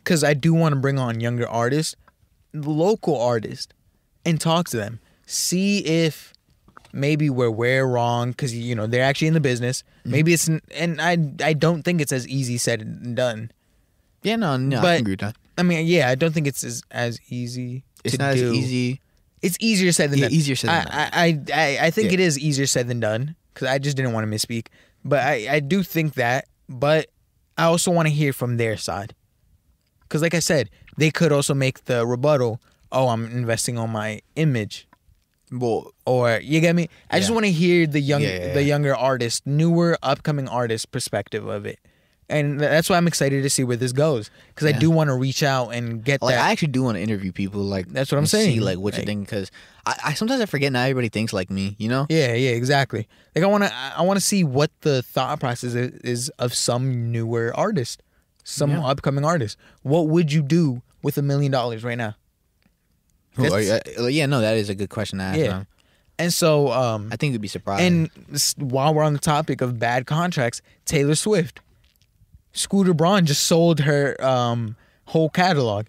because 0.03 0.23
I 0.25 0.35
do 0.35 0.55
want 0.55 0.75
to 0.75 0.81
bring 0.81 0.99
on 0.99 1.21
younger 1.21 1.49
artists, 1.49 1.95
local 2.55 3.21
artists, 3.21 3.69
and 4.25 4.41
talk 4.41 4.69
to 4.71 4.77
them. 4.77 5.01
See 5.27 5.79
if 5.81 6.33
maybe 6.97 7.31
where 7.31 7.51
we're 7.51 7.85
wrong 7.86 8.31
because 8.31 8.55
you 8.56 8.74
know 8.74 8.86
they're 8.86 9.05
actually 9.05 9.28
in 9.28 9.35
the 9.35 9.40
business. 9.40 9.82
Mm-hmm. 10.01 10.10
Maybe 10.10 10.32
it's 10.32 10.48
and 10.48 11.01
I 11.01 11.18
I 11.44 11.52
don't 11.52 11.82
think 11.82 12.01
it's 12.01 12.12
as 12.12 12.27
easy 12.28 12.59
said 12.59 12.81
and 12.81 13.14
done. 13.16 13.51
Yeah, 14.23 14.36
no, 14.36 14.56
no, 14.56 14.78
I 14.78 14.82
but- 14.82 14.93
can 14.97 15.01
agree 15.02 15.12
with 15.12 15.20
that. 15.20 15.36
I 15.59 15.62
mean, 15.62 15.86
yeah, 15.86 16.10
I 16.10 16.16
don't 16.16 16.32
think 16.32 16.47
it's 16.47 16.64
as 16.64 16.82
as 16.90 17.18
easy. 17.31 17.85
It's 18.05 18.18
not 18.18 18.35
do. 18.36 18.51
as 18.51 18.56
easy. 18.59 19.01
It's 19.43 19.56
easier 19.60 19.93
said 19.93 20.10
than 20.10 20.18
Yeah, 20.18 20.27
done. 20.27 20.35
easier 20.35 20.56
said 20.56 20.70
than 20.70 20.89
I, 20.90 21.10
I, 21.12 21.43
I, 21.55 21.78
I 21.86 21.90
think 21.90 22.09
Yeah. 22.09 22.14
it 22.14 22.20
is 22.20 22.39
easier 22.39 22.66
said 22.66 22.89
than 22.89 23.01
done 23.01 23.36
because 23.55 23.68
I 23.68 23.78
just 23.78 23.97
didn't 23.97 24.12
want 24.12 24.28
to 24.28 24.35
misspeak. 24.36 24.66
But 25.05 25.20
I, 25.20 25.47
I 25.56 25.60
do 25.60 25.82
think 25.82 26.14
that. 26.14 26.47
But 26.68 27.06
I 27.56 27.64
also 27.64 27.90
want 27.90 28.09
to 28.09 28.14
hear 28.14 28.32
from 28.32 28.56
their 28.56 28.77
side. 28.77 29.14
Because, 30.02 30.20
like 30.23 30.35
I 30.35 30.40
said, 30.40 30.68
they 30.97 31.10
could 31.10 31.32
also 31.32 31.55
make 31.55 31.85
the 31.85 32.06
rebuttal 32.06 32.60
oh, 32.93 33.09
I'm 33.09 33.27
investing 33.27 33.78
on 33.78 33.90
my 33.90 34.20
image. 34.36 34.86
Well, 35.52 35.93
Or, 36.05 36.40
you 36.43 36.60
get 36.60 36.74
me? 36.74 36.89
I 37.10 37.18
just 37.20 37.31
want 37.31 37.44
to 37.47 37.52
hear 37.52 37.86
the 37.86 38.01
young, 38.01 38.20
Yeah, 38.23 38.47
yeah, 38.48 38.55
the 38.55 38.62
younger 38.62 38.94
artist, 38.97 39.47
newer, 39.47 39.97
upcoming 40.02 40.48
artist 40.48 40.90
perspective 40.90 41.47
of 41.47 41.66
it. 41.66 41.78
And 42.28 42.59
that's 42.59 42.90
why 42.90 42.97
I'm 42.97 43.06
excited 43.06 43.44
to 43.44 43.51
see 43.51 43.62
where 43.62 43.77
this 43.77 43.93
goes. 43.93 44.32
Because 44.48 44.66
I 44.66 44.77
do 44.77 44.90
want 44.90 45.09
to 45.10 45.14
reach 45.14 45.44
out 45.44 45.68
and 45.68 46.02
get 46.05 46.20
like 46.23 46.35
that. 46.35 46.44
I 46.44 46.51
actually 46.51 46.68
do 46.73 46.82
want 46.82 46.97
to 46.97 47.01
interview 47.01 47.31
people. 47.31 47.60
Like 47.62 47.86
That's 47.86 48.10
what 48.10 48.18
I'm 48.18 48.23
and 48.23 48.28
See 48.28 48.36
saying. 48.39 48.60
like 48.62 48.78
what 48.78 48.94
you 48.94 48.98
Like- 49.02 49.06
think 49.06 49.28
because 49.28 49.52
I, 49.86 49.94
I 50.06 50.14
sometimes 50.14 50.40
I 50.40 50.47
forget 50.47 50.73
not 50.73 50.81
everybody 50.82 51.09
thinks 51.09 51.32
like 51.32 51.51
me. 51.51 51.77
You 51.78 51.89
know. 51.89 52.06
Yeah, 52.09 52.35
yeah, 52.35 52.51
exactly. 52.51 53.06
Like 53.36 53.44
I 53.44 53.47
want 53.47 53.62
to, 53.62 53.73
I 53.97 54.02
want 54.02 54.16
to 54.16 54.20
see 54.20 54.43
what 54.43 54.73
the 54.81 55.02
thought 55.02 55.39
process 55.39 55.74
is, 55.77 55.93
is 56.01 56.28
of 56.40 56.52
some 56.52 57.12
newer 57.12 57.52
artist, 57.55 58.02
some 58.43 58.73
Yeah. 58.73 58.85
upcoming 58.85 59.24
artist. 59.24 59.56
What 59.82 60.09
would 60.09 60.32
you 60.32 60.43
do 60.43 60.82
with 61.05 61.16
a 61.18 61.23
million 61.23 61.52
dollars 61.52 61.85
right 61.85 61.97
now? 61.98 62.16
Who 63.37 63.45
are 63.53 63.63
That's- 63.63 63.97
you- 63.99 64.09
yeah, 64.09 64.27
no, 64.27 64.41
that 64.41 64.57
is 64.57 64.69
a 64.69 64.75
good 64.75 64.91
question 64.91 65.19
to 65.19 65.25
ask. 65.25 65.39
Yeah. 65.39 65.65
And 66.19 66.33
so, 66.33 66.73
um, 66.73 67.11
I 67.13 67.17
think 67.17 67.33
you'd 67.33 67.43
be 67.43 67.49
surprised. 67.49 67.83
and 67.83 68.11
while 68.57 68.95
we're 68.95 69.03
on 69.03 69.13
the 69.13 69.19
topic 69.19 69.61
of 69.61 69.79
bad 69.79 70.07
contracts, 70.07 70.63
Taylor 70.87 71.15
Swift, 71.15 71.61
Scooter 72.53 72.95
Braun 72.95 73.27
just 73.27 73.45
sold 73.45 73.81
her 73.81 74.17
um, 74.25 74.77
whole 75.07 75.29
catalog. 75.29 75.87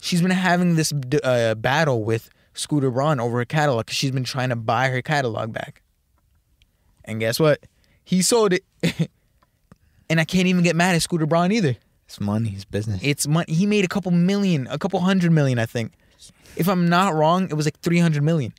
She's 0.00 0.20
been 0.20 0.32
having 0.32 0.74
this 0.74 0.92
uh, 1.22 1.54
battle 1.54 2.02
with 2.02 2.30
Scooter 2.54 2.90
Braun 2.90 3.20
over 3.20 3.38
her 3.38 3.44
catalog 3.44 3.86
because 3.86 3.96
she's 3.96 4.10
been 4.10 4.24
trying 4.24 4.48
to 4.48 4.56
buy 4.56 4.88
her 4.88 5.00
catalog 5.02 5.52
back. 5.52 5.82
And 7.04 7.20
guess 7.20 7.38
what? 7.38 7.60
He 8.02 8.22
sold 8.22 8.52
it, 8.54 8.64
and 10.10 10.20
I 10.20 10.24
can't 10.24 10.46
even 10.48 10.62
get 10.64 10.74
mad 10.76 10.94
at 10.96 11.02
Scooter 11.02 11.26
Braun 11.26 11.52
either. 11.52 11.76
it's 12.06 12.20
money, 12.20 12.50
it's 12.54 12.64
business. 12.64 13.00
It's 13.04 13.26
money. 13.26 13.52
He 13.52 13.66
made 13.66 13.84
a 13.84 13.88
couple 13.88 14.10
million, 14.10 14.66
a 14.68 14.78
couple 14.78 14.98
hundred 15.00 15.30
million, 15.32 15.58
I 15.58 15.66
think. 15.66 15.92
If 16.56 16.68
I'm 16.68 16.88
not 16.88 17.14
wrong, 17.14 17.44
it 17.50 17.54
was 17.54 17.66
like 17.66 17.78
300 17.80 18.22
million. 18.22 18.52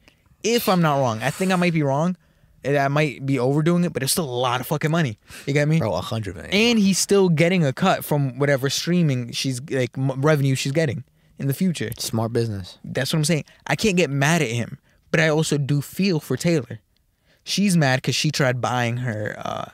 If 0.44 0.68
I'm 0.70 0.82
not 0.82 0.98
wrong, 1.00 1.22
I 1.24 1.30
think 1.32 1.52
I 1.52 1.56
might 1.56 1.74
be 1.74 1.82
wrong. 1.84 2.18
and 2.64 2.78
I 2.78 2.88
might 2.88 3.26
be 3.26 3.38
overdoing 3.38 3.84
it, 3.84 3.94
but 3.94 4.02
it's 4.04 4.12
still 4.12 4.26
a 4.30 4.40
lot 4.48 4.60
of 4.60 4.66
fucking 4.68 4.90
money. 4.92 5.18
You 5.46 5.54
get 5.54 5.68
me? 5.68 5.78
Bro, 5.80 5.94
a 5.94 6.02
hundred 6.02 6.36
million. 6.36 6.52
And 6.54 6.80
he's 6.80 6.98
still 6.98 7.30
getting 7.30 7.64
a 7.64 7.72
cut 7.72 8.04
from 8.04 8.40
whatever 8.40 8.70
streaming 8.72 9.32
she's 9.34 9.62
like 9.70 9.92
m- 9.98 10.20
revenue 10.22 10.56
she's 10.56 10.72
getting 10.72 11.04
in 11.38 11.48
the 11.48 11.54
future. 11.54 11.92
Smart 12.00 12.34
business. 12.34 12.80
That's 12.84 13.14
what 13.14 13.20
I'm 13.20 13.26
saying. 13.26 13.46
I 13.68 13.76
can't 13.76 13.96
get 13.98 14.10
mad 14.10 14.42
at 14.42 14.50
him, 14.50 14.80
but 15.12 15.20
I 15.20 15.30
also 15.30 15.58
do 15.60 15.80
feel 15.82 16.20
for 16.20 16.36
Taylor. 16.38 16.80
She's 17.44 17.78
mad 17.78 17.98
because 17.98 18.16
she 18.16 18.32
tried 18.32 18.60
buying 18.62 18.98
her. 18.98 19.36
uh 19.38 19.66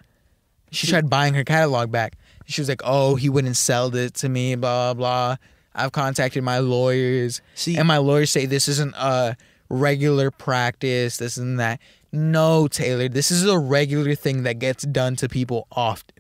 She 0.72 0.88
tried 0.88 1.10
buying 1.10 1.34
her 1.36 1.46
catalog 1.46 1.92
back. 1.92 2.18
She 2.46 2.60
was 2.60 2.68
like, 2.68 2.82
"Oh, 2.84 3.16
he 3.16 3.30
wouldn't 3.30 3.56
sell 3.56 3.96
it 3.96 4.16
to 4.16 4.28
me." 4.28 4.56
Blah 4.56 4.94
blah. 4.96 5.38
I've 5.74 5.92
contacted 5.92 6.44
my 6.44 6.60
lawyers, 6.60 7.42
See- 7.56 7.78
and 7.78 7.88
my 7.88 7.98
lawyers 7.98 8.30
say 8.32 8.46
this 8.46 8.68
isn't 8.68 8.94
a 8.96 9.38
regular 9.70 10.32
practice. 10.32 11.18
This 11.18 11.38
and 11.38 11.60
that. 11.60 11.80
No, 12.12 12.68
Taylor, 12.68 13.08
this 13.08 13.32
is 13.32 13.46
a 13.46 13.58
regular 13.58 14.16
thing 14.16 14.44
that 14.44 14.60
gets 14.60 14.84
done 14.84 15.16
to 15.18 15.30
people 15.30 15.68
often. 15.72 16.16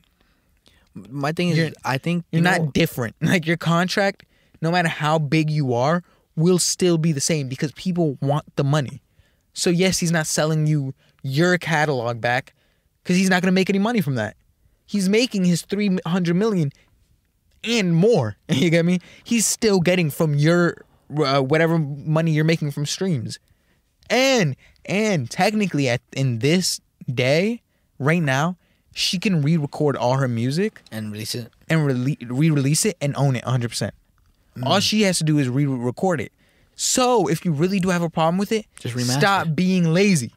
My 0.93 1.31
thing 1.31 1.49
is, 1.49 1.57
You're- 1.57 1.73
I 1.83 1.97
think 1.97 2.25
You're 2.31 2.39
you 2.39 2.43
not 2.43 2.61
know- 2.61 2.71
different. 2.73 3.15
Like 3.21 3.45
your 3.45 3.57
contract, 3.57 4.25
no 4.61 4.71
matter 4.71 4.87
how 4.89 5.19
big 5.19 5.49
you 5.49 5.73
are, 5.73 6.03
will 6.35 6.59
still 6.59 6.97
be 6.97 7.11
the 7.11 7.21
same 7.21 7.49
because 7.49 7.71
people 7.73 8.17
want 8.21 8.45
the 8.55 8.63
money. 8.63 9.01
So 9.53 9.69
yes, 9.69 9.99
he's 9.99 10.11
not 10.11 10.27
selling 10.27 10.65
you 10.67 10.93
your 11.23 11.57
catalog 11.57 12.21
back 12.21 12.53
because 13.03 13.17
he's 13.17 13.29
not 13.29 13.41
going 13.41 13.51
to 13.51 13.55
make 13.55 13.69
any 13.69 13.79
money 13.79 13.99
from 14.01 14.15
that. 14.15 14.35
He's 14.85 15.07
making 15.09 15.43
his 15.45 15.61
300 15.63 16.35
million 16.35 16.71
and 17.63 17.95
more. 17.95 18.35
You 18.49 18.69
get 18.69 18.85
me? 18.85 18.99
He's 19.23 19.45
still 19.47 19.79
getting 19.79 20.09
from 20.09 20.33
your 20.35 20.83
uh, 21.17 21.41
whatever 21.41 21.77
money 21.79 22.31
you're 22.31 22.45
making 22.45 22.71
from 22.71 22.85
streams. 22.85 23.39
And 24.09 24.55
and 24.85 25.29
technically 25.29 25.87
at 25.89 26.01
in 26.13 26.39
this 26.39 26.79
day 27.11 27.61
right 27.99 28.21
now, 28.21 28.57
she 28.93 29.19
can 29.19 29.41
re-record 29.41 29.95
all 29.95 30.17
her 30.17 30.27
music 30.27 30.81
and 30.91 31.11
release 31.11 31.35
it. 31.35 31.51
and 31.69 31.81
rele- 31.89 32.17
re-release 32.29 32.85
it 32.85 32.97
and 32.99 33.15
own 33.15 33.35
it 33.35 33.43
100%. 33.45 33.91
All 34.63 34.77
Mm. 34.79 34.81
she 34.81 35.03
has 35.03 35.17
to 35.19 35.23
do 35.23 35.37
is 35.37 35.47
re-record 35.47 36.19
it. 36.19 36.31
So 36.75 37.27
if 37.27 37.45
you 37.45 37.51
really 37.53 37.79
do 37.79 37.89
have 37.89 38.01
a 38.01 38.09
problem 38.09 38.37
with 38.37 38.51
it, 38.51 38.65
Just 38.79 38.95
remaster 38.95 39.19
stop 39.19 39.47
being 39.55 39.93
lazy. 39.93 40.33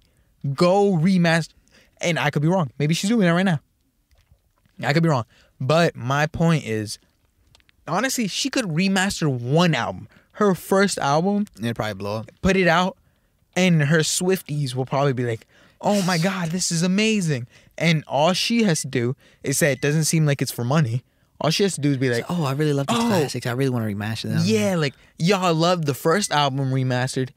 Go 0.55 0.92
remaster. 0.92 1.55
And 2.01 2.18
I 2.18 2.30
could 2.30 2.42
be 2.42 2.48
wrong. 2.48 2.70
Maybe 2.78 2.94
she's 2.94 3.09
doing 3.10 3.22
that 3.26 3.32
right 3.32 3.44
now. 3.44 3.60
I 4.82 4.92
could 4.92 5.02
be 5.02 5.09
wrong. 5.09 5.24
But 5.60 5.96
my 5.96 6.26
point 6.26 6.64
is, 6.64 6.98
honestly, 7.89 8.28
she 8.28 8.51
could 8.51 8.65
remaster 8.66 9.28
one 9.31 9.74
album. 9.74 10.09
Her 10.32 10.55
first 10.55 10.98
album, 10.98 11.47
And 11.56 11.65
it'd 11.65 11.77
probably 11.77 11.94
blow 11.94 12.16
up. 12.19 12.31
put 12.43 12.56
it 12.56 12.66
out, 12.66 12.97
and 13.55 13.82
her 13.85 14.01
Swifties 14.01 14.74
will 14.74 14.86
probably 14.86 15.12
be 15.12 15.24
like, 15.24 15.47
"Oh 15.81 16.02
my 16.02 16.19
god, 16.19 16.51
this 16.51 16.73
is 16.73 16.82
amazing!" 16.82 17.47
And 17.78 18.02
all 18.09 18.32
she 18.32 18.65
has 18.65 18.81
to 18.82 18.89
do 18.89 19.15
is 19.44 19.59
say 19.59 19.70
it 19.73 19.81
doesn't 19.81 20.05
seem 20.05 20.27
like 20.27 20.43
it's 20.43 20.51
for 20.52 20.65
money. 20.65 21.05
All 21.40 21.51
she 21.51 21.62
has 21.65 21.74
to 21.74 21.81
do 21.81 21.90
is 21.90 21.98
be 21.98 22.09
like, 22.11 22.24
Oh, 22.28 22.44
I 22.44 22.52
really 22.52 22.73
love 22.73 22.86
these 22.86 22.97
Oh. 22.98 23.06
classics. 23.09 23.47
I 23.47 23.51
really 23.52 23.70
want 23.70 23.89
to 23.89 23.94
remaster 23.94 24.28
them. 24.31 24.43
"Yeah, 24.44 24.77
like 24.77 24.94
y'all 25.19 25.52
love 25.55 25.85
the 25.85 25.94
first 25.94 26.32
album 26.32 26.70
remastered. 26.73 27.31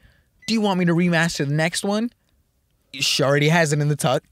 Do 0.48 0.54
you 0.54 0.62
want 0.62 0.80
me 0.80 0.86
to 0.86 0.94
remaster 0.94 1.46
the 1.48 1.54
next 1.54 1.84
one?" 1.84 2.12
She 2.94 3.22
already 3.24 3.50
has 3.50 3.74
it 3.74 3.80
in 3.80 3.90
the 3.90 3.96
tuck. 3.96 4.24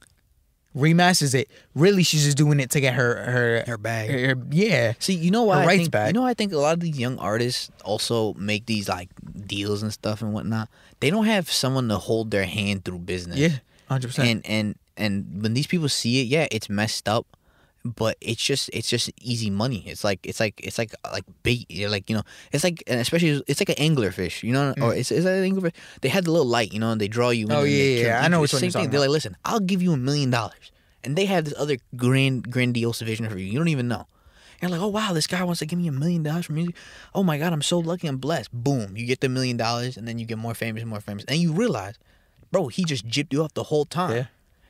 Remasters 0.76 1.34
it. 1.34 1.50
Really, 1.74 2.04
she's 2.04 2.26
just 2.26 2.36
doing 2.38 2.60
it 2.60 2.70
to 2.72 2.82
get 2.82 2.94
her 2.96 3.16
her 3.24 3.64
Her 3.66 3.78
bag. 3.78 4.10
her- 4.10 4.36
yeah. 4.52 4.94
See, 5.00 5.14
you 5.14 5.32
know 5.32 5.44
why 5.44 5.64
Her 5.64 5.70
I 5.70 5.78
think 5.78 5.92
back. 5.92 6.08
you 6.08 6.14
know 6.14 6.26
I 6.26 6.34
think 6.34 6.52
a 6.52 6.58
lot 6.58 6.74
of 6.74 6.82
these 6.82 7.00
young 7.00 7.18
artists 7.18 7.72
also 7.86 8.34
make 8.34 8.66
these 8.66 8.90
like 8.90 9.10
deals 9.48 9.82
and 9.84 9.94
stuff 9.94 10.22
and 10.22 10.34
whatnot. 10.34 10.68
They 11.00 11.10
don't 11.10 11.26
have 11.26 11.50
someone 11.50 11.88
to 11.90 11.98
hold 11.98 12.32
their 12.32 12.46
hand 12.46 12.84
through 12.84 13.00
business. 13.00 13.38
Yeah, 13.38 13.50
hundred 13.88 14.08
percent. 14.10 14.30
And 14.30 14.46
and 14.46 14.76
and 14.98 15.42
when 15.44 15.54
these 15.54 15.68
people 15.68 15.88
see 15.90 16.22
it, 16.22 16.28
yeah, 16.28 16.48
it's 16.52 16.70
messed 16.70 17.08
up, 17.08 17.26
but 17.86 18.18
it's 18.20 18.44
just 18.44 18.70
it's 18.74 18.90
just 18.90 19.12
easy 19.22 19.52
money. 19.52 19.84
It's 19.86 20.04
like 20.04 20.26
it's 20.26 20.40
like 20.40 20.60
it's 20.64 20.80
like 20.80 20.94
like 21.12 21.24
bait. 21.44 21.68
You're 21.70 21.90
like 21.90 22.10
you 22.10 22.16
know, 22.16 22.24
it's 22.52 22.64
like 22.64 22.84
and 22.88 23.00
especially 23.00 23.44
it's 23.48 23.62
like 23.62 23.70
an 23.70 23.76
angler 23.78 24.12
fish. 24.12 24.42
You 24.42 24.54
know, 24.54 24.74
or 24.82 24.96
it's 24.96 25.12
is 25.12 25.24
that 25.24 25.38
an 25.38 25.56
anglerfish? 25.56 25.74
They 26.02 26.10
had 26.10 26.26
the 26.26 26.32
little 26.32 26.48
light, 26.48 26.74
you 26.74 26.80
know, 26.80 26.92
and 26.92 27.00
they 27.00 27.08
draw 27.08 27.30
you. 27.30 27.48
Mm. 27.48 27.54
Oh, 27.54 27.62
and 27.62 27.72
yeah, 27.72 28.08
yeah, 28.08 28.22
I 28.24 28.28
know 28.28 28.44
It's 28.44 28.54
which 28.54 28.64
one 28.64 28.72
same 28.72 28.82
thing. 28.82 28.90
They're 28.90 29.00
like, 29.00 29.10
listen, 29.10 29.38
I'll 29.46 29.60
give 29.60 29.84
you 29.84 29.94
a 29.94 29.98
million 29.98 30.32
dollars, 30.32 30.72
and 31.04 31.16
they 31.16 31.26
have 31.26 31.46
this 31.46 31.54
other 31.58 31.78
grand 31.96 32.52
grandiose 32.52 33.02
vision 33.02 33.30
for 33.30 33.38
you. 33.38 33.46
You 33.46 33.60
don't 33.60 33.68
even 33.68 33.88
know. 33.88 34.08
You're 34.62 34.72
like, 34.72 34.82
oh 34.82 34.88
wow, 34.88 35.14
this 35.14 35.28
guy 35.28 35.44
wants 35.44 35.60
to 35.60 35.68
give 35.68 35.78
me 35.78 35.88
a 35.88 35.92
million 35.92 36.24
dollars 36.24 36.48
for 36.48 36.54
music. 36.54 36.76
Oh 37.14 37.22
my 37.24 37.38
god, 37.38 37.54
I'm 37.54 37.62
so 37.62 37.78
lucky, 37.78 38.08
I'm 38.08 38.18
blessed. 38.18 38.52
Boom, 38.52 38.98
you 38.98 39.06
get 39.06 39.22
the 39.22 39.30
million 39.30 39.58
dollars, 39.58 39.96
and 39.96 40.08
then 40.08 40.18
you 40.18 40.26
get 40.26 40.40
more 40.40 40.56
famous, 40.56 40.82
and 40.82 40.90
more 40.90 41.02
famous, 41.02 41.24
and 41.28 41.38
you 41.38 41.54
realize, 41.54 42.00
bro, 42.52 42.70
he 42.70 42.84
just 42.84 43.06
gypped 43.08 43.32
you 43.32 43.44
up 43.44 43.54
the 43.54 43.64
whole 43.64 43.86
time. 43.86 44.16
Yeah. 44.16 44.26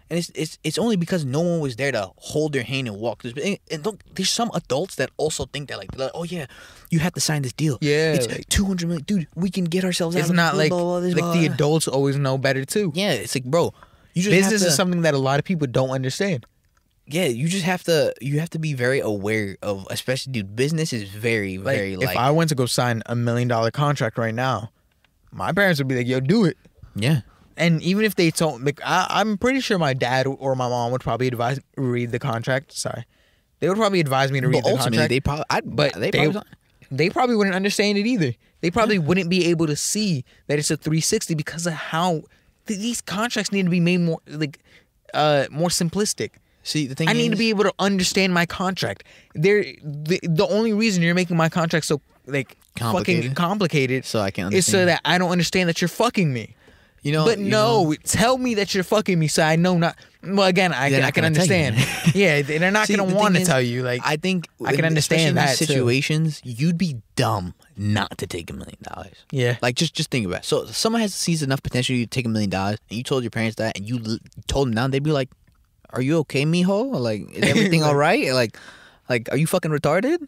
And 0.09 0.19
it's 0.19 0.29
it's 0.35 0.59
it's 0.63 0.77
only 0.77 0.97
because 0.97 1.25
no 1.25 1.41
one 1.41 1.59
was 1.59 1.77
there 1.77 1.91
to 1.91 2.11
hold 2.17 2.53
their 2.53 2.61
hand 2.63 2.87
and 2.87 2.97
walk. 2.97 3.23
There's 3.23 3.33
and, 3.43 3.57
and 3.71 3.83
look, 3.85 4.03
there's 4.13 4.29
some 4.29 4.51
adults 4.53 4.95
that 4.95 5.09
also 5.17 5.45
think 5.45 5.69
that 5.69 5.79
like, 5.79 5.97
like, 5.97 6.11
oh 6.13 6.23
yeah, 6.23 6.45
you 6.91 6.99
have 6.99 7.13
to 7.13 7.19
sign 7.19 7.41
this 7.41 7.53
deal. 7.53 7.79
Yeah, 7.81 8.13
it's 8.13 8.27
like- 8.27 8.47
two 8.49 8.65
hundred 8.65 8.87
million, 8.87 9.03
dude. 9.03 9.27
We 9.35 9.49
can 9.49 9.63
get 9.65 9.83
ourselves 9.83 10.15
out. 10.15 10.19
It's 10.19 10.29
of 10.29 10.35
not 10.35 10.53
blah, 10.53 10.57
like 10.59 10.69
blah, 10.69 10.79
blah, 10.79 10.99
this, 10.99 11.15
like 11.15 11.33
the 11.33 11.47
adults 11.47 11.87
always 11.87 12.17
know 12.17 12.37
better 12.37 12.65
too. 12.65 12.91
Yeah, 12.93 13.13
it's 13.13 13.33
like, 13.33 13.45
bro, 13.45 13.73
you 14.13 14.21
just 14.21 14.31
Business 14.35 14.61
to, 14.61 14.67
is 14.67 14.75
something 14.75 15.01
that 15.01 15.15
a 15.15 15.17
lot 15.17 15.39
of 15.39 15.45
people 15.45 15.65
don't 15.65 15.89
understand. 15.89 16.45
Yeah, 17.07 17.25
you 17.25 17.47
just 17.47 17.65
have 17.65 17.83
to 17.85 18.13
you 18.21 18.39
have 18.39 18.49
to 18.51 18.59
be 18.59 18.73
very 18.73 18.99
aware 18.99 19.57
of, 19.63 19.87
especially 19.89 20.33
dude. 20.33 20.55
Business 20.55 20.93
is 20.93 21.09
very 21.09 21.57
very 21.57 21.57
Like, 21.57 21.75
very 21.77 21.93
if 21.93 21.99
like 22.05 22.17
I 22.17 22.29
went 22.31 22.49
to 22.49 22.55
go 22.55 22.67
sign 22.67 23.01
a 23.07 23.15
million 23.15 23.47
dollar 23.47 23.71
contract 23.71 24.17
right 24.19 24.33
now, 24.33 24.71
my 25.31 25.51
parents 25.51 25.79
would 25.79 25.87
be 25.87 25.95
like, 25.95 26.07
"Yo, 26.07 26.19
do 26.19 26.45
it." 26.45 26.57
yeah. 26.95 27.21
And 27.57 27.81
even 27.81 28.03
if 28.05 28.15
they 28.15 28.31
told, 28.31 28.63
like, 28.65 28.81
I, 28.83 29.07
I'm 29.09 29.37
pretty 29.37 29.61
sure 29.61 29.77
my 29.77 29.93
dad 29.93 30.27
or 30.27 30.55
my 30.55 30.67
mom 30.67 30.91
would 30.91 31.01
probably 31.01 31.27
advise 31.27 31.59
read 31.77 32.11
the 32.11 32.19
contract. 32.19 32.73
Sorry, 32.73 33.05
they 33.59 33.69
would 33.69 33.77
probably 33.77 33.99
advise 34.01 34.31
me 34.31 34.41
to 34.41 34.47
read 34.47 34.61
But 34.61 34.63
the 34.69 34.75
ultimately, 34.75 34.97
contract. 34.97 35.09
they 35.09 35.19
probably, 35.21 35.45
I, 35.49 35.61
but 35.61 35.93
they, 35.93 36.11
they, 36.11 36.23
probably 36.25 36.41
they, 36.91 37.09
probably 37.09 37.35
wouldn't 37.37 37.55
understand 37.55 37.97
it 37.97 38.05
either. 38.05 38.33
They 38.61 38.71
probably 38.71 38.99
wouldn't 38.99 39.29
be 39.29 39.45
able 39.45 39.67
to 39.67 39.75
see 39.75 40.25
that 40.47 40.59
it's 40.59 40.69
a 40.71 40.77
360 40.77 41.33
because 41.35 41.65
of 41.67 41.73
how 41.73 42.23
th- 42.67 42.79
these 42.79 42.99
contracts 43.01 43.51
need 43.51 43.63
to 43.63 43.69
be 43.69 43.79
made 43.79 44.01
more 44.01 44.19
like 44.27 44.59
uh 45.13 45.45
more 45.51 45.69
simplistic. 45.69 46.31
see 46.63 46.87
the 46.87 46.95
thing. 46.95 47.07
I 47.07 47.13
need 47.13 47.29
to 47.29 47.37
be 47.37 47.49
able 47.49 47.63
to 47.63 47.73
understand 47.79 48.33
my 48.33 48.45
contract. 48.45 49.03
There, 49.33 49.63
the, 49.83 50.19
the 50.23 50.47
only 50.47 50.73
reason 50.73 51.03
you're 51.03 51.15
making 51.15 51.37
my 51.37 51.47
contract 51.47 51.85
so 51.85 52.01
like 52.25 52.57
fucking 52.77 52.91
Complicated? 52.91 53.35
complicated, 53.35 54.03
So 54.05 54.19
I 54.19 54.31
can 54.31 54.51
is 54.51 54.65
so 54.69 54.85
that 54.85 54.99
I 55.05 55.17
don't 55.19 55.31
understand 55.31 55.69
that 55.69 55.79
you're 55.79 55.87
fucking 55.87 56.33
me. 56.33 56.55
You 57.05 57.11
know, 57.13 57.23
but 57.23 57.37
you 57.39 57.49
no, 57.51 57.83
know- 57.83 57.95
tell 58.03 58.37
me 58.37 58.55
that 58.55 58.73
you're 58.73 58.83
fucking 58.83 59.17
me 59.17 59.27
so 59.27 59.43
I 59.43 59.55
know 59.55 59.77
not. 59.77 59.95
Well, 60.23 60.47
again, 60.47 60.73
I 60.73 60.89
can, 60.89 61.03
I 61.03 61.11
can 61.11 61.21
gonna 61.23 61.35
tell 61.35 61.45
you. 61.45 61.53
understand. 61.65 62.15
yeah, 62.15 62.41
they're 62.41 62.71
not 62.71 62.87
See, 62.87 62.95
gonna 62.95 63.07
the 63.07 63.15
want 63.15 63.35
to 63.35 63.41
is, 63.41 63.47
tell 63.47 63.61
you. 63.61 63.83
Like, 63.83 64.01
I 64.03 64.17
think 64.17 64.47
I 64.65 64.75
can 64.75 64.83
understand 64.83 65.37
that, 65.37 65.49
these 65.49 65.59
too. 65.59 65.65
situations. 65.65 66.41
You'd 66.43 66.79
be 66.79 66.97
dumb 67.15 67.53
not 67.77 68.17
to 68.17 68.25
take 68.25 68.49
a 68.49 68.53
million 68.53 68.77
dollars. 68.81 69.13
Yeah. 69.31 69.57
like 69.61 69.75
just 69.75 69.93
just 69.93 70.09
think 70.09 70.25
about 70.25 70.39
it. 70.39 70.45
So 70.45 70.65
someone 70.65 71.01
has 71.01 71.13
sees 71.13 71.43
enough 71.43 71.61
potential 71.61 71.95
to 71.95 72.07
take 72.07 72.25
a 72.25 72.29
million 72.29 72.49
dollars, 72.49 72.79
and 72.89 72.97
you 72.97 73.03
told 73.03 73.21
your 73.23 73.29
parents 73.29 73.57
that, 73.57 73.77
and 73.77 73.87
you 73.87 73.99
l- 74.03 74.17
told 74.47 74.67
them 74.69 74.73
now, 74.73 74.87
they'd 74.87 75.03
be 75.03 75.11
like, 75.11 75.29
"Are 75.91 76.01
you 76.01 76.17
okay, 76.25 76.43
mijo? 76.43 76.69
Or, 76.95 76.99
Like, 76.99 77.29
is 77.31 77.43
everything 77.49 77.83
all 77.83 77.95
right? 77.95 78.33
Like, 78.33 78.57
like, 79.07 79.29
are 79.31 79.37
you 79.37 79.45
fucking 79.45 79.69
retarded? 79.69 80.27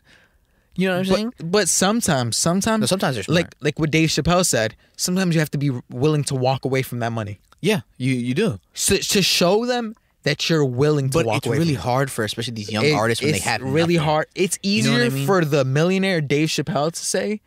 You 0.78 0.88
know 0.88 0.98
what 1.00 1.08
I'm 1.10 1.14
saying? 1.16 1.34
but, 1.38 1.52
but 1.52 1.70
sometimes, 1.70 2.38
sometimes, 2.38 2.82
No, 2.82 2.86
sometimes 2.88 3.16
they're 3.16 3.24
like 3.28 3.46
smart. 3.46 3.56
like 3.62 3.76
like 3.76 3.80
what 3.80 3.92
Dave 3.92 4.10
Chappelle 4.10 4.46
said. 4.46 4.76
Sometimes 4.96 5.36
you 5.36 5.40
have 5.42 5.52
to 5.52 5.58
be 5.58 5.72
willing 5.90 6.24
to 6.26 6.36
walk 6.36 6.66
away 6.66 6.82
from 6.84 7.00
that 7.00 7.12
money 7.12 7.40
Yeah, 7.62 7.82
you 7.98 8.14
you 8.14 8.34
do. 8.34 8.60
so, 8.74 8.96
to 8.98 9.22
show 9.22 9.66
them 9.66 9.96
that 10.24 10.50
you're 10.50 10.66
willing 10.66 11.10
to 11.10 11.18
But 11.20 11.26
walk 11.26 11.38
it's 11.38 11.48
away. 11.48 11.58
really 11.60 11.74
from 11.76 11.82
it. 11.82 11.84
hard 11.84 12.12
for 12.12 12.24
especially 12.26 12.54
these 12.56 12.72
young 12.72 12.86
It- 12.86 12.94
artists 12.94 13.24
when 13.24 13.32
they 13.32 13.38
it's 13.38 13.46
have 13.46 13.62
really 13.62 13.96
nothing. 13.96 14.10
hard. 14.10 14.28
It's 14.36 14.60
You 14.62 14.84
know 14.84 14.90
easier 14.92 15.06
I 15.06 15.10
mean? 15.10 15.26
for 15.26 15.44
the 15.46 15.64
millionaire 15.66 16.22
Dave 16.22 16.50
Chappelle 16.50 16.92
to 16.92 17.00
say 17.06 17.42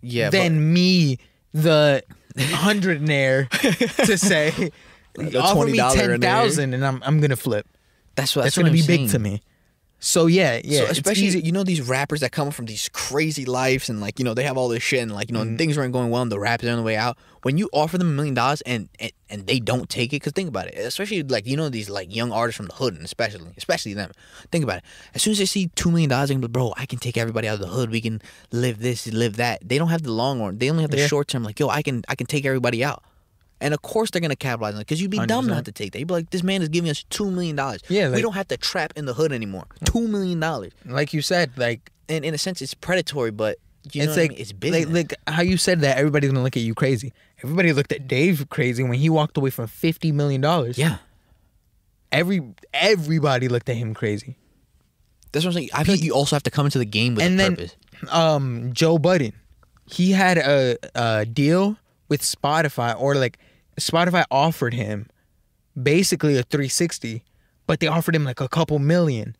Yeah, 0.00 0.30
than 0.30 0.72
me, 0.72 1.18
the 1.52 2.02
hundredaire, 2.36 3.48
to 4.06 4.18
say. 4.18 4.70
The 5.14 5.38
Offer 5.40 5.66
me 5.66 5.78
$20 5.78 5.94
ten 5.94 6.20
thousand, 6.20 6.72
and 6.74 6.84
I'm 6.86 7.02
I'm 7.04 7.20
gonna 7.20 7.36
flip. 7.36 7.66
that's 8.14 8.34
what 8.34 8.42
That's, 8.44 8.54
that's, 8.54 8.56
what 8.56 8.62
gonna 8.70 8.80
I'm 8.80 8.86
be 8.86 8.96
big 9.04 9.10
to 9.10 9.18
me. 9.18 9.42
So 10.04 10.26
yeah, 10.26 10.60
yeah. 10.64 10.80
so 10.80 10.84
especially 10.86 11.28
you 11.40 11.52
know 11.52 11.62
these 11.62 11.80
rappers 11.80 12.20
that 12.20 12.32
come 12.32 12.50
from 12.50 12.66
these 12.66 12.88
crazy 12.92 13.44
lives 13.44 13.88
and 13.88 14.00
like 14.00 14.18
you 14.18 14.24
know 14.24 14.34
they 14.34 14.42
have 14.42 14.58
all 14.58 14.66
this 14.68 14.82
shit 14.82 15.00
and 15.00 15.12
like 15.14 15.30
you 15.30 15.34
know 15.34 15.44
Mm. 15.44 15.56
things 15.56 15.78
aren't 15.78 15.92
going 15.92 16.10
well 16.10 16.22
and 16.22 16.32
the 16.32 16.40
rap 16.40 16.60
is 16.64 16.68
on 16.68 16.76
the 16.76 16.82
way 16.82 16.96
out. 16.96 17.16
When 17.42 17.56
you 17.56 17.68
offer 17.72 17.98
them 17.98 18.08
a 18.08 18.12
million 18.12 18.34
dollars 18.34 18.62
and 18.62 18.88
and 18.98 19.12
and 19.30 19.46
they 19.46 19.60
don't 19.60 19.88
take 19.88 20.12
it, 20.12 20.16
because 20.18 20.32
think 20.32 20.48
about 20.48 20.66
it, 20.66 20.74
especially 20.76 21.22
like 21.22 21.46
you 21.46 21.56
know 21.56 21.68
these 21.68 21.88
like 21.88 22.12
young 22.14 22.32
artists 22.32 22.56
from 22.56 22.66
the 22.66 22.74
hood 22.74 22.94
and 22.94 23.04
especially 23.04 23.46
especially 23.56 23.94
them. 23.94 24.10
Think 24.50 24.64
about 24.64 24.78
it. 24.78 24.84
As 25.14 25.22
soon 25.22 25.32
as 25.32 25.38
they 25.38 25.46
see 25.46 25.68
two 25.76 25.90
million 25.92 26.10
dollars, 26.10 26.30
they 26.30 26.36
like, 26.36 26.50
bro, 26.50 26.74
I 26.76 26.84
can 26.86 26.98
take 26.98 27.16
everybody 27.16 27.46
out 27.46 27.54
of 27.54 27.60
the 27.60 27.68
hood. 27.68 27.90
We 27.90 28.00
can 28.00 28.20
live 28.50 28.80
this, 28.80 29.06
live 29.06 29.36
that. 29.36 29.60
They 29.68 29.78
don't 29.78 29.88
have 29.90 30.02
the 30.02 30.10
long 30.12 30.40
run. 30.42 30.58
They 30.58 30.68
only 30.68 30.82
have 30.82 30.90
the 30.90 30.98
Yeah. 30.98 31.06
short 31.06 31.28
term. 31.28 31.44
Like 31.44 31.60
yo, 31.60 31.68
I 31.68 31.82
can 31.82 32.02
I 32.08 32.16
can 32.16 32.26
take 32.26 32.44
everybody 32.44 32.82
out. 32.82 33.04
And 33.62 33.72
of 33.72 33.80
course 33.82 34.10
they're 34.10 34.20
gonna 34.20 34.36
capitalize 34.36 34.74
on 34.74 34.80
it 34.80 34.84
because 34.86 35.00
you'd 35.00 35.10
be 35.10 35.24
dumb 35.24 35.46
100%. 35.46 35.48
not 35.48 35.64
to 35.66 35.72
take 35.72 35.92
that. 35.92 36.00
You'd 36.00 36.08
be 36.08 36.14
like, 36.14 36.30
this 36.30 36.42
man 36.42 36.60
is 36.62 36.68
giving 36.68 36.90
us 36.90 37.04
two 37.08 37.30
million 37.30 37.56
dollars. 37.56 37.80
Yeah, 37.88 38.10
we 38.10 38.20
don't 38.20 38.34
have 38.34 38.48
to 38.48 38.56
trap 38.56 38.92
in 38.96 39.06
the 39.06 39.14
hood 39.14 39.32
anymore. 39.32 39.64
Two 39.84 40.06
million 40.08 40.40
dollars 40.40 40.72
like 40.84 41.12
you 41.14 41.22
said, 41.22 41.52
like 41.56 41.90
and 42.08 42.24
in 42.24 42.34
a 42.34 42.38
sense 42.38 42.60
it's 42.60 42.74
predatory, 42.74 43.30
but 43.30 43.58
you 43.92 44.00
know 44.02 44.10
it's 44.10 44.16
what 44.16 44.18
I 44.18 44.22
like 44.22 44.30
mean? 44.32 44.40
it's 44.40 44.52
business. 44.52 44.86
Like, 44.86 45.12
like 45.12 45.14
how 45.34 45.42
you 45.42 45.56
said 45.56 45.80
that 45.80 45.96
everybody's 45.96 46.30
gonna 46.30 46.42
look 46.42 46.56
at 46.56 46.62
you 46.62 46.74
crazy. 46.74 47.12
Everybody 47.42 47.72
looked 47.72 47.92
at 47.92 48.06
Dave 48.06 48.46
crazy 48.50 48.82
when 48.82 48.94
he 48.98 49.08
walked 49.08 49.36
away 49.36 49.50
from 49.50 49.66
fifty 49.66 50.12
million 50.12 50.40
dollars. 50.40 50.76
yeah, 50.78 50.98
Every 52.10 52.42
everybody 52.74 53.48
looked 53.48 53.68
at 53.68 53.76
him 53.76 53.94
crazy. 53.94 54.36
that's 55.32 55.44
what 55.44 55.50
I'm 55.50 55.54
saying. 55.54 55.70
I 55.72 55.84
feel 55.84 55.94
like 55.94 56.04
you 56.04 56.14
also 56.14 56.36
have 56.36 56.42
to 56.44 56.50
come 56.50 56.66
into 56.66 56.78
the 56.78 56.84
game 56.84 57.14
with 57.14 57.24
and 57.24 57.34
a 57.34 57.36
then 57.36 57.56
purpose. 57.56 57.76
um 58.10 58.70
Joe 58.74 58.98
Budden, 58.98 59.32
he 59.86 60.12
had 60.12 60.36
a, 60.38 60.76
a 60.94 61.24
deal 61.24 61.76
with 62.08 62.20
Spotify 62.22 62.94
or 63.00 63.14
like 63.14 63.38
Spotify 63.78 64.24
offered 64.30 64.74
him 64.74 65.08
basically 65.80 66.36
a 66.36 66.42
360, 66.42 67.22
but 67.66 67.80
they 67.80 67.86
offered 67.86 68.14
him 68.14 68.24
like 68.24 68.40
a 68.40 68.48
couple 68.48 68.78
million. 68.78 69.36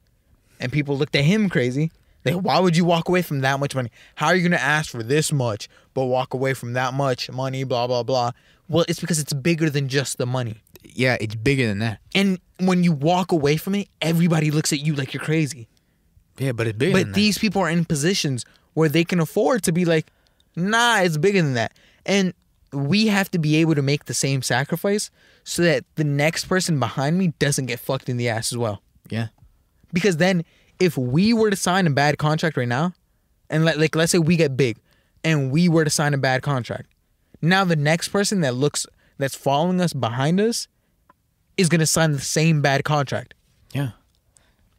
And 0.61 0.71
people 0.71 0.97
looked 0.97 1.17
at 1.17 1.25
him 1.25 1.49
crazy. 1.49 1.91
Like, 2.25 2.37
why 2.37 2.61
would 2.61 2.77
you 2.77 2.85
walk 2.85 3.09
away 3.09 3.23
from 3.23 3.41
that 3.41 3.59
much 3.59 3.75
money? 3.75 3.91
How 4.15 4.29
are 4.29 4.37
you 4.37 4.43
gonna 4.49 4.57
ask 4.57 4.91
for 4.91 5.03
this 5.03 5.33
much, 5.33 5.69
but 5.93 6.05
walk 6.05 6.35
away 6.35 6.55
from 6.55 6.75
that 6.75 6.95
much 6.95 7.31
money? 7.31 7.65
Blah 7.65 7.89
blah 7.89 8.05
blah. 8.05 8.31
Well, 8.69 8.85
it's 8.89 9.01
because 9.01 9.19
it's 9.19 9.33
bigger 9.33 9.69
than 9.69 9.89
just 9.89 10.19
the 10.19 10.27
money. 10.27 10.63
Yeah, 10.85 11.17
it's 11.21 11.35
bigger 11.35 11.67
than 11.67 11.81
that. 11.81 11.99
And 12.15 12.39
when 12.61 12.85
you 12.85 12.93
walk 12.93 13.33
away 13.33 13.57
from 13.57 13.75
it, 13.75 13.89
everybody 14.01 14.51
looks 14.51 14.73
at 14.73 14.81
you 14.81 14.95
like 14.95 15.13
you're 15.13 15.23
crazy. 15.23 15.69
Yeah, 16.39 16.53
but 16.53 16.69
it's 16.69 16.79
bigger. 16.79 16.93
But 16.93 17.15
these 17.15 17.39
people 17.39 17.61
are 17.63 17.69
in 17.69 17.85
positions 17.85 18.45
where 18.75 18.89
they 18.89 19.05
can 19.05 19.21
afford 19.21 19.65
to 19.65 19.73
be 19.73 19.85
like, 19.85 20.07
nah, 20.57 21.01
it's 21.01 21.17
bigger 21.17 21.43
than 21.43 21.55
that. 21.55 21.73
And 22.07 22.35
we 22.73 23.07
have 23.09 23.31
to 23.33 23.39
be 23.39 23.57
able 23.57 23.75
to 23.75 23.83
make 23.83 24.07
the 24.07 24.15
same 24.15 24.43
sacrifice 24.43 25.11
so 25.45 25.63
that 25.63 25.85
the 25.97 26.05
next 26.05 26.47
person 26.47 26.79
behind 26.79 27.19
me 27.19 27.29
doesn't 27.39 27.67
get 27.67 27.79
fucked 27.79 28.09
in 28.09 28.17
the 28.17 28.29
ass 28.29 28.53
as 28.53 28.59
well. 28.59 28.83
yeah, 29.11 29.29
Because 29.93 30.17
then 30.17 30.45
if 30.79 30.97
we 30.97 31.33
were 31.35 31.51
to 31.51 31.57
sign 31.57 31.87
a 31.87 31.91
bad 31.91 32.19
contract 32.19 32.57
right 32.57 32.69
now, 32.69 32.93
and 33.51 33.65
let, 33.65 33.79
like 33.79 33.95
let's 33.95 34.11
say 34.13 34.19
we 34.19 34.37
get 34.37 34.57
big 34.57 34.79
and 35.23 35.51
we 35.51 35.69
were 35.69 35.85
to 35.85 35.91
sign 35.91 36.15
a 36.15 36.19
bad 36.19 36.43
contract, 36.43 36.89
now 37.43 37.65
the 37.65 37.77
next 37.77 38.09
person 38.09 38.41
that 38.41 38.55
looks 38.55 38.87
that's 39.19 39.35
following 39.37 39.81
us 39.81 39.93
behind 39.93 40.41
us 40.41 40.67
is 41.59 41.69
gonna 41.69 41.87
sign 41.87 42.13
the 42.13 42.21
same 42.21 42.63
bad 42.63 42.85
contract. 42.85 43.35
yeah. 43.75 43.91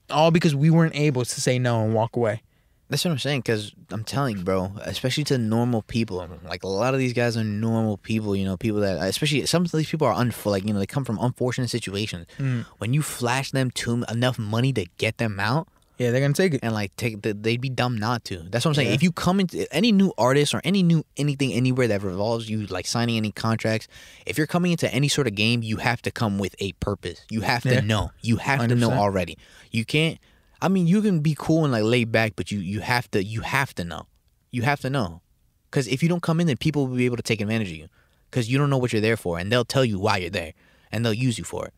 All 0.10 0.32
because 0.32 0.54
we 0.56 0.70
weren't 0.70 0.96
able 0.96 1.24
to 1.24 1.42
say 1.42 1.58
no 1.60 1.84
and 1.84 1.94
walk 1.94 2.16
away. 2.16 2.42
That's 2.90 3.04
what 3.06 3.12
I'm 3.12 3.20
saying. 3.20 3.42
Because 3.42 3.72
I'm 3.92 4.04
telling 4.04 4.38
you, 4.38 4.44
bro, 4.44 4.72
especially 4.82 5.24
to 5.26 5.38
normal 5.38 5.82
people, 5.84 6.28
like 6.46 6.64
a 6.64 6.68
lot 6.68 6.94
of 6.94 7.00
these 7.00 7.14
guys 7.14 7.36
are 7.38 7.44
normal 7.44 7.98
people. 7.98 8.36
You 8.36 8.46
know, 8.46 8.58
people 8.58 8.82
that, 8.82 8.98
especially 9.08 9.46
some 9.48 9.64
of 9.66 9.72
these 9.72 9.90
people 9.90 10.06
are 10.08 10.14
unfor 10.16 10.48
like 10.52 10.66
you 10.66 10.74
know 10.74 10.80
they 10.80 10.86
come 10.86 11.06
from 11.06 11.18
unfortunate 11.20 11.70
situations. 11.70 12.28
Mm. 12.38 12.66
When 12.78 12.94
you 12.94 13.02
flash 13.02 13.52
them 13.52 13.72
to 13.72 14.04
enough 14.10 14.38
money 14.38 14.74
to 14.74 14.86
get 14.98 15.18
them 15.18 15.40
out, 15.40 15.68
Yeah, 15.98 16.12
they're 16.12 16.22
gonna 16.22 16.34
take 16.34 16.54
it. 16.56 16.60
and 16.62 16.74
like 16.74 16.96
take 16.98 17.22
the, 17.24 17.34
they'd 17.34 17.62
be 17.62 17.70
dumb 17.70 17.98
not 17.98 18.26
to. 18.26 18.38
That's 18.50 18.64
what 18.66 18.72
I'm 18.72 18.76
saying. 18.76 18.90
Yeah. 18.90 18.96
If 18.96 19.02
you 19.02 19.12
come 19.12 19.40
into 19.40 19.66
any 19.74 19.92
new 19.92 20.12
artist 20.18 20.54
or 20.54 20.62
any 20.64 20.84
new 20.84 21.04
anything 21.18 21.54
anywhere 21.54 21.88
that 21.88 22.04
revolves 22.04 22.48
you 22.50 22.68
like 22.68 22.86
signing 22.86 23.18
any 23.18 23.32
contracts, 23.32 23.88
if 24.28 24.38
you're 24.38 24.46
coming 24.46 24.72
into 24.72 24.94
any 24.94 25.08
sort 25.08 25.26
of 25.26 25.34
game, 25.36 25.64
you 25.64 25.78
have 25.78 26.02
to 26.04 26.12
come 26.12 26.38
with 26.38 26.54
a 26.60 26.74
purpose. 26.74 27.22
You 27.32 27.42
have 27.42 27.64
to 27.64 27.76
Yeah. 27.76 27.80
know. 27.80 28.12
You 28.22 28.36
have 28.38 28.68
to 28.68 28.76
know 28.76 28.92
already. 28.92 29.38
You 29.72 29.86
can't. 29.86 30.20
I 30.64 30.70
mean, 30.70 30.88
you 30.88 31.02
can 31.02 31.20
be 31.20 31.36
cool 31.38 31.66
and 31.66 31.74
like 31.74 31.84
laid 31.84 32.10
back, 32.12 32.34
but 32.38 32.50
you 32.50 32.60
you 32.60 32.80
have 32.80 33.12
to 33.12 33.22
you 33.22 33.42
have 33.42 33.76
to 33.76 33.84
know. 33.84 34.08
You 34.50 34.62
have 34.62 34.80
to 34.82 34.90
know, 34.90 35.22
because 35.70 35.88
if 35.88 36.02
you 36.02 36.08
don't 36.08 36.24
come 36.24 36.40
in, 36.40 36.48
then 36.48 36.58
people 36.58 36.88
will 36.88 36.96
be 36.96 37.06
able 37.06 37.18
to 37.18 37.24
take 37.24 37.42
advantage 37.42 37.70
of 37.70 37.76
you, 37.76 37.90
because 38.32 38.50
you 38.50 38.58
don't 38.58 38.70
know 38.70 38.78
what 38.78 38.94
you're 38.94 39.02
there 39.02 39.18
for, 39.18 39.38
and 39.40 39.52
they'll 39.52 39.66
tell 39.66 39.84
you 39.84 40.00
why 40.00 40.18
you're 40.18 40.30
there, 40.30 40.54
and 40.92 41.04
they'll 41.04 41.14
use 41.14 41.38
you 41.38 41.44
for 41.44 41.66
it. 41.66 41.74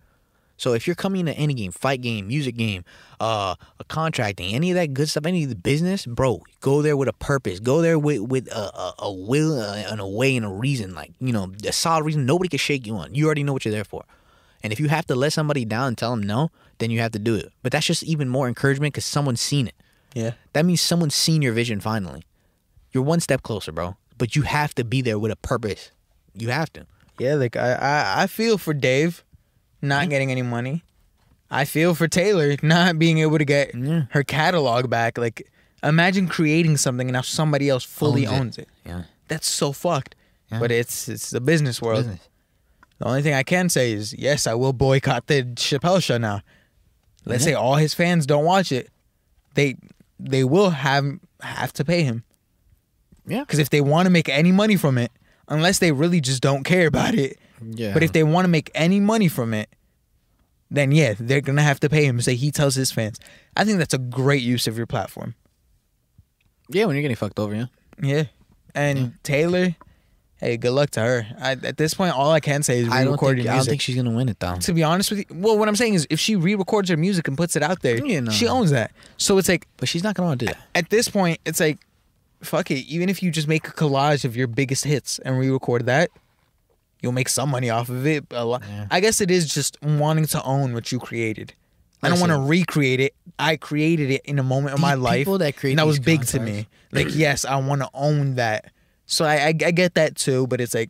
So 0.57 0.73
if 0.73 0.87
you're 0.87 0.95
coming 0.95 1.21
into 1.21 1.33
any 1.33 1.53
game, 1.53 1.71
fight 1.71 2.01
game, 2.01 2.27
music 2.27 2.55
game, 2.55 2.85
uh, 3.19 3.55
a 3.79 3.83
contracting, 3.85 4.53
any 4.53 4.71
of 4.71 4.75
that 4.75 4.93
good 4.93 5.09
stuff, 5.09 5.25
any 5.25 5.43
of 5.43 5.49
the 5.49 5.55
business, 5.55 6.05
bro, 6.05 6.43
go 6.61 6.81
there 6.81 6.95
with 6.95 7.09
a 7.09 7.13
purpose. 7.13 7.59
Go 7.59 7.81
there 7.81 7.97
with 7.97 8.21
with 8.21 8.47
a, 8.51 8.77
a, 8.77 8.93
a 8.99 9.11
will 9.11 9.59
uh, 9.59 9.75
and 9.89 9.99
a 9.99 10.07
way 10.07 10.35
and 10.37 10.45
a 10.45 10.49
reason, 10.49 10.93
like 10.93 11.11
you 11.19 11.33
know, 11.33 11.51
a 11.65 11.73
solid 11.73 12.03
reason. 12.05 12.25
Nobody 12.25 12.49
can 12.49 12.59
shake 12.59 12.85
you 12.85 12.95
on. 12.97 13.15
You 13.15 13.25
already 13.25 13.43
know 13.43 13.53
what 13.53 13.65
you're 13.65 13.73
there 13.73 13.83
for. 13.83 14.03
And 14.63 14.71
if 14.73 14.79
you 14.79 14.89
have 14.89 15.05
to 15.07 15.15
let 15.15 15.33
somebody 15.33 15.65
down 15.65 15.89
and 15.89 15.97
tell 15.97 16.11
them 16.11 16.23
no, 16.23 16.51
then 16.79 16.91
you 16.91 16.99
have 16.99 17.11
to 17.11 17.19
do 17.19 17.35
it. 17.35 17.51
But 17.63 17.71
that's 17.71 17.85
just 17.85 18.03
even 18.03 18.29
more 18.29 18.47
encouragement 18.47 18.93
because 18.93 19.05
someone's 19.05 19.41
seen 19.41 19.67
it. 19.67 19.75
Yeah. 20.13 20.31
That 20.53 20.65
means 20.65 20.81
someone's 20.81 21.15
seen 21.15 21.41
your 21.41 21.53
vision 21.53 21.79
finally. 21.79 22.23
You're 22.91 23.03
one 23.03 23.19
step 23.19 23.43
closer, 23.43 23.71
bro. 23.71 23.97
But 24.17 24.35
you 24.35 24.43
have 24.43 24.73
to 24.75 24.83
be 24.85 25.01
there 25.01 25.19
with 25.19 25.31
a 25.31 25.35
purpose. 25.35 25.91
You 26.33 26.49
have 26.49 26.71
to. 26.73 26.85
Yeah, 27.19 27.35
like 27.35 27.55
I, 27.55 27.73
I, 27.73 28.23
I 28.23 28.27
feel 28.27 28.57
for 28.57 28.73
Dave 28.73 29.23
not 29.81 30.09
getting 30.09 30.31
any 30.31 30.41
money. 30.41 30.83
I 31.51 31.65
feel 31.65 31.93
for 31.95 32.07
Taylor 32.07 32.55
not 32.61 32.97
being 32.99 33.19
able 33.19 33.37
to 33.37 33.45
get 33.45 33.73
Yeah. 33.75 34.03
her 34.11 34.23
catalog 34.23 34.89
back. 34.89 35.17
Like 35.17 35.49
imagine 35.83 36.27
creating 36.27 36.77
something 36.77 37.07
and 37.07 37.13
now 37.13 37.21
somebody 37.21 37.69
else 37.69 37.83
fully 37.83 38.25
Owns 38.25 38.35
it. 38.35 38.39
owns 38.39 38.57
it. 38.57 38.67
Yeah. 38.85 39.03
That's 39.27 39.47
so 39.47 39.71
fucked. 39.71 40.15
Yeah. 40.51 40.59
But 40.59 40.71
it's 40.71 41.07
it's 41.09 41.29
the 41.31 41.41
business 41.41 41.81
world. 41.81 41.99
Business. 42.05 42.27
The 42.99 43.05
only 43.07 43.21
thing 43.21 43.33
I 43.33 43.43
can 43.43 43.67
say 43.69 43.91
is 43.91 44.13
yes, 44.13 44.47
I 44.47 44.53
will 44.53 44.73
boycott 44.73 45.27
the 45.27 45.43
Chappelle 45.55 46.01
show 46.03 46.17
now. 46.17 46.41
Let's 47.25 47.43
mm-hmm. 47.43 47.49
say 47.49 47.53
all 47.53 47.75
his 47.75 47.93
fans 47.93 48.25
don't 48.25 48.45
watch 48.45 48.71
it. 48.71 48.89
They 49.55 49.77
they 50.19 50.43
will 50.43 50.69
have 50.71 51.05
have 51.41 51.73
to 51.73 51.85
pay 51.85 52.03
him. 52.03 52.23
Yeah. 53.27 53.41
Because 53.41 53.59
if 53.59 53.69
they 53.69 53.81
want 53.81 54.05
to 54.05 54.09
make 54.09 54.29
any 54.29 54.51
money 54.51 54.75
from 54.75 54.97
it, 54.97 55.11
unless 55.47 55.79
they 55.79 55.91
really 55.91 56.21
just 56.21 56.41
don't 56.41 56.63
care 56.63 56.87
about 56.87 57.15
it, 57.15 57.39
Yeah. 57.61 57.93
but 57.93 58.03
if 58.03 58.11
they 58.11 58.23
want 58.23 58.45
to 58.45 58.49
make 58.49 58.69
any 58.75 58.99
money 58.99 59.27
from 59.27 59.53
it, 59.53 59.69
then 60.69 60.91
yeah, 60.91 61.13
they're 61.19 61.41
gonna 61.41 61.61
have 61.61 61.79
to 61.81 61.89
pay 61.89 62.05
him. 62.05 62.19
Say 62.21 62.35
he 62.35 62.51
tells 62.51 62.75
his 62.75 62.91
fans. 62.91 63.19
I 63.55 63.63
think 63.63 63.77
that's 63.77 63.93
a 63.93 63.99
great 63.99 64.43
use 64.43 64.67
of 64.67 64.77
your 64.77 64.87
platform. 64.87 65.35
Yeah, 66.69 66.85
when 66.85 66.95
you're 66.95 67.03
getting 67.03 67.15
fucked 67.15 67.39
over, 67.39 67.55
yeah. 67.55 67.65
Yeah, 68.01 68.23
and 68.73 69.13
Taylor, 69.23 69.75
hey, 70.45 70.57
good 70.57 70.71
luck 70.71 70.89
to 70.91 70.99
her. 71.01 71.27
I, 71.39 71.51
at 71.51 71.77
this 71.77 71.93
point, 71.93 72.13
all 72.15 72.31
I 72.31 72.39
can 72.39 72.61
say 72.63 72.79
is 72.79 72.89
I 72.89 72.99
don't, 72.99 73.07
re-record 73.13 73.37
think, 73.37 73.43
your 73.45 73.51
I 73.53 73.55
don't 73.55 73.57
music. 73.59 73.69
think 73.71 73.81
she's 73.81 73.95
gonna 73.95 74.11
win 74.11 74.29
it 74.29 74.39
though. 74.39 74.55
to 74.55 74.73
be 74.73 74.83
honest 74.83 75.09
with 75.11 75.19
you, 75.19 75.25
well, 75.33 75.57
what 75.57 75.67
I'm 75.67 75.75
saying 75.75 75.95
is, 75.95 76.07
if 76.09 76.19
she 76.19 76.35
re-records 76.35 76.89
her 76.89 76.97
music 76.97 77.27
and 77.27 77.35
puts 77.37 77.55
it 77.55 77.63
out 77.63 77.81
there, 77.81 78.03
Yeah, 78.05 78.19
no. 78.21 78.31
she 78.31 78.47
owns 78.47 78.71
that. 78.71 78.91
So 79.17 79.37
it's 79.37 79.49
like 79.49 79.67
But 79.77 79.89
she's 79.89 80.03
not 80.03 80.15
gonna 80.15 80.27
want 80.27 80.39
to 80.41 80.45
do 80.47 80.53
that. 80.53 80.61
at 80.75 80.89
this 80.89 81.09
point, 81.09 81.39
it's 81.45 81.59
like, 81.59 81.79
fuck 82.41 82.69
it. 82.71 82.85
Even 82.87 83.09
if 83.09 83.23
you 83.23 83.31
just 83.31 83.47
make 83.47 83.67
a 83.67 83.71
collage 83.71 84.23
of 84.25 84.35
your 84.37 84.47
biggest 84.47 84.83
hits 84.85 85.19
and 85.19 85.37
re-record 85.39 85.85
that, 85.87 86.09
you'll 87.01 87.11
make 87.11 87.29
some 87.29 87.49
money 87.49 87.69
off 87.69 87.89
of 87.89 88.05
it. 88.05 88.25
A 88.31 88.45
lot. 88.45 88.61
Yeah. 88.67 88.87
I 88.91 88.99
guess 88.99 89.21
it 89.21 89.31
is 89.31 89.51
just 89.53 89.77
wanting 89.81 90.25
to 90.27 90.43
own 90.43 90.73
what 90.73 90.91
you 90.91 90.99
created. 90.99 91.53
I 92.03 92.09
don't 92.09 92.19
want 92.19 92.31
to 92.33 92.39
recreate 92.39 92.99
it. 92.99 93.15
I 93.39 93.55
created 93.55 94.11
it 94.11 94.21
in 94.25 94.37
a 94.37 94.43
moment 94.43 94.73
of 94.73 94.77
These 94.79 94.81
my 94.83 94.93
life, 94.93 95.21
people 95.21 95.39
that 95.39 95.55
create 95.55 95.71
and 95.73 95.79
that 95.79 95.87
was 95.87 95.97
these 95.97 96.05
big 96.05 96.25
to 96.27 96.39
me. 96.39 96.67
Like, 96.91 97.07
yes, 97.15 97.45
I 97.45 97.55
want 97.57 97.81
to 97.81 97.89
own 97.95 98.35
that. 98.35 98.71
So 99.05 99.25
I, 99.25 99.35
I, 99.35 99.47
I 99.47 99.51
get 99.71 99.93
that 99.95 100.15
too, 100.15 100.47
but 100.47 100.59
it's 100.61 100.73
like, 100.73 100.89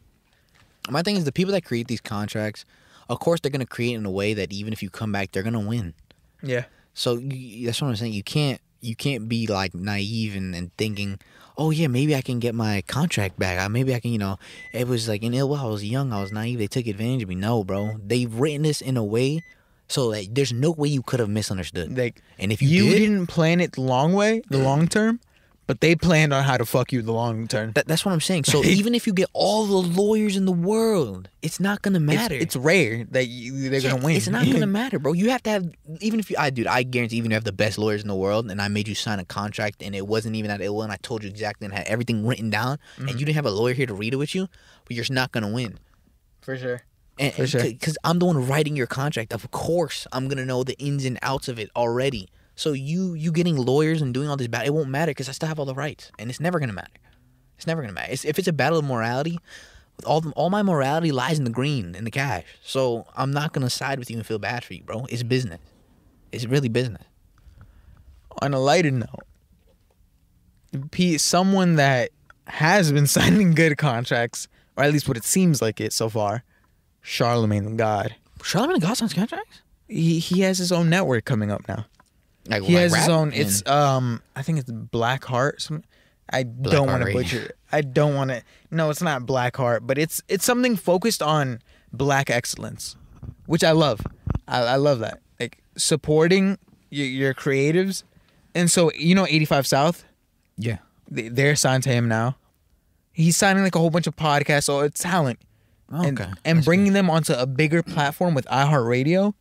My 0.90 1.02
thing 1.02 1.16
is 1.18 1.26
the 1.26 1.32
people 1.32 1.52
that 1.54 1.66
create 1.66 1.88
these 1.88 2.02
contracts, 2.02 2.66
of 3.10 3.20
course 3.20 3.40
they're 3.40 3.52
gonna 3.52 3.66
create 3.66 3.96
in 3.96 4.06
a 4.06 4.12
way 4.12 4.34
that 4.34 4.52
even 4.54 4.74
if 4.74 4.82
you 4.84 4.90
come 4.90 5.12
back, 5.12 5.32
they're 5.32 5.44
gonna 5.44 5.60
win. 5.60 5.94
yeah, 6.42 6.66
So 6.94 7.18
you, 7.18 7.66
that's 7.66 7.82
what 7.82 7.90
I'm 7.90 7.96
saying. 7.96 8.14
You 8.14 8.24
can't 8.24 8.60
you 8.82 8.96
can't 8.96 9.28
be 9.28 9.48
like 9.48 9.74
naive 9.74 10.36
and, 10.36 10.54
and 10.56 10.72
thinking, 10.78 11.18
oh 11.58 11.72
yeah, 11.72 11.88
maybe 11.88 12.16
I 12.16 12.22
can 12.22 12.40
get 12.40 12.54
my 12.54 12.84
contract 12.88 13.40
back. 13.40 13.60
Uh, 13.60 13.68
Maybe 13.68 13.96
I 13.96 14.00
can, 14.00 14.12
you 14.12 14.20
know. 14.20 14.38
It 14.74 14.88
was 14.88 15.08
like 15.10 15.24
in 15.24 15.34
ill. 15.34 15.56
I 15.56 15.66
was 15.66 15.84
young. 15.84 16.14
I 16.14 16.22
was 16.22 16.32
naive. 16.32 16.60
They 16.60 16.68
took 16.68 16.86
advantage 16.86 17.24
of 17.24 17.30
me. 17.30 17.36
No, 17.36 17.64
bro. 17.64 17.96
They've 18.06 18.32
written 18.34 18.62
this 18.62 18.82
in 18.82 18.96
a 18.98 19.04
way 19.04 19.42
so 19.88 20.12
that 20.12 20.36
there's 20.36 20.54
no 20.54 20.70
way 20.72 20.90
you 20.90 21.02
could 21.02 21.20
have 21.20 21.30
misunderstood. 21.30 21.98
like 21.98 22.22
and 22.38 22.52
if 22.52 22.62
you, 22.62 22.68
you, 22.70 22.92
did, 22.92 23.00
didn't 23.00 23.28
plan 23.28 23.60
it 23.60 23.72
the 23.74 23.82
long 23.82 24.14
way, 24.14 24.42
the 24.50 24.58
long 24.60 24.88
term, 24.88 25.20
but 25.68 25.82
they 25.82 25.96
planned 25.96 26.34
on 26.34 26.44
how 26.44 26.58
to 26.58 26.66
fuck 26.66 26.92
you 26.94 27.02
the 27.02 27.12
long 27.12 27.48
term. 27.48 27.72
that, 27.74 27.88
that's 27.88 28.06
what 28.06 28.12
I'm 28.12 28.22
saying. 28.22 28.44
So 28.46 28.64
even 28.64 28.94
if 28.94 29.08
you 29.08 29.14
get 29.14 29.30
all 29.34 29.66
the 29.66 29.78
lawyers 30.02 30.36
in 30.38 30.46
the 30.46 30.52
world, 30.52 31.30
it's 31.42 31.60
not 31.60 31.82
gonna 31.82 32.00
matter. 32.00 32.36
it's 32.36 32.56
rare 32.56 33.06
that 33.12 33.26
you, 33.28 33.70
they're 33.70 33.80
Yeah, 33.80 33.92
gonna 33.92 34.04
win. 34.06 34.16
It's 34.16 34.28
not 34.28 34.46
gonna 34.46 34.68
matter, 34.82 35.00
bro. 35.00 35.14
You 35.14 35.30
have 35.32 35.42
to 35.44 35.50
have 35.50 35.66
even 36.02 36.20
if 36.20 36.30
you 36.30 36.36
I 36.40 36.50
dude, 36.50 36.68
I 36.68 36.84
guarantee 36.84 37.18
even 37.18 37.32
if 37.32 37.34
you 37.34 37.38
have 37.38 37.44
the 37.46 37.52
best 37.52 37.78
lawyers 37.78 38.02
in 38.02 38.08
the 38.08 38.16
world 38.16 38.50
and 38.52 38.62
I 38.62 38.68
made 38.68 38.88
you 38.88 38.96
sign 38.96 39.20
a 39.20 39.26
contract 39.26 39.82
and 39.82 39.96
it 39.96 40.06
wasn't 40.08 40.36
even 40.36 40.50
that 40.50 40.62
ill 40.62 40.82
and 40.82 40.92
I 40.92 40.98
told 41.02 41.24
you 41.24 41.30
exactly 41.30 41.66
and 41.66 41.74
had 41.74 41.88
everything 41.88 42.26
written 42.28 42.50
down 42.50 42.78
Mm-hmm. 42.98 43.08
and 43.10 43.20
you 43.20 43.26
didn't 43.26 43.36
have 43.36 43.46
a 43.46 43.52
lawyer 43.52 43.74
here 43.74 43.86
to 43.88 43.94
read 43.94 44.14
it 44.14 44.18
with 44.18 44.36
you, 44.36 44.48
but 44.86 44.96
you're 44.96 45.02
just 45.04 45.12
not 45.12 45.32
gonna 45.32 45.52
win. 45.52 45.80
for 46.42 46.58
sure. 46.58 46.82
And 47.18 47.34
For 47.34 47.48
sure. 47.48 47.64
because 47.64 47.98
I'm 48.04 48.20
the 48.20 48.26
one 48.26 48.46
writing 48.46 48.76
your 48.76 48.88
contract, 48.88 49.32
of 49.34 49.50
course 49.52 50.06
I'm 50.12 50.28
gonna 50.28 50.46
know 50.46 50.64
the 50.64 50.78
ins 50.78 51.06
and 51.06 51.18
outs 51.22 51.48
of 51.48 51.58
it 51.60 51.70
already. 51.76 52.28
So 52.56 52.72
you 52.73 53.14
you 53.14 53.32
getting 53.32 53.57
lawyers 53.57 54.02
and 54.02 54.14
doing 54.14 54.30
all 54.30 54.38
this 54.38 54.48
bad, 54.48 54.65
it 54.65 54.73
won't 54.73 54.90
matter 54.90 55.11
because 55.11 55.30
I 55.30 55.34
still 55.34 55.49
have 55.49 55.60
all 55.60 55.65
the 55.65 55.76
rights, 55.76 56.11
and 56.18 56.30
it's 56.30 56.40
never 56.40 56.60
gonna 56.60 56.73
matter. 56.73 56.94
It's 57.57 57.68
never 57.68 57.82
gonna 57.82 57.94
matter. 57.94 58.11
It's, 58.11 58.26
if 58.26 58.40
it's 58.40 58.48
a 58.48 58.53
battle 58.53 58.80
of 58.80 58.86
morality, 58.86 59.40
all 60.06 60.23
all 60.36 60.49
my 60.49 60.64
morality 60.64 61.11
lies 61.11 61.38
in 61.38 61.44
the 61.44 61.52
green, 61.52 61.95
in 61.95 62.06
the 62.06 62.11
cash. 62.11 62.44
So 62.64 63.06
I'm 63.15 63.32
not 63.32 63.53
gonna 63.53 63.69
side 63.69 63.99
with 63.99 64.10
you 64.10 64.18
and 64.18 64.26
feel 64.26 64.40
bad 64.40 64.64
for 64.64 64.73
you, 64.73 64.84
bro. 64.84 65.06
It's 65.10 65.23
business. 65.23 65.60
It's 66.32 66.45
really 66.45 66.69
business. 66.69 67.03
On 68.41 68.53
a 68.53 68.60
lighter 68.60 68.91
note, 68.91 69.23
P- 70.91 71.18
someone 71.18 71.76
that 71.76 72.11
has 72.48 72.91
been 72.91 73.07
signing 73.18 73.53
good 73.53 73.77
contracts, 73.77 74.48
or 74.77 74.84
at 74.84 74.91
least 74.94 75.07
what 75.07 75.18
it 75.18 75.23
seems 75.26 75.61
like 75.61 75.80
it 75.82 75.94
so 75.94 76.10
far, 76.10 76.44
Charlamagne 77.03 77.65
the 77.65 77.72
God. 77.72 78.15
Charlamagne 78.40 78.82
God 78.82 78.95
signs 78.95 79.14
contracts. 79.14 79.61
He 79.88 80.19
he 80.19 80.41
has 80.41 80.57
his 80.57 80.72
own 80.72 80.90
network 80.90 81.26
coming 81.26 81.52
up 81.52 81.68
now. 81.68 81.86
Like, 82.48 82.64
He 82.64 82.74
like 82.76 82.84
has 82.84 82.96
his 82.96 83.10
own. 83.10 83.30
And- 83.30 83.38
It's 83.38 83.66
um, 83.68 84.22
I 84.36 84.42
think 84.42 84.60
it's 84.60 84.70
Black 84.72 85.24
Heart. 85.26 85.62
Some, 85.62 85.84
I 86.30 86.44
don't 86.44 86.88
want 86.88 87.04
to 87.06 87.12
butcher. 87.14 87.44
it. 87.46 87.58
I 87.72 87.82
don't 87.82 88.16
want 88.16 88.32
to. 88.32 88.42
No, 88.72 88.90
it's 88.90 89.02
not 89.02 89.26
Black 89.26 89.56
Heart, 89.58 89.86
but 89.88 89.98
it's 89.98 90.22
it's 90.28 90.46
something 90.46 90.76
focused 90.76 91.22
on 91.22 91.60
black 91.94 92.30
excellence, 92.30 92.96
which 93.46 93.64
I 93.64 93.72
love. 93.72 94.02
I, 94.48 94.62
I 94.62 94.76
love 94.76 95.00
that. 95.00 95.22
Like 95.40 95.58
supporting 95.76 96.58
your, 96.90 97.06
your 97.08 97.34
creatives, 97.34 98.04
and 98.54 98.70
so 98.72 98.92
you 98.94 99.16
know, 99.16 99.26
eighty 99.28 99.46
five 99.46 99.66
South. 99.68 100.04
yeah. 100.58 100.78
they- 101.10 101.30
They're 101.30 101.56
signed 101.56 101.84
to 101.84 101.90
him 101.90 102.08
now. 102.08 102.36
He's 103.12 103.38
signing 103.38 103.64
like 103.64 103.76
a 103.76 103.80
whole 103.80 103.90
bunch 103.90 104.08
of 104.08 104.16
podcasts, 104.16 104.66
so 104.66 104.82
it's 104.82 105.02
talent, 105.02 105.40
Okay. 105.94 106.26
and 106.44 106.58
That's 106.58 106.66
bringing 106.66 106.92
them 106.94 107.10
onto 107.10 107.34
a 107.34 107.46
bigger 107.46 107.82
platform 107.82 108.34
with 108.36 108.46
iHeartRadio, 108.48 109.34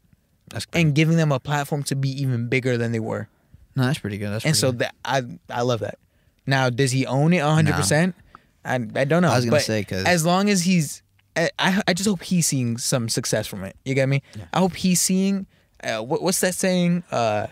That's 0.55 0.67
and 0.73 0.95
giving 0.95 1.17
them 1.17 1.31
a 1.33 1.39
platform 1.41 1.83
to 1.85 1.95
be 1.97 2.09
even 2.23 2.49
bigger 2.49 2.79
than 2.79 2.93
they 2.93 3.01
were. 3.01 3.29
No, 3.77 3.85
that's 3.85 3.99
pretty 3.99 4.19
good. 4.19 4.31
That's 4.33 4.45
and 4.45 4.53
pretty 4.53 4.61
so 4.61 4.71
good. 4.73 4.79
that 4.81 4.95
I 5.05 5.23
I 5.51 5.63
love 5.63 5.81
that. 5.81 5.99
Now, 6.47 6.71
does 6.71 6.91
he 6.93 7.07
own 7.07 7.33
it 7.33 7.43
hundred 7.43 7.75
percent? 7.75 8.15
I 8.65 8.77
I 8.77 9.05
don't 9.05 9.21
know. 9.23 9.31
I 9.31 9.37
was 9.37 9.45
gonna 9.45 9.57
but 9.57 9.63
say, 9.63 9.85
'cause- 9.85 10.05
as 10.05 10.25
long 10.25 10.49
as 10.49 10.63
he's, 10.63 11.03
I 11.37 11.83
I 11.89 11.93
just 11.93 12.09
hope 12.09 12.23
he's 12.23 12.47
seeing 12.47 12.79
some 12.79 13.09
success 13.09 13.47
from 13.47 13.65
it. 13.65 13.77
You 13.85 13.95
get 13.95 14.09
me? 14.09 14.23
I 14.53 14.59
hope 14.61 14.75
he's 14.75 15.01
seeing. 15.01 15.47
Uh, 15.83 16.01
what, 16.01 16.23
what's 16.23 16.41
that 16.41 16.55
saying? 16.55 17.03
Uh, 17.11 17.47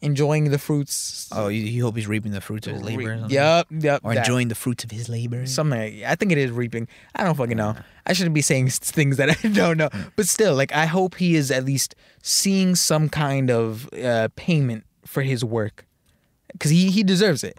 enjoying 0.00 0.50
the 0.50 0.58
fruits. 0.58 1.28
oh, 1.32 1.48
you, 1.48 1.60
you 1.62 1.84
hope 1.84 1.96
he's 1.96 2.06
reaping 2.06 2.32
the 2.32 2.40
fruits 2.40 2.66
of 2.66 2.74
his 2.74 2.82
labor. 2.82 3.12
Or 3.12 3.18
something? 3.18 3.30
Yep, 3.30 3.66
yep. 3.70 4.00
Or 4.04 4.14
that. 4.14 4.20
enjoying 4.20 4.48
the 4.48 4.54
fruits 4.54 4.84
of 4.84 4.90
his 4.90 5.08
labor. 5.08 5.46
something. 5.46 6.04
I 6.04 6.14
think 6.14 6.32
it 6.32 6.38
is 6.38 6.50
reaping. 6.50 6.88
I 7.14 7.24
don't 7.24 7.34
fucking 7.34 7.56
know. 7.56 7.76
I 8.06 8.12
shouldn't 8.12 8.34
be 8.34 8.42
saying 8.42 8.70
things 8.70 9.16
that 9.16 9.30
I 9.44 9.48
don't 9.48 9.76
know. 9.76 9.90
But 10.16 10.28
still, 10.28 10.54
like 10.54 10.72
I 10.72 10.86
hope 10.86 11.16
he 11.16 11.36
is 11.36 11.50
at 11.50 11.64
least 11.64 11.94
seeing 12.22 12.74
some 12.74 13.08
kind 13.08 13.50
of 13.50 13.88
uh, 13.92 14.28
payment 14.36 14.84
for 15.04 15.22
his 15.22 15.44
work, 15.44 15.86
because 16.52 16.70
he 16.70 16.90
he 16.90 17.02
deserves 17.02 17.42
it. 17.44 17.58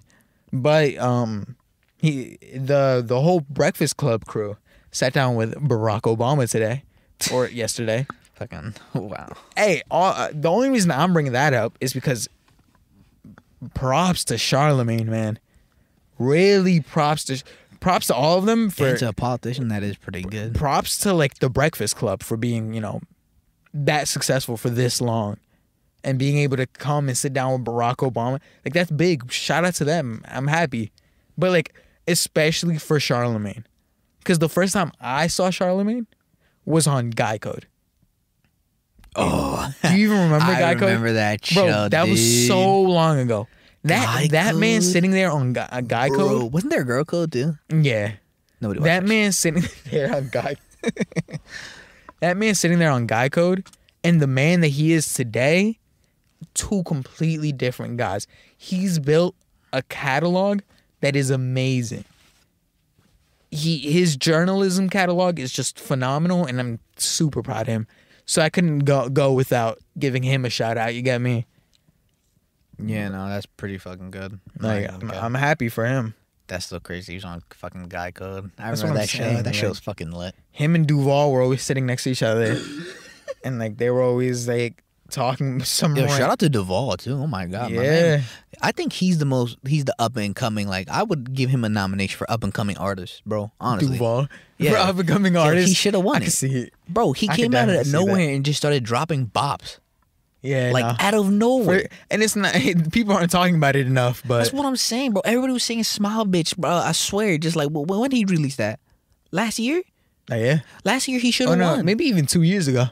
But 0.52 0.98
um, 0.98 1.56
he 1.98 2.38
the 2.56 3.04
the 3.06 3.22
whole 3.22 3.42
Breakfast 3.42 3.98
Club 3.98 4.26
crew 4.26 4.58
sat 4.92 5.14
down 5.14 5.36
with 5.36 5.54
Barack 5.56 6.02
Obama 6.02 6.50
today 6.50 6.84
or 7.32 7.48
yesterday. 7.50 8.08
Fucking 8.40 8.74
wow. 8.94 9.28
Hey, 9.56 9.84
all, 9.92 10.14
uh, 10.14 10.30
the 10.34 10.50
only 10.50 10.70
reason 10.70 10.92
I'm 10.92 11.12
bringing 11.12 11.34
that 11.34 11.54
up 11.54 11.78
is 11.82 11.92
because 11.94 12.30
props 13.74 14.24
to 14.26 14.36
Charlamagne, 14.36 15.08
man. 15.08 15.40
Really 16.18 16.80
props 16.80 17.26
to 17.26 17.44
props 17.82 18.08
to 18.08 18.16
all 18.16 18.38
of 18.38 18.46
them 18.46 18.70
for 18.70 18.88
a 18.88 19.14
politician, 19.14 19.68
that 19.70 19.84
is 19.84 19.98
pretty 19.98 20.22
good. 20.22 20.56
props 20.56 20.98
to 21.00 21.14
like 21.14 21.40
the 21.40 21.50
Breakfast 21.50 21.96
Club 21.96 22.24
for 22.24 22.38
being, 22.38 22.74
you 22.74 22.82
know, 22.82 23.02
that 23.74 24.08
successful 24.08 24.58
for 24.58 24.70
this 24.70 25.02
long 25.02 25.38
and 26.04 26.18
being 26.18 26.38
able 26.38 26.58
to 26.58 26.66
come 26.66 27.08
and 27.10 27.18
sit 27.18 27.34
down 27.34 27.52
with 27.52 27.66
Barack 27.66 27.98
Obama. 27.98 28.40
Like 28.64 28.74
that's 28.74 28.92
big. 28.92 29.30
Shout 29.32 29.66
out 29.66 29.76
to 29.76 29.86
them. 29.86 30.24
I'm 30.30 30.48
happy. 30.48 30.92
But 31.38 31.52
like 31.52 31.74
especially 32.08 32.78
for 32.78 33.00
Charlamagne. 33.00 33.66
Cuz 34.24 34.40
the 34.40 34.50
first 34.50 34.74
time 34.74 34.94
I 35.02 35.28
saw 35.28 35.50
Charlamagne 35.50 36.06
was 36.66 36.88
on 36.88 37.10
Guy 37.10 37.38
Code. 37.38 37.68
Oh, 39.16 39.72
do 39.84 39.96
you 39.98 40.08
even 40.08 40.24
remember 40.24 40.46
I 40.52 40.60
Guy 40.60 40.74
Code? 40.76 40.82
remember 40.84 41.14
that 41.14 41.42
Bro, 41.54 41.68
show, 41.68 41.90
that 41.90 42.08
was 42.08 42.20
dude. 42.20 42.48
so 42.48 42.82
long 42.82 43.20
ago. 43.20 43.48
That 43.84 44.06
Guy 44.06 44.28
that 44.30 44.56
man 44.56 44.82
Code? 44.82 44.92
sitting 44.92 45.12
there 45.12 45.32
on 45.32 45.54
Guy, 45.54 45.68
uh, 45.72 45.82
Guy 45.82 46.10
Bro, 46.10 46.18
Code. 46.18 46.54
wasn't 46.54 46.72
there 46.72 46.82
a 46.82 46.86
girl 46.86 47.04
code 47.06 47.32
too? 47.32 47.58
Yeah. 47.70 48.14
Nobody 48.62 48.82
that 48.82 49.04
man 49.06 49.32
sitting 49.32 49.64
there 49.90 50.16
on 50.16 50.30
Guy. 50.32 50.56
that 52.20 52.38
man 52.38 52.56
sitting 52.56 52.80
there 52.80 52.92
on 52.92 53.08
Guy 53.08 53.30
Code, 53.30 53.66
and 54.04 54.22
the 54.22 54.28
man 54.28 54.62
that 54.62 54.70
he 54.70 54.92
is 54.94 55.14
today, 55.14 55.80
two 56.54 56.84
completely 56.84 57.52
different 57.52 57.98
guys. 57.98 58.28
He's 58.58 59.00
built 59.00 59.36
a 59.74 59.82
catalog 59.84 60.62
that 61.02 61.16
is 61.16 61.30
amazing. 61.30 62.04
He 63.52 63.80
his 63.92 64.16
journalism 64.16 64.90
catalog 64.90 65.40
is 65.40 65.52
just 65.52 65.80
phenomenal, 65.80 66.46
and 66.46 66.60
I'm 66.60 66.80
super 66.98 67.42
proud 67.42 67.62
of 67.62 67.68
him. 67.68 67.88
So 68.30 68.44
I 68.44 68.50
couldn't 68.50 68.80
go 68.86 69.10
go 69.10 69.34
without 69.34 69.80
giving 69.98 70.22
him 70.22 70.46
a 70.46 70.52
shout 70.52 70.78
out. 70.78 70.94
You 70.94 71.02
get 71.02 71.20
me? 71.20 71.48
Yeah, 72.78 73.10
no, 73.10 73.28
that's 73.28 73.48
pretty 73.48 73.80
fucking 73.80 74.12
good. 74.12 74.40
Like 74.60 74.88
I'm, 74.92 75.10
I'm 75.10 75.34
happy 75.34 75.68
for 75.68 75.84
him. 75.86 76.14
that's 76.48 76.68
so 76.68 76.80
crazy. 76.80 77.14
He 77.14 77.18
was 77.18 77.26
on 77.26 77.42
fucking 77.50 77.86
Guy 77.90 78.12
Code. 78.12 78.52
I 78.60 78.70
That's 78.70 78.82
remember 78.82 79.00
what 79.00 79.02
I'm 79.02 79.04
that 79.06 79.10
show. 79.10 79.18
saying, 79.24 79.44
That 79.44 79.56
like- 79.56 79.64
was 79.68 79.80
fucking 79.80 80.12
lit. 80.12 80.36
him 80.52 80.76
and 80.76 80.86
Duval 80.86 81.32
were 81.32 81.42
always 81.42 81.64
sitting 81.64 81.88
next 81.88 82.04
to 82.04 82.12
each 82.12 82.22
other, 82.22 82.62
and 83.44 83.58
like 83.58 83.78
they 83.78 83.90
were 83.90 84.04
always 84.04 84.48
like 84.48 84.84
talking 85.12 85.60
some. 85.64 85.96
Yo, 85.96 86.08
shout 86.08 86.30
out 86.30 86.40
to 86.40 86.50
Duval 86.50 86.98
too. 86.98 87.14
Oh 87.14 87.28
my 87.28 87.46
god, 87.46 87.72
my 87.72 87.84
Yeah. 87.84 87.90
man. 88.18 88.24
I 88.62 88.72
think 88.72 88.94
he's 88.94 89.18
the 89.20 89.26
most. 89.26 89.58
He's 89.68 89.86
the 89.86 89.96
up 90.00 90.16
and 90.18 90.36
coming. 90.36 90.68
Like 90.68 90.90
I 90.90 91.04
would 91.04 91.34
give 91.34 91.50
him 91.50 91.64
a 91.64 91.70
nomination 91.70 92.18
for 92.18 92.30
up 92.30 92.44
and 92.44 92.54
coming 92.54 92.78
artist, 92.78 93.24
bro. 93.26 93.52
Honestly, 93.60 93.98
Duval. 93.98 94.28
Yeah. 94.62 94.72
For 94.72 94.78
up 94.78 94.98
and 95.00 95.08
coming 95.08 95.38
artist. 95.38 95.70
he 95.70 95.74
shoulda 95.74 96.02
won 96.02 96.18
I 96.18 96.20
can 96.20 96.28
it. 96.28 96.32
see 96.32 96.54
it. 96.54 96.74
bro. 96.90 97.14
He 97.14 97.30
I 97.30 97.36
came 97.38 97.56
out 97.56 97.70
of 97.70 97.88
nowhere 97.88 98.30
and 98.36 98.44
just 98.44 98.58
started 98.58 98.84
dropping 98.84 99.28
bops, 99.28 99.78
Yeah. 100.42 100.72
like 100.74 101.02
out 101.02 101.14
of 101.14 101.32
nowhere. 101.32 101.84
For- 101.84 101.90
and 102.12 102.22
it's 102.22 102.36
not 102.36 102.54
people 102.92 103.14
aren't 103.16 103.32
talking 103.32 103.56
about 103.56 103.78
it 103.78 103.88
enough, 103.88 104.22
but 104.28 104.40
That's 104.40 104.52
what 104.52 104.66
I'm 104.66 104.76
saying, 104.76 105.14
bro. 105.14 105.22
Everybody 105.24 105.54
was 105.54 105.64
saying 105.64 105.86
"Smile, 105.86 106.26
bitch," 106.26 106.58
bro. 106.58 106.72
I 106.72 106.92
swear, 106.92 107.38
just 107.38 107.56
like 107.56 107.70
when, 107.70 107.88
when 107.88 108.10
did 108.10 108.18
he 108.18 108.26
release 108.26 108.58
that? 108.58 108.82
Last 109.32 109.60
year? 109.60 109.82
Oh, 110.32 110.36
yeah. 110.36 110.60
Last 110.84 111.08
year 111.08 111.20
he 111.22 111.32
should 111.32 111.48
Oh 111.48 111.52
have 111.52 111.60
no, 111.60 111.76
won. 111.78 111.86
maybe 111.86 112.04
even 112.06 112.26
two 112.26 112.42
years 112.44 112.68
ago. 112.68 112.88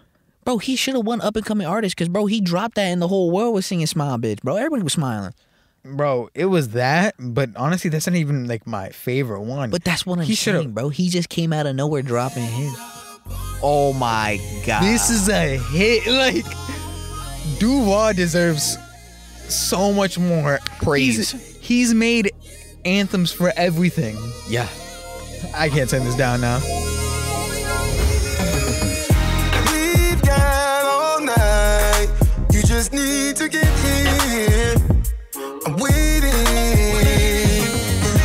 Bro, 0.48 0.60
he 0.60 0.78
should 0.78 0.96
have 0.96 1.06
won 1.06 1.20
up 1.20 1.36
and 1.36 1.46
coming 1.46 1.68
artist 1.68 1.94
because 1.94 2.08
bro, 2.08 2.26
he 2.26 2.40
dropped 2.40 2.76
that 2.76 2.86
and 2.86 3.02
the 3.02 3.10
whole 3.10 3.30
world 3.32 3.54
was 3.54 3.66
singing 3.66 3.86
"Smile, 3.86 4.18
bitch," 4.18 4.42
bro. 4.44 4.56
Everybody 4.56 4.82
was 4.82 4.94
smiling. 4.94 5.34
Bro, 5.84 6.30
it 6.34 6.46
was 6.46 6.70
that, 6.70 7.16
but 7.20 7.50
honestly, 7.58 7.90
that's 7.90 8.08
not 8.08 8.16
even 8.16 8.48
like 8.48 8.66
my 8.66 8.90
favorite 8.90 9.42
one. 9.42 9.70
But 9.72 9.84
that's 9.84 10.06
what 10.06 10.20
I'm 10.20 10.26
He 10.26 10.36
shoulda- 10.36 10.60
saying, 10.60 10.72
bro. 10.72 10.88
He 10.88 11.10
just 11.10 11.28
came 11.28 11.52
out 11.52 11.66
of 11.66 11.76
nowhere 11.76 12.02
dropping 12.02 12.44
his. 12.46 12.74
Oh 13.62 13.92
my 13.94 14.40
god! 14.66 14.84
this 14.84 15.10
is 15.10 15.28
a 15.28 15.58
hit. 15.58 16.08
Like 16.08 16.46
Duval 17.60 18.14
deserves 18.14 18.78
so 19.50 19.92
much 19.92 20.18
more 20.18 20.60
Praise. 20.82 21.32
He's, 21.32 21.58
he's 21.58 21.94
made 21.94 22.32
anthems 22.86 23.34
for 23.34 23.52
everything. 23.58 24.16
yeah. 24.50 24.70
I 25.54 25.68
can't 25.70 25.90
turn 25.90 26.04
this 26.06 26.16
down 26.16 26.40
now. 26.42 26.60
Just 32.78 32.94
need 32.94 33.36
to 33.36 33.50
get 33.50 33.66
here. 33.80 34.76
I'm 35.66 35.78
waiting. 35.78 36.32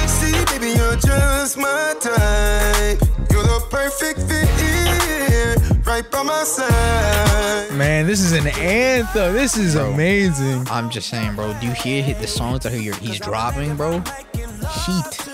See, 0.07 0.45
baby, 0.45 0.77
you're 0.79 0.97
just 0.97 1.57
my 1.57 1.95
type. 1.99 3.01
You're 3.31 3.45
the 3.45 3.67
perfect 3.71 4.21
fit 4.21 4.47
here, 4.61 5.57
right 5.87 6.05
by 6.11 6.23
my 6.23 6.45
side. 6.45 7.73
Man, 7.79 8.07
this 8.07 8.21
is 8.21 8.33
an 8.33 8.47
anthem. 8.49 9.33
This 9.33 9.57
is 9.57 9.75
amazing. 9.75 10.69
I'm 10.69 10.91
just 10.91 11.09
saying, 11.09 11.35
bro. 11.35 11.55
Do 11.59 11.67
you 11.67 11.73
hear 11.73 12.03
hit 12.03 12.19
the 12.19 12.27
songs 12.27 12.65
that 12.65 12.75
he- 12.75 12.93
he's 12.93 13.21
dropping, 13.21 13.75
bro? 13.77 14.01
Heat. 14.35 15.29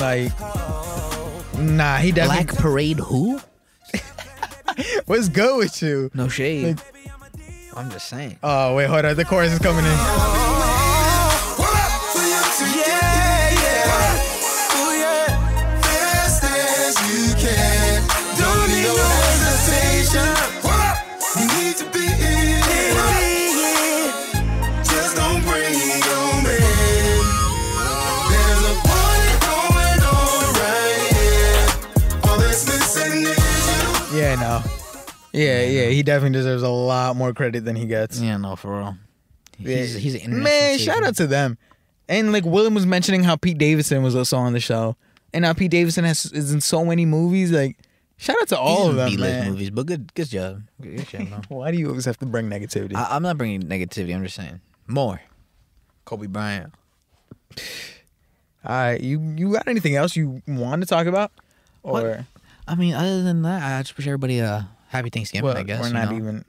Like, 0.00 0.32
nah, 1.56 1.98
he 1.98 2.10
definitely. 2.10 2.46
Black 2.46 2.48
Parade. 2.48 2.98
Who? 2.98 3.40
What's 5.06 5.28
good 5.28 5.56
with 5.56 5.80
you? 5.82 6.10
No 6.14 6.26
shade. 6.26 6.82
I'm 7.78 7.90
just 7.90 8.08
saying. 8.08 8.36
Oh 8.42 8.74
wait, 8.74 8.86
hold 8.86 9.04
on. 9.04 9.14
The 9.14 9.24
chorus 9.24 9.52
is 9.52 9.60
coming 9.60 9.84
in. 9.84 9.98
Yeah, 34.10 34.34
no 34.34 34.87
Yeah. 35.38 35.62
Yeah. 35.64 35.86
He 35.88 36.02
definitely 36.02 36.38
deserves 36.38 36.62
a 36.62 36.68
lot 36.68 37.16
more 37.16 37.32
credit 37.32 37.64
than 37.64 37.76
he 37.76 37.86
gets. 37.86 38.20
Yeah, 38.20 38.36
no, 38.36 38.56
for 38.56 38.78
real. 38.78 38.96
He's 39.58 39.94
he's 39.94 40.22
an 40.24 40.42
man. 40.42 40.78
Shout 40.78 41.02
out 41.02 41.16
to 41.16 41.26
them. 41.26 41.58
And 42.08 42.32
like 42.32 42.44
William 42.44 42.74
was 42.74 42.86
mentioning 42.86 43.24
how 43.24 43.36
Pete 43.36 43.58
Davidson 43.58 44.02
was 44.02 44.14
also 44.16 44.36
on 44.38 44.52
the 44.52 44.60
show, 44.60 44.96
and 45.34 45.42
now 45.42 45.52
Pete 45.52 45.70
Davidson 45.70 46.04
has 46.04 46.26
is 46.26 46.52
in 46.52 46.60
so 46.60 46.84
many 46.84 47.04
movies. 47.04 47.50
Like, 47.50 47.76
shout 48.16 48.36
out 48.40 48.48
to 48.48 48.58
all 48.58 48.84
in 48.84 48.90
of 48.90 48.96
them, 48.96 49.10
B-list 49.10 49.34
man. 49.34 49.50
movies, 49.50 49.70
but 49.70 49.86
good 49.86 50.14
good 50.14 50.28
job. 50.28 50.62
Good, 50.80 51.06
job. 51.08 51.46
Why 51.48 51.70
do 51.70 51.76
you 51.76 51.88
always 51.88 52.04
have 52.06 52.16
to 52.18 52.26
bring 52.26 52.48
negativity? 52.48 52.94
I, 52.94 53.08
I'm 53.16 53.22
not 53.22 53.36
bringing 53.36 53.62
negativity. 53.62 54.14
I'm 54.14 54.22
just 54.22 54.36
saying 54.36 54.60
more. 54.86 55.20
Kobe 56.04 56.28
Bryant. 56.28 56.72
all 58.64 58.74
right, 58.74 59.00
you 59.00 59.20
you 59.36 59.52
got 59.52 59.68
anything 59.68 59.96
else 59.96 60.16
you 60.16 60.40
want 60.46 60.82
to 60.82 60.86
talk 60.86 61.06
about? 61.06 61.32
Or 61.82 61.92
What? 61.92 62.20
I 62.66 62.74
mean, 62.74 62.94
other 62.94 63.22
than 63.22 63.42
that, 63.42 63.62
I 63.62 63.82
just 63.82 63.96
wish 63.98 64.06
everybody 64.06 64.38
a 64.38 64.68
happy 64.88 65.10
Thanksgiving. 65.10 65.44
well, 65.44 65.56
I 65.56 65.62
guess 65.62 65.80
we're 65.80 65.88
you 65.88 65.94
not 65.94 66.10
know? 66.10 66.16
even. 66.16 66.44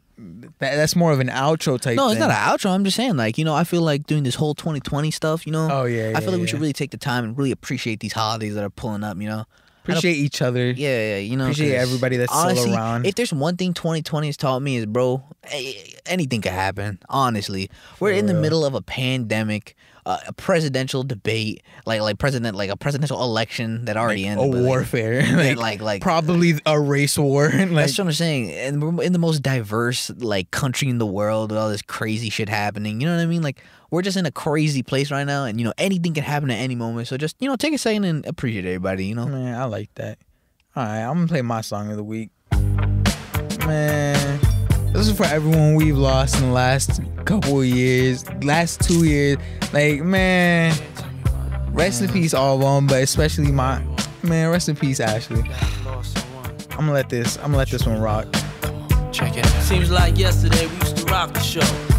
That, 0.59 0.75
that's 0.75 0.97
more 0.97 1.13
of 1.13 1.21
an 1.21 1.29
outro 1.29 1.79
type. 1.79 1.95
No, 1.95 2.07
it's 2.07 2.19
thing. 2.19 2.27
not 2.27 2.31
an 2.31 2.57
outro. 2.57 2.71
I'm 2.71 2.83
just 2.83 2.97
saying, 2.97 3.15
like, 3.15 3.37
you 3.37 3.45
know, 3.45 3.53
I 3.53 3.63
feel 3.63 3.81
like 3.81 4.05
doing 4.05 4.23
this 4.23 4.35
whole 4.35 4.53
2020 4.53 5.11
stuff, 5.11 5.45
you 5.47 5.53
know. 5.53 5.69
Oh, 5.71 5.85
yeah, 5.85 6.09
I 6.09 6.19
feel 6.19 6.23
yeah, 6.23 6.29
like 6.31 6.41
we 6.41 6.47
should 6.47 6.59
really 6.59 6.73
take 6.73 6.91
the 6.91 6.97
time 6.97 7.23
and 7.23 7.37
really 7.37 7.51
appreciate 7.51 8.01
these 8.01 8.11
holidays 8.11 8.55
that 8.55 8.63
are 8.63 8.69
pulling 8.69 9.03
up, 9.03 9.17
you 9.17 9.29
know. 9.29 9.45
Appreciate 9.83 10.17
each 10.17 10.41
other. 10.41 10.71
Yeah, 10.71 11.15
yeah, 11.15 11.17
you 11.17 11.37
know. 11.37 11.45
Appreciate 11.45 11.75
everybody 11.75 12.17
that's 12.17 12.37
still 12.37 12.75
around. 12.75 13.05
If 13.05 13.15
there's 13.15 13.33
one 13.33 13.55
thing 13.55 13.73
2020 13.73 14.27
has 14.27 14.37
taught 14.37 14.59
me 14.59 14.75
is, 14.75 14.85
bro, 14.85 15.23
anything 16.05 16.41
could 16.41 16.51
happen. 16.51 16.99
Honestly, 17.07 17.69
we're 17.99 18.11
in 18.11 18.25
the 18.25 18.33
real. 18.33 18.41
middle 18.41 18.65
of 18.65 18.75
a 18.75 18.81
pandemic, 18.81 19.75
uh, 20.09 20.17
a 20.25 20.33
presidential 20.33 21.03
debate, 21.03 21.61
like 21.85 22.01
like 22.01 22.17
president, 22.17 22.57
like 22.57 22.71
a 22.71 22.75
presidential 22.75 23.21
election 23.21 23.85
that 23.85 23.95
already 23.95 24.25
in 24.25 24.39
a 24.39 24.41
ended. 24.41 24.61
like, 24.61 24.67
warfare, 24.67 25.21
yeah, 25.21 25.35
like, 25.35 25.57
like 25.57 25.81
like 25.81 26.01
probably 26.01 26.55
a 26.65 26.79
race 26.79 27.15
war. 27.15 27.49
like, 27.53 27.69
that's 27.69 27.95
what 27.95 28.07
I'm 28.07 28.13
saying. 28.13 28.51
And 28.51 28.97
we're 28.97 29.03
in 29.03 29.13
the 29.13 29.19
most 29.19 29.43
diverse 29.43 30.09
like 30.17 30.49
country 30.49 30.89
in 30.89 30.97
the 30.97 31.05
world 31.05 31.51
with 31.51 31.59
all 31.59 31.69
this 31.69 31.83
crazy 31.83 32.31
shit 32.31 32.49
happening. 32.49 32.99
You 32.99 33.07
know 33.07 33.17
what 33.17 33.21
I 33.21 33.27
mean? 33.27 33.43
Like 33.43 33.61
we're 33.91 34.01
just 34.01 34.17
in 34.17 34.25
a 34.25 34.31
crazy 34.31 34.81
place 34.81 35.11
right 35.11 35.25
now, 35.25 35.45
and 35.45 35.59
you 35.59 35.65
know 35.65 35.73
anything 35.77 36.15
can 36.15 36.23
happen 36.23 36.49
at 36.49 36.57
any 36.57 36.73
moment. 36.73 37.07
So 37.07 37.15
just 37.15 37.35
you 37.39 37.47
know 37.47 37.55
take 37.55 37.75
a 37.75 37.77
second 37.77 38.03
and 38.05 38.25
appreciate 38.25 38.65
everybody. 38.65 39.05
You 39.05 39.13
know. 39.13 39.27
Man, 39.27 39.59
I 39.59 39.65
like 39.65 39.93
that. 39.95 40.17
All 40.75 40.85
right, 40.85 41.03
I'm 41.03 41.17
gonna 41.17 41.27
play 41.27 41.43
my 41.43 41.61
song 41.61 41.91
of 41.91 41.97
the 41.97 42.03
week. 42.03 42.31
Man, 43.67 44.39
this 44.91 45.07
is 45.07 45.15
for 45.15 45.25
everyone 45.25 45.75
we've 45.75 45.97
lost 45.97 46.35
in 46.35 46.47
the 46.47 46.53
last 46.53 47.01
couple 47.25 47.61
of 47.61 47.65
years, 47.65 48.25
last 48.43 48.81
two 48.81 49.05
years. 49.05 49.37
Like, 49.71 50.01
man, 50.01 50.75
rest 51.71 52.01
in 52.01 52.09
peace, 52.09 52.33
all 52.33 52.55
of 52.55 52.61
them, 52.61 52.87
but 52.87 53.03
especially 53.03 53.51
my 53.51 53.81
man. 54.23 54.49
Rest 54.49 54.69
in 54.69 54.75
peace, 54.75 54.99
Ashley. 54.99 55.43
I'm 56.71 56.85
gonna 56.85 56.93
let 56.93 57.09
this. 57.09 57.37
I'm 57.37 57.45
gonna 57.45 57.57
let 57.57 57.69
this 57.69 57.85
one 57.85 58.01
rock. 58.01 58.25
Check 59.11 59.37
it 59.37 59.45
out. 59.45 59.61
Seems 59.63 59.91
like 59.91 60.17
yesterday 60.17 60.67
we 60.67 60.75
used 60.75 60.97
to 60.97 61.05
rock 61.05 61.33
the 61.33 61.41
show. 61.41 61.98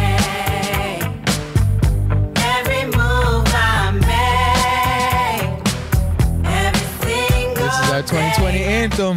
Our 8.01 8.07
2020 8.07 8.63
anthem. 8.63 9.15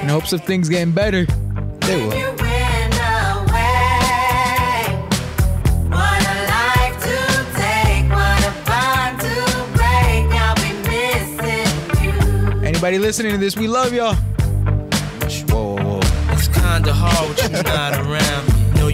In 0.00 0.08
hopes 0.08 0.32
of 0.32 0.42
things 0.44 0.68
getting 0.68 0.92
better. 0.92 1.26
They 1.80 2.06
will. 2.06 2.12
Anybody 12.62 12.98
listening 12.98 13.32
to 13.32 13.38
this, 13.38 13.56
we 13.56 13.68
love 13.68 13.92
y'all. 13.92 14.14
Whoa, 14.14 15.74
whoa, 15.74 15.82
whoa. 15.82 16.00
It's 16.32 16.48
kinda 16.48 16.94
hard 16.94 17.38
when 17.38 17.52
you're 17.52 17.62
not 17.64 17.98
around. 17.98 18.49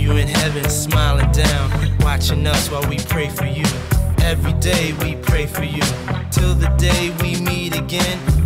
You 0.07 0.13
in 0.19 0.29
heaven, 0.29 0.71
smiling 0.71 1.33
down, 1.33 1.69
watching 1.99 2.47
us 2.47 2.71
while 2.71 2.89
we 2.89 2.97
pray 2.97 3.29
for 3.29 3.45
you. 3.45 3.65
Every 4.19 4.53
day 4.61 4.93
we 5.03 5.17
pray 5.17 5.47
for 5.47 5.65
you, 5.65 5.83
till 6.31 6.55
the 6.55 6.73
day 6.79 7.13
we 7.21 7.41
meet 7.41 7.77
again. 7.77 8.46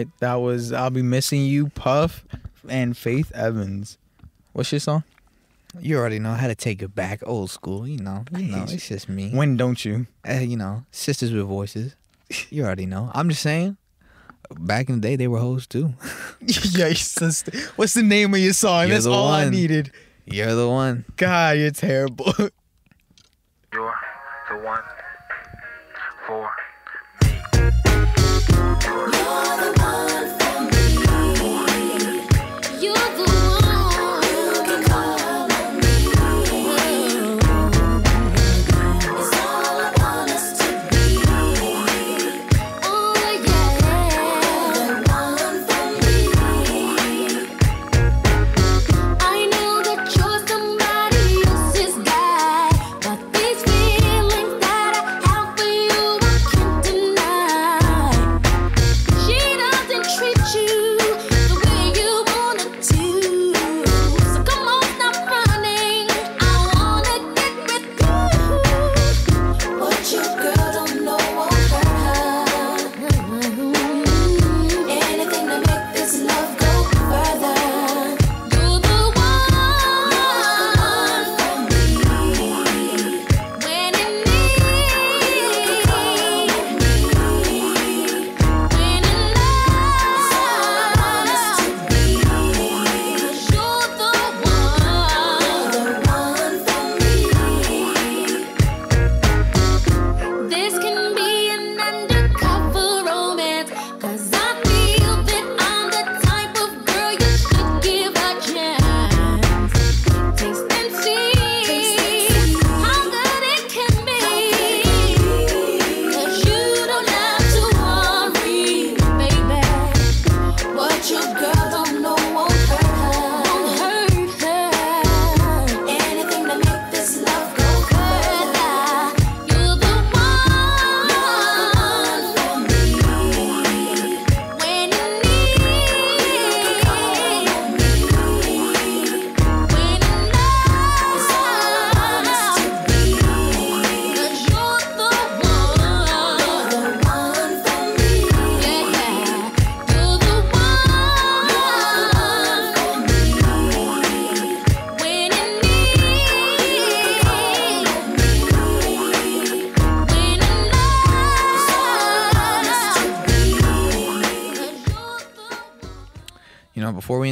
Right, 0.00 0.20
that 0.20 0.34
was 0.36 0.72
I'll 0.72 0.90
be 0.90 1.02
missing 1.02 1.42
you, 1.42 1.68
Puff, 1.68 2.24
and 2.68 2.96
Faith 2.96 3.30
Evans. 3.32 3.98
What's 4.52 4.72
your 4.72 4.80
song? 4.80 5.04
You 5.78 5.98
already 5.98 6.18
know 6.18 6.34
how 6.34 6.48
to 6.48 6.54
take 6.54 6.82
it 6.82 6.94
back, 6.94 7.20
old 7.24 7.50
school. 7.50 7.86
You 7.86 7.98
know, 7.98 8.24
you 8.36 8.50
know, 8.50 8.64
it's 8.68 8.88
just 8.88 9.08
me. 9.08 9.30
When 9.30 9.56
don't 9.56 9.84
you? 9.84 10.06
Uh, 10.28 10.34
you 10.34 10.56
know, 10.56 10.84
sisters 10.90 11.32
with 11.32 11.46
voices. 11.46 11.94
You 12.48 12.62
already 12.64 12.86
know. 12.86 13.10
I'm 13.12 13.28
just 13.28 13.42
saying. 13.42 13.76
Back 14.56 14.88
in 14.88 15.00
the 15.00 15.00
day, 15.00 15.16
they 15.16 15.26
were 15.26 15.40
hoes 15.40 15.66
too. 15.66 15.94
yeah, 16.40 16.86
your 16.86 16.94
sister. 16.94 17.50
What's 17.74 17.94
the 17.94 18.04
name 18.04 18.32
of 18.34 18.38
your 18.38 18.52
song? 18.52 18.82
You're 18.82 18.94
That's 18.94 19.06
the 19.06 19.10
all 19.10 19.26
I 19.26 19.48
needed. 19.48 19.90
You're 20.26 20.54
the 20.54 20.68
one. 20.68 21.04
God, 21.16 21.58
you're 21.58 21.72
terrible. 21.72 22.32
You're 23.72 23.94
the 24.48 24.58
one 24.58 24.82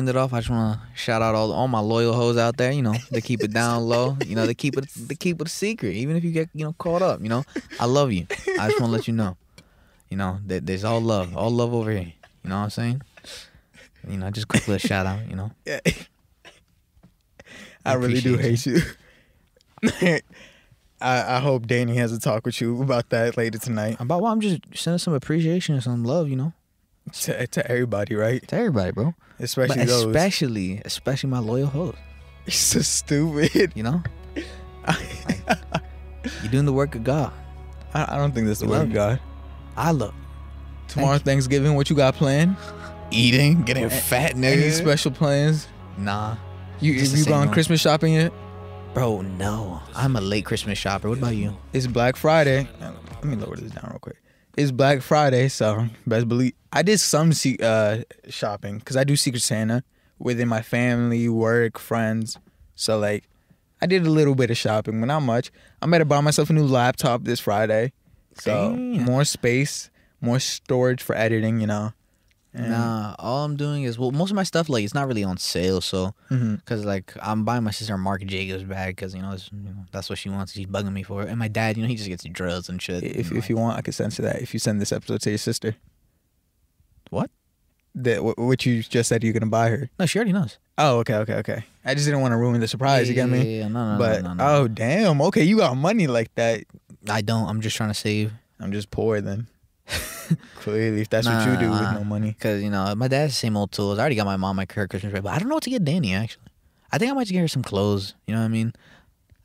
end 0.08 0.16
it 0.16 0.18
off, 0.18 0.32
I 0.32 0.38
just 0.38 0.50
want 0.50 0.80
to 0.80 0.86
shout 0.96 1.22
out 1.22 1.34
all 1.34 1.52
all 1.52 1.68
my 1.68 1.80
loyal 1.80 2.14
hoes 2.14 2.36
out 2.36 2.56
there. 2.56 2.72
You 2.72 2.82
know, 2.82 2.94
they 3.10 3.20
keep 3.20 3.42
it 3.42 3.52
down 3.52 3.84
low. 3.84 4.16
You 4.24 4.34
know, 4.34 4.46
they 4.46 4.54
keep 4.54 4.76
it 4.76 4.88
they 4.96 5.14
keep 5.14 5.40
it 5.40 5.46
a 5.46 5.50
secret, 5.50 5.94
even 5.94 6.16
if 6.16 6.24
you 6.24 6.30
get 6.32 6.48
you 6.54 6.64
know 6.64 6.72
caught 6.74 7.02
up. 7.02 7.20
You 7.20 7.28
know, 7.28 7.44
I 7.78 7.86
love 7.86 8.12
you. 8.12 8.26
I 8.30 8.68
just 8.68 8.80
want 8.80 8.90
to 8.90 8.96
let 8.96 9.08
you 9.08 9.14
know. 9.14 9.36
You 10.10 10.16
know, 10.16 10.38
that 10.46 10.64
there's 10.66 10.84
all 10.84 11.00
love, 11.00 11.36
all 11.36 11.50
love 11.50 11.74
over 11.74 11.90
here. 11.90 12.12
You 12.42 12.50
know 12.50 12.56
what 12.56 12.64
I'm 12.64 12.70
saying? 12.70 13.02
You 14.08 14.16
know, 14.16 14.30
just 14.30 14.48
quick 14.48 14.66
little 14.66 14.86
shout 14.86 15.04
out. 15.06 15.28
You 15.28 15.36
know, 15.36 15.50
Yeah. 15.66 15.80
I 17.84 17.94
really 17.94 18.20
do 18.20 18.36
hate 18.36 18.64
you. 18.66 18.80
I, 21.00 21.36
I 21.36 21.40
hope 21.40 21.66
Danny 21.66 21.96
has 21.96 22.12
a 22.12 22.18
talk 22.18 22.44
with 22.44 22.60
you 22.60 22.82
about 22.82 23.10
that 23.10 23.36
later 23.36 23.58
tonight. 23.58 23.96
about 24.00 24.20
what 24.20 24.30
I'm 24.30 24.40
just 24.40 24.60
sending 24.74 24.98
some 24.98 25.14
appreciation 25.14 25.74
and 25.74 25.84
some 25.84 26.04
love. 26.04 26.28
You 26.28 26.36
know, 26.36 26.52
To, 27.08 27.46
to 27.46 27.70
everybody, 27.70 28.14
right? 28.14 28.46
to 28.48 28.56
everybody, 28.56 28.92
bro. 28.92 29.14
Especially 29.38 29.76
but 29.78 29.86
those. 29.88 30.04
especially, 30.06 30.80
especially 30.84 31.30
my 31.30 31.38
loyal 31.38 31.66
hoes. 31.68 31.94
You're 32.46 32.52
so 32.52 32.80
stupid. 32.80 33.72
You 33.74 33.82
know, 33.82 34.02
you're 36.42 36.50
doing 36.50 36.64
the 36.66 36.72
work 36.72 36.94
of 36.94 37.04
God. 37.04 37.32
I, 37.94 38.14
I 38.14 38.18
don't 38.18 38.32
think 38.32 38.46
that's 38.46 38.60
the 38.60 38.66
We 38.66 38.72
word 38.72 38.82
of. 38.88 38.92
God. 38.92 39.20
I 39.76 39.90
love 39.92 40.14
Tomorrow 40.88 41.18
Thanksgiving, 41.18 41.74
what 41.74 41.90
you 41.90 41.96
got 41.96 42.14
planned? 42.14 42.56
eating, 43.10 43.62
getting 43.62 43.88
fat, 43.88 44.34
Any 44.36 44.70
special 44.70 45.10
plans? 45.10 45.66
Nah, 45.96 46.36
You 46.80 46.98
Just 46.98 47.16
you 47.16 47.22
same 47.24 47.32
gone. 47.32 47.52
Christmas 47.52 47.80
shopping 47.80 48.14
yet? 48.14 48.32
bro. 48.94 49.20
No, 49.20 49.80
I'm 49.94 50.16
a 50.16 50.20
late 50.20 50.44
Christmas 50.44 50.78
shopper. 50.78 51.08
What 51.08 51.18
about 51.18 51.36
you? 51.36 51.56
It's 51.72 51.86
Black 51.86 52.16
Friday. 52.16 52.68
Let 52.80 53.24
me 53.24 53.36
lower 53.36 53.56
this 53.56 53.70
down 53.72 53.88
real 53.90 53.98
quick. 54.00 54.16
It's 54.58 54.72
Black 54.72 55.02
Friday, 55.02 55.46
so 55.46 55.86
best 56.04 56.26
believe 56.26 56.52
I 56.72 56.82
did 56.82 56.98
some 56.98 57.32
se- 57.32 57.58
uh, 57.62 58.02
shopping 58.28 58.78
because 58.78 58.96
I 58.96 59.04
do 59.04 59.14
Secret 59.14 59.44
Santa 59.44 59.84
within 60.18 60.48
my 60.48 60.62
family, 60.62 61.28
work, 61.28 61.78
friends. 61.78 62.36
So 62.74 62.98
like, 62.98 63.28
I 63.80 63.86
did 63.86 64.04
a 64.04 64.10
little 64.10 64.34
bit 64.34 64.50
of 64.50 64.56
shopping, 64.56 64.98
but 64.98 65.06
not 65.06 65.20
much. 65.20 65.52
I'm 65.80 65.90
about 65.90 65.98
to 65.98 66.04
buy 66.06 66.20
myself 66.22 66.50
a 66.50 66.54
new 66.54 66.66
laptop 66.66 67.22
this 67.22 67.38
Friday, 67.38 67.92
so 68.34 68.70
Damn. 68.70 69.04
more 69.04 69.24
space, 69.24 69.90
more 70.20 70.40
storage 70.40 71.04
for 71.04 71.14
editing. 71.14 71.60
You 71.60 71.68
know. 71.68 71.92
And- 72.54 72.70
Nah, 72.70 73.14
all 73.18 73.44
I'm 73.44 73.56
doing 73.56 73.84
is 73.84 73.98
well, 73.98 74.10
most 74.10 74.30
of 74.30 74.36
my 74.36 74.42
stuff 74.42 74.68
like 74.68 74.84
it's 74.84 74.94
not 74.94 75.06
really 75.06 75.22
on 75.22 75.36
sale, 75.36 75.80
so 75.80 76.14
mm-hmm. 76.30 76.56
because 76.56 76.84
like 76.84 77.12
I'm 77.22 77.44
buying 77.44 77.62
my 77.62 77.70
sister 77.70 77.94
a 77.94 77.98
Marc 77.98 78.24
Jacobs 78.24 78.64
bag 78.64 78.96
because 78.96 79.14
you 79.14 79.22
know, 79.22 79.36
you 79.52 79.70
know 79.70 79.84
that's 79.92 80.08
what 80.08 80.18
she 80.18 80.30
wants. 80.30 80.52
She's 80.52 80.66
bugging 80.66 80.92
me 80.92 81.02
for 81.02 81.22
it, 81.22 81.28
and 81.28 81.38
my 81.38 81.48
dad, 81.48 81.76
you 81.76 81.82
know, 81.82 81.88
he 81.88 81.96
just 81.96 82.08
gets 82.08 82.24
drills 82.24 82.68
and 82.68 82.80
shit. 82.80 83.04
If 83.04 83.30
and, 83.30 83.38
if 83.38 83.50
you 83.50 83.56
want, 83.56 83.76
I 83.78 83.82
could 83.82 83.94
censor 83.94 84.22
that. 84.22 84.40
If 84.40 84.54
you 84.54 84.60
send 84.60 84.80
this 84.80 84.92
episode 84.92 85.20
to 85.22 85.30
your 85.30 85.38
sister, 85.38 85.76
what? 87.10 87.30
that 87.94 88.18
wh- 88.20 88.38
what 88.38 88.64
you 88.64 88.82
just 88.82 89.08
said 89.08 89.24
you're 89.24 89.32
gonna 89.32 89.46
buy 89.46 89.70
her. 89.70 89.90
No, 89.98 90.06
she 90.06 90.18
already 90.18 90.32
knows. 90.32 90.58
Oh, 90.76 90.98
okay, 90.98 91.16
okay, 91.16 91.34
okay. 91.34 91.64
I 91.84 91.94
just 91.94 92.06
didn't 92.06 92.20
want 92.20 92.32
to 92.32 92.36
ruin 92.36 92.60
the 92.60 92.68
surprise. 92.68 93.08
you 93.08 93.14
get 93.14 93.28
me? 93.28 93.38
Yeah, 93.38 93.62
yeah, 93.62 93.68
no, 93.68 93.92
no, 93.92 93.98
but 93.98 94.22
no, 94.22 94.28
no, 94.28 94.34
no. 94.34 94.44
oh 94.44 94.68
damn, 94.68 95.20
okay, 95.22 95.42
you 95.42 95.58
got 95.58 95.76
money 95.76 96.06
like 96.06 96.34
that. 96.36 96.64
I 97.08 97.20
don't. 97.20 97.48
I'm 97.48 97.60
just 97.60 97.76
trying 97.76 97.90
to 97.90 97.94
save 97.94 98.32
I'm 98.60 98.72
just 98.72 98.90
poor 98.90 99.20
then. 99.20 99.46
Clearly, 100.56 101.00
if 101.00 101.08
that's 101.08 101.26
what 101.26 101.46
you 101.46 101.56
do 101.56 101.70
with 101.70 101.92
no 101.92 102.04
money. 102.04 102.32
because 102.32 102.62
you 102.62 102.70
know 102.70 102.94
my 102.94 103.08
dad's 103.08 103.32
the 103.32 103.38
same 103.38 103.56
old 103.56 103.72
tools. 103.72 103.98
I 103.98 104.02
already 104.02 104.16
got 104.16 104.26
my 104.26 104.36
mom 104.36 104.56
my 104.56 104.66
her 104.74 104.86
Christmas 104.86 105.10
present, 105.10 105.24
but 105.24 105.32
I 105.32 105.38
don't 105.38 105.48
know 105.48 105.54
what 105.54 105.64
to 105.64 105.70
get 105.70 105.84
Danny 105.84 106.14
actually. 106.14 106.44
I 106.92 106.98
think 106.98 107.10
I 107.10 107.14
might 107.14 107.24
just 107.24 107.32
get 107.32 107.40
her 107.40 107.48
some 107.48 107.62
clothes. 107.62 108.14
You 108.26 108.34
know 108.34 108.40
what 108.40 108.46
I 108.46 108.48
mean? 108.48 108.72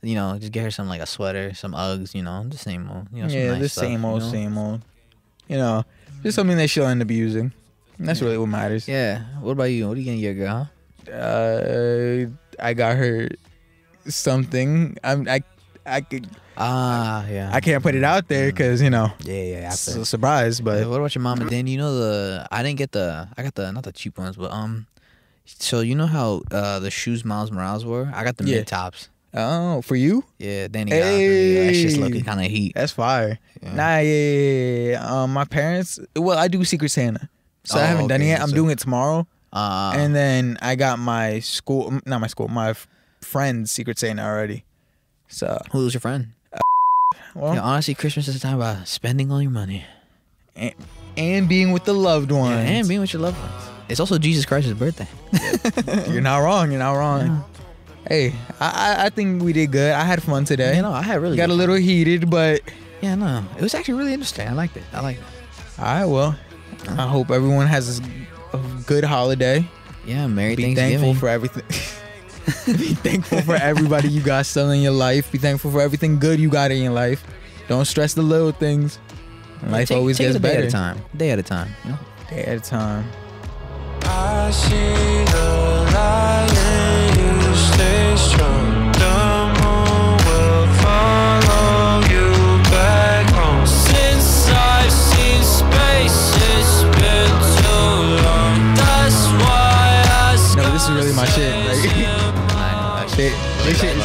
You 0.02 0.16
know, 0.16 0.38
just 0.38 0.52
get 0.52 0.64
her 0.64 0.72
some 0.72 0.90
like 0.90 1.02
a 1.02 1.06
sweater, 1.06 1.54
some 1.54 1.74
Uggs. 1.74 2.14
You 2.14 2.24
know, 2.24 2.44
the 2.48 2.58
same 2.58 2.90
old. 2.90 3.08
You 3.14 3.24
know, 3.24 3.30
some 3.30 3.38
yeah, 3.38 3.52
nice 3.52 3.62
the 3.62 3.70
stuff, 3.70 3.84
same 3.86 4.06
old, 4.06 4.22
you 4.22 4.28
know? 4.28 4.32
same 4.34 4.58
old. 4.58 4.82
You 5.48 5.58
know, 5.58 5.84
just 6.24 6.36
something 6.36 6.58
that 6.58 6.70
she'll 6.70 6.88
end 6.88 7.02
up 7.02 7.10
using. 7.12 7.54
And 7.98 8.08
that's 8.08 8.22
really 8.22 8.38
what 8.38 8.48
matters. 8.48 8.88
Yeah. 8.88 9.24
What 9.40 9.52
about 9.52 9.66
you? 9.66 9.88
What 9.88 9.96
are 9.96 10.00
you 10.00 10.06
getting 10.06 10.20
your 10.20 10.34
girl? 10.34 10.70
Uh, 11.12 12.30
I 12.60 12.74
got 12.74 12.98
her 12.98 13.30
something. 14.08 14.98
I'm 15.04 15.28
I 15.30 15.44
I 15.86 16.02
could 16.02 16.28
Ah, 16.58 17.26
yeah. 17.28 17.50
I 17.54 17.60
can't 17.62 17.82
put 17.82 17.96
it 17.96 18.04
out 18.04 18.28
there 18.28 18.48
because 18.52 18.82
you 18.82 18.90
know 18.90 19.12
Yeah, 19.24 19.34
yeah. 19.44 19.72
it's 19.74 19.88
a 19.88 20.06
surprise. 20.06 20.60
Hey, 20.60 20.64
But 20.64 20.88
what 20.88 20.98
about 20.98 21.16
your 21.16 21.22
mom 21.22 21.42
and 21.42 21.50
Dan? 21.50 21.68
You 21.68 21.78
know 21.78 21.96
the 21.98 22.48
I 22.52 22.62
didn't 22.64 22.78
get 22.78 22.92
the 22.92 23.28
I 23.38 23.44
got 23.44 23.56
the 23.56 23.72
not 23.72 23.84
the 23.84 23.92
cheap 23.92 24.18
ones, 24.18 24.36
but 24.36 24.52
um, 24.52 24.88
so 25.46 25.80
you 25.82 25.96
know 25.96 26.06
how 26.08 26.42
uh 26.52 26.80
the 26.80 26.92
shoes 26.92 27.26
Miles 27.26 27.52
Morales 27.52 27.86
were? 27.86 28.12
I 28.14 28.24
got 28.24 28.38
the 28.38 28.46
Yeah. 28.46 28.58
mid 28.58 28.68
tops. 28.68 29.10
oh, 29.34 29.82
for 29.82 29.96
you, 29.96 30.24
Yeah, 30.38 30.68
Danny 30.68 30.92
got 30.92 30.98
it. 30.98 31.20
Yeah, 31.20 31.66
That's 31.66 31.78
just 31.80 31.98
looking 31.98 32.24
kind 32.24 32.40
of 32.40 32.46
heat. 32.52 32.74
that's 32.76 32.92
fire. 32.92 33.40
Yeah. 33.64 33.74
Nah, 33.74 33.98
yeah, 33.98 34.02
yeah, 34.02 34.38
yeah, 34.38 34.92
yeah. 34.92 35.24
Um, 35.24 35.34
my 35.34 35.46
parents. 35.46 36.00
Well, 36.16 36.38
I 36.38 36.48
do 36.48 36.64
Secret 36.64 36.90
Santa, 36.90 37.30
so 37.64 37.80
I 37.80 37.84
Oh, 37.84 37.86
haven't 37.86 38.08
done 38.10 38.22
it 38.22 38.28
yet. 38.28 38.42
I'm 38.42 38.50
so- 38.50 38.56
doing 38.56 38.70
it 38.72 38.80
tomorrow. 38.80 39.26
Uh, 39.52 39.94
and 39.96 40.14
then 40.16 40.58
I 40.62 40.76
got 40.76 40.98
my 41.00 41.40
school, 41.40 42.00
not 42.06 42.20
my 42.22 42.28
school, 42.28 42.48
my 42.48 42.70
f- 42.72 42.88
friend's 43.22 43.72
Secret 43.72 43.98
Santa 44.00 44.24
already. 44.24 44.66
So, 45.28 45.60
who 45.72 45.86
was 45.86 45.94
your 45.94 46.02
friend? 46.02 46.34
Well, 47.36 47.54
Yeah, 47.56 47.62
honestly, 47.62 47.94
Christmas 47.94 48.28
is 48.28 48.36
a 48.36 48.40
time 48.40 48.56
about 48.56 48.88
spending 48.88 49.32
all 49.32 49.42
your 49.42 49.52
money 49.52 49.86
and, 50.56 50.74
and 51.18 51.50
being 51.50 51.72
with 51.72 51.84
the 51.86 51.94
loved 51.94 52.32
Yeah, 52.32 52.38
ones. 52.40 52.70
and 52.70 52.88
being 52.88 53.02
with 53.02 53.14
your 53.14 53.22
loved 53.22 53.40
ones. 53.40 53.70
It's 53.90 54.00
also 54.00 54.18
Jesus 54.18 54.46
Christ's 54.46 54.74
birthday. 54.74 55.08
you're 56.12 56.22
not 56.22 56.40
wrong. 56.40 56.72
You're 56.72 56.80
not 56.80 56.94
wrong. 56.94 57.44
Hey, 58.08 58.34
I, 58.60 59.06
I 59.06 59.10
think 59.10 59.42
we 59.44 59.54
did 59.54 59.72
good. 59.72 59.92
I 59.94 60.04
had 60.04 60.22
fun 60.24 60.46
today. 60.46 60.76
You 60.76 60.82
know, 60.82 60.92
I 60.92 61.02
had 61.02 61.22
really 61.22 61.38
got 61.38 61.50
a 61.50 61.54
little 61.54 61.76
heated, 61.76 62.30
but. 62.30 62.62
Yeah, 63.02 63.16
no, 63.16 63.44
it 63.58 63.62
was 63.62 63.74
actually 63.76 63.96
really 63.96 64.14
interesting. 64.14 64.48
I 64.48 64.54
liked 64.54 64.78
it. 64.78 64.84
I 64.94 65.02
liked 65.02 65.20
it. 65.20 65.80
all 65.80 65.86
right. 65.86 66.06
Well, 66.06 66.36
I 66.98 67.08
hope 67.08 67.30
everyone 67.32 67.68
has 67.68 68.00
a 68.54 68.60
good 68.88 69.04
holiday. 69.04 69.68
Yeah, 70.06 70.28
Merry 70.28 70.56
Be 70.56 70.76
thankful 70.76 71.14
for 71.14 71.28
everything. 71.30 71.64
Be 72.66 72.94
thankful 72.94 73.42
for 73.42 73.56
everybody 73.56 74.10
you 74.10 74.22
got 74.22 74.46
still 74.46 74.70
in 74.72 74.82
your 74.82 74.92
life. 74.92 75.32
Be 75.32 75.38
thankful 75.38 75.72
for 75.72 75.82
everything 75.82 76.20
good 76.20 76.40
you 76.40 76.50
got 76.50 76.72
in 76.72 76.82
your 76.84 76.92
life. 76.94 77.24
Don't 77.70 77.86
stress 77.86 78.14
the 78.14 78.22
little 78.22 78.52
things. 78.52 79.00
Life 79.66 79.88
Take- 79.90 79.98
always 79.98 80.18
take 80.18 80.26
gets 80.28 80.36
it 80.36 80.40
a 80.40 80.42
day 80.42 80.50
better. 80.56 80.64
at 80.64 80.68
a 80.68 80.72
time. 80.72 80.98
Day 81.16 81.30
at 81.32 81.40
a 81.40 81.44
time. 81.44 81.70
You 81.86 81.92
know? 81.92 82.00
Day 82.30 82.44
at 82.44 82.58
a 82.58 82.60
time. 82.60 83.06
I 84.04 84.52
see 84.52 84.76
the 84.76 85.90
light 85.94 86.54
and 86.54 87.18
you 87.18 87.56
stay 87.56 88.16
strong. 88.18 88.92
The 88.92 89.54
moon 89.64 90.18
will 90.28 90.68
follow 90.84 92.02
you 92.12 92.62
back 92.70 93.30
home. 93.32 93.66
Since 93.66 94.50
I've 94.50 94.92
seen 94.92 95.42
space, 95.44 96.36
it's 96.52 96.84
been 97.00 97.32
too 97.56 98.24
long. 98.28 98.76
That's 98.76 99.28
why 99.40 100.04
I 100.06 100.54
No, 100.58 100.72
this 100.74 100.84
is 100.84 100.92
really 100.92 101.14
my 101.14 101.26
shit. 101.28 101.63
Like, 103.16 103.78
shit, 103.78 103.98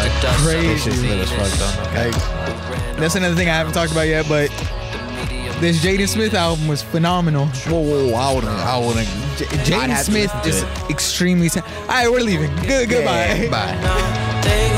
this 0.68 0.84
shit 0.84 1.18
is 1.18 1.30
crazy. 1.30 1.64
Like, 1.94 2.96
that's 2.98 3.14
another 3.14 3.34
thing 3.34 3.48
I 3.48 3.54
haven't 3.54 3.72
talked 3.72 3.92
about 3.92 4.06
yet, 4.06 4.26
but 4.28 4.50
this 5.60 5.82
Jaden 5.82 6.06
Smith 6.08 6.34
album 6.34 6.68
was 6.68 6.82
phenomenal. 6.82 7.46
Whoa, 7.46 7.80
whoa, 7.80 8.14
I 8.14 8.34
wouldn't. 8.34 8.52
I 8.52 8.78
wouldn't. 8.78 9.08
J- 9.38 9.44
Jaden 9.64 9.96
Smith 10.04 10.32
is 10.46 10.62
extremely. 10.90 11.48
ta- 11.48 11.64
All 11.82 11.86
right, 11.88 12.10
we're 12.10 12.20
leaving. 12.20 12.54
Good, 12.66 12.90
goodbye. 12.90 13.48
Bye. 13.50 14.40
They 14.44 14.68